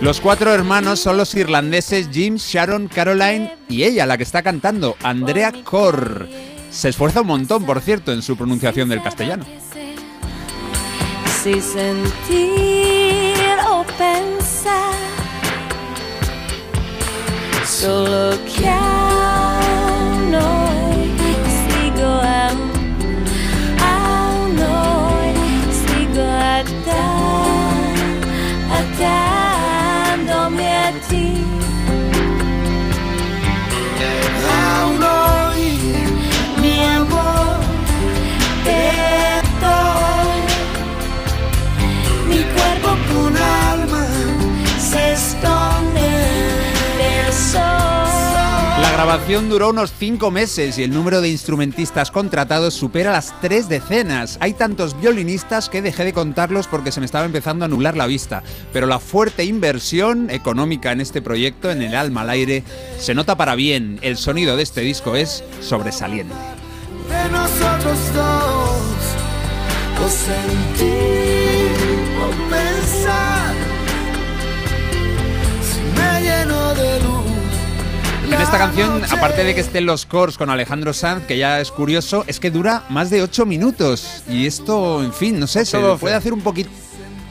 Los 0.00 0.20
cuatro 0.20 0.54
hermanos 0.54 1.00
son 1.00 1.18
los 1.18 1.34
irlandeses 1.34 2.08
Jim, 2.10 2.36
Sharon, 2.36 2.88
Caroline 2.88 3.52
y 3.68 3.84
ella, 3.84 4.06
la 4.06 4.16
que 4.16 4.22
está 4.22 4.42
cantando, 4.42 4.96
Andrea 5.02 5.52
Corr. 5.64 6.26
Se 6.70 6.88
esfuerza 6.88 7.20
un 7.20 7.26
montón, 7.26 7.66
por 7.66 7.82
cierto, 7.82 8.10
en 8.12 8.22
su 8.22 8.36
pronunciación 8.36 8.88
del 8.88 9.02
castellano. 9.02 9.44
Si 11.42 11.60
sentir 11.60 13.34
o 13.68 13.84
pensar, 13.98 14.94
solo 17.66 18.38
que 18.44 18.70
down 29.00 29.49
grabación 49.04 49.48
duró 49.48 49.70
unos 49.70 49.94
cinco 49.98 50.30
meses 50.30 50.76
y 50.76 50.82
el 50.82 50.92
número 50.92 51.22
de 51.22 51.30
instrumentistas 51.30 52.10
contratados 52.10 52.74
supera 52.74 53.12
las 53.12 53.32
tres 53.40 53.66
decenas. 53.66 54.36
Hay 54.42 54.52
tantos 54.52 55.00
violinistas 55.00 55.70
que 55.70 55.80
dejé 55.80 56.04
de 56.04 56.12
contarlos 56.12 56.66
porque 56.66 56.92
se 56.92 57.00
me 57.00 57.06
estaba 57.06 57.24
empezando 57.24 57.64
a 57.64 57.68
nublar 57.68 57.96
la 57.96 58.06
vista. 58.06 58.42
Pero 58.74 58.86
la 58.86 58.98
fuerte 58.98 59.44
inversión 59.44 60.28
económica 60.28 60.92
en 60.92 61.00
este 61.00 61.22
proyecto, 61.22 61.70
en 61.70 61.80
el 61.80 61.94
alma 61.94 62.20
al 62.20 62.28
aire, 62.28 62.62
se 62.98 63.14
nota 63.14 63.38
para 63.38 63.54
bien. 63.54 63.98
El 64.02 64.18
sonido 64.18 64.58
de 64.58 64.64
este 64.64 64.82
disco 64.82 65.16
es 65.16 65.44
sobresaliente. 65.62 66.34
de 67.08 67.30
nosotros 67.30 67.98
dos 68.14 68.80
si 75.62 75.80
me 75.98 76.20
lleno 76.20 76.74
de 76.74 77.00
luz 77.00 77.09
En 78.30 78.40
esta 78.40 78.58
canción, 78.58 79.02
aparte 79.10 79.44
de 79.44 79.54
que 79.54 79.60
estén 79.60 79.86
los 79.86 80.06
cores 80.06 80.38
con 80.38 80.50
Alejandro 80.50 80.92
Sanz, 80.92 81.26
que 81.26 81.36
ya 81.36 81.60
es 81.60 81.70
curioso, 81.70 82.24
es 82.26 82.40
que 82.40 82.50
dura 82.50 82.84
más 82.88 83.10
de 83.10 83.22
8 83.22 83.44
minutos. 83.46 84.22
Y 84.28 84.46
esto, 84.46 85.02
en 85.02 85.12
fin, 85.12 85.38
no 85.40 85.46
sé, 85.46 85.64
se 85.64 85.78
8-12. 85.78 85.98
puede 85.98 86.14
hacer 86.14 86.32
un 86.32 86.40
poquito... 86.40 86.70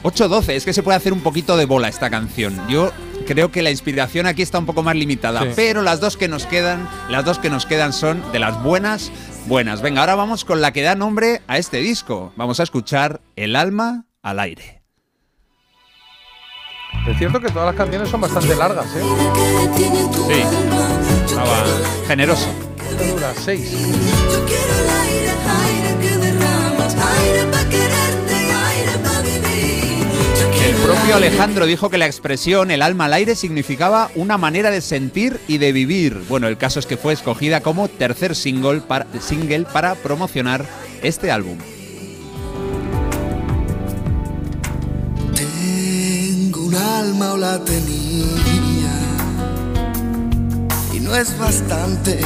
8-12, 0.02 0.50
es 0.54 0.64
que 0.64 0.72
se 0.72 0.82
puede 0.82 0.96
hacer 0.96 1.12
un 1.12 1.20
poquito 1.20 1.56
de 1.56 1.66
bola 1.66 1.88
esta 1.88 2.08
canción. 2.10 2.58
Yo 2.68 2.90
creo 3.26 3.50
que 3.50 3.60
la 3.62 3.70
inspiración 3.70 4.26
aquí 4.26 4.40
está 4.42 4.58
un 4.58 4.64
poco 4.66 4.82
más 4.82 4.96
limitada, 4.96 5.42
Sí. 5.42 5.48
pero 5.56 5.82
las 5.82 6.00
dos 6.00 6.16
que 6.16 6.26
nos 6.28 6.46
quedan, 6.46 6.88
las 7.10 7.24
dos 7.24 7.38
que 7.38 7.50
nos 7.50 7.66
quedan 7.66 7.92
son 7.92 8.22
de 8.32 8.38
las 8.38 8.62
buenas, 8.62 9.10
buenas. 9.46 9.82
Venga, 9.82 10.00
ahora 10.00 10.14
vamos 10.14 10.44
con 10.46 10.60
la 10.62 10.72
que 10.72 10.82
da 10.82 10.94
nombre 10.94 11.42
a 11.48 11.58
este 11.58 11.78
disco. 11.78 12.32
Vamos 12.36 12.60
a 12.60 12.62
escuchar 12.62 13.20
El 13.36 13.56
alma 13.56 14.06
al 14.22 14.40
aire. 14.40 14.79
Es 17.06 17.16
cierto 17.18 17.40
que 17.40 17.48
todas 17.48 17.66
las 17.66 17.74
canciones 17.74 18.08
son 18.08 18.20
bastante 18.20 18.54
largas, 18.54 18.86
¿eh? 18.94 19.02
Sí, 20.28 20.42
estaba 21.26 21.64
generoso. 22.06 22.46
Dura 22.98 23.32
seis. 23.42 23.72
aire 23.72 23.88
que 26.00 26.16
derramas 26.18 26.94
aire 26.94 27.44
para 27.44 27.68
quererte 27.68 28.32
y 28.32 28.50
aire 28.50 28.98
para 29.02 29.22
vivir 29.22 30.06
yo 30.38 30.46
El 30.64 30.74
propio 30.76 31.16
Alejandro 31.16 31.66
dijo 31.66 31.88
que 31.88 31.98
la 31.98 32.06
expresión 32.06 32.70
el 32.70 32.82
alma 32.82 33.06
al 33.06 33.14
aire 33.14 33.34
significaba 33.34 34.10
una 34.14 34.36
manera 34.36 34.70
de 34.70 34.80
sentir 34.80 35.40
y 35.48 35.58
de 35.58 35.72
vivir. 35.72 36.22
Bueno, 36.28 36.46
el 36.48 36.58
caso 36.58 36.78
es 36.78 36.86
que 36.86 36.96
fue 36.96 37.12
escogida 37.12 37.60
como 37.60 37.88
tercer 37.88 38.36
single 38.36 38.80
para, 38.82 39.06
single 39.20 39.64
para 39.72 39.94
promocionar 39.94 40.64
este 41.02 41.30
álbum. 41.30 41.58
Un 46.70 46.76
alma 46.76 47.32
o 47.32 47.36
la 47.36 47.58
tenía 47.64 48.94
y 50.92 51.00
no 51.00 51.16
es 51.16 51.36
bastante. 51.36 52.20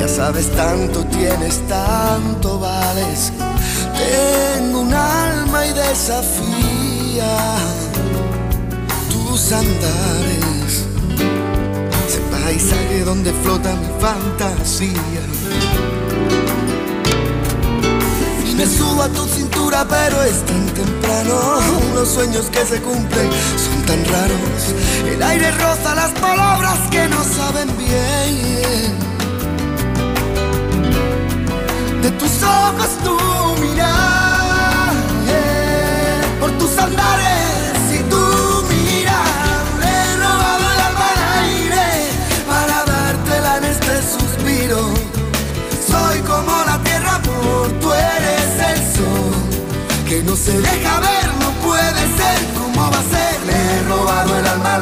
Ya 0.00 0.08
sabes, 0.08 0.50
tanto 0.56 1.04
tienes, 1.04 1.60
tanto 1.68 2.58
vales. 2.58 3.32
Tengo 3.96 4.80
un 4.80 4.92
alma 4.92 5.66
y 5.66 5.72
desafía 5.72 7.36
tus 9.08 9.52
andares. 9.52 10.84
Ese 12.08 12.20
paisaje 12.32 13.04
donde 13.04 13.32
flota 13.44 13.72
mi 13.76 14.00
fantasía. 14.00 15.22
Me 18.56 18.66
subo 18.66 19.02
a 19.02 19.08
tu 19.08 19.26
pero 19.82 20.22
es 20.22 20.44
tan 20.46 20.66
temprano. 20.66 21.58
Los 21.94 22.08
sueños 22.08 22.46
que 22.46 22.64
se 22.64 22.80
cumplen 22.80 23.28
son 23.56 23.82
tan 23.82 24.04
raros. 24.04 24.74
El 25.08 25.20
aire 25.22 25.50
roza 25.50 25.94
las 25.94 26.12
palabras 26.12 26.78
que 26.90 27.08
no 27.08 27.24
saben 27.24 27.68
bien. 27.76 28.94
De 32.02 32.10
tus 32.12 32.42
ojos 32.42 32.90
tu 33.02 33.16
mirar, 33.62 34.92
eh, 35.26 36.20
por 36.38 36.50
tus 36.52 36.78
andares 36.78 37.63
no 50.34 50.40
se 50.40 50.60
deja 50.60 50.98
ver, 50.98 51.32
no 51.38 51.50
puede 51.64 52.00
ser 52.16 52.54
como 52.58 52.90
va 52.90 52.98
a 52.98 53.02
ser. 53.04 53.40
Le 53.46 53.52
he 53.52 53.82
robado 53.84 54.36
el 54.36 54.44
alma 54.44 54.80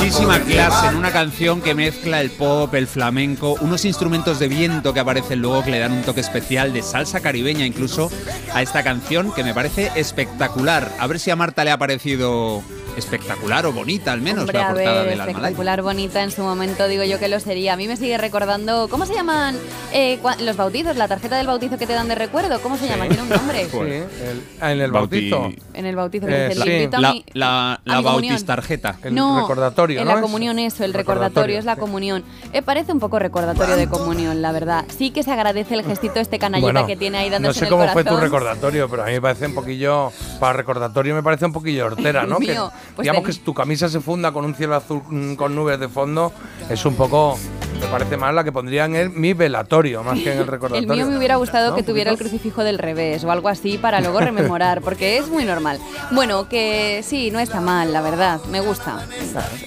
Muchísima 0.00 0.40
clase 0.40 0.86
en 0.86 0.96
una 0.96 1.12
canción 1.12 1.60
que 1.60 1.74
mezcla 1.74 2.22
el 2.22 2.30
pop, 2.30 2.74
el 2.74 2.86
flamenco, 2.86 3.56
unos 3.60 3.84
instrumentos 3.84 4.38
de 4.38 4.48
viento 4.48 4.94
que 4.94 5.00
aparecen 5.00 5.42
luego 5.42 5.62
que 5.62 5.70
le 5.70 5.80
dan 5.80 5.92
un 5.92 6.02
toque 6.02 6.22
especial 6.22 6.72
de 6.72 6.80
salsa 6.80 7.20
caribeña 7.20 7.66
incluso 7.66 8.10
a 8.54 8.62
esta 8.62 8.82
canción 8.82 9.34
que 9.34 9.44
me 9.44 9.52
parece 9.52 9.90
espectacular. 9.96 10.90
A 10.98 11.06
ver 11.06 11.20
si 11.20 11.30
a 11.30 11.36
Marta 11.36 11.62
le 11.62 11.70
ha 11.70 11.76
parecido 11.76 12.62
espectacular 12.96 13.64
o 13.66 13.72
bonita 13.72 14.12
al 14.12 14.20
menos 14.20 14.40
Hombre, 14.40 14.58
la 14.58 14.64
a 14.68 14.72
portada 14.72 15.02
ver, 15.02 15.10
del 15.10 15.20
espectacular, 15.20 15.82
bonita 15.82 16.22
en 16.22 16.30
su 16.30 16.42
momento, 16.42 16.86
digo 16.88 17.04
yo 17.04 17.18
que 17.18 17.28
lo 17.28 17.40
sería. 17.40 17.72
A 17.74 17.76
mí 17.76 17.86
me 17.88 17.96
sigue 17.96 18.18
recordando, 18.18 18.88
¿cómo 18.88 19.06
se 19.06 19.14
llaman 19.14 19.56
eh, 19.92 20.18
cua- 20.22 20.38
los 20.38 20.56
bautizos? 20.56 20.96
La 20.96 21.08
tarjeta 21.08 21.36
del 21.36 21.46
bautizo 21.46 21.78
que 21.78 21.86
te 21.86 21.92
dan 21.94 22.08
de 22.08 22.14
recuerdo, 22.14 22.60
¿cómo 22.60 22.76
se 22.76 22.86
llama? 22.88 23.06
Tiene 23.08 23.22
un 23.22 23.28
nombre. 23.28 23.66
Sí, 23.72 23.78
el- 23.78 24.42
ah, 24.60 24.72
en 24.72 24.80
el 24.80 24.90
Bauti- 24.92 25.30
bautizo. 25.32 25.52
En 25.74 25.86
el 25.86 25.96
bautizo 25.96 26.26
que 26.26 26.34
Eh, 26.46 26.48
dice, 26.50 26.60
sí. 26.62 26.68
"Le 26.68 26.76
invito 26.82 26.96
a 26.96 27.00
La, 27.00 27.12
mi- 27.12 27.24
la, 27.32 27.72
a 27.74 27.80
la 27.84 27.96
mi 27.98 28.02
comunión". 28.04 28.32
bautistarjeta. 28.34 28.96
El 29.02 29.14
no, 29.14 29.40
recordatorio, 29.40 30.00
en 30.00 30.04
¿no? 30.06 30.12
la 30.12 30.16
Es- 30.18 30.22
comunión 30.22 30.58
eso, 30.58 30.84
el 30.84 30.92
recordatorio, 30.92 31.28
recordatorio, 31.28 31.58
es 31.58 31.64
la 31.64 31.76
comunión. 31.76 32.24
Eh, 32.52 32.62
parece 32.62 32.92
un 32.92 33.00
poco 33.00 33.18
recordatorio 33.18 33.76
de 33.76 33.88
comunión, 33.88 34.42
la 34.42 34.52
verdad. 34.52 34.84
Sí 34.96 35.10
que 35.10 35.22
se 35.22 35.32
agradece 35.32 35.74
el 35.74 35.84
gestito 35.84 36.20
este 36.20 36.38
canallita 36.38 36.72
Bueno, 36.72 36.86
que 36.86 36.96
tiene 36.96 37.18
ahí 37.18 37.28
no 37.28 37.34
dándose 37.34 37.60
sé 37.60 37.64
en 37.64 37.66
el 37.66 37.70
cómo 37.70 37.82
corazón. 37.82 38.02
fue 38.02 38.12
tu 38.12 38.20
recordatorio, 38.20 38.88
pero 38.88 39.02
a 39.02 39.06
mí 39.06 39.12
me 39.12 39.20
parece 39.22 39.46
un 39.46 39.54
poquillo, 39.54 40.12
para 40.38 40.52
recordatorio 40.54 41.14
me 41.14 41.22
parece 41.22 41.44
un 41.46 41.52
poquillo 41.52 41.86
hortera, 41.86 42.22
¿no? 42.26 42.38
Dios 42.38 42.40
Que, 42.40 42.52
mío, 42.52 42.72
pues 42.96 43.04
digamos 43.06 43.26
que 43.26 43.32
tu 43.42 43.54
camisa 43.54 43.88
se 43.88 44.00
funda 44.00 44.32
con 44.32 44.44
un 44.44 44.54
cielo 44.54 44.74
azul 44.76 45.02
mm, 45.08 45.34
con 45.34 45.54
nubes 45.54 45.78
de 45.80 45.88
fondo, 45.88 46.32
es 46.70 46.84
un 46.84 46.94
poco, 46.94 47.38
me 47.80 47.86
parece 47.86 48.16
más 48.16 48.34
la 48.34 48.44
que 48.44 48.52
pondría 48.52 48.84
en 48.84 48.94
el, 48.96 49.10
mi 49.10 49.32
velatorio, 49.32 50.02
más 50.02 50.18
que 50.18 50.32
en 50.32 50.38
el 50.38 50.42
El 50.42 50.46
recordatorio. 50.48 50.94
mío 50.94 51.06
me 51.06 51.16
hubiera 51.18 51.36
gustado 51.36 51.70
¿No? 51.70 51.74
que 51.76 51.80
¿Un 51.82 51.86
tuviera 51.86 52.10
el 52.10 52.18
crucifijo 52.18 52.62
del 52.64 52.78
revés 52.78 53.24
o 53.24 53.30
algo 53.32 53.48
así 53.48 53.78
para 53.78 54.00
luego 54.00 54.20
rememorar, 54.20 54.80
porque 54.82 55.18
es 55.18 55.28
muy 55.28 55.44
normal. 55.44 55.78
Bueno, 56.10 56.48
que 56.48 57.02
sí, 57.04 57.30
no 57.30 57.38
está 57.40 57.60
mal, 57.60 57.92
la 57.92 58.00
verdad, 58.02 58.40
me 58.50 58.60
gusta. 58.60 59.06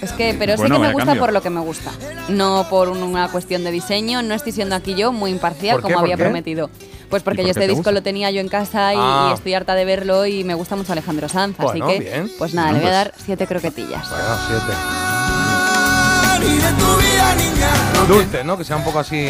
Es 0.01 0.11
que, 0.13 0.35
pero 0.37 0.53
sé 0.53 0.57
Bueno, 0.59 0.75
que 0.75 0.81
me 0.87 0.93
gusta 0.93 1.05
cambio. 1.07 1.21
por 1.21 1.33
lo 1.33 1.41
que 1.41 1.49
me 1.49 1.61
gusta, 1.61 1.91
no 2.29 2.65
por 2.69 2.89
un- 2.89 3.01
una 3.03 3.29
cuestión 3.31 3.63
de 3.63 3.71
diseño. 3.71 4.21
No 4.21 4.33
estoy 4.35 4.51
siendo 4.51 4.75
aquí 4.75 4.95
yo 4.95 5.11
muy 5.11 5.31
imparcial 5.31 5.81
como 5.81 5.95
¿Por 5.95 6.03
había 6.03 6.15
qué? 6.17 6.23
prometido. 6.23 6.69
Pues 7.15 7.23
porque 7.23 7.43
¿Y 7.43 7.45
yo 7.45 7.51
este 7.51 7.61
te 7.61 7.67
disco 7.67 7.77
gusta? 7.77 7.91
lo 7.93 8.03
tenía 8.03 8.29
yo 8.29 8.41
en 8.41 8.49
casa 8.49 8.93
y, 8.93 8.97
Ah. 8.99 9.27
y 9.31 9.33
estoy 9.35 9.53
harta 9.53 9.73
de 9.73 9.85
verlo 9.85 10.25
y 10.25 10.43
me 10.43 10.53
gusta 10.53 10.75
mucho 10.75 10.91
Alejandro 10.91 11.29
Sanz, 11.29 11.55
Bueno, 11.55 11.85
así 11.85 11.93
que 11.93 11.99
bien. 12.03 12.29
pues 12.37 12.53
nada, 12.53 12.73
le 12.73 12.79
voy 12.79 12.89
a 12.89 12.91
dar 12.91 13.13
siete 13.25 13.47
croquetillas. 13.47 14.09
Bueno, 14.09 14.25
siete. 14.49 14.73
Dulce, 18.09 18.43
¿no? 18.43 18.57
Que 18.57 18.65
sea 18.65 18.75
un 18.75 18.83
poco 18.83 18.99
así. 18.99 19.29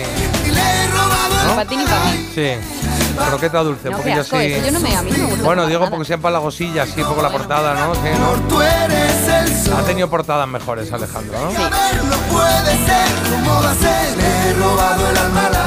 ¿No? 1.47 1.55
Para 1.55 1.69
ti 1.69 1.77
ni 1.77 1.83
para 1.85 2.05
mí. 2.05 2.27
Sí. 2.33 2.49
Croqueta 3.15 3.63
dulce, 3.63 3.89
No, 3.89 3.97
qué 3.97 4.03
poquillo 4.03 4.21
asco, 4.21 4.37
así. 4.37 4.45
eso 4.45 4.65
yo 4.65 4.71
no 4.71 4.79
me, 4.79 4.95
a 4.95 5.01
mí 5.01 5.11
no 5.11 5.17
me 5.17 5.25
gusta. 5.25 5.43
Bueno, 5.43 5.61
para 5.63 5.69
digo 5.69 5.89
porque 5.89 6.05
sea 6.05 6.15
empalagosilla, 6.15 6.83
así 6.83 7.01
un 7.01 7.07
poco 7.07 7.21
la 7.21 7.29
portada, 7.29 7.73
¿no? 7.73 7.95
Sí. 7.95 9.71
Ha 9.75 9.81
tenido 9.83 10.09
portadas 10.09 10.47
mejores, 10.47 10.91
Alejandro, 10.93 11.37
¿no? 11.39 11.47
Aire. 11.49 12.75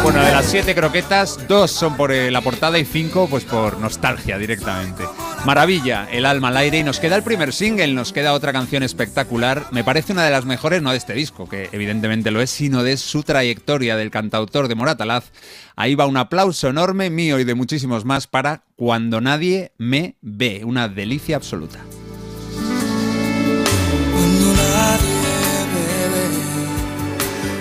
Bueno, 0.02 0.24
de 0.24 0.32
las 0.32 0.46
siete 0.46 0.74
croquetas, 0.74 1.38
dos 1.48 1.70
son 1.70 1.96
por 1.96 2.12
eh, 2.12 2.30
la 2.30 2.40
portada 2.40 2.78
y 2.78 2.84
cinco 2.84 3.26
pues 3.28 3.44
por 3.44 3.78
nostalgia 3.78 4.38
directamente. 4.38 5.04
Maravilla, 5.44 6.06
el 6.10 6.26
alma 6.26 6.48
al 6.48 6.56
aire 6.58 6.78
y 6.78 6.82
nos 6.82 7.00
queda 7.00 7.16
el 7.16 7.22
primer 7.22 7.52
single, 7.52 7.94
nos 7.94 8.12
queda 8.12 8.34
otra 8.34 8.52
canción 8.52 8.82
espectacular. 8.82 9.66
Me 9.70 9.84
parece 9.84 10.12
una 10.12 10.24
de 10.24 10.30
las 10.30 10.44
mejores, 10.44 10.82
no 10.82 10.90
de 10.90 10.98
este 10.98 11.14
disco, 11.14 11.48
que 11.48 11.70
evidentemente 11.72 12.30
lo 12.30 12.40
es, 12.42 12.50
sino 12.50 12.82
de 12.82 12.96
su 12.96 13.22
trayectoria 13.22 13.96
del 13.96 14.10
cantautor 14.10 14.68
de 14.68 14.74
Moratalaz. 14.74 15.30
Ahí 15.76 15.94
va 15.94 16.06
un 16.06 16.16
aplauso 16.16 16.68
enorme 16.68 17.08
mío 17.08 17.38
y 17.38 17.44
de 17.44 17.54
muchísimos 17.54 18.04
más 18.04 18.26
para 18.26 18.64
Cuando 18.76 19.20
nadie 19.20 19.72
me 19.78 20.16
ve, 20.20 20.62
una 20.64 20.88
delicia 20.88 21.36
absoluta. 21.36 21.78
Cuando 24.12 24.52
nadie 24.54 25.18
me 25.72 26.08
ve, 26.12 26.26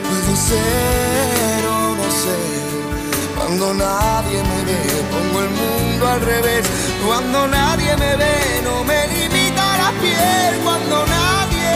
puedo 0.04 0.36
ser 0.36 1.66
o 1.68 1.96
no 1.96 2.12
ser. 2.12 3.36
Cuando 3.36 3.74
nadie 3.76 4.44
me 4.44 4.64
ve, 4.66 4.97
al 6.12 6.22
revés. 6.22 6.66
Cuando 7.06 7.48
nadie 7.48 7.96
me 7.98 8.16
ve, 8.16 8.62
no 8.64 8.84
me 8.84 9.08
limita 9.08 9.66
la 9.82 9.92
piel. 10.02 10.54
Cuando 10.64 11.06
nadie 11.06 11.74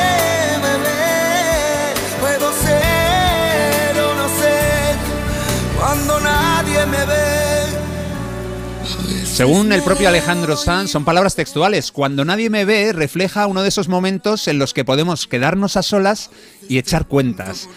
me 0.64 0.74
ve, 0.86 1.94
puedo 2.22 2.48
ser 2.66 3.94
o 4.08 4.14
no 4.20 4.28
ser. 4.40 4.96
Cuando 5.78 6.20
nadie 6.20 6.86
me 6.86 7.06
ve. 7.06 7.31
Según 9.42 9.74
el 9.74 9.82
propio 9.82 10.08
Alejandro 10.08 10.56
Sanz, 10.56 10.92
son 10.92 11.04
palabras 11.04 11.34
textuales. 11.34 11.92
Cuando 11.92 12.24
nadie 12.24 12.52
me 12.52 12.64
ve, 12.64 12.94
refleja 12.94 13.48
uno 13.48 13.64
de 13.64 13.70
esos 13.70 13.88
momentos 13.88 14.48
en 14.48 14.60
los 14.60 14.72
que 14.72 14.86
podemos 14.86 15.26
quedarnos 15.26 15.78
a 15.78 15.82
solas 15.82 16.30
y 16.70 16.78
echar 16.78 17.08
cuentas. 17.08 17.68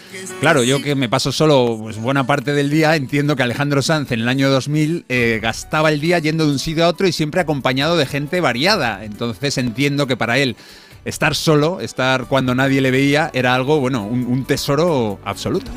Claro, 0.41 0.61
yo 0.61 0.83
que 0.83 0.93
me 0.93 1.09
paso 1.09 1.31
solo 1.31 1.79
pues, 1.81 1.97
buena 1.97 2.27
parte 2.27 2.53
del 2.53 2.69
día, 2.69 2.95
entiendo 2.95 3.35
que 3.35 3.41
Alejandro 3.41 3.81
Sanz 3.81 4.11
en 4.11 4.19
el 4.19 4.29
año 4.29 4.51
2000 4.51 5.05
eh, 5.09 5.39
gastaba 5.41 5.89
el 5.89 5.99
día 6.01 6.19
yendo 6.19 6.45
de 6.45 6.51
un 6.51 6.59
sitio 6.59 6.85
a 6.85 6.87
otro 6.87 7.07
y 7.07 7.11
siempre 7.11 7.41
acompañado 7.41 7.97
de 7.97 8.05
gente 8.05 8.41
variada. 8.41 9.03
Entonces 9.03 9.57
entiendo 9.57 10.05
que 10.05 10.17
para 10.17 10.37
él 10.37 10.57
estar 11.03 11.33
solo, 11.33 11.81
estar 11.81 12.25
cuando 12.27 12.53
nadie 12.53 12.79
le 12.79 12.91
veía, 12.91 13.31
era 13.33 13.55
algo, 13.55 13.79
bueno, 13.79 14.05
un, 14.05 14.27
un 14.27 14.45
tesoro 14.45 15.19
absoluto. 15.25 15.71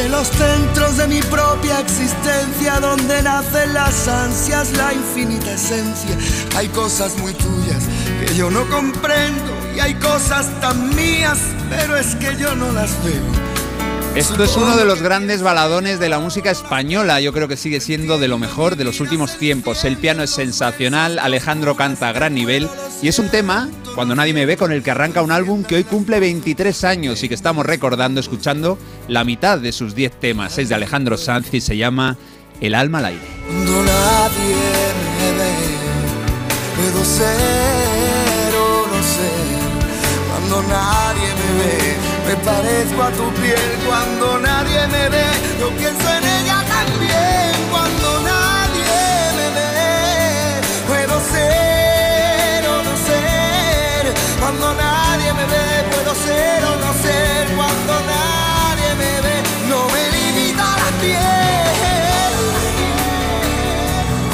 Desde 0.00 0.12
los 0.12 0.28
centros 0.28 0.96
de 0.96 1.08
mi 1.08 1.20
propia 1.24 1.78
existencia, 1.80 2.80
donde 2.80 3.20
nacen 3.22 3.74
las 3.74 4.08
ansias, 4.08 4.72
la 4.72 4.94
infinita 4.94 5.52
esencia. 5.52 6.16
Hay 6.56 6.68
cosas 6.68 7.18
muy 7.18 7.34
tuyas 7.34 7.84
que 8.18 8.34
yo 8.34 8.50
no 8.50 8.66
comprendo 8.70 9.52
y 9.76 9.80
hay 9.80 9.94
cosas 9.96 10.48
tan 10.62 10.96
mías, 10.96 11.38
pero 11.68 11.98
es 11.98 12.14
que 12.14 12.34
yo 12.36 12.54
no 12.54 12.72
las 12.72 12.92
veo. 13.04 13.49
Esto 14.16 14.42
es 14.42 14.56
uno 14.56 14.76
de 14.76 14.84
los 14.84 15.02
grandes 15.02 15.40
baladones 15.40 16.00
de 16.00 16.08
la 16.08 16.18
música 16.18 16.50
española. 16.50 17.20
Yo 17.20 17.32
creo 17.32 17.46
que 17.46 17.56
sigue 17.56 17.80
siendo 17.80 18.18
de 18.18 18.26
lo 18.26 18.38
mejor 18.38 18.74
de 18.74 18.82
los 18.82 19.00
últimos 19.00 19.38
tiempos. 19.38 19.84
El 19.84 19.96
piano 19.96 20.24
es 20.24 20.30
sensacional, 20.30 21.20
Alejandro 21.20 21.76
canta 21.76 22.08
a 22.08 22.12
gran 22.12 22.34
nivel 22.34 22.68
y 23.02 23.08
es 23.08 23.20
un 23.20 23.28
tema, 23.28 23.68
cuando 23.94 24.16
nadie 24.16 24.34
me 24.34 24.46
ve, 24.46 24.56
con 24.56 24.72
el 24.72 24.82
que 24.82 24.90
arranca 24.90 25.22
un 25.22 25.30
álbum 25.30 25.62
que 25.62 25.76
hoy 25.76 25.84
cumple 25.84 26.18
23 26.18 26.84
años 26.84 27.22
y 27.22 27.28
que 27.28 27.36
estamos 27.36 27.64
recordando, 27.64 28.20
escuchando 28.20 28.78
la 29.06 29.22
mitad 29.22 29.58
de 29.58 29.70
sus 29.70 29.94
10 29.94 30.18
temas. 30.18 30.58
Es 30.58 30.68
de 30.68 30.74
Alejandro 30.74 31.16
Sanz 31.16 31.54
y 31.54 31.60
se 31.60 31.76
llama 31.76 32.16
El 32.60 32.74
alma 32.74 32.98
al 32.98 33.06
aire. 33.06 33.22
Cuando 33.46 33.84
nadie 33.84 34.56
me 35.18 35.32
ve, 35.38 35.54
puedo 36.76 37.04
ser 37.04 37.60
no. 38.52 38.90
Cuando 40.30 40.62
nadie 40.68 41.28
me 41.28 41.62
ve, 41.62 41.99
me 42.30 42.36
parezco 42.36 43.02
a 43.02 43.10
tu 43.10 43.28
piel 43.42 43.58
cuando 43.84 44.38
nadie 44.38 44.86
me 44.86 45.08
ve. 45.08 45.24
Yo 45.58 45.68
pienso 45.70 46.08
en 46.16 46.22
ella 46.22 46.62
también 46.62 47.50
cuando 47.72 48.20
nadie 48.22 49.02
me 49.36 49.50
ve. 49.50 50.60
Puedo 50.86 51.20
ser 51.32 52.68
o 52.68 52.84
no 52.84 52.96
ser 53.08 54.14
cuando 54.38 54.74
nadie 54.74 55.32
me 55.32 55.44
ve. 55.44 55.82
Puedo 55.90 56.14
ser 56.14 56.64
o 56.66 56.76
no 56.76 56.92
ser 57.02 57.48
cuando 57.56 57.94
nadie 58.14 58.94
me 58.94 59.20
ve. 59.26 59.42
No 59.68 59.88
me 59.88 60.02
limita 60.14 60.62
la 60.62 60.90
piel. 61.00 61.18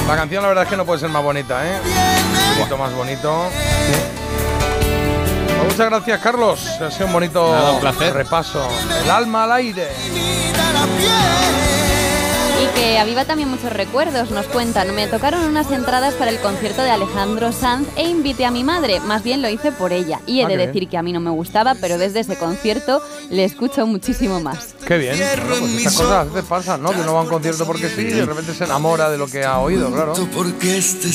La 0.06 0.16
canción 0.16 0.42
la 0.42 0.48
verdad 0.48 0.64
es 0.64 0.70
que 0.70 0.76
no 0.76 0.84
puede 0.84 1.00
ser 1.00 1.08
más 1.08 1.22
bonita, 1.22 1.66
¿eh? 1.66 1.80
Un 2.50 2.56
poquito 2.58 2.76
más 2.76 2.92
bonito. 2.92 3.48
¿Sí? 3.86 3.94
Muchas 5.68 5.90
gracias, 5.90 6.20
Carlos. 6.20 6.66
Ha 6.80 6.90
sido 6.90 7.06
un 7.06 7.12
bonito 7.12 7.52
Nada, 7.52 7.72
un 7.72 7.80
placer. 7.80 8.14
repaso. 8.14 8.66
El 9.02 9.10
alma 9.10 9.44
al 9.44 9.52
aire. 9.52 9.88
Y 12.74 12.78
que 12.78 12.98
aviva 12.98 13.24
también 13.24 13.48
muchos 13.50 13.72
recuerdos, 13.72 14.30
nos 14.30 14.46
cuentan. 14.46 14.94
Me 14.94 15.06
tocaron 15.06 15.44
unas 15.44 15.70
entradas 15.70 16.14
para 16.14 16.30
el 16.30 16.38
concierto 16.38 16.82
de 16.82 16.90
Alejandro 16.90 17.52
Sanz 17.52 17.86
e 17.96 18.08
invité 18.08 18.44
a 18.44 18.50
mi 18.50 18.64
madre. 18.64 19.00
Más 19.00 19.22
bien 19.22 19.42
lo 19.42 19.48
hice 19.48 19.72
por 19.72 19.92
ella. 19.92 20.20
Y 20.26 20.40
he 20.40 20.44
Ah, 20.44 20.48
de 20.48 20.56
bien. 20.56 20.66
decir 20.68 20.88
que 20.88 20.96
a 20.96 21.02
mí 21.02 21.12
no 21.12 21.20
me 21.20 21.30
gustaba, 21.30 21.74
pero 21.80 21.98
desde 21.98 22.20
ese 22.20 22.36
concierto 22.36 23.00
le 23.30 23.44
escucho 23.44 23.86
muchísimo 23.86 24.40
más. 24.40 24.74
Qué 24.86 24.98
bien. 24.98 25.16
Bueno, 25.18 25.56
pues 25.60 25.76
estas 25.76 25.94
cosas 25.94 26.12
a 26.12 26.24
veces 26.24 26.44
pasan, 26.44 26.82
¿no? 26.82 26.90
Que 26.90 27.00
uno 27.00 27.14
va 27.14 27.20
a 27.20 27.22
un 27.22 27.28
concierto 27.28 27.66
porque 27.66 27.88
sí 27.88 28.02
y 28.02 28.04
de 28.04 28.24
repente 28.24 28.54
se 28.54 28.64
enamora 28.64 29.10
de 29.10 29.18
lo 29.18 29.26
que 29.26 29.44
ha 29.44 29.58
oído, 29.58 29.90
claro. 29.90 30.12
Este 30.62 31.08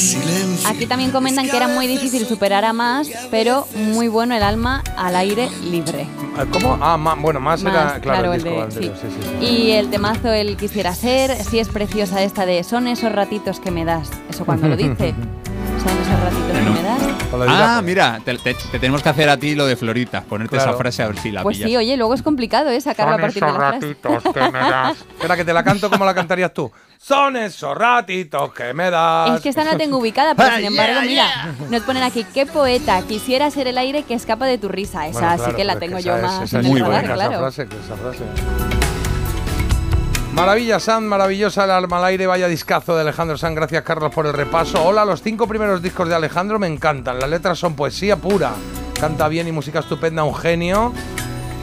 Aquí 0.68 0.86
también 0.86 1.12
comentan 1.12 1.50
que 1.50 1.56
era 1.58 1.68
muy 1.68 1.88
difícil 1.88 2.26
superar 2.28 2.66
a 2.66 2.74
más, 2.74 3.08
pero 3.30 3.68
muy 3.76 4.08
bueno 4.08 4.36
el 4.36 4.44
alma 4.44 4.84
al 4.98 5.16
aire 5.16 5.50
libre. 5.64 6.02
Eh, 6.02 6.46
¿Cómo? 6.52 6.78
Ah, 6.82 6.98
ma- 6.98 7.16
bueno, 7.16 7.40
más, 7.40 7.62
era, 7.62 7.72
Más, 7.86 8.00
claro, 8.00 8.34
el 8.34 8.40
el 8.40 8.44
disco 8.44 8.58
de- 8.58 8.64
anterior, 8.64 8.96
sí. 9.02 9.08
sí, 9.10 9.18
sí. 9.40 9.46
Y 9.46 9.72
el 9.72 9.90
temazo, 9.90 10.32
el 10.32 10.56
quisiera 10.58 10.94
ser, 10.96 11.32
sí 11.52 11.60
es 11.60 11.68
preciosa 11.68 12.24
esta 12.24 12.46
de 12.46 12.64
son 12.64 12.88
esos 12.88 13.12
ratitos 13.12 13.60
que 13.60 13.72
me 13.72 13.84
das. 13.86 14.10
Eso 14.30 14.46
cuando 14.46 14.68
lo 14.70 14.76
dice. 14.78 15.14
Son 15.82 15.98
esos 15.98 16.20
ratitos 16.22 16.52
que 16.52 16.70
me 16.70 16.84
das. 16.84 17.02
Ah, 17.50 17.82
mira, 17.84 18.20
te, 18.24 18.38
te- 18.38 18.54
te 18.54 18.78
tenemos 18.80 19.02
que 19.02 19.10
hacer 19.10 19.28
a 19.30 19.38
ti 19.38 19.56
lo 19.56 19.66
de 19.66 19.76
Florita, 19.76 20.22
ponerte 20.22 20.56
Claro. 20.56 20.72
esa 20.72 20.78
frase 20.78 21.02
a 21.02 21.08
ver 21.08 21.18
si 21.18 21.32
la 21.32 21.42
Pues 21.42 21.58
pillas. 21.58 21.70
sí, 21.72 21.78
oye, 21.78 21.98
luego 21.98 22.14
es 22.14 22.22
complicado, 22.22 22.70
¿eh? 22.70 22.80
Sacarlo 22.80 23.16
a 23.16 23.18
partir 23.18 23.42
de 23.44 23.52
la 23.52 23.56
frase. 23.58 23.80
ratitos 23.88 24.24
que 24.34 24.40
me 24.52 24.60
das. 24.60 24.98
Espera, 25.16 25.36
que 25.38 25.46
te 25.46 25.54
la 25.54 25.64
canto 25.64 25.90
como 25.90 26.06
la 26.06 26.14
cantarías 26.14 26.54
tú. 26.54 26.72
Son 27.00 27.36
esos 27.36 27.76
ratitos 27.76 28.54
que 28.54 28.74
me 28.76 28.92
das. 28.92 29.36
Es 29.38 29.42
que 29.42 29.50
esta 29.50 29.64
no 29.64 29.72
la 29.72 29.78
tengo 29.78 29.98
ubicada, 29.98 30.36
pero 30.36 30.56
sin 30.58 30.66
embargo, 30.66 31.02
yeah, 31.02 31.52
mira, 31.58 31.70
nos 31.72 31.82
ponen 31.82 32.04
aquí, 32.04 32.26
qué 32.32 32.46
poeta, 32.46 33.02
quisiera 33.08 33.50
ser 33.50 33.68
el 33.68 33.78
aire 33.80 34.04
que 34.04 34.14
escapa 34.14 34.46
de 34.46 34.58
tu 34.60 34.68
risa. 34.68 35.08
Esa 35.08 35.20
Bueno, 35.20 35.32
sí 35.38 35.40
claro, 35.44 35.56
que 35.58 35.64
la 35.64 35.80
tengo 35.80 35.98
que 35.98 36.04
yo 36.04 36.16
esa 36.16 36.26
es- 36.26 36.32
más 36.32 36.44
esa 36.44 36.60
en 36.60 36.66
es 36.66 36.72
muy 36.72 36.80
radar, 36.80 37.00
buena 37.08 37.14
claro. 37.16 37.32
esa 37.32 37.40
frase, 37.40 37.68
que 37.68 37.76
esa 37.78 37.96
frase. 37.96 38.71
Maravilla, 40.34 40.80
San, 40.80 41.08
maravillosa 41.08 41.66
el 41.66 41.72
alma 41.72 41.98
al 41.98 42.06
aire, 42.06 42.26
vaya 42.26 42.48
discazo 42.48 42.96
de 42.96 43.02
Alejandro 43.02 43.38
San, 43.38 43.54
gracias 43.54 43.84
Carlos 43.84 44.14
por 44.14 44.26
el 44.26 44.34
repaso. 44.34 44.82
Hola, 44.82 45.04
los 45.04 45.22
cinco 45.22 45.46
primeros 45.46 45.82
discos 45.82 46.08
de 46.08 46.16
Alejandro 46.16 46.58
me 46.58 46.68
encantan, 46.68 47.20
las 47.20 47.30
letras 47.30 47.60
son 47.60 47.76
poesía 47.76 48.16
pura, 48.16 48.54
canta 49.00 49.28
bien 49.28 49.50
y 49.50 49.52
música 49.52 49.80
estupenda, 49.80 50.24
un 50.24 50.36
genio. 50.36 50.94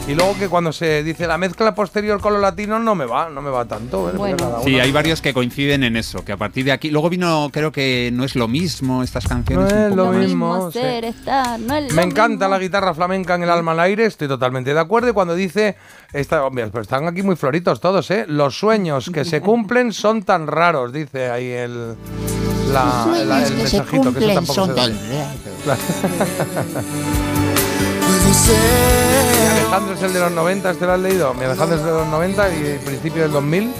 Y 0.08 0.14
luego 0.14 0.34
que 0.38 0.48
cuando 0.48 0.72
se 0.72 1.02
dice 1.02 1.26
la 1.26 1.36
mezcla 1.36 1.74
posterior 1.74 2.18
con 2.18 2.32
los 2.32 2.40
latinos 2.40 2.80
no 2.80 2.94
me 2.94 3.04
va, 3.04 3.28
no 3.28 3.42
me 3.42 3.50
va 3.50 3.66
tanto. 3.66 4.08
¿eh? 4.08 4.34
Cada 4.38 4.62
Sí, 4.62 4.80
hay 4.80 4.90
varios 4.90 5.20
que 5.20 5.34
coinciden 5.34 5.84
en 5.84 5.96
eso, 5.98 6.24
que 6.24 6.32
a 6.32 6.38
partir 6.38 6.64
de 6.64 6.72
aquí. 6.72 6.90
Luego 6.90 7.10
vino, 7.10 7.50
creo 7.52 7.70
que 7.72 8.08
no 8.14 8.24
es 8.24 8.34
lo 8.34 8.48
mismo 8.48 9.02
estas 9.02 9.24
No 9.24 9.28
canciones. 9.28 9.70
un 9.70 9.78
es 9.78 9.94
lo 9.94 10.06
poco 10.06 10.16
mismo. 10.16 10.70
sí. 10.70 10.78
Ser, 10.78 11.04
estar, 11.04 11.60
no 11.60 11.74
es 11.76 11.88
lo 11.90 11.94
Me 11.94 12.02
encanta 12.04 12.46
mismo. 12.46 12.48
la 12.48 12.58
guitarra 12.58 12.94
flamenca 12.94 13.34
en 13.34 13.42
el 13.42 13.50
alma 13.50 13.72
al 13.72 13.80
aire, 13.80 14.06
estoy 14.06 14.28
totalmente 14.28 14.72
de 14.72 14.80
acuerdo. 14.80 15.10
Y 15.10 15.12
cuando 15.12 15.34
dice, 15.34 15.76
esta, 16.14 16.42
hombre, 16.42 16.68
pues 16.68 16.82
están 16.82 17.06
aquí 17.06 17.22
muy 17.22 17.36
floritos 17.36 17.78
todos, 17.78 18.10
¿eh? 18.10 18.24
Los 18.28 18.58
sueños 18.58 19.10
que 19.12 19.26
se 19.26 19.40
cumplen 19.42 19.92
son 19.92 20.22
tan 20.22 20.46
raros, 20.46 20.90
dice 20.90 21.28
ahí 21.28 21.48
el, 21.50 21.96
la, 22.72 23.04
Los 23.06 23.26
la- 23.26 23.42
el 23.42 23.48
se 23.48 23.54
mensajito, 23.56 24.14
que 24.14 24.24
eso 24.24 24.34
tampoco 24.34 24.54
son 24.54 24.68
se 24.70 24.74
tan 24.74 24.90
oye. 24.90 25.24
raros. 25.66 25.82
puedo 28.08 28.34
ser. 28.34 29.27
Alejandro 29.46 29.94
es 29.94 30.02
el 30.02 30.12
de 30.12 30.20
los 30.20 30.32
90, 30.32 30.70
¿este 30.70 30.86
lo 30.86 30.92
has 30.92 31.00
leído? 31.00 31.34
Mi 31.34 31.44
Alejandro 31.44 31.76
es 31.76 31.84
de 31.84 31.90
los 31.90 32.06
90 32.08 32.48
y 32.54 32.78
principio 32.84 33.22
del 33.22 33.32
2000, 33.32 33.72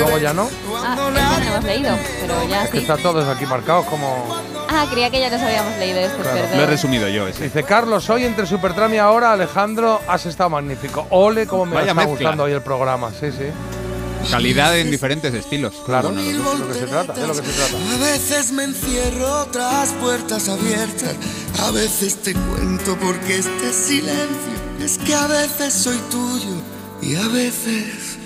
luego 0.00 0.18
ya 0.18 0.32
no. 0.32 0.48
Ah, 0.76 0.94
eso 0.96 1.10
no 1.10 1.18
hemos 1.50 1.64
leído, 1.64 1.96
pero 2.20 2.48
ya 2.48 2.64
Es 2.64 2.70
que 2.70 2.78
está 2.78 2.96
todos 2.96 3.26
aquí 3.28 3.46
marcados 3.46 3.86
como... 3.86 4.26
Ah, 4.68 4.86
creía 4.90 5.10
que 5.10 5.20
ya 5.20 5.30
nos 5.30 5.40
habíamos 5.40 5.76
leído 5.78 5.98
esto, 6.00 6.18
Claro. 6.22 6.36
perdón. 6.40 6.56
Lo 6.58 6.62
he 6.64 6.66
resumido 6.66 7.08
yo 7.08 7.28
ese. 7.28 7.44
Dice 7.44 7.62
Carlos, 7.62 8.08
hoy 8.10 8.24
entre 8.24 8.46
Supertram 8.46 8.92
y 8.94 8.98
ahora, 8.98 9.32
Alejandro, 9.32 10.00
has 10.08 10.26
estado 10.26 10.50
magnífico. 10.50 11.06
Ole, 11.10 11.46
cómo 11.46 11.66
me 11.66 11.74
Vaya 11.76 11.88
está 11.90 11.94
mezcla. 11.94 12.10
gustando 12.12 12.44
hoy 12.44 12.52
el 12.52 12.62
programa. 12.62 13.10
Sí, 13.10 13.30
sí. 13.30 13.46
Calidad 14.30 14.76
en 14.78 14.90
diferentes 14.90 15.32
estilos. 15.34 15.74
Claro, 15.84 16.08
Bueno, 16.10 16.22
de 16.22 16.32
lo 16.32 16.68
que 16.68 16.74
se 16.74 16.86
trata, 16.86 17.12
de 17.12 17.26
lo 17.26 17.34
que 17.34 17.42
se 17.42 17.52
trata. 17.52 17.94
A 17.94 17.98
veces 17.98 18.52
me 18.52 18.64
encierro 18.64 19.46
tras 19.52 19.90
puertas 20.00 20.48
abiertas, 20.48 21.12
a 21.62 21.70
veces 21.70 22.16
te 22.22 22.32
cuento 22.32 22.96
porque 22.96 23.36
este 23.38 23.72
silencio 23.72 24.63
es 24.84 24.98
que 24.98 25.14
a 25.14 25.26
veces 25.26 25.72
soy 25.72 25.98
tuyo 26.10 26.60
y 27.00 27.16
a 27.16 27.26
veces 27.28 28.18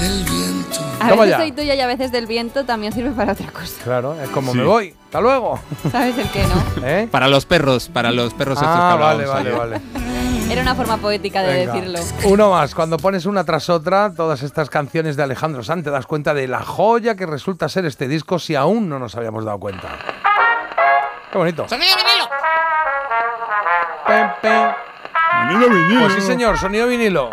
del 0.00 0.24
viento. 0.24 0.80
A 1.00 1.08
Toma 1.08 1.22
veces 1.22 1.30
ya. 1.30 1.36
soy 1.38 1.52
tuya 1.52 1.74
y 1.74 1.80
a 1.80 1.86
veces 1.86 2.12
del 2.12 2.26
viento 2.26 2.64
también 2.64 2.92
sirve 2.92 3.10
para 3.10 3.32
otra 3.32 3.50
cosa. 3.50 3.82
Claro, 3.82 4.14
es 4.20 4.28
como 4.30 4.52
Sí. 4.52 4.58
me 4.58 4.64
voy. 4.64 4.94
Hasta 5.06 5.20
luego. 5.20 5.58
¿Sabes 5.90 6.16
el 6.18 6.28
qué, 6.30 6.44
no? 6.46 6.86
¿Eh? 6.86 7.08
Para 7.10 7.28
los 7.28 7.44
perros, 7.46 7.88
para 7.88 8.10
los 8.12 8.32
perros 8.34 8.58
estos 8.58 8.68
que 8.74 8.80
Ah, 8.82 8.96
vale, 8.96 9.26
vale, 9.26 9.50
vale. 9.52 9.80
Era 10.50 10.62
una 10.62 10.74
forma 10.74 10.96
poética 10.96 11.42
de 11.42 11.54
Venga. 11.66 11.72
decirlo. 11.74 11.98
Uno 12.24 12.50
más. 12.50 12.74
Cuando 12.74 12.96
pones 12.96 13.24
una 13.26 13.44
tras 13.44 13.68
otra, 13.70 14.12
todas 14.14 14.42
estas 14.42 14.68
canciones 14.68 15.16
de 15.16 15.22
Alejandro 15.22 15.62
Sanz, 15.62 15.84
te 15.84 15.90
das 15.90 16.06
cuenta 16.06 16.34
de 16.34 16.48
la 16.48 16.60
joya 16.60 17.14
que 17.14 17.24
resulta 17.26 17.68
ser 17.68 17.84
este 17.86 18.08
disco 18.08 18.38
si 18.40 18.56
aún 18.56 18.88
no 18.88 18.98
nos 18.98 19.14
habíamos 19.16 19.44
dado 19.44 19.58
cuenta. 19.60 19.88
Qué 21.30 21.38
bonito. 21.38 21.68
¡Sonido 21.68 21.94
vinilo! 21.96 22.28
Pem, 24.06 24.28
pem. 24.42 24.70
Pues 26.00 26.14
sí, 26.14 26.22
señor, 26.22 26.56
sonido 26.58 26.86
vinilo. 26.86 27.28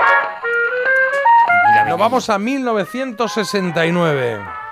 Nos 1.88 1.98
vamos 1.98 2.30
a 2.30 2.38
1969. 2.38 4.67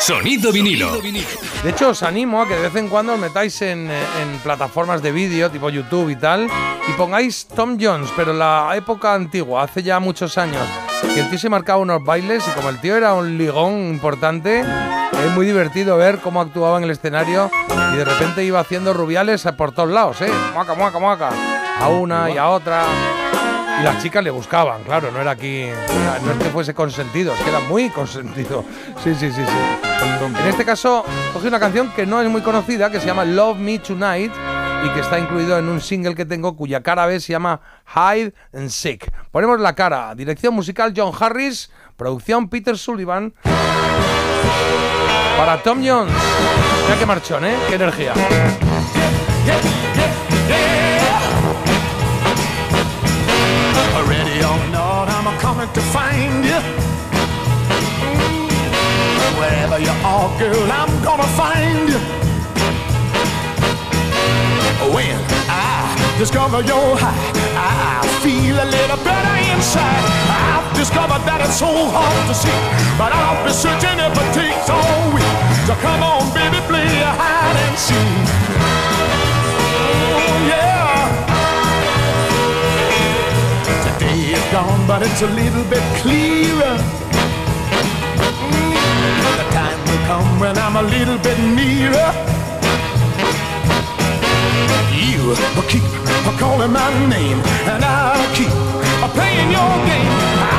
Sonido 0.00 0.52
vinilo. 0.52 1.00
De 1.00 1.70
hecho, 1.70 1.90
os 1.90 2.02
animo 2.02 2.42
a 2.42 2.48
que 2.48 2.54
de 2.54 2.62
vez 2.62 2.76
en 2.76 2.88
cuando 2.88 3.14
os 3.14 3.18
metáis 3.18 3.60
en, 3.62 3.88
plataformas 4.42 5.02
de 5.02 5.12
vídeo, 5.12 5.50
tipo 5.50 5.70
YouTube 5.70 6.10
y 6.10 6.16
tal, 6.16 6.48
y 6.86 6.92
pongáis 6.92 7.46
Tom 7.46 7.78
Jones, 7.80 8.10
pero 8.14 8.32
la 8.32 8.72
época 8.76 9.14
antigua, 9.14 9.62
hace 9.62 9.82
ya 9.82 10.00
muchos 10.00 10.36
años, 10.36 10.62
que 11.14 11.20
el 11.20 11.30
tío 11.30 11.38
se 11.38 11.48
marcaba 11.48 11.80
unos 11.80 12.04
bailes 12.04 12.46
y 12.46 12.50
como 12.50 12.68
el 12.68 12.80
tío 12.80 12.96
era 12.96 13.14
un 13.14 13.38
ligón 13.38 13.88
importante, 13.88 14.60
es 14.60 15.30
muy 15.32 15.46
divertido 15.46 15.96
ver 15.96 16.18
cómo 16.18 16.40
actuaba 16.40 16.76
en 16.78 16.84
el 16.84 16.90
escenario 16.90 17.50
y 17.94 17.96
de 17.96 18.04
repente 18.04 18.44
iba 18.44 18.60
haciendo 18.60 18.92
rubiales 18.92 19.46
por 19.56 19.72
todos 19.72 19.90
lados, 19.90 20.20
¿eh? 20.20 20.30
Muaca, 20.52 20.74
muaca, 20.74 20.98
muaca. 20.98 21.30
A 21.80 21.88
una 21.88 22.30
y 22.30 22.36
a 22.36 22.48
otra. 22.50 22.84
Y 23.80 23.82
las 23.82 24.02
chicas 24.02 24.22
le 24.22 24.30
buscaban, 24.30 24.82
claro, 24.84 25.10
no 25.10 25.20
era 25.20 25.32
aquí, 25.32 25.66
no 26.24 26.32
es 26.32 26.38
que 26.38 26.50
fuese 26.50 26.74
consentido, 26.74 27.34
es 27.34 27.40
que 27.40 27.50
era 27.50 27.60
muy 27.60 27.90
consentido. 27.90 28.64
Sí, 29.02 29.14
sí, 29.14 29.30
sí, 29.30 29.42
sí. 29.44 30.38
En 30.40 30.46
este 30.46 30.64
caso, 30.64 31.04
cogí 31.32 31.48
una 31.48 31.58
canción 31.58 31.90
que 31.92 32.06
no 32.06 32.20
es 32.20 32.28
muy 32.28 32.42
conocida, 32.42 32.90
que 32.90 33.00
se 33.00 33.06
llama 33.06 33.24
Love 33.24 33.58
Me 33.58 33.78
Tonight 33.78 34.32
y 34.84 34.88
que 34.90 35.00
está 35.00 35.18
incluido 35.18 35.58
en 35.58 35.68
un 35.68 35.80
single 35.80 36.14
que 36.14 36.24
tengo 36.24 36.56
cuya 36.56 36.82
cara 36.82 37.06
B 37.06 37.18
se 37.20 37.32
llama 37.32 37.60
Hide 37.94 38.32
and 38.52 38.68
Seek. 38.68 39.10
Ponemos 39.30 39.60
la 39.60 39.74
cara, 39.74 40.14
dirección 40.14 40.54
musical 40.54 40.92
John 40.96 41.12
Harris, 41.18 41.70
producción 41.96 42.48
Peter 42.48 42.76
Sullivan. 42.78 43.34
Para 45.36 45.62
Tom 45.62 45.82
Jones. 45.84 46.14
Mira 46.84 46.98
qué 46.98 47.06
marchón, 47.06 47.44
¿eh? 47.44 47.56
Qué 47.68 47.74
energía. 47.74 48.12
Ready 50.46 50.83
I'm 55.64 55.72
to 55.72 55.80
find 55.80 56.44
you. 56.44 56.60
Wherever 59.40 59.78
you 59.78 59.94
are, 60.04 60.28
girl, 60.38 60.70
I'm 60.70 60.92
gonna 61.02 61.26
find 61.40 61.88
you. 61.88 62.00
When 64.92 65.16
I 65.48 65.96
discover 66.18 66.60
your 66.60 66.98
high, 67.00 67.32
I 67.56 68.04
feel 68.20 68.56
a 68.60 68.68
little 68.76 69.00
better 69.08 69.36
inside. 69.56 70.04
I've 70.28 70.68
discovered 70.76 71.24
that 71.24 71.40
it's 71.40 71.58
so 71.58 71.72
hard 71.72 72.28
to 72.28 72.34
see, 72.34 72.60
but 73.00 73.14
I'll 73.16 73.42
be 73.42 73.52
searching 73.56 73.98
if 74.04 74.12
it 74.12 74.30
takes 74.36 74.68
all 74.68 75.14
week. 75.16 75.32
So 75.64 75.72
come 75.80 76.02
on, 76.02 76.28
baby, 76.36 76.60
play 76.68 76.84
a 77.00 77.08
hide 77.08 77.56
and 77.56 77.78
seek. 77.78 78.28
Oh, 80.12 80.46
yeah. 80.46 80.73
Is 84.34 84.44
gone, 84.52 84.86
but 84.86 85.02
it's 85.02 85.22
a 85.22 85.30
little 85.40 85.64
bit 85.70 85.84
clearer. 86.02 86.76
The 89.38 89.46
time 89.54 89.80
will 89.86 90.02
come 90.10 90.28
when 90.40 90.58
I'm 90.58 90.76
a 90.76 90.82
little 90.82 91.18
bit 91.18 91.38
nearer. 91.58 92.10
You 94.90 95.20
will 95.56 95.68
keep 95.68 95.86
calling 96.38 96.72
my 96.72 96.90
name, 97.08 97.38
and 97.72 97.84
I'll 97.84 98.28
keep 98.34 98.52
playing 99.14 99.50
your 99.54 99.74
game. 99.90 100.12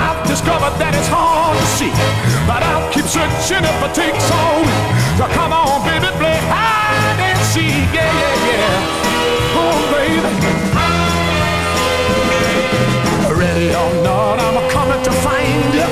I've 0.03 0.21
discovered 0.27 0.75
that 0.79 0.93
it's 0.95 1.09
hard 1.11 1.57
to 1.59 1.67
see, 1.77 1.93
but 2.47 2.61
I'll 2.63 2.87
keep 2.93 3.05
searching 3.05 3.63
if 3.63 3.77
it 3.87 3.93
takes 3.93 4.25
all 4.31 4.59
week. 4.63 4.87
So 5.19 5.25
come 5.37 5.51
on, 5.51 5.83
baby, 5.83 6.09
play 6.21 6.39
hide 6.47 7.19
and 7.29 7.39
seek, 7.51 7.89
yeah, 7.91 8.21
yeah, 8.21 8.47
yeah. 8.49 9.59
Oh, 9.59 9.77
baby. 9.91 10.84
Or 13.75 13.91
not, 14.03 14.39
I'm 14.39 14.69
coming 14.71 15.03
to 15.03 15.11
find 15.11 15.73
you. 15.75 15.89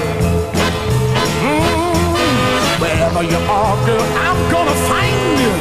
Mm, 1.44 2.80
wherever 2.80 3.24
you 3.24 3.38
are, 3.52 3.76
Oh, 3.76 3.86
girl, 3.86 4.06
I'm 4.26 4.40
gonna 4.54 4.78
find 4.88 5.40
you. 5.44 5.54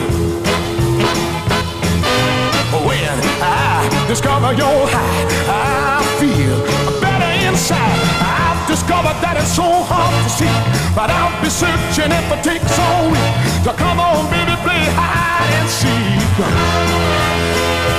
When 2.86 3.18
I 3.42 4.06
discover 4.06 4.52
your 4.52 4.86
high, 4.94 5.24
I 5.50 6.02
feel 6.20 6.58
better 7.00 7.32
inside. 7.48 8.00
I've 8.22 8.68
discovered 8.68 9.18
that 9.24 9.36
it's 9.38 9.54
so 9.54 9.68
hard 9.90 10.14
to 10.22 10.30
see, 10.30 10.56
but 10.94 11.10
I'll 11.10 11.34
be 11.42 11.50
searching 11.50 12.12
if 12.12 12.26
it 12.34 12.42
takes 12.44 12.78
all 12.78 13.10
week. 13.10 13.34
So 13.64 13.72
come 13.72 13.98
on, 13.98 14.30
baby, 14.30 14.54
play 14.62 14.84
hide 14.94 15.52
and 15.58 15.68
seek. 15.68 16.38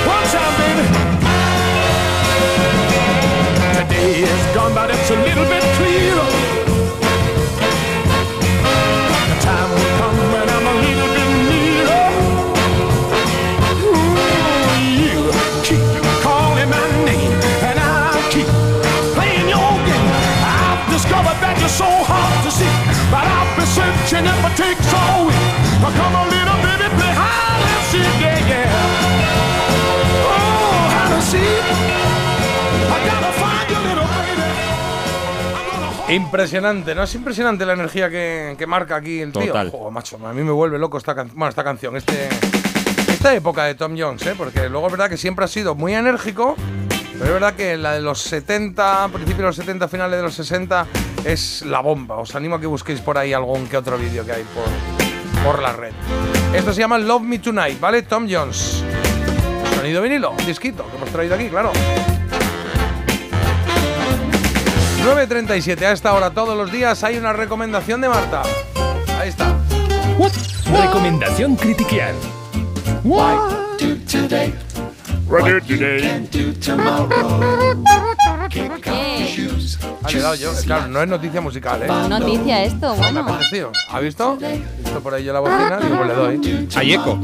One 0.08 0.26
time, 0.32 0.54
baby. 0.60 1.13
Today 4.04 4.20
is 4.20 4.54
gone, 4.54 4.74
but 4.74 4.90
it's 4.90 5.08
a 5.08 5.16
little 5.16 5.46
bit 5.48 5.62
clearer. 5.80 6.28
The 9.30 9.36
time 9.40 9.70
will 9.72 9.92
come 9.96 10.18
when 10.28 10.44
I'm 10.44 10.66
a 10.68 10.76
little 10.84 11.10
bit 11.16 11.30
nearer. 11.48 12.08
Ooh, 13.80 14.12
you 15.00 15.32
keep 15.64 15.80
calling 16.20 16.68
my 16.68 16.84
name, 17.08 17.32
and 17.64 17.80
I'll 17.80 18.20
keep 18.28 18.44
playing 19.16 19.48
your 19.48 19.72
game. 19.88 20.12
I've 20.52 20.84
discovered 20.92 21.40
that 21.40 21.56
you're 21.56 21.72
so 21.72 21.88
hard 21.88 22.44
to 22.44 22.50
see, 22.52 22.74
but 23.08 23.24
I'll 23.24 23.56
be 23.56 23.64
searching 23.64 24.28
if 24.28 24.36
it 24.44 24.56
Impresionante, 36.08 36.94
¿no? 36.94 37.02
Es 37.04 37.14
impresionante 37.14 37.64
la 37.64 37.72
energía 37.72 38.10
que, 38.10 38.54
que 38.58 38.66
marca 38.66 38.96
aquí 38.96 39.20
el 39.20 39.32
tío. 39.32 39.46
Total. 39.46 39.70
Joder, 39.70 39.92
macho, 39.92 40.18
a 40.24 40.32
mí 40.32 40.42
me 40.42 40.52
vuelve 40.52 40.78
loco 40.78 40.98
esta, 40.98 41.14
can- 41.14 41.30
bueno, 41.34 41.48
esta 41.48 41.64
canción, 41.64 41.96
este, 41.96 42.28
esta 43.08 43.34
época 43.34 43.64
de 43.64 43.74
Tom 43.74 43.94
Jones, 43.98 44.24
¿eh? 44.26 44.34
Porque 44.36 44.68
luego 44.68 44.86
es 44.86 44.92
verdad 44.92 45.08
que 45.08 45.16
siempre 45.16 45.46
ha 45.46 45.48
sido 45.48 45.74
muy 45.74 45.94
enérgico, 45.94 46.56
pero 47.14 47.24
es 47.24 47.32
verdad 47.32 47.54
que 47.54 47.76
la 47.78 47.92
de 47.94 48.02
los 48.02 48.20
70, 48.20 49.08
principios 49.08 49.38
de 49.38 49.44
los 49.44 49.56
70, 49.56 49.88
finales 49.88 50.16
de 50.18 50.22
los 50.22 50.34
60, 50.34 50.86
es 51.24 51.62
la 51.62 51.80
bomba. 51.80 52.16
Os 52.18 52.34
animo 52.34 52.56
a 52.56 52.60
que 52.60 52.66
busquéis 52.66 53.00
por 53.00 53.16
ahí 53.16 53.32
algún 53.32 53.66
que 53.66 53.78
otro 53.78 53.96
vídeo 53.96 54.26
que 54.26 54.32
hay 54.32 54.44
por, 54.44 55.42
por 55.44 55.62
la 55.62 55.72
red. 55.72 55.92
Esto 56.54 56.74
se 56.74 56.80
llama 56.80 56.98
Love 56.98 57.22
Me 57.22 57.38
Tonight, 57.38 57.80
¿vale? 57.80 58.02
Tom 58.02 58.26
Jones. 58.30 58.84
Sonido 59.74 60.02
vinilo, 60.02 60.34
disquito 60.46 60.86
que 60.90 60.96
hemos 60.96 61.08
traído 61.08 61.34
aquí, 61.34 61.48
claro. 61.48 61.72
9.37, 65.04 65.82
a 65.82 65.92
esta 65.92 66.14
hora 66.14 66.30
todos 66.30 66.56
los 66.56 66.72
días 66.72 67.04
hay 67.04 67.18
una 67.18 67.34
recomendación 67.34 68.00
de 68.00 68.08
Marta. 68.08 68.42
Ahí 69.20 69.28
está. 69.28 69.54
Recomendación 70.72 71.56
Critiquian. 71.56 72.14
Ah, 80.02 80.10
le 80.10 80.18
he 80.18 80.22
dado 80.22 80.34
yo. 80.36 80.52
Claro, 80.64 80.88
no 80.88 81.02
es 81.02 81.08
noticia 81.08 81.40
musical, 81.42 81.82
¿eh? 81.82 81.86
Noticia 82.08 82.64
esto, 82.64 82.92
Me 82.92 82.98
bueno. 82.98 83.20
ha 83.20 83.26
parecido. 83.26 83.72
¿Ha 83.90 84.00
visto? 84.00 84.36
Visto 84.36 85.00
por 85.02 85.12
ahí 85.12 85.24
yo 85.24 85.34
la 85.34 85.40
bocina 85.40 85.80
y 85.82 85.94
pues 85.94 86.08
le 86.08 86.14
doy. 86.14 86.68
Hay 86.76 86.92
eco. 86.94 87.18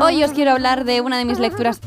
Hoy 0.00 0.22
os 0.24 0.32
quiero 0.32 0.52
hablar 0.52 0.84
de 0.84 1.00
una 1.00 1.18
de 1.18 1.24
mis 1.24 1.38
lecturas. 1.38 1.80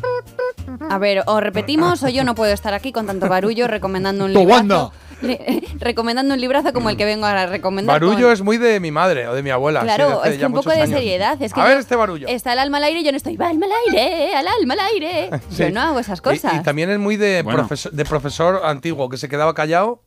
A 0.89 0.97
ver, 0.97 1.23
o 1.27 1.39
repetimos 1.39 2.03
o 2.03 2.09
yo 2.09 2.23
no 2.23 2.35
puedo 2.35 2.51
estar 2.53 2.73
aquí 2.73 2.91
con 2.91 3.05
tanto 3.05 3.27
barullo 3.29 3.67
recomendando 3.67 4.25
un 4.25 4.33
librazo. 4.39 4.91
Li- 5.21 5.37
recomendando 5.79 6.33
un 6.33 6.41
librazo 6.41 6.73
como 6.73 6.89
el 6.89 6.97
que 6.97 7.05
vengo 7.05 7.25
a 7.27 7.45
recomendar. 7.45 7.93
Barullo 7.99 8.25
con- 8.27 8.33
es 8.33 8.41
muy 8.41 8.57
de 8.57 8.79
mi 8.79 8.89
madre 8.91 9.27
o 9.27 9.33
de 9.35 9.43
mi 9.43 9.51
abuela. 9.51 9.81
sí, 9.81 9.85
Claro, 9.85 10.21
hace 10.21 10.33
es 10.33 10.37
que 10.39 10.45
un 10.47 10.53
poco 10.53 10.71
de 10.71 10.81
años. 10.81 10.89
seriedad. 10.97 11.39
Es 11.41 11.53
que 11.53 11.61
a 11.61 11.65
ver 11.65 11.77
este 11.77 11.95
barullo. 11.95 12.27
Está 12.27 12.53
el 12.53 12.59
alma 12.59 12.77
al 12.77 12.85
aire 12.85 13.01
y 13.01 13.03
yo 13.03 13.11
no 13.11 13.17
estoy, 13.17 13.37
va 13.37 13.49
alma 13.49 13.67
al 13.67 13.71
aire, 13.93 14.33
al 14.35 14.47
alma 14.47 14.73
al 14.73 14.79
aire. 14.79 15.29
Sí. 15.51 15.63
Yo 15.63 15.69
no 15.71 15.81
hago 15.81 15.99
esas 15.99 16.19
Y- 16.19 16.21
cosas. 16.23 16.53
Y, 16.55 16.63
también 16.63 16.89
es 16.89 16.97
muy 16.99 17.17
de, 17.17 17.43
Bueno. 17.43 17.59
profesor, 17.59 17.91
de 17.91 18.05
profesor 18.05 18.61
antiguo 18.63 19.09
que 19.09 19.17
se 19.17 19.29
quedaba 19.29 19.53
callado, 19.53 20.01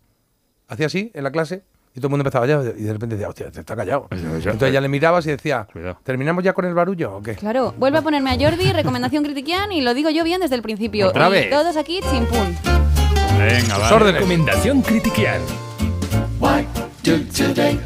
hacía 0.68 0.86
así 0.86 1.12
en 1.14 1.23
la 1.24 1.31
clase 1.31 1.62
y 1.97 2.00
todo 2.00 2.08
el 2.08 2.10
mundo 2.10 2.23
empezaba 2.23 2.44
callado 2.44 2.74
y 2.76 2.82
de 2.82 2.92
repente 2.92 3.14
decía, 3.14 3.28
hostia, 3.28 3.50
te 3.52 3.60
está 3.60 3.76
callado. 3.76 4.08
Entonces 4.10 4.73
ya 4.73 4.81
le 4.81 4.89
mirabas 4.89 5.24
y 5.26 5.31
decía, 5.31 5.68
¿terminamos 6.02 6.42
ya 6.42 6.52
con 6.52 6.64
el 6.64 6.74
barullo 6.74 7.16
o 7.16 7.23
qué? 7.23 7.36
Claro, 7.36 7.73
vuelve 7.78 7.98
a 7.98 8.02
ponerme 8.02 8.32
a 8.32 8.39
Jordi, 8.39 8.73
recomendación 8.73 9.23
critiquian 9.23 9.70
y 9.70 9.81
lo 9.81 9.94
digo 9.94 10.10
yo 10.10 10.24
bien 10.24 10.40
desde 10.40 10.56
el 10.56 10.62
principio. 10.62 11.08
Otra 11.08 11.28
y 11.28 11.32
vez. 11.32 11.50
todos 11.50 11.76
aquí 11.76 12.00
chimpún. 12.10 12.56
Venga, 13.39 13.94
órdenes. 13.94 14.14
Recomendación 14.14 14.82
Critiquian. 14.82 15.40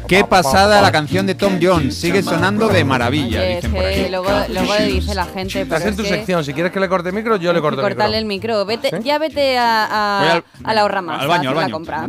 Qué 0.07 0.23
pasada 0.23 0.81
la 0.81 0.91
canción 0.91 1.25
de 1.27 1.35
Tom 1.35 1.59
Jones. 1.61 1.95
Sigue 1.95 2.23
sonando 2.23 2.67
de 2.69 2.83
maravilla, 2.83 3.39
Oye, 3.41 3.55
dicen 3.57 3.71
por 3.73 3.85
aquí. 3.85 3.95
que 4.03 4.09
luego, 4.09 4.29
luego 4.49 4.73
dice 4.87 5.15
la 5.15 5.25
gente. 5.25 5.61
Estás 5.61 5.85
en 5.85 5.95
tu 5.95 6.01
es 6.03 6.07
que- 6.09 6.15
sección, 6.15 6.43
si 6.45 6.53
quieres 6.53 6.71
que 6.71 6.79
le 6.79 6.87
corte 6.89 7.09
el 7.09 7.15
micro, 7.15 7.35
yo 7.35 7.51
le 7.53 7.59
corto 7.61 7.81
el 7.81 7.85
micro. 7.85 7.95
cortarle 7.95 8.17
el 8.17 8.25
micro. 8.25 8.65
Vete, 8.65 8.91
Ya 9.03 9.17
vete 9.19 9.57
a, 9.57 9.85
a, 9.85 10.19
Voy 10.21 10.29
al- 10.29 10.43
a 10.63 10.73
la 10.73 10.81
ahorra 10.81 11.01
más. 11.01 11.21
al 11.21 11.27
baño, 11.27 11.49
al. 11.51 11.55
La 11.57 11.69
compra. 11.69 12.07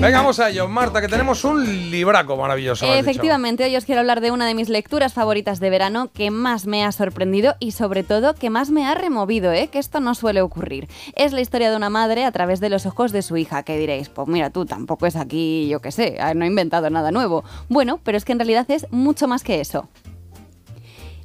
Venga, 0.00 0.18
vamos 0.18 0.38
a 0.40 0.50
ello, 0.50 0.68
Marta, 0.68 1.00
que 1.00 1.08
tenemos 1.08 1.44
un 1.44 1.90
libraco 1.90 2.36
maravilloso. 2.36 2.86
Efectivamente, 2.92 3.64
hoy 3.64 3.76
os 3.76 3.84
quiero 3.84 4.00
hablar 4.00 4.20
de 4.20 4.30
una 4.30 4.46
de 4.46 4.54
mis 4.54 4.68
lecturas 4.68 5.12
favoritas 5.12 5.60
de 5.60 5.70
verano 5.70 6.10
que 6.12 6.30
más 6.30 6.66
me 6.66 6.84
ha 6.84 6.92
sorprendido 6.92 7.54
y 7.60 7.72
sobre 7.72 8.02
todo 8.02 8.34
que 8.34 8.50
más 8.50 8.70
me 8.70 8.86
ha 8.86 8.94
removido, 8.94 9.52
¿eh? 9.52 9.68
que 9.70 9.78
esto 9.78 10.00
no 10.00 10.14
suele 10.14 10.40
ocurrir. 10.42 10.88
Es 11.14 11.32
la 11.32 11.40
historia 11.40 11.70
de 11.70 11.76
una 11.76 11.90
madre 11.90 12.24
a 12.24 12.32
través 12.32 12.60
de 12.60 12.68
los 12.70 12.86
ojos 12.86 13.12
de 13.12 13.22
su 13.22 13.31
hija, 13.36 13.62
que 13.62 13.78
diréis, 13.78 14.08
pues 14.08 14.28
mira 14.28 14.50
tú, 14.50 14.66
tampoco 14.66 15.06
es 15.06 15.16
aquí, 15.16 15.68
yo 15.68 15.80
qué 15.80 15.92
sé, 15.92 16.16
ah, 16.20 16.34
no 16.34 16.44
he 16.44 16.48
inventado 16.48 16.90
nada 16.90 17.10
nuevo. 17.10 17.44
Bueno, 17.68 18.00
pero 18.02 18.18
es 18.18 18.24
que 18.24 18.32
en 18.32 18.38
realidad 18.38 18.70
es 18.70 18.86
mucho 18.90 19.28
más 19.28 19.42
que 19.42 19.60
eso. 19.60 19.88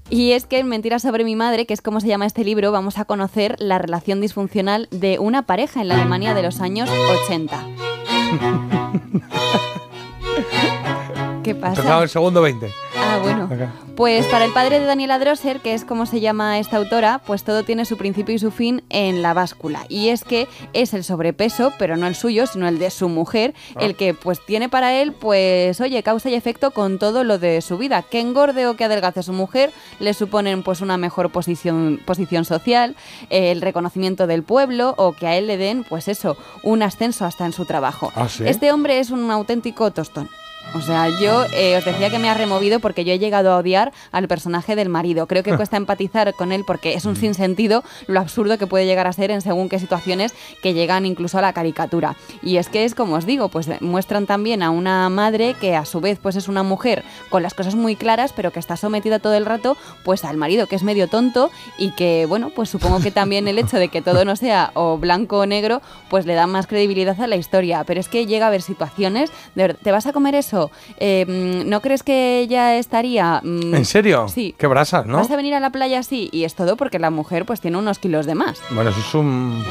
Y 0.10 0.32
es 0.32 0.46
que 0.46 0.60
en 0.60 0.68
Mentiras 0.68 1.02
sobre 1.02 1.26
mi 1.26 1.36
madre, 1.36 1.66
que 1.66 1.74
es 1.74 1.82
como 1.82 2.00
se 2.00 2.08
llama 2.08 2.26
este 2.26 2.46
libro, 2.46 2.72
vamos 2.72 2.98
a 2.98 3.06
conocer 3.06 3.58
la 3.60 3.78
relación 3.78 4.22
disfuncional 4.22 4.88
de 4.92 5.20
una 5.20 5.44
pareja 5.44 5.82
en 5.82 5.90
la 5.90 5.96
Alemania 5.96 6.34
de 6.34 6.44
los 6.44 6.62
años 6.62 6.90
80. 7.26 7.58
¿Qué 11.44 11.56
pasa? 11.56 11.82
Empezaba 11.82 12.04
el 12.04 12.10
segundo 12.10 12.42
20. 12.42 12.87
Ah, 13.08 13.20
bueno. 13.22 13.50
Acá. 13.52 13.72
Pues 13.96 14.26
para 14.28 14.46
el 14.46 14.54
padre 14.54 14.80
de 14.80 14.86
Daniela 14.86 15.18
Drosser, 15.18 15.60
que 15.60 15.74
es 15.74 15.84
como 15.84 16.06
se 16.06 16.20
llama 16.20 16.60
esta 16.60 16.78
autora, 16.78 17.20
pues 17.26 17.44
todo 17.44 17.64
tiene 17.64 17.86
su 17.86 17.98
principio 17.98 18.36
y 18.36 18.40
su 18.40 18.52
fin 18.52 18.84
en 18.90 19.22
la 19.22 19.34
báscula. 19.34 19.86
Y 19.90 20.10
es 20.10 20.24
que 20.24 20.48
es 20.74 20.94
el 20.94 21.04
sobrepeso, 21.04 21.74
pero 21.80 21.98
no 21.98 22.06
el 22.06 22.14
suyo, 22.16 22.46
sino 22.46 22.68
el 22.68 22.78
de 22.80 22.92
su 22.92 23.10
mujer, 23.10 23.54
Ah. 23.76 23.80
el 23.82 23.96
que 23.96 24.14
pues 24.14 24.40
tiene 24.46 24.70
para 24.70 24.94
él, 24.94 25.14
pues 25.14 25.82
oye, 25.82 26.04
causa 26.04 26.30
y 26.30 26.36
efecto 26.36 26.72
con 26.72 27.00
todo 27.00 27.24
lo 27.24 27.40
de 27.40 27.62
su 27.62 27.78
vida. 27.78 28.04
Que 28.04 28.20
engorde 28.20 28.68
o 28.68 28.76
que 28.76 28.84
adelgace 28.86 29.22
a 29.22 29.24
su 29.24 29.34
mujer 29.34 29.72
le 30.00 30.14
suponen 30.14 30.62
pues 30.64 30.82
una 30.82 30.98
mejor 30.98 31.32
posición, 31.32 32.00
posición 32.06 32.46
social, 32.46 32.96
eh, 33.30 33.52
el 33.52 33.62
reconocimiento 33.62 34.28
del 34.28 34.44
pueblo 34.44 34.94
o 34.98 35.14
que 35.14 35.26
a 35.28 35.36
él 35.38 35.48
le 35.48 35.58
den, 35.58 35.84
pues 35.84 36.08
eso, 36.08 36.38
un 36.64 36.84
ascenso 36.84 37.26
hasta 37.26 37.46
en 37.46 37.54
su 37.54 37.66
trabajo. 37.66 38.12
¿Ah, 38.16 38.28
sí? 38.30 38.44
Este 38.46 38.72
hombre 38.72 39.00
es 39.00 39.10
un 39.10 39.30
auténtico 39.32 39.90
tostón. 39.92 40.30
O 40.74 40.82
sea, 40.82 41.10
yo 41.10 41.46
eh, 41.54 41.78
os 41.78 41.86
decía 41.86 42.10
que 42.10 42.20
me 42.20 42.30
ha 42.30 42.34
removido 42.34 42.80
porque 42.80 43.04
yo 43.04 43.14
he 43.14 43.20
llegado 43.20 43.52
a 43.52 43.58
odiar 43.58 43.94
al 44.12 44.28
personaje 44.28 44.76
del 44.76 44.90
marido. 44.90 45.28
Creo 45.28 45.44
que 45.44 45.54
cuesta 45.58 45.78
empatizar 45.78 46.34
con 46.34 46.52
él 46.52 46.64
porque 46.66 46.94
es 46.94 47.06
un 47.06 47.16
sinsentido 47.16 47.84
lo 48.08 48.20
absurdo 48.20 48.58
que 48.58 48.68
puede 48.68 48.86
llegar 48.86 49.08
a 49.08 49.14
ser 49.14 49.32
en 49.32 49.42
según 49.42 49.70
qué 49.70 49.80
situaciones 49.80 50.34
que 50.62 50.74
llegan 50.74 51.06
incluso 51.06 51.38
a 51.38 51.42
la 51.42 51.54
caricatura. 51.54 52.16
Y 52.42 52.58
es 52.58 52.70
que 52.70 52.86
es 52.86 52.96
como 52.96 53.16
os 53.16 53.26
digo, 53.26 53.50
pues 53.50 53.68
eh, 53.68 53.78
muestran 53.82 54.26
también 54.26 54.62
a 54.62 54.70
una 54.70 55.10
madre 55.10 55.56
que 55.60 55.76
a 55.76 55.86
su 55.86 56.02
vez 56.02 56.20
pues 56.22 56.36
es 56.36 56.48
una 56.48 56.64
mujer 56.64 57.04
con 57.30 57.44
las 57.44 57.54
cosas 57.54 57.76
muy 57.76 57.96
claras, 57.96 58.34
pero 58.34 58.52
que 58.52 58.60
está 58.60 58.78
sometida 58.78 59.20
todo 59.20 59.36
el 59.36 59.46
rato 59.46 59.78
pues 60.04 60.26
al 60.26 60.38
marido 60.38 60.68
que 60.68 60.76
es 60.76 60.84
medio 60.84 61.08
tonto 61.08 61.50
y 61.78 61.92
que 61.92 62.26
bueno, 62.28 62.52
pues 62.56 62.70
supongo 62.70 63.00
que 63.00 63.12
también 63.12 63.48
el 63.48 63.58
hecho 63.60 63.78
de 63.78 63.90
que 63.90 64.02
todo 64.02 64.26
no 64.26 64.36
sea 64.36 64.72
o 64.74 64.98
blanco 64.98 65.40
o 65.40 65.46
negro, 65.46 65.82
pues 66.10 66.26
le 66.26 66.34
da 66.34 66.46
más 66.46 66.68
credibilidad 66.68 67.20
a 67.22 67.28
la 67.28 67.36
historia. 67.36 67.84
Pero 67.86 68.00
es 68.00 68.10
que 68.10 68.26
llega 68.26 68.46
a 68.46 68.50
haber 68.50 68.62
situaciones 68.62 69.32
de 69.56 69.64
verdad, 69.64 69.80
¿te 69.82 69.92
vas 69.92 70.08
a 70.08 70.14
comer 70.14 70.36
eso? 70.36 70.57
Eh, 71.00 71.26
mm, 71.28 71.70
¿No 71.70 71.82
crees 71.82 72.04
que 72.04 72.40
ella 72.40 72.76
estaría...? 72.78 73.42
mm, 73.44 73.76
¿En 73.76 73.86
serio? 73.86 74.28
Sí. 74.28 74.56
Qué 74.58 74.68
brasas, 74.68 75.06
¿no? 75.06 75.18
¿Vas 75.18 75.32
a 75.32 75.36
venir 75.36 75.54
a 75.54 75.60
la 75.60 75.70
playa 75.70 76.00
así? 76.00 76.30
Y 76.32 76.44
es 76.44 76.56
todo 76.56 76.76
porque 76.78 77.00
la 77.00 77.10
mujer 77.10 77.46
pues 77.46 77.62
tiene 77.62 77.78
unos 77.78 78.00
kilos 78.00 78.26
de 78.26 78.36
más. 78.36 78.60
Bueno, 78.72 78.90
eso 78.90 79.00
es 79.00 79.14
un 79.14 79.64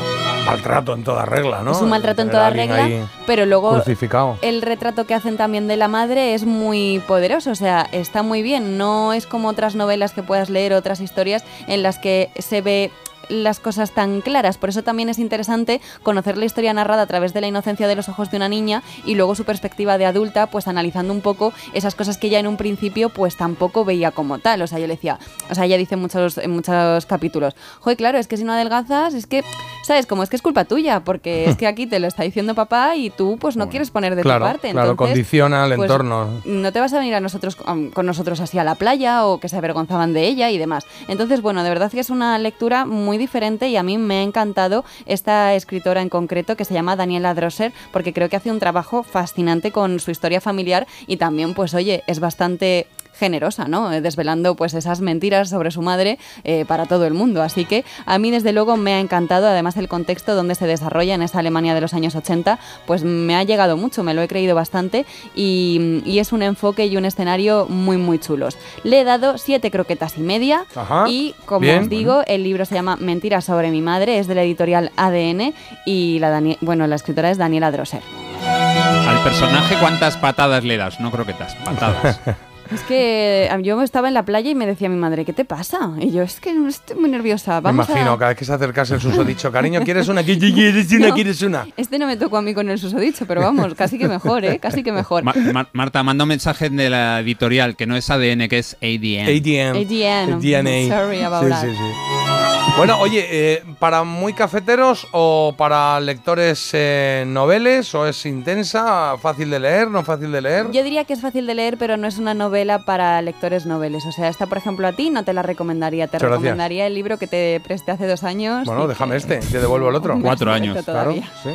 maltrato 0.47 0.94
en 0.94 1.02
toda 1.02 1.24
regla, 1.24 1.62
¿no? 1.62 1.73
Es 1.73 1.81
un 1.81 1.89
maltrato 1.89 2.23
en 2.23 2.31
toda 2.31 2.50
regla, 2.50 2.89
pero 3.26 3.47
luego 3.47 3.73
Crucificado. 3.74 4.39
el 4.42 4.62
retrato 4.62 5.05
que 5.05 5.15
hacen 5.15 5.36
también 5.36 5.66
de 5.66 5.76
la 5.76 5.89
madre 5.89 6.34
es 6.34 6.44
muy 6.44 7.02
poderoso, 7.08 7.50
o 7.50 7.55
sea, 7.56 7.89
está 7.90 8.23
muy 8.23 8.42
bien, 8.42 8.78
no 8.78 9.12
es 9.12 9.26
como 9.26 9.48
otras 9.48 9.74
novelas 9.74 10.12
que 10.12 10.23
puedas 10.23 10.48
leer, 10.48 10.73
otras 10.73 11.00
historias 11.00 11.42
en 11.66 11.82
las 11.82 11.98
que 11.98 12.31
se 12.39 12.60
ve 12.60 12.92
las 13.28 13.60
cosas 13.60 13.92
tan 13.92 14.20
claras. 14.20 14.58
Por 14.58 14.68
eso 14.68 14.82
también 14.82 15.08
es 15.08 15.18
interesante 15.18 15.80
conocer 16.02 16.36
la 16.36 16.44
historia 16.44 16.72
narrada 16.72 17.02
a 17.02 17.06
través 17.06 17.32
de 17.34 17.40
la 17.40 17.46
inocencia 17.48 17.88
de 17.88 17.96
los 17.96 18.08
ojos 18.08 18.30
de 18.30 18.36
una 18.36 18.48
niña 18.48 18.82
y 19.05 19.14
luego 19.14 19.34
su 19.34 19.44
perspectiva 19.44 19.98
de 19.98 20.06
adulta, 20.06 20.46
pues 20.48 20.68
analizando 20.68 21.12
un 21.12 21.20
poco 21.20 21.52
esas 21.72 21.94
cosas 21.94 22.18
que 22.18 22.28
ella 22.28 22.38
en 22.38 22.46
un 22.46 22.56
principio 22.56 23.08
pues 23.08 23.36
tampoco 23.36 23.84
veía 23.84 24.10
como 24.10 24.38
tal. 24.38 24.62
O 24.62 24.66
sea, 24.66 24.78
yo 24.78 24.86
le 24.86 24.94
decía, 24.94 25.18
o 25.50 25.55
sea, 25.55 25.64
ella 25.64 25.76
dice 25.76 25.94
en 25.94 26.00
muchos, 26.00 26.38
en 26.38 26.50
muchos 26.50 27.06
capítulos, 27.06 27.55
joder, 27.80 27.96
claro, 27.96 28.18
es 28.18 28.26
que 28.28 28.36
si 28.36 28.44
no 28.44 28.52
adelgazas, 28.52 29.14
es 29.14 29.26
que, 29.26 29.42
¿sabes? 29.84 30.06
Como 30.06 30.22
es 30.22 30.28
que 30.30 30.36
es 30.36 30.42
culpa 30.42 30.64
tuya, 30.64 31.00
porque 31.00 31.48
es 31.48 31.56
que 31.56 31.66
aquí 31.66 31.86
te 31.86 31.98
lo 32.00 32.06
está 32.06 32.22
diciendo 32.22 32.55
papá 32.55 32.96
y 32.96 33.10
tú 33.10 33.36
pues 33.40 33.56
no 33.56 33.68
quieres 33.68 33.90
poner 33.90 34.14
de 34.14 34.22
Claro, 34.22 34.44
tu 34.46 34.52
parte. 34.52 34.70
claro, 34.72 34.96
condiciona 34.96 35.64
el 35.66 35.74
pues, 35.76 35.90
entorno. 35.90 36.28
no 36.44 36.72
te 36.72 36.80
vas 36.80 36.92
a 36.92 36.98
venir 36.98 37.14
a 37.14 37.20
nosotros 37.20 37.56
um, 37.66 37.90
con 37.90 38.06
nosotros 38.06 38.40
así 38.40 38.58
a 38.58 38.64
la 38.64 38.74
playa 38.74 39.26
o 39.26 39.38
que 39.40 39.48
se 39.48 39.56
avergonzaban 39.56 40.12
de 40.12 40.26
ella 40.26 40.50
y 40.50 40.58
demás. 40.58 40.84
Entonces, 41.08 41.40
bueno, 41.42 41.62
de 41.62 41.68
verdad 41.68 41.90
que 41.90 42.00
es 42.00 42.10
una 42.10 42.38
lectura 42.38 42.86
muy 42.86 43.16
diferente 43.19 43.69
y 43.69 43.77
a 43.77 43.83
mí 43.83 43.99
me 43.99 44.19
ha 44.19 44.23
encantado 44.23 44.85
esta 45.07 45.55
escritora 45.55 46.03
en 46.03 46.09
concreto 46.09 46.57
que 46.57 46.65
se 46.65 46.75
llama 46.75 46.97
Daniela 46.97 47.35
Drosser 47.35 47.73
porque 47.93 48.12
creo 48.12 48.28
que 48.28 48.36
hace 48.36 48.51
un 48.51 48.59
trabajo 48.59 49.03
fascinante 49.03 49.73
con 49.73 50.01
su 50.01 50.11
historia 50.11 50.41
familiar 50.41 50.86
y 51.07 51.17
también, 51.17 51.55
pues 51.55 51.75
oye, 51.75 52.03
es 52.07 52.20
bastante 52.20 52.86
generosa, 53.19 53.67
¿no? 53.69 53.93
Eh, 53.93 54.01
Desvelando 54.01 54.55
pues 54.55 54.75
esas 54.75 55.01
mentiras 55.01 55.49
sobre 55.51 55.70
su 55.70 55.83
madre 55.83 56.19
eh, 56.45 56.65
para 56.67 56.86
todo 56.86 57.07
el 57.07 57.15
mundo. 57.15 57.43
Así 57.43 57.65
que 57.65 57.85
a 58.05 58.19
mí 58.19 58.31
desde 58.31 58.53
luego 58.53 58.77
me 58.77 58.95
ha 58.95 59.01
encantado, 59.01 59.47
además 59.49 59.77
el 59.77 59.89
contexto 59.89 60.35
donde 60.35 60.55
se 60.55 60.67
desarrolla 60.67 61.15
en 61.15 61.23
esa 61.23 61.39
Alemania 61.41 61.75
de 61.75 61.81
los 61.81 61.95
años 61.95 62.15
80, 62.15 62.59
pues 62.86 63.05
me 63.05 63.35
ha 63.36 63.43
llegado 63.43 63.77
mucho, 63.77 64.03
me 64.03 64.15
lo 64.15 64.23
he 64.23 64.28
creído 64.28 64.55
bastante 64.55 65.05
y, 65.35 66.03
y 66.05 66.19
es 66.19 66.33
un 66.33 66.43
enfoque 66.43 66.86
y 66.86 66.97
un 66.97 67.05
escenario 67.05 67.67
muy 67.69 67.97
muy 67.97 68.19
chulos. 68.19 68.57
Le 68.85 69.01
he 69.01 69.05
dado 69.05 69.39
siete 69.39 69.70
croquetas 69.70 70.17
y 70.19 70.20
media 70.20 70.65
Ajá, 70.75 71.05
y 71.09 71.35
como 71.47 71.61
bien. 71.61 71.83
os 71.85 71.89
digo, 71.89 72.23
el 72.27 72.43
libro 72.45 72.65
se 72.65 72.75
llama 72.75 72.97
Mentiras 72.97 73.45
sobre 73.45 73.70
mi 73.70 73.83
madre, 73.83 74.19
es 74.19 74.27
de 74.27 74.35
la 74.35 74.43
editorial 74.43 74.93
ADN 74.97 75.55
y 75.85 76.19
la, 76.19 76.31
Dani- 76.39 76.59
bueno, 76.61 76.86
la 76.86 76.97
escritora 76.97 77.31
es 77.31 77.39
Daniela 77.39 77.70
Drosser. 77.70 78.03
Al 78.45 79.23
personaje, 79.25 79.77
¿cuántas 79.81 80.17
patadas 80.17 80.65
le 80.65 80.77
das? 80.77 81.01
No 81.01 81.11
croquetas, 81.11 81.55
patadas. 81.65 82.20
Es 82.73 82.81
que 82.83 83.45
eh, 83.47 83.62
yo 83.62 83.81
estaba 83.83 84.09
en 84.09 84.15
la 84.15 84.25
playa 84.25 84.51
y 84.51 84.55
me 84.55 84.67
decía 84.67 84.89
mi 84.89 84.97
madre, 84.97 85.25
¿qué 85.25 85.33
te 85.33 85.45
pasa? 85.45 85.93
Y 86.01 86.11
yo, 86.12 86.23
es 86.23 86.41
que 86.41 86.51
estoy 86.69 86.97
muy 86.99 87.11
nerviosa. 87.11 87.57
Me 87.61 87.61
Vamos 87.67 87.89
imagino, 87.89 88.12
a... 88.12 88.19
cada 88.19 88.28
vez 88.31 88.39
que 88.39 88.45
se 88.45 88.53
acercase 88.53 88.95
el 88.95 89.01
susodicho, 89.01 89.51
cariño, 89.53 89.81
¿quieres 89.83 90.09
una? 90.09 90.23
¿Qui- 90.23 90.39
¿Quieres 90.55 90.91
una? 90.93 91.09
No. 91.09 91.15
¿Quieres 91.15 91.43
una? 91.43 91.67
Este 91.77 91.99
no 91.99 92.07
me 92.07 92.17
tocó 92.17 92.36
a 92.39 92.43
mí 92.43 92.55
con 92.55 92.69
el 92.69 92.78
susodicho, 92.78 93.27
pero 93.27 93.41
vamos, 93.41 93.75
casi 93.75 93.99
que 93.99 94.09
mejor, 94.09 94.45
¿eh? 94.45 94.59
Casi 94.59 94.83
que 94.83 94.93
mejor. 94.93 95.23
Ma- 95.25 95.35
Ma- 95.53 95.69
Marta, 95.73 96.03
manda 96.03 96.25
un 96.25 96.28
mensaje 96.28 96.69
de 96.70 96.91
la 96.91 97.20
editorial 97.20 97.77
que 97.77 97.86
no 97.86 97.97
es 97.97 98.11
ADN, 98.11 98.49
que 98.49 98.59
es 98.59 98.77
ADN. 98.83 99.28
ADN. 99.28 99.77
ADN. 99.77 100.41
DNA. 100.41 100.89
Sorry 100.97 101.23
about 101.23 101.45
Sí, 101.45 101.51
that. 101.51 101.62
sí, 101.62 101.69
sí. 101.70 102.35
Bueno, 102.77 102.99
oye, 103.01 103.27
eh, 103.31 103.62
¿para 103.78 104.05
muy 104.05 104.35
cafeteros 104.35 105.07
o 105.12 105.55
para 105.57 105.99
lectores 105.99 106.70
eh, 106.75 107.25
noveles? 107.27 107.95
¿O 107.95 108.07
es 108.07 108.27
intensa, 108.27 109.17
fácil 109.17 109.49
de 109.49 109.59
leer, 109.61 109.89
no 109.91 110.03
fácil 110.05 110.31
de 110.31 110.43
leer? 110.43 110.70
Yo 110.73 110.83
diría 110.85 111.05
que 111.05 111.15
es 111.15 111.23
fácil 111.23 111.47
de 111.47 111.55
leer, 111.55 111.78
pero 111.78 111.97
no 111.97 112.07
es 112.07 112.19
una 112.19 112.35
novela 112.35 112.81
para 112.81 113.23
lectores 113.23 113.65
noveles. 113.65 114.05
O 114.05 114.12
sea, 114.12 114.28
esta, 114.28 114.47
por 114.47 114.59
ejemplo, 114.59 114.86
a 114.86 114.93
ti 114.93 115.09
no 115.09 115.25
te 115.25 115.33
la 115.33 115.41
recomendaría. 115.41 116.07
Te 116.07 116.19
Muchas 116.19 116.28
gracias. 116.28 116.43
recomendaría 116.43 116.86
el 116.86 116.95
libro 116.95 117.17
que 117.19 117.27
te 117.27 117.61
presté 117.65 117.93
hace 117.93 118.07
dos 118.07 118.25
años. 118.25 118.67
Bueno, 118.67 118.86
déjame 118.86 119.12
que- 119.12 119.17
este, 119.17 119.39
te 119.39 119.59
devuelvo 119.59 119.89
el 119.89 119.95
otro. 119.95 120.19
Cuatro 120.23 120.53
años. 120.53 120.75
Claro, 120.85 120.85
todavía. 121.05 121.31
sí. 121.43 121.51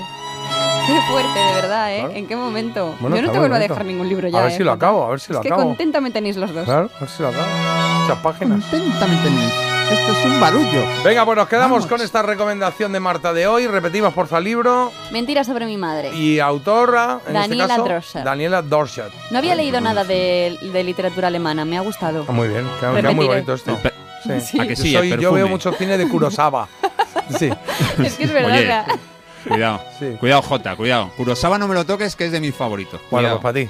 Qué 0.88 1.00
fuerte, 1.12 1.40
de 1.40 1.54
verdad, 1.54 1.94
¿eh? 1.94 2.00
Claro. 2.00 2.14
¿En 2.16 2.28
qué 2.28 2.36
momento? 2.36 2.96
Bueno, 3.00 3.16
Yo 3.16 3.22
no 3.22 3.32
te 3.32 3.38
vuelvo 3.38 3.56
a 3.56 3.60
dejar 3.60 3.86
ningún 3.86 4.10
libro 4.10 4.28
ya. 4.28 4.40
A 4.40 4.44
ver 4.46 4.52
¿eh, 4.54 4.58
si 4.58 4.64
lo 4.64 4.72
acabo, 4.72 5.04
a 5.06 5.10
ver 5.12 5.20
si 5.20 5.32
lo 5.32 5.38
es 5.40 5.44
que 5.44 5.50
acabo. 5.50 5.64
contenta 5.68 6.02
me 6.02 6.10
tenéis 6.10 6.36
los 6.38 6.52
dos. 6.52 6.66
Claro, 6.66 6.90
a 6.96 7.00
ver 7.00 7.10
si 7.10 7.22
lo 7.22 7.30
acabo. 7.30 7.46
Muchas 8.02 8.18
páginas. 8.18 8.64
Esto 9.92 10.12
es 10.14 10.26
un 10.26 10.40
barullo. 10.40 10.86
Venga, 11.04 11.26
pues 11.26 11.38
nos 11.38 11.48
quedamos 11.50 11.86
con 11.86 12.02
esta 12.02 12.22
recomendación 12.22 12.94
de 12.94 13.00
Marta 13.00 13.34
de 13.34 13.46
hoy. 13.48 13.68
Repetimos, 13.68 14.14
porfa, 14.14 14.40
libro 14.40 14.92
Mentira 15.12 15.44
sobre 15.44 15.66
mi 15.66 15.76
madre. 15.78 16.16
y 16.16 16.40
autora, 16.40 17.20
en 17.28 17.34
Daniela 17.34 17.64
este 17.76 17.88
caso. 17.88 18.20
Daniela 18.24 18.62
Dorschat. 18.62 19.12
No 19.32 19.38
había 19.40 19.54
leído 19.56 19.82
nada 19.82 20.04
de, 20.04 20.58
de 20.62 20.84
literatura 20.84 21.28
alemana, 21.28 21.66
me 21.66 21.78
ha 21.78 21.82
gustado. 21.82 22.26
Ah, 22.28 22.32
muy 22.32 22.48
bien, 22.48 22.66
queda, 22.80 22.96
queda 22.96 23.12
muy 23.12 23.28
bonito 23.28 23.54
esto. 23.54 23.76
Pe- 23.78 23.92
Sí. 24.40 24.60
¿A 24.60 24.68
que 24.68 24.76
Yo 24.76 24.84
sí? 24.84 24.94
soy- 24.94 25.12
El 25.12 25.20
yo 25.20 25.32
veo 25.34 25.48
mucho 25.48 25.72
cine 25.74 25.98
de 25.98 26.08
Kurosawa. 26.08 26.68
Sí. 27.40 27.50
Es 28.04 28.16
que 28.16 28.26
es 28.26 28.34
verdad. 28.34 28.86
Oye, 28.90 29.00
Cuidado, 29.48 29.82
Sí. 29.98 30.16
cuidado, 30.20 30.42
Jota, 30.44 30.76
cuidado. 30.76 31.10
Kurosawa 31.18 31.58
no 31.58 31.68
me 31.68 31.74
lo 31.74 31.84
toques, 31.86 32.16
que 32.16 32.26
es 32.26 32.32
de 32.32 32.40
mis 32.40 32.54
favoritos. 32.54 33.02
Bueno, 33.10 33.40
Cuidado. 33.40 33.42
pues 33.42 33.54
para 33.54 33.66
ti. 33.66 33.70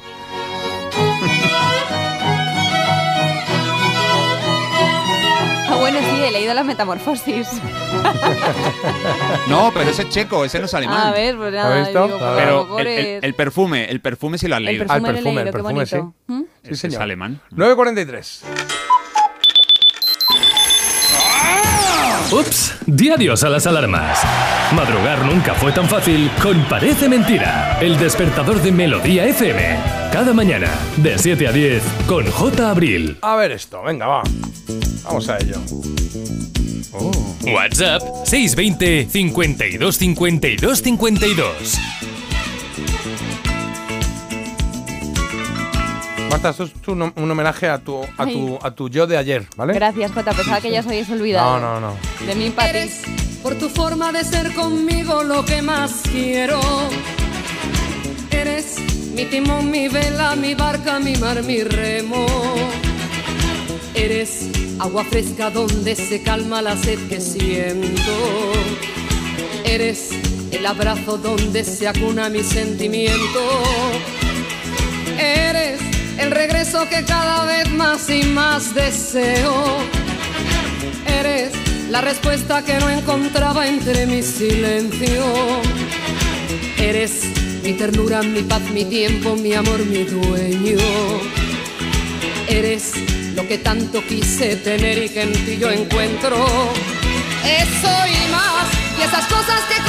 He 6.27 6.31
leído 6.31 6.53
la 6.53 6.63
metamorfosis. 6.63 7.49
No, 9.47 9.71
pero 9.73 9.89
ese 9.89 10.03
es 10.03 10.09
checo, 10.09 10.45
ese 10.45 10.59
no 10.59 10.65
es 10.65 10.73
alemán. 10.73 11.07
A 11.07 11.11
ver, 11.11 11.35
pues 11.35 11.53
nada, 11.53 11.85
digo, 11.87 12.07
pues 12.07 12.21
Pero 12.37 12.79
el, 12.79 12.87
el- 12.87 13.05
es- 13.17 13.23
el 13.23 13.33
perfume, 13.33 13.85
el 13.89 13.99
perfume 13.99 14.37
sí 14.37 14.47
lo 14.47 14.55
has 14.55 14.59
el 14.59 14.65
leído. 14.65 14.85
perfume, 14.85 15.07
Ah, 15.07 15.09
el 15.09 15.15
perfume, 15.15 15.23
leído, 15.23 15.41
el 15.41 15.45
qué 15.47 15.51
perfume, 15.51 15.85
sí. 15.85 15.97
¿Mm? 16.27 16.41
Sí, 16.63 16.69
Es 16.71 16.79
señor. 16.79 17.01
alemán. 17.01 17.41
9.43. 17.51 18.41
Ups, 22.31 22.75
di 22.85 23.09
adiós 23.09 23.43
a 23.43 23.49
las 23.49 23.67
alarmas. 23.67 24.19
Madrugar 24.73 25.19
nunca 25.25 25.53
fue 25.55 25.71
tan 25.73 25.87
fácil 25.89 26.31
con 26.41 26.63
Parece 26.65 27.09
Mentira, 27.09 27.77
el 27.81 27.97
despertador 27.97 28.61
de 28.61 28.71
Melodía 28.71 29.25
FM. 29.25 30.00
Cada 30.11 30.33
mañana, 30.33 30.69
de 30.97 31.17
7 31.17 31.47
a 31.47 31.51
10, 31.51 31.81
con 32.07 32.29
J. 32.29 32.69
Abril. 32.69 33.17
A 33.21 33.35
ver 33.37 33.51
esto, 33.51 33.81
venga, 33.83 34.07
va. 34.07 34.23
Vamos 35.03 35.29
a 35.29 35.37
ello. 35.37 35.55
WhatsApp 37.53 38.01
620 38.25 39.07
52 39.09 39.97
52 39.97 40.81
52. 40.81 41.79
Marta, 46.29 46.49
esto 46.49 46.63
es 46.65 46.73
tu- 46.73 46.91
un, 46.91 47.11
un 47.15 47.31
homenaje 47.31 47.67
a 47.69 47.77
tu, 47.79 48.01
a, 48.17 48.25
tu, 48.25 48.59
a 48.61 48.71
tu 48.71 48.89
yo 48.89 49.07
de 49.07 49.17
ayer, 49.17 49.47
¿vale? 49.55 49.73
Gracias, 49.73 50.11
Jota. 50.11 50.33
Pensaba 50.33 50.61
que 50.61 50.71
ya 50.71 50.81
os 50.81 50.85
habéis 50.87 51.09
olvidado. 51.09 51.59
No, 51.59 51.79
no, 51.79 51.87
no. 51.91 52.25
De 52.25 52.35
mí 52.35 52.49
para 52.51 52.71
ti. 52.71 52.77
Eres 52.77 53.01
por 53.41 53.55
tu 53.55 53.69
forma 53.69 54.11
de 54.11 54.23
ser 54.23 54.53
conmigo 54.53 55.23
lo 55.23 55.43
que 55.45 55.61
más 55.61 56.01
quiero. 56.11 56.59
Eres 58.29 58.75
mi 59.13 59.25
timón, 59.25 59.69
mi 59.69 59.87
vela, 59.87 60.35
mi 60.35 60.55
barca, 60.55 60.99
mi 60.99 61.15
mar, 61.15 61.43
mi 61.43 61.63
remo. 61.63 62.25
Eres 63.93 64.47
agua 64.79 65.03
fresca 65.03 65.49
donde 65.49 65.95
se 65.95 66.21
calma 66.23 66.61
la 66.61 66.77
sed 66.77 66.99
que 67.09 67.19
siento. 67.19 68.13
Eres 69.65 70.09
el 70.51 70.65
abrazo 70.65 71.17
donde 71.17 71.63
se 71.63 71.87
acuna 71.87 72.29
mi 72.29 72.43
sentimiento. 72.43 73.41
Eres 75.17 75.79
el 76.17 76.31
regreso 76.31 76.87
que 76.89 77.03
cada 77.03 77.45
vez 77.45 77.69
más 77.71 78.09
y 78.09 78.23
más 78.23 78.73
deseo. 78.73 79.53
Eres 81.19 81.51
la 81.89 82.01
respuesta 82.01 82.63
que 82.63 82.75
no 82.79 82.89
encontraba 82.89 83.67
entre 83.67 84.05
mi 84.05 84.23
silencio. 84.23 85.23
Eres 86.77 87.40
mi 87.63 87.73
ternura, 87.73 88.21
mi 88.21 88.41
paz, 88.41 88.61
mi 88.73 88.85
tiempo, 88.85 89.35
mi 89.35 89.53
amor, 89.53 89.85
mi 89.85 90.03
dueño. 90.03 90.77
Eres 92.47 92.93
lo 93.35 93.47
que 93.47 93.57
tanto 93.57 94.03
quise 94.05 94.55
tener 94.57 95.03
y 95.03 95.09
que 95.09 95.21
en 95.21 95.33
ti 95.45 95.57
yo 95.59 95.69
encuentro. 95.69 96.35
Eso 97.45 97.93
y 98.07 98.31
más, 98.31 98.65
y 98.99 99.03
esas 99.03 99.25
cosas 99.27 99.61
que 99.69 99.81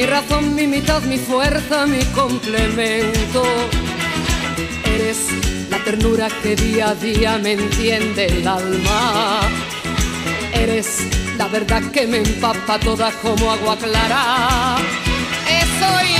mi 0.00 0.06
razón, 0.06 0.54
mi 0.54 0.66
mitad, 0.66 1.02
mi 1.02 1.18
fuerza, 1.18 1.84
mi 1.84 2.02
complemento. 2.14 3.42
Eres 4.82 5.26
la 5.68 5.76
ternura 5.84 6.28
que 6.42 6.56
día 6.56 6.88
a 6.88 6.94
día 6.94 7.36
me 7.36 7.52
entiende 7.52 8.24
el 8.24 8.48
alma. 8.48 9.40
Eres 10.54 11.06
la 11.36 11.48
verdad 11.48 11.82
que 11.90 12.06
me 12.06 12.16
empapa 12.16 12.80
toda 12.80 13.12
como 13.20 13.50
agua 13.50 13.76
clara. 13.76 14.78
Eso 15.46 16.19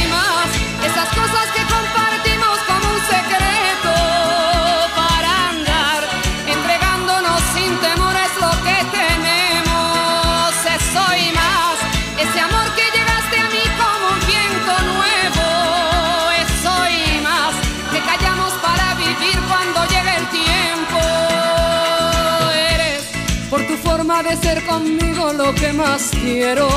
de 24.22 24.36
ser 24.36 24.64
conmigo 24.66 25.32
lo 25.32 25.54
que 25.54 25.72
más 25.72 26.10
quiero. 26.10 26.68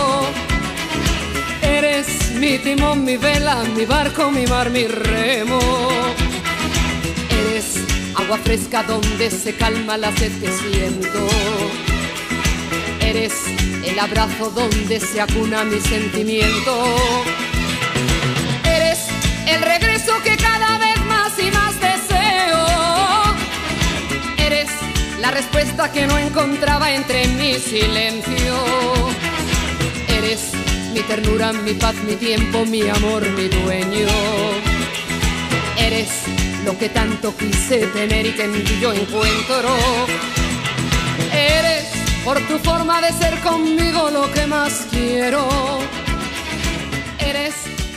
Eres 1.61 2.31
mi 2.39 2.57
timón, 2.57 3.03
mi 3.03 3.17
vela, 3.17 3.63
mi 3.75 3.85
barco, 3.85 4.31
mi 4.31 4.45
mar, 4.47 4.69
mi 4.69 4.87
remo. 4.87 5.59
Eres 7.29 7.79
agua 8.15 8.37
fresca 8.37 8.83
donde 8.83 9.29
se 9.29 9.55
calma 9.55 9.97
la 9.97 10.11
sed 10.15 10.31
que 10.39 10.51
siento. 10.51 11.27
Eres 13.01 13.33
el 13.83 13.99
abrazo 13.99 14.49
donde 14.51 14.99
se 14.99 15.19
acuna 15.19 15.65
mi 15.65 15.79
sentimiento. 15.81 16.95
Eres 18.63 18.99
el 19.47 19.61
regreso 19.61 20.13
que 20.23 20.37
cada 20.37 20.72
la 25.23 25.31
respuesta 25.31 25.89
que 25.89 26.05
no 26.05 26.17
encontraba 26.17 26.91
entre 26.91 27.25
mi 27.29 27.53
silencio. 27.53 28.55
Eres 30.09 30.51
mi 30.93 30.99
ternura, 30.99 31.53
mi 31.53 31.73
paz, 31.75 31.95
mi 32.05 32.17
tiempo, 32.17 32.65
mi 32.65 32.81
amor, 32.89 33.25
mi 33.29 33.47
dueño. 33.47 34.07
Eres 35.77 36.09
lo 36.65 36.77
que 36.77 36.89
tanto 36.89 37.33
quise 37.37 37.87
tener 37.87 38.25
y 38.25 38.31
que 38.33 38.43
en 38.43 38.65
ti 38.65 38.77
yo 38.81 38.91
encuentro. 38.91 39.69
Eres 41.31 41.85
por 42.25 42.37
tu 42.41 42.59
forma 42.59 42.99
de 42.99 43.13
ser 43.13 43.39
conmigo 43.39 44.09
lo 44.09 44.29
que 44.29 44.45
más 44.45 44.87
quiero. 44.91 45.47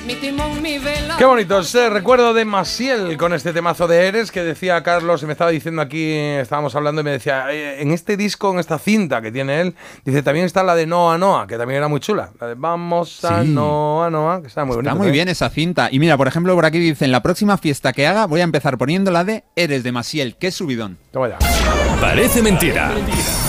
Eres 0.07 0.23
mi 0.23 0.29
timón, 0.29 0.63
mi 0.63 0.79
vela. 0.79 1.17
Qué 1.19 1.25
bonito 1.25 1.59
ese 1.59 1.91
recuerdo 1.91 2.33
de 2.33 2.45
Masiel 2.45 3.17
con 3.17 3.33
este 3.35 3.53
temazo 3.53 3.89
de 3.89 4.07
Eres 4.07 4.31
que 4.31 4.43
decía 4.45 4.81
Carlos, 4.83 5.23
y 5.23 5.27
me 5.27 5.33
estaba 5.33 5.51
diciendo 5.51 5.83
aquí, 5.83 6.13
estábamos 6.15 6.75
hablando 6.77 7.01
y 7.01 7.05
me 7.05 7.11
decía, 7.11 7.47
"Eh, 7.53 7.83
en 7.83 7.91
este 7.91 8.17
disco, 8.17 8.53
en 8.53 8.59
esta 8.61 8.79
cinta 8.79 9.21
que 9.21 9.33
tiene 9.33 9.61
él, 9.61 9.75
dice, 10.05 10.23
también 10.23 10.47
está 10.47 10.63
la 10.63 10.75
de 10.77 10.87
Noa 10.87 11.19
Noa, 11.19 11.47
que 11.47 11.57
también 11.59 11.79
era 11.79 11.89
muy 11.89 11.99
chula. 12.01 12.31
La 12.41 12.47
de 12.49 12.55
Vamos 12.55 13.25
a 13.25 13.43
Sí. 13.43 13.49
Noa 13.49 14.09
Noa, 14.11 14.41
que 14.43 14.49
está 14.49 14.65
muy 14.65 14.77
bonita. 14.77 14.93
Está 14.93 15.03
muy 15.03 15.11
bien 15.11 15.29
esa 15.29 15.51
cinta. 15.51 15.89
Y 15.91 15.99
mira, 15.99 16.17
por 16.17 16.29
ejemplo, 16.29 16.55
por 16.55 16.65
aquí 16.67 16.79
dicen, 16.79 17.11
la 17.11 17.23
próxima 17.23 17.59
fiesta 17.59 17.93
que 17.93 18.07
haga 18.07 18.27
voy 18.27 18.41
a 18.41 18.45
empezar 18.45 18.79
poniendo 18.79 19.11
la 19.11 19.25
de 19.25 19.45
Eres 19.57 19.83
de 19.83 19.93
Masiel. 19.93 20.37
¡Qué 20.39 20.51
subidón! 20.53 20.99
Toma 21.11 21.29
ya. 21.31 21.39
Parece 22.01 22.43
mentira. 22.43 22.93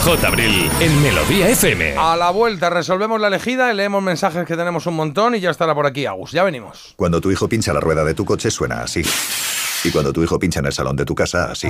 J. 0.03 0.27
Abril 0.27 0.69
en 0.80 1.01
Melodía 1.01 1.50
FM. 1.50 1.95
A 1.98 2.16
la 2.16 2.32
vuelta 2.32 2.69
resolvemos 2.69 3.19
la 3.19 3.27
elegida 3.27 3.72
y 3.72 3.76
leemos 3.76 4.01
mensajes 4.01 4.45
que 4.45 4.56
tenemos 4.56 4.85
un 4.88 4.95
montón 4.95 5.35
y 5.35 5.40
ya 5.40 5.50
estará 5.50 5.76
por 5.76 5.85
aquí 5.85 6.06
Agus. 6.06 6.32
Ya 6.32 6.43
venimos. 6.43 6.93
Cuando 6.95 7.19
tu 7.19 7.30
hijo 7.30 7.50
pincha 7.50 7.74
la 7.74 7.82
rueda 7.82 8.03
de 8.03 8.14
tu 8.14 8.26
coche 8.26 8.50
suena 8.50 8.82
así. 8.82 9.01
Y 9.84 9.92
cuando 9.92 10.14
tu 10.14 10.24
hijo 10.24 10.40
pincha 10.40 10.59
en 10.59 10.67
el 10.67 10.74
salón 10.74 10.95
de 10.95 11.06
tu 11.06 11.14
casa, 11.14 11.51
así. 11.51 11.67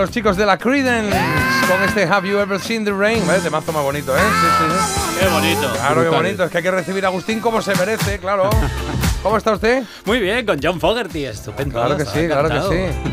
Los 0.00 0.10
chicos 0.10 0.36
de 0.36 0.46
la 0.46 0.56
Creedence 0.58 1.16
con 1.68 1.82
este 1.82 2.04
Have 2.04 2.28
You 2.28 2.38
Ever 2.38 2.60
Seen 2.60 2.84
the 2.84 2.92
Rain. 2.92 3.26
¿Ves? 3.26 3.42
De 3.42 3.50
mazo 3.50 3.72
más 3.72 3.82
bonito, 3.82 4.16
¿eh? 4.16 4.20
Sí, 4.20 4.46
sí, 4.58 4.64
sí. 4.64 5.18
Qué 5.20 5.26
bonito. 5.28 5.72
Claro, 5.72 6.02
qué 6.02 6.08
bonito. 6.08 6.44
Es 6.44 6.50
que 6.50 6.58
hay 6.58 6.62
que 6.62 6.70
recibir 6.70 7.04
a 7.04 7.08
Agustín 7.08 7.40
como 7.40 7.60
se 7.60 7.74
merece, 7.74 8.18
claro. 8.18 8.48
¿Cómo 9.22 9.36
está 9.36 9.52
usted? 9.52 9.82
Muy 10.04 10.20
bien, 10.20 10.46
con 10.46 10.58
John 10.62 10.78
Fogerty, 10.80 11.24
estupendo. 11.24 11.74
Claro 11.74 11.96
que 11.96 12.04
sí, 12.04 12.26
claro 12.28 12.48
que 12.48 12.60
sí. 12.60 13.10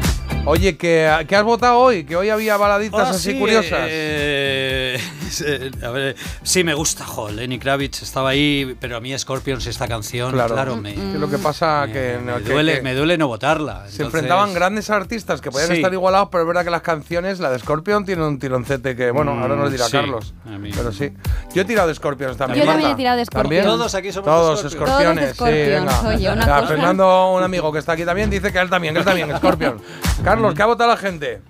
Oye, 0.48 0.78
¿qué, 0.78 1.26
qué 1.28 1.36
has 1.36 1.44
votado 1.44 1.80
hoy? 1.80 2.04
Que 2.04 2.16
hoy 2.16 2.30
había 2.30 2.56
baladitas 2.56 3.08
Ah, 3.08 3.10
así 3.10 3.32
sí, 3.32 3.40
curiosas. 3.40 3.80
eh, 3.90 5.00
eh, 5.46 5.72
a 5.84 5.90
ver, 5.90 6.16
sí, 6.56 6.64
me 6.64 6.74
gusta, 6.74 7.06
jo, 7.06 7.30
Lenny 7.30 7.60
Kravitz 7.60 8.02
estaba 8.02 8.30
ahí, 8.30 8.78
pero 8.80 8.96
a 8.96 9.00
mí 9.02 9.18
Scorpions 9.18 9.68
esta 9.68 9.88
canción, 9.90 10.32
claro, 10.32 10.54
Claro. 10.56 10.78
me, 10.78 10.94
Que 10.94 11.18
lo 11.20 11.30
que 11.30 11.38
pasa 11.38 11.86
que, 11.92 12.18
me 12.24 12.34
que- 12.42 12.54
duele, 12.54 12.76
que 12.78 12.82
me 12.82 12.96
duele 12.96 13.18
no 13.18 13.28
votarla. 13.28 13.74
se 13.74 13.80
Entonces- 13.80 14.06
enfrentaban 14.06 14.54
grandes 14.54 14.90
artistas 14.90 15.42
que 15.42 15.52
podían 15.52 15.68
Sí. 15.70 15.76
estar 15.76 15.92
igualados, 15.92 16.30
pero 16.32 16.44
es 16.44 16.48
verdad 16.48 16.64
que 16.64 16.70
las 16.72 16.82
canciones, 16.82 17.40
la 17.42 17.50
de 17.52 17.60
Scorpion 17.60 18.06
tiene 18.06 18.26
un 18.26 18.40
tironcete 18.40 18.96
que, 18.96 19.12
bueno, 19.12 19.36
Mm, 19.36 19.42
ahora 19.42 19.56
nos 19.58 19.72
dirá 19.72 19.86
sí, 19.86 19.92
Carlos. 19.92 20.34
Pero 20.76 20.92
sí. 20.94 21.12
Yo 21.54 21.62
he 21.62 21.66
tirado 21.66 21.90
de 21.90 21.96
Scorpions 21.96 22.38
también. 22.38 22.64
Yo 22.66 22.72
también 22.72 22.92
he 22.92 22.96
tirado 22.96 23.18
de 23.18 23.26
¿También? 23.26 23.64
Scorpions. 23.64 23.78
Todos 23.80 23.96
aquí 23.96 24.12
somos 24.14 24.26
Todos 24.26 24.64
de 24.64 24.70
Scorpions. 24.70 25.02
Todos 25.04 25.16
de 25.18 25.28
sí, 25.28 25.34
Scorpions. 25.34 25.86
venga. 26.02 26.16
Oye, 26.16 26.32
una 26.32 26.46
Ya, 26.46 26.56
cosa. 26.62 26.68
Fernando, 26.70 27.32
un 27.34 27.44
amigo 27.44 27.72
que 27.74 27.80
está 27.80 27.92
aquí 27.92 28.06
también, 28.06 28.30
dice 28.30 28.54
que 28.54 28.60
él 28.60 28.70
también, 28.70 28.94
que 28.94 29.00
él 29.02 29.06
también, 29.06 29.36
Scorpion. 29.38 29.82
Carlos, 30.24 30.54
¿qué 30.54 30.62
ha 30.62 30.66
votado 30.68 30.90
la 30.90 30.98
gente? 30.98 31.42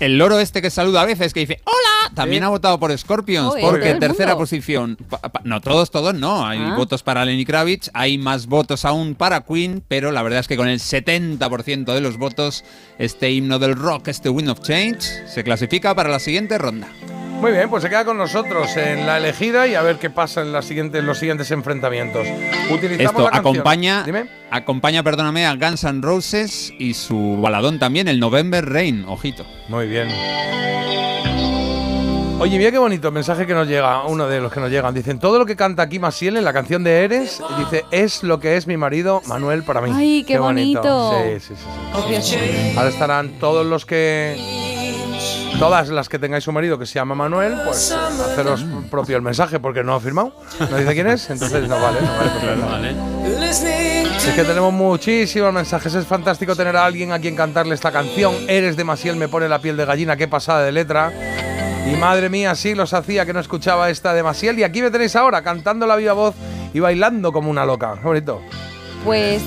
El 0.00 0.16
loro 0.16 0.38
este 0.38 0.62
que 0.62 0.70
saluda 0.70 1.02
a 1.02 1.04
veces, 1.06 1.34
que 1.34 1.40
dice 1.40 1.60
¡Hola! 1.64 2.14
También 2.14 2.42
ha 2.44 2.48
votado 2.48 2.78
por 2.78 2.96
Scorpions, 2.96 3.48
Joder, 3.48 3.64
porque 3.64 3.94
tercera 3.94 4.30
mundo. 4.32 4.38
posición. 4.42 4.96
Pa- 5.10 5.18
pa- 5.18 5.40
no, 5.44 5.60
todos, 5.60 5.90
todos 5.90 6.14
no. 6.14 6.46
Hay 6.46 6.58
Ah. 6.60 6.74
votos 6.76 7.02
para 7.02 7.24
Lenny 7.24 7.44
Kravitz, 7.44 7.90
hay 7.94 8.16
más 8.16 8.46
votos 8.46 8.84
aún 8.84 9.14
para 9.14 9.40
Queen, 9.42 9.82
pero 9.88 10.10
la 10.12 10.22
verdad 10.22 10.40
es 10.40 10.48
que 10.48 10.56
con 10.56 10.68
el 10.68 10.78
70% 10.80 11.92
de 11.94 12.00
los 12.00 12.16
votos, 12.16 12.64
este 12.98 13.30
himno 13.32 13.58
del 13.58 13.74
rock, 13.76 14.08
este 14.08 14.30
Wind 14.30 14.48
of 14.50 14.60
Change, 14.60 15.00
se 15.28 15.44
clasifica 15.44 15.94
para 15.94 16.08
la 16.08 16.18
siguiente 16.20 16.58
ronda. 16.58 16.88
Muy 17.40 17.52
bien, 17.52 17.70
pues 17.70 17.84
se 17.84 17.88
queda 17.88 18.04
con 18.04 18.18
nosotros 18.18 18.76
en 18.76 19.06
la 19.06 19.18
elegida 19.18 19.68
y 19.68 19.76
a 19.76 19.82
ver 19.82 19.98
qué 19.98 20.10
pasa 20.10 20.40
en, 20.40 20.52
las 20.52 20.64
siguientes, 20.64 21.04
los 21.04 21.18
siguientes 21.18 21.48
enfrentamientos. 21.52 22.26
Utilizamos 22.68 23.12
Esto 23.12 23.22
la 23.22 23.30
canción. 23.30 23.54
acompaña, 23.54 24.02
Dime. 24.02 24.26
acompaña, 24.50 25.04
perdóname, 25.04 25.46
a 25.46 25.54
Guns 25.54 25.84
N' 25.84 26.02
Roses 26.02 26.72
y 26.78 26.94
su 26.94 27.38
baladón 27.40 27.78
también, 27.78 28.08
el 28.08 28.18
November 28.18 28.68
Rain, 28.68 29.04
ojito. 29.06 29.46
Muy 29.68 29.86
bien. 29.86 30.08
Oye, 32.40 32.58
mira 32.58 32.72
qué 32.72 32.78
bonito 32.78 33.10
mensaje 33.12 33.46
que 33.46 33.54
nos 33.54 33.68
llega, 33.68 34.04
uno 34.04 34.26
de 34.26 34.40
los 34.40 34.52
que 34.52 34.58
nos 34.58 34.70
llegan. 34.70 34.92
Dicen, 34.92 35.20
todo 35.20 35.38
lo 35.38 35.46
que 35.46 35.54
canta 35.54 35.82
aquí 35.82 36.00
Masiel 36.00 36.36
en 36.36 36.44
la 36.44 36.52
canción 36.52 36.82
de 36.82 37.04
Eres, 37.04 37.40
dice, 37.58 37.84
es 37.92 38.24
lo 38.24 38.40
que 38.40 38.56
es 38.56 38.66
mi 38.66 38.76
marido 38.76 39.22
Manuel 39.26 39.62
para 39.62 39.80
mí. 39.80 39.90
Ay, 39.94 40.24
qué 40.26 40.38
bonito. 40.38 41.14
Sí, 41.38 41.54
sí, 41.54 41.54
sí. 42.20 42.36
Ahora 42.76 42.88
estarán 42.88 43.38
todos 43.38 43.64
los 43.64 43.86
que... 43.86 44.77
Todas 45.58 45.88
las 45.88 46.08
que 46.08 46.18
tengáis 46.20 46.46
un 46.46 46.54
marido 46.54 46.78
que 46.78 46.86
se 46.86 46.94
llama 46.94 47.16
Manuel, 47.16 47.54
pues 47.64 47.90
haceros 47.90 48.64
propio 48.90 49.16
el 49.16 49.22
mensaje 49.22 49.58
porque 49.58 49.82
no 49.82 49.94
ha 49.94 50.00
firmado. 50.00 50.32
No 50.60 50.76
dice 50.76 50.94
quién 50.94 51.08
es, 51.08 51.28
entonces 51.30 51.68
no 51.68 51.80
vale, 51.80 52.00
no 52.00 52.06
vale. 52.06 52.30
pues. 52.40 52.66
Vale. 52.66 54.02
Es 54.16 54.34
que 54.34 54.44
tenemos 54.44 54.72
muchísimos 54.72 55.52
mensajes. 55.52 55.94
Es 55.94 56.06
fantástico 56.06 56.54
tener 56.54 56.76
a 56.76 56.84
alguien 56.84 57.10
a 57.12 57.18
quien 57.18 57.34
cantarle 57.34 57.74
esta 57.74 57.90
canción. 57.90 58.34
Eres 58.46 58.76
de 58.76 58.84
Masiel, 58.84 59.16
me 59.16 59.28
pone 59.28 59.48
la 59.48 59.58
piel 59.58 59.76
de 59.76 59.84
gallina. 59.84 60.16
Qué 60.16 60.28
pasada 60.28 60.62
de 60.62 60.70
letra. 60.70 61.12
Y 61.90 61.96
madre 61.96 62.28
mía, 62.28 62.54
sí 62.54 62.74
los 62.74 62.94
hacía 62.94 63.26
que 63.26 63.32
no 63.32 63.40
escuchaba 63.40 63.90
esta 63.90 64.14
de 64.14 64.22
Masiel. 64.22 64.58
Y 64.60 64.62
aquí 64.62 64.80
me 64.80 64.90
tenéis 64.92 65.16
ahora, 65.16 65.42
cantando 65.42 65.86
la 65.86 65.96
viva 65.96 66.12
voz 66.12 66.34
y 66.72 66.78
bailando 66.78 67.32
como 67.32 67.50
una 67.50 67.64
loca. 67.66 67.96
Qué. 68.02 68.40
Pues. 69.04 69.42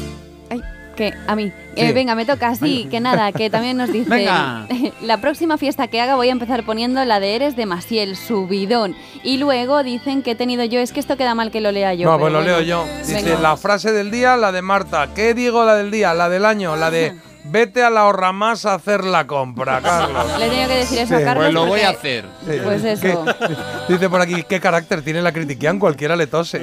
Que 0.96 1.14
a 1.26 1.36
mí. 1.38 1.52
Sí. 1.76 1.82
Eh, 1.84 1.94
venga, 1.94 2.16
me 2.16 2.26
toca, 2.26 2.54
sí, 2.56 2.88
que 2.92 3.00
nada, 3.00 3.32
que 3.32 3.50
también 3.50 3.78
nos 3.78 3.92
dice. 3.94 4.10
Venga. 4.10 4.68
La 5.02 5.20
próxima 5.22 5.58
fiesta 5.58 5.88
que 5.88 6.02
haga 6.02 6.16
voy 6.16 6.28
a 6.30 6.32
empezar 6.34 6.64
poniendo 6.66 7.04
la 7.06 7.20
de 7.22 7.36
Eres 7.36 7.56
de 7.56 7.66
Masiel, 7.66 8.16
subidón. 8.18 8.96
Y 9.24 9.38
luego 9.38 9.84
dicen 9.84 10.22
que 10.22 10.32
he 10.32 10.36
tenido 10.36 10.64
yo, 10.66 10.80
es 10.82 10.92
que 10.92 11.00
esto 11.00 11.16
queda 11.18 11.34
mal 11.34 11.50
que 11.50 11.62
lo 11.62 11.72
lea 11.72 11.94
yo. 11.94 12.10
no, 12.12 12.20
pues 12.20 12.32
lo 12.34 12.40
bueno. 12.40 12.58
leo 12.58 12.62
yo. 12.62 12.86
Dice 13.00 13.24
Venga. 13.24 13.40
la 13.40 13.58
frase 13.58 13.92
del 13.94 14.12
día, 14.12 14.36
la 14.38 14.52
de 14.52 14.62
Marta. 14.62 15.10
¿Qué 15.16 15.34
digo 15.34 15.64
la 15.64 15.76
del 15.76 15.92
día? 15.92 16.14
La 16.14 16.28
del 16.30 16.46
año, 16.46 16.76
la 16.76 16.92
de 16.92 17.16
vete 17.46 17.82
a 17.84 17.90
la 17.90 18.02
ahorra 18.02 18.32
más 18.34 18.66
a 18.66 18.76
hacer 18.76 19.04
la 19.06 19.26
compra, 19.26 19.82
Carlos. 19.84 20.38
Le 20.40 20.46
he 20.46 20.50
tenido 20.50 20.68
que 20.68 20.76
decir 20.76 21.00
eso 21.00 21.16
Sí, 21.16 21.22
a 21.22 21.26
Carlos. 21.26 21.46
Pues 21.46 21.54
lo 21.54 21.66
voy 21.66 21.82
a 21.82 21.90
hacer. 21.90 22.26
Sí. 22.46 22.58
Pues 22.64 22.84
eso. 22.84 23.02
¿Qué- 23.26 23.94
Dice 23.94 24.10
por 24.10 24.20
aquí, 24.22 24.44
¿qué 24.44 24.60
carácter 24.60 25.02
tiene 25.04 25.22
la 25.22 25.32
critiquian? 25.32 25.80
Cualquiera 25.80 26.16
le 26.18 26.28
tose. 26.28 26.62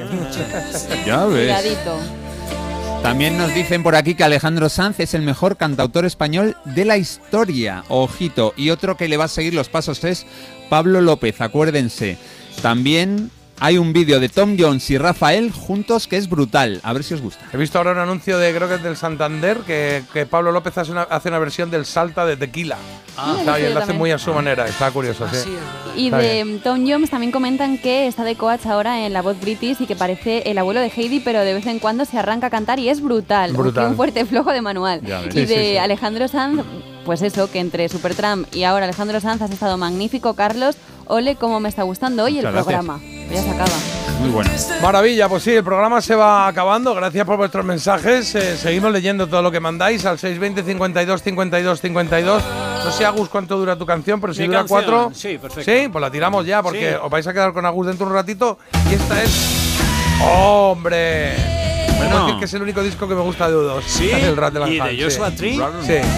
Ya 1.07 1.25
ves. 1.25 1.47
Cuidadito. 1.47 1.99
También 3.03 3.39
nos 3.39 3.55
dicen 3.55 3.83
por 3.83 3.97
aquí 3.97 4.15
que 4.15 4.25
Alejandro 4.25 4.69
Sanz 4.69 5.01
es 5.01 5.15
el 5.15 5.23
mejor 5.23 5.57
cantautor 5.57 6.05
español 6.05 6.57
de 6.65 6.85
la 6.85 6.99
historia. 6.99 7.85
Ojito. 7.89 8.53
Y 8.57 8.71
otro 8.71 8.97
que 8.97 9.09
le 9.09 9.17
va 9.17 9.25
a 9.25 9.29
seguir 9.29 9.55
los 9.55 9.69
pasos 9.69 10.05
es 10.05 10.27
Pablo 10.69 11.01
López, 11.01 11.41
acuérdense. 11.41 12.19
También 12.61 13.31
hay 13.61 13.79
un 13.79 13.93
vídeo 13.93 14.21
de 14.21 14.29
Tom 14.29 14.57
Jones 14.59 14.89
y 14.91 14.99
Rafael 14.99 15.51
juntos 15.53 16.07
que 16.07 16.17
es 16.17 16.29
brutal. 16.29 16.81
A 16.83 16.93
ver 16.93 17.05
si 17.05 17.15
os 17.15 17.21
gusta. 17.21 17.45
He 17.53 17.57
visto 17.57 17.79
ahora 17.79 17.93
un 17.93 17.99
anuncio 17.99 18.39
de, 18.39 18.55
creo 18.55 18.69
que 18.69 18.75
es 18.77 18.83
del 18.83 18.97
Santander, 18.97 19.59
que, 19.59 20.03
que 20.13 20.27
Pablo 20.27 20.53
López 20.53 20.77
hace 20.79 20.93
una, 20.93 21.03
hace 21.03 21.29
una 21.29 21.39
versión 21.39 21.71
del 21.71 21.85
Salta 21.85 22.25
de 22.27 22.37
tequila. 22.37 22.77
Ah, 23.17 23.37
está 23.39 23.57
sí, 23.57 23.63
bien, 23.63 23.75
lo 23.75 23.81
hace 23.81 23.93
muy 23.93 24.11
a 24.13 24.19
su 24.19 24.33
manera, 24.33 24.67
está 24.67 24.91
curioso, 24.91 25.27
sí. 25.33 25.51
Y 25.97 26.07
Está 26.07 26.19
de 26.19 26.45
bien. 26.45 26.61
Tom 26.61 26.87
Jones 26.89 27.11
también 27.11 27.33
comentan 27.33 27.79
que 27.79 28.07
está 28.07 28.23
de 28.23 28.37
coach 28.37 28.67
ahora 28.67 29.05
en 29.05 29.13
la 29.13 29.23
voz 29.23 29.41
british 29.41 29.79
y 29.81 29.87
que 29.87 29.97
parece 29.97 30.43
el 30.49 30.59
abuelo 30.59 30.81
de 30.81 30.93
Heidi, 30.95 31.19
pero 31.21 31.41
de 31.41 31.55
vez 31.55 31.67
en 31.67 31.81
cuando 31.81 32.05
se 32.05 32.17
arranca 32.19 32.47
a 32.47 32.51
cantar 32.51 32.79
y 32.79 32.89
es 32.89 33.01
brutal. 33.01 33.53
Brutal. 33.53 33.89
Un 33.89 33.97
fuerte 33.97 34.25
flojo 34.25 34.53
de 34.53 34.63
manual. 34.63 35.01
Y 35.03 35.09
de 35.09 35.47
sí, 35.47 35.47
sí. 35.47 35.77
Alejandro 35.79 36.29
Sanz, 36.29 36.63
pues 37.05 37.23
eso, 37.23 37.51
que 37.51 37.59
entre 37.59 37.89
Supertramp 37.89 38.55
y 38.55 38.63
ahora 38.63 38.85
Alejandro 38.85 39.21
Sanz 39.21 39.43
has 39.43 39.51
estado 39.51 39.77
magnífico, 39.79 40.35
Carlos. 40.35 40.77
Ole, 41.07 41.37
cómo 41.37 41.59
me 41.59 41.71
está 41.71 41.83
gustando 41.83 42.25
hoy 42.25 42.39
el 42.39 42.43
gracias. 42.43 43.18
Ya 43.31 43.43
se 43.43 43.51
acaba. 43.51 43.71
Muy 44.21 44.31
bueno. 44.31 44.51
Maravilla, 44.83 45.29
pues 45.29 45.43
sí, 45.45 45.53
el 45.55 45.63
programa 45.63 46.01
se 46.01 46.15
va 46.15 46.49
acabando. 46.49 46.95
Gracias 46.95 47.25
por 47.25 47.37
vuestros 47.37 47.65
mensajes. 47.65 48.35
Eh, 48.35 48.57
seguimos 48.57 48.91
leyendo 48.93 49.27
todo 49.29 49.43
lo 49.43 49.51
que 49.51 49.61
mandáis 49.61 50.05
al 50.07 50.19
620 50.19 50.63
52 50.73 51.23
52 51.23 51.81
52. 51.81 52.43
No 52.85 52.91
sé, 52.93 53.05
Agus, 53.05 53.29
cuánto 53.29 53.57
dura 53.59 53.77
tu 53.77 53.87
canción, 53.87 54.21
pero 54.21 54.33
si 54.35 54.41
Mi 54.41 54.47
dura 54.49 54.61
canción, 54.61 54.79
cuatro. 54.85 55.11
sí, 55.15 55.39
perfecto. 55.39 55.71
Sí, 55.71 55.89
pues 55.89 56.01
la 56.03 56.11
tiramos 56.11 56.45
ya, 56.47 56.63
porque 56.63 56.91
Sí. 56.91 56.97
os 57.03 57.11
vais 57.11 57.27
a 57.27 57.33
quedar 57.33 57.53
con 57.53 57.65
Agus 57.67 57.87
dentro 57.87 58.07
de 58.07 58.11
un 58.13 58.17
ratito. 58.17 58.59
Y 58.91 58.95
esta 58.95 59.23
es. 59.23 59.31
¡Hombre! 60.23 61.35
Bueno. 61.99 62.25
Decir 62.27 62.39
que 62.39 62.45
es 62.47 62.55
el 62.55 62.63
único 62.63 62.83
disco 62.83 63.09
que 63.09 63.15
me 63.15 63.21
gusta 63.23 63.49
de 63.49 63.57
U2. 63.57 63.83
Sí, 63.87 64.11
el 64.11 64.37
Rattle 64.37 64.73
y 64.73 64.79
and 64.81 64.91
de 64.91 64.95
Hum, 64.97 65.11
Joshua 65.11 65.31
sí. 65.31 65.37
Tree. 65.37 65.59
Sí. 65.83 66.09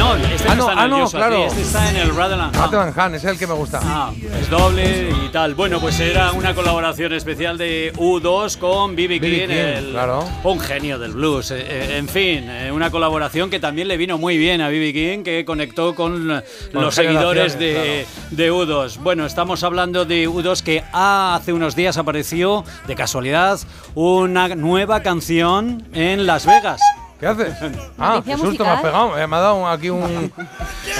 No, 0.00 0.16
este 0.16 0.48
Ah, 0.48 0.54
no, 0.54 0.62
no, 0.64 0.70
está 0.70 0.72
en 0.72 0.78
ah, 0.78 0.84
el 0.84 0.90
no, 0.90 0.98
Joshua 1.00 1.20
claro. 1.20 1.44
Este 1.44 1.60
está 1.60 1.90
en 1.90 1.96
el 1.96 2.16
Rattle. 2.16 2.36
Rattle 2.58 2.78
Hum, 3.06 3.14
es 3.16 3.24
el 3.24 3.38
que 3.38 3.46
me 3.46 3.52
gusta. 3.52 3.80
Ah, 3.82 4.10
es 4.40 4.48
doble 4.48 5.10
y 5.26 5.28
tal. 5.28 5.54
Bueno, 5.54 5.78
pues 5.78 6.00
era 6.00 6.32
una 6.32 6.54
colaboración 6.54 7.12
especial 7.12 7.58
de 7.58 7.92
U2 7.96 8.56
con 8.56 8.96
B.B. 8.96 9.20
King, 9.20 9.50
el- 9.50 9.90
claro. 9.90 10.24
un 10.44 10.58
genio 10.58 10.98
del 10.98 11.12
blues. 11.12 11.50
Eh, 11.50 11.58
eh, 11.68 11.98
en 11.98 12.08
fin, 12.08 12.48
eh, 12.48 12.72
una 12.72 12.90
colaboración 12.90 13.50
que 13.50 13.60
también 13.60 13.88
le 13.88 13.98
vino 13.98 14.16
muy 14.16 14.38
bien 14.38 14.62
a 14.62 14.68
B.B. 14.70 14.92
King, 14.94 15.22
que 15.22 15.44
conectó 15.44 15.94
con 15.94 16.26
los 16.72 16.94
seguidores 16.94 17.58
de, 17.58 18.06
de 18.30 18.50
U2. 18.52 18.96
Bueno, 19.00 19.26
estamos 19.26 19.62
hablando 19.64 20.06
de 20.06 20.26
U2 20.26 20.62
que 20.62 20.82
hace 20.94 21.52
unos 21.52 21.76
días 21.76 21.98
apareció, 21.98 22.64
de 22.86 22.94
casualidad, 22.94 23.58
una 23.94 24.48
nueva 24.48 25.02
canción 25.02 25.86
en 25.92 26.24
Las 26.26 26.46
Vegas. 26.46 26.80
¿Qué 27.20 27.26
haces? 27.26 27.54
Ah, 27.98 28.22
qué 28.24 28.32
susto 28.32 28.64
me 28.64 28.70
has 28.70 28.76
musical. 28.76 28.82
pegado. 28.82 29.18
Eh, 29.18 29.26
me 29.26 29.36
ha 29.36 29.40
dado 29.40 29.68
aquí 29.68 29.90
un. 29.90 30.32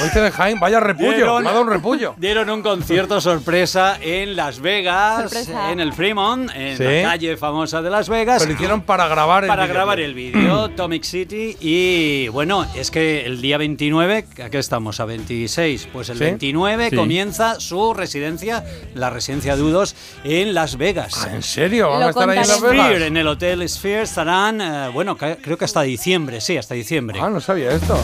Dice 0.04 0.20
de 0.20 0.30
Jaime, 0.30 0.60
vaya 0.60 0.78
repullo. 0.78 1.12
Dieron- 1.12 1.42
Me 1.42 1.48
ha 1.48 1.52
dado 1.52 1.64
un 1.64 1.70
repullo. 1.70 2.14
Dieron 2.18 2.50
un 2.50 2.62
concierto 2.62 3.20
sorpresa 3.22 3.96
en 4.02 4.36
Las 4.36 4.60
Vegas, 4.60 5.22
Sorpresa. 5.22 5.72
en 5.72 5.80
el 5.80 5.94
Fremont, 5.94 6.50
en 6.54 6.76
Sí. 6.76 6.84
la 6.84 7.02
calle 7.10 7.36
famosa 7.38 7.80
de 7.80 7.88
Las 7.88 8.08
Vegas. 8.10 8.38
Pero 8.42 8.50
lo 8.50 8.54
hicieron 8.54 8.82
para 8.82 9.08
grabar 9.08 9.44
el 9.44 9.48
para 9.48 9.66
grabar 9.66 9.98
el 9.98 10.12
vídeo, 10.12 10.68
Tomic 10.76 11.04
City. 11.04 11.56
Y 11.58 12.28
bueno, 12.28 12.66
es 12.74 12.90
que 12.90 13.24
el 13.24 13.40
día 13.40 13.56
29, 13.56 14.26
¿a 14.44 14.50
qué 14.50 14.58
estamos? 14.58 15.00
¿A 15.00 15.06
26? 15.06 15.88
Pues 15.90 16.10
el 16.10 16.18
Sí. 16.18 16.24
29 16.24 16.90
Sí. 16.90 16.96
comienza 16.96 17.58
su 17.60 17.94
residencia, 17.94 18.62
la 18.94 19.08
residencia 19.08 19.56
de 19.56 19.62
U2, 19.62 19.94
en 20.24 20.52
Las 20.52 20.76
Vegas. 20.76 21.14
Ah, 21.26 21.34
¿En 21.34 21.42
serio? 21.42 21.88
¿Van 21.90 22.00
Lo 22.00 22.06
a 22.06 22.10
estar 22.10 22.28
ahí 22.28 22.38
en 22.38 22.46
Las. 22.48 22.60
Vegas? 22.60 22.86
Sphere, 22.88 23.06
en 23.06 23.16
el 23.16 23.26
Hotel 23.26 23.66
Sphere 23.68 24.02
estarán, 24.02 24.60
eh, 24.60 24.88
bueno, 24.92 25.16
creo 25.16 25.56
que 25.56 25.64
hasta 25.64 25.80
diciembre, 25.80 26.09
sí, 26.40 26.56
hasta 26.56 26.74
diciembre. 26.74 27.20
Ah, 27.22 27.30
no 27.30 27.40
sabía 27.40 27.70
esto. 27.72 27.96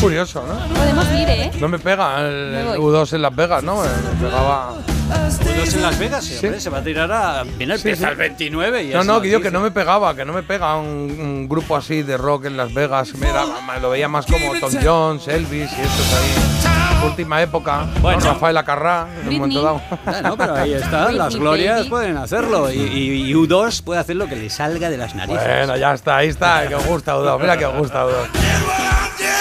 Curioso, 0.00 0.44
¿no? 0.46 0.74
Podemos 0.74 1.06
ir, 1.12 1.28
¿eh? 1.28 1.50
No 1.60 1.68
me 1.68 1.78
pega 1.78 2.20
el, 2.26 2.50
Me 2.52 2.60
el 2.72 2.78
voy. 2.78 2.92
U2 2.94 3.12
en 3.14 3.22
Las 3.22 3.34
Vegas, 3.36 3.62
¿no? 3.62 3.82
Me 3.82 3.88
pegaba. 4.28 4.74
U2 4.74 5.74
en 5.74 5.82
Las 5.82 5.98
Vegas, 5.98 6.24
sí, 6.24 6.34
Sí. 6.34 6.46
hombre, 6.46 6.60
se 6.60 6.70
va 6.70 6.78
a 6.78 6.82
tirar 6.82 7.12
a. 7.12 7.44
Viene 7.44 7.74
Sí, 7.78 7.88
empieza 7.88 8.06
sí. 8.06 8.10
el 8.12 8.16
29 8.16 8.82
y 8.84 8.88
No, 8.88 9.04
no, 9.04 9.20
que 9.20 9.30
yo 9.30 9.40
que 9.40 9.50
no 9.50 9.60
me 9.60 9.70
pegaba, 9.70 10.14
que 10.16 10.24
no 10.24 10.32
me 10.32 10.42
pega 10.42 10.76
un, 10.76 10.86
un 11.20 11.48
grupo 11.48 11.76
así 11.76 12.02
de 12.02 12.16
rock 12.16 12.46
en 12.46 12.56
Las 12.56 12.74
Vegas. 12.74 13.14
Mira, 13.14 13.44
me 13.72 13.80
lo 13.80 13.90
veía 13.90 14.08
más 14.08 14.26
como 14.26 14.54
Tom 14.58 14.72
Jones, 14.82 15.28
Elvis 15.28 15.70
y 15.72 15.80
estos 15.80 16.12
ahí. 16.12 16.75
Última 17.04 17.40
época. 17.42 17.86
¿no? 17.94 18.00
Bueno. 18.00 18.20
Rafael 18.20 18.56
Acarrá, 18.56 19.06
en 19.22 19.28
un 19.28 19.36
momento 19.38 19.62
dado. 19.62 19.80
Bueno, 20.04 20.36
pero 20.36 20.54
ahí 20.54 20.72
está, 20.72 21.10
las 21.12 21.34
glorias 21.36 21.86
pueden 21.86 22.16
hacerlo 22.16 22.70
y, 22.72 22.76
y- 22.78 23.30
y 23.30 23.34
U2 23.34 23.82
puede 23.82 24.00
hacer 24.00 24.16
lo 24.16 24.26
que 24.26 24.36
le 24.36 24.50
salga 24.50 24.90
de 24.90 24.96
las 24.96 25.14
narices. 25.14 25.42
Bueno, 25.44 25.76
ya 25.76 25.92
está, 25.94 26.16
ahí 26.18 26.28
está, 26.28 26.66
que 26.68 26.74
os 26.74 26.84
gusta 26.86 27.16
U2. 27.16 27.40
Mira 27.40 27.56
que 27.58 27.64
os 27.66 27.76
gusta 27.78 28.04
U2. 28.06 28.12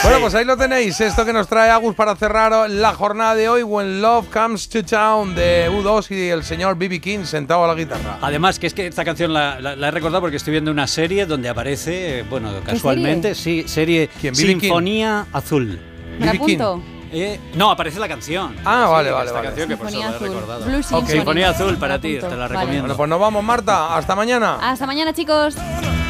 Bueno, 0.03 0.19
pues 0.21 0.35
ahí 0.35 0.45
lo 0.45 0.55
tenéis, 0.55 1.01
esto 1.01 1.25
que 1.25 1.33
nos 1.33 1.47
trae 1.47 1.71
Agus 1.71 1.95
para 1.95 2.15
cerrar 2.15 2.69
la 2.69 2.93
jornada 2.93 3.33
de 3.33 3.49
hoy, 3.49 3.63
When 3.63 4.01
Love 4.01 4.27
Comes 4.31 4.69
to 4.69 4.83
Town, 4.83 5.33
de 5.33 5.67
U2 5.71 6.11
y 6.11 6.29
el 6.29 6.43
señor 6.43 6.77
B.B. 6.77 7.01
King 7.01 7.23
sentado 7.25 7.63
a 7.63 7.67
la 7.67 7.73
guitarra. 7.73 8.19
Además, 8.21 8.59
que 8.59 8.67
es 8.67 8.73
que 8.75 8.85
esta 8.87 9.03
canción 9.03 9.33
la, 9.33 9.59
la- 9.59 9.75
la 9.75 9.87
he 9.87 9.91
recordado 9.91 10.21
porque 10.21 10.37
estoy 10.37 10.51
viendo 10.51 10.69
una 10.69 10.85
serie 10.85 11.25
donde 11.25 11.49
aparece, 11.49 12.23
bueno, 12.29 12.51
casualmente, 12.63 13.33
sí, 13.33 13.63
serie 13.67 14.09
¿Quién, 14.21 14.33
B.B. 14.35 14.47
King? 14.53 14.59
Sinfonía 14.59 15.25
Azul. 15.33 15.79
¿Me 16.19 16.25
la 16.27 16.31
apunto? 16.33 16.81
Eh, 17.17 17.39
no, 17.55 17.71
aparece 17.71 17.97
la 17.99 18.07
canción. 18.09 18.55
Ah, 18.65 18.83
Sí, 18.87 18.91
vale, 18.91 19.11
vale, 19.11 19.25
esta 19.27 19.37
vale. 19.37 19.47
canción 19.47 19.69
que 19.69 19.77
por 19.77 19.87
eso 19.87 19.95
Sinfonía 19.97 20.05
la 20.07 20.11
he 20.11 20.15
Azul. 20.17 20.27
recordado. 20.35 20.65
Blue 20.65 20.83
Symphony. 20.83 21.07
Sinfonía 21.11 21.49
Azul 21.51 21.77
para 21.77 21.99
ti, 21.99 22.15
te 22.15 22.21
la 22.23 22.27
Vale. 22.35 22.47
recomiendo. 22.49 22.81
Bueno, 22.81 22.97
pues 22.97 23.09
nos 23.09 23.19
vamos, 23.19 23.43
Marta. 23.43 23.95
Hasta 23.95 24.15
mañana. 24.15 24.57
Hasta 24.61 24.85
mañana, 24.85 25.13
chicos. 25.13 25.55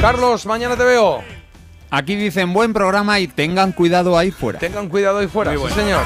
Carlos, 0.01 0.45
mañana 0.47 0.75
te 0.75 0.83
veo. 0.83 1.21
Aquí 1.91 2.15
dicen 2.15 2.51
buen 2.53 2.73
programa 2.73 3.19
y 3.19 3.27
tengan 3.27 3.71
cuidado 3.71 4.17
ahí 4.17 4.31
fuera. 4.31 4.57
Tengan 4.59 4.89
cuidado 4.89 5.19
ahí 5.19 5.27
fuera, 5.27 5.51
sí, 5.53 5.59
señor. 5.75 6.01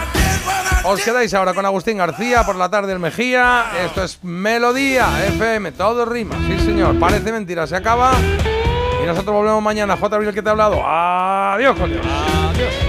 Os 0.84 1.02
quedáis 1.02 1.34
ahora 1.34 1.54
con 1.54 1.66
Agustín 1.66 1.98
García 1.98 2.44
por 2.44 2.56
la 2.58 2.70
tarde 2.70 2.92
el 2.94 3.00
Mejía. 3.00 3.66
Esto 3.86 4.04
es 4.04 4.20
Melodía 4.24 5.08
FM, 5.28 5.72
todo 5.72 6.06
rima, 6.06 6.36
sí 6.48 6.60
señor. 6.66 7.00
Parece 7.00 7.32
mentira, 7.32 7.66
se 7.68 7.76
acaba. 7.76 8.12
Y 9.02 9.06
nosotros 9.06 9.34
volvemos 9.34 9.64
mañana. 9.64 9.96
J. 9.98 10.16
Abril, 10.16 10.34
que 10.34 10.42
te 10.42 10.50
ha 10.50 10.52
hablado. 10.52 10.82
Adiós, 10.86 11.78
con 11.78 11.90
Dios. 11.90 12.06
Adiós. 12.06 12.89